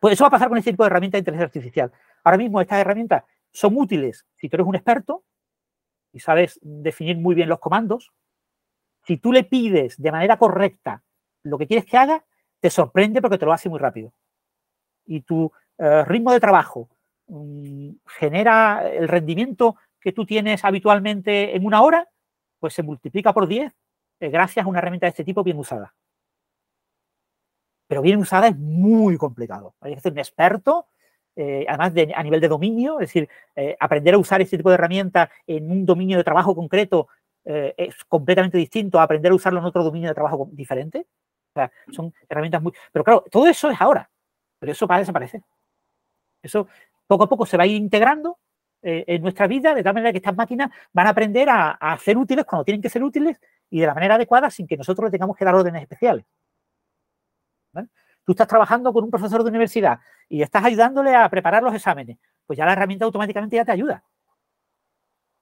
Pues 0.00 0.14
eso 0.14 0.24
va 0.24 0.28
a 0.28 0.32
pasar 0.32 0.48
con 0.48 0.58
este 0.58 0.72
tipo 0.72 0.82
de 0.82 0.88
herramientas 0.88 1.18
de 1.18 1.20
inteligencia 1.20 1.46
artificial. 1.46 1.92
Ahora 2.24 2.38
mismo 2.38 2.60
estas 2.60 2.80
herramientas 2.80 3.24
son 3.52 3.76
útiles 3.76 4.26
si 4.36 4.48
tú 4.48 4.56
eres 4.56 4.66
un 4.66 4.74
experto 4.74 5.24
y 6.12 6.20
sabes 6.20 6.58
definir 6.62 7.18
muy 7.18 7.34
bien 7.34 7.48
los 7.48 7.60
comandos. 7.60 8.12
Si 9.04 9.18
tú 9.18 9.32
le 9.32 9.44
pides 9.44 9.96
de 10.00 10.12
manera 10.12 10.38
correcta 10.38 11.02
lo 11.42 11.58
que 11.58 11.66
quieres 11.66 11.86
que 11.86 11.96
haga, 11.96 12.24
te 12.60 12.70
sorprende 12.70 13.20
porque 13.20 13.38
te 13.38 13.46
lo 13.46 13.52
hace 13.52 13.68
muy 13.68 13.78
rápido. 13.78 14.12
Y 15.06 15.22
tu 15.22 15.52
eh, 15.78 16.04
ritmo 16.04 16.32
de 16.32 16.40
trabajo 16.40 16.88
mm, 17.28 17.90
genera 18.06 18.88
el 18.90 19.08
rendimiento 19.08 19.76
que 20.00 20.12
tú 20.12 20.26
tienes 20.26 20.64
habitualmente 20.64 21.56
en 21.56 21.64
una 21.64 21.82
hora, 21.82 22.08
pues 22.58 22.74
se 22.74 22.82
multiplica 22.82 23.32
por 23.32 23.46
10 23.46 23.72
eh, 24.20 24.30
gracias 24.30 24.64
a 24.64 24.68
una 24.68 24.78
herramienta 24.78 25.06
de 25.06 25.10
este 25.10 25.24
tipo 25.24 25.44
bien 25.44 25.58
usada. 25.58 25.94
Pero 27.88 28.02
bien 28.02 28.20
usada 28.20 28.48
es 28.48 28.56
muy 28.56 29.16
complicado. 29.16 29.74
Hay 29.80 29.94
que 29.94 30.00
ser 30.00 30.12
un 30.12 30.18
experto, 30.18 30.86
eh, 31.34 31.64
además 31.66 31.94
de, 31.94 32.12
a 32.14 32.22
nivel 32.22 32.40
de 32.40 32.48
dominio, 32.48 33.00
es 33.00 33.08
decir, 33.08 33.28
eh, 33.56 33.76
aprender 33.80 34.14
a 34.14 34.18
usar 34.18 34.40
este 34.40 34.58
tipo 34.58 34.68
de 34.68 34.74
herramientas 34.74 35.30
en 35.46 35.70
un 35.70 35.86
dominio 35.86 36.18
de 36.18 36.24
trabajo 36.24 36.54
concreto 36.54 37.08
eh, 37.44 37.74
es 37.76 38.04
completamente 38.04 38.58
distinto 38.58 39.00
a 39.00 39.04
aprender 39.04 39.32
a 39.32 39.34
usarlo 39.34 39.58
en 39.58 39.64
otro 39.64 39.82
dominio 39.82 40.08
de 40.08 40.14
trabajo 40.14 40.48
diferente. 40.52 41.06
O 41.50 41.52
sea, 41.54 41.72
son 41.90 42.12
herramientas 42.28 42.62
muy... 42.62 42.72
Pero 42.92 43.04
claro, 43.04 43.24
todo 43.30 43.46
eso 43.46 43.70
es 43.70 43.80
ahora, 43.80 44.10
pero 44.58 44.72
eso 44.72 44.86
va 44.86 44.96
a 44.96 44.98
desaparecer. 44.98 45.40
Eso 46.42 46.68
poco 47.06 47.24
a 47.24 47.28
poco 47.28 47.46
se 47.46 47.56
va 47.56 47.64
a 47.64 47.66
ir 47.66 47.76
integrando 47.76 48.38
en 48.80 49.22
nuestra 49.22 49.48
vida, 49.48 49.74
de 49.74 49.82
tal 49.82 49.92
manera 49.92 50.12
que 50.12 50.18
estas 50.18 50.36
máquinas 50.36 50.70
van 50.92 51.08
a 51.08 51.10
aprender 51.10 51.48
a, 51.50 51.72
a 51.72 51.98
ser 51.98 52.16
útiles 52.16 52.44
cuando 52.44 52.64
tienen 52.64 52.80
que 52.80 52.88
ser 52.88 53.02
útiles 53.02 53.36
y 53.70 53.80
de 53.80 53.86
la 53.86 53.94
manera 53.94 54.14
adecuada 54.14 54.50
sin 54.50 54.68
que 54.68 54.76
nosotros 54.76 55.06
le 55.06 55.10
tengamos 55.10 55.36
que 55.36 55.44
dar 55.44 55.54
órdenes 55.54 55.82
especiales. 55.82 56.24
Tú 58.24 58.32
estás 58.32 58.46
trabajando 58.46 58.92
con 58.92 59.04
un 59.04 59.10
profesor 59.10 59.42
de 59.42 59.48
universidad 59.48 60.00
y 60.28 60.42
estás 60.42 60.62
ayudándole 60.62 61.14
a 61.14 61.26
preparar 61.30 61.62
los 61.62 61.74
exámenes, 61.74 62.18
pues 62.46 62.58
ya 62.58 62.66
la 62.66 62.74
herramienta 62.74 63.06
automáticamente 63.06 63.56
ya 63.56 63.64
te 63.64 63.72
ayuda. 63.72 64.04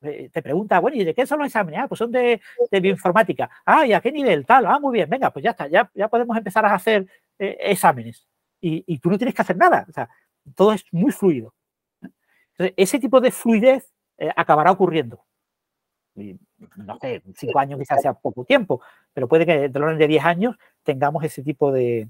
Eh, 0.02 0.30
Te 0.32 0.42
pregunta, 0.42 0.78
bueno, 0.78 0.96
¿y 0.96 1.04
de 1.04 1.14
qué 1.14 1.26
son 1.26 1.38
los 1.38 1.46
exámenes? 1.46 1.80
Ah, 1.80 1.88
pues 1.88 1.98
son 1.98 2.12
de, 2.12 2.40
bioinformática. 2.70 3.50
Ah, 3.64 3.86
¿y 3.86 3.92
a 3.92 4.00
qué 4.00 4.12
nivel? 4.12 4.46
Tal. 4.46 4.66
Ah, 4.66 4.78
muy 4.78 4.92
bien, 4.92 5.08
venga, 5.08 5.32
pues 5.32 5.42
ya 5.42 5.50
está, 5.50 5.66
ya, 5.68 5.90
ya 5.94 6.08
podemos 6.08 6.36
empezar 6.36 6.64
a 6.64 6.74
hacer 6.74 7.08
eh, 7.38 7.56
exámenes. 7.60 8.26
Y, 8.60 8.98
tú 8.98 9.10
no 9.10 9.18
tienes 9.18 9.34
que 9.34 9.42
hacer 9.42 9.56
nada. 9.56 9.86
O 9.88 9.92
sea, 9.92 10.08
todo 10.54 10.72
es 10.72 10.84
muy 10.92 11.12
fluido. 11.12 11.54
Entonces, 12.52 12.74
ese 12.76 12.98
tipo 12.98 13.20
de 13.20 13.30
fluidez 13.30 13.92
eh, 14.18 14.30
acabará 14.36 14.70
ocurriendo. 14.72 15.24
No 16.14 16.98
sé, 17.00 17.22
cinco 17.34 17.58
años 17.58 17.78
quizás 17.78 18.00
sea 18.00 18.14
poco 18.14 18.44
tiempo, 18.44 18.80
pero 19.12 19.28
puede 19.28 19.44
que 19.44 19.68
del 19.68 19.82
orden 19.82 19.98
de 19.98 20.08
10 20.08 20.24
años 20.24 20.56
tengamos 20.82 21.22
ese 21.24 21.42
tipo 21.42 21.70
de, 21.70 22.08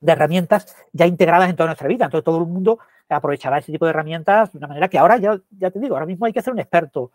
de 0.00 0.12
herramientas 0.12 0.76
ya 0.92 1.06
integradas 1.06 1.50
en 1.50 1.56
toda 1.56 1.68
nuestra 1.68 1.88
vida. 1.88 2.04
Entonces 2.06 2.24
todo 2.24 2.38
el 2.38 2.46
mundo 2.46 2.78
aprovechará 3.08 3.58
ese 3.58 3.72
tipo 3.72 3.84
de 3.86 3.90
herramientas 3.90 4.52
de 4.52 4.58
una 4.58 4.68
manera 4.68 4.88
que 4.88 4.98
ahora 4.98 5.16
ya, 5.18 5.40
ya 5.50 5.70
te 5.70 5.78
digo, 5.80 5.94
ahora 5.94 6.06
mismo 6.06 6.26
hay 6.26 6.32
que 6.32 6.42
ser 6.42 6.52
un 6.52 6.58
experto 6.60 7.10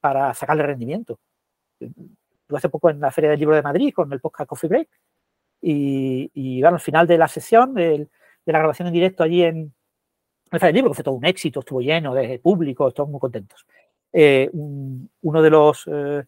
para 0.00 0.34
sacarle 0.34 0.62
rendimiento. 0.64 1.18
Yo 1.80 2.56
hace 2.56 2.68
poco 2.68 2.90
en 2.90 3.00
la 3.00 3.10
Feria 3.10 3.30
del 3.30 3.38
Libro 3.40 3.54
de 3.54 3.62
Madrid 3.62 3.92
con 3.94 4.12
el 4.12 4.20
podcast 4.20 4.48
Coffee 4.48 4.68
Break 4.68 4.88
y, 5.60 6.30
y 6.34 6.60
bueno, 6.60 6.76
al 6.76 6.80
final 6.80 7.06
de 7.06 7.18
la 7.18 7.28
sesión, 7.28 7.74
del- 7.74 8.08
de 8.46 8.52
la 8.52 8.58
grabación 8.60 8.88
en 8.88 8.94
directo 8.94 9.22
allí 9.22 9.42
en, 9.42 9.72
la 10.50 10.58
Feria 10.58 10.68
del 10.68 10.74
Libro, 10.76 10.90
que 10.90 10.96
fue 10.96 11.04
todo 11.04 11.14
un 11.14 11.26
éxito, 11.26 11.60
estuvo 11.60 11.80
lleno 11.82 12.14
de 12.14 12.38
público, 12.38 12.90
todos 12.92 13.08
muy 13.08 13.20
contentos. 13.20 13.66
Eh, 14.12 14.48
un- 14.52 15.10
uno 15.22 15.42
de 15.42 15.50
los 15.50 15.84
eh, 15.86 16.24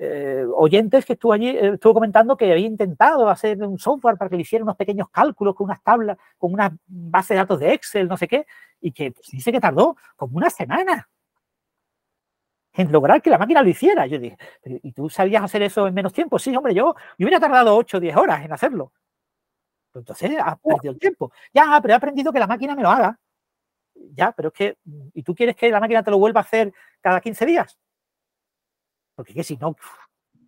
eh, 0.00 0.44
oyentes 0.54 1.04
que 1.04 1.14
estuvo 1.14 1.32
allí 1.32 1.48
eh, 1.48 1.72
estuvo 1.74 1.94
comentando 1.94 2.36
que 2.36 2.50
había 2.52 2.66
intentado 2.66 3.28
hacer 3.28 3.62
un 3.62 3.78
software 3.78 4.16
para 4.16 4.28
que 4.30 4.36
le 4.36 4.42
hiciera 4.42 4.64
unos 4.64 4.76
pequeños 4.76 5.08
cálculos 5.10 5.54
con 5.54 5.66
unas 5.66 5.82
tablas, 5.82 6.16
con 6.38 6.52
una 6.52 6.76
base 6.86 7.34
de 7.34 7.38
datos 7.38 7.60
de 7.60 7.72
Excel, 7.74 8.08
no 8.08 8.16
sé 8.16 8.28
qué, 8.28 8.46
y 8.80 8.92
que 8.92 9.12
pues, 9.12 9.28
dice 9.30 9.52
que 9.52 9.60
tardó 9.60 9.96
como 10.16 10.36
una 10.38 10.50
semana 10.50 11.08
en 12.74 12.92
lograr 12.92 13.20
que 13.22 13.30
la 13.30 13.38
máquina 13.38 13.62
lo 13.62 13.68
hiciera. 13.68 14.06
Yo 14.06 14.18
dije, 14.18 14.36
"Pero, 14.62 14.76
¿y 14.82 14.92
tú 14.92 15.08
sabías 15.10 15.42
hacer 15.42 15.62
eso 15.62 15.86
en 15.88 15.94
menos 15.94 16.12
tiempo? 16.12 16.38
Sí, 16.38 16.54
hombre, 16.56 16.74
yo, 16.74 16.94
yo 17.18 17.26
hubiera 17.26 17.40
tardado 17.40 17.76
8 17.76 17.96
o 17.98 18.00
10 18.00 18.16
horas 18.16 18.44
en 18.44 18.52
hacerlo. 18.52 18.92
Pues 19.92 20.02
entonces 20.02 20.36
has 20.42 20.58
perdido 20.60 20.92
el 20.92 20.98
tiempo. 20.98 21.32
Ya, 21.52 21.78
pero 21.82 21.94
he 21.94 21.96
aprendido 21.96 22.32
que 22.32 22.38
la 22.38 22.46
máquina 22.46 22.74
me 22.74 22.82
lo 22.82 22.90
haga. 22.90 23.18
Ya, 24.14 24.32
pero 24.32 24.48
es 24.48 24.54
que, 24.54 24.78
¿y 25.14 25.22
tú 25.22 25.34
quieres 25.34 25.56
que 25.56 25.70
la 25.70 25.80
máquina 25.80 26.02
te 26.02 26.10
lo 26.10 26.18
vuelva 26.18 26.40
a 26.40 26.44
hacer 26.44 26.72
cada 27.00 27.20
15 27.20 27.46
días? 27.46 27.78
Porque 29.18 29.34
que 29.34 29.42
si 29.42 29.56
no, 29.56 29.74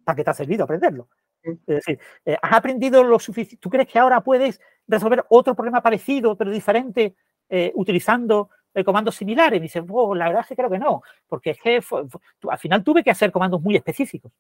¿para 0.05 0.17
qué 0.17 0.25
te 0.25 0.31
ha 0.31 0.35
servido 0.35 0.63
aprenderlo? 0.65 1.09
Es 1.43 1.59
decir, 1.67 1.99
eh, 2.25 2.39
has 2.41 2.53
aprendido 2.55 3.03
lo 3.05 3.19
suficiente. 3.19 3.61
¿Tú 3.61 3.69
crees 3.71 3.89
que 3.89 3.99
ahora 3.99 4.21
puedes 4.23 4.61
resolver 4.87 5.25
otro 5.31 5.57
problema 5.57 5.83
parecido, 5.83 6.37
pero 6.37 6.53
diferente, 6.53 7.17
eh, 7.49 7.73
utilizando 7.75 8.51
eh, 8.75 8.85
comandos 8.85 9.17
similares? 9.17 9.59
Y 9.59 9.63
dices, 9.63 9.83
"Oh, 9.91 10.15
la 10.15 10.27
verdad 10.29 10.43
es 10.43 10.49
que 10.49 10.57
creo 10.57 10.71
que 10.71 10.79
no, 10.79 11.03
porque 11.29 11.51
es 11.51 11.61
que 11.61 11.83
fue- 11.83 12.09
fue- 12.09 12.21
tú- 12.39 12.51
al 12.53 12.59
final 12.61 12.85
tuve 12.85 13.03
que 13.05 13.11
hacer 13.11 13.33
comandos 13.33 13.61
muy 13.63 13.77
específicos. 13.77 14.33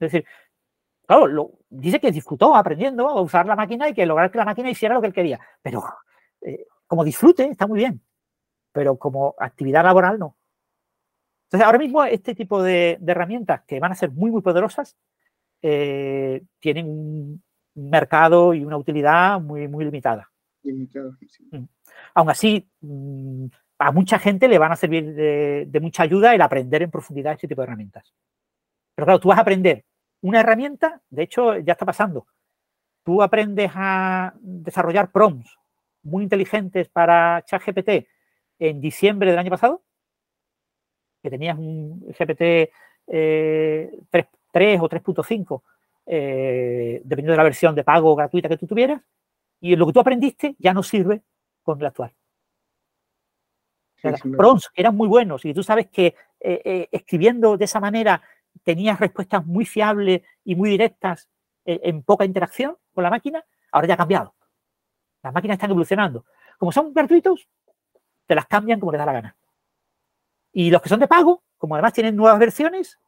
Es 0.00 0.12
decir, 0.12 0.24
claro, 1.06 1.28
lo- 1.28 1.52
dice 1.70 2.00
que 2.00 2.12
disfrutó 2.12 2.56
aprendiendo 2.56 3.08
a 3.08 3.22
usar 3.22 3.46
la 3.46 3.56
máquina 3.56 3.88
y 3.90 3.94
que 3.94 4.06
lograr 4.06 4.32
que 4.32 4.38
la 4.38 4.46
máquina 4.46 4.70
hiciera 4.70 4.96
lo 4.96 5.02
que 5.02 5.08
él 5.08 5.14
quería. 5.14 5.40
Pero 5.62 5.84
eh, 6.42 6.66
como 6.88 7.04
disfrute, 7.04 7.44
está 7.46 7.68
muy 7.68 7.80
bien. 7.80 8.02
Pero 8.72 8.98
como 8.98 9.36
actividad 9.40 9.84
laboral, 9.84 10.20
no. 10.20 10.37
Entonces, 11.48 11.64
ahora 11.66 11.78
mismo 11.78 12.04
este 12.04 12.34
tipo 12.34 12.62
de, 12.62 12.98
de 13.00 13.12
herramientas 13.12 13.62
que 13.66 13.80
van 13.80 13.92
a 13.92 13.94
ser 13.94 14.10
muy, 14.10 14.30
muy 14.30 14.42
poderosas 14.42 14.96
eh, 15.62 16.42
tienen 16.60 16.86
un 16.86 17.42
mercado 17.74 18.52
y 18.52 18.64
una 18.64 18.76
utilidad 18.76 19.40
muy, 19.40 19.66
muy 19.66 19.84
limitada. 19.86 20.30
Limitado, 20.62 21.16
sí. 21.26 21.48
Mm. 21.50 21.64
Aún 22.14 22.30
así, 22.30 22.68
mm, 22.80 23.46
a 23.78 23.92
mucha 23.92 24.18
gente 24.18 24.46
le 24.46 24.58
van 24.58 24.72
a 24.72 24.76
servir 24.76 25.14
de, 25.14 25.64
de 25.66 25.80
mucha 25.80 26.02
ayuda 26.02 26.34
el 26.34 26.42
aprender 26.42 26.82
en 26.82 26.90
profundidad 26.90 27.32
este 27.32 27.48
tipo 27.48 27.62
de 27.62 27.66
herramientas. 27.66 28.12
Pero 28.94 29.06
claro, 29.06 29.20
tú 29.20 29.28
vas 29.28 29.38
a 29.38 29.42
aprender 29.42 29.84
una 30.20 30.40
herramienta, 30.40 31.00
de 31.08 31.22
hecho 31.22 31.56
ya 31.58 31.72
está 31.72 31.86
pasando. 31.86 32.26
Tú 33.04 33.22
aprendes 33.22 33.70
a 33.74 34.34
desarrollar 34.40 35.10
prompts 35.10 35.56
muy 36.02 36.24
inteligentes 36.24 36.88
para 36.88 37.42
ChatGPT 37.46 38.06
en 38.58 38.80
diciembre 38.80 39.30
del 39.30 39.38
año 39.38 39.50
pasado, 39.50 39.82
que 41.28 41.36
tenías 41.36 41.58
un 41.58 42.00
GPT 42.18 42.70
eh, 43.06 43.90
3, 44.10 44.26
3 44.52 44.80
o 44.80 44.88
3.5, 44.88 45.62
eh, 46.06 47.00
dependiendo 47.04 47.32
de 47.32 47.36
la 47.36 47.44
versión 47.44 47.74
de 47.74 47.84
pago 47.84 48.16
gratuita 48.16 48.48
que 48.48 48.56
tú 48.56 48.66
tuvieras, 48.66 49.02
y 49.60 49.76
lo 49.76 49.86
que 49.86 49.92
tú 49.92 50.00
aprendiste 50.00 50.56
ya 50.58 50.72
no 50.72 50.82
sirve 50.82 51.22
con 51.62 51.80
el 51.80 51.86
actual. 51.86 52.14
O 53.96 54.00
sea, 54.00 54.16
Sí, 54.16 54.22
sí, 54.22 54.36
prompts 54.36 54.70
que 54.70 54.80
eran 54.80 54.96
muy 54.96 55.08
buenos 55.08 55.44
y 55.44 55.52
tú 55.52 55.62
sabes 55.62 55.88
que 55.88 56.14
eh, 56.40 56.62
eh, 56.64 56.88
escribiendo 56.92 57.56
de 57.56 57.64
esa 57.64 57.80
manera 57.80 58.22
tenías 58.62 59.00
respuestas 59.00 59.44
muy 59.44 59.66
fiables 59.66 60.22
y 60.44 60.54
muy 60.54 60.70
directas 60.70 61.28
en 61.64 62.02
poca 62.02 62.24
interacción 62.24 62.78
con 62.94 63.04
la 63.04 63.10
máquina, 63.10 63.44
ahora 63.72 63.88
ya 63.88 63.94
ha 63.94 63.98
cambiado. 63.98 64.34
Las 65.22 65.34
máquinas 65.34 65.56
están 65.56 65.68
evolucionando. 65.68 66.24
Como 66.56 66.72
son 66.72 66.94
gratuitos, 66.94 67.46
te 68.26 68.34
las 68.34 68.46
cambian 68.46 68.80
como 68.80 68.92
les 68.92 68.98
da 68.98 69.04
la 69.06 69.12
gana. 69.12 69.36
Y 70.52 70.70
los 70.70 70.82
que 70.82 70.88
son 70.88 71.00
de 71.00 71.08
pago, 71.08 71.42
como 71.58 71.74
además 71.74 71.92
tienen 71.92 72.16
nuevas 72.16 72.38
versiones, 72.38 72.98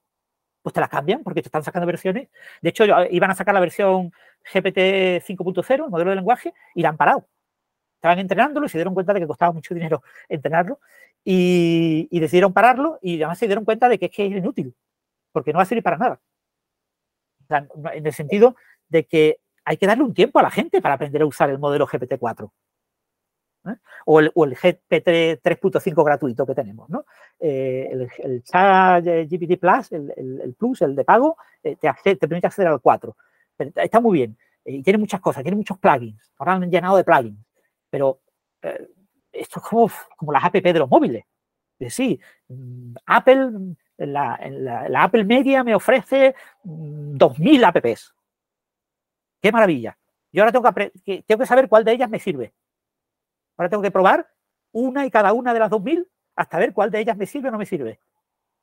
pues 0.62 0.74
te 0.74 0.80
las 0.80 0.90
cambian 0.90 1.22
porque 1.22 1.42
te 1.42 1.48
están 1.48 1.64
sacando 1.64 1.86
versiones. 1.86 2.28
De 2.62 2.70
hecho, 2.70 2.84
yo- 2.84 2.96
iban 3.10 3.30
a 3.30 3.34
sacar 3.34 3.54
la 3.54 3.60
versión 3.60 4.12
GPT 4.52 5.22
5.0, 5.22 5.84
el 5.86 5.90
modelo 5.90 6.10
de 6.10 6.16
lenguaje, 6.16 6.54
y 6.74 6.82
la 6.82 6.90
han 6.90 6.96
parado. 6.96 7.26
Estaban 7.96 8.18
entrenándolo 8.18 8.66
y 8.66 8.68
se 8.70 8.78
dieron 8.78 8.94
cuenta 8.94 9.12
de 9.14 9.20
que 9.20 9.26
costaba 9.26 9.52
mucho 9.52 9.74
dinero 9.74 10.02
entrenarlo 10.28 10.80
y, 11.24 12.08
decidieron 12.20 12.52
pararlo 12.52 12.98
y 13.02 13.16
además 13.16 13.38
se 13.38 13.46
dieron 13.46 13.64
cuenta 13.64 13.88
de 13.88 13.98
que 13.98 14.06
es 14.06 14.12
que 14.12 14.26
es 14.26 14.32
inútil 14.32 14.74
porque 15.32 15.52
no 15.52 15.58
va 15.58 15.64
a 15.64 15.66
servir 15.66 15.84
para 15.84 15.98
nada. 15.98 16.20
En 17.94 18.06
el 18.06 18.12
sentido 18.12 18.56
de 18.88 19.04
que 19.04 19.38
hay 19.64 19.76
que 19.76 19.86
darle 19.86 20.04
un 20.04 20.14
tiempo 20.14 20.38
a 20.38 20.42
la 20.42 20.50
gente 20.50 20.80
para 20.80 20.94
aprender 20.94 21.22
a 21.22 21.26
usar 21.26 21.50
el 21.50 21.58
modelo 21.58 21.86
GPT-4. 21.86 22.50
¿Eh? 23.66 23.74
O 24.06 24.20
el, 24.20 24.30
o 24.34 24.44
el 24.44 24.54
GPT 24.56 25.40
3.5 25.42 26.04
gratuito 26.04 26.46
que 26.46 26.54
tenemos. 26.54 26.88
¿no? 26.90 27.04
Eh, 27.38 27.88
el, 27.92 28.08
el 28.18 28.42
chat 28.44 29.04
GPT 29.04 29.58
Plus, 29.58 29.92
el, 29.92 30.12
el- 30.16 30.54
Plus, 30.54 30.82
el 30.82 30.94
de 30.96 31.04
pago, 31.04 31.36
eh, 31.62 31.76
te, 31.76 31.90
te 32.16 32.16
permite 32.28 32.46
acceder 32.46 32.68
al 32.68 32.80
4. 32.80 33.16
Pero 33.56 33.70
está 33.76 34.00
muy 34.00 34.18
bien. 34.18 34.36
Y 34.64 34.82
tiene 34.82 34.98
muchas 34.98 35.20
cosas, 35.20 35.42
tiene 35.42 35.56
muchos 35.56 35.78
plugins. 35.78 36.32
Ahora 36.38 36.54
han 36.54 36.70
llenado 36.70 36.96
de 36.96 37.04
plugins. 37.04 37.38
Pero 37.90 38.20
esto 39.32 39.60
es 39.60 39.66
como, 39.66 39.90
como 40.16 40.32
las 40.32 40.44
app 40.44 40.54
de 40.54 40.72
los 40.78 40.90
móviles. 40.90 41.24
Es 41.78 41.88
decir, 41.96 42.20
mm, 42.48 42.94
Apple, 43.06 43.46
mm, 43.50 43.76
la, 43.98 44.38
la- 44.88 45.04
Apple 45.04 45.24
Media 45.24 45.64
me 45.64 45.74
ofrece 45.74 46.34
mm, 46.64 47.16
2.000 47.16 47.64
apps. 47.64 48.14
¡Qué 49.42 49.52
maravilla! 49.52 49.98
Yo 50.32 50.42
ahora 50.42 50.52
tengo 50.52 50.92
que- 51.04 51.22
tengo 51.26 51.40
que 51.40 51.46
saber 51.46 51.68
cuál 51.68 51.84
de 51.84 51.92
ellas 51.92 52.10
me 52.10 52.18
sirve. 52.20 52.52
Ahora 53.60 53.68
tengo 53.68 53.82
que 53.82 53.90
probar 53.90 54.26
una 54.72 55.04
y 55.04 55.10
cada 55.10 55.34
una 55.34 55.52
de 55.52 55.60
las 55.60 55.70
2.000 55.70 56.08
hasta 56.34 56.58
ver 56.58 56.72
cuál 56.72 56.90
de 56.90 57.00
ellas 57.00 57.14
me 57.14 57.26
sirve 57.26 57.48
o 57.48 57.52
no 57.52 57.58
me 57.58 57.66
sirve. 57.66 58.00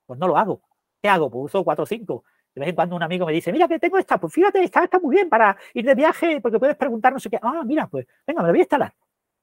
Pues 0.08 0.20
no 0.20 0.28
lo 0.28 0.36
hago. 0.36 0.64
¿Qué 1.00 1.08
hago? 1.08 1.30
Pues 1.30 1.54
uso 1.54 1.64
4 1.64 1.84
o 1.84 1.86
5. 1.86 2.24
De 2.56 2.62
vez 2.62 2.70
en 2.70 2.76
cuando 2.76 2.96
un 2.96 3.04
amigo 3.04 3.28
me 3.28 3.32
dice, 3.32 3.52
mira 3.52 3.68
que 3.68 3.78
tengo 3.78 4.00
esta, 4.00 4.20
pues 4.20 4.34
fíjate, 4.34 4.64
esta 4.64 4.84
está 4.84 4.98
muy 4.98 5.16
bien 5.16 5.30
para 5.30 5.56
ir 5.76 5.86
de 5.86 5.94
viaje 5.94 6.42
porque 6.42 6.58
puedes 6.58 6.76
preguntar 6.76 7.14
no 7.14 7.20
sé 7.20 7.30
qué. 7.30 7.38
Ah, 7.40 7.62
mira, 7.64 7.86
pues 7.86 8.08
venga, 8.26 8.42
me 8.42 8.48
la 8.48 8.52
voy 8.54 8.60
a 8.60 8.64
instalar. 8.64 8.96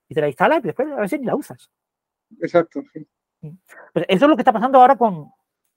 Y 0.08 0.14
te 0.16 0.22
la 0.22 0.26
instalas 0.26 0.58
y 0.58 0.62
después 0.62 0.88
a 0.90 1.06
si 1.06 1.20
ni 1.20 1.26
la 1.26 1.36
usas. 1.36 1.70
Exacto, 2.40 2.82
sí. 2.92 3.06
Pues 3.92 4.06
eso 4.08 4.24
es 4.24 4.28
lo 4.28 4.34
que 4.34 4.42
está 4.42 4.52
pasando 4.52 4.80
ahora 4.80 4.96
con 4.96 5.30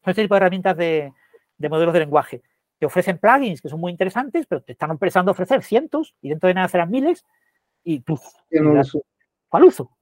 este 0.04 0.24
tipo 0.24 0.34
de 0.34 0.38
herramientas 0.40 0.76
de, 0.76 1.14
de 1.56 1.70
modelos 1.70 1.94
de 1.94 2.00
lenguaje. 2.00 2.42
Te 2.80 2.88
ofrecen 2.88 3.20
plugins 3.20 3.62
que 3.62 3.70
son 3.70 3.80
muy 3.80 3.92
interesantes, 3.92 4.48
pero 4.48 4.64
te 4.64 4.72
están 4.72 4.90
empezando 4.90 5.30
a 5.30 5.34
ofrecer 5.34 5.62
cientos 5.62 6.16
y 6.20 6.30
dentro 6.30 6.48
de 6.48 6.56
nada 6.56 6.68
serán 6.68 6.90
miles. 6.90 7.24
Y 7.84 8.00
tú, 8.00 8.20
Yo 8.50 8.64
no 8.64 8.74
lo 8.74 8.82
uso. 8.82 9.04
¿Cuál 9.50 9.64
uso? 9.64 9.98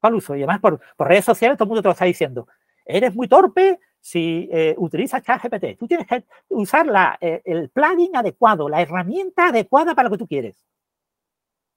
¿Cuál 0.00 0.14
uso? 0.14 0.36
Y 0.36 0.40
además 0.42 0.60
por, 0.60 0.80
redes 0.98 1.24
sociales 1.24 1.56
todo 1.56 1.64
el 1.64 1.68
mundo 1.68 1.82
te 1.82 1.88
lo 1.88 1.92
está 1.92 2.04
diciendo. 2.04 2.46
Eres 2.84 3.14
muy 3.14 3.28
torpe 3.28 3.80
si 4.00 4.48
eh, 4.52 4.74
utilizas 4.76 5.22
ChatGPT. 5.22 5.78
Tú 5.78 5.86
tienes 5.88 6.06
que 6.06 6.24
usar 6.48 7.18
eh, 7.20 7.40
el 7.44 7.70
plugin 7.70 8.14
adecuado, 8.14 8.68
la 8.68 8.82
herramienta 8.82 9.48
adecuada 9.48 9.94
para 9.94 10.08
lo 10.08 10.14
que 10.14 10.18
tú 10.18 10.26
quieres. 10.26 10.62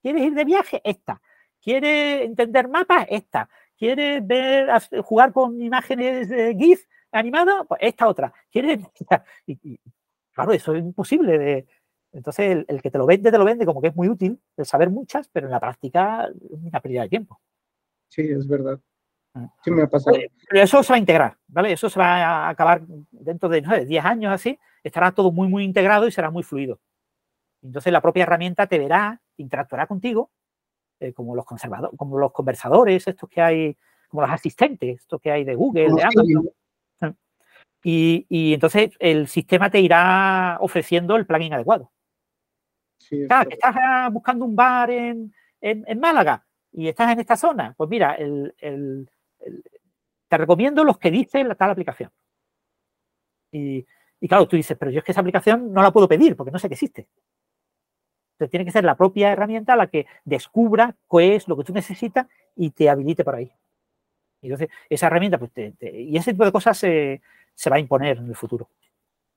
¿Quieres 0.02 0.24
ir 0.24 0.34
de 0.34 0.46
viaje? 0.46 0.82
Esta. 0.84 1.22
¿Quieres 1.62 2.26
entender 2.26 2.68
mapas? 2.68 3.06
Esta. 3.10 3.50
¿Quieres 3.78 4.26
ver, 4.26 4.70
jugar 5.04 5.32
con 5.32 5.62
imágenes 5.62 6.30
de 6.30 6.56
GIF 6.56 6.86
animadas? 7.12 7.66
Pues 7.68 7.80
esta 7.84 8.08
otra. 8.08 8.34
¿Quieres? 8.52 8.80
Y, 9.46 9.80
claro, 10.34 10.52
eso 10.52 10.74
es 10.76 10.84
imposible 10.84 11.38
de. 11.38 11.68
Entonces, 12.14 12.52
el, 12.52 12.66
el 12.68 12.82
que 12.82 12.90
te 12.90 12.98
lo 12.98 13.06
vende, 13.06 13.32
te 13.32 13.38
lo 13.38 13.46
vende 13.46 13.66
como 13.66 13.82
que 13.82 13.90
es 13.90 13.96
muy 13.96 14.10
útil 14.10 14.40
el 14.56 14.66
saber 14.66 14.90
muchas, 14.90 15.28
pero 15.30 15.48
en 15.48 15.52
la 15.52 15.60
práctica 15.60 16.26
es 16.28 16.52
una 16.52 16.80
pérdida 16.80 17.04
de 17.04 17.10
tiempo. 17.10 17.40
Sí, 18.10 18.22
es 18.22 18.48
verdad. 18.48 18.80
Ah. 19.34 19.54
Sí 19.64 19.72
me 19.72 19.84
ha 19.84 19.88
pasado. 19.88 20.18
Pero 20.50 20.64
eso 20.64 20.82
se 20.82 20.94
va 20.94 20.96
a 20.96 21.00
integrar, 21.00 21.38
¿vale? 21.48 21.72
Eso 21.72 21.90
se 21.90 22.00
va 22.00 22.24
a 22.24 22.50
acabar 22.50 22.82
dentro 23.12 23.50
de 23.50 23.62
no 23.62 23.72
sé, 23.72 23.86
10 23.86 24.06
años 24.06 24.34
así, 24.34 24.58
estará 24.84 25.12
todo 25.12 25.32
muy, 25.32 25.48
muy 25.48 25.64
integrado 25.64 26.08
y 26.08 26.12
será 26.12 26.32
muy 26.32 26.44
fluido. 26.44 26.80
Entonces 27.62 27.92
la 27.92 28.02
propia 28.02 28.24
herramienta 28.24 28.68
te 28.68 28.80
verá, 28.80 29.22
interactuará 29.38 29.88
contigo, 29.88 30.32
eh, 31.00 31.14
como 31.14 31.36
los 31.36 31.46
conservadores, 31.46 31.98
como 31.98 32.18
los 32.18 32.32
conversadores, 32.32 33.08
estos 33.08 33.30
que 33.30 33.42
hay, 33.42 33.78
como 34.08 34.22
los 34.22 34.32
asistentes, 34.32 35.02
estos 35.02 35.22
que 35.22 35.32
hay 35.32 35.44
de 35.44 35.56
Google, 35.56 35.86
Como 35.86 35.98
de. 35.98 36.04
Amazon. 36.04 37.18
Y, 37.84 38.26
y 38.28 38.54
entonces 38.56 38.92
el 39.00 39.28
sistema 39.28 39.70
te 39.70 39.80
irá 39.80 40.58
ofreciendo 40.60 41.16
el 41.16 41.26
plugin 41.26 41.54
adecuado. 41.54 41.92
Sí, 43.10 43.22
es 43.24 43.28
Ah, 43.32 43.46
que 43.46 43.54
estás 43.56 43.76
ah, 43.78 44.10
buscando 44.12 44.46
un 44.46 44.56
bar 44.56 44.90
en, 44.92 45.34
en- 45.62 45.84
en 45.88 46.00
Málaga 46.00 46.46
y 46.72 46.88
estás 46.88 47.12
en 47.12 47.20
esta 47.20 47.36
zona. 47.38 47.74
Pues 47.78 47.90
mira, 47.90 48.14
el- 48.16 48.54
el- 48.60 49.10
el- 49.40 49.64
te 50.28 50.38
recomiendo 50.38 50.84
los 50.84 50.98
que 50.98 51.10
dice 51.12 51.44
la 51.44 51.56
tal 51.56 51.72
aplicación. 51.72 52.12
Y, 53.52 53.86
y 54.20 54.28
claro, 54.28 54.48
tú 54.48 54.56
dices, 54.58 54.78
pero 54.78 54.92
yo 54.92 55.00
es 55.00 55.06
que 55.06 55.12
esa 55.12 55.22
aplicación 55.22 55.72
no 55.72 55.82
la 55.82 55.92
puedo 55.92 56.08
pedir 56.08 56.36
porque 56.36 56.52
no 56.52 56.60
sé 56.60 56.68
que 56.68 56.74
existe. 56.74 57.08
Entonces 58.34 58.52
tiene 58.52 58.66
que 58.66 58.72
ser 58.72 58.84
la 58.84 58.96
propia 58.96 59.32
herramienta 59.32 59.76
la 59.76 59.88
que 59.88 60.06
descubra 60.26 60.96
qué 61.10 61.36
es 61.36 61.48
lo 61.48 61.58
que 61.58 61.64
tú 61.64 61.74
necesitas 61.74 62.28
y 62.56 62.72
te 62.72 62.90
habilite 62.90 63.24
por 63.24 63.36
ahí. 63.36 63.52
Y 64.42 64.48
entonces, 64.48 64.70
esa 64.90 65.08
herramienta, 65.08 65.40
pues, 65.40 65.52
te- 65.52 65.72
te- 65.72 66.00
y 66.02 66.16
ese 66.16 66.32
tipo 66.34 66.46
de 66.46 66.52
cosas 66.52 66.78
se, 66.78 67.22
se 67.56 67.70
va 67.72 67.78
a 67.78 67.80
imponer 67.80 68.18
en 68.18 68.28
el 68.28 68.36
futuro. 68.36 68.70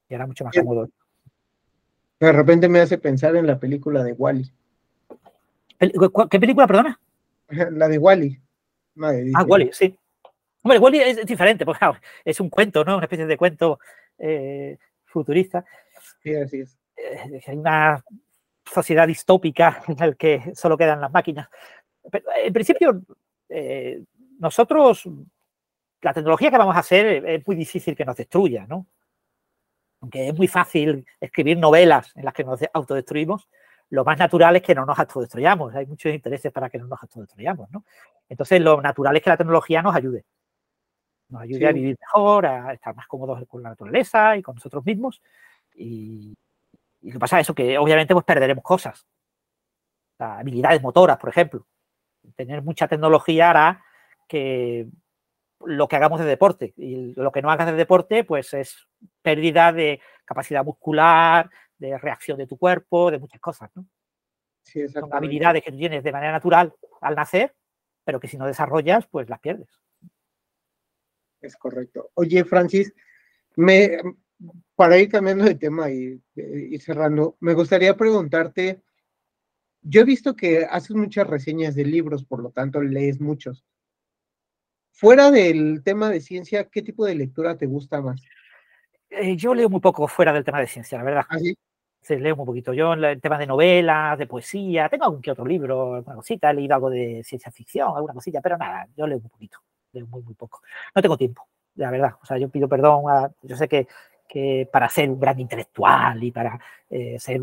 Y 0.09 0.15
hará 0.15 0.27
mucho 0.27 0.45
más 0.45 0.55
cómodo. 0.63 0.89
De 2.21 2.33
repente 2.33 2.69
me 2.69 2.81
hace 2.81 2.99
pensar 2.99 3.35
en 3.37 3.47
la 3.47 3.59
película 3.59 4.05
de 4.05 4.13
Wally. 4.13 4.53
Pel- 5.79 6.29
¿Qué 6.29 6.39
película, 6.39 6.67
perdona? 6.67 7.01
La 7.49 7.89
de 7.89 7.97
Wally. 7.99 8.39
Ah, 9.35 9.45
Wally, 9.47 9.71
sí. 9.73 9.97
Hombre, 10.63 10.79
Wally 10.79 11.01
es 11.01 11.27
diferente, 11.27 11.65
porque 11.65 11.79
claro, 11.79 11.99
es 12.23 12.39
un 12.39 12.51
cuento, 12.51 12.85
¿no? 12.85 12.97
Una 12.99 13.07
especie 13.07 13.25
de 13.25 13.39
cuento 13.39 13.81
eh, 14.19 14.77
futurista. 15.07 15.65
Sí, 16.23 16.35
así 16.35 16.61
es. 16.61 16.79
Eh, 16.95 17.41
hay 17.47 17.57
una 17.57 18.05
sociedad 18.71 19.07
distópica 19.07 19.83
en 19.89 19.97
la 19.97 20.13
que 20.15 20.53
solo 20.55 20.77
quedan 20.77 21.01
las 21.01 21.11
máquinas. 21.11 21.49
Pero, 22.11 22.27
en 22.45 22.53
principio, 22.53 23.01
eh, 23.49 24.03
nosotros, 24.39 25.09
la 26.03 26.13
tecnología 26.13 26.51
que 26.51 26.59
vamos 26.59 26.77
a 26.77 26.81
hacer 26.81 27.27
es 27.27 27.47
muy 27.47 27.57
difícil 27.57 27.97
que 27.97 28.05
nos 28.05 28.17
destruya, 28.17 28.67
¿no? 28.67 28.87
Aunque 30.01 30.29
es 30.29 30.37
muy 30.37 30.49
fácil 30.49 31.07
escribir 31.21 31.59
novelas 31.59 32.13
en 32.17 32.25
las 32.25 32.35
que 32.35 32.45
nos 32.45 32.61
de- 32.61 32.71
autodestruimos, 32.73 33.49
lo 33.91 34.05
más 34.05 34.19
natural 34.19 34.57
es 34.57 34.63
que 34.63 34.75
no 34.75 34.87
nos 34.87 34.99
autodestruyamos. 34.99 35.75
Hay 35.75 35.87
muchos 35.87 36.13
intereses 36.15 36.53
para 36.53 36.71
que 36.71 36.79
no 36.79 36.87
nos 36.87 37.03
autodestruyamos, 37.03 37.71
¿no? 37.71 37.85
Entonces, 38.29 38.61
lo 38.61 38.81
natural 38.81 39.17
es 39.17 39.23
que 39.23 39.31
la 39.31 39.37
tecnología 39.37 39.83
nos 39.83 39.95
ayude. 39.95 40.25
Nos 41.29 41.43
ayude 41.43 41.67
a 41.67 41.73
vivir 41.73 41.97
mejor, 42.01 42.47
a 42.47 42.73
estar 42.73 42.95
más 42.95 43.07
cómodos 43.07 43.43
con 43.49 43.63
la 43.63 43.71
naturaleza 43.71 44.37
y 44.37 44.43
con 44.43 44.55
nosotros 44.55 44.85
mismos. 44.85 45.21
Y, 45.75 46.37
y 47.03 47.07
lo 47.09 47.13
que 47.15 47.19
pasa 47.19 47.39
es 47.41 47.47
eso, 47.47 47.55
que 47.55 47.79
obviamente 47.79 48.15
pues 48.15 48.25
perderemos 48.25 48.65
cosas. 48.65 49.07
O 50.15 50.17
sea, 50.17 50.39
habilidades 50.39 50.83
motoras, 50.83 51.19
por 51.19 51.31
ejemplo. 51.31 51.67
Tener 52.37 52.63
mucha 52.63 52.87
tecnología 52.89 53.51
hará 53.51 53.85
que 54.29 54.87
lo 55.65 55.89
que 55.89 55.97
hagamos 55.97 56.21
de 56.21 56.27
deporte 56.27 56.73
y 56.77 57.15
lo 57.15 57.33
que 57.33 57.43
no 57.43 57.51
hagas 57.51 57.67
de 57.67 57.75
deporte, 57.75 58.25
pues 58.25 58.55
es 58.55 58.89
pérdida 59.23 59.73
de 59.73 60.01
capacidad 60.25 60.65
muscular, 60.65 61.51
de 61.79 61.99
reacción 61.99 62.39
de 62.39 62.47
tu 62.47 62.57
cuerpo, 62.57 63.11
de 63.11 63.19
muchas 63.19 63.41
cosas, 63.41 63.71
¿no? 63.75 63.87
Sí, 64.63 64.87
Son 64.89 65.13
habilidades 65.13 65.63
que 65.65 65.73
tú 65.73 65.79
tienes 65.79 66.05
de 66.05 66.13
manera 66.13 66.33
natural 66.33 66.73
al 67.01 67.15
nacer, 67.15 67.55
pero 68.05 68.21
que 68.21 68.29
si 68.29 68.37
no 68.37 68.47
desarrollas, 68.47 69.07
pues 69.07 69.29
las 69.29 69.41
pierdes. 69.41 69.69
Es 71.41 71.57
correcto. 71.57 72.11
Oye, 72.15 72.45
Francis, 72.45 72.93
me, 73.57 73.99
para 74.75 74.99
ir 74.99 75.09
cambiando 75.09 75.45
de 75.45 75.55
tema 75.55 75.91
y 75.91 76.23
ir 76.35 76.83
cerrando, 76.83 77.37
me 77.41 77.55
gustaría 77.55 77.97
preguntarte, 77.97 78.83
yo 79.83 80.03
he 80.03 80.05
visto 80.05 80.37
que 80.37 80.65
haces 80.65 80.95
muchas 80.95 81.27
reseñas 81.27 81.75
de 81.75 81.85
libros, 81.85 82.25
por 82.25 82.43
lo 82.43 82.51
tanto 82.51 82.83
lees 82.83 83.21
muchos. 83.21 83.65
Fuera 84.93 85.31
del 85.31 85.83
tema 85.83 86.11
de 86.11 86.21
ciencia, 86.21 86.69
¿qué 86.69 86.83
tipo 86.83 87.05
de 87.05 87.15
lectura 87.15 87.57
te 87.57 87.67
gusta 87.67 88.01
más? 88.01 88.21
Eh, 89.11 89.37
yo 89.37 89.55
leo 89.55 89.69
muy 89.69 89.81
poco 89.81 90.07
fuera 90.07 90.33
del 90.33 90.45
tema 90.45 90.61
de 90.61 90.67
ciencia, 90.67 90.99
la 90.99 91.05
verdad. 91.05 91.25
¿Ah, 91.29 91.39
sí? 91.39 91.57
Sí, 92.03 92.17
leo 92.17 92.37
muy 92.37 92.47
poquito. 92.47 92.73
Yo 92.73 92.95
en 92.95 93.05
el 93.05 93.21
tema 93.21 93.39
de 93.39 93.47
novelas, 93.47 94.19
de 94.19 94.27
poesía, 94.27 94.89
tengo 94.89 95.05
algún 95.05 95.21
que 95.21 95.31
otro 95.31 95.45
libro, 95.45 95.97
alguna 95.97 96.17
cosita, 96.17 96.51
he 96.51 96.55
leído 96.55 96.75
algo 96.75 96.91
de 96.91 97.23
ciencia 97.25 97.53
ficción, 97.53 97.93
alguna 97.95 98.15
cosita, 98.15 98.41
pero 98.41 98.57
nada, 98.57 98.89
yo 98.97 99.07
leo 99.07 99.21
muy 99.21 99.29
poquito, 99.29 99.59
leo 99.93 100.07
muy, 100.07 100.23
muy 100.23 100.35
poco. 100.35 100.63
No 100.95 101.03
tengo 101.03 101.17
tiempo, 101.17 101.47
la 101.75 101.91
verdad. 101.91 102.15
O 102.23 102.27
sea, 102.27 102.39
yo 102.39 102.49
pido 102.49 102.69
perdón 102.69 103.05
a, 103.09 103.31
yo 103.43 103.57
sé 103.57 103.69
que, 103.69 103.87
que 104.27 104.69
para 104.73 104.89
ser 104.89 105.11
un 105.11 105.21
gran 105.21 105.39
intelectual 105.39 106.23
y 106.25 106.31
para 106.31 106.59
eh, 106.89 107.19
ser 107.19 107.43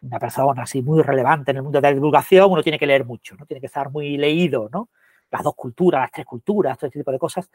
una 0.00 0.18
persona 0.18 0.62
así 0.62 0.80
muy 0.82 1.02
relevante 1.02 1.50
en 1.50 1.58
el 1.58 1.62
mundo 1.62 1.78
de 1.78 1.82
la 1.82 1.94
divulgación, 1.94 2.50
uno 2.50 2.62
tiene 2.62 2.78
que 2.78 2.86
leer 2.86 3.04
mucho, 3.04 3.36
¿no? 3.36 3.46
Tiene 3.46 3.60
que 3.60 3.66
estar 3.66 3.90
muy 3.90 4.16
leído, 4.16 4.68
¿no? 4.72 4.88
Las 5.34 5.42
dos 5.42 5.56
culturas, 5.56 6.02
las 6.02 6.12
tres 6.12 6.26
culturas, 6.26 6.78
todo 6.78 6.86
este 6.86 7.00
tipo 7.00 7.10
de 7.10 7.18
cosas. 7.18 7.50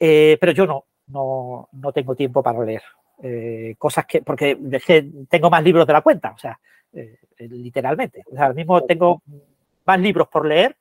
Eh, 0.00 0.36
pero 0.40 0.50
yo 0.50 0.66
no, 0.66 0.84
no, 1.06 1.68
no 1.70 1.92
tengo 1.92 2.16
tiempo 2.16 2.42
para 2.42 2.64
leer. 2.64 2.82
Eh, 3.22 3.76
cosas 3.78 4.04
que, 4.04 4.20
porque 4.22 4.58
tengo 5.28 5.48
más 5.48 5.62
libros 5.62 5.86
de 5.86 5.92
la 5.92 6.00
cuenta, 6.00 6.32
o 6.32 6.38
sea, 6.38 6.58
eh, 6.92 7.18
literalmente. 7.38 8.24
O 8.26 8.34
sea, 8.34 8.46
ahora 8.46 8.54
mismo 8.54 8.82
tengo 8.82 9.22
más 9.86 10.00
libros 10.00 10.26
por 10.26 10.44
leer 10.44 10.76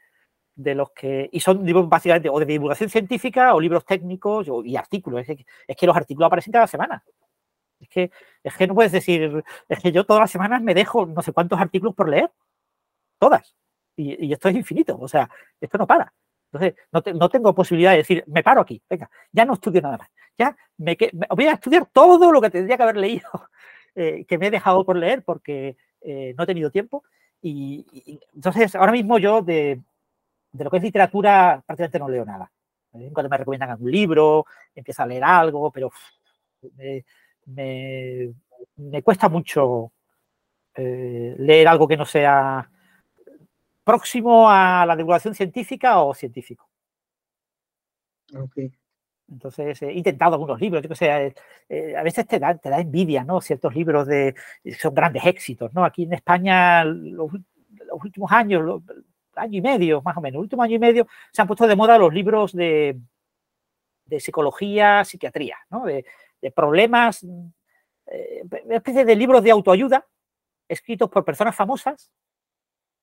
de 0.56 0.74
los 0.74 0.90
que, 0.90 1.30
y 1.32 1.40
son 1.40 1.64
libros 1.64 1.88
básicamente 1.88 2.30
o 2.30 2.40
de 2.40 2.48
divulgación 2.48 2.90
científica 2.90 3.54
o 3.54 3.60
libros 3.60 3.86
técnicos 3.86 4.50
o, 4.50 4.66
y 4.66 4.76
artículos. 4.76 5.22
Es 5.22 5.38
que, 5.38 5.46
es 5.68 5.78
que 5.78 5.86
los 5.86 5.96
artículos 5.96 6.26
aparecen 6.26 6.52
cada 6.54 6.66
semana. 6.66 7.04
Es 7.80 7.90
que, 7.90 8.12
es 8.44 8.56
que 8.58 8.66
no 8.66 8.74
puedes 8.74 8.92
decir, 8.92 9.44
es 9.68 9.80
que 9.80 9.92
yo 9.92 10.04
todas 10.04 10.22
las 10.22 10.32
semanas 10.32 10.64
me 10.64 10.74
dejo 10.74 11.06
no 11.06 11.22
sé 11.22 11.32
cuántos 11.32 11.60
artículos 11.60 11.94
por 11.94 12.10
leer. 12.10 12.32
Todas. 13.20 13.56
Y, 13.96 14.28
y 14.28 14.34
esto 14.34 14.50
es 14.50 14.56
infinito. 14.56 14.98
O 15.00 15.08
sea, 15.08 15.30
esto 15.62 15.78
no 15.78 15.86
para. 15.86 16.12
Entonces, 16.52 16.76
no, 16.92 17.04
no, 17.14 17.30
tengo 17.30 17.54
posibilidad 17.54 17.92
de 17.92 17.98
decir, 17.98 18.24
me 18.28 18.44
paro 18.44 18.62
aquí, 18.62 18.82
venga, 18.90 19.10
ya 19.32 19.46
no 19.46 19.54
estudio 19.54 19.82
nada 19.82 19.98
más. 19.98 20.10
Ya 20.38 20.56
me, 20.78 20.98
me 21.14 21.28
voy 21.30 21.46
a 21.46 21.54
estudiar 21.54 21.86
todo 21.92 22.32
lo 22.32 22.42
que 22.42 22.50
tendría 22.50 22.78
que 22.78 22.84
haber 22.84 22.98
leído, 22.98 23.30
eh, 23.96 24.26
que 24.26 24.38
me 24.38 24.48
he 24.48 24.52
dejado 24.52 24.86
por 24.86 24.96
leer 24.96 25.24
porque 25.24 25.78
eh, 26.02 26.34
no 26.38 26.44
he 26.44 26.48
tenido 26.48 26.72
tiempo. 26.72 27.04
Y, 27.42 28.20
entonces, 28.34 28.76
ahora 28.76 28.92
mismo 28.92 29.18
yo 29.18 29.42
de, 29.42 29.82
de, 30.52 30.64
lo 30.64 30.70
que 30.70 30.78
es 30.78 30.84
literatura 30.84 31.64
prácticamente 31.66 32.00
no 32.00 32.10
leo 32.10 32.26
nada. 32.26 32.52
Cuando 32.92 33.30
me 33.30 33.38
recomiendan 33.38 33.70
algún 33.70 33.92
libro, 33.92 34.46
empiezo 34.74 35.04
a 35.04 35.06
leer 35.06 35.24
algo, 35.24 35.72
pero 35.72 35.92
me, 36.76 37.06
me, 38.76 39.04
cuesta 39.04 39.30
mucho 39.30 39.92
eh, 40.76 41.36
leer 41.38 41.68
algo 41.68 41.88
que 41.88 41.98
no 41.98 42.06
sea 42.06 42.70
próximo 43.90 44.48
a 44.48 44.86
la 44.86 44.96
divulgación 44.96 45.34
científica 45.34 46.00
o 46.04 46.14
científico. 46.14 46.70
Okay. 48.32 48.72
Entonces, 49.28 49.82
he 49.82 49.94
intentado 49.94 50.34
algunos 50.36 50.62
libros, 50.62 50.84
yo 50.84 50.90
que 50.90 50.96
sé, 50.96 51.34
eh, 51.68 51.96
a 51.98 52.04
veces 52.04 52.28
te 52.28 52.38
da, 52.38 52.56
te 52.56 52.70
da 52.70 52.80
envidia, 52.80 53.24
¿no? 53.24 53.42
Ciertos 53.42 53.74
libros 53.74 54.06
de, 54.06 54.36
son 54.80 54.94
grandes 54.94 55.26
éxitos, 55.26 55.74
¿no? 55.74 55.84
Aquí 55.84 56.04
en 56.04 56.14
España, 56.14 56.84
los, 56.84 57.32
los 57.34 58.04
últimos 58.04 58.32
años, 58.32 58.62
los, 58.64 58.84
año 59.36 59.58
y 59.58 59.62
medio, 59.62 60.04
más 60.04 60.16
o 60.18 60.22
menos, 60.22 60.36
el 60.36 60.44
último 60.44 60.62
año 60.62 60.76
y 60.76 60.80
medio, 60.80 61.08
se 61.32 61.42
han 61.42 61.48
puesto 61.48 61.66
de 61.66 61.76
moda 61.76 61.98
los 61.98 62.14
libros 62.14 62.54
de, 62.54 63.00
de 64.06 64.20
psicología, 64.20 65.04
psiquiatría, 65.04 65.58
¿no? 65.72 65.86
De, 65.86 66.06
de 66.42 66.52
problemas, 66.52 67.26
eh, 68.06 68.44
una 68.66 68.76
especie 68.76 69.04
de 69.04 69.16
libros 69.16 69.42
de 69.42 69.50
autoayuda 69.50 70.06
escritos 70.68 71.10
por 71.10 71.26
personas 71.26 71.56
famosas 71.56 72.12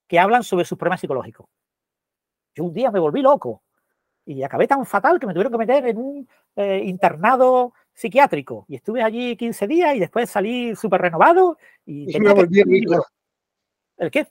que 0.07 0.19
hablan 0.19 0.43
sobre 0.43 0.65
sus 0.65 0.79
problemas 0.79 1.01
psicológicos. 1.01 1.47
Yo 2.55 2.65
un 2.65 2.73
día 2.73 2.91
me 2.91 3.01
volví 3.01 3.23
loco 3.23 3.63
y 4.25 4.43
acabé 4.43 4.67
tan 4.67 4.85
fatal 4.87 5.21
que 5.21 5.27
me 5.27 5.33
tuvieron 5.33 5.53
que 5.53 5.59
meter 5.59 5.87
en 5.87 5.97
un 5.99 6.29
eh, 6.57 6.83
internado 6.85 7.75
psiquiátrico 7.93 8.67
y 8.69 8.77
estuve 8.77 9.03
allí 9.03 9.37
15 9.37 9.67
días 9.67 9.95
y 9.97 10.01
después 10.01 10.29
salí 10.29 10.75
súper 10.75 11.01
renovado 11.01 11.59
y, 11.85 12.15
y 12.15 12.21
me 12.21 12.33
volví 12.33 12.63
rico. 12.63 13.05
¿El 13.97 14.11
qué? 14.11 14.27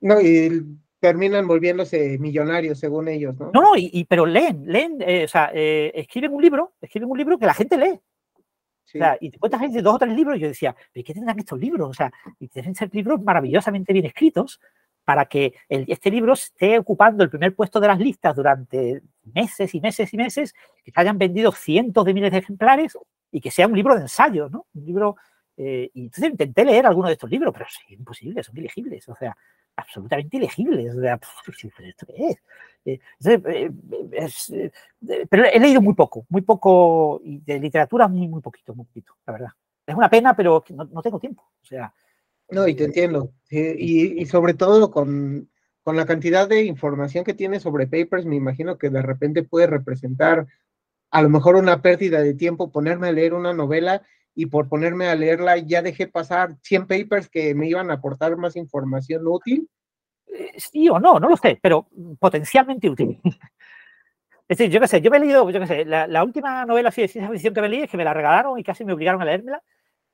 No, 0.00 0.20
y 0.20 0.64
terminan 1.00 1.46
volviéndose 1.46 2.18
millonarios 2.18 2.78
según 2.78 3.08
ellos, 3.08 3.36
¿no? 3.38 3.50
No, 3.52 3.62
no, 3.62 3.76
y, 3.76 3.90
y 3.92 4.04
pero 4.04 4.26
leen, 4.26 4.64
leen, 4.66 4.98
eh, 5.00 5.24
o 5.24 5.28
sea, 5.28 5.50
eh, 5.52 5.92
escriben 5.94 6.32
un 6.32 6.42
libro, 6.42 6.74
escriben 6.80 7.10
un 7.10 7.18
libro 7.18 7.38
que 7.38 7.46
la 7.46 7.54
gente 7.54 7.76
lee. 7.76 8.00
Sí. 8.84 8.98
O 8.98 9.00
sea, 9.00 9.18
y 9.20 9.30
te 9.30 9.38
cuentas 9.38 9.60
de 9.72 9.82
dos 9.82 9.96
o 9.96 9.98
tres 9.98 10.14
libros 10.14 10.36
y 10.36 10.40
yo 10.40 10.48
decía, 10.48 10.74
¿pero 10.92 11.04
qué 11.04 11.12
tendrán 11.12 11.38
estos 11.38 11.58
libros? 11.58 11.90
O 11.90 11.94
sea, 11.94 12.10
y 12.38 12.48
deben 12.48 12.74
ser 12.74 12.88
libros 12.94 13.20
maravillosamente 13.20 13.92
bien 13.92 14.06
escritos 14.06 14.60
para 15.06 15.24
que 15.26 15.54
el, 15.68 15.84
este 15.86 16.10
libro 16.10 16.32
esté 16.32 16.80
ocupando 16.80 17.22
el 17.22 17.30
primer 17.30 17.54
puesto 17.54 17.78
de 17.78 17.86
las 17.86 17.98
listas 18.00 18.34
durante 18.34 19.02
meses 19.32 19.72
y 19.72 19.80
meses 19.80 20.12
y 20.12 20.16
meses, 20.16 20.52
que 20.84 20.90
se 20.90 21.00
hayan 21.00 21.16
vendido 21.16 21.52
cientos 21.52 22.04
de 22.04 22.12
miles 22.12 22.32
de 22.32 22.38
ejemplares 22.38 22.98
y 23.30 23.40
que 23.40 23.52
sea 23.52 23.68
un 23.68 23.76
libro 23.76 23.94
de 23.94 24.00
ensayo, 24.00 24.48
¿no? 24.48 24.66
Un 24.74 24.84
libro. 24.84 25.16
Eh, 25.56 25.92
y 25.94 26.06
entonces 26.06 26.32
intenté 26.32 26.64
leer 26.64 26.86
alguno 26.86 27.06
de 27.06 27.12
estos 27.14 27.30
libros, 27.30 27.52
pero 27.52 27.66
es 27.66 27.90
imposible, 27.92 28.42
son 28.42 28.58
ilegibles, 28.58 29.08
o 29.08 29.14
sea, 29.14 29.36
absolutamente 29.76 30.38
ilegibles. 30.38 30.96
O 30.96 31.00
sea, 31.00 31.20
¿esto 31.84 32.06
qué 32.08 32.28
es? 32.30 32.42
Eh, 32.84 33.00
entonces, 33.20 33.72
es, 34.10 34.50
eh, 34.50 34.72
pero 35.30 35.44
he 35.44 35.60
leído 35.60 35.80
muy 35.80 35.94
poco, 35.94 36.26
muy 36.28 36.42
poco, 36.42 37.20
y 37.22 37.38
de 37.38 37.60
literatura 37.60 38.08
muy, 38.08 38.26
muy 38.26 38.40
poquito, 38.40 38.74
muy 38.74 38.86
poquito, 38.86 39.14
la 39.24 39.32
verdad. 39.34 39.50
Es 39.86 39.94
una 39.94 40.10
pena, 40.10 40.34
pero 40.34 40.64
no, 40.70 40.84
no 40.84 41.00
tengo 41.00 41.20
tiempo. 41.20 41.44
O 41.62 41.64
sea, 41.64 41.94
no, 42.50 42.68
y 42.68 42.74
te 42.74 42.84
entiendo. 42.84 43.32
Y, 43.50 44.20
y 44.20 44.26
sobre 44.26 44.54
todo 44.54 44.90
con, 44.90 45.50
con, 45.82 45.96
la 45.96 46.06
cantidad 46.06 46.48
de 46.48 46.64
información 46.64 47.24
que 47.24 47.34
tiene 47.34 47.60
sobre 47.60 47.86
papers, 47.86 48.24
me 48.26 48.36
imagino 48.36 48.78
que 48.78 48.90
de 48.90 49.02
repente 49.02 49.42
puede 49.42 49.66
representar 49.66 50.46
a 51.10 51.22
lo 51.22 51.28
mejor 51.28 51.56
una 51.56 51.82
pérdida 51.82 52.20
de 52.20 52.34
tiempo 52.34 52.70
ponerme 52.70 53.08
a 53.08 53.12
leer 53.12 53.34
una 53.34 53.52
novela 53.52 54.02
y 54.34 54.46
por 54.46 54.68
ponerme 54.68 55.08
a 55.08 55.14
leerla 55.14 55.56
ya 55.58 55.82
dejé 55.82 56.06
pasar 56.06 56.56
100 56.62 56.86
papers 56.86 57.28
que 57.28 57.54
me 57.54 57.68
iban 57.68 57.90
a 57.90 57.94
aportar 57.94 58.36
más 58.36 58.54
información 58.56 59.26
útil. 59.26 59.68
Sí 60.56 60.88
o 60.88 60.98
no, 60.98 61.18
no 61.18 61.28
lo 61.28 61.36
sé, 61.36 61.58
pero 61.62 61.88
potencialmente 62.18 62.90
útil. 62.90 63.20
Es 64.48 64.58
decir, 64.58 64.72
yo 64.72 64.80
qué 64.80 64.86
sé, 64.86 65.00
yo 65.00 65.10
me 65.10 65.16
he 65.16 65.20
leído, 65.20 65.50
yo 65.50 65.58
qué 65.58 65.66
sé, 65.66 65.84
la, 65.84 66.06
la 66.06 66.22
última 66.22 66.64
novela 66.64 66.90
de 66.90 67.08
ciencia 67.08 67.28
ficción 67.28 67.52
que 67.52 67.60
me 67.60 67.68
leí 67.68 67.80
es 67.80 67.90
que 67.90 67.96
me 67.96 68.04
la 68.04 68.14
regalaron 68.14 68.56
y 68.56 68.62
casi 68.62 68.84
me 68.84 68.92
obligaron 68.92 69.20
a 69.20 69.24
leérmela 69.24 69.60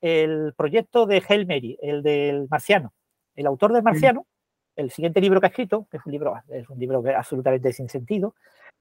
el 0.03 0.53
proyecto 0.55 1.07
de 1.07 1.23
Hail 1.27 1.47
Mary, 1.47 1.79
el 1.81 2.03
del 2.03 2.47
marciano. 2.51 2.93
El 3.35 3.47
autor 3.47 3.73
del 3.73 3.83
marciano, 3.83 4.27
el 4.77 4.91
siguiente 4.91 5.21
libro 5.21 5.41
que 5.41 5.47
ha 5.47 5.49
escrito, 5.49 5.87
que 5.91 5.97
es 5.97 6.05
un 6.05 6.13
libro, 6.13 6.35
es 6.51 6.69
un 6.69 6.79
libro 6.79 7.03
absolutamente 7.17 7.73
sin 7.73 7.89
sentido, 7.89 8.35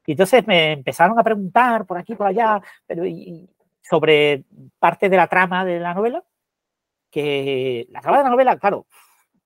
y 0.06 0.12
entonces 0.12 0.46
me 0.48 0.74
empezaron 0.74 1.18
a 1.18 1.24
preguntar 1.24 1.86
por 1.86 1.98
aquí, 1.98 2.16
por 2.16 2.28
allá, 2.28 2.62
pero 2.86 3.06
y, 3.06 3.48
sobre 3.82 4.44
parte 4.80 5.08
de 5.10 5.18
la 5.18 5.28
trama 5.28 5.64
de 5.64 5.80
la 5.80 5.94
novela, 5.94 6.24
que 7.10 7.88
la 7.90 8.02
trama 8.02 8.18
de 8.18 8.24
la 8.24 8.30
novela, 8.30 8.58
claro, 8.58 8.88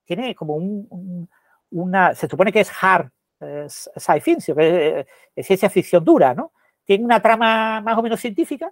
tiene 0.05 0.33
como 0.33 0.55
un, 0.55 0.87
un 0.89 1.29
una, 1.71 2.15
se 2.15 2.27
supone 2.27 2.51
que 2.51 2.61
es 2.61 2.71
hard 2.81 3.09
eh, 3.41 3.67
sci 3.67 4.19
fiction, 4.21 4.57
que 4.57 4.99
es, 4.99 5.07
es 5.35 5.47
ciencia 5.47 5.69
ficción 5.69 6.03
dura, 6.03 6.33
¿no? 6.33 6.53
Tiene 6.85 7.03
una 7.03 7.21
trama 7.21 7.81
más 7.81 7.97
o 7.97 8.01
menos 8.01 8.19
científica, 8.19 8.71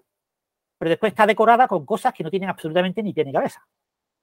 pero 0.83 0.89
después 0.89 1.13
está 1.13 1.25
decorada 1.25 1.65
con 1.65 1.85
cosas 1.85 2.13
que 2.13 2.25
no 2.25 2.29
tienen 2.29 2.49
absolutamente 2.49 3.01
ni 3.01 3.13
pie 3.13 3.23
ni 3.23 3.31
cabeza. 3.31 3.65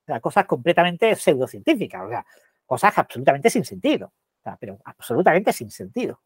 O 0.03 0.05
sea, 0.05 0.21
cosas 0.21 0.45
completamente 0.45 1.17
pseudocientíficas, 1.17 2.03
o 2.03 2.09
sea, 2.11 2.27
cosas 2.67 2.99
absolutamente 2.99 3.49
sin 3.49 3.65
sentido, 3.65 4.09
o 4.09 4.43
sea, 4.43 4.59
pero 4.61 4.79
absolutamente 4.85 5.55
sin 5.55 5.71
sentido. 5.71 6.21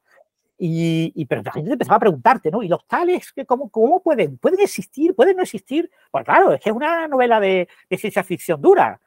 Y, 0.59 1.25
pero 1.27 1.41
la 1.41 1.53
gente 1.53 1.71
empezaba 1.71 1.99
a 1.99 2.01
preguntarte, 2.01 2.51
¿no? 2.51 2.65
¿Y 2.65 2.69
los 2.69 2.85
tales, 2.85 3.33
cómo, 3.47 3.71
cómo 3.71 4.03
pueden? 4.03 4.37
¿Pueden 4.39 4.59
existir? 4.59 5.15
¿Pueden 5.15 5.37
no 5.37 5.45
existir? 5.45 5.89
Pues 6.11 6.25
claro, 6.25 6.53
es 6.53 6.61
que 6.61 6.71
es 6.71 6.75
una 6.75 7.07
novela 7.07 7.39
de, 7.39 7.69
de 7.89 7.97
ciencia 7.97 8.25
ficción 8.25 8.61
dura. 8.61 9.01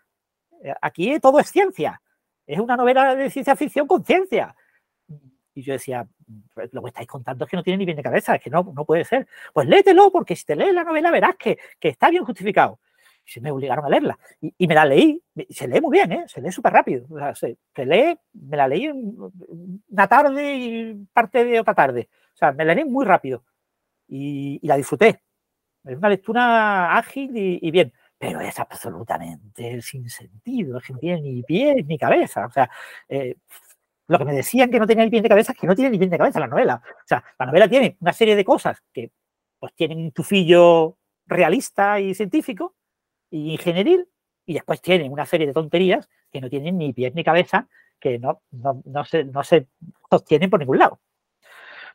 Aquí 0.81 1.19
todo 1.19 1.41
es 1.41 1.51
ciencia. 1.51 2.01
Es 2.45 2.57
una 2.57 2.77
novela 2.77 3.15
de 3.15 3.29
ciencia 3.29 3.57
ficción 3.57 3.85
con 3.85 4.05
ciencia. 4.05 4.55
Y 5.57 5.63
yo 5.63 5.73
decía, 5.73 6.07
lo 6.71 6.83
que 6.83 6.89
estáis 6.89 7.07
contando 7.07 7.43
es 7.43 7.49
que 7.49 7.57
no 7.57 7.63
tiene 7.63 7.79
ni 7.79 7.85
bien 7.85 7.97
de 7.97 8.03
cabeza, 8.03 8.35
es 8.35 8.43
que 8.43 8.51
no, 8.51 8.71
no 8.75 8.85
puede 8.85 9.03
ser. 9.03 9.27
Pues 9.51 9.67
léetelo, 9.67 10.11
porque 10.11 10.35
si 10.35 10.45
te 10.45 10.55
lees 10.55 10.71
la 10.71 10.83
novela 10.83 11.09
verás 11.09 11.35
que, 11.35 11.57
que 11.79 11.89
está 11.89 12.11
bien 12.11 12.23
justificado. 12.23 12.79
Y 13.25 13.31
se 13.31 13.41
me 13.41 13.49
obligaron 13.49 13.83
a 13.83 13.89
leerla. 13.89 14.19
Y, 14.39 14.53
y, 14.55 14.67
me 14.67 14.75
la 14.75 14.85
leí, 14.85 15.19
se 15.49 15.67
lee 15.67 15.81
muy 15.81 15.97
bien, 15.97 16.11
¿eh? 16.11 16.25
se 16.27 16.41
lee 16.41 16.51
súper 16.51 16.73
rápido. 16.73 17.07
O 17.09 17.17
sea, 17.17 17.33
se, 17.33 17.57
se, 17.75 17.85
lee, 17.87 18.19
me 18.33 18.55
la 18.55 18.67
leí 18.67 18.87
una 18.87 20.07
tarde 20.07 20.55
y 20.55 20.93
parte 21.11 21.43
de 21.43 21.59
otra 21.59 21.73
tarde. 21.73 22.07
O 22.35 22.37
sea, 22.37 22.51
me 22.51 22.63
la 22.63 22.75
leí 22.75 22.85
muy 22.85 23.03
rápido. 23.03 23.43
Y, 24.07 24.59
y 24.61 24.67
la 24.67 24.77
disfruté. 24.77 25.23
Es 25.85 25.97
una 25.97 26.09
lectura 26.09 26.95
ágil 26.95 27.35
y, 27.35 27.57
y 27.63 27.71
bien 27.71 27.91
pero 28.17 28.41
es 28.41 28.59
absolutamente 28.59 29.81
sin 29.81 30.09
sentido, 30.09 30.77
es 30.77 30.85
que 30.85 30.93
no 30.93 30.99
tiene 30.99 31.21
ni 31.21 31.43
pies 31.43 31.85
ni 31.85 31.97
cabeza. 31.97 32.47
O 32.47 32.51
sea, 32.51 32.69
eh, 33.07 33.35
lo 34.07 34.17
que 34.17 34.25
me 34.25 34.33
decían 34.33 34.71
que 34.71 34.79
no 34.79 34.87
tenía 34.87 35.03
ni 35.03 35.11
pie 35.11 35.21
ni 35.21 35.29
cabeza 35.29 35.51
es 35.51 35.57
que 35.57 35.67
no 35.67 35.75
tiene 35.75 35.91
ni 35.91 35.97
pie 35.97 36.07
ni 36.07 36.17
cabeza 36.17 36.39
la 36.39 36.47
novela. 36.47 36.81
O 36.85 37.07
sea, 37.07 37.23
la 37.37 37.45
novela 37.45 37.67
tiene 37.67 37.97
una 37.99 38.13
serie 38.13 38.35
de 38.35 38.45
cosas 38.45 38.81
que 38.93 39.11
pues 39.59 39.73
tienen 39.73 39.99
un 39.99 40.11
tufillo 40.11 40.97
realista 41.25 41.99
y 41.99 42.13
científico 42.13 42.75
y 43.29 43.51
ingenieril, 43.51 44.07
y 44.45 44.53
después 44.53 44.81
tienen 44.81 45.11
una 45.11 45.25
serie 45.25 45.45
de 45.45 45.53
tonterías 45.53 46.09
que 46.31 46.39
no 46.39 46.49
tienen 46.49 46.77
ni 46.77 46.93
pies 46.93 47.13
ni 47.13 47.23
cabeza, 47.23 47.67
que 47.99 48.17
no, 48.19 48.41
no, 48.51 48.81
no, 48.85 49.03
se, 49.03 49.25
no 49.25 49.43
se 49.43 49.67
sostienen 50.09 50.49
por 50.49 50.59
ningún 50.59 50.77
lado. 50.77 50.99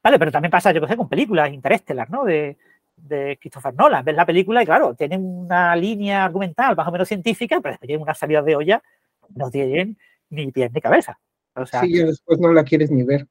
Vale, 0.03 0.19
pero 0.19 0.33
también 0.33 0.51
pasa, 0.51 0.73
yo 0.73 0.81
qué 0.81 0.89
sé, 0.89 0.97
con 0.97 1.09
películas 1.09 1.53
interestelar, 1.53 2.11
¿no? 2.11 2.25
De, 2.25 2.59
de 2.97 3.39
Christopher 3.41 3.75
Nolan. 3.75 4.05
Ves 4.05 4.17
la 4.17 4.27
película 4.27 4.63
y, 4.63 4.67
claro, 4.67 4.95
tienen 4.95 5.25
una 5.25 5.75
línea 5.77 6.25
argumental 6.25 6.77
más 6.77 6.89
o 6.89 6.93
menos 6.93 7.09
científica, 7.09 7.61
pero 7.61 7.79
tienen 7.79 8.03
una 8.03 8.15
salida 8.15 8.43
de 8.43 8.57
olla, 8.57 8.83
no 9.35 9.51
tienen 9.51 9.97
ni 10.29 10.51
pies 10.51 10.73
ni 10.73 10.81
cabeza. 10.81 11.19
O 11.55 11.67
sea, 11.67 11.81
sí, 11.81 11.89
y 11.91 11.99
después 11.99 12.39
no 12.39 12.53
la 12.53 12.65
quieres 12.65 12.91
ni 12.91 13.03
ver. 13.03 13.27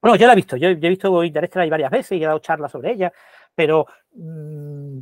Bueno, 0.00 0.16
yo 0.16 0.26
la 0.26 0.32
he 0.32 0.36
visto, 0.36 0.56
yo, 0.56 0.70
yo 0.70 0.86
he 0.86 0.90
visto 0.90 1.24
Interestelar 1.24 1.68
varias 1.68 1.90
veces 1.90 2.12
y 2.18 2.22
he 2.22 2.26
dado 2.26 2.38
charlas 2.38 2.72
sobre 2.72 2.92
ella, 2.92 3.12
pero 3.54 3.86
mmm, 4.12 5.00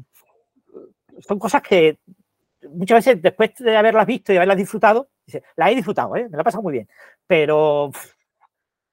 son 1.21 1.39
cosas 1.39 1.63
que 1.63 1.99
muchas 2.71 3.05
veces 3.05 3.23
después 3.23 3.55
de 3.59 3.77
haberlas 3.77 4.07
visto 4.07 4.33
y 4.33 4.37
haberlas 4.37 4.57
disfrutado, 4.57 5.11
dice, 5.25 5.45
la 5.57 5.71
he 5.71 5.77
disfrutado, 5.77 6.17
¿eh? 6.17 6.29
me 6.29 6.37
la 6.37 6.41
he 6.41 6.45
pasado 6.45 6.63
muy 6.63 6.73
bien, 6.73 6.89
pero 7.27 7.91
pff, 7.93 8.13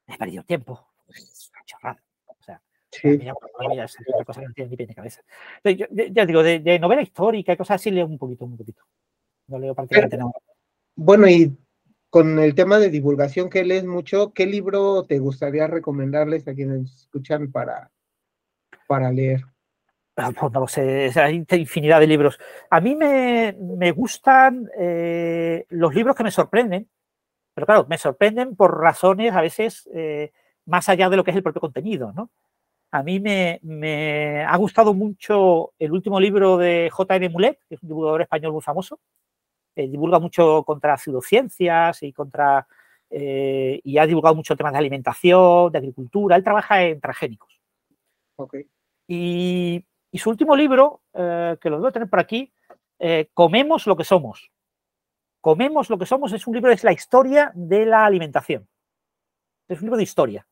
he 0.08 0.18
perdido 0.18 0.44
tiempo. 0.44 0.88
Es 1.10 1.50
una 1.52 1.64
chorrada. 1.66 2.04
O 2.28 2.44
sea, 2.44 2.62
Sí. 2.92 3.10
es 3.10 3.20
una 3.22 4.24
cosa 4.26 4.42
que 4.42 4.48
no 4.48 4.54
tiene 4.54 4.70
ni 4.70 4.78
pie 4.78 4.88
ni 4.88 4.96
cabeza. 4.96 5.22
Yo, 5.64 5.88
ya 5.90 6.26
digo, 6.26 6.44
de, 6.44 6.60
de, 6.60 6.80
novela 6.80 7.02
histórica 7.02 7.54
y 7.54 7.58
cosas 7.58 7.82
así 7.82 7.92
leo 7.92 8.06
un 8.06 8.18
poquito, 8.18 8.46
un 8.46 8.58
poquito. 8.58 8.84
No 9.48 9.60
leo 9.60 9.76
prácticamente 9.76 10.18
nada. 10.18 10.32
Bueno, 10.96 11.28
y 11.28 11.56
con 12.16 12.40
el 12.40 12.56
tema 12.56 12.80
de 12.80 12.90
divulgación 12.90 13.50
que 13.50 13.66
lees 13.66 13.84
mucho, 13.84 14.32
¿qué 14.32 14.46
libro 14.46 15.04
te 15.04 15.20
gustaría 15.20 15.68
recomendarles 15.68 16.48
a 16.48 16.54
quienes 16.54 16.90
escuchan 16.94 17.52
para, 17.52 17.92
para 18.88 19.12
leer? 19.12 19.42
No 20.16 20.62
lo 20.62 20.66
sé, 20.66 21.12
hay 21.14 21.46
infinidad 21.58 22.00
de 22.00 22.08
libros. 22.08 22.40
A 22.70 22.80
mí 22.80 22.96
me, 22.96 23.54
me 23.60 23.92
gustan 23.92 24.70
eh, 24.80 25.66
los 25.68 25.94
libros 25.94 26.16
que 26.16 26.24
me 26.24 26.32
sorprenden, 26.32 26.88
pero 27.54 27.68
claro, 27.68 27.86
me 27.90 27.98
sorprenden 27.98 28.56
por 28.56 28.80
razones 28.80 29.34
a 29.34 29.42
veces 29.42 29.90
eh, 29.94 30.32
más 30.68 30.88
allá 30.88 31.10
de 31.10 31.18
lo 31.18 31.26
que 31.26 31.32
es 31.32 31.38
el 31.38 31.44
propio 31.44 31.60
contenido, 31.60 32.14
¿no? 32.14 32.32
A 32.92 33.04
mí 33.04 33.20
me, 33.20 33.60
me, 33.62 34.42
ha 34.42 34.56
gustado 34.56 34.94
mucho 34.94 35.74
el 35.78 35.92
último 35.92 36.18
libro 36.22 36.56
de 36.56 36.90
J.N. 36.94 37.28
Mulet, 37.28 37.60
que 37.68 37.76
es 37.76 37.84
un 37.84 37.90
divulgador 37.90 38.22
español 38.22 38.54
muy 38.54 38.62
famoso. 38.62 39.02
Eh, 39.76 39.88
divulga 39.88 40.20
mucho 40.20 40.64
contra 40.64 40.98
pseudociencias 40.98 42.02
y 42.04 42.14
contra 42.14 42.66
eh, 43.10 43.80
y 43.84 43.98
ha 43.98 44.06
divulgado 44.06 44.36
mucho 44.36 44.56
temas 44.56 44.74
de 44.74 44.80
alimentación, 44.80 45.72
de 45.72 45.78
agricultura. 45.78 46.36
Él 46.36 46.44
trabaja 46.44 46.84
en 46.84 47.00
transgénicos. 47.00 47.60
Okay. 48.36 48.68
Y, 49.08 49.86
y, 50.12 50.18
su 50.18 50.30
último 50.30 50.56
libro, 50.56 51.02
eh, 51.14 51.58
que 51.62 51.70
lo 51.70 51.78
debo 51.78 51.92
tener 51.92 52.10
por 52.10 52.20
aquí, 52.20 52.52
eh, 53.00 53.30
Comemos 53.34 53.88
lo 53.88 53.96
que 53.96 54.04
somos. 54.04 54.52
Comemos 55.42 55.90
lo 55.90 55.98
que 55.98 56.06
somos 56.06 56.34
es 56.34 56.48
un 56.48 56.56
libro, 56.56 56.72
es 56.72 56.84
la 56.84 56.92
historia 56.92 57.52
de 57.54 57.86
la 57.86 58.06
alimentación. 58.06 58.68
Es 59.68 59.80
un 59.80 59.86
libro 59.86 59.98
de 59.98 60.04
historia. 60.04 60.48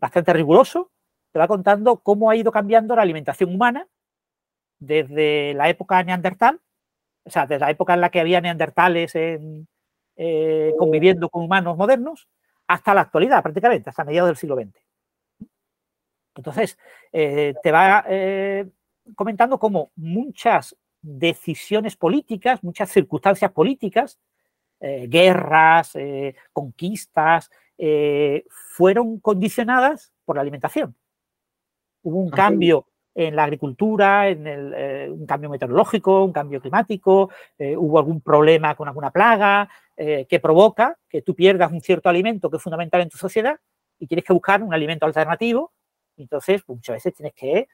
bastante 0.00 0.32
riguroso. 0.32 0.90
Te 1.32 1.38
va 1.38 1.48
contando 1.48 1.98
cómo 1.98 2.30
ha 2.30 2.36
ido 2.36 2.50
cambiando 2.50 2.96
la 2.96 3.02
alimentación 3.02 3.54
humana 3.54 3.86
desde 4.78 5.54
la 5.54 5.68
época 5.68 6.02
neandertal, 6.02 6.60
o 7.26 7.30
sea, 7.30 7.46
desde 7.46 7.60
la 7.60 7.70
época 7.70 7.94
en 7.94 8.00
la 8.00 8.10
que 8.10 8.20
había 8.20 8.40
neandertales 8.40 9.14
en, 9.16 9.66
eh, 10.16 10.72
conviviendo 10.78 11.28
con 11.28 11.44
humanos 11.44 11.76
modernos, 11.76 12.28
hasta 12.68 12.94
la 12.94 13.02
actualidad, 13.02 13.42
prácticamente, 13.42 13.90
hasta 13.90 14.04
mediados 14.04 14.28
del 14.28 14.36
siglo 14.36 14.56
XX. 14.56 14.80
Entonces, 16.36 16.78
eh, 17.12 17.54
te 17.62 17.72
va 17.72 18.04
eh, 18.08 18.66
comentando 19.16 19.58
cómo 19.58 19.90
muchas 19.96 20.76
decisiones 21.02 21.96
políticas, 21.96 22.62
muchas 22.62 22.90
circunstancias 22.90 23.52
políticas, 23.52 24.18
guerras, 24.78 25.96
conquistas, 26.52 27.50
fueron 28.50 29.18
condicionadas 29.20 30.12
por 30.24 30.36
la 30.36 30.42
alimentación. 30.42 30.94
Hubo 32.02 32.18
un 32.20 32.30
cambio 32.30 32.86
en 33.16 33.34
la 33.34 33.44
agricultura, 33.44 34.28
en 34.28 34.46
el, 34.46 34.74
eh, 34.76 35.08
un 35.10 35.24
cambio 35.24 35.48
meteorológico, 35.48 36.22
un 36.22 36.32
cambio 36.32 36.60
climático, 36.60 37.30
eh, 37.58 37.74
hubo 37.74 37.98
algún 37.98 38.20
problema 38.20 38.74
con 38.74 38.88
alguna 38.88 39.10
plaga 39.10 39.70
eh, 39.96 40.26
que 40.28 40.38
provoca 40.38 40.98
que 41.08 41.22
tú 41.22 41.34
pierdas 41.34 41.72
un 41.72 41.80
cierto 41.80 42.10
alimento 42.10 42.50
que 42.50 42.58
es 42.58 42.62
fundamental 42.62 43.00
en 43.00 43.08
tu 43.08 43.16
sociedad 43.16 43.58
y 43.98 44.06
tienes 44.06 44.22
que 44.22 44.34
buscar 44.34 44.62
un 44.62 44.74
alimento 44.74 45.06
alternativo. 45.06 45.72
Entonces, 46.18 46.62
pues, 46.62 46.76
muchas 46.76 46.96
veces 46.96 47.14
tienes 47.14 47.34
que 47.34 47.66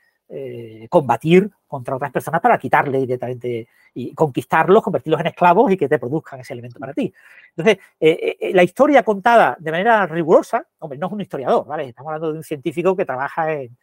combatir 0.89 1.51
contra 1.67 1.95
otras 1.95 2.11
personas 2.11 2.41
para 2.41 2.57
quitarle 2.57 3.01
directamente 3.01 3.69
y 3.93 4.15
conquistarlos, 4.15 4.83
convertirlos 4.83 5.21
en 5.21 5.27
esclavos 5.27 5.71
y 5.71 5.77
que 5.77 5.91
te 5.91 5.99
produzcan 5.99 6.41
ese 6.41 6.55
alimento 6.55 6.79
para 6.79 6.95
ti. 6.95 7.13
Entonces, 7.55 7.85
la 8.55 8.63
historia 8.63 9.03
contada 9.03 9.59
de 9.61 9.71
manera 9.71 10.07
rigurosa, 10.07 10.67
hombre, 10.79 10.99
no 10.99 11.09
es 11.09 11.13
un 11.13 11.21
historiador, 11.21 11.67
¿vale? 11.67 11.89
Estamos 11.89 12.09
hablando 12.09 12.33
de 12.33 12.39
un 12.39 12.45
científico 12.45 12.97
que 12.97 13.05
trabaja 13.05 13.53
en, 13.53 13.77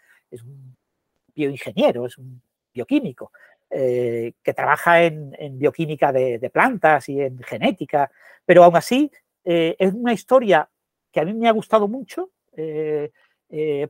bioingeniero, 1.40 2.06
es 2.06 2.18
un 2.18 2.42
bioquímico, 2.74 3.32
eh, 3.72 4.34
que 4.42 4.54
trabaja 4.54 5.04
en, 5.04 5.32
bioquímica 5.60 6.12
de, 6.12 6.50
plantas 6.52 7.08
y 7.10 7.22
en 7.22 7.40
genética, 7.40 8.12
pero 8.46 8.64
aún 8.64 8.76
así 8.76 9.12
eh, 9.44 9.76
es 9.78 9.94
una 9.94 10.14
historia 10.14 10.68
que 11.12 11.20
a 11.20 11.26
mí 11.26 11.34
me 11.34 11.48
ha 11.48 11.52
gustado 11.52 11.88
mucho 11.88 12.32
eh, 12.56 13.12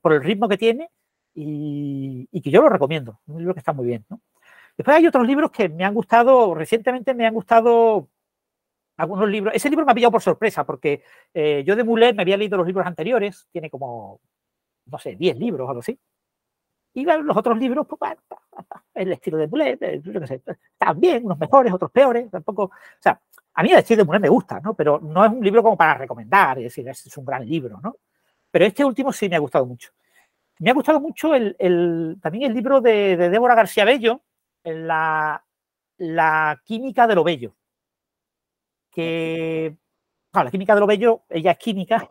por 0.01 0.13
el 0.13 0.23
ritmo 0.23 0.47
que 0.47 0.57
tiene 0.57 0.89
y, 1.33 2.27
que 2.41 2.51
yo 2.51 2.61
lo 2.61 2.69
recomiendo, 2.69 3.19
un 3.27 3.39
libro 3.39 3.53
que 3.53 3.59
está 3.59 3.73
muy 3.73 3.87
bien. 3.87 4.05
Después 4.77 4.97
hay 4.97 5.07
otros 5.07 5.25
libros 5.25 5.51
que 5.51 5.69
me 5.69 5.85
han 5.85 5.93
gustado, 5.93 6.53
recientemente 6.55 7.13
me 7.13 7.25
han 7.25 7.33
gustado 7.33 8.09
algunos 8.97 9.29
libros. 9.29 9.53
Ese 9.55 9.69
libro 9.69 9.85
me 9.85 9.91
ha 9.91 9.95
pillado 9.95 10.11
por 10.11 10.21
sorpresa 10.21 10.65
porque 10.65 11.03
yo 11.33 11.75
de 11.75 11.83
Mulet 11.83 12.15
me 12.15 12.23
había 12.23 12.37
leído 12.37 12.57
los 12.57 12.67
libros 12.67 12.85
anteriores, 12.85 13.47
tiene 13.51 13.69
como, 13.69 14.19
no 14.85 14.97
sé, 14.97 15.15
10 15.15 15.37
libros 15.37 15.65
o 15.65 15.69
algo 15.69 15.79
así. 15.79 15.97
Y 16.93 17.05
los 17.05 17.37
otros 17.37 17.57
libros, 17.57 17.85
pues 17.87 17.99
bueno, 17.99 18.21
el 18.93 19.11
estilo 19.11 19.37
de 19.37 19.47
Mulet, 19.47 20.01
yo 20.01 20.19
qué 20.19 20.27
sé, 20.27 20.41
están 20.45 20.99
unos 21.23 21.37
mejores, 21.37 21.71
otros 21.71 21.91
peores, 21.91 22.29
tampoco. 22.31 22.63
O 22.63 22.71
sea, 22.99 23.19
a 23.53 23.63
mí 23.63 23.71
el 23.71 23.79
estilo 23.79 24.03
de 24.03 24.05
Mulet 24.05 24.21
me 24.21 24.29
gusta, 24.29 24.59
¿no? 24.59 24.73
Pero 24.73 24.99
no 24.99 25.23
es 25.23 25.31
un 25.31 25.43
libro 25.43 25.61
como 25.63 25.77
para 25.77 25.95
recomendar, 25.95 26.57
es 26.57 26.65
decir, 26.65 26.87
es 26.89 27.17
un 27.17 27.25
gran 27.25 27.45
libro, 27.47 27.79
¿no? 27.81 27.97
Pero 28.51 28.65
este 28.65 28.83
último 28.83 29.13
sí 29.13 29.29
me 29.29 29.35
ha 29.35 29.39
gustado 29.39 29.65
mucho. 29.65 29.91
Me 30.59 30.71
ha 30.71 30.73
gustado 30.73 30.99
mucho 30.99 31.35
el, 31.35 31.55
el, 31.59 32.17
también 32.21 32.51
el 32.51 32.53
libro 32.53 32.81
de, 32.81 33.15
de 33.15 33.29
Débora 33.29 33.55
García 33.55 33.85
Bello, 33.85 34.21
la, 34.63 35.43
la 35.97 36.61
química 36.65 37.07
de 37.07 37.15
lo 37.15 37.23
bello. 37.23 37.55
Que, 38.91 39.77
claro, 40.31 40.45
la 40.45 40.51
química 40.51 40.73
de 40.73 40.81
lo 40.81 40.87
bello, 40.87 41.21
ella 41.29 41.51
es 41.51 41.57
química 41.59 42.09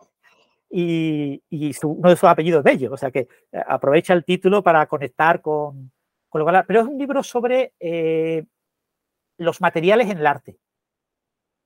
y, 0.69 1.73
su, 1.73 1.89
uno 1.89 2.09
de 2.09 2.15
sus 2.15 2.29
apellidos 2.29 2.59
es 2.59 2.63
Bello, 2.63 2.93
o 2.93 2.97
sea 2.97 3.11
que 3.11 3.27
aprovecha 3.67 4.13
el 4.13 4.23
título 4.23 4.63
para 4.63 4.85
conectar 4.87 5.41
con, 5.41 5.91
con 6.29 6.39
lo 6.39 6.45
cual. 6.45 6.63
Pero 6.67 6.81
es 6.81 6.87
un 6.87 6.97
libro 6.97 7.23
sobre 7.23 7.73
eh, 7.79 8.45
los 9.37 9.61
materiales 9.61 10.09
en 10.09 10.19
el 10.19 10.27
arte, 10.27 10.59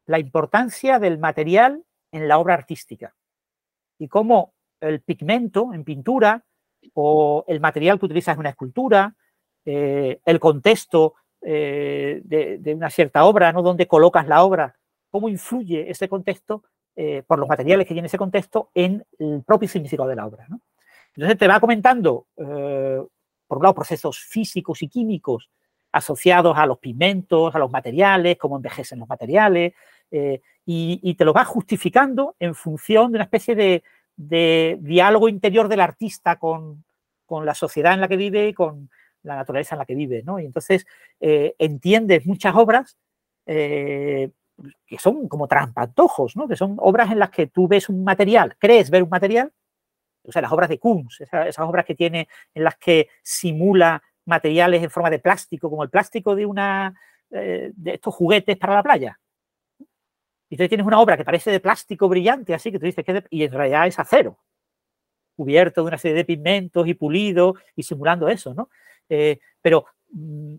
la 0.05 0.19
importancia 0.19 0.99
del 0.99 1.17
material 1.17 1.83
en 2.11 2.27
la 2.27 2.37
obra 2.37 2.53
artística 2.53 3.15
y 3.99 4.07
cómo 4.07 4.53
el 4.79 5.01
pigmento 5.01 5.73
en 5.73 5.83
pintura 5.83 6.45
o 6.93 7.45
el 7.47 7.59
material 7.59 7.99
que 7.99 8.05
utilizas 8.05 8.35
en 8.35 8.41
una 8.41 8.49
escultura, 8.49 9.15
eh, 9.65 10.19
el 10.25 10.39
contexto 10.39 11.15
eh, 11.41 12.21
de, 12.23 12.57
de, 12.57 12.75
una 12.75 12.89
cierta 12.89 13.23
obra, 13.25 13.51
¿no? 13.51 13.61
Donde 13.61 13.87
colocas 13.87 14.27
la 14.27 14.43
obra, 14.43 14.77
cómo 15.09 15.29
influye 15.29 15.89
ese 15.89 16.09
contexto 16.09 16.63
eh, 16.95 17.23
por 17.25 17.39
los 17.39 17.49
materiales 17.49 17.87
que 17.87 17.95
tiene 17.95 18.05
ese 18.05 18.19
contexto 18.19 18.69
en 18.75 19.03
el 19.17 19.41
propio 19.43 19.67
significado 19.67 20.07
de 20.07 20.15
la 20.15 20.27
obra. 20.27 20.47
Entonces 21.15 21.39
te 21.39 21.47
va 21.47 21.59
comentando, 21.59 22.27
eh, 22.37 23.01
por 23.47 23.57
un 23.57 23.63
lado, 23.63 23.73
procesos 23.73 24.19
físicos 24.19 24.83
y 24.83 24.87
químicos 24.87 25.49
asociados 25.91 26.55
a 26.55 26.67
los 26.67 26.77
pigmentos, 26.77 27.55
a 27.55 27.57
los 27.57 27.71
materiales, 27.71 28.37
cómo 28.37 28.57
envejecen 28.57 28.99
los 28.99 29.09
materiales, 29.09 29.73
eh, 30.11 30.41
y, 30.67 31.15
te 31.15 31.25
lo 31.25 31.33
va 31.33 31.45
justificando 31.45 32.35
en 32.39 32.53
función 32.53 33.11
de 33.11 33.17
una 33.17 33.23
especie 33.23 33.55
de, 33.55 33.83
diálogo 34.79 35.29
interior 35.29 35.67
del 35.67 35.79
artista 35.79 36.37
con, 36.37 36.83
la 37.43 37.55
sociedad 37.55 37.95
en 37.95 38.01
la 38.01 38.07
que 38.07 38.17
vive 38.17 38.49
y 38.49 38.53
con 38.53 38.91
la 39.23 39.35
naturaleza 39.35 39.73
en 39.73 39.79
la 39.79 39.85
que 39.85 39.95
vive. 39.95 40.23
Y 40.23 40.45
entonces 40.45 40.85
entiendes 41.19 42.27
muchas 42.27 42.53
obras 42.55 42.99
que 44.85 44.97
son 44.97 45.27
como 45.27 45.47
trampantojos, 45.47 46.35
¿no? 46.35 46.47
que 46.47 46.55
son 46.55 46.75
obras 46.79 47.11
en 47.11 47.19
las 47.19 47.29
que 47.29 47.47
tú 47.47 47.67
ves 47.67 47.89
un 47.89 48.03
material, 48.03 48.55
crees 48.57 48.89
ver 48.89 49.03
un 49.03 49.09
material, 49.09 49.51
o 50.23 50.31
sea, 50.31 50.41
las 50.41 50.51
obras 50.51 50.69
de 50.69 50.79
Kunz, 50.79 51.21
esas, 51.21 51.59
obras 51.59 51.85
que 51.85 51.95
tiene 51.95 52.27
en 52.53 52.63
las 52.63 52.77
que 52.77 53.09
simula 53.21 54.01
materiales 54.25 54.81
en 54.81 54.89
forma 54.89 55.09
de 55.09 55.19
plástico, 55.19 55.69
como 55.69 55.83
el 55.83 55.89
plástico 55.89 56.35
de 56.35 56.45
una 56.45 56.93
eh, 57.31 57.71
de 57.75 57.93
estos 57.95 58.15
juguetes 58.15 58.57
para 58.57 58.75
la 58.75 58.83
playa. 58.83 59.19
Y 60.49 60.55
entonces 60.55 60.69
tienes 60.69 60.87
una 60.87 60.99
obra 60.99 61.17
que 61.17 61.25
parece 61.25 61.51
de 61.51 61.59
plástico 61.59 62.07
brillante, 62.07 62.53
así 62.53 62.71
que 62.71 62.79
tú 62.79 62.85
dices 62.85 63.03
que 63.03 63.13
de, 63.13 63.25
y 63.31 63.43
en 63.43 63.51
realidad 63.51 63.87
es 63.87 63.99
acero. 63.99 64.37
cubierto 65.35 65.81
de 65.81 65.87
una 65.87 65.97
serie 65.97 66.17
de 66.17 66.25
pigmentos 66.25 66.87
y 66.87 66.93
pulido 66.93 67.55
y 67.75 67.83
simulando 67.83 68.27
eso, 68.29 68.53
¿no? 68.53 68.69
Eh, 69.09 69.39
pero, 69.61 69.85
mm, 70.11 70.55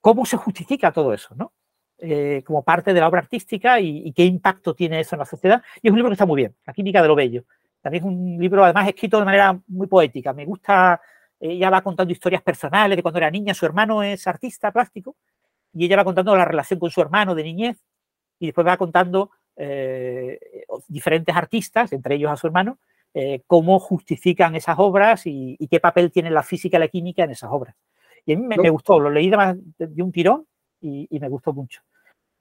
¿cómo 0.00 0.24
se 0.24 0.36
justifica 0.36 0.92
todo 0.92 1.12
eso, 1.12 1.34
¿no? 1.34 1.52
Eh, 2.00 2.44
como 2.46 2.62
parte 2.62 2.94
de 2.94 3.00
la 3.00 3.08
obra 3.08 3.18
artística 3.18 3.80
y, 3.80 4.12
qué 4.12 4.24
impacto 4.24 4.72
tiene 4.72 5.00
eso 5.00 5.16
en 5.16 5.18
la 5.18 5.24
sociedad. 5.24 5.62
Y 5.82 5.88
es 5.88 5.90
un 5.90 5.96
libro 5.96 6.10
que 6.10 6.14
está 6.14 6.26
muy 6.26 6.36
bien, 6.36 6.54
La 6.64 6.72
química 6.72 7.02
de 7.02 7.08
lo 7.08 7.16
bello. 7.16 7.44
También 7.80 8.04
es 8.04 8.08
un 8.08 8.38
libro, 8.38 8.64
además, 8.64 8.88
escrito 8.88 9.18
de 9.18 9.24
manera 9.24 9.58
muy 9.66 9.88
poética. 9.88 10.32
Me 10.32 10.44
gusta, 10.44 11.00
ella 11.40 11.70
va 11.70 11.82
contando 11.82 12.12
historias 12.12 12.42
personales 12.42 12.96
de 12.96 13.02
cuando 13.02 13.18
era 13.18 13.30
niña, 13.30 13.52
su 13.52 13.66
hermano 13.66 14.04
es 14.04 14.26
artista 14.28 14.70
plástico, 14.70 15.16
y 15.72 15.86
ella 15.86 15.96
va 15.96 16.04
contando 16.04 16.36
la 16.36 16.44
relación 16.44 16.78
con 16.78 16.90
su 16.90 17.00
hermano 17.00 17.34
de 17.34 17.42
niñez, 17.42 17.84
y 18.38 18.46
después 18.46 18.66
va 18.66 18.76
contando 18.76 19.32
eh, 19.56 20.38
diferentes 20.86 21.34
artistas, 21.34 21.92
entre 21.92 22.14
ellos 22.14 22.30
a 22.30 22.36
su 22.36 22.46
hermano, 22.46 22.78
eh, 23.12 23.42
cómo 23.48 23.80
justifican 23.80 24.54
esas 24.54 24.76
obras 24.78 25.22
y, 25.24 25.56
qué 25.68 25.80
papel 25.80 26.12
tiene 26.12 26.30
la 26.30 26.44
física 26.44 26.76
y 26.76 26.80
la 26.80 26.88
química 26.88 27.24
en 27.24 27.30
esas 27.30 27.50
obras. 27.50 27.74
Y 28.24 28.34
a 28.34 28.36
mí 28.36 28.46
me, 28.46 28.70
gustó, 28.70 29.00
lo 29.00 29.10
leí 29.10 29.30
de, 29.30 29.56
de 29.78 30.02
un 30.02 30.12
tirón 30.12 30.46
y, 30.80 31.18
me 31.18 31.28
gustó 31.28 31.52
mucho. 31.52 31.82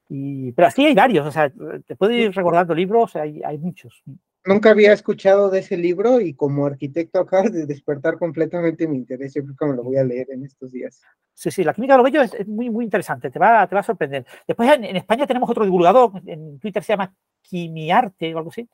Y, 0.10 0.52
pero 0.54 0.70
así 0.70 0.86
hay 0.86 0.96
varios, 0.96 1.26
o 1.28 1.32
sea, 1.32 1.50
te 1.86 1.96
puedo 1.96 2.14
ir 2.14 2.34
recordando 2.34 2.74
libros, 2.74 3.16
hay, 3.16 3.42
hay 3.44 3.58
muchos. 3.58 4.04
Nunca 4.46 4.70
había 4.70 4.94
escuchado 4.94 5.50
de 5.50 5.60
ese 5.60 5.76
libro 5.76 6.22
y 6.22 6.34
como 6.34 6.66
arquitecto 6.66 7.20
acabas 7.20 7.52
de 7.52 7.66
despertar 7.66 8.18
completamente 8.18 8.88
mi 8.88 8.96
interés. 8.96 9.34
Yo 9.34 9.44
creo 9.44 9.56
que 9.60 9.66
me 9.66 9.76
lo 9.76 9.84
voy 9.84 9.98
a 9.98 10.06
leer 10.06 10.28
en 10.32 10.46
estos 10.46 10.72
días. 10.72 11.02
Sí, 11.34 11.52
sí, 11.52 11.66
la 11.66 11.74
química 11.74 11.94
de 11.94 11.98
lo 11.98 12.04
bello 12.04 12.22
es, 12.22 12.48
muy, 12.48 12.70
muy 12.70 12.86
interesante, 12.86 13.30
te 13.30 13.40
va, 13.40 13.68
te 13.68 13.76
va 13.76 13.82
a 13.82 13.84
sorprender. 13.84 14.26
Después 14.48 14.72
en, 14.72 14.96
España 14.96 15.28
tenemos 15.28 15.50
otro 15.50 15.66
divulgador, 15.66 16.22
en 16.26 16.60
Twitter 16.60 16.82
se 16.82 16.94
llama 16.94 17.14
Quimiarte 17.42 18.34
o 18.34 18.38
algo 18.38 18.50
así, 18.50 18.68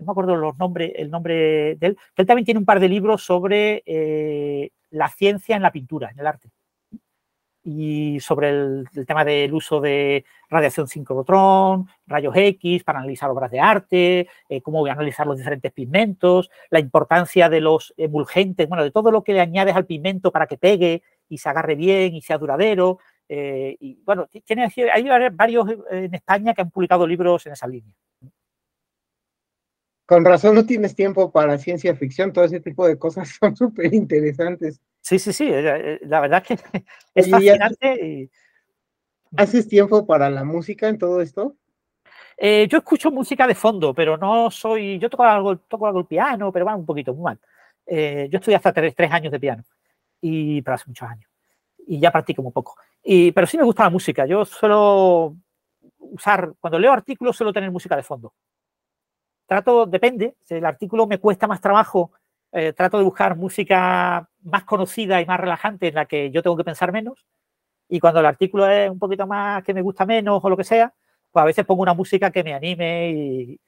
no 0.00 0.06
me 0.06 0.10
acuerdo 0.10 0.34
los 0.34 0.58
nombres, 0.58 0.92
el 0.96 1.10
nombre 1.10 1.76
de 1.76 1.86
él, 1.86 1.96
que 2.14 2.22
él 2.22 2.26
también 2.26 2.44
tiene 2.44 2.58
un 2.58 2.66
par 2.66 2.80
de 2.80 2.88
libros 2.88 3.22
sobre 3.22 3.82
eh, 3.86 4.70
la 4.90 5.08
ciencia 5.08 5.54
en 5.54 5.62
la 5.62 5.70
pintura, 5.70 6.10
en 6.10 6.18
el 6.18 6.26
arte 6.26 6.50
y 7.62 8.18
sobre 8.20 8.50
el, 8.50 8.88
tema 9.06 9.24
del 9.24 9.52
uso 9.52 9.80
de 9.80 10.24
radiación 10.48 10.88
sincrotrón, 10.88 11.88
rayos 12.06 12.34
X 12.36 12.84
para 12.84 13.00
analizar 13.00 13.30
obras 13.30 13.50
de 13.50 13.60
arte, 13.60 14.28
eh, 14.48 14.62
cómo 14.62 14.78
voy 14.80 14.90
a 14.90 14.94
analizar 14.94 15.26
los 15.26 15.36
diferentes 15.36 15.72
pigmentos, 15.72 16.50
la 16.70 16.80
importancia 16.80 17.48
de 17.48 17.60
los 17.60 17.92
emulgentes, 17.96 18.68
bueno, 18.68 18.84
de 18.84 18.90
todo 18.90 19.10
lo 19.10 19.22
que 19.22 19.34
le 19.34 19.40
añades 19.40 19.76
al 19.76 19.86
pigmento 19.86 20.32
para 20.32 20.46
que 20.46 20.56
pegue 20.56 21.02
y 21.28 21.38
se 21.38 21.48
agarre 21.48 21.74
bien 21.74 22.14
y 22.14 22.22
sea 22.22 22.38
duradero. 22.38 22.98
Eh, 23.28 23.76
y 23.78 24.02
bueno, 24.04 24.28
tiene, 24.44 24.72
hay 24.92 25.30
varios 25.32 25.66
en 25.90 26.14
España 26.14 26.54
que 26.54 26.62
han 26.62 26.70
publicado 26.70 27.06
libros 27.06 27.46
en 27.46 27.52
esa 27.52 27.66
línea. 27.68 27.94
Con 30.10 30.24
razón 30.24 30.56
no 30.56 30.66
tienes 30.66 30.96
tiempo 30.96 31.30
para 31.30 31.56
ciencia 31.56 31.94
ficción, 31.94 32.32
todo 32.32 32.44
ese 32.44 32.58
tipo 32.58 32.84
de 32.84 32.98
cosas 32.98 33.28
son 33.40 33.54
súper 33.54 33.94
interesantes. 33.94 34.80
Sí, 35.00 35.18
sí, 35.18 35.32
sí, 35.32 35.48
eh, 35.50 36.00
la 36.02 36.20
verdad 36.20 36.42
que 36.42 36.54
es 37.14 37.30
fascinante. 37.30 38.30
¿Haces 39.36 39.68
tiempo 39.68 40.06
para 40.06 40.28
la 40.28 40.44
música 40.44 40.88
en 40.88 40.98
todo 40.98 41.20
esto? 41.20 41.56
Eh, 42.36 42.66
yo 42.68 42.78
escucho 42.78 43.10
música 43.10 43.46
de 43.46 43.54
fondo, 43.54 43.94
pero 43.94 44.16
no 44.16 44.50
soy, 44.50 44.98
yo 44.98 45.10
toco 45.10 45.24
algo, 45.24 45.58
toco 45.58 45.86
algo 45.86 46.00
el 46.00 46.06
piano, 46.06 46.50
pero 46.50 46.64
va 46.64 46.74
un 46.74 46.86
poquito, 46.86 47.14
muy 47.14 47.24
mal. 47.24 47.38
Eh, 47.86 48.28
yo 48.30 48.38
estudié 48.38 48.56
hasta 48.56 48.72
tres, 48.72 48.94
años 49.10 49.30
de 49.30 49.40
piano, 49.40 49.62
y, 50.20 50.62
pero 50.62 50.74
hace 50.74 50.84
muchos 50.86 51.08
años, 51.08 51.30
y 51.86 52.00
ya 52.00 52.10
practico 52.10 52.42
un 52.42 52.52
poco. 52.52 52.76
Y, 53.02 53.30
pero 53.32 53.46
sí 53.46 53.56
me 53.58 53.64
gusta 53.64 53.84
la 53.84 53.90
música, 53.90 54.26
yo 54.26 54.44
suelo 54.44 55.36
usar, 55.98 56.54
cuando 56.58 56.78
leo 56.78 56.92
artículos 56.92 57.36
suelo 57.36 57.52
tener 57.52 57.70
música 57.70 57.94
de 57.94 58.02
fondo 58.02 58.32
trato, 59.50 59.84
depende, 59.84 60.36
si 60.44 60.54
el 60.54 60.64
artículo 60.64 61.08
me 61.08 61.18
cuesta 61.18 61.48
más 61.48 61.60
trabajo, 61.60 62.12
eh, 62.52 62.72
trato 62.72 62.98
de 62.98 63.04
buscar 63.04 63.36
música 63.36 64.28
más 64.42 64.64
conocida 64.64 65.20
y 65.20 65.26
más 65.26 65.38
relajante 65.38 65.88
en 65.88 65.94
la 65.94 66.06
que 66.06 66.30
yo 66.30 66.42
tengo 66.42 66.56
que 66.56 66.64
pensar 66.64 66.92
menos. 66.92 67.24
Y 67.88 68.00
cuando 68.00 68.20
el 68.20 68.26
artículo 68.26 68.68
es 68.68 68.90
un 68.90 68.98
poquito 68.98 69.26
más 69.26 69.62
que 69.64 69.74
me 69.74 69.82
gusta 69.82 70.06
menos 70.06 70.40
o 70.42 70.50
lo 70.50 70.56
que 70.56 70.64
sea, 70.64 70.92
pues 71.30 71.42
a 71.42 71.46
veces 71.46 71.64
pongo 71.64 71.82
una 71.82 71.94
música 71.94 72.30
que 72.30 72.44
me 72.44 72.54
anime 72.54 73.10
y, 73.10 73.60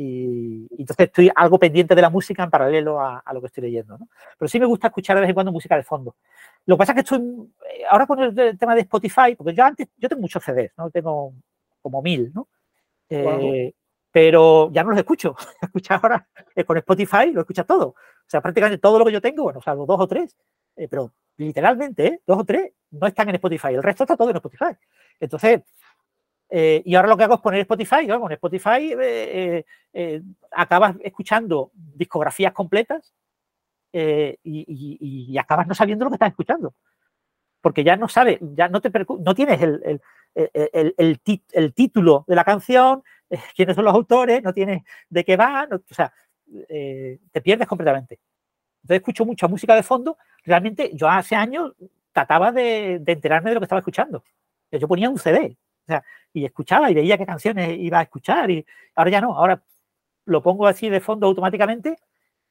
entonces 0.00 1.06
estoy 1.06 1.28
algo 1.34 1.58
pendiente 1.58 1.92
de 1.96 2.02
la 2.02 2.10
música 2.10 2.44
en 2.44 2.50
paralelo 2.50 3.00
a, 3.00 3.20
lo 3.32 3.40
que 3.40 3.48
estoy 3.48 3.64
leyendo. 3.64 3.98
Pero 4.38 4.48
sí 4.48 4.60
me 4.60 4.66
gusta 4.66 4.86
escuchar 4.88 5.16
de 5.16 5.22
vez 5.22 5.28
en 5.30 5.34
cuando 5.34 5.50
música 5.50 5.76
de 5.76 5.82
fondo. 5.82 6.14
Lo 6.66 6.76
que 6.76 6.78
pasa 6.78 6.92
es 6.92 6.94
que 6.94 7.00
estoy, 7.00 7.20
eh, 7.68 7.82
ahora 7.90 8.06
con 8.06 8.20
el, 8.20 8.56
tema 8.56 8.76
de 8.76 8.82
Spotify, 8.82 9.34
porque 9.36 9.54
yo 9.54 9.64
antes, 9.64 9.88
yo 9.96 10.08
tengo 10.08 10.22
muchos 10.22 10.44
CDs, 10.44 10.70
¿no? 10.76 10.88
Tengo 10.90 11.34
como 11.82 12.00
mil, 12.00 12.30
¿no? 12.32 12.46
Eh, 13.08 13.72
pero 14.12 14.70
ya 14.72 14.84
no 14.84 14.90
los 14.90 14.98
escucho. 14.98 15.36
Escuchar 15.62 16.00
ahora 16.02 16.28
eh, 16.54 16.64
con 16.64 16.76
Spotify, 16.76 17.32
lo 17.32 17.40
escuchas 17.40 17.66
todo. 17.66 17.94
O 18.28 18.30
sea, 18.30 18.42
prácticamente 18.42 18.76
todo 18.76 18.98
lo 18.98 19.06
que 19.06 19.12
yo 19.12 19.22
tengo, 19.22 19.44
bueno, 19.44 19.62
salvo 19.62 19.86
dos 19.86 20.00
o 20.00 20.06
tres, 20.06 20.36
eh, 20.76 20.86
pero 20.86 21.14
literalmente, 21.38 22.06
¿eh? 22.06 22.20
dos 22.26 22.40
o 22.40 22.44
tres 22.44 22.72
no 22.90 23.06
están 23.06 23.30
en 23.30 23.36
Spotify. 23.36 23.68
El 23.68 23.82
resto 23.82 24.04
está 24.04 24.18
todo 24.18 24.28
en 24.28 24.36
Spotify. 24.36 24.76
Entonces, 25.18 25.62
y 26.50 26.94
ahora 26.94 27.08
lo 27.08 27.16
que 27.16 27.24
hago 27.24 27.36
es 27.36 27.40
poner 27.40 27.60
Spotify, 27.60 28.06
¿no? 28.06 28.20
con 28.20 28.32
Spotify 28.32 28.94
acabas 30.50 30.96
escuchando 31.02 31.70
discografías 31.74 32.52
completas 32.52 33.14
y, 33.92 35.36
acabas 35.38 35.66
no 35.66 35.74
sabiendo 35.74 36.04
lo 36.04 36.10
que 36.10 36.16
estás 36.16 36.30
escuchando. 36.30 36.74
Porque 37.62 37.82
ya 37.82 37.96
no 37.96 38.08
sabes, 38.08 38.38
ya 38.40 38.68
no 38.68 38.80
te 38.80 38.90
no 39.20 39.34
tienes 39.34 39.60
el, 39.62 40.00
el, 40.34 41.20
el, 41.52 41.72
título 41.74 42.24
de 42.26 42.36
la 42.36 42.44
canción, 42.44 43.02
quiénes 43.56 43.74
son 43.74 43.84
los 43.84 43.94
autores, 43.94 44.42
no 44.42 44.52
tienes 44.52 44.82
de 45.08 45.24
qué 45.24 45.36
va, 45.36 45.66
o 45.70 45.94
sea, 45.94 46.12
eh, 46.68 47.18
te 47.32 47.40
pierdes 47.40 47.68
completamente. 47.68 48.18
Entonces 48.82 49.00
escucho 49.00 49.24
mucha 49.24 49.48
música 49.48 49.74
de 49.74 49.82
fondo. 49.82 50.18
Realmente 50.44 50.90
yo 50.94 51.08
hace 51.08 51.34
años 51.36 51.74
trataba 52.12 52.52
de, 52.52 53.02
enterarme 53.06 53.50
de 53.50 53.54
lo 53.54 53.60
que 53.60 53.64
estaba 53.64 53.80
escuchando. 53.80 54.24
Yo 54.70 54.88
ponía 54.88 55.08
un 55.08 55.18
CD 55.18 55.56
o 55.84 55.86
sea, 55.86 56.04
y 56.32 56.44
escuchaba 56.44 56.90
y 56.90 56.94
veía 56.94 57.16
qué 57.16 57.26
canciones 57.26 57.78
iba 57.78 58.00
a 58.00 58.02
escuchar 58.02 58.50
y 58.50 58.64
ahora 58.94 59.10
ya 59.10 59.20
no, 59.20 59.36
ahora 59.36 59.62
lo 60.26 60.42
pongo 60.42 60.66
así 60.66 60.90
de 60.90 61.00
fondo 61.00 61.26
automáticamente 61.26 61.96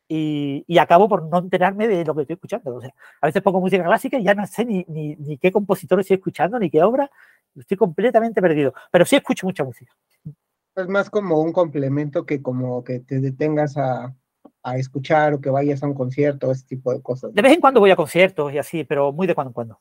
y, 0.08 0.64
y, 0.68 0.78
acabo 0.78 1.10
por 1.10 1.24
no 1.24 1.38
enterarme 1.40 1.88
de 1.88 2.06
lo 2.06 2.16
que 2.16 2.22
estoy 2.22 2.36
escuchando. 2.36 2.76
O 2.76 2.82
sea, 2.82 2.92
a 3.22 3.28
veces 3.28 3.42
pongo 3.44 3.60
música 3.60 3.84
clásica 3.84 4.18
y 4.18 4.24
ya 4.24 4.34
no 4.34 4.48
sé 4.48 4.66
ni, 4.66 4.86
ni, 4.88 5.16
ni 5.18 5.38
qué 5.38 5.52
compositor 5.52 6.00
estoy 6.00 6.16
escuchando, 6.16 6.58
ni 6.58 6.70
qué 6.70 6.82
obra, 6.82 7.12
estoy 7.56 7.78
completamente 7.78 8.42
perdido, 8.42 8.74
pero 8.90 9.06
sí 9.06 9.18
escucho 9.18 9.46
mucha 9.46 9.64
música 9.64 9.94
es 10.78 10.88
más 10.88 11.10
como 11.10 11.42
un 11.42 11.52
complemento 11.52 12.26
que 12.26 12.42
como 12.42 12.84
que 12.84 13.00
te 13.00 13.20
detengas 13.20 13.78
a, 13.78 14.14
escuchar 14.76 15.34
o 15.34 15.40
que 15.40 15.50
vayas 15.50 15.82
a 15.82 15.88
un 15.88 15.94
concierto, 15.94 16.52
ese 16.52 16.66
tipo 16.66 16.94
de 16.94 17.02
cosas. 17.02 17.34
De 17.34 17.42
vez 17.42 17.54
en 17.54 17.62
cuando 17.62 17.80
voy 17.80 17.90
a 17.90 17.96
conciertos 17.96 18.52
y 18.52 18.58
así, 18.58 18.84
pero 18.84 19.14
muy 19.14 19.26
de 19.26 19.34
cuando 19.34 19.52
en 19.52 19.54
cuando. 19.54 19.80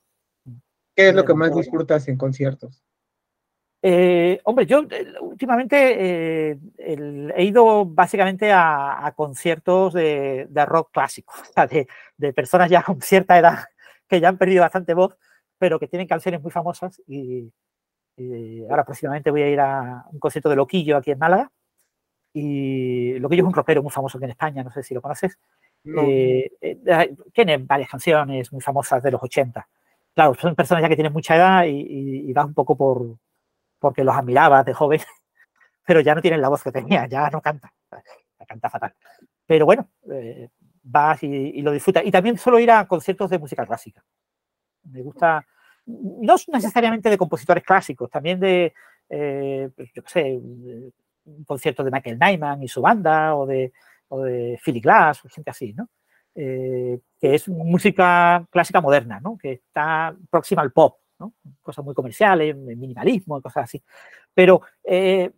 ¿Qué 0.95 1.09
es 1.09 1.15
lo 1.15 1.25
que 1.25 1.35
más 1.35 1.53
disfrutas 1.53 2.07
en 2.07 2.17
conciertos? 2.17 2.85
Eh, 3.83 4.41
hombre, 4.45 4.65
yo 4.65 4.87
eh, 4.89 5.13
últimamente 5.21 6.53
eh, 6.53 6.59
he 6.79 7.45
ido 7.45 7.85
básicamente 7.85 8.53
a, 8.53 9.13
conciertos 9.17 9.93
de, 9.93 10.49
rock 10.67 10.91
clásico, 10.93 11.35
de, 11.71 11.89
de, 12.17 12.33
personas 12.33 12.71
ya 12.71 12.85
con 12.85 13.01
cierta 13.01 13.37
edad 13.37 13.65
que 14.09 14.21
ya 14.21 14.29
han 14.29 14.39
perdido 14.39 14.63
bastante 14.63 14.95
voz, 14.95 15.17
pero 15.59 15.81
que 15.81 15.89
tienen 15.89 16.07
canciones 16.07 16.41
muy 16.41 16.53
famosas 16.53 17.03
y, 17.09 17.53
eh, 18.17 18.67
ahora 18.69 18.85
próximamente 18.85 19.31
voy 19.31 19.43
a 19.43 19.51
ir 19.51 19.61
a 19.61 20.05
un 20.11 20.19
concierto 20.19 20.49
de 20.49 20.57
Loquillo 20.57 20.97
aquí 20.97 21.11
en 21.11 21.19
Málaga. 21.19 21.51
Y 22.33 23.19
Loquillo 23.19 23.43
es 23.43 23.49
un 23.49 23.55
rockero 23.55 23.83
muy 23.83 23.93
famoso 23.93 24.19
aquí 24.19 24.25
en 24.25 24.31
España, 24.31 24.63
no 24.63 24.71
sé 24.71 24.83
si 24.83 24.95
lo 24.95 25.03
conoces. 25.03 25.39
Eh, 25.85 26.51
eh, 26.61 27.17
tiene 27.33 27.59
varias 27.59 27.91
canciones 27.91 28.53
muy 28.53 28.61
famosas 28.61 29.03
de 29.03 29.11
los 29.11 29.23
80. 29.23 29.67
Claro, 30.15 30.35
son 30.35 30.55
personas 30.55 30.83
ya 30.83 30.89
que 30.89 30.97
tienen 30.97 31.13
mucha 31.13 31.37
edad 31.37 31.65
y, 31.65 32.29
y, 32.29 32.33
vas 32.33 32.47
un 32.47 32.55
poco 32.55 32.77
por 32.77 33.19
porque 33.79 34.03
los 34.03 34.17
admirabas 34.17 34.65
de 34.65 34.73
joven, 34.73 35.01
pero 35.87 36.01
ya 36.01 36.15
no 36.15 36.23
tienen 36.23 36.41
la 36.41 36.49
voz 36.49 36.63
que 36.63 36.73
tenía, 36.73 37.07
ya 37.07 37.29
no 37.31 37.41
canta, 37.41 37.73
la 37.91 38.47
canta 38.47 38.71
fatal. 38.71 38.95
Pero 39.47 39.67
bueno, 39.67 39.89
vas 40.83 41.23
y, 41.23 41.27
y, 41.27 41.63
lo 41.63 41.73
disfrutas. 41.73 42.05
Y 42.05 42.11
también 42.11 42.39
suelo 42.39 42.59
ir 42.59 42.71
a 42.71 42.87
conciertos 42.89 43.31
de 43.31 43.39
música 43.39 43.67
clásica. 43.67 44.03
Me 44.85 45.03
gusta, 45.03 45.47
no 45.87 46.35
necesariamente 46.53 47.11
de 47.11 47.19
compositores 47.19 47.65
clásicos, 47.65 48.11
también 48.11 48.41
de, 48.41 48.75
eh, 49.09 49.71
pues, 49.75 49.91
yo 49.95 50.03
qué 50.03 50.11
sé, 50.11 50.33
un 50.33 51.45
concierto 51.45 51.85
de 51.85 51.91
Michael 51.91 52.19
Nyman 52.19 52.63
y 52.63 52.69
su 52.69 52.83
banda, 52.83 53.37
o 53.37 53.47
de, 53.47 53.73
o 54.09 54.23
de 54.23 54.59
Philly 54.63 54.81
Glass, 54.81 55.25
o 55.25 55.29
gente 55.29 55.51
así, 55.51 55.73
¿no? 55.73 55.89
Eh, 56.35 57.01
que 57.19 57.35
es 57.35 57.49
música 57.49 58.47
clásica 58.51 58.81
moderna, 58.81 59.21
¿no? 59.21 59.39
Que 59.39 59.53
está 59.53 60.15
próxima 60.29 60.63
al 60.63 60.73
pop, 60.73 60.99
¿no? 61.19 61.35
Cosas 61.63 61.85
muy 61.85 61.95
comerciales, 61.95 62.55
minimalismo, 62.57 63.41
cosas 63.41 63.65
así. 63.65 63.83
Pero 64.35 64.63
eh, 64.85 65.31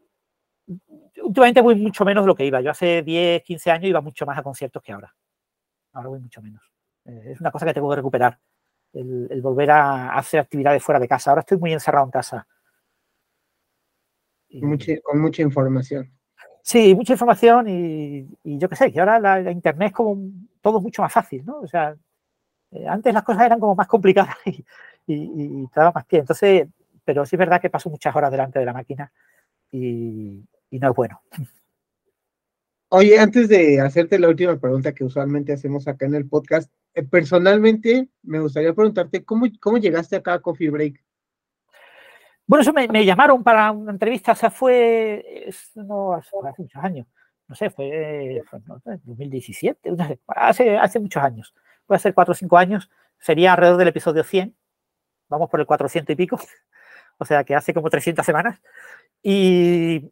últimamente 1.22 1.60
voy 1.60 1.76
mucho 1.76 2.04
menos 2.04 2.24
de 2.24 2.28
lo 2.28 2.34
que 2.34 2.44
iba. 2.44 2.60
Yo 2.60 2.70
hace 2.70 3.02
10, 3.02 3.42
15 3.42 3.70
años 3.70 3.88
iba 3.90 4.00
mucho 4.00 4.26
más 4.26 4.38
a 4.38 4.42
conciertos 4.42 4.82
que 4.82 4.92
ahora. 4.92 5.14
Ahora 5.92 6.08
voy 6.08 6.20
mucho 6.20 6.42
menos. 6.42 6.62
es 7.04 7.40
una 7.40 7.50
cosa 7.50 7.66
que 7.66 7.74
tengo 7.74 7.88
que 7.90 7.96
recuperar 7.96 8.38
el, 8.92 9.40
volver 9.42 9.70
a 9.70 10.14
hacer 10.16 10.40
actividades 10.40 10.82
fuera 10.82 10.98
de 10.98 11.08
casa. 11.08 11.30
Ahora 11.30 11.40
estoy 11.40 11.58
muy 11.58 11.72
encerrado 11.72 12.04
en 12.06 12.10
casa. 12.10 12.46
con 15.02 15.20
mucha 15.20 15.42
información. 15.42 16.10
Sí, 16.62 16.94
mucha 16.94 17.14
información 17.14 17.66
y, 17.68 18.28
yo 18.44 18.68
qué 18.68 18.76
sé, 18.76 18.92
que 18.92 19.00
ahora 19.00 19.18
la, 19.18 19.50
internet 19.50 19.88
es 19.88 19.94
como 19.94 20.18
todo 20.60 20.80
mucho 20.80 21.00
más 21.02 21.12
fácil, 21.12 21.44
¿no? 21.44 21.60
O 21.60 21.66
sea, 21.66 21.96
eh, 22.72 22.86
antes 22.86 23.14
las 23.14 23.22
cosas 23.22 23.46
eran 23.46 23.58
como 23.58 23.74
más 23.74 23.86
complicadas 23.86 24.36
y, 24.44 24.64
y, 25.06 25.66
te 25.68 25.80
daba 25.80 25.92
más 25.92 26.04
pie. 26.04 26.18
Entonces, 26.18 26.68
pero 27.08 27.24
sí 27.24 27.36
es 27.36 27.38
verdad 27.38 27.58
que 27.58 27.70
paso 27.70 27.88
muchas 27.88 28.14
horas 28.14 28.30
delante 28.30 28.58
de 28.58 28.66
la 28.66 28.74
máquina 28.74 29.10
y, 29.72 30.44
no 30.72 30.90
es 30.90 30.94
bueno. 30.94 31.22
Oye, 32.90 33.18
antes 33.18 33.48
de 33.48 33.80
hacerte 33.80 34.18
la 34.18 34.28
última 34.28 34.58
pregunta 34.58 34.92
que 34.92 35.04
usualmente 35.04 35.54
hacemos 35.54 35.88
acá 35.88 36.04
en 36.04 36.14
el 36.14 36.28
podcast, 36.28 36.70
personalmente 37.10 38.08
me 38.22 38.40
gustaría 38.40 38.74
preguntarte, 38.74 39.24
¿cómo, 39.24 39.46
cómo 39.60 39.78
llegaste 39.78 40.16
acá 40.16 40.34
a 40.34 40.40
Coffee 40.40 40.70
Break? 40.70 41.02
Bueno, 42.46 42.62
eso 42.62 42.72
me, 42.72 43.04
llamaron 43.04 43.44
para 43.44 43.70
una 43.72 43.92
entrevista, 43.92 44.32
o 44.32 44.34
sea, 44.34 44.50
fue 44.50 45.50
no, 45.74 46.14
hace, 46.14 46.34
muchos 46.56 46.82
años, 46.82 47.06
no 47.46 47.54
sé, 47.54 47.68
fue, 47.68 48.38
en 48.38 49.00
2017, 49.04 49.90
hace, 50.28 50.78
hace 50.78 50.98
muchos 50.98 51.22
años, 51.22 51.54
puede 51.86 51.98
ser 51.98 52.14
cuatro 52.14 52.32
o 52.32 52.34
cinco 52.34 52.56
años, 52.56 52.90
sería 53.18 53.52
alrededor 53.52 53.76
del 53.76 53.88
episodio 53.88 54.24
100, 54.24 54.56
vamos 55.28 55.50
por 55.50 55.60
el 55.60 55.66
400 55.66 56.10
y 56.10 56.16
pico, 56.16 56.40
o 57.18 57.24
sea 57.26 57.44
que 57.44 57.54
hace 57.54 57.74
como 57.74 57.90
300 57.90 58.24
semanas, 58.24 58.62
y 59.22 60.10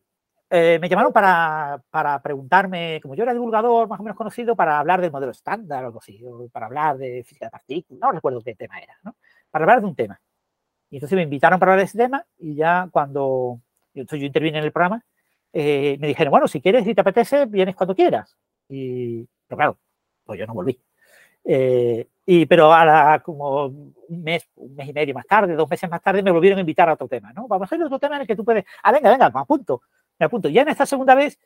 eh, 0.50 0.78
me 0.81 0.89
llamaron 0.89 1.12
para, 1.12 1.83
para, 1.91 2.20
preguntarme, 2.23 3.00
como 3.02 3.15
yo 3.15 3.25
era 3.25 3.33
divulgador 3.33 3.89
más 3.89 3.99
o 4.00 4.02
menos 4.02 4.16
conocido, 4.16 4.55
para 4.55 4.78
hablar 4.78 5.00
del 5.00 5.10
modelo 5.10 5.33
estándar 5.33 5.84
o 5.84 5.86
algo 5.86 5.99
así, 5.99 6.20
o 6.25 6.49
para 6.49 6.66
hablar 6.66 6.99
de 6.99 7.25
física 7.25 7.47
de 7.47 7.50
partículas, 7.50 8.00
no 8.00 8.12
recuerdo 8.12 8.41
qué 8.42 8.55
tema 8.55 8.78
era, 8.78 8.97
¿no? 9.02 9.16
para 9.50 9.65
hablar 9.65 9.81
de 9.81 9.86
un 9.86 9.94
tema. 9.94 10.20
Y 10.91 10.97
entonces 10.97 11.16
me 11.16 11.23
invitaron 11.23 11.58
para 11.58 11.73
hablar 11.73 11.84
de 11.84 11.89
ese 11.89 11.99
tema 11.99 12.25
y 12.39 12.55
ya 12.55 12.89
cuando 12.92 13.60
entonces 13.94 14.20
yo 14.20 14.26
intervine 14.26 14.58
en 14.58 14.65
el 14.65 14.73
programa, 14.73 15.02
eh, 15.52 15.97
me 16.00 16.08
dijeron, 16.08 16.31
bueno, 16.31 16.49
si 16.49 16.60
quieres, 16.60 16.84
si 16.84 16.94
te 16.94 17.00
apetece, 17.00 17.47
vienes 17.47 17.75
cuando 17.75 17.94
quieras. 17.94 18.36
Y, 18.68 19.26
pero 19.47 19.57
claro, 19.57 19.78
pues 20.25 20.39
yo 20.39 20.47
no 20.47 20.55
volví. 20.55 20.78
Eh, 21.44 22.07
y, 22.26 22.47
pero 22.47 22.73
ahora, 22.73 23.23
como 23.25 23.66
un 23.66 23.94
mes, 24.08 24.49
un 24.57 24.75
mes 24.75 24.89
y 24.89 24.92
medio 24.92 25.15
más 25.15 25.26
tarde, 25.26 25.55
dos 25.55 25.70
meses 25.70 25.89
más 25.89 26.02
tarde, 26.02 26.23
me 26.23 26.31
volvieron 26.31 26.58
a 26.58 26.60
invitar 26.60 26.89
a 26.89 26.94
otro 26.94 27.08
tema, 27.08 27.33
¿no? 27.33 27.49
Vamos 27.49 27.65
a 27.65 27.66
hacer 27.66 27.83
otro 27.83 27.99
tema 27.99 28.16
en 28.16 28.23
el 28.23 28.26
que 28.26 28.36
tú 28.36 28.44
puedes, 28.44 28.65
ah, 28.83 28.92
venga, 28.92 29.10
venga, 29.10 29.31
me 29.31 29.41
apunto, 29.41 29.83
me 30.18 30.26
apunto. 30.26 30.48
Ya 30.48 30.62
en 30.62 30.68
esta 30.68 30.86
segunda 30.86 31.14
vez, 31.14 31.38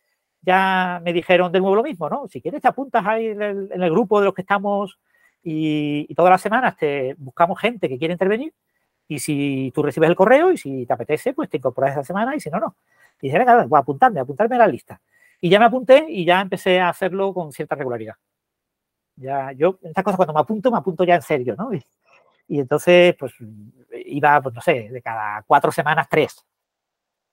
ya 0.42 1.00
me 1.04 1.12
dijeron 1.12 1.52
de 1.52 1.60
nuevo 1.60 1.76
lo 1.76 1.82
mismo, 1.82 2.08
¿no? 2.08 2.28
Si 2.28 2.40
quieres, 2.40 2.62
te 2.62 2.68
apuntas 2.68 3.04
ahí 3.06 3.26
en 3.26 3.42
el, 3.42 3.90
grupo 3.90 4.20
de 4.20 4.26
los 4.26 4.34
que 4.34 4.42
estamos 4.42 4.98
y, 5.42 6.06
y, 6.08 6.14
todas 6.14 6.30
las 6.30 6.40
semanas 6.40 6.76
te 6.76 7.14
buscamos 7.18 7.58
gente 7.58 7.88
que 7.88 7.98
quiere 7.98 8.12
intervenir 8.12 8.52
y 9.10 9.18
si 9.18 9.72
tú 9.74 9.82
recibes 9.82 10.08
el 10.08 10.14
correo 10.14 10.52
y 10.52 10.56
si 10.56 10.86
te 10.86 10.92
apetece, 10.92 11.32
pues 11.32 11.50
te 11.50 11.56
incorporas 11.56 11.92
esa 11.92 12.04
semana 12.04 12.36
y 12.36 12.40
si 12.40 12.48
no, 12.48 12.60
no. 12.60 12.76
Y 13.20 13.26
dije, 13.26 13.38
venga, 13.38 13.66
voy 13.66 13.76
a 13.76 13.80
apuntarme, 13.80 14.20
a 14.20 14.22
apuntarme 14.22 14.54
a 14.54 14.60
la 14.60 14.66
lista. 14.68 15.00
Y 15.40 15.50
ya 15.50 15.58
me 15.58 15.64
apunté 15.64 16.06
y 16.08 16.24
ya 16.24 16.40
empecé 16.40 16.78
a 16.78 16.90
hacerlo 16.90 17.34
con 17.34 17.50
cierta 17.50 17.74
regularidad. 17.74 18.14
Ya, 19.16 19.50
yo, 19.52 19.78
estas 19.82 20.04
cosas 20.04 20.16
cuando 20.16 20.32
me 20.34 20.40
apunto, 20.40 20.70
me 20.70 20.78
apunto 20.78 21.02
ya 21.02 21.16
en 21.16 21.22
serio, 21.22 21.56
¿no? 21.58 21.74
Y, 21.74 22.60
entonces, 22.60 23.16
pues, 23.18 23.32
iba, 24.06 24.40
pues, 24.40 24.54
no 24.54 24.60
sé, 24.60 24.88
de 24.90 25.02
cada 25.02 25.42
cuatro 25.42 25.72
semanas, 25.72 26.06
tres. 26.08 26.44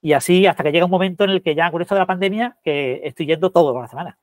Y 0.02 0.14
así 0.14 0.46
hasta 0.46 0.64
que 0.64 0.72
llega 0.72 0.86
un 0.86 0.92
momento 0.92 1.24
en 1.24 1.32
el 1.32 1.42
que 1.42 1.56
ya 1.56 1.72
con 1.72 1.82
esto 1.82 1.96
de 1.96 2.00
la 2.00 2.06
pandemia, 2.06 2.58
que 2.64 3.02
estoy 3.04 3.26
yendo 3.26 3.52
todas 3.52 3.76
las 3.76 3.90
semanas, 3.90 4.18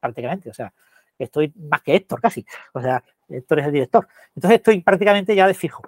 prácticamente. 0.00 0.50
O 0.50 0.54
sea, 0.54 0.72
estoy 1.18 1.52
más 1.56 1.82
que 1.82 1.96
Héctor 1.96 2.20
casi. 2.20 2.44
O 2.72 2.80
sea, 2.80 3.02
Héctor 3.28 3.60
es 3.60 3.66
el 3.66 3.72
director. 3.72 4.08
Entonces 4.34 4.58
estoy 4.58 4.80
prácticamente 4.82 5.34
ya 5.34 5.46
de 5.46 5.54
fijo. 5.54 5.82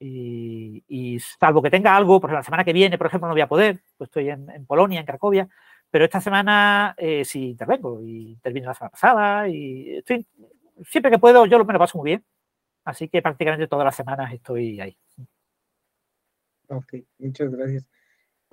Y, 0.00 1.18
salvo 1.38 1.62
que 1.62 1.70
tenga 1.70 1.96
algo, 1.96 2.20
porque 2.20 2.34
la 2.34 2.42
semana 2.42 2.64
que 2.64 2.72
viene, 2.72 2.98
por 2.98 3.06
ejemplo, 3.06 3.28
no 3.28 3.34
voy 3.34 3.40
a 3.40 3.48
poder, 3.48 3.80
pues 3.96 4.08
estoy 4.08 4.28
en, 4.28 4.66
Polonia, 4.66 5.00
en 5.00 5.06
Cracovia, 5.06 5.48
pero 5.90 6.04
esta 6.04 6.20
semana 6.20 6.94
eh, 6.98 7.24
sí 7.24 7.50
intervengo 7.50 8.00
y 8.02 8.36
termino 8.42 8.66
la 8.66 8.74
semana 8.74 8.90
pasada 8.90 9.48
y 9.48 9.96
estoy, 9.98 10.26
siempre 10.84 11.10
que 11.10 11.18
puedo, 11.18 11.46
yo 11.46 11.64
me 11.64 11.72
lo 11.72 11.78
paso 11.78 11.96
muy 11.98 12.10
bien. 12.10 12.24
Así 12.84 13.08
que 13.08 13.22
prácticamente 13.22 13.66
todas 13.66 13.84
las 13.84 13.96
semanas 13.96 14.32
estoy 14.32 14.80
ahí. 14.80 14.98
Ok, 16.68 16.94
muchas 17.18 17.50
gracias. 17.50 17.86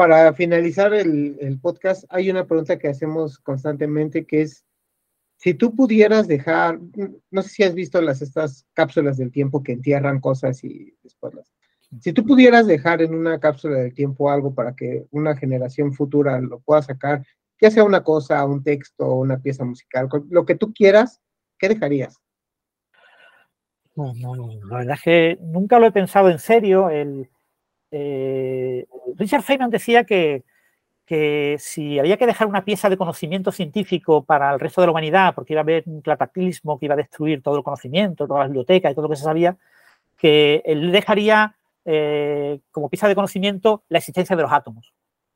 Para 0.01 0.33
finalizar 0.33 0.95
el, 0.95 1.59
podcast, 1.61 2.05
hay 2.09 2.31
una 2.31 2.47
pregunta 2.47 2.79
que 2.79 2.87
hacemos 2.87 3.37
constantemente 3.37 4.25
que 4.25 4.41
es, 4.41 4.65
si 5.37 5.53
tú 5.53 5.75
pudieras 5.75 6.27
dejar, 6.27 6.79
no 7.29 7.43
sé 7.43 7.49
si 7.49 7.61
has 7.61 7.75
visto 7.75 8.01
las 8.01 8.23
estas 8.23 8.65
cápsulas 8.73 9.17
del 9.17 9.31
tiempo 9.31 9.61
que 9.61 9.73
entierran 9.73 10.19
cosas 10.19 10.63
y 10.63 10.97
después 11.03 11.35
las. 11.35 11.53
Si 11.99 12.13
tú 12.13 12.25
pudieras 12.25 12.65
dejar 12.65 13.03
en 13.03 13.13
una 13.13 13.39
cápsula 13.39 13.77
del 13.77 13.93
tiempo 13.93 14.31
algo 14.31 14.55
para 14.55 14.75
que 14.75 15.05
una 15.11 15.37
generación 15.37 15.93
futura 15.93 16.41
lo 16.41 16.61
pueda 16.61 16.81
sacar, 16.81 17.23
ya 17.61 17.69
sea 17.69 17.83
una 17.83 18.03
cosa, 18.03 18.43
un 18.43 18.63
texto, 18.63 19.05
una 19.05 19.37
pieza 19.37 19.63
musical, 19.65 20.09
lo 20.31 20.47
que 20.47 20.55
tú 20.55 20.73
quieras, 20.73 21.21
¿qué 21.59 21.69
dejarías? 21.69 22.19
No, 23.95 24.15
no, 24.15 24.35
la 24.67 24.77
verdad 24.77 24.95
es 24.95 25.01
que 25.03 25.37
nunca 25.41 25.77
lo 25.77 25.85
he 25.85 25.91
pensado 25.91 26.31
en 26.31 26.39
serio. 26.39 26.89
El, 26.89 27.29
eh, 27.91 28.87
Richard 29.17 29.43
Feynman 29.43 29.69
decía 29.69 30.03
que 30.03 30.43
que 31.11 31.57
si 31.59 31.99
había 31.99 32.15
que 32.15 32.25
dejar 32.25 32.47
una 32.47 32.63
pieza 32.63 32.89
de 32.89 32.95
conocimiento 32.95 33.51
científico 33.51 34.23
para 34.23 34.53
el 34.53 34.61
resto 34.61 34.79
de 34.79 34.87
la 34.87 34.91
humanidad, 34.91 35.35
porque 35.35 35.51
iba 35.51 35.59
a 35.59 35.63
haber 35.63 35.83
un 35.85 35.99
cataclismo 35.99 36.79
que 36.79 36.85
iba 36.85 36.93
a 36.93 36.97
destruir 36.97 37.43
todo 37.43 37.57
el 37.57 37.63
conocimiento, 37.63 38.27
toda 38.27 38.39
la 38.39 38.45
biblioteca 38.45 38.89
y 38.89 38.95
todo 38.95 39.03
lo 39.03 39.09
que 39.09 39.17
se 39.17 39.25
sabía, 39.25 39.57
que 40.17 40.61
él 40.63 40.89
dejaría 40.93 41.57
eh, 41.83 42.61
como 42.71 42.87
pieza 42.87 43.09
de 43.09 43.15
conocimiento 43.15 43.83
la 43.89 43.97
existencia 43.97 44.37
de 44.37 44.43
los 44.43 44.53
átomos. 44.53 44.93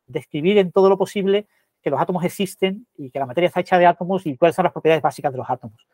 Describir 0.07 0.59
en 0.59 0.71
todo 0.71 0.87
lo 0.87 0.97
posible 0.97 1.45
que 1.81 1.89
los 1.89 1.99
átomos 1.99 2.23
existen 2.23 2.87
y 2.97 3.09
que 3.09 3.19
la 3.19 3.25
materia 3.25 3.49
está 3.49 3.59
hecha 3.59 3.77
de 3.77 3.85
átomos 3.85 4.25
y 4.25 4.37
cuáles 4.37 4.55
son 4.55 4.63
las 4.63 4.71
propiedades 4.71 5.03
básicas 5.03 5.33
de 5.33 5.39
los 5.39 5.49
átomos. 5.49 5.85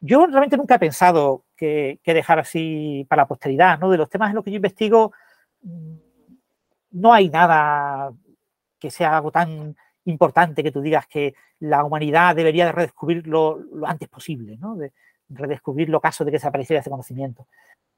Yo 0.00 0.24
realmente 0.24 0.56
nunca 0.56 0.76
he 0.76 0.78
pensado 0.78 1.44
que, 1.54 2.00
que 2.02 2.14
dejar 2.14 2.38
así 2.38 3.04
para 3.10 3.24
la 3.24 3.28
posteridad, 3.28 3.78
¿no? 3.78 3.90
De 3.90 3.98
los 3.98 4.08
temas 4.08 4.30
en 4.30 4.36
los 4.36 4.44
que 4.44 4.52
yo 4.52 4.56
investigo, 4.56 5.12
no 5.62 7.12
hay 7.12 7.28
nada 7.28 8.12
que 8.78 8.90
sea 8.90 9.16
algo 9.16 9.30
tan 9.30 9.76
importante 10.04 10.62
que 10.62 10.72
tú 10.72 10.80
digas 10.80 11.06
que 11.06 11.34
la 11.60 11.84
humanidad 11.84 12.34
debería 12.34 12.66
de 12.66 12.72
redescubrirlo 12.72 13.58
lo 13.72 13.86
antes 13.86 14.08
posible, 14.08 14.56
¿no? 14.58 14.76
De 14.76 14.92
redescubrirlo 15.28 16.00
caso 16.00 16.24
de 16.24 16.30
que 16.30 16.36
desapareciera 16.36 16.80
ese 16.80 16.90
conocimiento. 16.90 17.46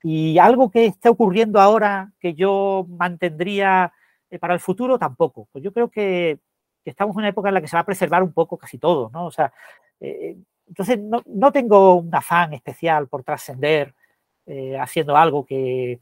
Y 0.02 0.38
algo 0.38 0.70
que 0.70 0.86
esté 0.86 1.08
ocurriendo 1.08 1.60
ahora 1.60 2.12
que 2.20 2.34
yo 2.34 2.86
mantendría 2.88 3.92
eh, 4.28 4.38
para 4.38 4.52
el 4.52 4.60
futuro, 4.60 4.98
tampoco. 4.98 5.48
Pues 5.50 5.64
yo 5.64 5.72
creo 5.72 5.88
que, 5.88 6.38
estamos 6.84 7.14
en 7.14 7.20
una 7.20 7.28
época 7.28 7.48
en 7.48 7.54
la 7.54 7.62
que 7.62 7.68
se 7.68 7.76
va 7.76 7.80
a 7.80 7.86
preservar 7.86 8.22
un 8.22 8.34
poco 8.34 8.58
casi 8.58 8.76
todo, 8.76 9.10
¿no? 9.10 9.24
O 9.26 9.30
sea, 9.30 9.50
eh, 10.00 10.36
entonces 10.68 10.98
no, 11.00 11.52
tengo 11.52 11.94
un 11.94 12.14
afán 12.14 12.52
especial 12.52 13.08
por 13.08 13.22
trascender 13.22 13.94
eh, 14.44 14.78
haciendo 14.78 15.16
algo 15.16 15.46
que, 15.46 16.00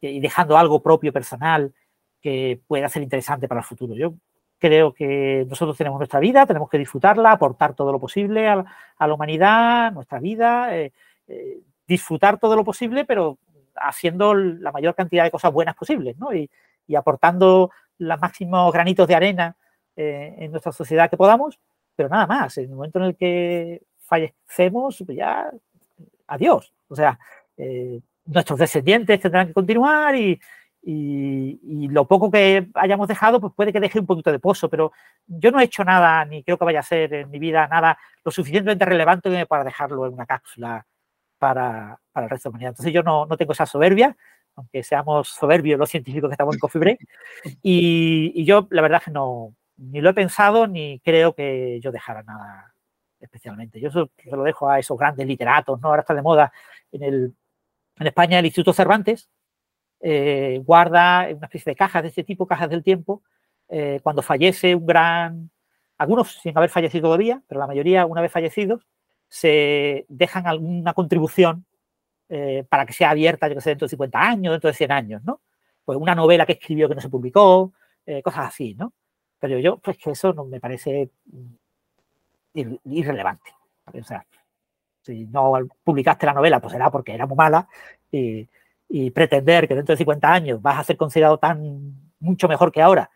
y 0.00 0.20
dejando 0.20 0.56
algo 0.56 0.82
propio 0.82 1.12
personal 1.12 1.72
que 2.20 2.60
pueda 2.66 2.88
ser 2.88 3.02
interesante 3.02 3.48
para 3.48 3.60
el 3.60 3.66
futuro. 3.66 3.94
Yo 3.94 4.14
creo 4.58 4.92
que 4.92 5.46
nosotros 5.48 5.76
tenemos 5.76 5.98
nuestra 5.98 6.20
vida, 6.20 6.46
tenemos 6.46 6.68
que 6.68 6.78
disfrutarla, 6.78 7.32
aportar 7.32 7.74
todo 7.74 7.90
lo 7.92 7.98
posible 7.98 8.46
a, 8.46 8.64
la 8.98 9.14
humanidad, 9.14 9.90
nuestra 9.92 10.20
vida, 10.20 10.76
eh, 10.76 10.92
eh, 11.26 11.60
disfrutar 11.88 12.38
todo 12.38 12.54
lo 12.54 12.62
posible, 12.62 13.04
pero 13.06 13.38
haciendo 13.74 14.34
la 14.34 14.70
mayor 14.70 14.94
cantidad 14.94 15.24
de 15.24 15.30
cosas 15.30 15.52
buenas 15.52 15.74
posibles, 15.74 16.16
¿no? 16.18 16.32
Y, 16.34 16.48
aportando 16.96 17.70
los 17.98 18.20
máximos 18.20 18.72
granitos 18.72 19.06
de 19.06 19.14
arena 19.14 19.56
eh, 19.94 20.34
en 20.38 20.50
nuestra 20.50 20.72
sociedad 20.72 21.08
que 21.08 21.16
podamos, 21.16 21.60
pero 21.94 22.08
nada 22.08 22.26
más. 22.26 22.58
En 22.58 22.64
el 22.64 22.74
momento 22.74 22.98
en 22.98 23.04
el 23.04 23.16
que 23.16 23.82
fallecemos, 24.00 25.00
pues 25.06 25.16
ya 25.16 25.52
adiós. 26.26 26.72
O 26.88 26.96
sea, 26.96 27.16
nuestros 28.26 28.58
descendientes 28.58 29.20
tendrán 29.20 29.48
que 29.48 29.54
continuar 29.54 30.14
y, 30.14 30.40
y, 30.82 31.88
lo 31.88 32.06
poco 32.06 32.30
que 32.30 32.68
hayamos 32.74 33.08
dejado, 33.08 33.40
pues 33.40 33.52
puede 33.54 33.72
que 33.72 33.80
deje 33.80 34.00
un 34.00 34.06
poquito 34.06 34.32
de 34.32 34.38
pozo, 34.38 34.68
pero 34.68 34.92
yo 35.26 35.50
no 35.50 35.60
he 35.60 35.64
hecho 35.64 35.84
nada, 35.84 36.24
ni 36.24 36.42
creo 36.42 36.58
que 36.58 36.64
vaya 36.64 36.80
a 36.80 36.84
ser 36.84 37.12
en 37.12 37.30
mi 37.30 37.38
vida 37.38 37.66
nada 37.68 37.98
lo 38.24 38.30
suficientemente 38.30 38.84
relevante 38.84 39.46
para 39.46 39.64
dejarlo 39.64 40.06
en 40.06 40.14
una 40.14 40.26
cápsula 40.26 40.86
para, 41.38 41.98
para 42.12 42.26
el 42.26 42.30
resto 42.30 42.48
de 42.48 42.50
la 42.50 42.56
humanidad. 42.56 42.70
Entonces 42.70 42.92
yo 42.92 43.02
no, 43.02 43.26
no, 43.26 43.36
tengo 43.36 43.52
esa 43.52 43.66
soberbia, 43.66 44.16
aunque 44.56 44.82
seamos 44.82 45.28
soberbios 45.28 45.78
los 45.78 45.90
científicos 45.90 46.28
que 46.28 46.34
estamos 46.34 46.54
en 46.54 46.60
Coffee 46.60 46.80
Break, 46.80 47.00
y, 47.62 48.32
y, 48.34 48.44
yo 48.44 48.66
la 48.70 48.82
verdad 48.82 48.98
es 49.00 49.06
que 49.06 49.10
no, 49.10 49.54
ni 49.76 50.00
lo 50.00 50.10
he 50.10 50.14
pensado, 50.14 50.66
ni 50.66 51.00
creo 51.00 51.34
que 51.34 51.80
yo 51.80 51.92
dejara 51.92 52.22
nada 52.22 52.74
especialmente. 53.20 53.80
Yo 53.80 53.90
se 53.90 54.08
lo 54.30 54.42
dejo 54.42 54.68
a 54.68 54.78
esos 54.78 54.98
grandes 54.98 55.26
literatos, 55.26 55.80
¿no? 55.80 55.88
Ahora 55.88 56.00
está 56.00 56.14
de 56.14 56.22
moda 56.22 56.52
en, 56.90 57.02
el, 57.02 57.34
en 58.00 58.06
España 58.06 58.38
el 58.38 58.46
Instituto 58.46 58.72
Cervantes, 58.72 59.28
eh, 60.00 60.60
guarda 60.64 61.28
una 61.30 61.46
especie 61.46 61.70
de 61.70 61.76
cajas 61.76 62.02
de 62.02 62.08
este 62.08 62.24
tipo, 62.24 62.46
cajas 62.46 62.70
del 62.70 62.82
tiempo, 62.82 63.22
eh, 63.68 64.00
cuando 64.02 64.22
fallece 64.22 64.74
un 64.74 64.86
gran, 64.86 65.50
algunos 65.98 66.32
sin 66.40 66.56
haber 66.56 66.70
fallecido 66.70 67.08
todavía, 67.08 67.42
pero 67.46 67.60
la 67.60 67.66
mayoría 67.66 68.06
una 68.06 68.22
vez 68.22 68.32
fallecidos, 68.32 68.86
se 69.28 70.06
dejan 70.08 70.46
alguna 70.46 70.94
contribución 70.94 71.66
eh, 72.30 72.64
para 72.68 72.86
que 72.86 72.94
sea 72.94 73.10
abierta, 73.10 73.48
yo 73.48 73.54
que 73.56 73.60
sé, 73.60 73.70
dentro 73.70 73.84
de 73.86 73.90
50 73.90 74.18
años, 74.18 74.52
dentro 74.52 74.68
de 74.68 74.74
100 74.74 74.92
años, 74.92 75.22
¿no? 75.24 75.42
Pues 75.84 75.98
una 75.98 76.14
novela 76.14 76.46
que 76.46 76.52
escribió 76.54 76.88
que 76.88 76.94
no 76.94 77.00
se 77.00 77.08
publicó, 77.08 77.72
cosas 78.24 78.48
así, 78.48 78.74
¿no? 78.74 78.92
Pero 79.38 79.58
yo, 79.60 79.78
pues 79.78 79.98
que 79.98 80.10
eso 80.10 80.32
no 80.32 80.44
me 80.44 80.58
parece 80.58 81.10
irrelevante. 82.54 83.52
Si 85.02 85.26
no 85.26 85.52
publicaste 85.84 86.26
la 86.26 86.34
novela, 86.34 86.60
pues 86.60 86.72
será 86.72 86.90
porque 86.90 87.14
era 87.14 87.26
muy 87.26 87.36
mala 87.36 87.68
y, 88.10 88.48
pretender 89.14 89.68
que 89.68 89.76
dentro 89.76 89.92
de 89.92 89.98
50 89.98 90.32
años 90.32 90.60
vas 90.60 90.78
a 90.78 90.84
ser 90.84 90.96
considerado 90.96 91.38
tan 91.38 92.10
mucho 92.18 92.48
mejor 92.48 92.72
que 92.72 92.82
ahora 92.82 93.08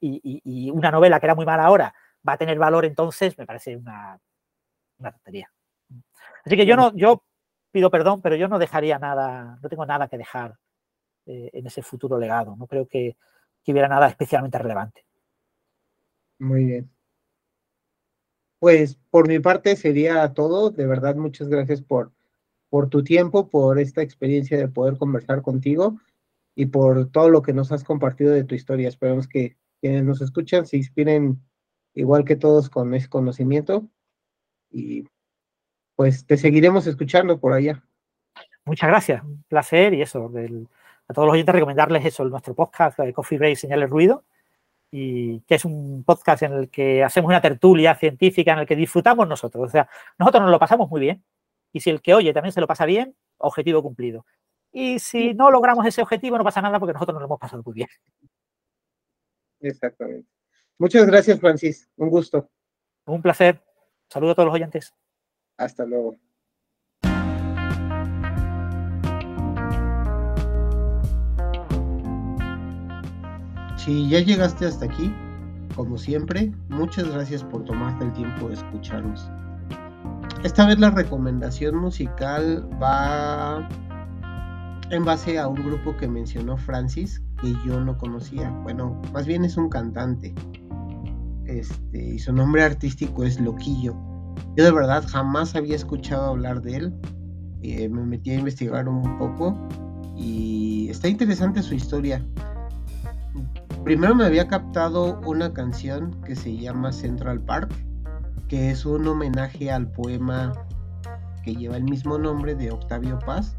y, 0.00 0.70
una 0.70 0.90
novela 0.90 1.20
que 1.20 1.26
era 1.26 1.34
muy 1.34 1.46
mala 1.46 1.64
ahora 1.64 1.94
va 2.26 2.32
a 2.34 2.36
tener 2.36 2.58
valor 2.58 2.84
entonces, 2.84 3.38
me 3.38 3.46
parece 3.46 3.76
una, 3.76 4.18
tontería. 4.98 5.50
Así 6.44 6.56
que 6.56 6.66
yo 6.66 6.76
no, 6.76 6.94
yo 6.94 7.22
pido 7.70 7.90
perdón, 7.90 8.20
pero 8.22 8.36
yo 8.36 8.48
no 8.48 8.58
dejaría 8.58 8.98
nada, 8.98 9.58
no 9.62 9.68
tengo 9.68 9.86
nada 9.86 10.08
que 10.08 10.18
dejar 10.18 10.56
eh, 11.26 11.50
en 11.52 11.66
ese 11.66 11.82
futuro 11.82 12.18
legado. 12.18 12.56
No 12.56 12.66
creo 12.66 12.86
que, 12.86 13.16
que 13.62 13.72
hubiera 13.72 13.88
nada 13.88 14.08
especialmente 14.08 14.58
relevante. 14.58 15.04
Muy 16.38 16.64
bien. 16.64 16.90
Pues 18.60 18.98
por 19.10 19.26
mi 19.26 19.40
parte 19.40 19.74
sería 19.74 20.32
todo. 20.32 20.70
De 20.70 20.86
verdad, 20.86 21.16
muchas 21.16 21.48
gracias 21.48 21.82
por, 21.82 22.12
por 22.68 22.88
tu 22.88 23.02
tiempo, 23.02 23.48
por 23.48 23.80
esta 23.80 24.02
experiencia 24.02 24.56
de 24.56 24.68
poder 24.68 24.96
conversar 24.96 25.42
contigo 25.42 25.98
y 26.54 26.66
por 26.66 27.10
todo 27.10 27.30
lo 27.30 27.42
que 27.42 27.52
nos 27.52 27.72
has 27.72 27.82
compartido 27.82 28.32
de 28.32 28.44
tu 28.44 28.54
historia. 28.54 28.88
Esperamos 28.88 29.26
que 29.26 29.56
quienes 29.80 30.04
nos 30.04 30.20
escuchan 30.20 30.66
se 30.66 30.76
inspiren 30.76 31.40
igual 31.94 32.24
que 32.24 32.36
todos 32.36 32.68
con 32.70 32.94
ese 32.94 33.08
conocimiento 33.08 33.88
y 34.70 35.04
pues 35.96 36.26
te 36.26 36.36
seguiremos 36.36 36.86
escuchando 36.86 37.40
por 37.40 37.52
allá. 37.52 37.82
Muchas 38.64 38.88
gracias, 38.88 39.24
un 39.24 39.42
placer 39.48 39.94
y 39.94 40.02
eso, 40.02 40.30
a 41.08 41.12
todos 41.12 41.26
los 41.26 41.32
oyentes 41.32 41.54
recomendarles 41.54 42.04
eso, 42.04 42.24
nuestro 42.24 42.54
podcast 42.54 42.98
de 42.98 43.12
Coffee 43.12 43.38
Break 43.38 43.56
Señales 43.56 43.90
Ruido, 43.90 44.24
y 44.90 45.40
que 45.42 45.54
es 45.54 45.64
un 45.64 46.02
podcast 46.04 46.42
en 46.42 46.52
el 46.52 46.70
que 46.70 47.04
hacemos 47.04 47.28
una 47.28 47.40
tertulia 47.40 47.94
científica 47.94 48.52
en 48.52 48.60
el 48.60 48.66
que 48.66 48.76
disfrutamos 48.76 49.28
nosotros. 49.28 49.66
O 49.66 49.68
sea, 49.68 49.88
nosotros 50.18 50.42
nos 50.42 50.50
lo 50.50 50.58
pasamos 50.58 50.90
muy 50.90 51.00
bien 51.00 51.24
y 51.72 51.80
si 51.80 51.90
el 51.90 52.02
que 52.02 52.14
oye 52.14 52.32
también 52.32 52.52
se 52.52 52.60
lo 52.60 52.66
pasa 52.66 52.84
bien, 52.84 53.16
objetivo 53.38 53.82
cumplido. 53.82 54.26
Y 54.72 54.98
si 54.98 55.34
no 55.34 55.50
logramos 55.50 55.86
ese 55.86 56.02
objetivo, 56.02 56.38
no 56.38 56.44
pasa 56.44 56.62
nada 56.62 56.78
porque 56.78 56.92
nosotros 56.92 57.14
nos 57.14 57.22
lo 57.22 57.26
hemos 57.26 57.40
pasado 57.40 57.62
muy 57.64 57.74
bien. 57.74 57.88
Exactamente. 59.60 60.28
Muchas 60.78 61.06
gracias, 61.06 61.38
Francis. 61.38 61.88
Un 61.96 62.08
gusto. 62.08 62.48
Un 63.04 63.20
placer. 63.20 63.62
Saludo 64.08 64.32
a 64.32 64.34
todos 64.34 64.46
los 64.46 64.54
oyentes. 64.54 64.94
Hasta 65.56 65.84
luego. 65.84 66.16
Si 73.84 74.10
ya 74.10 74.20
llegaste 74.20 74.66
hasta 74.66 74.84
aquí, 74.84 75.10
como 75.74 75.96
siempre, 75.96 76.52
muchas 76.68 77.10
gracias 77.10 77.42
por 77.42 77.64
tomarte 77.64 78.04
el 78.04 78.12
tiempo 78.12 78.48
de 78.48 78.54
escucharnos. 78.54 79.30
Esta 80.44 80.66
vez 80.66 80.78
la 80.78 80.90
recomendación 80.90 81.76
musical 81.76 82.68
va 82.80 83.66
en 84.90 85.02
base 85.02 85.38
a 85.38 85.48
un 85.48 85.64
grupo 85.64 85.96
que 85.96 86.08
mencionó 86.08 86.58
Francis, 86.58 87.22
que 87.40 87.54
yo 87.64 87.80
no 87.80 87.96
conocía. 87.96 88.50
Bueno, 88.50 89.00
más 89.14 89.26
bien 89.26 89.46
es 89.46 89.56
un 89.56 89.70
cantante. 89.70 90.34
Este, 91.46 92.04
y 92.04 92.18
su 92.18 92.34
nombre 92.34 92.62
artístico 92.62 93.24
es 93.24 93.40
Loquillo. 93.40 93.96
Yo 94.58 94.64
de 94.64 94.72
verdad 94.72 95.04
jamás 95.08 95.56
había 95.56 95.76
escuchado 95.76 96.26
hablar 96.26 96.60
de 96.60 96.76
él. 96.76 96.94
Eh, 97.62 97.88
me 97.88 98.04
metí 98.04 98.30
a 98.32 98.34
investigar 98.34 98.90
un 98.90 99.16
poco 99.16 99.56
y 100.18 100.88
está 100.90 101.08
interesante 101.08 101.62
su 101.62 101.74
historia 101.74 102.22
primero 103.84 104.14
me 104.14 104.24
había 104.24 104.48
captado 104.48 105.20
una 105.26 105.52
canción 105.52 106.20
que 106.22 106.36
se 106.36 106.56
llama 106.56 106.92
Central 106.92 107.40
Park, 107.40 107.72
que 108.48 108.70
es 108.70 108.84
un 108.84 109.06
homenaje 109.06 109.70
al 109.70 109.90
poema 109.90 110.52
que 111.44 111.54
lleva 111.54 111.76
el 111.76 111.84
mismo 111.84 112.18
nombre 112.18 112.54
de 112.54 112.70
Octavio 112.70 113.18
Paz. 113.20 113.56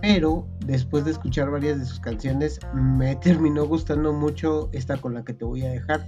Pero 0.00 0.46
después 0.66 1.04
de 1.04 1.12
escuchar 1.12 1.50
varias 1.50 1.78
de 1.78 1.86
sus 1.86 2.00
canciones, 2.00 2.60
me 2.74 3.16
terminó 3.22 3.66
gustando 3.66 4.12
mucho 4.12 4.68
esta 4.72 4.96
con 4.96 5.14
la 5.14 5.24
que 5.24 5.34
te 5.34 5.44
voy 5.44 5.62
a 5.62 5.70
dejar. 5.70 6.06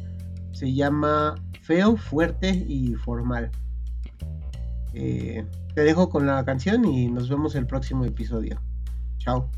Se 0.53 0.73
llama 0.73 1.35
Feo, 1.63 1.97
Fuerte 1.97 2.51
y 2.51 2.95
Formal. 2.95 3.51
Eh, 4.95 5.45
te 5.75 5.83
dejo 5.83 6.09
con 6.09 6.27
la 6.27 6.43
canción 6.45 6.87
y 6.87 7.09
nos 7.09 7.29
vemos 7.29 7.55
el 7.55 7.67
próximo 7.67 8.05
episodio. 8.05 8.61
Chao. 9.19 9.51